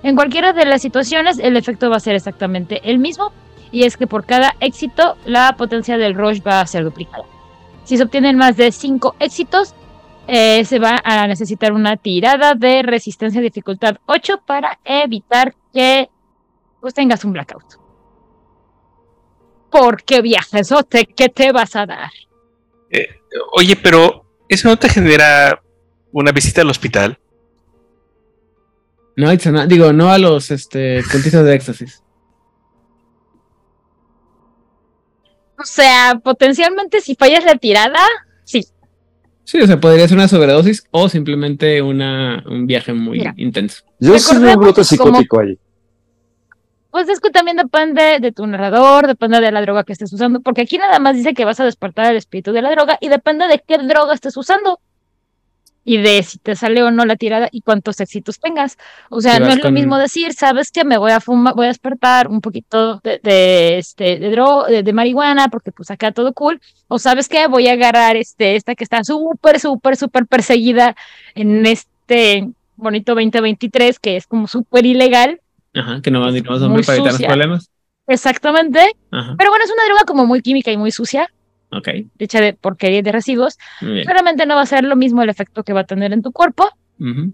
En 0.04 0.16
cualquiera 0.16 0.54
de 0.54 0.66
las 0.66 0.82
situaciones, 0.82 1.40
el 1.40 1.58
efecto 1.58 1.90
va 1.90 1.98
a 1.98 2.00
ser 2.00 2.16
exactamente 2.16 2.82
el 2.84 3.00
mismo. 3.00 3.32
Y 3.72 3.84
es 3.84 3.98
que 3.98 4.08
por 4.08 4.26
cada 4.26 4.56
éxito, 4.60 5.16
la 5.26 5.56
potencia 5.58 5.98
del 5.98 6.16
rush 6.16 6.42
va 6.46 6.62
a 6.62 6.68
ser 6.68 6.84
duplicada. 6.84 7.24
Si 7.84 7.98
se 7.98 8.04
obtienen 8.04 8.38
más 8.38 8.58
de 8.58 8.72
5 8.72 9.16
éxitos, 9.20 9.74
eh, 10.28 10.66
se 10.66 10.80
va 10.80 11.02
a 11.04 11.28
necesitar 11.28 11.72
una 11.72 11.98
tirada 11.98 12.54
de 12.54 12.84
resistencia 12.84 13.42
dificultad 13.42 13.98
8 14.06 14.42
para 14.46 14.80
evitar 14.84 15.56
que 15.74 16.10
pues, 16.80 16.94
tengas 16.94 17.24
un 17.24 17.34
blackout. 17.34 17.80
¿Por 19.70 20.04
qué 20.04 20.22
viajes, 20.22 20.72
Ote? 20.72 21.06
¿Qué 21.06 21.30
te 21.30 21.52
vas 21.52 21.76
a 21.76 21.86
dar? 21.86 22.12
Oye, 23.54 23.78
pero 23.78 24.26
¿eso 24.50 24.68
no 24.68 24.78
te 24.78 24.90
genera 24.90 25.62
una 26.11 26.31
visita 26.31 26.61
al 26.61 26.69
hospital? 26.69 27.17
No, 29.17 29.31
it's 29.31 29.45
not- 29.48 29.67
digo, 29.67 29.91
no 29.93 30.09
a 30.11 30.17
los 30.17 30.51
este, 30.51 31.01
cultistas 31.11 31.43
de 31.45 31.56
éxtasis. 31.56 32.03
O 35.59 35.64
sea, 35.64 36.19
potencialmente 36.23 37.01
si 37.01 37.15
fallas 37.15 37.45
la 37.45 37.56
tirada, 37.56 37.99
sí. 38.43 38.65
Sí, 39.43 39.59
o 39.61 39.67
sea, 39.67 39.80
podría 39.80 40.07
ser 40.07 40.17
una 40.17 40.27
sobredosis 40.27 40.85
o 40.91 41.09
simplemente 41.09 41.81
una, 41.81 42.43
un 42.48 42.65
viaje 42.67 42.93
muy 42.93 43.19
Mira. 43.19 43.33
intenso. 43.38 43.83
Yo 43.99 44.14
veo 44.14 44.53
un 44.53 44.59
brote 44.59 44.81
que 44.81 44.98
como- 44.98 45.11
psicótico 45.17 45.40
ahí. 45.40 45.57
Pues 46.90 47.07
es 47.07 47.22
que 47.22 47.30
también 47.30 47.56
depende 47.56 48.19
de 48.19 48.31
tu 48.33 48.45
narrador, 48.45 49.07
depende 49.07 49.40
de 49.40 49.51
la 49.51 49.61
droga 49.61 49.85
que 49.85 49.93
estés 49.93 50.11
usando, 50.11 50.41
porque 50.41 50.61
aquí 50.61 50.77
nada 50.77 50.99
más 50.99 51.15
dice 51.15 51.33
que 51.33 51.45
vas 51.45 51.59
a 51.61 51.64
despertar 51.65 52.11
el 52.11 52.17
espíritu 52.17 52.51
de 52.51 52.61
la 52.61 52.72
droga 52.72 52.98
y 52.99 53.07
depende 53.07 53.48
de 53.48 53.64
qué 53.65 53.77
droga 53.77 54.14
estés 54.14 54.35
usando 54.35 54.80
y 55.84 55.98
de 55.98 56.22
si 56.24 56.38
te 56.38 56.56
sale 56.56 56.84
o 56.84 56.92
no 56.92 57.06
la 57.06 57.16
tirada 57.16 57.50
y 57.51 57.61
cuántos 57.61 58.00
éxitos 58.00 58.40
tengas. 58.40 58.77
O 59.10 59.19
sea, 59.22 59.40
no 59.40 59.48
es 59.48 59.58
lo 59.58 59.64
con- 59.64 59.74
mismo 59.74 59.98
decir, 59.98 60.34
sabes 60.34 60.72
que 60.72 60.84
me 60.85 60.98
voy 60.98 61.11
a 61.11 61.19
fumar, 61.19 61.56
voy 61.56 61.66
a 61.66 61.69
despertar 61.69 62.27
un 62.27 62.42
poquito 62.42 63.00
de, 63.03 63.19
de, 63.24 63.77
este 63.80 64.19
de 64.19 64.30
droga, 64.32 64.68
de, 64.69 64.84
de 64.84 64.93
marihuana, 64.93 65.48
porque 65.50 65.72
pues 65.72 65.90
acá 65.92 66.11
todo 66.11 66.34
cool, 66.34 66.61
o 66.88 67.00
sabes 67.00 67.27
que 67.27 67.48
voy 67.48 67.68
a 67.68 67.74
agarrar 67.74 68.16
este 68.16 68.56
esta 68.56 68.76
que 68.76 68.84
está 68.84 69.03
súper 69.03 69.60
súper 69.60 69.95
súper 69.98 70.27
perseguida 70.27 70.95
en 71.35 71.66
este 71.66 72.50
bonito 72.76 73.14
2023 73.16 74.00
que 74.00 74.18
es 74.18 74.27
como 74.27 74.48
súper 74.48 74.85
ilegal. 74.85 75.40
Ajá, 75.74 76.01
que 76.01 76.11
no 76.11 76.19
van 76.19 76.34
a 76.35 76.38
ir 76.38 76.43
más 76.50 76.60
para 76.85 76.98
evitar 76.98 77.14
los 77.14 77.22
problemas. 77.22 77.69
Exactamente. 78.08 78.80
Ajá, 79.11 79.35
Pero 79.38 79.50
bueno, 79.51 79.64
es 79.66 79.72
una 79.72 79.85
droga 79.85 80.03
como 80.06 80.26
muy 80.26 80.42
química 80.42 80.72
y 80.72 80.77
muy 80.77 80.92
sucia, 80.92 81.32
ok. 81.72 81.88
hecha 82.19 82.41
de 82.41 82.53
porquería 82.53 83.01
de 83.01 83.11
residuos. 83.11 83.58
Claramente 83.80 84.45
no 84.45 84.56
va 84.56 84.61
a 84.61 84.66
ser 84.66 84.83
lo 84.83 84.95
mismo 84.95 85.24
el 85.24 85.30
efecto 85.30 85.64
que 85.64 85.74
va 85.74 85.82
a 85.82 85.85
tener 85.85 86.14
en 86.14 86.22
tu 86.22 86.32
cuerpo. 86.32 86.69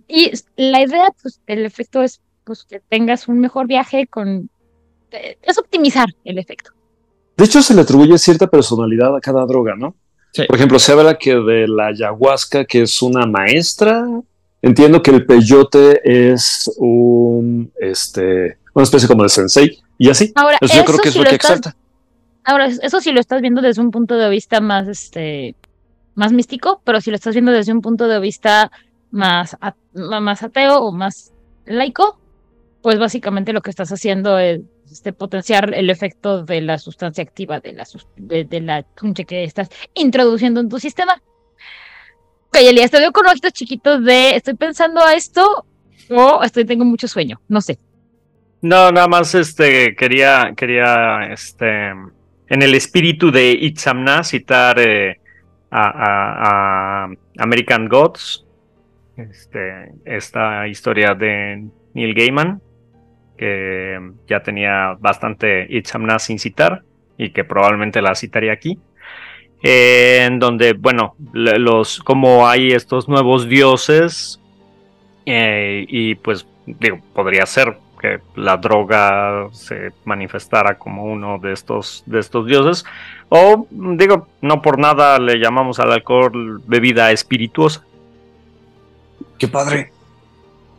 Y 0.08 0.32
la 0.56 0.82
idea, 0.82 1.10
pues, 1.22 1.42
el 1.46 1.66
efecto 1.66 2.02
es 2.02 2.22
pues, 2.46 2.64
que 2.64 2.80
tengas 2.80 3.28
un 3.28 3.40
mejor 3.40 3.68
viaje 3.68 4.08
con... 4.08 4.50
Es 5.12 5.58
optimizar 5.58 6.08
el 6.24 6.38
efecto. 6.38 6.72
De 7.36 7.46
hecho, 7.46 7.62
se 7.62 7.74
le 7.76 7.82
atribuye 7.82 8.18
cierta 8.18 8.48
personalidad 8.48 9.16
a 9.16 9.20
cada 9.20 9.46
droga, 9.46 9.76
¿no? 9.76 9.96
Sí. 10.32 10.44
Por 10.48 10.56
ejemplo, 10.56 10.80
se 10.80 10.92
habla 10.94 11.18
que 11.18 11.36
de 11.36 11.68
la 11.68 11.88
ayahuasca, 11.88 12.66
que 12.66 12.84
es 12.84 13.02
una 13.02 13.26
maestra. 13.26 14.06
Entiendo 14.62 15.02
que 15.02 15.12
el 15.12 15.26
peyote 15.26 16.02
es 16.32 16.70
un, 16.78 17.72
este, 17.80 18.58
una 18.74 18.84
especie 18.84 19.08
como 19.08 19.24
de 19.24 19.30
sensei 19.30 19.80
y 19.98 20.10
así. 20.10 20.32
Ahora, 20.36 20.58
Eso 20.62 20.76
yo 20.76 20.86
creo 20.86 21.00
que 21.00 21.10
es 21.10 21.14
si 21.14 21.20
lo 21.20 21.24
lo 21.26 21.30
que 21.30 21.36
estás- 21.36 21.58
exalta. 21.58 21.78
Ahora, 22.48 22.68
es- 22.68 22.80
eso 22.82 23.02
sí 23.02 23.12
lo 23.12 23.20
estás 23.20 23.42
viendo 23.42 23.62
desde 23.62 23.82
un 23.82 23.92
punto 23.92 24.16
de 24.16 24.30
vista 24.30 24.62
más, 24.62 24.88
este, 24.88 25.54
más 26.16 26.32
místico, 26.32 26.82
pero 26.86 27.02
si 27.02 27.10
lo 27.12 27.18
estás 27.18 27.36
viendo 27.36 27.52
desde 27.52 27.74
un 27.74 27.82
punto 27.82 28.08
de 28.08 28.22
vista 28.22 28.72
más, 29.12 29.58
más 29.94 30.44
ateo 30.44 30.78
o 30.80 30.94
más 30.94 31.34
laico, 31.66 32.18
pues 32.82 33.00
básicamente 33.00 33.52
lo 33.52 33.60
que 33.60 33.70
estás 33.70 33.92
haciendo 33.92 34.40
es 34.40 34.62
este, 34.90 35.12
potenciar 35.12 35.74
el 35.74 35.90
efecto 35.90 36.46
de 36.46 36.62
la 36.62 36.78
sustancia 36.78 37.22
activa, 37.22 37.60
de 37.60 37.74
la, 37.74 37.86
de, 38.16 38.46
de 38.46 38.62
la 38.62 38.86
que 39.28 39.44
estás 39.44 39.68
introduciendo 39.94 40.62
en 40.62 40.70
tu 40.70 40.80
sistema. 40.80 41.22
Ok, 42.48 42.60
Elías, 42.62 42.92
te 42.92 43.00
veo 43.00 43.12
con 43.12 43.26
ojitos 43.28 43.52
chiquitos 43.52 44.06
de 44.06 44.38
estoy 44.38 44.54
pensando 44.54 45.04
a 45.04 45.16
esto 45.16 45.66
o 46.10 46.42
estoy 46.44 46.64
tengo 46.64 46.86
mucho 46.86 47.10
sueño, 47.10 47.42
no 47.50 47.60
sé. 47.60 47.78
No, 48.62 48.90
nada 48.90 49.10
más 49.10 49.36
este 49.36 49.94
quería, 49.98 50.54
quería 50.56 51.26
este 51.30 51.92
en 52.50 52.62
el 52.62 52.74
espíritu 52.76 53.32
de 53.32 53.52
Itzamna 53.52 54.24
citar 54.24 54.80
eh, 54.80 55.20
a, 55.72 57.08
American 57.38 57.88
Gods, 57.88 58.46
este, 59.18 59.92
esta 60.06 60.68
historia 60.68 61.14
de 61.14 61.66
Neil 61.94 62.14
Gaiman, 62.14 62.62
que 63.38 64.00
ya 64.28 64.42
tenía 64.42 64.96
bastante 65.00 65.68
Itzamna 65.70 66.20
sin 66.20 66.40
citar 66.40 66.84
y 67.18 67.30
que 67.32 67.44
probablemente 67.44 68.02
la 68.02 68.16
citaría 68.16 68.54
aquí. 68.54 68.80
en 69.62 70.40
donde, 70.40 70.74
bueno, 70.74 71.16
los, 71.34 72.00
como 72.00 72.48
hay 72.48 72.72
estos 72.72 73.10
nuevos 73.10 73.50
dioses, 73.50 74.40
eh, 75.26 75.86
y 75.90 76.16
pues 76.16 76.48
digo, 76.66 77.00
podría 77.14 77.46
ser 77.46 77.78
que 78.00 78.20
la 78.36 78.58
droga 78.58 79.48
se 79.52 79.92
manifestara 80.06 80.78
como 80.78 81.04
uno 81.06 81.40
de 81.40 81.54
estos, 81.54 82.04
de 82.06 82.20
estos 82.20 82.46
dioses. 82.46 82.86
O 83.30 83.68
digo, 83.72 84.28
no 84.42 84.62
por 84.62 84.80
nada 84.80 85.20
le 85.20 85.40
llamamos 85.40 85.80
al 85.80 85.92
alcohol 85.92 86.62
bebida 86.66 87.12
espirituosa. 87.12 87.84
Qué 89.38 89.48
padre. 89.48 89.92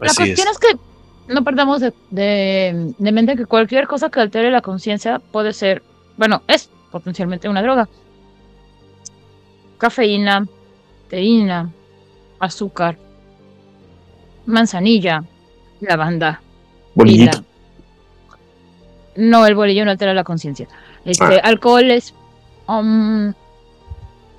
La 0.01 0.07
Así 0.07 0.23
cuestión 0.23 0.49
es. 0.49 0.53
es. 0.53 0.59
que 0.59 1.33
no 1.35 1.45
perdamos 1.45 1.81
de, 1.81 1.93
de- 2.11 2.95
de 2.97 3.13
mente 3.13 3.37
que 3.37 3.47
cualquier 3.47 3.87
cosa 3.87 4.11
que 4.11 4.21
altere 4.21 4.51
la 4.51 4.63
conciencia 4.63 5.19
puede 5.19 5.53
ser, 5.53 5.83
bueno, 6.17 6.43
es 6.49 6.71
potencialmente 6.91 7.49
una 7.49 7.63
droga. 7.63 7.89
Cafeína, 9.79 10.47
teína, 11.09 11.71
azúcar, 12.41 12.97
manzanilla, 14.47 15.23
lavanda, 15.81 16.41
Bolillito. 16.99 17.45
No, 19.17 19.47
el 19.47 19.55
bolillo 19.55 19.85
no 19.85 19.91
altera 19.93 20.15
la 20.15 20.25
conciencia. 20.25 20.69
Este, 21.05 21.25
Ah. 21.25 21.41
alcoholes, 21.45 22.13
um, 22.67 23.33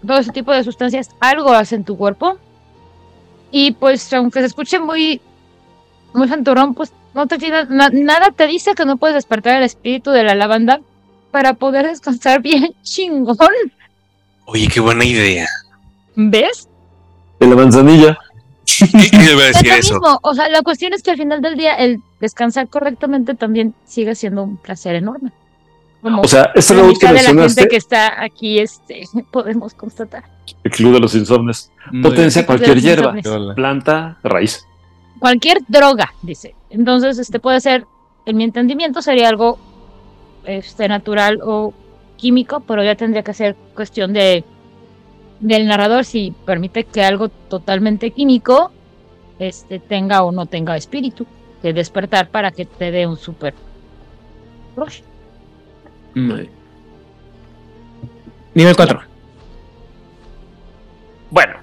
todo 0.05 0.17
ese 0.19 0.31
tipo 0.31 0.51
de 0.51 0.63
sustancias, 0.63 1.09
algo 1.19 1.51
hace 1.53 1.75
en 1.75 1.83
tu 1.85 1.97
cuerpo. 1.97 2.37
Y 3.51 3.71
pues, 3.71 4.11
aunque 4.13 4.39
se 4.41 4.45
escuche 4.47 4.79
muy, 4.79 5.21
muy 6.13 6.27
santurrón, 6.27 6.75
pues 6.75 6.91
no 7.13 7.27
te 7.27 7.37
na- 7.69 7.89
nada 7.91 8.31
te 8.31 8.45
dice 8.47 8.75
que 8.75 8.85
no 8.85 8.97
puedes 8.97 9.15
despertar 9.15 9.57
el 9.57 9.63
espíritu 9.63 10.11
de 10.11 10.23
la 10.23 10.35
lavanda 10.35 10.81
para 11.31 11.53
poder 11.53 11.87
descansar 11.87 12.41
bien 12.41 12.73
chingón. 12.83 13.37
Oye, 14.45 14.67
qué 14.67 14.79
buena 14.79 15.05
idea. 15.05 15.47
¿Ves? 16.15 16.67
De 17.39 17.47
la 17.47 17.55
manzanilla. 17.55 18.17
¿Qué 19.11 19.31
iba 19.31 19.43
a 19.43 19.47
Es 19.49 19.61
decir 19.61 19.67
lo 19.67 19.75
eso? 19.75 19.93
mismo. 19.95 20.19
O 20.23 20.33
sea, 20.33 20.49
la 20.49 20.61
cuestión 20.61 20.93
es 20.93 21.03
que 21.03 21.11
al 21.11 21.17
final 21.17 21.41
del 21.41 21.55
día 21.57 21.75
el 21.75 22.01
descansar 22.19 22.67
correctamente 22.67 23.33
también 23.35 23.73
sigue 23.85 24.15
siendo 24.15 24.43
un 24.43 24.57
placer 24.57 24.95
enorme. 24.95 25.31
Como 26.01 26.21
O 26.21 26.27
sea, 26.27 26.51
este 26.55 26.73
la 26.75 26.81
que 26.83 27.07
de 27.07 27.13
la 27.13 27.19
gente 27.19 27.33
mencionaste, 27.33 27.67
que 27.67 27.75
está 27.75 28.21
aquí 28.23 28.59
este, 28.59 29.03
podemos 29.31 29.73
constatar. 29.73 30.23
el 30.63 30.71
club 30.71 30.93
de 30.93 30.99
los 31.01 31.13
insomnes, 31.15 31.71
potencia 32.01 32.45
cualquier 32.45 32.79
hierba, 32.79 33.17
insomnes. 33.17 33.55
planta, 33.55 34.17
raíz. 34.23 34.65
Cualquier 35.19 35.59
droga, 35.67 36.13
dice. 36.21 36.55
Entonces, 36.69 37.19
este 37.19 37.39
puede 37.39 37.59
ser, 37.59 37.85
en 38.25 38.37
mi 38.37 38.45
entendimiento, 38.45 39.01
sería 39.01 39.27
algo 39.27 39.59
este, 40.45 40.87
natural 40.87 41.39
o 41.43 41.73
químico, 42.15 42.61
pero 42.61 42.81
ya 42.83 42.95
tendría 42.95 43.23
que 43.23 43.33
ser 43.33 43.55
cuestión 43.75 44.13
de 44.13 44.45
del 45.39 45.67
narrador 45.67 46.05
si 46.05 46.33
permite 46.45 46.83
que 46.83 47.03
algo 47.03 47.29
totalmente 47.29 48.11
químico 48.11 48.71
este, 49.39 49.79
tenga 49.79 50.23
o 50.23 50.31
no 50.31 50.45
tenga 50.45 50.75
espíritu 50.75 51.25
de 51.63 51.73
despertar 51.73 52.29
para 52.29 52.51
que 52.51 52.65
te 52.65 52.91
dé 52.91 53.07
un 53.07 53.17
super 53.17 53.53
rush. 54.75 55.01
Nivel 58.53 58.75
4. 58.75 59.01
Bueno, 61.29 61.53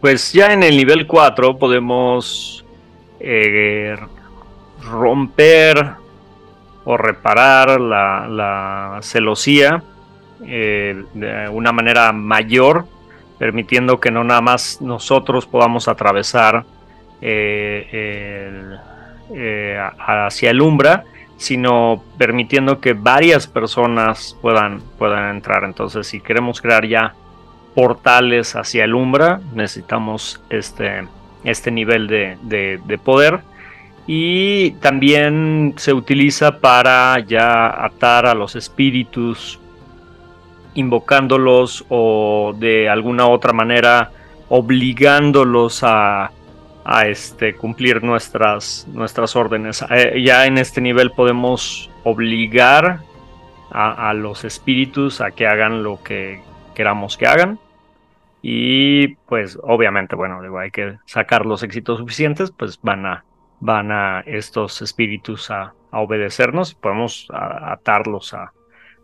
pues 0.00 0.32
ya 0.32 0.52
en 0.52 0.62
el 0.62 0.76
nivel 0.76 1.06
4 1.06 1.58
podemos 1.58 2.64
eh, 3.20 3.96
romper 4.82 5.94
o 6.84 6.96
reparar 6.96 7.80
la, 7.80 8.26
la 8.28 8.98
celosía 9.02 9.82
eh, 10.46 11.04
de 11.14 11.48
una 11.48 11.72
manera 11.72 12.12
mayor, 12.12 12.86
permitiendo 13.38 14.00
que 14.00 14.10
no 14.10 14.24
nada 14.24 14.40
más 14.40 14.80
nosotros 14.80 15.46
podamos 15.46 15.88
atravesar 15.88 16.64
eh, 17.20 18.76
eh, 19.34 19.78
hacia 19.98 20.50
el 20.50 20.60
umbra, 20.60 21.04
sino 21.36 22.02
permitiendo 22.18 22.80
que 22.80 22.94
varias 22.94 23.46
personas 23.46 24.36
puedan, 24.42 24.80
puedan 24.98 25.36
entrar. 25.36 25.64
Entonces, 25.64 26.06
si 26.06 26.20
queremos 26.20 26.60
crear 26.60 26.86
ya 26.86 27.14
portales 27.74 28.56
hacia 28.56 28.84
el 28.84 28.94
umbra, 28.94 29.40
necesitamos 29.54 30.40
este, 30.50 31.06
este 31.44 31.70
nivel 31.70 32.08
de, 32.08 32.36
de- 32.42 32.80
de 32.84 32.98
poder. 32.98 33.40
Y 34.06 34.70
también 34.80 35.74
se 35.76 35.92
utiliza 35.92 36.58
para 36.60 37.20
ya 37.20 37.84
atar 37.84 38.26
a 38.26 38.34
los 38.34 38.56
espíritus, 38.56 39.60
invocándolos 40.78 41.84
o 41.88 42.54
de 42.56 42.88
alguna 42.88 43.26
otra 43.26 43.52
manera 43.52 44.12
obligándolos 44.48 45.80
a, 45.82 46.30
este, 47.04 47.54
cumplir 47.54 48.02
nuestras, 48.02 48.86
nuestras 48.88 49.36
órdenes. 49.36 49.84
Eh, 49.90 50.22
ya 50.22 50.46
en 50.46 50.56
este 50.56 50.80
nivel 50.80 51.10
podemos 51.10 51.90
obligar 52.04 53.00
a, 53.70 54.14
los 54.14 54.44
espíritus 54.44 55.20
a 55.20 55.32
que 55.32 55.46
hagan 55.46 55.82
lo 55.82 56.02
que 56.02 56.40
queramos 56.74 57.18
que 57.18 57.26
hagan. 57.26 57.58
Y 58.40 59.08
pues 59.26 59.58
obviamente, 59.62 60.16
bueno, 60.16 60.40
hay 60.58 60.70
que 60.70 60.96
sacar 61.04 61.44
los 61.44 61.62
éxitos 61.62 61.98
suficientes, 61.98 62.50
pues 62.52 62.78
van 62.80 63.04
a, 63.04 63.24
van 63.60 63.92
a 63.92 64.20
estos 64.20 64.80
espíritus 64.80 65.50
a, 65.50 65.74
obedecernos 65.90 66.74
podemos 66.74 67.28
atarlos 67.32 68.34
a 68.34 68.52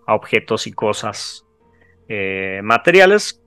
objetos 0.07 0.67
y 0.67 0.73
cosas 0.73 1.45
eh, 2.09 2.61
materiales, 2.63 3.41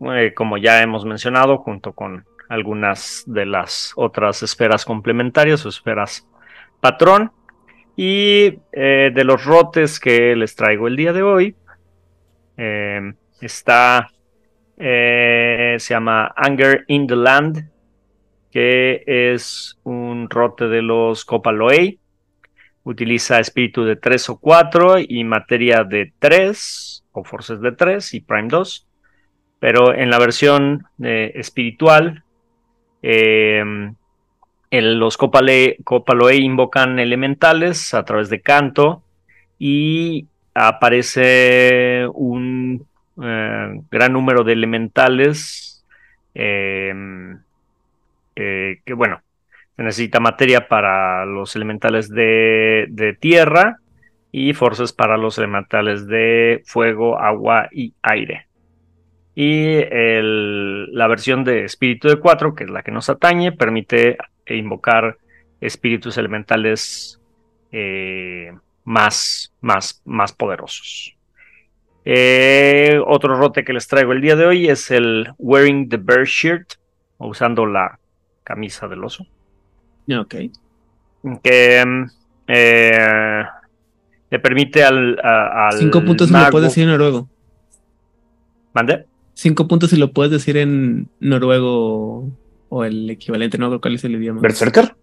eh, 0.00 0.32
como 0.34 0.58
ya 0.58 0.82
hemos 0.82 1.04
mencionado, 1.04 1.58
junto 1.58 1.92
con 1.92 2.24
algunas 2.48 3.24
de 3.26 3.46
las 3.46 3.92
otras 3.96 4.42
esferas 4.42 4.84
complementarias 4.84 5.64
o 5.64 5.68
esferas 5.68 6.28
patrón. 6.80 7.32
Y 7.96 8.58
eh, 8.72 9.10
de 9.14 9.24
los 9.24 9.44
rotes 9.44 10.00
que 10.00 10.34
les 10.36 10.56
traigo 10.56 10.88
el 10.88 10.96
día 10.96 11.12
de 11.12 11.22
hoy, 11.22 11.56
está, 13.40 14.08
se 14.76 15.78
llama 15.78 16.32
Anger 16.36 16.84
in 16.86 17.06
the 17.06 17.16
Land, 17.16 17.68
que 18.50 19.02
es 19.06 19.78
un 19.82 20.28
rote 20.30 20.68
de 20.68 20.82
los 20.82 21.24
Copaloei. 21.24 21.98
Utiliza 22.84 23.40
espíritu 23.40 23.84
de 23.84 23.96
3 23.96 24.30
o 24.30 24.38
4 24.38 24.96
y 24.98 25.24
materia 25.24 25.84
de 25.84 26.12
3 26.18 26.91
o 27.12 27.24
forces 27.24 27.60
de 27.60 27.72
3 27.72 28.14
y 28.14 28.20
prime 28.20 28.48
2. 28.48 28.86
Pero 29.60 29.94
en 29.94 30.10
la 30.10 30.18
versión 30.18 30.86
eh, 31.02 31.32
espiritual, 31.36 32.24
eh, 33.02 33.62
los 34.70 35.18
Copale- 35.18 35.76
Copaloei 35.84 36.40
invocan 36.40 36.98
elementales 36.98 37.94
a 37.94 38.04
través 38.04 38.28
de 38.28 38.40
canto 38.40 39.02
y 39.58 40.26
aparece 40.54 42.06
un 42.12 42.86
eh, 43.22 43.80
gran 43.90 44.12
número 44.12 44.42
de 44.44 44.52
elementales 44.52 45.84
eh, 46.34 47.22
que 48.34 48.94
bueno, 48.94 49.20
se 49.76 49.82
necesita 49.82 50.20
materia 50.20 50.66
para 50.68 51.24
los 51.26 51.54
elementales 51.54 52.08
de, 52.08 52.86
de 52.88 53.12
tierra 53.14 53.78
y 54.32 54.54
fuerzas 54.54 54.92
para 54.92 55.16
los 55.18 55.36
elementales 55.38 56.06
de 56.06 56.62
fuego, 56.64 57.18
agua 57.20 57.68
y 57.70 57.94
aire. 58.02 58.46
Y 59.34 59.76
el- 59.90 60.92
la 60.94 61.06
versión 61.06 61.44
de 61.44 61.64
espíritu 61.64 62.08
de 62.08 62.16
4, 62.16 62.54
que 62.54 62.64
es 62.64 62.70
la 62.70 62.82
que 62.82 62.90
nos 62.90 63.08
atañe, 63.10 63.52
permite 63.52 64.16
invocar 64.46 65.18
espíritus 65.60 66.18
elementales 66.18 67.18
eh, 67.70 68.52
más, 68.84 69.54
más, 69.62 70.02
más 70.04 70.32
poderosos. 70.32 71.16
Eh, 72.04 73.00
otro 73.06 73.36
rote 73.38 73.64
que 73.64 73.72
les 73.72 73.86
traigo 73.86 74.12
el 74.12 74.20
día 74.20 74.34
de 74.36 74.44
hoy 74.44 74.68
es 74.68 74.90
el 74.90 75.28
Wearing 75.38 75.88
the 75.88 75.96
Bear 75.98 76.24
Shirt, 76.24 76.72
o 77.18 77.28
usando 77.28 77.64
la 77.64 77.98
camisa 78.44 78.88
del 78.88 79.04
oso 79.04 79.24
Ok. 80.18 80.34
que 81.42 81.84
eh, 82.48 83.44
le 84.32 84.38
permite 84.40 84.82
al, 84.82 85.18
a- 85.22 85.68
al 85.68 85.78
Cinco 85.78 86.02
puntos 86.04 86.26
si 86.26 86.32
lo 86.32 86.38
mago- 86.40 86.50
puedes 86.50 86.70
decir 86.70 86.82
en 86.84 86.90
noruego. 86.90 87.28
¿Mande? 88.74 89.04
Cinco 89.34 89.68
puntos 89.68 89.90
si 89.90 89.96
lo 89.96 90.12
puedes 90.12 90.32
decir 90.32 90.56
en 90.56 91.08
noruego 91.20 92.28
o 92.70 92.84
el 92.84 93.10
equivalente, 93.10 93.58
no 93.58 93.68
creo 93.68 93.80
cuál 93.80 93.94
es 93.94 94.04
el 94.04 94.14
idioma. 94.16 94.40
¿Berserker? 94.40 94.94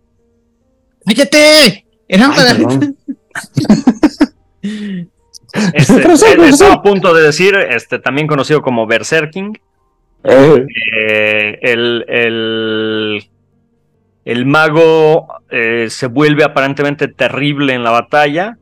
¡Cállate! 1.05 1.85
Era 2.07 2.31
Ay, 2.35 2.63
para. 2.65 2.79
Este, 5.73 6.01
eh, 6.01 6.49
estaba 6.49 6.75
a 6.75 6.81
punto 6.83 7.13
de 7.13 7.23
decir, 7.23 7.55
este, 7.55 7.97
también 7.99 8.27
conocido 8.27 8.61
como 8.61 8.85
Berserking, 8.85 9.57
Eh, 10.23 10.65
eh, 10.97 11.59
el, 11.61 12.05
el, 12.07 13.23
el 14.25 14.45
mago 14.45 15.27
eh, 15.49 15.87
se 15.89 16.07
vuelve 16.07 16.43
aparentemente 16.43 17.07
terrible 17.07 17.73
en 17.73 17.83
la 17.83 17.91
batalla 17.91 18.57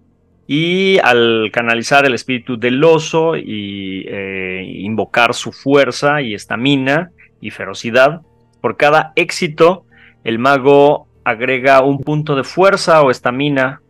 y 0.47 0.97
al 0.99 1.49
canalizar 1.51 2.05
el 2.05 2.13
espíritu 2.13 2.57
del 2.57 2.81
oso 2.81 3.35
y 3.35 4.05
eh, 4.07 4.65
invocar 4.79 5.33
su 5.33 5.51
fuerza 5.51 6.21
y 6.21 6.33
estamina 6.33 7.11
y 7.41 7.51
ferocidad, 7.51 8.21
por 8.61 8.77
cada 8.77 9.11
éxito 9.15 9.83
el 10.23 10.39
mago 10.39 11.07
agrega 11.25 11.83
un 11.83 11.99
punto 11.99 12.35
de 12.35 12.45
fuerza 12.45 13.01
o 13.01 13.11
estamina 13.11 13.81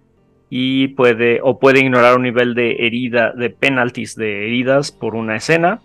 y 0.49 0.89
puede 0.89 1.39
o 1.43 1.59
puede 1.59 1.79
ignorar 1.79 2.15
un 2.15 2.23
nivel 2.23 2.55
de 2.55 2.87
herida 2.87 3.31
de 3.33 3.51
penalties 3.51 4.15
de 4.15 4.47
heridas 4.47 4.91
por 4.91 5.13
una 5.13 5.35
escena. 5.35 5.81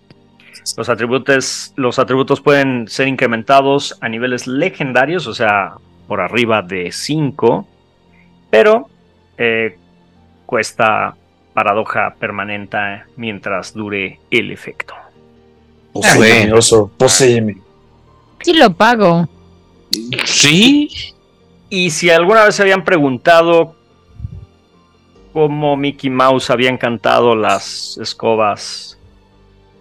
Los 0.76 0.88
atributos, 0.88 1.74
los 1.76 1.98
atributos 1.98 2.40
pueden 2.40 2.88
ser 2.88 3.08
incrementados 3.08 3.98
a 4.00 4.08
niveles 4.08 4.46
legendarios, 4.46 5.26
o 5.26 5.34
sea, 5.34 5.72
por 6.06 6.20
arriba 6.20 6.62
de 6.62 6.92
5, 6.92 7.66
pero 8.50 8.88
eh, 9.36 9.76
cuesta 10.52 11.16
paradoja 11.54 12.14
permanente 12.18 12.76
mientras 13.16 13.72
dure 13.72 14.20
el 14.30 14.50
efecto. 14.50 14.92
poséeme, 15.94 16.40
bueno. 16.40 16.56
oso, 16.58 16.90
poséeme. 16.94 17.56
Sí 18.42 18.52
lo 18.52 18.70
pago. 18.74 19.26
Sí, 20.26 20.90
Y 21.70 21.88
si 21.88 22.10
alguna 22.10 22.44
vez 22.44 22.56
se 22.56 22.60
habían 22.60 22.84
preguntado 22.84 23.74
cómo 25.32 25.74
Mickey 25.78 26.10
Mouse 26.10 26.50
había 26.50 26.68
encantado 26.68 27.34
las 27.34 27.96
escobas 27.96 28.98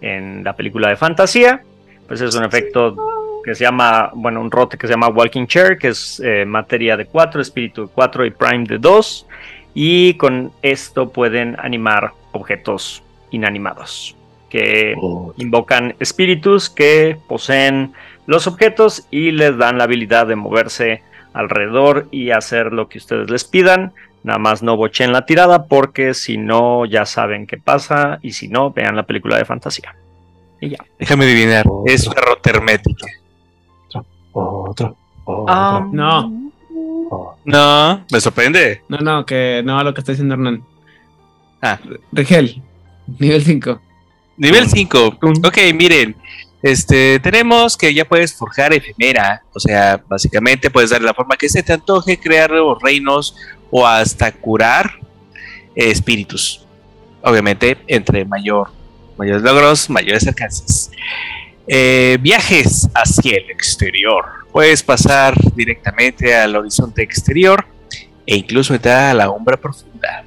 en 0.00 0.42
la 0.42 0.56
película 0.56 0.88
de 0.88 0.96
fantasía, 0.96 1.62
pues 2.08 2.22
es 2.22 2.34
un 2.34 2.44
efecto 2.44 2.96
que 3.44 3.54
se 3.54 3.64
llama, 3.64 4.10
bueno, 4.14 4.40
un 4.40 4.50
rote 4.50 4.78
que 4.78 4.86
se 4.86 4.94
llama 4.94 5.08
Walking 5.08 5.46
Chair, 5.46 5.76
que 5.76 5.88
es 5.88 6.18
eh, 6.24 6.46
materia 6.46 6.96
de 6.96 7.04
4, 7.04 7.42
espíritu 7.42 7.82
de 7.82 7.88
4 7.88 8.24
y 8.24 8.30
prime 8.30 8.64
de 8.64 8.78
2. 8.78 9.26
Y 9.74 10.14
con 10.14 10.52
esto 10.62 11.10
pueden 11.10 11.56
animar 11.58 12.12
objetos 12.32 13.02
inanimados 13.30 14.16
que 14.48 14.94
Oh, 15.00 15.32
invocan 15.38 15.94
espíritus 15.98 16.68
que 16.68 17.16
poseen 17.26 17.94
los 18.26 18.46
objetos 18.46 19.06
y 19.10 19.30
les 19.32 19.56
dan 19.56 19.78
la 19.78 19.84
habilidad 19.84 20.26
de 20.26 20.36
moverse 20.36 21.02
alrededor 21.32 22.06
y 22.10 22.30
hacer 22.30 22.72
lo 22.72 22.88
que 22.88 22.98
ustedes 22.98 23.30
les 23.30 23.44
pidan. 23.44 23.92
Nada 24.24 24.38
más 24.38 24.62
no 24.62 24.76
bochen 24.76 25.10
la 25.12 25.24
tirada 25.24 25.64
porque 25.66 26.12
si 26.14 26.36
no 26.36 26.84
ya 26.84 27.06
saben 27.06 27.46
qué 27.46 27.56
pasa 27.56 28.18
y 28.22 28.32
si 28.32 28.48
no 28.48 28.70
vean 28.70 28.94
la 28.94 29.04
película 29.04 29.38
de 29.38 29.44
fantasía. 29.46 29.96
Y 30.60 30.68
ya. 30.68 30.78
déjame 30.98 31.24
adivinar. 31.24 31.64
Oh. 31.68 31.84
Es 31.86 32.06
una 32.06 32.20
rota 32.20 32.50
hermética. 32.50 33.06
otro, 34.32 34.96
otro, 35.24 35.44
Ah, 35.48 35.84
No, 35.90 36.18
otro. 36.18 36.30
No, 37.44 38.04
me 38.10 38.20
sorprende. 38.20 38.82
no, 38.88 38.98
no, 38.98 39.26
que 39.26 39.62
no 39.64 39.82
lo 39.82 39.92
que 39.94 40.00
está 40.00 40.12
diciendo 40.12 40.34
Hernán. 40.34 40.64
Ah. 41.60 41.78
Rigel, 42.12 42.62
nivel 43.18 43.42
5. 43.42 43.80
Nivel 44.36 44.68
5. 44.68 45.18
Ok, 45.44 45.58
miren. 45.74 46.16
Este, 46.62 47.18
tenemos 47.18 47.76
que 47.76 47.92
ya 47.92 48.04
puedes 48.04 48.34
forjar 48.34 48.72
efemera. 48.72 49.42
O 49.52 49.60
sea, 49.60 50.02
básicamente 50.08 50.70
puedes 50.70 50.90
darle 50.90 51.06
la 51.06 51.14
forma 51.14 51.36
que 51.36 51.48
se 51.48 51.62
te 51.62 51.72
antoje, 51.72 52.18
crear 52.18 52.50
nuevos 52.50 52.80
reinos 52.80 53.36
o 53.70 53.86
hasta 53.86 54.30
curar 54.32 54.98
eh, 55.74 55.90
espíritus. 55.90 56.64
Obviamente, 57.22 57.78
entre 57.86 58.24
mayor 58.24 58.70
mayores 59.16 59.42
logros, 59.42 59.90
mayores 59.90 60.26
alcances. 60.26 60.90
Eh, 61.66 62.18
viajes 62.20 62.88
hacia 62.94 63.36
el 63.36 63.50
exterior. 63.50 64.24
Puedes 64.52 64.82
pasar 64.82 65.34
directamente 65.54 66.34
al 66.34 66.56
horizonte 66.56 67.02
exterior 67.02 67.64
e 68.26 68.36
incluso 68.36 68.74
entrar 68.74 69.10
a 69.10 69.14
la 69.14 69.26
sombra 69.26 69.56
profunda. 69.56 70.24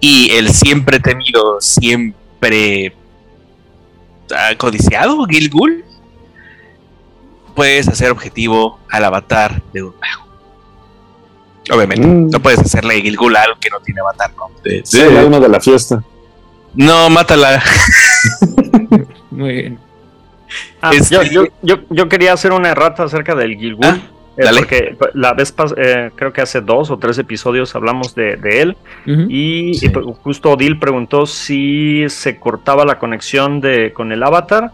Y 0.00 0.30
el 0.32 0.50
siempre 0.50 0.98
temido, 1.00 1.60
siempre 1.60 2.94
ah, 4.36 4.50
codiciado 4.58 5.24
Gilgul, 5.26 5.84
puedes 7.54 7.86
hacer 7.88 8.10
objetivo 8.10 8.80
al 8.90 9.04
avatar 9.04 9.62
de 9.72 9.82
un 9.84 9.94
mago. 10.00 10.22
Obviamente, 11.70 12.06
Mm. 12.06 12.30
no 12.30 12.40
puedes 12.42 12.58
hacerle 12.58 13.00
Gilgul 13.00 13.36
a 13.36 13.42
algo 13.42 13.56
que 13.60 13.70
no 13.70 13.78
tiene 13.80 14.00
avatar, 14.00 14.32
¿no? 14.36 14.50
Sí, 14.84 15.00
el 15.00 15.16
alma 15.16 15.38
de 15.38 15.48
la 15.48 15.60
fiesta. 15.60 16.02
No, 16.74 17.08
mátala. 17.08 17.62
Muy 19.30 19.52
bien. 19.52 19.78
Ah, 20.80 20.90
Este- 20.92 21.14
yo, 21.14 21.22
yo, 21.22 21.44
yo, 21.62 21.76
yo 21.90 22.08
quería 22.08 22.32
hacer 22.32 22.52
una 22.52 22.70
errata 22.70 23.04
acerca 23.04 23.34
del 23.34 23.56
Gilgul. 23.56 23.86
Ah, 23.86 23.98
eh, 24.38 24.44
porque 24.56 24.96
la 25.14 25.34
vez 25.34 25.54
eh, 25.76 26.10
creo 26.16 26.32
que 26.32 26.40
hace 26.40 26.60
dos 26.62 26.90
o 26.90 26.96
tres 26.98 27.18
episodios 27.18 27.74
hablamos 27.74 28.14
de, 28.14 28.36
de 28.36 28.62
él. 28.62 28.76
Y, 29.06 29.74
Sí. 29.74 29.86
y 29.86 29.88
pues, 29.90 30.06
justo 30.22 30.50
Odil 30.52 30.78
preguntó 30.78 31.26
si 31.26 32.04
se 32.08 32.38
cortaba 32.38 32.84
la 32.84 32.98
conexión 32.98 33.60
de, 33.60 33.92
con 33.92 34.10
el 34.12 34.22
avatar 34.22 34.70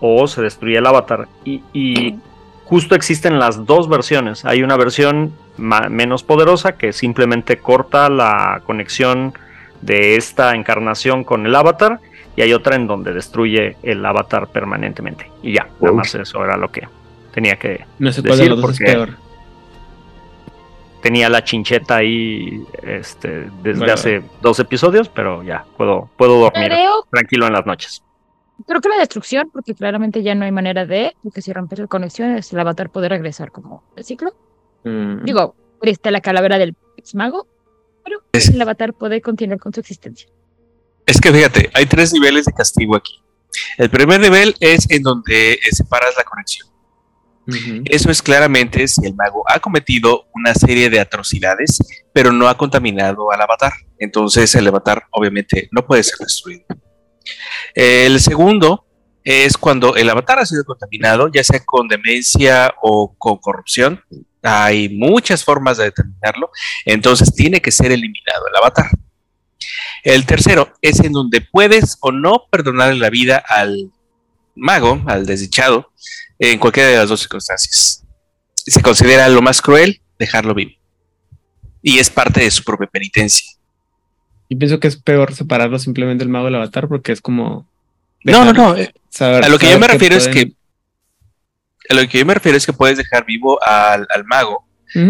o 0.00 0.26
se 0.28 0.42
destruía 0.42 0.80
el 0.80 0.86
avatar. 0.86 1.26
Y, 1.44 1.62
y 1.72 2.16
justo 2.64 2.94
existen 2.94 3.38
las 3.38 3.64
dos 3.64 3.88
versiones. 3.88 4.44
Hay 4.44 4.62
una 4.62 4.76
versión 4.76 5.32
menos 5.56 6.22
poderosa 6.22 6.72
que 6.76 6.92
simplemente 6.92 7.56
corta 7.56 8.08
la 8.10 8.60
conexión 8.66 9.32
de 9.80 10.16
esta 10.16 10.54
encarnación 10.54 11.24
con 11.24 11.46
el 11.46 11.54
avatar. 11.54 11.98
Y 12.38 12.42
hay 12.42 12.52
otra 12.52 12.76
en 12.76 12.86
donde 12.86 13.12
destruye 13.12 13.76
el 13.82 14.06
avatar 14.06 14.46
permanentemente. 14.46 15.28
Y 15.42 15.54
ya, 15.54 15.64
nada 15.80 15.90
Uf. 15.90 15.96
más 15.98 16.14
eso 16.14 16.44
era 16.44 16.56
lo 16.56 16.70
que 16.70 16.86
tenía 17.34 17.56
que... 17.56 17.84
No 17.98 18.12
sé 18.12 18.22
cuál 18.22 18.38
de 18.38 18.44
decir 18.44 18.50
los 18.52 18.60
dos 18.62 18.70
es 18.70 18.78
porque- 18.78 18.92
peor. 18.92 19.10
Tenía 21.02 21.28
la 21.28 21.42
chincheta 21.42 21.96
ahí 21.96 22.64
este, 22.82 23.48
desde 23.64 23.78
Bueno. 23.78 23.92
hace 23.92 24.22
dos 24.40 24.60
episodios, 24.60 25.08
pero 25.08 25.42
ya 25.42 25.64
puedo, 25.76 26.08
puedo 26.16 26.38
dormir 26.38 26.66
Creo, 26.68 27.06
tranquilo 27.10 27.48
en 27.48 27.54
las 27.54 27.66
noches. 27.66 28.04
creo 28.66 28.80
que 28.80 28.88
la 28.88 28.98
destrucción, 28.98 29.50
porque 29.52 29.74
claramente 29.74 30.22
ya 30.22 30.36
no 30.36 30.44
hay 30.44 30.52
manera 30.52 30.86
de, 30.86 31.16
porque 31.24 31.42
si 31.42 31.52
rompes 31.52 31.80
la 31.80 31.86
conexión, 31.88 32.36
es 32.36 32.52
el 32.52 32.60
avatar 32.60 32.90
poder 32.90 33.10
regresar 33.10 33.50
como 33.50 33.82
el 33.96 34.04
ciclo. 34.04 34.32
Mm. 34.84 35.24
Digo, 35.24 35.56
está 35.82 36.12
la 36.12 36.20
calavera 36.20 36.56
del 36.56 36.76
ex 36.96 37.16
mago, 37.16 37.48
pero 38.04 38.20
Es- 38.32 38.48
el 38.50 38.60
avatar 38.62 38.92
puede 38.94 39.20
continuar 39.20 39.58
con 39.58 39.72
su 39.72 39.80
existencia. 39.80 40.28
Es 41.08 41.22
que 41.22 41.32
fíjate, 41.32 41.70
hay 41.72 41.86
tres 41.86 42.12
niveles 42.12 42.44
de 42.44 42.52
castigo 42.52 42.94
aquí. 42.94 43.18
El 43.78 43.88
primer 43.88 44.20
nivel 44.20 44.54
es 44.60 44.84
en 44.90 45.02
donde 45.02 45.54
eh, 45.54 45.58
separas 45.72 46.14
la 46.18 46.22
conexión. 46.22 46.68
Eso 47.86 48.10
es 48.10 48.20
claramente 48.20 48.86
si 48.86 49.06
el 49.06 49.14
mago 49.14 49.42
ha 49.48 49.58
cometido 49.58 50.26
una 50.34 50.52
serie 50.52 50.90
de 50.90 51.00
atrocidades, 51.00 51.78
pero 52.12 52.30
no 52.30 52.46
ha 52.46 52.58
contaminado 52.58 53.32
al 53.32 53.40
avatar. 53.40 53.72
Entonces 53.98 54.54
el 54.54 54.68
avatar 54.68 55.04
obviamente 55.10 55.70
no 55.72 55.86
puede 55.86 56.02
ser 56.02 56.18
destruido. 56.18 56.66
El 57.74 58.20
segundo 58.20 58.84
es 59.24 59.56
cuando 59.56 59.96
el 59.96 60.10
avatar 60.10 60.40
ha 60.40 60.44
sido 60.44 60.62
contaminado, 60.64 61.30
ya 61.32 61.42
sea 61.42 61.64
con 61.64 61.88
demencia 61.88 62.74
o 62.82 63.14
con 63.16 63.38
corrupción. 63.38 64.04
Hay 64.42 64.90
muchas 64.90 65.42
formas 65.42 65.78
de 65.78 65.84
determinarlo. 65.84 66.50
Entonces 66.84 67.34
tiene 67.34 67.62
que 67.62 67.70
ser 67.70 67.92
eliminado 67.92 68.46
el 68.46 68.56
avatar. 68.56 68.90
El 70.04 70.26
tercero 70.26 70.72
es 70.82 71.00
en 71.00 71.12
donde 71.12 71.40
puedes 71.40 71.96
o 72.00 72.12
no 72.12 72.44
perdonarle 72.50 72.98
la 72.98 73.10
vida 73.10 73.42
al 73.46 73.90
mago, 74.54 75.02
al 75.06 75.26
desdichado, 75.26 75.92
en 76.38 76.58
cualquiera 76.58 76.88
de 76.90 76.96
las 76.96 77.08
dos 77.08 77.20
circunstancias. 77.20 78.04
Se 78.54 78.82
considera 78.82 79.28
lo 79.28 79.40
más 79.42 79.60
cruel 79.62 80.00
dejarlo 80.18 80.54
vivo. 80.54 80.72
Y 81.82 81.98
es 81.98 82.10
parte 82.10 82.40
de 82.40 82.50
su 82.50 82.64
propia 82.64 82.86
penitencia. 82.88 83.46
Yo 84.50 84.58
pienso 84.58 84.80
que 84.80 84.88
es 84.88 84.96
peor 84.96 85.34
separarlo 85.34 85.78
simplemente 85.78 86.24
el 86.24 86.30
mago 86.30 86.46
del 86.46 86.56
avatar 86.56 86.88
porque 86.88 87.12
es 87.12 87.20
como. 87.20 87.68
No, 88.24 88.44
no, 88.44 88.52
no. 88.52 88.76
eh, 88.76 88.92
saber- 89.10 89.44
A 89.44 89.48
lo 89.48 89.58
que 89.58 89.66
yo 89.66 89.78
me 89.78 89.86
refiero 89.88 90.16
es 90.16 90.26
que. 90.34 90.52
A 91.90 91.94
lo 91.94 92.08
que 92.08 92.18
yo 92.18 92.26
me 92.26 92.34
refiero 92.34 92.58
es 92.58 92.66
que 92.66 92.72
puedes 92.72 92.98
dejar 92.98 93.24
vivo 93.24 93.58
al, 93.62 94.06
al 94.14 94.24
mago, 94.24 94.66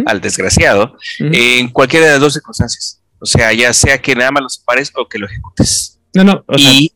al 0.06 0.20
desgraciado, 0.20 0.96
en 1.32 1.68
cualquiera 1.68 2.06
de 2.06 2.12
las 2.12 2.20
dos 2.20 2.32
circunstancias. 2.34 2.97
O 3.20 3.26
sea, 3.26 3.52
ya 3.52 3.72
sea 3.72 3.98
que 4.00 4.14
nada 4.14 4.30
más 4.30 4.42
lo 4.44 4.48
separes 4.48 4.92
o 4.94 5.08
que 5.08 5.18
lo 5.18 5.26
ejecutes. 5.26 6.00
No, 6.14 6.24
no. 6.24 6.44
O 6.46 6.58
sea, 6.58 6.72
y 6.72 6.92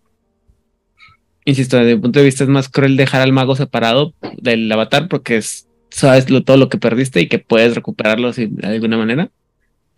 insisto, 1.44 1.76
desde 1.76 1.96
mi 1.96 2.00
punto 2.02 2.18
de 2.20 2.24
vista 2.24 2.44
es 2.44 2.50
más 2.50 2.68
cruel 2.68 2.96
dejar 2.96 3.20
al 3.22 3.32
mago 3.32 3.56
separado 3.56 4.14
del 4.36 4.70
avatar 4.70 5.08
porque 5.08 5.36
es, 5.38 5.66
sabes 5.90 6.30
lo, 6.30 6.44
todo 6.44 6.56
lo 6.56 6.68
que 6.68 6.78
perdiste 6.78 7.20
y 7.20 7.28
que 7.28 7.38
puedes 7.40 7.74
recuperarlo 7.74 8.32
si- 8.32 8.46
de 8.46 8.66
alguna 8.68 8.96
manera. 8.96 9.30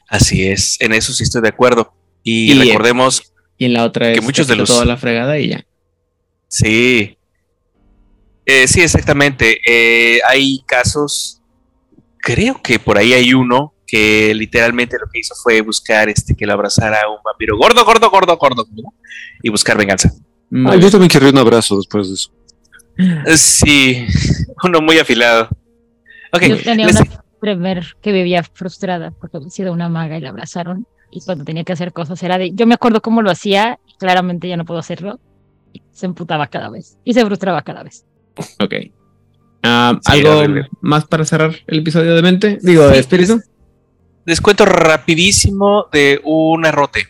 así 0.08 0.46
es, 0.46 0.80
en 0.80 0.92
eso 0.92 1.12
sí 1.12 1.22
estoy 1.24 1.42
de 1.42 1.48
acuerdo. 1.48 1.92
Y, 2.22 2.52
Y- 2.52 2.58
recordemos, 2.58 3.32
Y 3.58 3.66
en 3.66 3.72
la 3.74 3.84
otra 3.84 4.12
Que 4.12 4.18
es 4.18 4.24
muchos 4.24 4.46
de 4.48 4.56
los- 4.56 4.68
toda 4.68 4.84
la 4.84 4.96
fregada 4.96 5.38
y 5.38 5.48
ya. 5.50 5.64
sí. 6.48 7.16
Eh, 8.46 8.66
sí, 8.68 8.80
exactamente. 8.82 9.58
Eh, 9.66 10.20
hay 10.28 10.62
casos, 10.66 11.40
creo 12.18 12.60
que 12.62 12.78
por 12.78 12.98
ahí 12.98 13.12
hay 13.14 13.32
uno 13.34 13.73
que 13.86 14.34
literalmente 14.34 14.96
lo 15.00 15.06
que 15.12 15.20
hizo 15.20 15.34
fue 15.42 15.60
buscar 15.60 16.08
este 16.08 16.34
que 16.34 16.46
lo 16.46 16.52
abrazara 16.54 17.02
a 17.02 17.10
un 17.10 17.18
vampiro 17.24 17.56
gordo, 17.56 17.84
gordo, 17.84 18.10
gordo, 18.10 18.36
gordo, 18.36 18.66
¿no? 18.72 18.94
y 19.42 19.50
buscar 19.50 19.76
venganza. 19.76 20.10
Ah, 20.66 20.76
yo 20.76 20.90
también 20.90 21.08
querría 21.10 21.30
un 21.30 21.38
abrazo 21.38 21.76
después 21.76 22.08
de 22.08 22.14
eso. 22.14 22.30
Sí, 23.36 24.06
uno 24.64 24.80
muy 24.80 24.98
afilado. 24.98 25.48
Yo 26.32 26.56
tenía 26.62 26.86
les- 26.86 27.00
una 27.00 27.24
primer 27.40 27.84
que 28.00 28.12
vivía 28.12 28.42
frustrada 28.42 29.10
porque 29.10 29.36
había 29.36 29.50
sido 29.50 29.72
una 29.72 29.88
maga 29.88 30.16
y 30.16 30.20
la 30.20 30.30
abrazaron. 30.30 30.86
Y 31.10 31.20
cuando 31.20 31.44
tenía 31.44 31.62
que 31.64 31.72
hacer 31.72 31.92
cosas 31.92 32.20
era 32.22 32.38
de. 32.38 32.52
Yo 32.52 32.66
me 32.66 32.74
acuerdo 32.74 33.00
cómo 33.00 33.22
lo 33.22 33.30
hacía, 33.30 33.78
y 33.86 33.94
claramente 33.98 34.48
ya 34.48 34.56
no 34.56 34.64
puedo 34.64 34.80
hacerlo. 34.80 35.20
Y 35.72 35.82
se 35.92 36.06
emputaba 36.06 36.46
cada 36.48 36.70
vez. 36.70 36.98
Y 37.04 37.14
se 37.14 37.24
frustraba 37.24 37.62
cada 37.62 37.82
vez. 37.84 38.04
Ok. 38.60 38.74
Ah, 39.62 39.98
Sí, 40.02 40.12
¿Algo 40.26 40.66
más 40.80 41.04
para 41.06 41.24
cerrar 41.24 41.54
el 41.66 41.78
episodio 41.80 42.14
de 42.14 42.22
mente? 42.22 42.58
Digo, 42.62 42.88
de 42.88 42.98
espíritu. 42.98 43.40
Les 44.24 44.40
cuento 44.40 44.64
rapidísimo 44.64 45.86
de 45.92 46.20
un 46.24 46.64
arrote. 46.66 47.08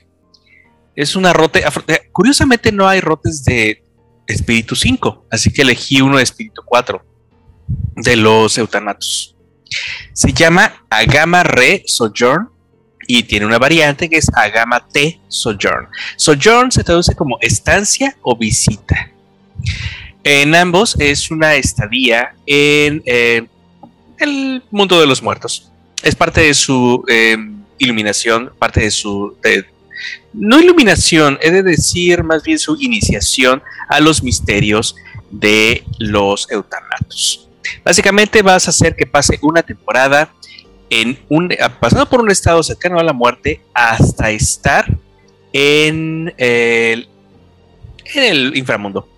Es 0.97 1.17
un 1.17 1.27
arrote. 1.27 1.65
eh, 1.89 2.09
Curiosamente 2.13 2.73
no 2.73 2.89
hay 2.89 3.01
rotes 3.01 3.45
de 3.45 3.83
espíritu 4.27 4.75
5, 4.75 5.27
así 5.31 5.53
que 5.53 5.63
elegí 5.63 6.01
uno 6.01 6.17
de 6.17 6.23
espíritu 6.23 6.63
4 6.65 7.05
de 7.97 8.17
los 8.17 8.57
eutanatos. 8.59 9.37
Se 10.13 10.33
llama 10.33 10.85
Agama 10.91 11.43
Re 11.43 11.83
Sojourn 11.87 12.49
y 13.07 13.25
tiene 13.25 13.47
una 13.47 13.59
variante 13.59 14.09
que 14.09 14.17
es 14.17 14.31
Agama 14.35 14.87
T 14.89 15.21
Sojourn. 15.29 15.89
Sojourn 16.17 16.71
se 16.71 16.85
traduce 16.85 17.15
como 17.15 17.39
estancia 17.41 18.17
o 18.23 18.37
visita. 18.37 19.11
En 20.23 20.55
ambos 20.55 20.97
es 20.99 21.31
una 21.31 21.55
estadía 21.55 22.35
en 22.47 23.03
eh, 23.05 23.47
el 24.19 24.63
mundo 24.71 24.99
de 25.01 25.07
los 25.07 25.23
muertos. 25.23 25.71
Es 26.05 26.15
parte 26.15 26.43
de 26.43 26.55
su 26.55 27.03
eh, 27.09 27.37
iluminación, 27.79 28.53
parte 28.59 28.83
de 28.83 28.91
su... 28.91 29.37
no 30.35 30.61
iluminación, 30.61 31.39
he 31.41 31.51
de 31.51 31.63
decir 31.63 32.23
más 32.23 32.43
bien 32.43 32.59
su 32.59 32.77
iniciación 32.79 33.63
a 33.89 34.01
los 34.01 34.23
misterios 34.23 34.97
de 35.31 35.83
los 35.99 36.47
eutanatos. 36.51 37.49
Básicamente 37.83 38.43
vas 38.43 38.67
a 38.67 38.71
hacer 38.71 38.95
que 38.95 39.07
pase 39.07 39.39
una 39.41 39.63
temporada 39.63 40.31
en 40.91 41.19
un, 41.31 41.51
pasando 41.81 42.07
por 42.07 42.21
un 42.21 42.31
estado 42.31 42.63
cercano 42.63 42.99
a 42.99 43.03
la 43.03 43.15
muerte 43.15 43.63
hasta 43.73 44.31
estar 44.31 44.87
en 45.55 46.35
el, 46.37 47.09
inframundo. 48.55 49.09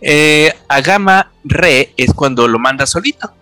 Eh, 0.00 0.50
a 0.66 1.30
re 1.44 1.92
es 1.94 2.14
cuando 2.14 2.48
lo 2.48 2.58
manda 2.58 2.86
solito. 2.86 3.34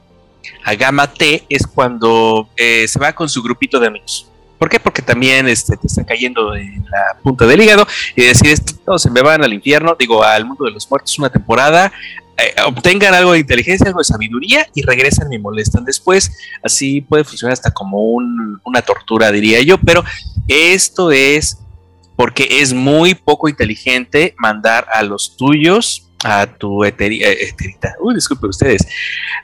A 0.64 0.74
gamma 0.74 1.06
T 1.12 1.44
es 1.48 1.66
cuando 1.66 2.48
eh, 2.56 2.86
se 2.88 2.98
va 2.98 3.12
con 3.12 3.28
su 3.28 3.42
grupito 3.42 3.78
de 3.80 3.86
amigos. 3.88 4.28
¿Por 4.58 4.68
qué? 4.68 4.80
Porque 4.80 5.02
también 5.02 5.46
este, 5.48 5.76
te 5.76 5.86
están 5.86 6.04
cayendo 6.04 6.54
en 6.54 6.84
la 6.90 7.16
punta 7.22 7.46
del 7.46 7.60
hígado 7.62 7.86
y 8.16 8.22
decides, 8.22 8.64
todos 8.84 9.00
se 9.02 9.10
me 9.10 9.22
van 9.22 9.44
al 9.44 9.52
infierno, 9.52 9.94
digo, 9.96 10.24
al 10.24 10.44
mundo 10.44 10.64
de 10.64 10.72
los 10.72 10.90
muertos 10.90 11.16
una 11.18 11.30
temporada, 11.30 11.92
eh, 12.36 12.54
obtengan 12.66 13.14
algo 13.14 13.32
de 13.32 13.38
inteligencia, 13.38 13.86
algo 13.86 14.00
de 14.00 14.04
sabiduría 14.04 14.66
y 14.74 14.82
regresan 14.82 15.32
y 15.32 15.38
molestan 15.38 15.84
después. 15.84 16.32
Así 16.62 17.00
puede 17.00 17.22
funcionar 17.24 17.52
hasta 17.52 17.70
como 17.70 17.98
un- 18.02 18.60
una 18.64 18.82
tortura, 18.82 19.30
diría 19.30 19.60
yo, 19.62 19.78
pero 19.78 20.02
esto 20.48 21.12
es 21.12 21.58
porque 22.16 22.48
es 22.60 22.72
muy 22.72 23.14
poco 23.14 23.48
inteligente 23.48 24.34
mandar 24.38 24.88
a 24.92 25.04
los 25.04 25.36
tuyos, 25.36 26.07
a 26.24 26.46
tu 26.46 26.84
eteri- 26.84 27.22
eh, 27.22 27.48
eterita, 27.48 27.94
uy, 28.00 28.14
disculpen 28.14 28.50
ustedes, 28.50 28.86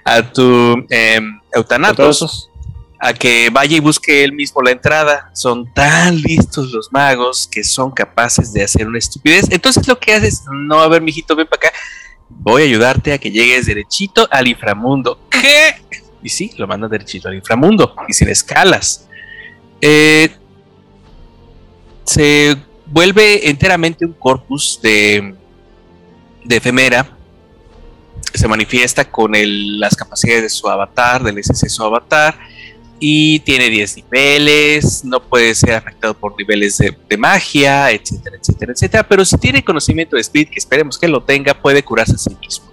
a 0.04 0.22
tu 0.22 0.42
eutanatos 0.90 1.40
Eutanatos. 1.54 2.50
a 2.98 3.12
que 3.12 3.50
vaya 3.50 3.76
y 3.76 3.80
busque 3.80 4.24
él 4.24 4.32
mismo 4.32 4.60
la 4.62 4.70
entrada. 4.72 5.30
Son 5.34 5.72
tan 5.74 6.20
listos 6.20 6.72
los 6.72 6.90
magos 6.92 7.46
que 7.50 7.62
son 7.62 7.90
capaces 7.90 8.52
de 8.52 8.62
hacer 8.64 8.86
una 8.86 8.98
estupidez. 8.98 9.46
Entonces 9.50 9.86
lo 9.86 9.98
que 9.98 10.14
haces, 10.14 10.42
no, 10.50 10.80
a 10.80 10.88
ver, 10.88 11.02
mijito, 11.02 11.36
ven 11.36 11.46
para 11.46 11.68
acá. 11.68 11.78
Voy 12.28 12.62
a 12.62 12.64
ayudarte 12.64 13.12
a 13.12 13.18
que 13.18 13.30
llegues 13.30 13.66
derechito 13.66 14.26
al 14.30 14.48
inframundo. 14.48 15.20
¿Qué? 15.30 15.76
Y 16.22 16.28
sí, 16.30 16.52
lo 16.56 16.66
mandan 16.66 16.90
derechito 16.90 17.28
al 17.28 17.34
inframundo 17.34 17.94
y 18.08 18.14
sin 18.14 18.28
escalas. 18.30 19.06
Eh, 19.82 20.30
se 22.04 22.56
vuelve 22.86 23.48
enteramente 23.48 24.04
un 24.06 24.12
corpus 24.14 24.80
de, 24.82 25.34
de 26.44 26.56
efemera. 26.56 27.08
Se 28.32 28.48
manifiesta 28.48 29.04
con 29.04 29.32
las 29.34 29.96
capacidades 29.96 30.42
de 30.42 30.48
su 30.48 30.68
avatar, 30.68 31.22
del 31.22 31.38
SC 31.38 31.68
su 31.68 31.82
avatar 31.82 32.36
y 33.06 33.40
tiene 33.40 33.68
10 33.68 33.96
niveles, 33.96 35.04
no 35.04 35.20
puede 35.22 35.54
ser 35.54 35.74
afectado 35.74 36.14
por 36.14 36.36
niveles 36.38 36.78
de, 36.78 36.96
de 37.08 37.16
magia, 37.16 37.90
etcétera, 37.90 38.36
etcétera, 38.40 38.72
etcétera. 38.72 39.08
Pero 39.08 39.24
si 39.24 39.36
tiene 39.36 39.64
conocimiento 39.64 40.16
de 40.16 40.22
Speed, 40.22 40.48
que 40.48 40.58
esperemos 40.58 40.98
que 40.98 41.08
lo 41.08 41.22
tenga, 41.22 41.54
puede 41.54 41.82
curarse 41.82 42.14
a 42.14 42.18
sí 42.18 42.36
mismo. 42.40 42.66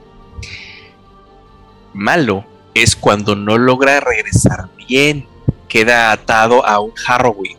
Malo 1.94 2.46
es 2.74 2.96
cuando 2.96 3.36
no 3.36 3.58
logra 3.58 4.00
regresar 4.00 4.70
bien, 4.88 5.28
queda 5.68 6.12
atado 6.12 6.66
a 6.66 6.80
un 6.80 6.94
Harrowing. 7.06 7.58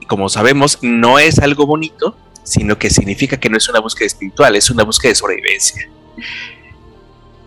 Y 0.00 0.06
como 0.06 0.28
sabemos, 0.28 0.78
no 0.82 1.18
es 1.18 1.38
algo 1.38 1.66
bonito, 1.66 2.16
sino 2.48 2.78
que 2.78 2.90
significa 2.90 3.36
que 3.38 3.48
no 3.50 3.56
es 3.56 3.68
una 3.68 3.80
búsqueda 3.80 4.06
espiritual, 4.06 4.56
es 4.56 4.70
una 4.70 4.84
búsqueda 4.84 5.10
de 5.10 5.14
sobrevivencia. 5.14 5.88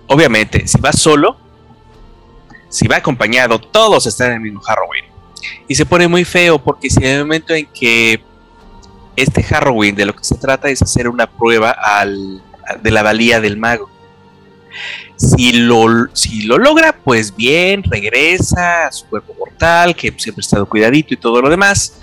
Obviamente, 0.07 0.67
si 0.67 0.79
va 0.79 0.91
solo, 0.91 1.37
si 2.69 2.87
va 2.87 2.97
acompañado, 2.97 3.59
todos 3.59 4.05
están 4.05 4.27
en 4.27 4.33
el 4.35 4.41
mismo 4.41 4.61
Harrowing. 4.65 5.05
Y 5.67 5.75
se 5.75 5.85
pone 5.85 6.07
muy 6.07 6.25
feo 6.25 6.59
porque 6.61 6.89
si 6.89 6.99
en 6.99 7.11
el 7.11 7.19
momento 7.23 7.53
en 7.53 7.65
que 7.67 8.21
este 9.15 9.45
Harrowing 9.49 9.95
de 9.95 10.05
lo 10.05 10.15
que 10.15 10.23
se 10.23 10.35
trata 10.35 10.69
es 10.69 10.81
hacer 10.81 11.07
una 11.07 11.29
prueba 11.29 11.71
al- 11.71 12.41
de 12.81 12.91
la 12.91 13.03
valía 13.03 13.41
del 13.41 13.57
mago. 13.57 13.89
Si 15.17 15.51
lo, 15.53 16.07
si 16.13 16.43
lo 16.43 16.57
logra, 16.57 16.93
pues 16.93 17.35
bien, 17.35 17.83
regresa 17.83 18.87
a 18.87 18.91
su 18.91 19.05
cuerpo 19.07 19.33
mortal, 19.37 19.95
que 19.95 20.13
siempre 20.17 20.41
ha 20.41 20.45
estado 20.45 20.65
cuidadito 20.65 21.13
y 21.13 21.17
todo 21.17 21.41
lo 21.41 21.49
demás. 21.49 21.99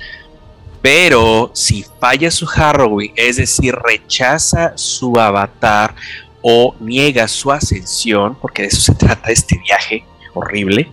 Pero 0.81 1.51
si 1.55 1.85
falla 2.01 2.31
su 2.31 2.49
Harrowing, 2.49 3.13
es 3.17 3.37
decir, 3.37 3.75
rechaza 3.75 4.77
su 4.77 5.19
avatar 5.19 5.95
o 6.41 6.75
niega 6.81 7.27
su 7.27 7.51
ascensión, 7.51 8.37
porque 8.41 8.63
de 8.63 8.69
eso 8.69 8.81
se 8.81 8.95
trata 8.95 9.33
este 9.33 9.59
viaje 9.59 10.05
horrible, 10.35 10.91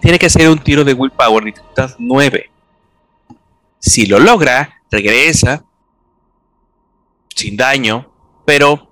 tiene 0.00 0.18
que 0.18 0.26
hacer 0.26 0.48
un 0.48 0.58
tiro 0.58 0.84
de 0.84 0.94
willpower 0.94 1.44
dificultad 1.44 1.94
9. 1.98 2.50
Si 3.78 4.06
lo 4.06 4.18
logra, 4.18 4.82
regresa 4.90 5.64
sin 7.34 7.56
daño, 7.56 8.12
pero 8.44 8.90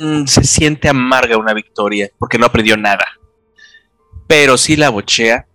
mm, 0.00 0.26
se 0.26 0.44
siente 0.44 0.88
amarga 0.88 1.38
una 1.38 1.54
victoria 1.54 2.10
porque 2.18 2.38
no 2.38 2.46
aprendió 2.46 2.76
nada. 2.76 3.06
Pero 4.26 4.56
si 4.58 4.76
la 4.76 4.90
bochea, 4.90 5.46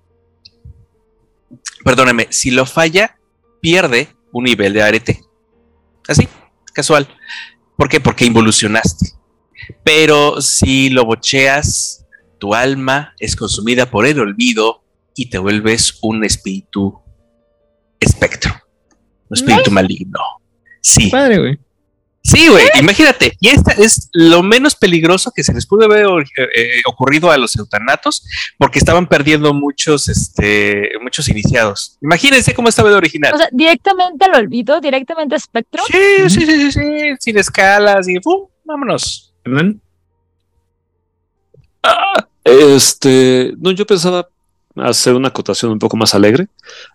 perdóneme, 1.85 2.27
si 2.31 2.49
lo 2.49 2.65
falla, 2.65 3.19
pierde 3.61 4.09
un 4.33 4.45
nivel 4.45 4.73
de 4.73 4.81
arete. 4.81 5.21
Así, 6.07 6.27
casual. 6.73 7.07
¿Por 7.77 7.87
qué? 7.89 7.99
Porque 7.99 8.25
involucionaste. 8.25 9.11
Pero 9.83 10.41
si 10.41 10.89
lo 10.89 11.05
bocheas, 11.05 12.05
tu 12.39 12.55
alma 12.55 13.13
es 13.19 13.35
consumida 13.35 13.89
por 13.91 14.07
el 14.07 14.19
olvido 14.19 14.83
y 15.15 15.29
te 15.29 15.37
vuelves 15.37 15.99
un 16.01 16.25
espíritu 16.25 16.99
espectro. 17.99 18.51
Un 19.29 19.37
espíritu 19.37 19.69
maligno. 19.69 20.19
Sí. 20.81 21.09
Padre, 21.11 21.37
güey. 21.37 21.59
Sí, 22.27 22.47
güey, 22.47 22.65
imagínate. 22.79 23.37
Y 23.39 23.49
esta 23.49 23.71
es 23.73 24.09
lo 24.11 24.41
menos 24.41 24.75
peligroso 24.75 25.31
que 25.35 25.43
se 25.43 25.53
les 25.53 25.67
pudo 25.67 25.85
haber 25.85 26.05
or- 26.07 26.25
eh, 26.55 26.81
ocurrido 26.87 27.29
a 27.29 27.37
los 27.37 27.55
eutanatos, 27.55 28.23
porque 28.57 28.79
estaban 28.79 29.05
perdiendo 29.05 29.53
muchos, 29.53 30.07
este, 30.09 30.89
muchos 31.03 31.29
iniciados. 31.29 31.99
Imagínense 32.01 32.55
cómo 32.55 32.67
estaba 32.67 32.89
de 32.89 32.95
original. 32.95 33.35
O 33.35 33.37
sea, 33.37 33.47
directamente 33.51 34.25
al 34.25 34.33
olvido, 34.35 34.81
directamente 34.81 35.35
a 35.35 35.39
Spectrum. 35.39 35.85
sí, 35.87 36.29
sí, 36.29 36.45
sí, 36.47 36.47
sí, 36.47 36.71
sí, 36.71 36.81
sin 37.19 37.37
escalas 37.37 38.07
y 38.09 38.19
¡pum! 38.19 38.47
vámonos. 38.63 39.31
¿Hernán? 39.45 39.79
Este, 42.43 43.53
no, 43.59 43.71
yo 43.71 43.85
pensaba 43.85 44.27
hacer 44.77 45.13
una 45.13 45.29
acotación 45.29 45.71
un 45.71 45.79
poco 45.79 45.95
más 45.95 46.13
alegre 46.15 46.47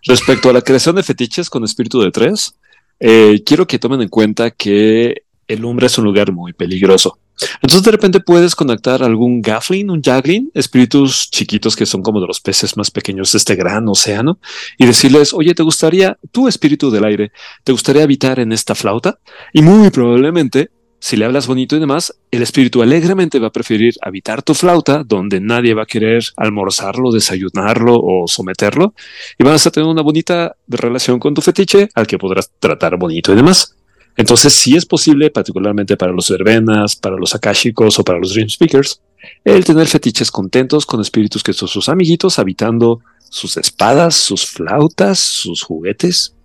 respecto 0.05 0.49
a 0.49 0.53
la 0.53 0.61
creación 0.61 0.95
de 0.95 1.03
fetiches 1.03 1.49
con 1.49 1.63
espíritu 1.63 2.01
de 2.01 2.11
tres. 2.11 2.55
Eh, 3.01 3.41
quiero 3.43 3.67
que 3.67 3.79
tomen 3.79 4.01
en 4.01 4.09
cuenta 4.09 4.51
que 4.51 5.23
el 5.47 5.65
hombre 5.65 5.87
es 5.87 5.97
un 5.97 6.05
lugar 6.05 6.31
muy 6.31 6.53
peligroso. 6.53 7.17
Entonces 7.55 7.83
de 7.83 7.91
repente 7.91 8.19
puedes 8.19 8.55
conectar 8.55 9.01
algún 9.01 9.41
Gafflin, 9.41 9.89
un 9.89 10.03
Jaglin, 10.03 10.51
espíritus 10.53 11.27
chiquitos 11.31 11.75
que 11.75 11.87
son 11.87 12.03
como 12.03 12.21
de 12.21 12.27
los 12.27 12.39
peces 12.39 12.77
más 12.77 12.91
pequeños 12.91 13.31
de 13.31 13.39
este 13.39 13.55
gran 13.55 13.87
océano, 13.87 14.37
y 14.77 14.85
decirles, 14.85 15.33
oye, 15.33 15.55
¿te 15.55 15.63
gustaría, 15.63 16.17
tu 16.31 16.47
espíritu 16.47 16.91
del 16.91 17.03
aire, 17.03 17.31
te 17.63 17.71
gustaría 17.71 18.03
habitar 18.03 18.39
en 18.39 18.51
esta 18.51 18.75
flauta? 18.75 19.17
Y 19.53 19.63
muy 19.63 19.89
probablemente, 19.89 20.69
si 21.01 21.17
le 21.17 21.25
hablas 21.25 21.47
bonito 21.47 21.75
y 21.75 21.79
demás, 21.79 22.15
el 22.29 22.43
espíritu 22.43 22.83
alegremente 22.83 23.39
va 23.39 23.47
a 23.47 23.51
preferir 23.51 23.95
habitar 24.03 24.43
tu 24.43 24.53
flauta, 24.53 25.03
donde 25.03 25.41
nadie 25.41 25.73
va 25.73 25.81
a 25.81 25.87
querer 25.87 26.23
almorzarlo, 26.37 27.11
desayunarlo 27.11 27.99
o 27.99 28.27
someterlo, 28.27 28.93
y 29.39 29.43
vas 29.43 29.65
a 29.65 29.71
tener 29.71 29.89
una 29.89 30.03
bonita 30.03 30.55
relación 30.67 31.17
con 31.17 31.33
tu 31.33 31.41
fetiche 31.41 31.89
al 31.95 32.05
que 32.05 32.19
podrás 32.19 32.51
tratar 32.59 32.97
bonito 32.97 33.33
y 33.33 33.35
demás. 33.35 33.75
Entonces, 34.15 34.53
sí 34.53 34.75
es 34.75 34.85
posible, 34.85 35.31
particularmente 35.31 35.97
para 35.97 36.11
los 36.11 36.29
verbenas, 36.29 36.95
para 36.95 37.15
los 37.15 37.33
akashicos 37.33 37.97
o 37.97 38.03
para 38.03 38.19
los 38.19 38.35
dream 38.35 38.49
speakers, 38.49 39.01
el 39.43 39.65
tener 39.65 39.87
fetiches 39.87 40.29
contentos 40.29 40.85
con 40.85 41.01
espíritus 41.01 41.41
que 41.41 41.53
son 41.53 41.67
sus 41.67 41.89
amiguitos 41.89 42.37
habitando 42.37 43.01
sus 43.27 43.57
espadas, 43.57 44.13
sus 44.13 44.45
flautas, 44.45 45.17
sus 45.17 45.63
juguetes 45.63 46.35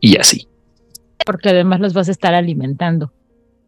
y 0.00 0.16
así. 0.16 0.48
Porque 1.24 1.50
además 1.50 1.78
los 1.78 1.92
vas 1.92 2.08
a 2.08 2.12
estar 2.12 2.34
alimentando. 2.34 3.12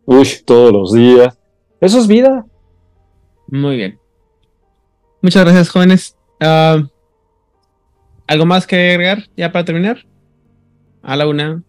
Uy, 0.06 0.28
todos 0.44 0.72
los 0.72 0.92
días. 0.92 1.38
Eso 1.80 1.98
es 1.98 2.06
vida. 2.06 2.44
Muy 3.48 3.76
bien. 3.76 3.98
Muchas 5.22 5.44
gracias, 5.44 5.68
jóvenes. 5.70 6.16
Ah, 6.40 6.82
¿Algo 8.26 8.46
más 8.46 8.66
que 8.66 8.92
agregar 8.92 9.28
ya 9.36 9.52
para 9.52 9.64
terminar? 9.64 10.06
A 11.02 11.16
la 11.16 11.26
una, 11.26 11.62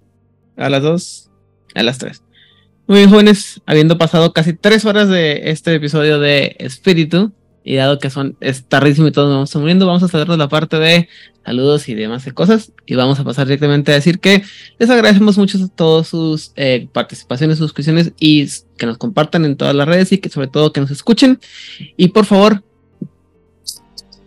a 0.55 0.69
las 0.69 0.81
dos, 0.81 1.31
a 1.73 1.83
las 1.83 1.97
tres. 1.97 2.23
Muy 2.87 2.99
bien, 2.99 3.09
jóvenes. 3.09 3.61
Habiendo 3.65 3.97
pasado 3.97 4.33
casi 4.33 4.53
tres 4.53 4.85
horas 4.85 5.09
de 5.09 5.49
este 5.51 5.75
episodio 5.75 6.19
de 6.19 6.55
Espíritu, 6.59 7.33
y 7.65 7.75
dado 7.75 7.97
que 7.97 8.11
son 8.11 8.37
es 8.41 8.65
tardísimo 8.67 9.07
y 9.07 9.11
todos 9.11 9.27
nos 9.27 9.35
vamos 9.35 9.55
muriendo, 9.55 9.87
vamos 9.87 10.03
a 10.03 10.07
saltarnos 10.07 10.37
la 10.37 10.47
parte 10.47 10.77
de 10.77 11.09
saludos 11.45 11.87
y 11.87 11.93
demás 11.93 12.25
de 12.25 12.33
cosas. 12.33 12.71
Y 12.85 12.95
vamos 12.95 13.19
a 13.19 13.23
pasar 13.23 13.45
directamente 13.47 13.91
a 13.91 13.95
decir 13.95 14.19
que 14.19 14.43
les 14.79 14.89
agradecemos 14.89 15.37
mucho 15.37 15.57
a 15.63 15.67
todas 15.67 16.07
sus 16.07 16.51
eh, 16.55 16.87
participaciones, 16.91 17.59
suscripciones 17.59 18.11
y 18.19 18.47
que 18.77 18.85
nos 18.85 18.97
compartan 18.97 19.45
en 19.45 19.55
todas 19.55 19.75
las 19.75 19.87
redes 19.87 20.11
y 20.11 20.17
que 20.17 20.29
sobre 20.29 20.47
todo 20.47 20.73
que 20.73 20.81
nos 20.81 20.91
escuchen. 20.91 21.39
Y 21.95 22.09
por 22.09 22.25
favor, 22.25 22.63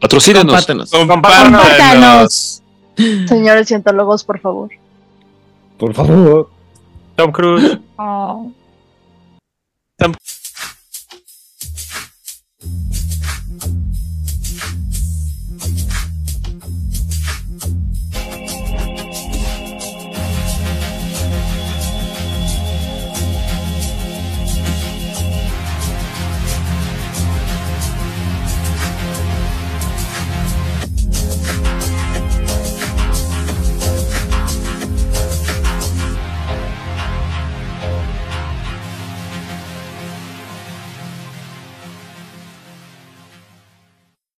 Patrocínanos. 0.01 0.47
compártanos. 0.47 0.91
Compártanos. 0.91 2.63
Señores 3.27 3.67
cientólogos, 3.67 4.23
por 4.23 4.39
favor. 4.39 4.71
Por 5.77 5.95
favor. 5.95 6.51
Tom 7.17 7.33
Cruise. 7.33 7.79
Oh. 7.97 8.53